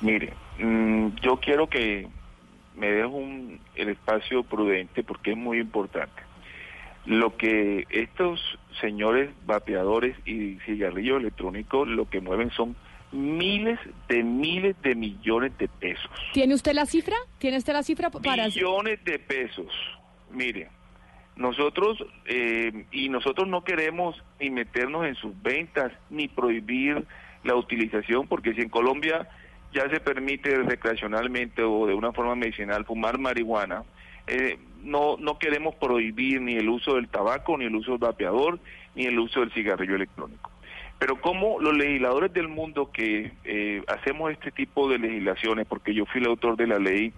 Mire, 0.00 0.32
mm, 0.58 1.08
yo 1.20 1.36
quiero 1.36 1.68
que 1.68 2.08
me 2.76 2.92
deje 2.92 3.04
un, 3.04 3.60
el 3.74 3.90
espacio 3.90 4.42
prudente 4.42 5.02
porque 5.02 5.32
es 5.32 5.36
muy 5.36 5.58
importante. 5.58 6.22
Lo 7.04 7.36
que 7.36 7.86
estos 7.90 8.40
señores 8.80 9.28
vapeadores 9.44 10.16
y 10.24 10.54
cigarrillos 10.64 11.20
electrónicos 11.20 11.86
lo 11.88 12.08
que 12.08 12.22
mueven 12.22 12.50
son 12.52 12.74
miles 13.12 13.78
de 14.08 14.22
miles 14.22 14.76
de 14.82 14.94
millones 14.94 15.56
de 15.58 15.68
pesos. 15.68 16.10
¿Tiene 16.32 16.54
usted 16.54 16.72
la 16.72 16.86
cifra? 16.86 17.16
¿Tiene 17.38 17.58
usted 17.58 17.72
la 17.72 17.82
cifra 17.82 18.10
para...? 18.10 18.46
Millones 18.46 19.04
de 19.04 19.18
pesos. 19.18 19.72
Mire, 20.30 20.68
nosotros, 21.36 21.98
eh, 22.26 22.84
y 22.92 23.08
nosotros 23.08 23.48
no 23.48 23.64
queremos 23.64 24.22
ni 24.38 24.50
meternos 24.50 25.06
en 25.06 25.14
sus 25.16 25.40
ventas, 25.42 25.92
ni 26.10 26.28
prohibir 26.28 27.04
la 27.44 27.56
utilización, 27.56 28.28
porque 28.28 28.54
si 28.54 28.60
en 28.60 28.68
Colombia 28.68 29.28
ya 29.72 29.88
se 29.88 30.00
permite 30.00 30.54
recreacionalmente 30.62 31.62
o 31.62 31.86
de 31.86 31.94
una 31.94 32.12
forma 32.12 32.34
medicinal 32.34 32.84
fumar 32.84 33.18
marihuana, 33.18 33.84
eh, 34.26 34.58
no, 34.82 35.16
no 35.18 35.38
queremos 35.38 35.74
prohibir 35.76 36.40
ni 36.40 36.56
el 36.56 36.68
uso 36.68 36.94
del 36.94 37.08
tabaco, 37.08 37.56
ni 37.56 37.64
el 37.64 37.74
uso 37.74 37.92
del 37.92 38.00
vapeador, 38.00 38.60
ni 38.94 39.06
el 39.06 39.18
uso 39.18 39.40
del 39.40 39.52
cigarrillo 39.52 39.96
electrónico. 39.96 40.49
Pero 41.00 41.18
como 41.18 41.58
los 41.60 41.74
legisladores 41.74 42.30
del 42.34 42.48
mundo 42.48 42.92
que 42.92 43.32
eh, 43.44 43.82
hacemos 43.88 44.32
este 44.32 44.50
tipo 44.50 44.86
de 44.86 44.98
legislaciones, 44.98 45.66
porque 45.66 45.94
yo 45.94 46.04
fui 46.04 46.20
el 46.20 46.26
autor 46.26 46.58
de 46.58 46.66
la 46.66 46.78
ley 46.78 47.14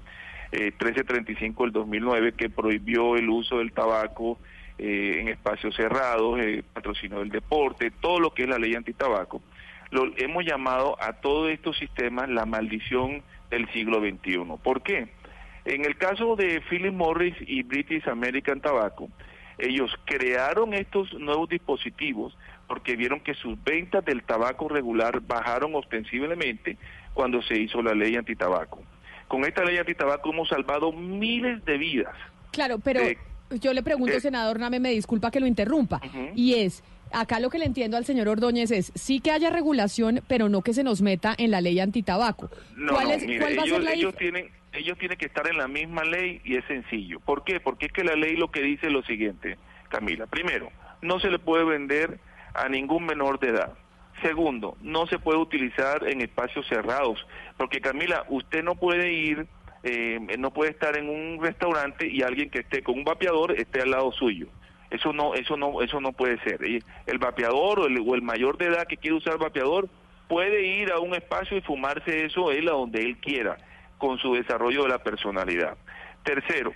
1335 0.52 1.62
eh, 1.62 1.66
del 1.66 1.72
2009 1.72 2.32
que 2.34 2.48
prohibió 2.48 3.16
el 3.16 3.28
uso 3.28 3.58
del 3.58 3.72
tabaco 3.72 4.38
eh, 4.78 5.18
en 5.18 5.28
espacios 5.28 5.74
cerrados, 5.74 6.38
patrocinio 6.72 7.18
del 7.18 7.30
deporte, 7.30 7.90
todo 7.90 8.20
lo 8.20 8.32
que 8.32 8.44
es 8.44 8.48
la 8.48 8.58
ley 8.58 8.76
antitabaco, 8.76 9.42
lo 9.90 10.12
hemos 10.16 10.44
llamado 10.44 10.96
a 11.02 11.14
todos 11.14 11.50
estos 11.50 11.76
sistemas 11.76 12.28
la 12.28 12.46
maldición 12.46 13.24
del 13.50 13.68
siglo 13.72 13.98
XXI. 13.98 14.44
¿Por 14.62 14.82
qué? 14.82 15.08
En 15.64 15.84
el 15.84 15.96
caso 15.96 16.36
de 16.36 16.60
Philip 16.70 16.94
Morris 16.94 17.34
y 17.40 17.64
British 17.64 18.08
American 18.08 18.60
Tobacco, 18.60 19.08
ellos 19.58 19.90
crearon 20.04 20.72
estos 20.72 21.12
nuevos 21.14 21.48
dispositivos 21.48 22.36
porque 22.72 22.96
vieron 22.96 23.20
que 23.20 23.34
sus 23.34 23.62
ventas 23.62 24.02
del 24.02 24.22
tabaco 24.22 24.66
regular 24.66 25.20
bajaron 25.20 25.74
ostensiblemente 25.74 26.78
cuando 27.12 27.42
se 27.42 27.60
hizo 27.60 27.82
la 27.82 27.92
ley 27.92 28.16
antitabaco. 28.16 28.82
Con 29.28 29.44
esta 29.44 29.62
ley 29.62 29.76
antitabaco 29.76 30.30
hemos 30.30 30.48
salvado 30.48 30.90
miles 30.90 31.62
de 31.66 31.76
vidas. 31.76 32.14
Claro, 32.50 32.78
pero 32.78 33.02
yo 33.60 33.74
le 33.74 33.82
pregunto, 33.82 34.18
senador 34.20 34.58
Name, 34.58 34.80
me 34.80 34.88
disculpa 34.88 35.30
que 35.30 35.38
lo 35.38 35.46
interrumpa, 35.46 36.00
y 36.34 36.54
es, 36.54 36.82
acá 37.12 37.40
lo 37.40 37.50
que 37.50 37.58
le 37.58 37.66
entiendo 37.66 37.98
al 37.98 38.06
señor 38.06 38.28
Ordóñez 38.28 38.70
es, 38.70 38.90
sí 38.94 39.20
que 39.20 39.32
haya 39.32 39.50
regulación, 39.50 40.22
pero 40.26 40.48
no 40.48 40.62
que 40.62 40.72
se 40.72 40.82
nos 40.82 41.02
meta 41.02 41.34
en 41.36 41.50
la 41.50 41.60
ley 41.60 41.78
antitabaco. 41.78 42.48
No, 42.74 42.94
¿Cuál, 42.94 43.10
es, 43.10 43.38
¿cuál 43.38 43.58
va 43.58 43.64
a 43.64 43.66
ser 43.66 43.82
la 43.82 43.92
ellos 43.92 44.16
tienen 44.16 44.48
ellos 44.72 44.96
tienen 44.96 45.18
que 45.18 45.26
estar 45.26 45.46
en 45.46 45.58
la 45.58 45.68
misma 45.68 46.04
ley 46.04 46.40
y 46.42 46.56
es 46.56 46.64
sencillo. 46.64 47.20
¿Por 47.20 47.44
qué? 47.44 47.60
Porque 47.60 47.84
es 47.84 47.92
que 47.92 48.02
la 48.02 48.16
ley 48.16 48.34
lo 48.34 48.50
que 48.50 48.62
dice 48.62 48.86
es 48.86 48.92
lo 48.94 49.02
siguiente, 49.02 49.58
Camila. 49.90 50.26
Primero, 50.26 50.70
no 51.02 51.20
se 51.20 51.28
le 51.28 51.38
puede 51.38 51.64
vender 51.64 52.18
a 52.54 52.68
ningún 52.68 53.06
menor 53.06 53.38
de 53.38 53.48
edad. 53.48 53.72
Segundo, 54.22 54.76
no 54.82 55.06
se 55.06 55.18
puede 55.18 55.38
utilizar 55.38 56.08
en 56.08 56.20
espacios 56.20 56.66
cerrados, 56.68 57.26
porque 57.56 57.80
Camila, 57.80 58.24
usted 58.28 58.62
no 58.62 58.76
puede 58.76 59.12
ir, 59.12 59.46
eh, 59.82 60.20
no 60.38 60.52
puede 60.52 60.70
estar 60.70 60.96
en 60.96 61.08
un 61.08 61.42
restaurante 61.42 62.06
y 62.06 62.22
alguien 62.22 62.50
que 62.50 62.60
esté 62.60 62.82
con 62.82 62.98
un 62.98 63.04
vapeador 63.04 63.52
esté 63.58 63.82
al 63.82 63.90
lado 63.90 64.12
suyo. 64.12 64.46
Eso 64.90 65.12
no, 65.12 65.34
eso 65.34 65.56
no, 65.56 65.80
eso 65.82 66.00
no 66.00 66.12
puede 66.12 66.38
ser. 66.44 66.60
El 67.06 67.18
vapeador 67.18 67.80
o 67.80 67.86
el, 67.86 67.98
o 68.06 68.14
el 68.14 68.22
mayor 68.22 68.58
de 68.58 68.66
edad 68.66 68.86
que 68.86 68.98
quiere 68.98 69.16
usar 69.16 69.38
vapeador 69.38 69.88
puede 70.28 70.66
ir 70.66 70.92
a 70.92 70.98
un 70.98 71.14
espacio 71.14 71.56
y 71.56 71.62
fumarse 71.62 72.26
eso 72.26 72.52
él 72.52 72.68
a 72.68 72.72
donde 72.72 73.00
él 73.00 73.16
quiera, 73.16 73.56
con 73.98 74.18
su 74.18 74.34
desarrollo 74.34 74.82
de 74.82 74.90
la 74.90 75.02
personalidad. 75.02 75.76
Tercero, 76.22 76.74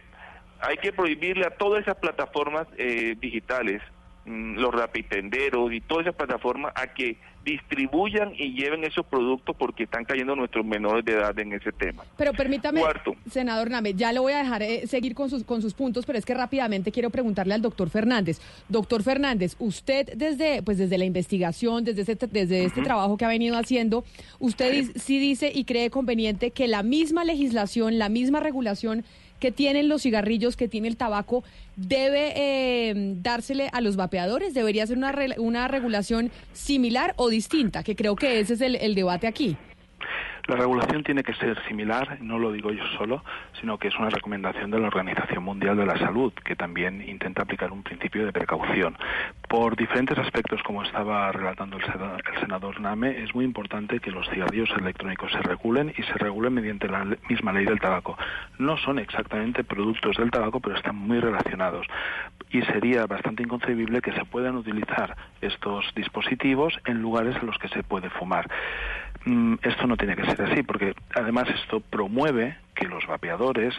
hay 0.60 0.78
que 0.78 0.92
prohibirle 0.92 1.46
a 1.46 1.50
todas 1.50 1.82
esas 1.82 1.96
plataformas 1.96 2.66
eh, 2.78 3.14
digitales, 3.20 3.82
los 4.26 4.74
rapitenderos 4.74 5.72
y 5.72 5.80
todas 5.80 6.06
esas 6.06 6.16
plataformas, 6.16 6.72
a 6.74 6.88
que 6.88 7.16
distribuyan 7.46 8.32
y 8.36 8.54
lleven 8.54 8.82
esos 8.82 9.06
productos 9.06 9.54
porque 9.56 9.84
están 9.84 10.04
cayendo 10.04 10.34
nuestros 10.34 10.66
menores 10.66 11.04
de 11.04 11.12
edad 11.12 11.38
en 11.38 11.52
ese 11.52 11.70
tema. 11.70 12.04
Pero 12.18 12.32
permítame, 12.32 12.80
Cuarto. 12.80 13.14
senador 13.30 13.70
Name, 13.70 13.94
ya 13.94 14.12
le 14.12 14.18
voy 14.18 14.32
a 14.32 14.38
dejar 14.38 14.62
eh, 14.62 14.86
seguir 14.88 15.14
con 15.14 15.30
sus, 15.30 15.44
con 15.44 15.62
sus 15.62 15.72
puntos, 15.72 16.04
pero 16.04 16.18
es 16.18 16.26
que 16.26 16.34
rápidamente 16.34 16.90
quiero 16.90 17.08
preguntarle 17.10 17.54
al 17.54 17.62
doctor 17.62 17.88
Fernández. 17.88 18.40
Doctor 18.68 19.04
Fernández, 19.04 19.54
usted 19.60 20.12
desde, 20.16 20.60
pues 20.64 20.76
desde 20.76 20.98
la 20.98 21.04
investigación, 21.04 21.84
desde 21.84 22.02
este, 22.02 22.26
desde 22.26 22.64
este 22.64 22.82
trabajo 22.82 23.16
que 23.16 23.24
ha 23.24 23.28
venido 23.28 23.56
haciendo, 23.56 24.04
usted 24.40 24.84
sí 24.96 25.20
dice 25.20 25.52
y 25.54 25.64
cree 25.64 25.88
conveniente 25.88 26.50
que 26.50 26.66
la 26.66 26.82
misma 26.82 27.24
legislación, 27.24 27.98
la 27.98 28.08
misma 28.08 28.40
regulación 28.40 29.04
que 29.46 29.52
tienen 29.52 29.88
los 29.88 30.02
cigarrillos, 30.02 30.56
que 30.56 30.66
tiene 30.66 30.88
el 30.88 30.96
tabaco, 30.96 31.44
debe 31.76 32.32
eh, 32.34 32.94
dársele 33.22 33.70
a 33.72 33.80
los 33.80 33.94
vapeadores? 33.94 34.54
¿Debería 34.54 34.84
ser 34.88 34.96
una, 34.98 35.12
re- 35.12 35.36
una 35.38 35.68
regulación 35.68 36.32
similar 36.52 37.14
o 37.16 37.28
distinta? 37.28 37.84
Que 37.84 37.94
creo 37.94 38.16
que 38.16 38.40
ese 38.40 38.54
es 38.54 38.60
el, 38.60 38.74
el 38.74 38.96
debate 38.96 39.28
aquí. 39.28 39.56
La 40.48 40.56
regulación 40.56 41.02
tiene 41.04 41.22
que 41.24 41.34
ser 41.34 41.56
similar, 41.66 42.18
no 42.20 42.38
lo 42.38 42.52
digo 42.52 42.70
yo 42.72 42.84
solo, 42.98 43.24
sino 43.60 43.78
que 43.78 43.88
es 43.88 43.94
una 43.98 44.10
recomendación 44.10 44.70
de 44.70 44.78
la 44.78 44.86
Organización 44.88 45.42
Mundial 45.42 45.76
de 45.76 45.86
la 45.86 45.98
Salud, 45.98 46.32
que 46.32 46.54
también 46.54 47.02
intenta 47.08 47.42
aplicar 47.42 47.72
un 47.72 47.82
principio 47.82 48.24
de 48.24 48.32
precaución. 48.32 48.96
Por 49.48 49.76
diferentes 49.76 50.18
aspectos, 50.18 50.60
como 50.64 50.82
estaba 50.82 51.30
relatando 51.30 51.76
el 51.76 51.84
sena- 51.84 52.16
el 52.34 52.40
senador 52.40 52.80
Name, 52.80 53.22
es 53.22 53.32
muy 53.32 53.44
importante 53.44 54.00
que 54.00 54.10
los 54.10 54.28
cigarrillos 54.28 54.68
electrónicos 54.76 55.30
se 55.30 55.38
regulen 55.40 55.94
y 55.96 56.02
se 56.02 56.14
regulen 56.14 56.52
mediante 56.52 56.88
la 56.88 57.04
misma 57.28 57.52
ley 57.52 57.64
del 57.64 57.78
tabaco. 57.78 58.18
No 58.58 58.76
son 58.76 58.98
exactamente 58.98 59.62
productos 59.62 60.16
del 60.16 60.32
tabaco, 60.32 60.58
pero 60.58 60.74
están 60.76 60.96
muy 60.96 61.20
relacionados. 61.20 61.86
Y 62.50 62.62
sería 62.62 63.06
bastante 63.06 63.44
inconcebible 63.44 64.00
que 64.00 64.12
se 64.12 64.24
puedan 64.24 64.56
utilizar 64.56 65.16
estos 65.40 65.84
dispositivos 65.94 66.76
en 66.84 67.00
lugares 67.00 67.36
en 67.40 67.46
los 67.46 67.58
que 67.58 67.68
se 67.68 67.84
puede 67.84 68.10
fumar. 68.10 68.50
Mm, 69.26 69.54
esto 69.62 69.86
no 69.86 69.96
tiene 69.96 70.16
que 70.16 70.24
ser 70.26 70.42
así, 70.42 70.64
porque 70.64 70.94
además 71.14 71.48
esto 71.50 71.78
promueve 71.80 72.56
que 72.74 72.88
los 72.88 73.06
vapeadores 73.06 73.74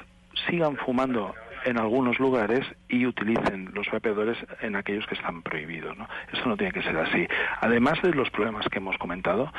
sigan 0.50 0.78
fumando 0.78 1.34
en 1.68 1.78
algunos 1.78 2.18
lugares 2.18 2.66
y 2.88 3.06
utilicen 3.06 3.72
los 3.74 3.92
vapeadores 3.92 4.38
en 4.62 4.78
aquellos 4.78 5.06
que 5.06 5.16
están 5.16 5.42
prohibidos. 5.42 5.98
¿no? 5.98 6.08
Esto 6.32 6.48
no 6.48 6.56
tiene 6.56 6.72
que 6.72 6.82
ser 6.82 6.98
así. 6.98 7.28
Además 7.60 8.02
de 8.02 8.14
los 8.14 8.30
problemas 8.30 8.66
que 8.70 8.78
hemos 8.78 8.98
comentado, 8.98 9.52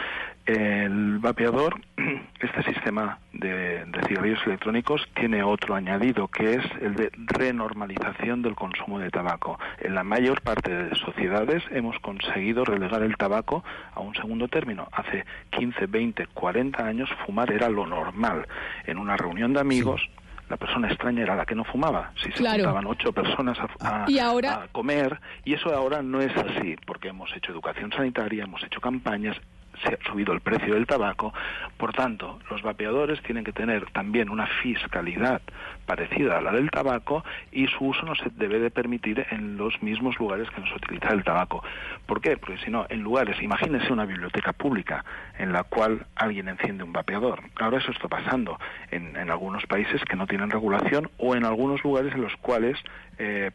el 0.46 1.18
vapeador, 1.18 1.78
este 2.40 2.62
sistema 2.62 3.18
de, 3.34 3.84
de 3.84 4.02
cigarrillos 4.08 4.40
electrónicos, 4.46 5.06
tiene 5.14 5.42
otro 5.42 5.74
añadido 5.74 6.28
que 6.28 6.54
es 6.54 6.64
el 6.80 6.94
de 6.94 7.10
renormalización 7.14 8.40
del 8.40 8.54
consumo 8.54 8.98
de 8.98 9.10
tabaco. 9.10 9.58
En 9.78 9.94
la 9.94 10.02
mayor 10.02 10.40
parte 10.40 10.72
de 10.72 10.94
sociedades 10.96 11.62
hemos 11.70 11.98
conseguido 11.98 12.64
relegar 12.64 13.02
el 13.02 13.18
tabaco 13.18 13.62
a 13.94 14.00
un 14.00 14.14
segundo 14.14 14.48
término. 14.48 14.88
Hace 14.92 15.26
15, 15.50 15.86
20, 15.86 16.26
40 16.28 16.86
años 16.86 17.10
fumar 17.26 17.52
era 17.52 17.68
lo 17.68 17.86
normal. 17.86 18.46
En 18.86 18.96
una 18.96 19.18
reunión 19.18 19.52
de 19.52 19.60
amigos, 19.60 20.08
la 20.48 20.56
persona 20.56 20.88
extraña 20.88 21.22
era 21.22 21.36
la 21.36 21.44
que 21.44 21.54
no 21.54 21.64
fumaba. 21.64 22.12
Si 22.16 22.30
se 22.32 22.38
Claro. 22.38 22.56
juntaban 22.64 22.86
ocho 22.86 23.12
personas 23.12 23.58
a, 23.80 24.04
a- 24.04 24.10
Y 24.10 24.18
ahora- 24.18 24.62
a 24.64 24.68
comer, 24.68 25.20
y 25.44 25.54
eso 25.54 25.74
ahora 25.74 26.02
no 26.02 26.20
es 26.20 26.34
así, 26.36 26.76
porque 26.86 27.08
hemos 27.08 27.34
hecho 27.36 27.52
educación 27.52 27.92
sanitaria, 27.92 28.44
hemos 28.44 28.62
hecho 28.64 28.80
campañas, 28.80 29.36
se 29.82 29.94
ha 29.94 29.98
subido 30.10 30.32
el 30.32 30.40
precio 30.40 30.74
del 30.74 30.86
tabaco. 30.86 31.32
Por 31.76 31.92
tanto, 31.92 32.38
los 32.50 32.62
vapeadores 32.62 33.22
tienen 33.22 33.44
que 33.44 33.52
tener 33.52 33.90
también 33.92 34.30
una 34.30 34.46
fiscalidad 34.62 35.40
parecida 35.86 36.38
a 36.38 36.40
la 36.40 36.52
del 36.52 36.70
tabaco 36.70 37.24
y 37.52 37.66
su 37.66 37.86
uso 37.86 38.04
no 38.04 38.14
se 38.14 38.30
debe 38.30 38.58
de 38.58 38.70
permitir 38.70 39.26
en 39.30 39.56
los 39.56 39.82
mismos 39.82 40.18
lugares 40.18 40.48
que 40.50 40.60
no 40.60 40.66
se 40.66 40.74
utiliza 40.74 41.08
el 41.08 41.24
tabaco. 41.24 41.62
¿Por 42.06 42.20
qué? 42.20 42.36
Porque 42.36 42.58
si 42.58 42.70
no, 42.70 42.86
en 42.88 43.02
lugares, 43.02 43.40
imagínense 43.42 43.92
una 43.92 44.04
biblioteca 44.04 44.52
pública 44.52 45.04
en 45.38 45.52
la 45.52 45.64
cual 45.64 46.06
alguien 46.16 46.48
enciende 46.48 46.84
un 46.84 46.92
vapeador. 46.92 47.40
Ahora 47.56 47.78
eso 47.78 47.90
está 47.92 48.08
pasando 48.08 48.58
en, 48.90 49.16
en 49.16 49.30
algunos 49.30 49.66
países 49.66 50.02
que 50.04 50.16
no 50.16 50.26
tienen 50.26 50.50
regulación 50.50 51.10
o 51.18 51.34
en 51.34 51.44
algunos 51.44 51.82
lugares 51.82 52.14
en 52.14 52.22
los 52.22 52.36
cuales 52.36 52.78
eh, 53.18 53.50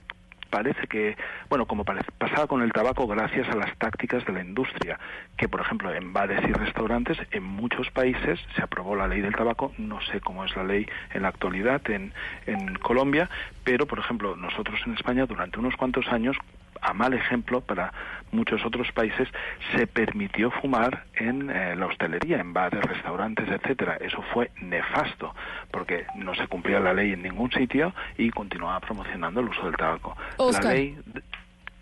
parece 0.54 0.86
que, 0.86 1.18
bueno, 1.50 1.66
como 1.66 1.84
pasaba 1.84 2.46
con 2.46 2.62
el 2.62 2.72
tabaco 2.72 3.08
gracias 3.08 3.50
a 3.50 3.56
las 3.56 3.76
tácticas 3.80 4.24
de 4.28 4.34
la 4.34 4.42
industria, 4.42 5.00
que 5.36 5.50
por 5.50 5.62
ejemplo 5.62 5.92
en 5.92 6.14
bares 6.14 6.48
y 6.48 6.54
restaurantes 6.54 7.18
en 7.32 7.42
muchos 7.42 7.90
países 7.90 8.40
se 8.56 8.62
aprobó 8.62 8.96
la 8.96 9.08
ley 9.08 9.22
del 9.22 9.36
tabaco, 9.36 9.74
no 9.80 10.00
sé 10.02 10.22
cómo 10.22 10.46
es 10.46 10.56
la 10.56 10.64
ley 10.64 10.86
en 11.12 11.24
la 11.24 11.30
actualidad 11.30 11.82
en, 11.90 12.14
en 12.46 12.76
Colombia, 12.76 13.32
pero 13.64 13.88
por 13.88 13.98
ejemplo 13.98 14.36
nosotros 14.36 14.80
en 14.86 14.94
España 14.94 15.26
durante 15.26 15.58
unos 15.58 15.76
cuantos 15.76 16.08
años 16.10 16.38
a 16.84 16.93
mal 16.93 17.14
ejemplo 17.14 17.61
para 17.61 17.93
muchos 18.31 18.65
otros 18.65 18.91
países, 18.91 19.27
se 19.76 19.85
permitió 19.88 20.49
fumar 20.51 21.03
en 21.15 21.49
eh, 21.51 21.76
la 21.76 21.85
hostelería, 21.85 22.39
en 22.39 22.51
bares, 22.51 22.81
restaurantes, 22.84 23.47
etcétera. 23.47 23.97
Eso 24.01 24.23
fue 24.34 24.49
nefasto, 24.61 25.35
porque 25.72 26.05
no 26.15 26.34
se 26.35 26.47
cumplía 26.47 26.80
la 26.80 26.93
ley 26.93 27.14
en 27.14 27.22
ningún 27.22 27.51
sitio 27.51 27.93
y 28.18 28.30
continuaba 28.31 28.80
promocionando 28.80 29.39
el 29.41 29.49
uso 29.49 29.65
del 29.65 29.76
tabaco. 29.76 30.18
Oscar. 30.38 30.64
La 30.65 30.73
ley 30.73 30.97
d- 31.05 31.22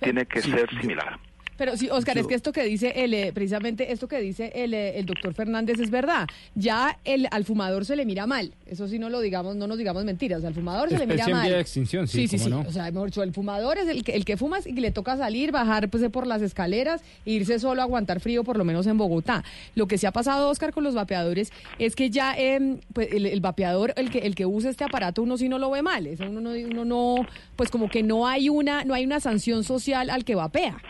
tiene 0.01 0.25
que 0.25 0.41
ser 0.41 0.69
similar. 0.81 1.17
Pero 1.61 1.77
sí, 1.77 1.89
Oscar, 1.91 2.17
es 2.17 2.25
que 2.25 2.33
esto 2.33 2.51
que 2.51 2.63
dice 2.63 2.91
el, 3.03 3.13
eh, 3.13 3.31
precisamente 3.35 3.91
esto 3.91 4.07
que 4.07 4.19
dice 4.19 4.51
el, 4.55 4.73
eh, 4.73 4.97
el 4.97 5.05
doctor 5.05 5.35
Fernández 5.35 5.79
es 5.79 5.91
verdad. 5.91 6.27
Ya 6.55 6.97
el, 7.05 7.27
al 7.29 7.45
fumador 7.45 7.85
se 7.85 7.95
le 7.95 8.03
mira 8.03 8.25
mal. 8.25 8.51
Eso 8.65 8.88
sí 8.88 8.97
no 8.97 9.11
lo 9.11 9.19
digamos, 9.19 9.55
no 9.55 9.67
nos 9.67 9.77
digamos 9.77 10.03
mentiras. 10.03 10.43
Al 10.43 10.55
fumador 10.55 10.89
se 10.89 10.97
le 10.97 11.05
mira 11.05 11.27
mal. 11.27 11.45
vía 11.45 11.57
de 11.57 11.61
extinción, 11.61 12.07
sí, 12.07 12.27
sí, 12.27 12.39
sí. 12.39 12.49
no. 12.49 12.61
O 12.61 12.71
sea, 12.71 12.85
mejor 12.85 13.09
dicho, 13.09 13.21
el 13.21 13.31
fumador 13.31 13.77
es 13.77 13.88
el 13.89 14.03
que, 14.03 14.13
el 14.13 14.25
que 14.25 14.38
fuma 14.38 14.57
y 14.65 14.71
le 14.71 14.89
toca 14.89 15.17
salir, 15.17 15.51
bajar 15.51 15.88
pues, 15.89 16.09
por 16.09 16.25
las 16.25 16.41
escaleras 16.41 17.01
e 17.27 17.33
irse 17.33 17.59
solo 17.59 17.81
a 17.81 17.83
aguantar 17.83 18.21
frío, 18.21 18.43
por 18.43 18.57
lo 18.57 18.65
menos 18.65 18.88
en 18.88 18.97
Bogotá. 18.97 19.43
Lo 19.75 19.85
que 19.85 19.99
se 19.99 20.07
ha 20.07 20.11
pasado, 20.11 20.49
Oscar, 20.49 20.73
con 20.73 20.83
los 20.83 20.95
vapeadores 20.95 21.51
es 21.77 21.95
que 21.95 22.09
ya 22.09 22.33
em, 22.35 22.79
pues, 22.91 23.09
el, 23.11 23.27
el 23.27 23.39
vapeador, 23.39 23.93
el 23.97 24.09
que, 24.09 24.17
el 24.17 24.33
que 24.33 24.47
usa 24.47 24.71
este 24.71 24.83
aparato, 24.83 25.21
uno 25.21 25.38
sí 25.38 25.47
no 25.47 25.59
lo 25.59 25.69
ve 25.69 25.83
mal. 25.83 26.07
Eso 26.07 26.23
uno, 26.23 26.41
no, 26.41 26.49
uno 26.53 26.85
no, 26.85 27.27
pues 27.55 27.69
como 27.69 27.88
que 27.88 28.01
no 28.01 28.25
hay 28.25 28.49
una, 28.49 28.83
no 28.83 28.95
hay 28.95 29.05
una 29.05 29.19
sanción 29.19 29.63
social 29.63 30.09
al 30.09 30.25
que 30.25 30.33
vapea. 30.33 30.81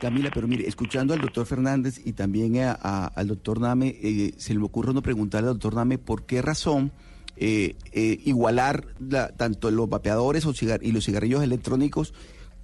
Camila, 0.00 0.30
pero 0.32 0.48
mire, 0.48 0.66
escuchando 0.66 1.14
al 1.14 1.20
doctor 1.20 1.46
Fernández 1.46 2.00
y 2.04 2.14
también 2.14 2.56
a- 2.58 3.06
al 3.06 3.28
doctor 3.28 3.60
Name, 3.60 3.94
eh, 4.02 4.32
se 4.36 4.54
me 4.58 4.64
ocurre 4.64 4.90
uno 4.90 5.02
preguntarle 5.02 5.48
al 5.48 5.54
doctor 5.54 5.74
Name 5.76 5.98
por 5.98 6.24
qué 6.26 6.42
razón 6.42 6.90
eh, 7.42 7.76
eh, 7.92 8.18
igualar 8.24 8.84
la- 8.98 9.28
tanto 9.28 9.70
los 9.70 9.88
vapeadores 9.88 10.44
o 10.44 10.52
cigar- 10.52 10.80
y 10.82 10.92
los 10.92 11.06
cigarrillos 11.06 11.42
electrónicos 11.42 12.12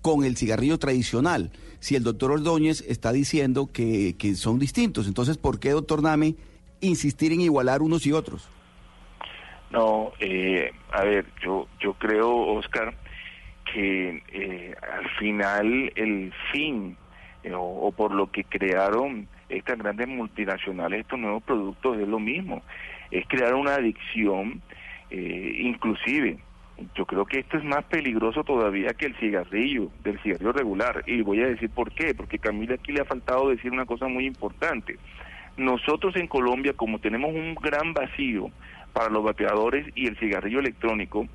con 0.03 0.23
el 0.25 0.37
cigarrillo 0.37 0.79
tradicional. 0.79 1.51
Si 1.79 1.95
el 1.97 2.03
doctor 2.03 2.33
Ordóñez 2.33 2.85
está 2.87 3.13
diciendo 3.13 3.71
que, 3.73 4.17
que 4.19 4.35
son 4.35 4.59
distintos, 4.59 5.07
entonces, 5.07 5.39
¿por 5.39 5.61
qué, 5.61 5.71
doctor 5.71 6.03
Name, 6.03 6.35
insistir 6.81 7.33
en 7.33 7.41
igualar 7.41 7.81
unos 7.81 8.05
y 8.07 8.13
otros? 8.13 8.49
No, 9.71 10.13
eh, 10.21 10.71
a 10.93 11.05
ver, 11.05 11.25
yo, 11.43 11.69
yo 11.81 11.95
creo, 11.95 12.37
Oscar, 12.37 12.95
que 13.73 14.23
eh, 14.33 14.75
al 14.93 15.09
final 15.19 15.91
el 15.97 16.33
fin 16.53 16.97
o, 17.55 17.89
o 17.89 17.93
por 17.93 18.13
lo 18.13 18.31
que 18.31 18.45
crearon 18.45 19.29
estas 19.49 19.79
grandes 19.79 20.09
multinacionales, 20.09 21.01
estos 21.01 21.19
nuevos 21.19 21.43
productos, 21.43 21.99
es 21.99 22.09
lo 22.09 22.19
mismo, 22.19 22.63
es 23.11 23.27
crear 23.29 23.55
una 23.55 23.75
adicción, 23.75 24.63
eh, 25.11 25.57
inclusive. 25.61 26.39
Yo 26.95 27.07
creo 27.07 27.25
que 27.25 27.39
esto 27.39 27.57
es 27.57 27.65
más 27.65 27.85
peligroso 27.85 28.45
todavía 28.45 28.93
que 28.93 29.07
el 29.07 29.17
cigarrillo, 29.17 29.91
del 30.05 30.21
cigarrillo 30.21 30.53
regular. 30.53 31.03
Y 31.07 31.23
voy 31.23 31.41
a 31.41 31.47
decir 31.47 31.71
por 31.71 31.91
qué, 31.93 32.15
porque 32.15 32.39
Camila 32.39 32.75
aquí 32.75 32.93
le 32.93 33.01
ha 33.01 33.07
faltado 33.07 33.49
decir 33.49 33.73
una 33.73 33.87
cosa 33.87 34.09
muy 34.09 34.27
importante. 34.27 34.99
Nosotros 35.57 36.15
en 36.17 36.27
Colombia, 36.27 36.75
como 36.75 36.99
tenemos 36.99 37.35
un 37.35 37.55
gran 37.55 37.95
vacío 37.95 38.51
para 38.93 39.09
los 39.09 39.25
vapeadores 39.25 39.87
y 39.95 40.07
el 40.07 40.19
cigarrillo 40.19 40.59
electrónico, 40.59 41.27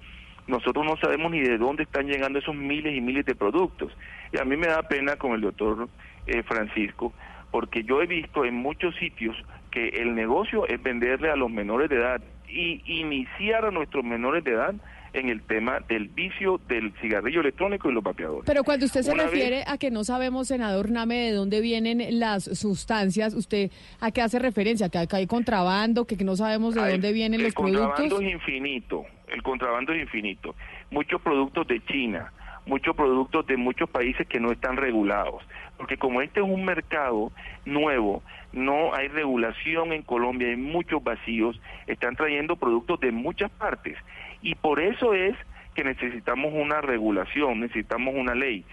nosotros 0.47 0.85
no 0.85 0.97
sabemos 0.97 1.31
ni 1.31 1.39
de 1.39 1.57
dónde 1.57 1.83
están 1.83 2.07
llegando 2.07 2.39
esos 2.39 2.55
miles 2.55 2.95
y 2.95 3.01
miles 3.01 3.25
de 3.25 3.35
productos. 3.35 3.91
Y 4.31 4.39
a 4.39 4.45
mí 4.45 4.57
me 4.57 4.67
da 4.67 4.83
pena 4.83 5.15
con 5.15 5.33
el 5.33 5.41
doctor 5.41 5.87
eh, 6.27 6.43
Francisco, 6.43 7.13
porque 7.51 7.83
yo 7.83 8.01
he 8.01 8.07
visto 8.07 8.45
en 8.45 8.55
muchos 8.55 8.95
sitios 8.95 9.35
que 9.71 9.89
el 9.89 10.15
negocio 10.15 10.67
es 10.67 10.81
venderle 10.81 11.31
a 11.31 11.35
los 11.35 11.49
menores 11.49 11.89
de 11.89 11.97
edad 11.97 12.21
y 12.47 12.81
iniciar 12.85 13.65
a 13.65 13.71
nuestros 13.71 14.03
menores 14.03 14.43
de 14.43 14.51
edad 14.51 14.75
en 15.13 15.29
el 15.29 15.41
tema 15.41 15.79
del 15.87 16.07
vicio 16.07 16.59
del 16.67 16.93
cigarrillo 17.01 17.41
electrónico 17.41 17.89
y 17.89 17.93
los 17.93 18.03
vapeadores. 18.03 18.43
Pero 18.45 18.63
cuando 18.63 18.85
usted 18.85 19.01
se 19.01 19.11
Una 19.11 19.23
refiere 19.25 19.57
vez- 19.57 19.67
a 19.67 19.77
que 19.77 19.91
no 19.91 20.03
sabemos, 20.03 20.47
senador 20.47 20.89
Name, 20.89 21.15
de 21.17 21.31
dónde 21.33 21.59
vienen 21.61 22.19
las 22.19 22.43
sustancias, 22.45 23.33
¿usted 23.33 23.71
a 23.99 24.11
qué 24.11 24.21
hace 24.21 24.39
referencia? 24.39 24.89
¿Que 24.89 24.99
acá 24.99 25.17
hay 25.17 25.27
contrabando? 25.27 26.05
¿Que, 26.05 26.15
no 26.23 26.35
sabemos 26.35 26.75
de 26.75 26.81
Hay- 26.81 26.91
dónde 26.93 27.11
vienen 27.13 27.39
el 27.41 27.47
los 27.47 27.53
contrabando 27.53 27.95
productos? 27.95 28.21
es 28.23 28.31
infinito, 28.33 29.05
el 29.27 29.43
contrabando 29.43 29.93
es 29.93 30.01
infinito. 30.01 30.55
Muchos 30.91 31.21
productos 31.21 31.67
de 31.67 31.83
China, 31.85 32.31
muchos 32.65 32.95
productos 32.95 33.45
de 33.47 33.57
muchos 33.57 33.89
países 33.89 34.25
que 34.27 34.39
no 34.39 34.51
están 34.51 34.77
regulados, 34.77 35.43
porque 35.77 35.97
como 35.97 36.21
este 36.21 36.39
es 36.39 36.45
un 36.45 36.63
mercado 36.63 37.31
nuevo, 37.65 38.23
no 38.53 38.93
hay 38.93 39.07
regulación 39.07 39.93
en 39.93 40.03
Colombia, 40.03 40.49
hay 40.49 40.57
muchos 40.57 41.03
vacíos, 41.03 41.59
están 41.87 42.15
trayendo 42.15 42.55
productos 42.57 42.99
de 42.99 43.11
muchas 43.11 43.49
partes 43.51 43.97
y 44.41 44.55
por 44.55 44.79
eso 44.79 45.13
es 45.13 45.35
que 45.75 45.83
necesitamos 45.83 46.53
una 46.53 46.81
regulación, 46.81 47.59
necesitamos 47.61 48.13
una 48.15 48.35
ley. 48.35 48.65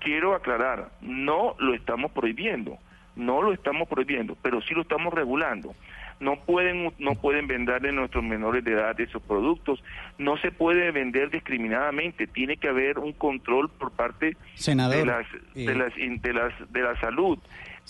Quiero 0.00 0.34
aclarar, 0.34 0.90
no 1.00 1.54
lo 1.58 1.74
estamos 1.74 2.10
prohibiendo, 2.12 2.76
no 3.16 3.40
lo 3.40 3.52
estamos 3.52 3.88
prohibiendo, 3.88 4.36
pero 4.42 4.60
sí 4.62 4.74
lo 4.74 4.82
estamos 4.82 5.14
regulando. 5.14 5.74
No 6.20 6.36
pueden 6.36 6.92
no 6.98 7.14
pueden 7.16 7.46
vender 7.48 7.86
a 7.86 7.92
nuestros 7.92 8.22
menores 8.22 8.62
de 8.64 8.72
edad 8.72 8.98
esos 9.00 9.20
productos, 9.22 9.82
no 10.18 10.36
se 10.36 10.52
puede 10.52 10.90
vender 10.92 11.30
discriminadamente, 11.30 12.26
tiene 12.28 12.56
que 12.56 12.68
haber 12.68 12.98
un 12.98 13.12
control 13.14 13.68
por 13.68 13.90
parte 13.90 14.36
Senador, 14.54 14.96
de 14.96 15.06
las 15.06 15.26
eh, 15.54 15.66
de 15.66 15.74
las 15.74 15.94
de 15.96 16.32
las 16.32 16.72
de 16.72 16.82
la 16.82 17.00
salud, 17.00 17.38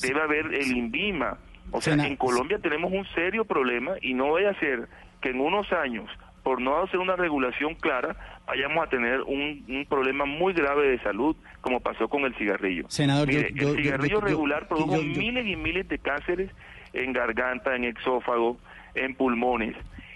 debe 0.00 0.22
haber 0.22 0.46
el 0.54 0.74
INVIMA, 0.74 1.36
o 1.70 1.80
sea, 1.82 1.92
Sena- 1.94 2.06
en 2.06 2.16
Colombia 2.16 2.58
tenemos 2.60 2.92
un 2.92 3.04
serio 3.14 3.44
problema 3.44 3.92
y 4.00 4.14
no 4.14 4.32
vaya 4.32 4.50
a 4.50 4.54
ser 4.58 4.88
que 5.20 5.28
en 5.30 5.40
unos 5.40 5.70
años 5.72 6.08
por 6.44 6.60
no 6.60 6.82
hacer 6.82 7.00
una 7.00 7.16
regulación 7.16 7.74
clara, 7.74 8.14
vayamos 8.46 8.86
a 8.86 8.90
tener 8.90 9.22
un, 9.22 9.64
un 9.66 9.86
problema 9.88 10.26
muy 10.26 10.52
grave 10.52 10.86
de 10.90 11.00
salud, 11.00 11.34
como 11.62 11.80
pasó 11.80 12.06
con 12.08 12.24
el 12.24 12.34
cigarrillo. 12.36 12.84
Senador, 12.88 13.26
Mire, 13.26 13.48
yo- 13.54 13.62
yo- 13.64 13.70
el 13.74 13.82
cigarrillo 13.82 14.20
yo- 14.20 14.26
regular 14.26 14.68
produjo 14.68 15.02
miles 15.02 15.46
y 15.46 15.56
miles 15.56 15.88
de 15.88 15.98
cánceres 15.98 16.50
en 16.92 17.12
garganta, 17.14 17.74
en 17.74 17.84
exófago, 17.84 18.58
en 18.94 19.14
pulmones. 19.16 19.74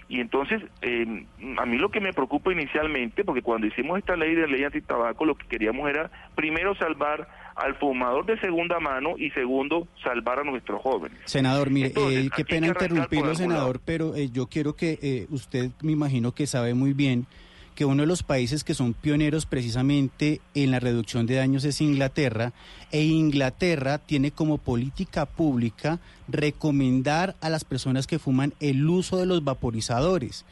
Y 0.09 0.19
entonces, 0.19 0.63
eh, 0.81 1.25
a 1.57 1.65
mí 1.67 1.77
lo 1.77 1.89
que 1.89 2.01
me 2.01 2.13
preocupa 2.13 2.51
inicialmente, 2.51 3.23
porque 3.23 3.43
cuando 3.43 3.67
hicimos 3.67 3.99
esta 3.99 4.15
ley 4.15 4.33
de 4.33 4.47
ley 4.47 4.63
antitabaco, 4.63 5.23
lo 5.23 5.35
que 5.35 5.47
queríamos 5.47 5.87
era, 5.87 6.09
primero, 6.35 6.73
salvar 6.75 7.27
al 7.55 7.75
fumador 7.75 8.25
de 8.25 8.39
segunda 8.39 8.79
mano 8.79 9.15
y 9.17 9.29
segundo, 9.31 9.87
salvar 10.03 10.39
a 10.39 10.43
nuestros 10.43 10.81
jóvenes. 10.81 11.17
Senador, 11.25 11.69
mire, 11.69 11.89
Entonces, 11.89 12.25
eh, 12.25 12.29
qué 12.35 12.45
pena 12.45 12.67
interrumpirlo, 12.67 13.35
senador, 13.35 13.81
pero 13.85 14.15
eh, 14.15 14.29
yo 14.31 14.47
quiero 14.47 14.75
que 14.75 14.97
eh, 15.01 15.27
usted, 15.29 15.71
me 15.83 15.91
imagino 15.91 16.31
que 16.31 16.47
sabe 16.47 16.73
muy 16.73 16.93
bien 16.93 17.27
que 17.79 17.85
uno 17.85 18.03
de 18.03 18.07
los 18.07 18.23
países 18.23 18.65
que 18.65 18.73
son 18.73 18.93
pioneros 18.93 19.45
precisamente 19.45 20.41
en 20.53 20.71
la 20.71 20.81
reducción 20.81 21.25
de 21.25 21.35
daños 21.35 21.63
es 21.63 21.79
Inglaterra, 21.79 22.51
e 22.91 23.05
Inglaterra 23.05 23.99
tiene 23.99 24.31
como 24.31 24.57
política 24.57 25.25
pública 25.25 26.01
recomendar 26.27 27.37
a 27.39 27.47
las 27.47 27.63
personas 27.63 28.05
que 28.05 28.19
fuman 28.19 28.53
el 28.59 28.85
uso 28.89 29.15
de 29.15 29.27
los 29.27 29.45
vaporizadores. 29.45 30.43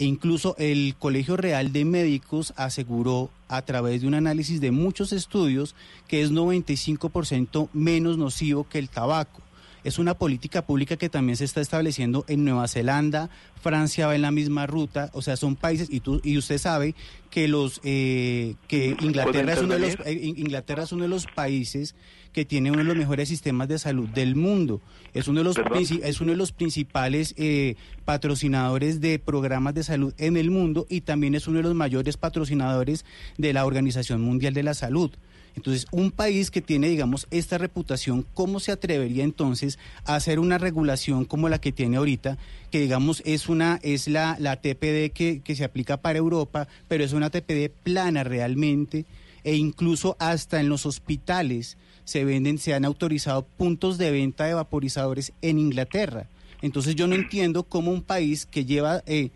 E 0.00 0.06
incluso 0.06 0.56
el 0.58 0.96
Colegio 0.98 1.36
Real 1.36 1.72
de 1.72 1.84
Médicos 1.84 2.52
aseguró 2.56 3.30
a 3.46 3.62
través 3.62 4.00
de 4.00 4.08
un 4.08 4.14
análisis 4.14 4.60
de 4.60 4.72
muchos 4.72 5.12
estudios 5.12 5.76
que 6.08 6.22
es 6.22 6.32
95% 6.32 7.68
menos 7.72 8.18
nocivo 8.18 8.68
que 8.68 8.80
el 8.80 8.88
tabaco. 8.88 9.41
Es 9.84 9.98
una 9.98 10.14
política 10.14 10.64
pública 10.64 10.96
que 10.96 11.08
también 11.08 11.36
se 11.36 11.44
está 11.44 11.60
estableciendo 11.60 12.24
en 12.28 12.44
Nueva 12.44 12.68
Zelanda, 12.68 13.30
Francia 13.60 14.06
va 14.06 14.14
en 14.14 14.22
la 14.22 14.30
misma 14.30 14.66
ruta, 14.66 15.10
o 15.12 15.22
sea, 15.22 15.36
son 15.36 15.56
países 15.56 15.88
y 15.90 16.00
tú 16.00 16.20
y 16.22 16.38
usted 16.38 16.58
sabe 16.58 16.94
que 17.30 17.48
los 17.48 17.80
eh, 17.82 18.54
que 18.68 18.96
Inglaterra 19.00 19.54
es 19.54 19.60
uno 19.60 19.74
de 19.74 19.80
los 19.80 19.94
eh, 20.06 20.12
In- 20.22 20.38
Inglaterra 20.38 20.84
es 20.84 20.92
uno 20.92 21.02
de 21.02 21.08
los 21.08 21.26
países 21.26 21.94
que 22.32 22.44
tiene 22.44 22.70
uno 22.70 22.78
de 22.78 22.84
los 22.84 22.96
mejores 22.96 23.28
sistemas 23.28 23.68
de 23.68 23.78
salud 23.78 24.08
del 24.08 24.36
mundo. 24.36 24.80
Es 25.14 25.28
uno 25.28 25.40
de 25.40 25.44
los 25.44 25.56
es 26.02 26.20
uno 26.20 26.30
de 26.30 26.36
los 26.36 26.52
principales 26.52 27.34
eh, 27.36 27.74
patrocinadores 28.04 29.00
de 29.00 29.18
programas 29.18 29.74
de 29.74 29.82
salud 29.82 30.14
en 30.16 30.36
el 30.36 30.50
mundo 30.50 30.86
y 30.88 31.00
también 31.02 31.34
es 31.34 31.46
uno 31.48 31.56
de 31.58 31.64
los 31.64 31.74
mayores 31.74 32.16
patrocinadores 32.16 33.04
de 33.36 33.52
la 33.52 33.66
Organización 33.66 34.22
Mundial 34.22 34.54
de 34.54 34.62
la 34.62 34.74
Salud. 34.74 35.10
Entonces, 35.54 35.86
un 35.90 36.10
país 36.10 36.50
que 36.50 36.62
tiene, 36.62 36.88
digamos, 36.88 37.26
esta 37.30 37.58
reputación, 37.58 38.26
¿cómo 38.34 38.58
se 38.60 38.72
atrevería 38.72 39.24
entonces 39.24 39.78
a 40.04 40.14
hacer 40.14 40.38
una 40.38 40.58
regulación 40.58 41.24
como 41.24 41.48
la 41.48 41.60
que 41.60 41.72
tiene 41.72 41.98
ahorita, 41.98 42.38
que 42.70 42.80
digamos 42.80 43.22
es 43.26 43.48
una 43.48 43.78
es 43.82 44.08
la, 44.08 44.36
la 44.38 44.56
TPD 44.56 45.12
que, 45.12 45.42
que 45.44 45.54
se 45.54 45.64
aplica 45.64 45.98
para 45.98 46.18
Europa, 46.18 46.68
pero 46.88 47.04
es 47.04 47.12
una 47.12 47.30
TPD 47.30 47.70
plana 47.82 48.24
realmente, 48.24 49.04
e 49.44 49.56
incluso 49.56 50.16
hasta 50.18 50.60
en 50.60 50.68
los 50.68 50.86
hospitales 50.86 51.76
se 52.04 52.24
venden, 52.24 52.58
se 52.58 52.74
han 52.74 52.84
autorizado 52.84 53.42
puntos 53.42 53.98
de 53.98 54.10
venta 54.10 54.44
de 54.44 54.54
vaporizadores 54.54 55.32
en 55.42 55.58
Inglaterra. 55.58 56.28
Entonces 56.62 56.94
yo 56.94 57.06
no 57.08 57.14
entiendo 57.14 57.64
cómo 57.64 57.90
un 57.90 58.02
país 58.02 58.46
que 58.46 58.64
lleva 58.64 59.02
eh, 59.06 59.30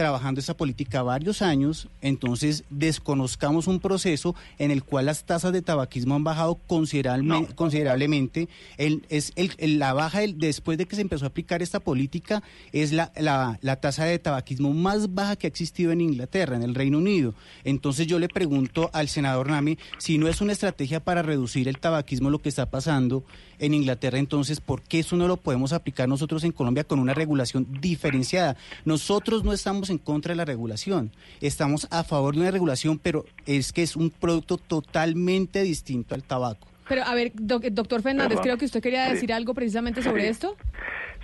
trabajando 0.00 0.40
esa 0.40 0.56
política 0.56 1.02
varios 1.02 1.42
años, 1.42 1.86
entonces 2.00 2.64
desconozcamos 2.70 3.66
un 3.66 3.80
proceso 3.80 4.34
en 4.58 4.70
el 4.70 4.82
cual 4.82 5.04
las 5.04 5.24
tasas 5.24 5.52
de 5.52 5.60
tabaquismo 5.60 6.14
han 6.14 6.24
bajado 6.24 6.58
considerable- 6.66 7.46
considerablemente. 7.54 8.48
El- 8.78 9.04
es 9.10 9.32
el- 9.36 9.52
el- 9.58 9.78
la 9.78 9.92
baja 9.92 10.20
del- 10.20 10.38
después 10.38 10.78
de 10.78 10.86
que 10.86 10.96
se 10.96 11.02
empezó 11.02 11.26
a 11.26 11.28
aplicar 11.28 11.60
esta 11.60 11.80
política 11.80 12.42
es 12.72 12.92
la, 12.92 13.12
la, 13.14 13.58
la 13.60 13.76
tasa 13.76 14.06
de 14.06 14.18
tabaquismo 14.18 14.72
más 14.72 15.12
baja 15.14 15.36
que 15.36 15.46
ha 15.46 15.48
existido 15.48 15.92
en 15.92 16.00
Inglaterra, 16.00 16.56
en 16.56 16.62
el 16.62 16.74
Reino 16.74 16.96
Unido. 16.96 17.34
Entonces 17.64 18.06
yo 18.06 18.18
le 18.18 18.28
pregunto 18.28 18.88
al 18.94 19.08
senador 19.08 19.50
Nami 19.50 19.76
si 19.98 20.16
no 20.16 20.28
es 20.28 20.40
una 20.40 20.52
estrategia 20.52 21.00
para 21.00 21.20
reducir 21.20 21.68
el 21.68 21.76
tabaquismo 21.78 22.30
lo 22.30 22.38
que 22.38 22.48
está 22.48 22.70
pasando 22.70 23.22
en 23.58 23.74
Inglaterra, 23.74 24.18
entonces 24.18 24.58
¿por 24.58 24.80
qué 24.80 25.00
eso 25.00 25.16
no 25.16 25.28
lo 25.28 25.36
podemos 25.36 25.74
aplicar 25.74 26.08
nosotros 26.08 26.44
en 26.44 26.52
Colombia 26.52 26.84
con 26.84 26.98
una 26.98 27.12
regulación 27.12 27.66
diferenciada? 27.82 28.56
Nosotros 28.86 29.44
no 29.44 29.52
estamos 29.52 29.89
en 29.90 29.98
contra 29.98 30.32
de 30.32 30.36
la 30.36 30.44
regulación, 30.44 31.10
estamos 31.40 31.86
a 31.90 32.04
favor 32.04 32.34
de 32.34 32.40
una 32.42 32.50
regulación, 32.50 32.98
pero 32.98 33.24
es 33.46 33.72
que 33.72 33.82
es 33.82 33.96
un 33.96 34.10
producto 34.10 34.56
totalmente 34.56 35.62
distinto 35.62 36.14
al 36.14 36.22
tabaco. 36.22 36.66
Pero 36.88 37.04
a 37.04 37.14
ver, 37.14 37.30
doc- 37.34 37.62
doctor 37.70 38.02
Fernández, 38.02 38.30
Perdón. 38.30 38.42
creo 38.44 38.56
que 38.58 38.64
usted 38.64 38.82
quería 38.82 39.06
Sí. 39.06 39.12
decir 39.12 39.32
algo 39.32 39.54
precisamente 39.54 40.02
sobre 40.02 40.22
Sí. 40.22 40.28
esto. 40.28 40.56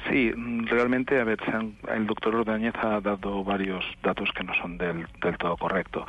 Sí, 0.09 0.30
mm, 0.36 0.66
realmente, 0.66 1.18
a 1.20 1.24
ver, 1.24 1.38
el 1.93 2.06
doctor 2.06 2.36
Ordóñez 2.36 2.74
ha 2.80 3.01
dado 3.01 3.43
varios 3.43 3.84
datos 4.05 4.28
que 4.36 4.44
no 4.44 4.52
son 4.62 4.78
del, 4.78 5.05
del 5.20 5.36
todo 5.36 5.56
correctos. 5.56 6.05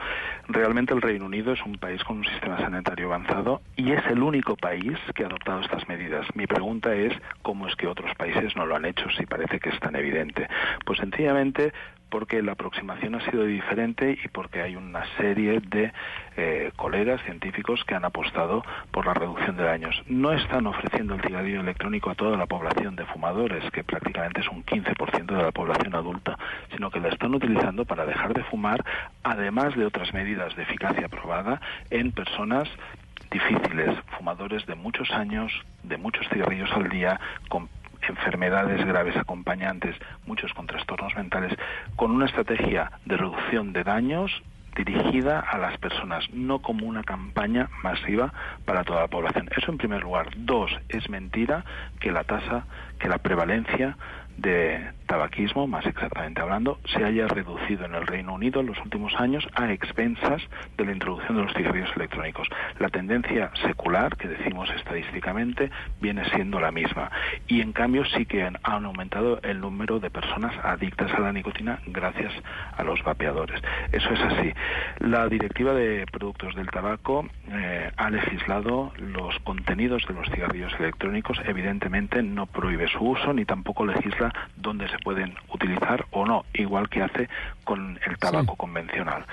Realmente 0.47 0.93
el 0.93 1.01
Reino 1.01 1.25
Unido 1.25 1.53
es 1.53 1.63
un 1.65 1.79
país 1.79 2.03
con 2.03 2.17
un 2.19 2.25
sistema 2.25 2.59
sanitario 2.59 3.07
avanzado 3.07 3.61
y 3.75 3.91
es 3.93 4.05
el 4.11 4.21
único 4.21 4.55
país 4.55 4.93
que 5.15 5.23
ha 5.23 5.27
adoptado 5.27 5.61
estas 5.61 5.87
medidas. 5.87 6.27
Mi 6.35 6.45
pregunta 6.45 6.93
es, 6.93 7.13
¿cómo 7.41 7.67
es 7.67 7.75
que 7.75 7.87
otros 7.87 8.13
países 8.15 8.55
no 8.55 8.67
lo 8.67 8.75
han 8.75 8.85
hecho 8.85 9.09
si 9.17 9.25
parece 9.25 9.59
que 9.59 9.69
es 9.69 9.79
tan 9.79 9.95
evidente? 9.95 10.47
Pues 10.85 10.99
sencillamente 10.99 11.73
porque 12.09 12.41
la 12.41 12.53
aproximación 12.53 13.15
ha 13.15 13.21
sido 13.29 13.43
diferente 13.43 14.17
y 14.23 14.27
porque 14.29 14.61
hay 14.61 14.75
una 14.75 15.03
serie 15.17 15.59
de 15.59 15.91
eh, 16.35 16.71
colegas 16.75 17.21
científicos 17.23 17.83
que 17.85 17.95
han 17.95 18.05
apostado 18.05 18.63
por 18.91 19.05
la 19.05 19.13
reducción 19.13 19.57
de 19.57 19.63
daños. 19.63 20.01
No 20.07 20.31
están 20.31 20.67
ofreciendo 20.67 21.15
el 21.15 21.21
cigarrillo 21.21 21.61
electrónico 21.61 22.09
a 22.09 22.15
toda 22.15 22.37
la 22.37 22.45
población 22.45 22.95
de 22.95 23.05
fumadores, 23.05 23.69
que 23.71 23.83
prácticamente 23.83 24.41
es 24.41 24.47
un 24.49 24.63
15% 24.63 25.25
de 25.25 25.43
la 25.43 25.51
población 25.51 25.95
adulta, 25.95 26.37
sino 26.73 26.89
que 26.91 26.99
la 26.99 27.09
están 27.09 27.33
utilizando 27.33 27.85
para 27.85 28.05
dejar 28.05 28.33
de 28.33 28.43
fumar, 28.45 28.83
además 29.23 29.75
de 29.75 29.85
otras 29.85 30.13
medidas 30.13 30.55
de 30.55 30.63
eficacia 30.63 31.07
probada 31.09 31.61
en 31.89 32.11
personas 32.11 32.69
difíciles, 33.31 33.97
fumadores 34.17 34.65
de 34.65 34.75
muchos 34.75 35.11
años, 35.11 35.51
de 35.83 35.97
muchos 35.97 36.27
cigarrillos 36.29 36.71
al 36.71 36.89
día, 36.89 37.19
con 37.49 37.67
enfermedades 38.09 38.85
graves 38.85 39.15
acompañantes, 39.17 39.95
muchos 40.25 40.53
con 40.53 40.67
trastornos 40.67 41.15
mentales, 41.15 41.53
con 41.95 42.11
una 42.11 42.25
estrategia 42.25 42.91
de 43.05 43.17
reducción 43.17 43.73
de 43.73 43.83
daños 43.83 44.31
dirigida 44.75 45.39
a 45.39 45.57
las 45.57 45.77
personas, 45.79 46.29
no 46.31 46.59
como 46.59 46.85
una 46.85 47.03
campaña 47.03 47.69
masiva 47.81 48.31
para 48.65 48.83
toda 48.83 49.01
la 49.01 49.07
población. 49.07 49.49
Eso 49.57 49.71
en 49.71 49.79
primer 49.79 50.03
lugar. 50.03 50.29
Dos, 50.37 50.71
es 50.89 51.09
mentira 51.09 51.65
que 51.99 52.11
la 52.11 52.23
tasa, 52.23 52.65
que 52.99 53.09
la 53.09 53.17
prevalencia 53.17 53.97
de 54.37 54.91
tabaquismo, 55.07 55.67
más 55.67 55.85
exactamente 55.85 56.41
hablando, 56.41 56.79
se 56.85 57.03
haya 57.03 57.27
reducido 57.27 57.85
en 57.85 57.95
el 57.95 58.05
Reino 58.05 58.33
Unido 58.33 58.59
en 58.59 58.67
los 58.67 58.77
últimos 58.79 59.15
años 59.15 59.47
a 59.55 59.71
expensas 59.71 60.41
de 60.77 60.85
la 60.85 60.91
introducción 60.91 61.37
de 61.37 61.43
los 61.43 61.53
cigarrillos 61.53 61.89
electrónicos. 61.95 62.47
La 62.79 62.89
tendencia 62.89 63.51
secular, 63.65 64.15
que 64.17 64.27
decimos 64.27 64.69
estadísticamente, 64.75 65.71
viene 65.99 66.29
siendo 66.29 66.59
la 66.59 66.71
misma. 66.71 67.09
Y 67.47 67.61
en 67.61 67.73
cambio 67.73 68.05
sí 68.05 68.25
que 68.25 68.43
han, 68.43 68.57
aumentado 68.63 69.39
el 69.41 69.59
número 69.59 69.99
de 69.99 70.09
personas 70.09 70.53
adictas 70.63 71.11
a 71.13 71.19
la 71.19 71.33
nicotina 71.33 71.79
gracias 71.87 72.33
a 72.75 72.83
los 72.83 73.01
vapeadores. 73.03 73.61
Eso 73.91 74.09
es 74.11 74.19
así. 74.21 74.53
La 74.99 75.27
Directiva 75.27 75.73
de 75.73 76.05
Productos 76.11 76.55
del 76.55 76.69
Tabaco 76.69 77.27
eh, 77.49 77.91
ha 77.95 78.09
legislado 78.09 78.91
los 78.97 79.39
contenidos 79.39 80.05
de 80.07 80.13
los 80.13 80.27
cigarrillos 80.29 80.73
electrónicos. 80.79 81.39
Evidentemente 81.45 82.21
no 82.21 82.45
prohíbe 82.45 82.87
su 82.89 82.99
uso 82.99 83.33
ni 83.33 83.45
tampoco 83.45 83.85
legisla 83.85 84.33
dónde 84.55 84.87
se 84.89 84.96
pueden 84.97 85.35
utilizar 85.49 86.05
o 86.11 86.25
no, 86.25 86.45
igual 86.53 86.89
que 86.89 87.01
hace 87.01 87.29
con 87.63 87.99
el 88.05 88.17
tabaco 88.17 88.55
convencional 88.55 89.25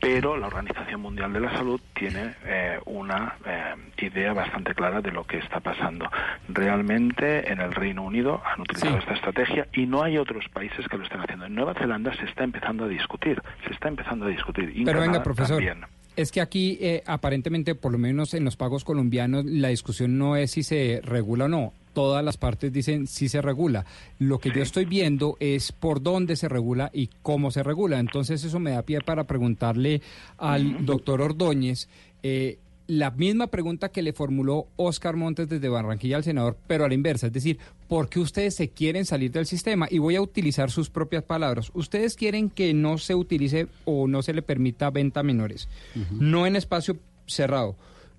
pero 0.00 0.36
la 0.36 0.46
Organización 0.46 1.00
Mundial 1.00 1.32
de 1.32 1.40
la 1.40 1.50
Salud 1.52 1.80
tiene 1.94 2.34
eh, 2.44 2.78
una 2.84 3.34
eh, 3.44 3.74
idea 3.98 4.32
bastante 4.32 4.74
clara 4.74 5.00
de 5.00 5.10
lo 5.10 5.24
que 5.24 5.38
está 5.38 5.60
pasando. 5.60 6.08
Realmente 6.48 7.50
en 7.50 7.60
el 7.60 7.72
Reino 7.72 8.04
Unido 8.04 8.40
han 8.44 8.60
utilizado 8.60 8.98
esta 8.98 9.14
estrategia 9.14 9.66
y 9.72 9.86
no 9.86 10.02
hay 10.04 10.18
otros 10.18 10.44
países 10.52 10.86
que 10.88 10.96
lo 10.96 11.04
estén 11.04 11.20
haciendo. 11.20 11.46
En 11.46 11.54
Nueva 11.54 11.74
Zelanda 11.74 12.14
se 12.14 12.24
está 12.24 12.44
empezando 12.44 12.84
a 12.84 12.88
discutir, 12.88 13.42
se 13.66 13.72
está 13.72 13.88
empezando 13.88 14.26
a 14.26 14.28
discutir. 14.28 14.72
Y 14.76 14.84
Pero 14.84 15.00
venga, 15.00 15.22
profesor. 15.22 15.56
también. 15.56 15.84
Es 16.16 16.32
que 16.32 16.40
aquí, 16.40 16.78
eh, 16.80 17.02
aparentemente, 17.06 17.74
por 17.74 17.92
lo 17.92 17.98
menos 17.98 18.32
en 18.32 18.44
los 18.44 18.56
pagos 18.56 18.84
colombianos, 18.84 19.44
la 19.44 19.68
discusión 19.68 20.16
no 20.16 20.34
es 20.34 20.52
si 20.52 20.62
se 20.62 21.00
regula 21.04 21.44
o 21.44 21.48
no. 21.48 21.74
Todas 21.92 22.24
las 22.24 22.36
partes 22.38 22.72
dicen 22.72 23.06
si 23.06 23.28
se 23.28 23.40
regula. 23.42 23.84
Lo 24.18 24.38
que 24.38 24.50
yo 24.50 24.62
estoy 24.62 24.84
viendo 24.86 25.36
es 25.40 25.72
por 25.72 26.02
dónde 26.02 26.36
se 26.36 26.48
regula 26.48 26.90
y 26.92 27.10
cómo 27.22 27.50
se 27.50 27.62
regula. 27.62 27.98
Entonces 27.98 28.44
eso 28.44 28.58
me 28.58 28.72
da 28.72 28.82
pie 28.82 29.00
para 29.00 29.24
preguntarle 29.24 30.02
al 30.36 30.84
doctor 30.84 31.22
Ordóñez 31.22 31.88
eh, 32.22 32.58
la 32.86 33.10
misma 33.10 33.48
pregunta 33.48 33.88
que 33.88 34.02
le 34.02 34.12
formuló 34.12 34.66
Oscar 34.76 35.16
Montes 35.16 35.48
desde 35.48 35.68
Barranquilla 35.68 36.16
al 36.16 36.24
senador, 36.24 36.56
pero 36.66 36.84
a 36.84 36.88
la 36.88 36.94
inversa. 36.94 37.26
Es 37.26 37.32
decir, 37.32 37.58
¿por 37.88 38.08
qué 38.08 38.20
ustedes 38.20 38.54
se 38.54 38.68
quieren 38.68 39.04
salir 39.04 39.32
del 39.32 39.46
sistema? 39.46 39.88
Y 39.90 39.98
voy 39.98 40.16
a 40.16 40.22
utilizar 40.22 40.70
sus 40.70 40.90
propias 40.90 41.24
palabras. 41.24 41.70
Ustedes 41.74 42.16
quieren 42.16 42.50
que 42.50 42.74
no 42.74 42.98
se 42.98 43.14
utilice 43.14 43.68
o 43.84 44.06
no 44.06 44.22
se 44.22 44.34
le 44.34 44.42
permita 44.42 44.90
venta 44.90 45.20
a 45.20 45.24
menores, 45.24 45.68
no 46.12 46.46
en 46.46 46.56
espacio 46.56 46.96
cerrado. 47.26 47.76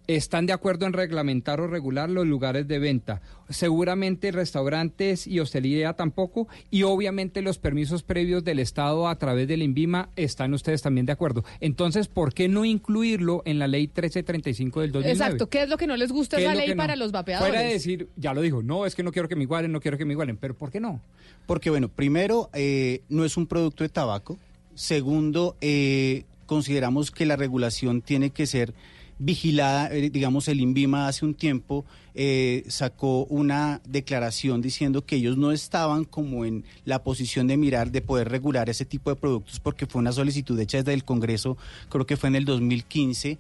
¿Están 0.07 0.45
de 0.45 0.53
acuerdo 0.53 0.85
en 0.85 0.93
reglamentar 0.93 1.59
o 1.59 1.67
regular 1.67 2.09
los 2.09 2.25
lugares 2.25 2.65
de 2.65 2.79
venta? 2.79 3.21
Seguramente 3.49 4.31
restaurantes 4.31 5.27
y 5.27 5.41
hostelería 5.41 5.93
tampoco. 5.93 6.47
Y 6.71 6.83
obviamente 6.83 7.41
los 7.41 7.57
permisos 7.57 8.03
previos 8.03 8.45
del 8.45 8.59
Estado 8.59 9.09
a 9.09 9.17
través 9.17 9.49
del 9.49 9.61
INVIMA 9.63 10.07
están 10.15 10.53
ustedes 10.53 10.81
también 10.81 11.05
de 11.05 11.11
acuerdo. 11.11 11.43
Entonces, 11.59 12.07
¿por 12.07 12.33
qué 12.33 12.47
no 12.47 12.63
incluirlo 12.63 13.41
en 13.43 13.59
la 13.59 13.67
ley 13.67 13.81
1335 13.87 14.79
del 14.79 14.91
2009? 14.93 15.11
Exacto, 15.11 15.49
¿qué 15.49 15.63
es 15.63 15.69
lo 15.69 15.75
que 15.75 15.87
no 15.87 15.97
les 15.97 16.13
gusta 16.13 16.37
¿Qué 16.37 16.43
esa 16.43 16.53
es 16.53 16.57
ley 16.57 16.69
no? 16.69 16.77
para 16.77 16.95
los 16.95 17.11
vapeadores? 17.11 17.49
Fuera 17.53 17.67
de 17.67 17.73
decir, 17.73 18.07
ya 18.15 18.33
lo 18.33 18.41
dijo, 18.41 18.63
no, 18.63 18.85
es 18.85 18.95
que 18.95 19.03
no 19.03 19.11
quiero 19.11 19.27
que 19.27 19.35
me 19.35 19.43
igualen, 19.43 19.73
no 19.73 19.81
quiero 19.81 19.97
que 19.97 20.05
me 20.05 20.13
igualen. 20.13 20.37
Pero 20.37 20.53
¿por 20.53 20.71
qué 20.71 20.79
no? 20.79 21.01
Porque, 21.45 21.69
bueno, 21.69 21.89
primero, 21.89 22.49
eh, 22.53 23.01
no 23.09 23.25
es 23.25 23.35
un 23.35 23.45
producto 23.45 23.83
de 23.83 23.89
tabaco. 23.89 24.37
Segundo, 24.73 25.57
eh, 25.59 26.23
consideramos 26.45 27.11
que 27.11 27.25
la 27.25 27.35
regulación 27.35 28.01
tiene 28.01 28.29
que 28.29 28.45
ser 28.45 28.73
vigilada. 29.19 29.93
Eh, 29.93 30.09
digamos, 30.09 30.47
el 30.47 30.61
INVIMA 30.61 31.07
hace 31.07 31.25
un 31.25 31.33
tiempo 31.33 31.85
eh, 32.15 32.63
sacó 32.67 33.25
una 33.25 33.81
declaración 33.87 34.61
diciendo 34.61 35.05
que 35.05 35.17
ellos 35.17 35.37
no 35.37 35.51
estaban 35.51 36.03
como 36.03 36.45
en 36.45 36.63
la 36.85 37.03
posición 37.03 37.47
de 37.47 37.57
mirar, 37.57 37.91
de 37.91 38.01
poder 38.01 38.29
regular 38.29 38.69
ese 38.69 38.85
tipo 38.85 39.09
de 39.09 39.15
productos, 39.15 39.59
porque 39.59 39.85
fue 39.85 39.99
una 39.99 40.11
solicitud 40.11 40.59
hecha 40.59 40.79
desde 40.79 40.93
el 40.93 41.03
Congreso, 41.03 41.57
creo 41.89 42.05
que 42.05 42.17
fue 42.17 42.29
en 42.29 42.35
el 42.35 42.45
2015. 42.45 43.37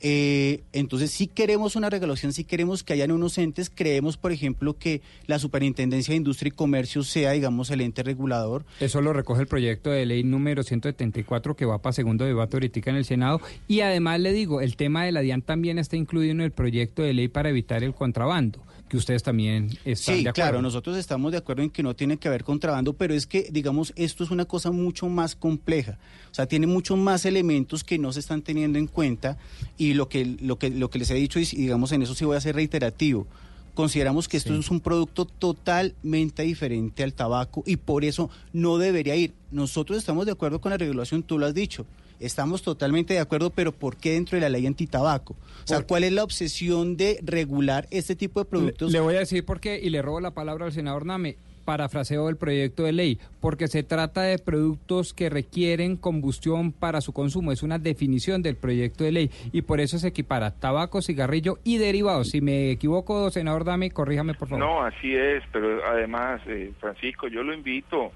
Eh, 0.00 0.62
entonces, 0.72 1.10
si 1.10 1.26
queremos 1.26 1.76
una 1.76 1.90
regulación, 1.90 2.32
si 2.32 2.44
queremos 2.44 2.82
que 2.82 2.94
hayan 2.94 3.10
unos 3.10 3.36
entes, 3.38 3.70
creemos, 3.72 4.16
por 4.16 4.32
ejemplo, 4.32 4.76
que 4.78 5.02
la 5.26 5.38
Superintendencia 5.38 6.12
de 6.12 6.16
Industria 6.16 6.48
y 6.48 6.52
Comercio 6.52 7.02
sea, 7.02 7.32
digamos, 7.32 7.70
el 7.70 7.82
ente 7.82 8.02
regulador. 8.02 8.64
Eso 8.80 9.00
lo 9.00 9.12
recoge 9.12 9.42
el 9.42 9.46
proyecto 9.48 9.90
de 9.90 10.06
ley 10.06 10.24
número 10.24 10.62
174 10.62 11.54
que 11.56 11.66
va 11.66 11.82
para 11.82 11.92
segundo 11.92 12.24
debate 12.24 12.56
ahorita 12.56 12.90
en 12.90 12.96
el 12.96 13.04
Senado. 13.04 13.40
Y 13.68 13.80
además 13.80 14.20
le 14.20 14.32
digo, 14.32 14.60
el 14.60 14.76
tema 14.76 15.04
de 15.04 15.12
la 15.12 15.20
DIAN 15.20 15.42
también 15.42 15.78
está 15.78 15.96
incluido 15.96 16.32
en 16.32 16.40
el 16.40 16.52
proyecto 16.52 17.02
de 17.02 17.12
ley 17.12 17.28
para 17.28 17.50
evitar 17.50 17.82
el 17.82 17.94
contrabando, 17.94 18.62
que 18.90 18.96
ustedes 18.96 19.22
también 19.22 19.70
están 19.84 20.16
Sí, 20.16 20.24
de 20.24 20.28
acuerdo. 20.28 20.32
claro, 20.34 20.62
nosotros 20.62 20.96
estamos 20.98 21.32
de 21.32 21.38
acuerdo 21.38 21.62
en 21.62 21.70
que 21.70 21.82
no 21.82 21.94
tiene 21.94 22.18
que 22.18 22.28
haber 22.28 22.44
contrabando, 22.44 22.92
pero 22.92 23.14
es 23.14 23.26
que, 23.26 23.48
digamos, 23.50 23.92
esto 23.96 24.24
es 24.24 24.30
una 24.30 24.44
cosa 24.44 24.72
mucho 24.72 25.08
más 25.08 25.36
compleja. 25.36 25.96
O 26.30 26.34
sea, 26.34 26.46
tiene 26.46 26.66
muchos 26.66 26.98
más 26.98 27.24
elementos 27.24 27.84
que 27.84 27.98
no 27.98 28.12
se 28.12 28.20
están 28.20 28.42
teniendo 28.42 28.78
en 28.78 28.88
cuenta 28.88 29.38
y 29.78 29.94
lo 29.94 30.08
que, 30.08 30.24
lo 30.42 30.58
que, 30.58 30.70
lo 30.70 30.90
que 30.90 30.98
les 30.98 31.10
he 31.10 31.14
dicho, 31.14 31.38
y 31.38 31.44
digamos, 31.44 31.92
en 31.92 32.02
eso 32.02 32.14
sí 32.14 32.24
voy 32.24 32.36
a 32.36 32.40
ser 32.40 32.56
reiterativo. 32.56 33.26
Consideramos 33.74 34.28
que 34.28 34.36
esto 34.36 34.52
es 34.54 34.70
un 34.70 34.80
producto 34.80 35.24
totalmente 35.24 36.42
diferente 36.42 37.04
al 37.04 37.14
tabaco 37.14 37.62
y 37.64 37.76
por 37.76 38.04
eso 38.04 38.28
no 38.52 38.76
debería 38.76 39.14
ir. 39.14 39.32
Nosotros 39.52 39.96
estamos 39.96 40.26
de 40.26 40.32
acuerdo 40.32 40.60
con 40.60 40.70
la 40.70 40.76
regulación, 40.76 41.22
tú 41.22 41.38
lo 41.38 41.46
has 41.46 41.54
dicho. 41.54 41.86
Estamos 42.20 42.62
totalmente 42.62 43.14
de 43.14 43.20
acuerdo, 43.20 43.48
pero 43.50 43.72
¿por 43.72 43.96
qué 43.96 44.12
dentro 44.12 44.36
de 44.36 44.42
la 44.42 44.50
ley 44.50 44.66
antitabaco? 44.66 45.32
O 45.64 45.66
sea, 45.66 45.80
¿cuál 45.86 46.04
es 46.04 46.12
la 46.12 46.22
obsesión 46.22 46.98
de 46.98 47.18
regular 47.22 47.86
este 47.90 48.14
tipo 48.14 48.40
de 48.40 48.44
productos? 48.44 48.92
Le 48.92 49.00
voy 49.00 49.16
a 49.16 49.20
decir 49.20 49.44
por 49.44 49.58
qué 49.58 49.80
y 49.82 49.88
le 49.88 50.02
robo 50.02 50.20
la 50.20 50.32
palabra 50.32 50.66
al 50.66 50.72
senador 50.72 51.06
Name. 51.06 51.36
Parafraseo 51.64 52.26
del 52.26 52.36
proyecto 52.36 52.82
de 52.82 52.92
ley, 52.92 53.18
porque 53.40 53.68
se 53.68 53.82
trata 53.82 54.22
de 54.22 54.38
productos 54.38 55.14
que 55.14 55.30
requieren 55.30 55.96
combustión 55.96 56.72
para 56.72 57.00
su 57.00 57.12
consumo. 57.12 57.52
Es 57.52 57.62
una 57.62 57.78
definición 57.78 58.42
del 58.42 58.56
proyecto 58.56 59.04
de 59.04 59.12
ley 59.12 59.30
y 59.52 59.62
por 59.62 59.78
eso 59.78 59.98
se 59.98 60.08
equipara 60.08 60.50
tabaco, 60.50 61.00
cigarrillo 61.00 61.58
y 61.62 61.78
derivados. 61.78 62.30
Si 62.30 62.40
me 62.40 62.70
equivoco, 62.70 63.30
senador 63.30 63.64
Dame, 63.64 63.90
corríjame 63.90 64.34
por 64.34 64.48
favor. 64.48 64.64
No, 64.64 64.82
así 64.82 65.14
es, 65.14 65.44
pero 65.52 65.84
además, 65.86 66.40
eh, 66.46 66.72
Francisco, 66.80 67.28
yo 67.28 67.42
lo 67.42 67.54
invito 67.54 68.10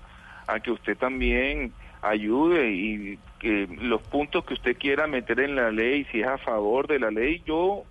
a 0.46 0.58
que 0.58 0.70
usted 0.70 0.96
también 0.96 1.72
ayude 2.04 2.70
y 2.70 3.18
que 3.38 3.68
los 3.80 4.02
puntos 4.02 4.44
que 4.44 4.54
usted 4.54 4.76
quiera 4.76 5.06
meter 5.06 5.40
en 5.40 5.56
la 5.56 5.70
ley, 5.70 6.06
si 6.10 6.20
es 6.20 6.26
a 6.26 6.38
favor 6.38 6.86
de 6.86 6.98
la 6.98 7.10
ley, 7.10 7.42
yo 7.46 7.84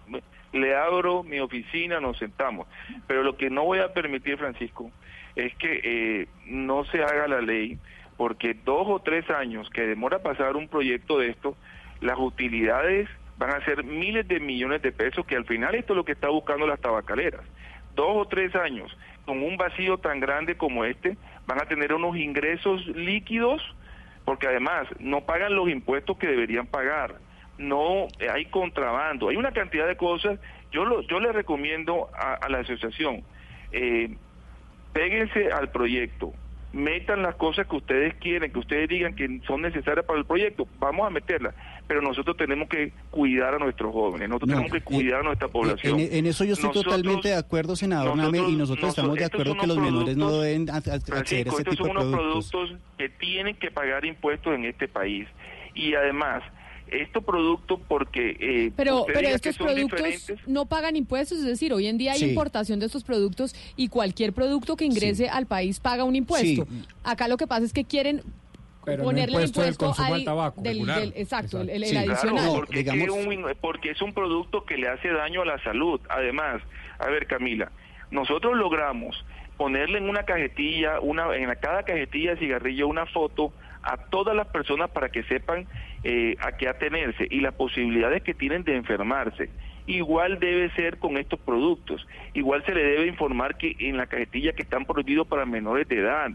le 0.51 0.75
abro 0.75 1.24
mi 1.24 1.40
oficina, 1.40 2.00
nos 2.00 2.17
sentamos. 2.17 2.67
Pero 3.08 3.24
lo 3.24 3.38
que 3.38 3.50
no 3.50 3.64
voy 3.64 3.80
a 3.80 3.93
permitir, 3.93 4.38
Francisco, 4.38 4.92
es 5.35 5.56
que 5.56 5.82
eh, 5.83 6.27
no 6.45 6.85
se 6.85 7.03
haga 7.03 7.27
la 7.27 7.42
ley, 7.42 7.80
porque 8.17 8.53
dos 8.53 8.88
o 8.88 9.00
tres 9.00 9.30
años 9.30 9.69
que 9.69 9.82
demora 9.82 10.19
pasar 10.19 10.56
un 10.56 10.67
proyecto 10.67 11.19
de 11.19 11.30
esto, 11.30 11.56
las 12.01 12.17
utilidades 12.19 13.09
van 13.38 13.51
a 13.51 13.66
ser 13.66 13.83
miles 13.83 14.27
de 14.27 14.40
millones 14.40 14.82
de 14.82 14.92
pesos, 14.92 15.25
que 15.25 15.35
al 15.35 15.45
final 15.45 15.75
esto 15.75 15.93
es 15.93 15.98
lo 15.98 16.06
que 16.06 16.11
está 16.11 16.30
buscando 16.30 16.67
las 16.67 16.80
tabacaleras. 16.80 17.42
Dos 17.95 18.11
o 18.11 18.25
tres 18.25 18.56
años 18.56 18.95
con 19.25 19.42
un 19.42 19.58
vacío 19.58 19.98
tan 19.98 20.19
grande 20.19 20.56
como 20.56 20.85
este, 20.85 21.17
van 21.48 21.61
a 21.61 21.66
tener 21.66 21.93
unos 21.93 22.17
ingresos 22.17 22.85
líquidos, 22.88 23.61
porque 24.26 24.48
además 24.48 24.88
no 25.00 25.22
pagan 25.22 25.56
los 25.56 25.69
impuestos 25.69 26.18
que 26.18 26.27
deberían 26.27 26.68
pagar, 26.68 27.16
no 27.58 28.08
eh, 28.19 28.30
hay 28.32 28.45
contrabando, 28.45 29.30
hay 29.30 29.35
una 29.35 29.52
cantidad 29.52 29.88
de 29.88 29.98
cosas. 29.98 30.40
Yo 30.72 30.85
lo, 30.85 31.02
yo 31.02 31.19
le 31.19 31.32
recomiendo 31.32 32.10
a, 32.14 32.50
la 32.50 32.60
asociación, 32.60 33.24
eh, 33.72 34.16
péguense 34.92 35.52
al 35.52 35.69
proyecto, 35.69 36.34
metan 36.74 37.22
las 37.22 37.35
cosas 37.35 37.68
que 37.68 37.76
ustedes 37.76 38.16
quieren, 38.16 38.52
que 38.52 38.60
ustedes 38.60 38.90
digan 38.90 39.16
que 39.16 39.40
son 39.48 39.61
necesarias 39.61 40.06
para 40.06 40.19
el 40.19 40.26
proyecto, 40.26 40.68
vamos 40.80 41.06
a 41.06 41.11
meterlas, 41.11 41.53
pero 41.88 42.02
nosotros 42.02 42.35
tenemos 42.35 42.68
que 42.68 42.92
cuidar 43.11 43.53
a 43.53 43.60
nuestros 43.60 43.93
jóvenes, 43.93 44.27
nosotros 44.27 44.50
No, 44.50 44.56
tenemos 44.58 44.72
que 44.74 44.82
cuidar 44.82 45.19
a 45.19 45.24
nuestra 45.24 45.48
población. 45.48 46.00
En, 46.00 46.14
en 46.14 46.26
eso 46.26 46.43
yo 46.43 46.53
estoy 46.53 46.69
Nosotros- 46.69 46.95
totalmente 46.95 47.27
de 47.30 47.35
acuerdo, 47.35 47.76
senador 47.76 48.18
Name, 48.18 48.40
y 48.50 48.56
nosotros 48.56 48.90
estamos 48.90 49.16
de 49.16 49.26
acuerdo 49.26 49.56
que 49.56 49.68
los 49.68 49.77
menores 49.77 50.18
no 50.18 50.26
productos- 50.30 50.43
deben 50.43 50.69
a- 50.69 50.74
a- 50.74 50.77
acceder 50.77 50.98
a 50.98 51.06
Francisco, 51.06 51.60
este 51.60 51.69
estos 51.72 51.76
tipo 51.76 51.85
son 51.88 51.95
de 51.95 52.02
unos 52.08 52.19
productos. 52.19 52.50
productos 52.52 52.80
que 52.98 53.10
tienen 53.10 53.56
que 53.56 53.69
pagar 53.72 54.03
impuestos 54.06 54.53
en 54.56 54.66
este 54.66 54.88
país. 54.88 55.27
Y 55.76 55.93
además, 55.93 56.42
estos 57.01 57.23
productos 57.23 57.80
porque... 57.88 58.38
eh, 58.39 58.72
Pero, 58.75 59.05
pero 59.11 59.27
estos 59.30 59.57
productos 59.57 59.99
diferentes, 59.99 60.47
no 60.47 60.65
pagan 60.65 60.95
impuestos, 60.95 61.39
es 61.39 61.45
decir, 61.45 61.73
hoy 61.73 61.88
en 61.88 61.97
día 61.97 62.13
hay 62.13 62.19
Sí. 62.19 62.30
importación 62.30 62.80
de 62.80 62.85
estos 62.85 63.03
productos 63.03 63.55
y 63.75 63.88
cualquier 63.88 64.33
producto 64.33 64.75
que 64.75 64.85
ingrese 64.85 65.30
al 65.30 65.45
país 65.47 65.80
paga 65.80 66.03
un 66.03 66.15
impuesto. 66.15 66.65
Sí. 66.69 66.85
Acá 67.03 67.27
lo 67.27 67.38
que 67.38 67.47
pasa 67.47 67.65
es 67.65 67.73
que 67.73 67.83
quieren 67.85 68.22
Pero 68.85 68.99
no 68.99 69.03
ponerle 69.05 69.33
impuesto 69.35 69.61
del 69.61 69.69
impuesto 69.72 69.85
consumo 69.85 70.07
al, 70.07 70.13
al 70.22 70.25
tabaco, 70.25 70.61
del, 70.61 70.73
regular. 70.73 70.99
del- 70.99 71.13
exacto, 71.15 71.61
el, 71.61 71.69
el- 71.69 71.83
el 71.83 71.89
Sí, 71.89 71.93
claro, 71.95 72.11
adicional. 72.11 72.51
porque, 72.55 72.80
es 72.80 72.85
que 72.91 73.09
un- 73.11 73.47
porque 73.61 73.91
es 73.91 74.01
un 74.01 74.13
producto 74.13 74.65
que 74.65 74.77
le 74.77 74.89
hace 74.89 75.09
daño 75.09 75.41
a 75.41 75.45
la 75.45 75.63
salud. 75.63 75.99
Además, 76.09 76.61
a 76.99 77.07
ver 77.07 77.25
Camila, 77.27 77.72
nosotros 78.11 78.55
logramos 78.57 79.15
ponerle 79.57 79.99
en 79.99 80.09
una 80.09 80.23
cajetilla, 80.23 80.99
una, 80.99 81.35
en 81.35 81.47
cada 81.61 81.83
cajetilla 81.83 82.31
de 82.31 82.38
cigarrillo 82.39 82.88
una 82.88 83.05
foto 83.05 83.53
a 83.84 83.98
todas 83.98 84.36
las 84.36 84.48
personas 84.48 84.90
para 84.90 85.10
que 85.10 85.24
sepan 85.24 85.68
eh, 86.03 86.36
a 86.40 86.53
qué 86.53 86.68
atenerse 86.68 87.28
y 87.30 87.42
las 87.42 87.53
posibilidades 87.53 88.24
que 88.24 88.34
tienen 88.34 88.64
de 88.64 88.76
enfermarse. 88.76 89.50
Igual 89.86 90.40
debe 90.40 90.70
ser 90.72 90.98
con 90.98 91.18
estos 91.18 91.40
productos. 91.40 92.08
Igual 92.34 92.64
se 92.66 92.74
le 92.74 92.84
debe 92.84 93.08
informar 93.08 93.58
que 93.58 93.76
en 93.80 93.98
la 93.98 94.08
cajetilla 94.08 94.53
que 94.53 94.64
están 94.64 94.86
prohibidos 94.86 95.28
para 95.28 95.45
menores 95.45 95.88
de 95.88 96.00
edad 96.00 96.32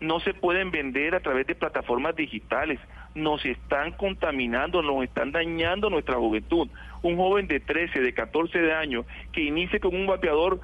no 0.00 0.20
se 0.20 0.34
pueden 0.34 0.70
vender 0.70 1.14
a 1.14 1.20
través 1.20 1.46
de 1.46 1.54
plataformas 1.54 2.14
digitales, 2.14 2.78
nos 3.14 3.44
están 3.44 3.92
contaminando, 3.92 4.82
nos 4.82 5.04
están 5.04 5.32
dañando 5.32 5.88
nuestra 5.88 6.16
juventud. 6.16 6.68
Un 7.02 7.16
joven 7.16 7.46
de 7.46 7.60
13, 7.60 8.00
de 8.00 8.12
14 8.12 8.58
de 8.58 8.74
años 8.74 9.06
que 9.32 9.42
inicie 9.42 9.80
con 9.80 9.94
un 9.94 10.06
vapeador, 10.06 10.60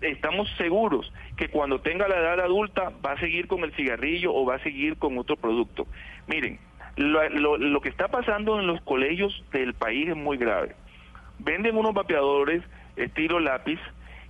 estamos 0.00 0.48
seguros 0.56 1.12
que 1.36 1.48
cuando 1.48 1.80
tenga 1.80 2.06
la 2.08 2.16
edad 2.16 2.40
adulta 2.40 2.92
va 3.04 3.12
a 3.12 3.20
seguir 3.20 3.46
con 3.48 3.64
el 3.64 3.72
cigarrillo 3.74 4.32
o 4.34 4.44
va 4.44 4.56
a 4.56 4.62
seguir 4.62 4.96
con 4.96 5.18
otro 5.18 5.36
producto. 5.36 5.86
Miren, 6.26 6.58
lo, 6.96 7.28
lo- 7.30 7.58
lo 7.58 7.80
que 7.80 7.88
está 7.88 8.08
pasando 8.08 8.58
en 8.60 8.66
los 8.66 8.80
colegios 8.82 9.44
del 9.52 9.74
país 9.74 10.08
es 10.08 10.16
muy 10.16 10.36
grave. 10.36 10.74
Venden 11.38 11.76
unos 11.76 11.94
vapeadores 11.94 12.62
estilo 12.96 13.38
lápiz 13.40 13.78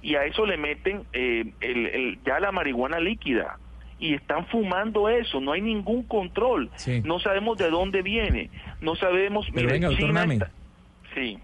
y 0.02 0.14
a 0.14 0.24
eso 0.24 0.44
le 0.46 0.56
meten 0.58 1.04
eh, 1.12 1.44
el- 1.60 1.86
el- 1.86 2.18
ya 2.24 2.40
la 2.40 2.52
marihuana 2.52 3.00
líquida. 3.00 3.58
y 4.00 4.14
están 4.14 4.46
fumando 4.46 5.08
eso, 5.08 5.40
no 5.40 5.50
hay 5.50 5.60
ningún 5.60 6.04
control, 6.04 6.70
Sí. 6.76 7.02
no 7.04 7.18
sabemos 7.18 7.58
de 7.58 7.68
dónde 7.68 8.00
viene, 8.02 8.48
no 8.80 8.94
sabemos... 8.94 9.44
Pero 9.52 9.66
mire, 9.66 9.72
venga, 9.72 9.88
doctor 9.88 10.06
está- 10.44 10.52
Sí. 11.16 11.36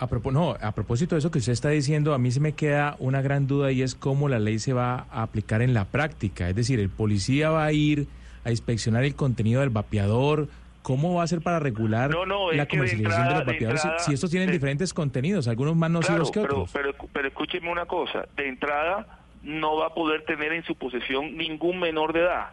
A, 0.00 0.08
no, 0.30 0.56
a 0.60 0.72
propósito 0.72 1.14
de 1.14 1.18
eso 1.18 1.30
que 1.30 1.38
usted 1.38 1.52
está 1.52 1.70
diciendo, 1.70 2.14
a 2.14 2.18
mí 2.18 2.30
se 2.30 2.38
me 2.40 2.52
queda 2.52 2.94
una 3.00 3.20
gran 3.20 3.46
duda 3.48 3.72
y 3.72 3.82
es 3.82 3.94
cómo 3.96 4.28
la 4.28 4.38
ley 4.38 4.58
se 4.60 4.72
va 4.72 5.06
a 5.10 5.22
aplicar 5.22 5.60
en 5.62 5.74
la 5.74 5.84
práctica. 5.86 6.48
Es 6.48 6.54
decir, 6.54 6.78
el 6.78 6.88
policía 6.88 7.50
va 7.50 7.64
a 7.64 7.72
ir 7.72 8.06
a 8.44 8.50
inspeccionar 8.50 9.02
el 9.04 9.14
contenido 9.16 9.60
del 9.60 9.70
vapeador. 9.70 10.46
¿Cómo 10.82 11.14
va 11.14 11.24
a 11.24 11.26
ser 11.26 11.42
para 11.42 11.58
regular 11.58 12.10
No, 12.10 12.24
no, 12.24 12.50
es 12.52 12.56
la 12.56 12.64
de 12.64 12.68
comercialización 12.68 13.28
de, 13.28 13.34
los 13.34 13.44
vapeadores? 13.46 13.82
Si- 13.82 13.88
entrada- 13.88 14.04
si 14.06 14.14
estos 14.14 14.30
tienen 14.30 14.46
de- 14.46 14.52
diferentes 14.54 14.94
contenidos, 14.94 15.48
algunos 15.48 15.74
más 15.76 15.90
nocivos 15.90 16.30
que 16.30 16.40
pero, 16.40 16.54
otros. 16.62 16.70
pero, 16.72 16.94
pero 17.12 17.28
escúcheme 17.28 17.70
una 17.70 17.84
cosa, 17.86 18.26
de 18.36 18.48
entrada 18.48 19.18
no 19.42 19.76
va 19.76 19.88
a 19.88 19.94
poder 19.94 20.24
tener 20.24 20.52
en 20.52 20.64
su 20.64 20.76
posesión 20.76 21.36
ningún 21.36 21.78
menor 21.80 22.12
de 22.12 22.20
edad. 22.20 22.50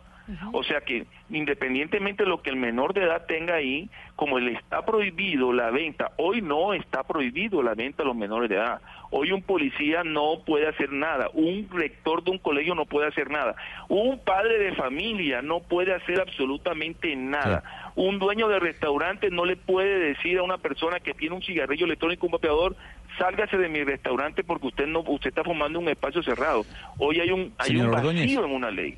O 0.54 0.64
sea 0.64 0.82
que 0.82 1.06
independientemente 1.30 2.24
de 2.24 2.30
lo 2.30 2.42
que 2.42 2.50
el 2.50 2.56
menor 2.56 2.94
de 2.94 3.04
edad 3.04 3.26
tenga 3.28 3.56
ahí, 3.56 3.90
como 4.16 4.40
le 4.40 4.54
está 4.54 4.86
prohibido 4.86 5.54
la 5.54 5.70
venta, 5.72 6.12
hoy 6.18 6.42
no 6.42 6.74
está 6.74 7.04
prohibido 7.04 7.62
la 7.62 7.74
venta 7.76 8.04
a 8.04 8.06
los 8.06 8.16
menores 8.16 8.50
de 8.50 8.56
edad. 8.56 8.82
Hoy 9.12 9.32
un 9.32 9.42
policía 9.42 10.04
no 10.04 10.44
puede 10.46 10.68
hacer 10.68 10.92
nada, 10.92 11.30
un 11.34 11.68
rector 11.72 12.24
de 12.24 12.32
un 12.32 12.38
colegio 12.40 12.76
no 12.76 12.86
puede 12.86 13.08
hacer 13.08 13.30
nada, 13.30 13.56
un 13.88 14.20
padre 14.20 14.58
de 14.58 14.74
familia 14.74 15.42
no 15.42 15.60
puede 15.62 15.94
hacer 15.94 16.20
absolutamente 16.20 17.16
nada. 17.16 17.92
Un 17.96 18.20
dueño 18.20 18.48
de 18.48 18.60
restaurante 18.60 19.30
no 19.30 19.46
le 19.46 19.56
puede 19.56 20.00
decir 20.00 20.40
a 20.40 20.44
una 20.44 20.58
persona 20.58 21.00
que 21.00 21.14
tiene 21.14 21.36
un 21.36 21.42
cigarrillo 21.42 21.86
electrónico, 21.86 22.26
un 22.26 22.34
vapeador, 22.34 22.76
sálgase 23.18 23.58
de 23.58 23.70
mi 23.70 23.84
restaurante 23.84 24.44
porque 24.44 24.68
usted 24.68 24.88
no 24.88 25.00
usted 25.00 25.30
está 25.30 25.44
fumando 25.44 25.80
en 25.80 25.86
un 25.86 25.92
espacio 25.92 26.22
cerrado. 26.24 26.66
Hoy 26.98 27.20
hay 27.20 27.32
un 27.32 27.54
hay 27.58 27.68
Señor 27.68 27.86
un 27.86 27.92
vacío 27.92 28.10
Ordóñez. 28.10 28.38
en 28.38 28.52
una 28.52 28.72
ley. 28.72 28.98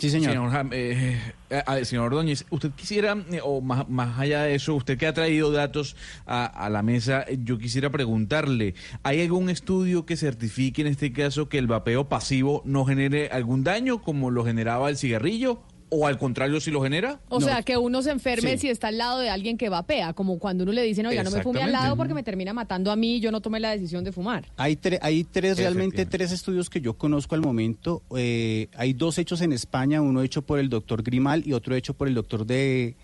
Sí, 0.00 0.08
señor. 0.10 0.50
Jam- 0.50 0.70
eh, 0.72 1.20
eh, 1.50 1.84
señor 1.84 2.06
Ordóñez, 2.06 2.46
usted 2.48 2.70
quisiera, 2.72 3.16
eh, 3.30 3.40
o 3.44 3.60
más, 3.60 3.88
más 3.88 4.18
allá 4.18 4.42
de 4.44 4.54
eso, 4.54 4.74
usted 4.74 4.96
que 4.96 5.06
ha 5.06 5.12
traído 5.12 5.52
datos 5.52 5.94
a, 6.26 6.46
a 6.46 6.70
la 6.70 6.82
mesa, 6.82 7.26
yo 7.44 7.58
quisiera 7.58 7.90
preguntarle, 7.90 8.74
¿hay 9.02 9.20
algún 9.20 9.50
estudio 9.50 10.06
que 10.06 10.16
certifique 10.16 10.80
en 10.80 10.88
este 10.88 11.12
caso 11.12 11.48
que 11.50 11.58
el 11.58 11.66
vapeo 11.66 12.08
pasivo 12.08 12.62
no 12.64 12.86
genere 12.86 13.28
algún 13.28 13.62
daño 13.62 14.00
como 14.00 14.30
lo 14.30 14.42
generaba 14.44 14.88
el 14.88 14.96
cigarrillo? 14.96 15.62
¿O 15.92 16.06
al 16.06 16.18
contrario, 16.18 16.60
si 16.60 16.70
lo 16.70 16.80
genera? 16.82 17.20
O 17.28 17.40
sea, 17.40 17.62
que 17.62 17.76
uno 17.76 18.00
se 18.02 18.10
enferme 18.12 18.52
Sí. 18.52 18.58
si 18.58 18.68
está 18.68 18.88
al 18.88 18.98
lado 18.98 19.18
de 19.18 19.28
alguien 19.28 19.58
que 19.58 19.68
vapea, 19.68 20.12
como 20.12 20.38
cuando 20.38 20.62
uno 20.62 20.72
le 20.72 20.82
dice, 20.82 21.04
oiga, 21.06 21.24
no 21.24 21.32
me 21.32 21.42
fume 21.42 21.62
al 21.62 21.72
lado 21.72 21.96
porque 21.96 22.14
me 22.14 22.22
termina 22.22 22.52
matando 22.52 22.92
a 22.92 22.96
mí 22.96 23.16
y 23.16 23.20
yo 23.20 23.32
no 23.32 23.40
tomé 23.40 23.58
la 23.58 23.70
decisión 23.70 24.04
de 24.04 24.12
fumar. 24.12 24.46
Hay, 24.56 24.76
tre- 24.76 25.00
hay 25.02 25.24
tres, 25.24 25.58
realmente 25.58 26.06
tres 26.06 26.30
estudios 26.30 26.70
que 26.70 26.80
yo 26.80 26.94
conozco 26.94 27.34
al 27.34 27.40
momento. 27.40 28.02
Eh, 28.16 28.68
hay 28.76 28.92
dos 28.92 29.18
hechos 29.18 29.40
en 29.40 29.52
España, 29.52 30.00
uno 30.00 30.22
hecho 30.22 30.42
por 30.42 30.60
el 30.60 30.68
doctor 30.68 31.02
Grimal 31.02 31.42
y 31.44 31.54
otro 31.54 31.74
hecho 31.74 31.92
por 31.94 32.06
el 32.06 32.14
doctor 32.14 32.46
de... 32.46 32.94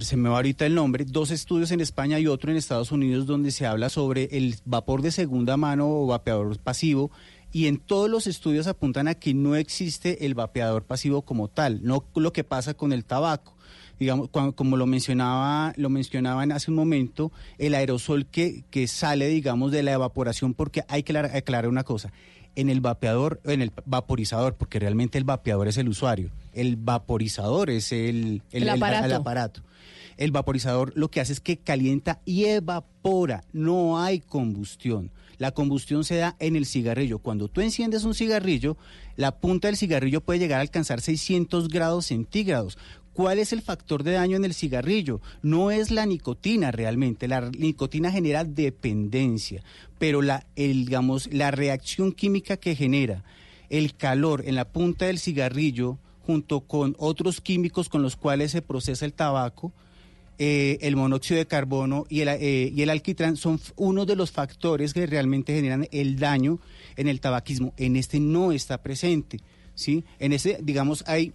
Se 0.00 0.16
me 0.16 0.28
va 0.28 0.36
ahorita 0.36 0.66
el 0.66 0.74
nombre. 0.74 1.04
Dos 1.04 1.30
estudios 1.30 1.70
en 1.70 1.80
España 1.80 2.18
y 2.18 2.26
otro 2.26 2.50
en 2.50 2.56
Estados 2.56 2.90
Unidos 2.90 3.26
donde 3.26 3.52
se 3.52 3.64
habla 3.66 3.88
sobre 3.88 4.24
el 4.32 4.56
vapor 4.64 5.02
de 5.02 5.12
segunda 5.12 5.56
mano 5.56 5.86
o 5.88 6.06
vapeador 6.08 6.58
pasivo. 6.58 7.12
Y 7.54 7.68
en 7.68 7.78
todos 7.78 8.10
los 8.10 8.26
estudios 8.26 8.66
apuntan 8.66 9.08
a 9.08 9.14
que 9.14 9.32
no 9.32 9.54
existe 9.56 10.26
el 10.26 10.34
vapeador 10.34 10.82
pasivo 10.82 11.22
como 11.22 11.48
tal, 11.48 11.80
no 11.84 12.04
lo 12.16 12.32
que 12.32 12.44
pasa 12.44 12.74
con 12.74 12.92
el 12.92 13.04
tabaco 13.06 13.54
digamos, 13.98 14.28
como 14.28 14.76
lo 14.76 14.86
mencionaba, 14.86 15.72
lo 15.76 15.88
mencionaban 15.88 16.50
hace 16.50 16.68
un 16.70 16.76
momento, 16.76 17.30
el 17.58 17.74
aerosol 17.76 18.26
que, 18.26 18.64
que 18.70 18.88
sale, 18.88 19.28
digamos, 19.28 19.70
de 19.70 19.84
la 19.84 19.92
evaporación, 19.92 20.52
porque 20.52 20.82
hay 20.88 21.04
que 21.04 21.12
aclarar- 21.16 21.68
una 21.68 21.84
cosa. 21.84 22.12
En 22.56 22.70
el 22.70 22.80
vapeador, 22.80 23.40
en 23.44 23.62
el 23.62 23.70
vaporizador, 23.86 24.54
porque 24.54 24.80
realmente 24.80 25.16
el 25.16 25.22
vapeador 25.24 25.68
es 25.68 25.76
el 25.76 25.88
usuario, 25.88 26.30
el 26.52 26.74
vaporizador 26.74 27.70
es 27.70 27.92
el, 27.92 28.42
El 28.50 28.68
aparato. 28.68 29.14
aparato. 29.14 29.62
El 30.16 30.32
vaporizador 30.32 30.92
lo 30.96 31.08
que 31.08 31.20
hace 31.20 31.32
es 31.32 31.40
que 31.40 31.56
calienta 31.56 32.20
y 32.24 32.46
evapora, 32.46 33.44
no 33.52 34.00
hay 34.00 34.18
combustión. 34.18 35.10
La 35.44 35.50
combustión 35.50 36.04
se 36.04 36.16
da 36.16 36.36
en 36.38 36.56
el 36.56 36.64
cigarrillo. 36.64 37.18
Cuando 37.18 37.48
tú 37.48 37.60
enciendes 37.60 38.04
un 38.04 38.14
cigarrillo, 38.14 38.78
la 39.14 39.40
punta 39.40 39.68
del 39.68 39.76
cigarrillo 39.76 40.22
puede 40.22 40.38
llegar 40.38 40.56
a 40.56 40.62
alcanzar 40.62 41.02
600 41.02 41.68
grados 41.68 42.06
centígrados. 42.06 42.78
¿Cuál 43.12 43.38
es 43.38 43.52
el 43.52 43.60
factor 43.60 44.04
de 44.04 44.12
daño 44.12 44.38
en 44.38 44.46
el 44.46 44.54
cigarrillo? 44.54 45.20
No 45.42 45.70
es 45.70 45.90
la 45.90 46.06
nicotina 46.06 46.70
realmente. 46.70 47.28
La 47.28 47.50
nicotina 47.50 48.10
genera 48.10 48.44
dependencia, 48.44 49.62
pero 49.98 50.22
la, 50.22 50.46
el, 50.56 50.86
digamos, 50.86 51.30
la 51.30 51.50
reacción 51.50 52.12
química 52.12 52.56
que 52.56 52.74
genera 52.74 53.22
el 53.68 53.96
calor 53.96 54.44
en 54.46 54.54
la 54.54 54.64
punta 54.72 55.04
del 55.04 55.18
cigarrillo 55.18 55.98
junto 56.22 56.60
con 56.60 56.96
otros 56.98 57.42
químicos 57.42 57.90
con 57.90 58.00
los 58.00 58.16
cuales 58.16 58.50
se 58.50 58.62
procesa 58.62 59.04
el 59.04 59.12
tabaco, 59.12 59.74
eh, 60.38 60.78
el 60.80 60.96
monóxido 60.96 61.38
de 61.38 61.46
carbono 61.46 62.06
y 62.08 62.20
el, 62.20 62.28
eh, 62.28 62.72
y 62.74 62.82
el 62.82 62.90
alquitrán 62.90 63.36
son 63.36 63.60
uno 63.76 64.04
de 64.04 64.16
los 64.16 64.32
factores 64.32 64.92
que 64.92 65.06
realmente 65.06 65.54
generan 65.54 65.88
el 65.92 66.18
daño 66.18 66.58
en 66.96 67.08
el 67.08 67.20
tabaquismo. 67.20 67.72
En 67.76 67.96
este 67.96 68.20
no 68.20 68.52
está 68.52 68.82
presente, 68.82 69.40
¿sí? 69.74 70.04
En 70.18 70.32
este, 70.32 70.58
digamos, 70.62 71.04
hay 71.06 71.32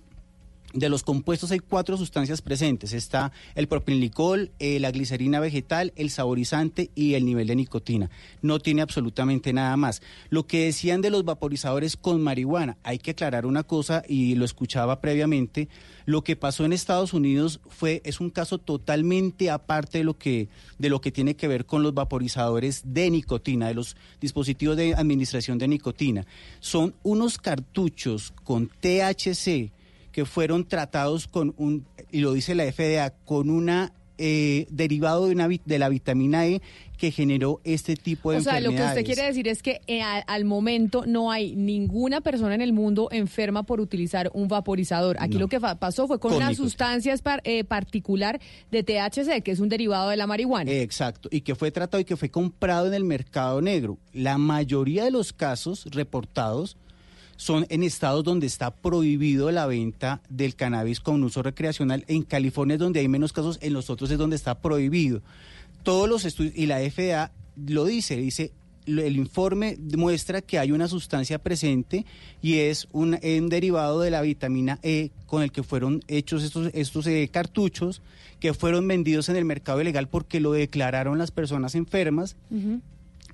de 0.74 0.90
los 0.90 1.04
compuestos 1.04 1.52
hay 1.52 1.60
cuatro 1.60 1.98
sustancias 1.98 2.42
presentes. 2.42 2.94
Está 2.94 3.32
el 3.56 3.68
propilenglicol, 3.68 4.52
eh, 4.60 4.80
la 4.80 4.92
glicerina 4.92 5.40
vegetal, 5.40 5.94
el 5.96 6.10
saborizante 6.10 6.92
y 6.96 7.16
el 7.16 7.26
nivel 7.26 7.48
de 7.48 7.56
nicotina. 7.56 8.10
No 8.42 8.60
tiene 8.60 8.82
absolutamente 8.82 9.54
nada 9.54 9.76
más. 9.78 10.02
Lo 10.30 10.46
que 10.46 10.66
decían 10.66 11.02
de 11.02 11.10
los 11.10 11.26
vaporizadores 11.26 11.98
con 11.98 12.22
marihuana, 12.22 12.78
hay 12.84 13.00
que 13.00 13.12
aclarar 13.12 13.46
una 13.46 13.64
cosa 13.64 14.04
y 14.08 14.36
lo 14.36 14.46
escuchaba 14.46 15.02
previamente. 15.02 15.70
Lo 16.06 16.24
que 16.24 16.36
pasó 16.36 16.66
en 16.66 16.74
Estados 16.74 17.14
Unidos 17.14 17.60
fue 17.68 18.02
es 18.04 18.20
un 18.20 18.30
caso 18.30 18.58
totalmente 18.58 19.50
aparte 19.50 20.00
de 20.00 20.04
lo 20.04 20.18
que 20.18 20.50
de 20.78 20.90
lo 20.90 21.02
que 21.02 21.12
tiene 21.12 21.36
que 21.36 21.48
ver 21.48 21.66
con 21.66 21.84
los 21.84 21.94
vaporizadores 21.94 22.82
de 22.86 23.10
nicotina, 23.10 23.68
de 23.68 23.76
los 23.76 23.96
dispositivos 24.22 24.78
de 24.78 24.96
administración 24.96 25.58
de 25.58 25.68
nicotina. 25.68 26.26
Son 26.60 26.96
unos 27.04 27.38
cartuchos 27.38 28.34
con 28.44 28.68
THC 28.68 29.72
que 30.12 30.26
fueron 30.26 30.66
tratados 30.68 31.28
con 31.28 31.54
un, 31.58 31.86
y 32.12 32.20
lo 32.20 32.34
dice 32.34 32.56
la 32.56 32.72
FDA, 32.72 33.12
con 33.26 33.50
una 33.50 33.94
eh, 34.22 34.68
derivado 34.70 35.28
de, 35.28 35.32
una, 35.32 35.48
de 35.48 35.80
la 35.80 35.88
vitamina 35.88 36.46
E 36.46 36.62
que 36.98 37.10
generó 37.10 37.62
este 37.64 37.96
tipo 37.96 38.32
de 38.32 38.40
O 38.40 38.42
sea, 38.42 38.60
lo 38.60 38.72
que 38.72 38.76
enfermedades. 38.76 38.98
usted 39.00 39.06
quiere 39.06 39.28
decir 39.30 39.48
es 39.48 39.64
que 39.64 39.80
eh, 39.88 40.02
al 40.02 40.44
momento 40.44 41.06
no 41.08 41.32
hay 41.32 41.56
ninguna 41.56 42.20
persona 42.20 42.54
en 42.54 42.60
el 42.60 42.74
mundo 42.74 43.08
enferma 43.14 43.64
por 43.64 43.80
utilizar 43.80 44.30
un 44.34 44.50
vaporizador. 44.50 45.16
Aquí 45.22 45.36
No. 45.36 45.40
lo 45.40 45.48
que 45.48 45.62
pasó 45.62 46.06
fue 46.06 46.20
con, 46.20 46.34
Con 46.34 46.44
una 46.44 46.54
sustancia 46.54 47.16
eh, 47.46 47.64
particular 47.64 48.42
de 48.72 48.84
THC, 48.84 49.42
que 49.42 49.52
es 49.52 49.62
un 49.62 49.70
derivado 49.70 50.10
de 50.10 50.18
la 50.18 50.28
marihuana. 50.28 50.70
Exacto, 50.70 51.30
y 51.32 51.40
que 51.40 51.56
fue 51.56 51.72
tratado 51.72 52.02
y 52.02 52.06
que 52.06 52.18
fue 52.18 52.30
comprado 52.30 52.88
en 52.88 52.96
el 52.96 53.06
mercado 53.06 53.62
negro. 53.62 53.98
La 54.12 54.38
mayoría 54.38 55.06
de 55.06 55.12
los 55.12 55.32
casos 55.32 55.86
reportados 55.92 56.76
son 57.40 57.66
en 57.70 57.84
estados 57.84 58.26
donde 58.26 58.48
está 58.48 58.70
prohibido 58.70 59.50
la 59.50 59.66
venta 59.66 60.22
del 60.28 60.56
cannabis 60.56 61.00
con 61.00 61.24
uso 61.24 61.42
recreacional. 61.42 62.04
En 62.10 62.24
California 62.24 62.74
es 62.74 62.82
donde 62.82 63.00
hay 63.00 63.08
menos 63.08 63.32
casos, 63.32 63.60
en 63.62 63.72
los 63.72 63.90
otros 63.90 64.12
es 64.12 64.18
donde 64.18 64.36
está 64.36 64.60
prohibido. 64.60 65.22
Todos 65.84 66.10
los 66.10 66.26
estudios, 66.26 66.54
y 66.58 66.66
la 66.66 66.80
FDA 66.80 67.32
lo 67.66 67.86
dice, 67.86 68.18
dice, 68.18 68.52
el 68.86 69.16
informe 69.16 69.78
muestra 69.96 70.42
que 70.42 70.60
hay 70.60 70.74
una 70.74 70.90
sustancia 70.90 71.40
presente 71.40 72.06
y 72.42 72.56
es 72.56 72.90
un, 72.92 73.18
un 73.24 73.50
derivado 73.50 74.02
de 74.02 74.12
la 74.12 74.22
vitamina 74.22 74.78
E 74.84 75.12
con 75.26 75.42
el 75.42 75.54
que 75.54 75.64
fueron 75.64 76.04
hechos 76.10 76.44
estos, 76.44 76.70
estos 76.74 77.08
eh, 77.08 77.30
cartuchos 77.32 78.02
que 78.42 78.54
fueron 78.54 78.86
vendidos 78.86 79.30
en 79.30 79.38
el 79.38 79.46
mercado 79.46 79.80
ilegal 79.80 80.10
porque 80.10 80.42
lo 80.42 80.52
declararon 80.52 81.18
las 81.18 81.32
personas 81.32 81.76
enfermas 81.76 82.36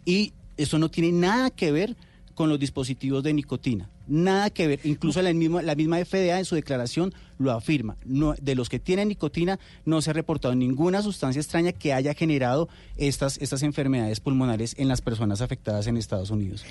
y 0.05 0.33
eso 0.57 0.77
no 0.77 0.91
tiene 0.91 1.11
nada 1.11 1.49
que 1.49 1.71
ver 1.71 1.97
con 2.35 2.49
los 2.49 2.59
dispositivos 2.59 3.23
de 3.23 3.33
nicotina. 3.33 3.89
Nada 4.07 4.49
que 4.49 4.67
ver. 4.67 4.79
Incluso 4.83 5.21
la 5.21 5.33
misma, 5.33 5.61
la 5.61 5.75
misma 5.75 6.03
FDA 6.03 6.37
en 6.37 6.45
su 6.45 6.55
declaración 6.55 7.13
lo 7.37 7.51
afirma. 7.51 7.97
No, 8.05 8.33
de 8.41 8.55
los 8.55 8.69
que 8.69 8.79
tienen 8.79 9.07
nicotina 9.07 9.59
no 9.85 10.01
se 10.01 10.11
ha 10.11 10.13
reportado 10.13 10.55
ninguna 10.55 11.01
sustancia 11.01 11.39
extraña 11.39 11.71
que 11.71 11.93
haya 11.93 12.13
generado 12.13 12.69
estas, 12.97 13.37
estas 13.41 13.63
enfermedades 13.63 14.19
pulmonares 14.19 14.75
en 14.77 14.87
las 14.87 15.01
personas 15.01 15.41
afectadas 15.41 15.87
en 15.87 15.97
Estados 15.97 16.29
Unidos. 16.29 16.65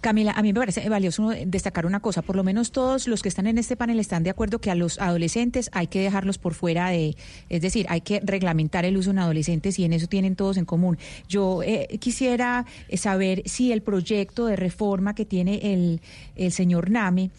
Camila, 0.00 0.32
a 0.32 0.42
mí 0.42 0.52
me 0.52 0.60
parece 0.60 0.88
valioso 0.88 1.30
destacar 1.46 1.84
una 1.86 2.00
cosa, 2.00 2.22
por 2.22 2.36
lo 2.36 2.44
menos 2.44 2.70
todos 2.70 3.08
los 3.08 3.22
que 3.22 3.28
están 3.28 3.46
en 3.46 3.58
este 3.58 3.76
panel 3.76 3.98
están 3.98 4.22
de 4.22 4.30
acuerdo 4.30 4.60
que 4.60 4.70
a 4.70 4.74
los 4.74 5.00
adolescentes 5.00 5.70
hay 5.72 5.88
que 5.88 6.00
dejarlos 6.00 6.38
por 6.38 6.54
fuera 6.54 6.90
de, 6.90 7.16
es 7.48 7.62
decir, 7.62 7.86
hay 7.88 8.00
que 8.00 8.20
reglamentar 8.22 8.84
el 8.84 8.96
uso 8.96 9.10
en 9.10 9.18
adolescentes 9.18 9.78
y 9.78 9.84
en 9.84 9.92
eso 9.92 10.06
tienen 10.06 10.36
todos 10.36 10.56
en 10.56 10.64
común. 10.64 10.98
Yo 11.28 11.62
eh, 11.62 11.98
quisiera 12.00 12.64
saber 12.94 13.42
si 13.46 13.72
el 13.72 13.82
proyecto 13.82 14.46
de 14.46 14.56
reforma 14.56 15.14
que 15.14 15.24
tiene 15.24 15.72
el, 15.72 16.00
el 16.36 16.52
señor 16.52 16.90
Name 16.90 17.30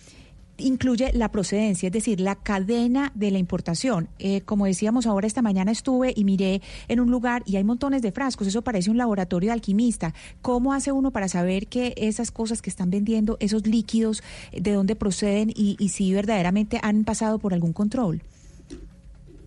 incluye 0.62 1.12
la 1.14 1.32
procedencia, 1.32 1.88
es 1.88 1.94
decir, 1.94 2.20
la 2.20 2.36
cadena 2.36 3.12
de 3.16 3.32
la 3.32 3.38
importación. 3.38 4.10
Eh, 4.20 4.42
como 4.42 4.66
decíamos 4.66 5.06
ahora, 5.08 5.28
esta 5.28 5.42
mañana 5.42 5.72
estuve 5.72 6.14
y 6.16 6.24
miré 6.24 6.62
en 6.88 7.00
un 7.00 7.12
lugar 7.12 7.44
y 7.46 7.58
hay 7.58 7.64
montones 7.64 8.02
de 8.02 8.12
frascos, 8.12 8.48
eso 8.48 8.62
parece 8.62 8.90
un 8.90 8.98
laboratorio 8.98 9.50
de 9.50 9.54
alquimista. 9.54 10.14
¿Cómo 10.42 10.74
hace 10.74 10.92
uno 10.92 11.12
para 11.12 11.28
saber 11.28 11.68
que 11.68 11.94
esas 11.98 12.32
cosas 12.32 12.62
que 12.62 12.70
están 12.70 12.90
vendiendo, 12.90 13.38
esos 13.40 13.68
líquidos, 13.68 14.24
de 14.52 14.74
dónde 14.74 14.96
proceden 14.96 15.50
y, 15.50 15.76
y 15.80 15.90
si 15.90 16.14
verdaderamente 16.14 16.80
han 16.82 17.04
pasado 17.04 17.40
por 17.40 17.54
algún 17.54 17.74
control? 17.74 18.22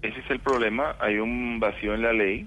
Ese 0.03 0.19
es 0.19 0.31
el 0.31 0.41
problema, 0.41 0.97
hay 1.01 1.19
un 1.19 1.61
vacío 1.61 1.95
en 1.95 2.03
la 2.03 2.13
ley. 2.13 2.47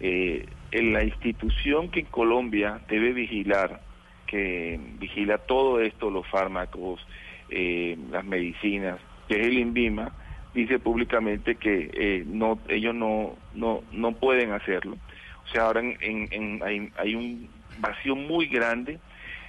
Eh, 0.00 0.46
en 0.70 0.92
la 0.92 1.02
institución 1.02 1.90
que 1.90 2.00
en 2.00 2.06
Colombia 2.06 2.80
debe 2.88 3.12
vigilar, 3.12 3.80
que 4.26 4.78
vigila 4.98 5.38
todo 5.38 5.80
esto, 5.80 6.10
los 6.10 6.26
fármacos, 6.28 7.00
eh, 7.50 7.96
las 8.10 8.24
medicinas, 8.24 9.00
que 9.28 9.40
es 9.40 9.46
el 9.46 9.58
INVIMA, 9.58 10.12
dice 10.54 10.78
públicamente 10.78 11.56
que 11.56 11.90
eh, 11.92 12.24
no 12.26 12.58
ellos 12.68 12.94
no, 12.94 13.36
no, 13.54 13.82
no 13.92 14.12
pueden 14.12 14.52
hacerlo. 14.52 14.96
O 15.44 15.48
sea, 15.52 15.66
ahora 15.66 15.80
en, 15.80 15.96
en, 16.00 16.62
hay, 16.62 16.90
hay, 16.96 17.14
un 17.14 17.48
vacío 17.78 18.16
muy 18.16 18.46
grande. 18.46 18.98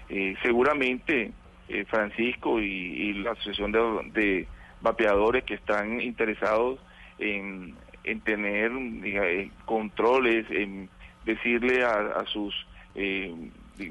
Eh, 0.10 0.36
seguramente 0.42 1.32
eh, 1.68 1.86
Francisco 1.86 2.60
y, 2.60 2.66
y, 2.66 3.14
la 3.14 3.32
Asociación 3.32 3.72
de, 3.72 4.48
Vapeadores 4.82 5.44
que 5.44 5.56
están 5.56 6.00
interesados 6.00 6.80
en, 7.18 7.76
en 8.06 8.22
tener 8.22 8.72
controles, 9.66 10.46
en 10.50 10.90
decirle 11.26 11.84
a, 11.84 11.98
a 12.16 12.26
sus 12.28 12.56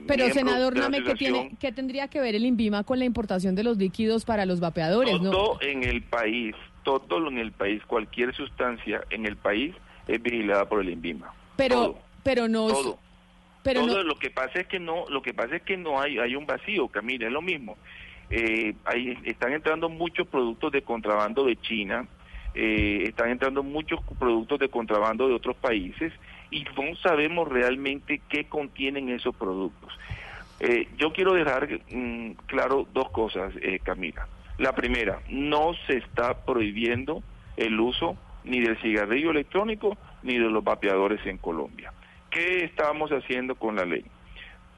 pero, 0.06 0.28
senador 0.30 0.76
Name, 0.76 1.02
¿qué, 1.02 1.14
tiene, 1.14 1.52
¿qué 1.60 1.72
tendría 1.72 2.08
que 2.08 2.20
ver 2.20 2.34
el 2.34 2.44
INVIMA 2.44 2.84
con 2.84 2.98
la 2.98 3.04
importación 3.04 3.54
de 3.54 3.64
los 3.64 3.76
líquidos 3.78 4.24
para 4.24 4.46
los 4.46 4.60
vapeadores? 4.60 5.18
Todo 5.20 5.58
en 5.60 5.84
el 5.84 6.02
país, 6.02 6.54
todo 6.84 7.28
en 7.28 7.38
el 7.38 7.52
país, 7.52 7.82
cualquier 7.86 8.34
sustancia 8.34 9.02
en 9.10 9.26
el 9.26 9.36
país 9.36 9.74
es 10.06 10.22
vigilada 10.22 10.68
por 10.68 10.80
el 10.80 10.90
INVIMA. 10.90 11.32
Pero, 11.56 11.74
todo, 11.74 11.98
pero 12.22 12.48
no... 12.48 12.68
Todo. 12.68 12.98
Pero 13.62 13.86
todo, 13.86 13.98
no... 13.98 14.02
lo 14.04 14.16
que 14.16 14.30
pasa 14.30 14.60
es 14.60 14.66
que 14.66 14.78
no, 14.78 15.04
lo 15.08 15.20
que 15.20 15.34
pasa 15.34 15.56
es 15.56 15.62
que 15.62 15.76
no 15.76 16.00
hay, 16.00 16.18
hay 16.18 16.36
un 16.36 16.46
vacío, 16.46 16.88
Camila, 16.88 17.26
es 17.26 17.32
lo 17.32 17.42
mismo. 17.42 17.76
Eh, 18.30 18.74
hay, 18.84 19.18
están 19.24 19.52
entrando 19.52 19.88
muchos 19.88 20.26
productos 20.28 20.70
de 20.72 20.82
contrabando 20.82 21.44
de 21.44 21.56
China, 21.56 22.06
eh, 22.54 23.04
están 23.06 23.30
entrando 23.30 23.62
muchos 23.62 24.00
productos 24.18 24.58
de 24.58 24.68
contrabando 24.68 25.28
de 25.28 25.34
otros 25.34 25.56
países 25.56 26.12
y 26.50 26.64
no 26.76 26.96
sabemos 26.96 27.48
realmente 27.48 28.20
qué 28.28 28.44
contienen 28.44 29.08
esos 29.08 29.34
productos. 29.34 29.92
Eh, 30.60 30.88
yo 30.96 31.12
quiero 31.12 31.34
dejar 31.34 31.68
mm, 31.90 32.32
claro 32.46 32.86
dos 32.92 33.10
cosas, 33.10 33.52
eh, 33.60 33.80
Camila. 33.82 34.26
La 34.58 34.74
primera, 34.74 35.20
no 35.28 35.72
se 35.86 35.98
está 35.98 36.44
prohibiendo 36.44 37.22
el 37.56 37.78
uso 37.78 38.16
ni 38.44 38.60
del 38.60 38.80
cigarrillo 38.80 39.30
electrónico 39.30 39.96
ni 40.22 40.34
de 40.34 40.50
los 40.50 40.64
vapeadores 40.64 41.24
en 41.26 41.38
Colombia. 41.38 41.92
¿Qué 42.30 42.64
estamos 42.64 43.10
haciendo 43.10 43.54
con 43.54 43.76
la 43.76 43.84
ley? 43.84 44.04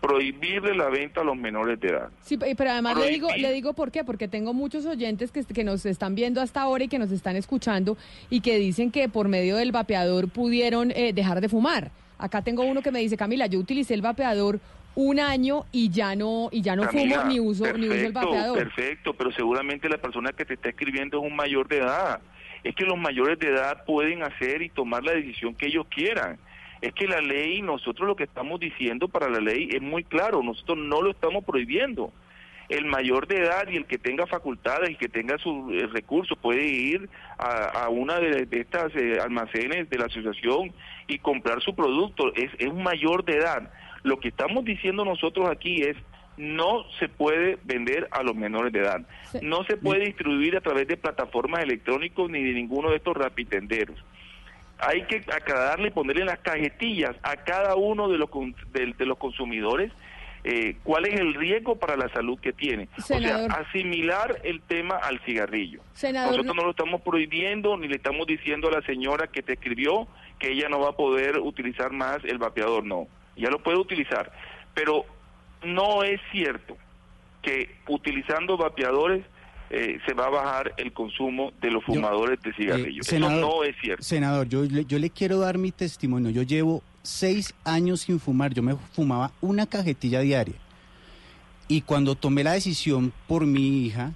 Prohibirle 0.00 0.74
la 0.74 0.88
venta 0.88 1.20
a 1.20 1.24
los 1.24 1.36
menores 1.36 1.78
de 1.80 1.88
edad. 1.88 2.08
Sí, 2.22 2.38
pero 2.38 2.70
además 2.70 2.96
le 2.96 3.08
digo, 3.08 3.28
le 3.36 3.52
digo 3.52 3.74
por 3.74 3.90
qué, 3.90 4.02
porque 4.02 4.28
tengo 4.28 4.54
muchos 4.54 4.86
oyentes 4.86 5.30
que, 5.30 5.44
que 5.44 5.64
nos 5.64 5.84
están 5.84 6.14
viendo 6.14 6.40
hasta 6.40 6.62
ahora 6.62 6.84
y 6.84 6.88
que 6.88 6.98
nos 6.98 7.12
están 7.12 7.36
escuchando 7.36 7.96
y 8.30 8.40
que 8.40 8.56
dicen 8.56 8.90
que 8.90 9.08
por 9.08 9.28
medio 9.28 9.56
del 9.56 9.72
vapeador 9.72 10.28
pudieron 10.28 10.90
eh, 10.92 11.12
dejar 11.12 11.40
de 11.40 11.48
fumar. 11.48 11.90
Acá 12.18 12.42
tengo 12.42 12.64
uno 12.64 12.82
que 12.82 12.90
me 12.90 13.00
dice, 13.00 13.16
Camila, 13.16 13.46
yo 13.46 13.58
utilicé 13.58 13.94
el 13.94 14.02
vapeador 14.02 14.60
un 14.94 15.20
año 15.20 15.64
y 15.70 15.90
ya 15.90 16.16
no 16.16 16.48
y 16.50 16.62
ya 16.62 16.76
no 16.76 16.82
Camila, 16.84 17.20
fumo 17.20 17.28
ni 17.28 17.40
uso 17.40 17.64
perfecto, 17.64 17.86
ni 17.86 17.94
uso 17.94 18.06
el 18.06 18.12
vapeador. 18.12 18.58
Perfecto, 18.58 19.14
pero 19.14 19.32
seguramente 19.32 19.88
la 19.88 19.98
persona 19.98 20.32
que 20.32 20.44
te 20.44 20.54
está 20.54 20.70
escribiendo 20.70 21.18
es 21.18 21.30
un 21.30 21.36
mayor 21.36 21.68
de 21.68 21.78
edad. 21.78 22.20
Es 22.62 22.74
que 22.74 22.84
los 22.84 22.98
mayores 22.98 23.38
de 23.38 23.48
edad 23.48 23.84
pueden 23.86 24.22
hacer 24.22 24.60
y 24.60 24.68
tomar 24.68 25.02
la 25.02 25.12
decisión 25.12 25.54
que 25.54 25.66
ellos 25.66 25.86
quieran 25.88 26.38
es 26.80 26.94
que 26.94 27.06
la 27.06 27.20
ley, 27.20 27.60
nosotros 27.62 28.08
lo 28.08 28.16
que 28.16 28.24
estamos 28.24 28.58
diciendo 28.58 29.08
para 29.08 29.28
la 29.28 29.40
ley 29.40 29.68
es 29.70 29.82
muy 29.82 30.04
claro, 30.04 30.42
nosotros 30.42 30.78
no 30.78 31.02
lo 31.02 31.10
estamos 31.10 31.44
prohibiendo. 31.44 32.12
El 32.68 32.86
mayor 32.86 33.26
de 33.26 33.38
edad 33.38 33.68
y 33.68 33.76
el 33.76 33.84
que 33.84 33.98
tenga 33.98 34.26
facultades 34.26 34.90
y 34.90 34.94
que 34.94 35.08
tenga 35.08 35.36
sus 35.38 35.72
eh, 35.72 35.88
recursos 35.88 36.38
puede 36.38 36.64
ir 36.66 37.08
a, 37.36 37.84
a 37.84 37.88
una 37.88 38.20
de, 38.20 38.46
de 38.46 38.60
estas 38.60 38.94
eh, 38.94 39.18
almacenes 39.20 39.90
de 39.90 39.98
la 39.98 40.06
asociación 40.06 40.72
y 41.08 41.18
comprar 41.18 41.60
su 41.62 41.74
producto. 41.74 42.32
Es, 42.34 42.50
es 42.58 42.68
un 42.68 42.82
mayor 42.82 43.24
de 43.24 43.38
edad. 43.38 43.72
Lo 44.04 44.20
que 44.20 44.28
estamos 44.28 44.64
diciendo 44.64 45.04
nosotros 45.04 45.50
aquí 45.50 45.82
es 45.82 45.96
no 46.36 46.84
se 47.00 47.08
puede 47.08 47.58
vender 47.64 48.08
a 48.12 48.22
los 48.22 48.36
menores 48.36 48.72
de 48.72 48.78
edad. 48.78 49.02
No 49.42 49.64
se 49.64 49.76
puede 49.76 50.06
distribuir 50.06 50.56
a 50.56 50.60
través 50.60 50.86
de 50.86 50.96
plataformas 50.96 51.62
electrónicas 51.64 52.30
ni 52.30 52.42
de 52.42 52.52
ninguno 52.52 52.90
de 52.90 52.96
estos 52.96 53.16
rapitenderos 53.16 53.96
hay 54.82 55.02
que 55.02 55.24
aclararle 55.32 55.88
y 55.88 55.90
ponerle 55.90 56.22
en 56.22 56.28
las 56.28 56.38
cajetillas 56.40 57.16
a 57.22 57.36
cada 57.36 57.74
uno 57.76 58.08
de 58.08 58.18
los, 58.18 58.30
de, 58.72 58.94
de 58.96 59.06
los 59.06 59.18
consumidores 59.18 59.92
eh, 60.42 60.76
cuál 60.84 61.06
es 61.06 61.20
el 61.20 61.34
riesgo 61.34 61.76
para 61.76 61.96
la 61.96 62.08
salud 62.08 62.38
que 62.40 62.52
tiene. 62.52 62.88
Senador. 62.98 63.50
O 63.50 63.52
sea, 63.52 63.62
asimilar 63.62 64.40
el 64.42 64.62
tema 64.62 64.96
al 64.96 65.20
cigarrillo. 65.20 65.82
Senador, 65.92 66.32
Nosotros 66.32 66.56
no 66.56 66.62
lo 66.62 66.70
estamos 66.70 67.02
prohibiendo 67.02 67.76
ni 67.76 67.88
le 67.88 67.96
estamos 67.96 68.26
diciendo 68.26 68.68
a 68.68 68.72
la 68.72 68.82
señora 68.82 69.26
que 69.26 69.42
te 69.42 69.54
escribió 69.54 70.08
que 70.38 70.52
ella 70.52 70.68
no 70.70 70.80
va 70.80 70.90
a 70.90 70.96
poder 70.96 71.38
utilizar 71.38 71.92
más 71.92 72.24
el 72.24 72.38
vapeador, 72.38 72.84
no. 72.84 73.06
Ya 73.36 73.50
lo 73.50 73.62
puede 73.62 73.76
utilizar. 73.76 74.32
Pero 74.72 75.04
no 75.62 76.04
es 76.04 76.20
cierto 76.32 76.76
que 77.42 77.76
utilizando 77.86 78.56
vapeadores 78.56 79.24
eh, 79.72 80.00
se 80.04 80.14
va 80.14 80.26
a 80.26 80.30
bajar 80.30 80.74
el 80.78 80.92
consumo 80.92 81.52
de 81.60 81.70
los 81.70 81.84
fumadores 81.84 82.40
yo, 82.42 82.50
de 82.50 82.56
cigarrillos. 82.56 83.06
Eh, 83.06 83.10
senador, 83.10 83.38
Eso 83.38 83.48
no 83.48 83.64
es 83.64 83.76
cierto. 83.80 84.02
Senador, 84.02 84.48
yo, 84.48 84.64
yo 84.64 84.98
le 84.98 85.10
quiero 85.10 85.38
dar 85.38 85.58
mi 85.58 85.70
testimonio. 85.70 86.30
Yo 86.30 86.42
llevo 86.42 86.82
seis 87.02 87.54
años 87.62 88.00
sin 88.00 88.18
fumar. 88.18 88.52
Yo 88.52 88.64
me 88.64 88.74
fumaba 88.74 89.30
una 89.40 89.66
cajetilla 89.66 90.20
diaria. 90.20 90.56
Y 91.68 91.82
cuando 91.82 92.16
tomé 92.16 92.42
la 92.42 92.52
decisión 92.52 93.12
por 93.28 93.46
mi 93.46 93.86
hija, 93.86 94.12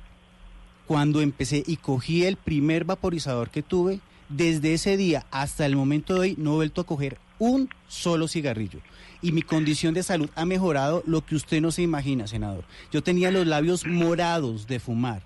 cuando 0.89 1.21
empecé 1.21 1.63
y 1.65 1.77
cogí 1.77 2.25
el 2.25 2.37
primer 2.37 2.85
vaporizador 2.85 3.51
que 3.51 3.63
tuve, 3.63 4.01
desde 4.29 4.75
ese 4.75 4.97
día 4.97 5.25
hasta 5.31 5.67
el 5.67 5.77
momento 5.77 6.15
de 6.15 6.21
hoy 6.21 6.35
no 6.37 6.55
he 6.55 6.57
vuelto 6.57 6.81
a 6.81 6.87
coger 6.87 7.19
un 7.39 7.69
solo 7.87 8.27
cigarrillo. 8.27 8.81
Y 9.23 9.31
mi 9.31 9.43
condición 9.43 9.95
de 9.95 10.03
salud 10.03 10.29
ha 10.35 10.45
mejorado 10.45 11.05
lo 11.07 11.25
que 11.25 11.37
usted 11.37 11.61
no 11.61 11.71
se 11.71 11.83
imagina, 11.83 12.27
senador. 12.27 12.65
Yo 12.91 13.05
tenía 13.05 13.31
los 13.31 13.47
labios 13.47 13.87
morados 13.87 14.67
de 14.67 14.81
fumar 14.81 15.23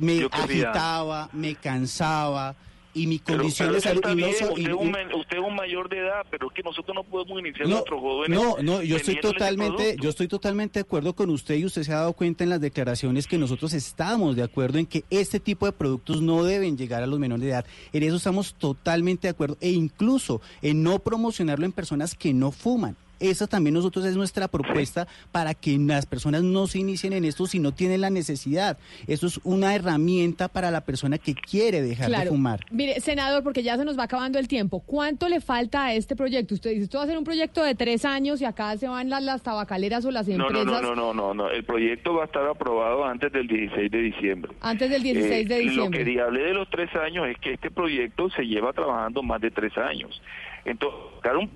me 0.00 0.28
agitaba, 0.30 1.28
me 1.32 1.54
cansaba 1.54 2.56
y 2.92 3.06
mi 3.06 3.18
condición 3.18 3.72
de 3.72 3.80
salud. 3.80 4.02
Bien, 4.04 4.18
y 4.18 4.22
no, 4.22 4.28
usted, 4.28 4.56
y, 4.56 4.66
un, 4.68 4.96
usted, 5.14 5.36
es 5.36 5.42
un 5.42 5.54
mayor 5.54 5.88
de 5.88 5.98
edad, 5.98 6.26
pero 6.30 6.48
es 6.48 6.52
que 6.52 6.62
nosotros 6.62 6.94
no 6.94 7.04
podemos 7.04 7.38
iniciar 7.38 7.68
no, 7.68 7.76
nuestros 7.76 8.00
jóvenes. 8.00 8.38
No, 8.38 8.56
no, 8.62 8.82
yo 8.82 8.96
estoy 8.96 9.20
totalmente, 9.20 9.96
yo 10.00 10.10
estoy 10.10 10.28
totalmente 10.28 10.80
de 10.80 10.82
acuerdo 10.82 11.14
con 11.14 11.30
usted 11.30 11.56
y 11.56 11.64
usted 11.64 11.82
se 11.82 11.92
ha 11.92 11.96
dado 11.96 12.12
cuenta 12.14 12.44
en 12.44 12.50
las 12.50 12.60
declaraciones 12.60 13.26
que 13.26 13.38
nosotros 13.38 13.72
estamos 13.74 14.36
de 14.36 14.42
acuerdo 14.42 14.78
en 14.78 14.86
que 14.86 15.04
este 15.10 15.40
tipo 15.40 15.66
de 15.66 15.72
productos 15.72 16.20
no 16.20 16.42
deben 16.44 16.76
llegar 16.76 17.02
a 17.02 17.06
los 17.06 17.18
menores 17.18 17.44
de 17.44 17.50
edad. 17.50 17.66
En 17.92 18.02
eso 18.02 18.16
estamos 18.16 18.54
totalmente 18.54 19.28
de 19.28 19.32
acuerdo 19.32 19.56
e 19.60 19.70
incluso 19.70 20.40
en 20.62 20.82
no 20.82 20.98
promocionarlo 20.98 21.64
en 21.64 21.72
personas 21.72 22.14
que 22.14 22.34
no 22.34 22.50
fuman. 22.50 22.96
Esa 23.20 23.46
también 23.46 23.74
nosotros 23.74 24.04
es 24.06 24.16
nuestra 24.16 24.48
propuesta 24.48 25.06
para 25.30 25.54
que 25.54 25.78
las 25.78 26.06
personas 26.06 26.42
no 26.42 26.66
se 26.66 26.78
inicien 26.78 27.12
en 27.12 27.24
esto 27.24 27.46
si 27.46 27.58
no 27.58 27.72
tienen 27.72 28.00
la 28.00 28.10
necesidad. 28.10 28.78
Eso 29.06 29.26
es 29.26 29.40
una 29.44 29.74
herramienta 29.74 30.48
para 30.48 30.70
la 30.70 30.80
persona 30.80 31.18
que 31.18 31.34
quiere 31.34 31.82
dejar 31.82 32.08
claro. 32.08 32.24
de 32.24 32.30
fumar. 32.30 32.60
Mire, 32.70 33.00
senador, 33.00 33.42
porque 33.42 33.62
ya 33.62 33.76
se 33.76 33.84
nos 33.84 33.98
va 33.98 34.04
acabando 34.04 34.38
el 34.38 34.48
tiempo, 34.48 34.80
¿cuánto 34.80 35.28
le 35.28 35.40
falta 35.40 35.84
a 35.84 35.94
este 35.94 36.16
proyecto? 36.16 36.54
Usted 36.54 36.70
dice, 36.70 36.84
esto 36.84 36.98
va 36.98 37.04
a 37.04 37.06
ser 37.06 37.18
un 37.18 37.24
proyecto 37.24 37.62
de 37.62 37.74
tres 37.74 38.04
años 38.04 38.40
y 38.40 38.44
acá 38.44 38.76
se 38.76 38.88
van 38.88 39.10
las, 39.10 39.22
las 39.22 39.42
tabacaleras 39.42 40.04
o 40.04 40.10
las 40.10 40.28
empresas. 40.28 40.64
No, 40.64 40.64
no, 40.64 40.80
no, 40.80 40.94
no, 40.94 41.14
no, 41.14 41.34
no, 41.34 41.50
el 41.50 41.64
proyecto 41.64 42.14
va 42.14 42.22
a 42.22 42.26
estar 42.26 42.46
aprobado 42.46 43.04
antes 43.04 43.32
del 43.32 43.46
16 43.46 43.90
de 43.90 43.98
diciembre. 43.98 44.52
Antes 44.60 44.90
del 44.90 45.02
16 45.02 45.32
eh, 45.32 45.44
de 45.44 45.58
diciembre. 45.60 46.04
Lo 46.04 46.12
que 46.12 46.20
hablé 46.20 46.42
de 46.42 46.54
los 46.54 46.68
tres 46.70 46.94
años 46.96 47.28
es 47.28 47.38
que 47.38 47.52
este 47.52 47.70
proyecto 47.70 48.30
se 48.30 48.42
lleva 48.42 48.72
trabajando 48.72 49.22
más 49.22 49.40
de 49.40 49.50
tres 49.50 49.76
años. 49.76 50.20
Entonces, 50.64 51.00
un 51.38 51.50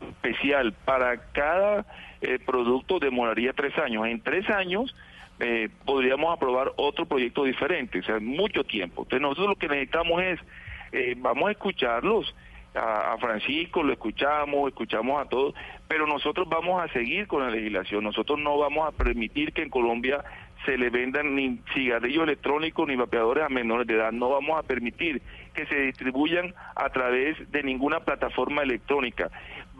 especial 0.00 0.72
para 0.84 1.16
cada 1.32 1.84
eh, 2.20 2.38
producto 2.44 2.98
demoraría 2.98 3.52
tres 3.52 3.76
años. 3.78 4.06
En 4.06 4.20
tres 4.20 4.48
años 4.50 4.94
eh, 5.38 5.68
podríamos 5.84 6.32
aprobar 6.34 6.72
otro 6.76 7.06
proyecto 7.06 7.44
diferente, 7.44 8.00
o 8.00 8.02
sea, 8.02 8.18
mucho 8.20 8.64
tiempo. 8.64 9.02
Entonces 9.02 9.22
nosotros 9.22 9.48
lo 9.48 9.56
que 9.56 9.68
necesitamos 9.68 10.22
es, 10.22 10.40
eh, 10.92 11.14
vamos 11.16 11.48
a 11.48 11.52
escucharlos, 11.52 12.34
a, 12.74 13.14
a, 13.14 13.18
Francisco 13.18 13.82
lo 13.82 13.92
escuchamos, 13.92 14.68
escuchamos 14.68 15.20
a 15.20 15.28
todos, 15.28 15.54
pero 15.88 16.06
nosotros 16.06 16.48
vamos 16.48 16.82
a 16.82 16.92
seguir 16.92 17.26
con 17.26 17.42
la 17.42 17.50
legislación, 17.50 18.04
nosotros 18.04 18.38
no 18.38 18.58
vamos 18.58 18.86
a 18.86 18.96
permitir 18.96 19.52
que 19.52 19.62
en 19.62 19.70
Colombia 19.70 20.22
se 20.64 20.76
le 20.76 20.90
vendan 20.90 21.34
ni 21.34 21.58
cigarrillos 21.72 22.24
electrónicos 22.24 22.86
ni 22.86 22.96
vapeadores 22.96 23.44
a 23.44 23.48
menores 23.48 23.86
de 23.86 23.94
edad. 23.94 24.12
No 24.12 24.28
vamos 24.28 24.58
a 24.58 24.62
permitir 24.62 25.22
que 25.54 25.66
se 25.66 25.74
distribuyan 25.76 26.54
a 26.74 26.90
través 26.90 27.50
de 27.50 27.62
ninguna 27.62 28.00
plataforma 28.00 28.62
electrónica. 28.62 29.30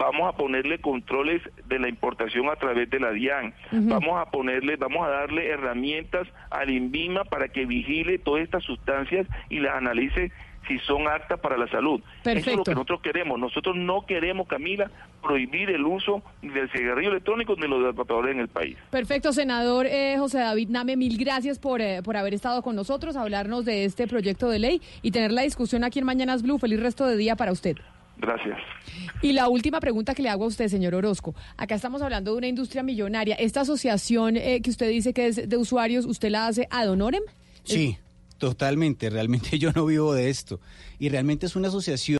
Vamos 0.01 0.33
a 0.33 0.35
ponerle 0.35 0.81
controles 0.81 1.43
de 1.67 1.79
la 1.79 1.87
importación 1.87 2.49
a 2.49 2.57
través 2.57 2.89
de 2.89 2.99
la 2.99 3.13
DIAN. 3.13 3.53
Vamos 3.71 4.19
a 4.19 4.31
ponerle, 4.31 4.77
vamos 4.77 5.07
a 5.07 5.11
darle 5.11 5.51
herramientas 5.51 6.27
al 6.49 6.71
INVIMA 6.71 7.25
para 7.25 7.49
que 7.49 7.67
vigile 7.67 8.19
todas 8.19 8.43
estas 8.43 8.65
sustancias 8.65 9.27
y 9.51 9.59
las 9.59 9.77
analice 9.77 10.33
si 10.67 10.79
son 10.79 11.07
aptas 11.07 11.39
para 11.41 11.59
la 11.59 11.69
salud. 11.69 12.01
Eso 12.25 12.51
es 12.51 12.57
lo 12.57 12.65
que 12.65 12.73
nosotros 12.73 13.03
queremos. 13.03 13.39
Nosotros 13.39 13.77
no 13.77 14.07
queremos, 14.07 14.49
Camila, 14.49 14.91
prohibir 15.23 15.69
el 15.69 15.85
uso 15.85 16.23
del 16.41 16.71
cigarrillo 16.71 17.11
electrónico 17.11 17.55
ni 17.57 17.69
los 17.69 17.95
vapeadores 17.95 18.35
en 18.35 18.41
el 18.41 18.49
país. 18.49 18.79
Perfecto, 18.91 19.35
senador 19.35 19.85
eh, 19.85 20.17
José 20.17 20.39
David 20.39 20.71
Name, 20.71 20.97
mil 20.97 21.19
gracias 21.19 21.59
por, 21.59 21.83
eh, 21.83 22.03
por 22.03 22.17
haber 22.17 22.33
estado 22.33 22.63
con 22.63 22.75
nosotros, 22.75 23.17
hablarnos 23.17 23.67
de 23.67 23.85
este 23.85 24.07
proyecto 24.07 24.49
de 24.49 24.61
ley 24.61 24.81
y 25.03 25.11
tener 25.11 25.31
la 25.31 25.43
discusión 25.43 25.85
aquí 25.85 25.99
en 25.99 26.07
Mañanas 26.07 26.43
Blue. 26.43 26.59
Feliz 26.59 26.81
resto 26.81 27.07
de 27.07 27.19
día 27.19 27.37
para 27.37 27.53
usted. 27.53 27.77
Gracias. 28.21 28.59
Y 29.23 29.33
la 29.33 29.49
última 29.49 29.81
pregunta 29.81 30.15
que 30.15 30.23
le 30.23 30.29
hago 30.29 30.45
a 30.45 30.49
usted, 30.49 30.69
señor 30.69 30.95
Orozco. 30.95 31.35
Acá 31.57 31.75
estamos 31.75 32.03
hablando 32.03 32.33
de 32.33 32.39
una 32.39 32.49
industria 32.49 32.83
millonaria. 32.83 33.35
¿Esta 33.37 33.63
asociación 33.63 34.37
eh, 34.37 34.61
que 34.63 34.71
usted 34.71 34.89
dice 34.89 35.15
que 35.15 35.27
es 35.29 35.49
de 35.49 35.57
usuarios, 35.57 36.05
usted 36.05 36.31
la 36.31 36.47
hace 36.47 36.69
ad 36.71 36.91
honorem? 36.91 37.23
Sí. 37.65 37.97
Totalmente, 38.41 39.11
realmente 39.11 39.59
yo 39.59 39.71
no 39.73 39.85
vivo 39.85 40.15
de 40.15 40.31
esto. 40.31 40.61
Y 40.99 41.11
realmente 41.11 41.45
es 41.45 41.57
una 41.57 41.69
asociación 41.69 42.19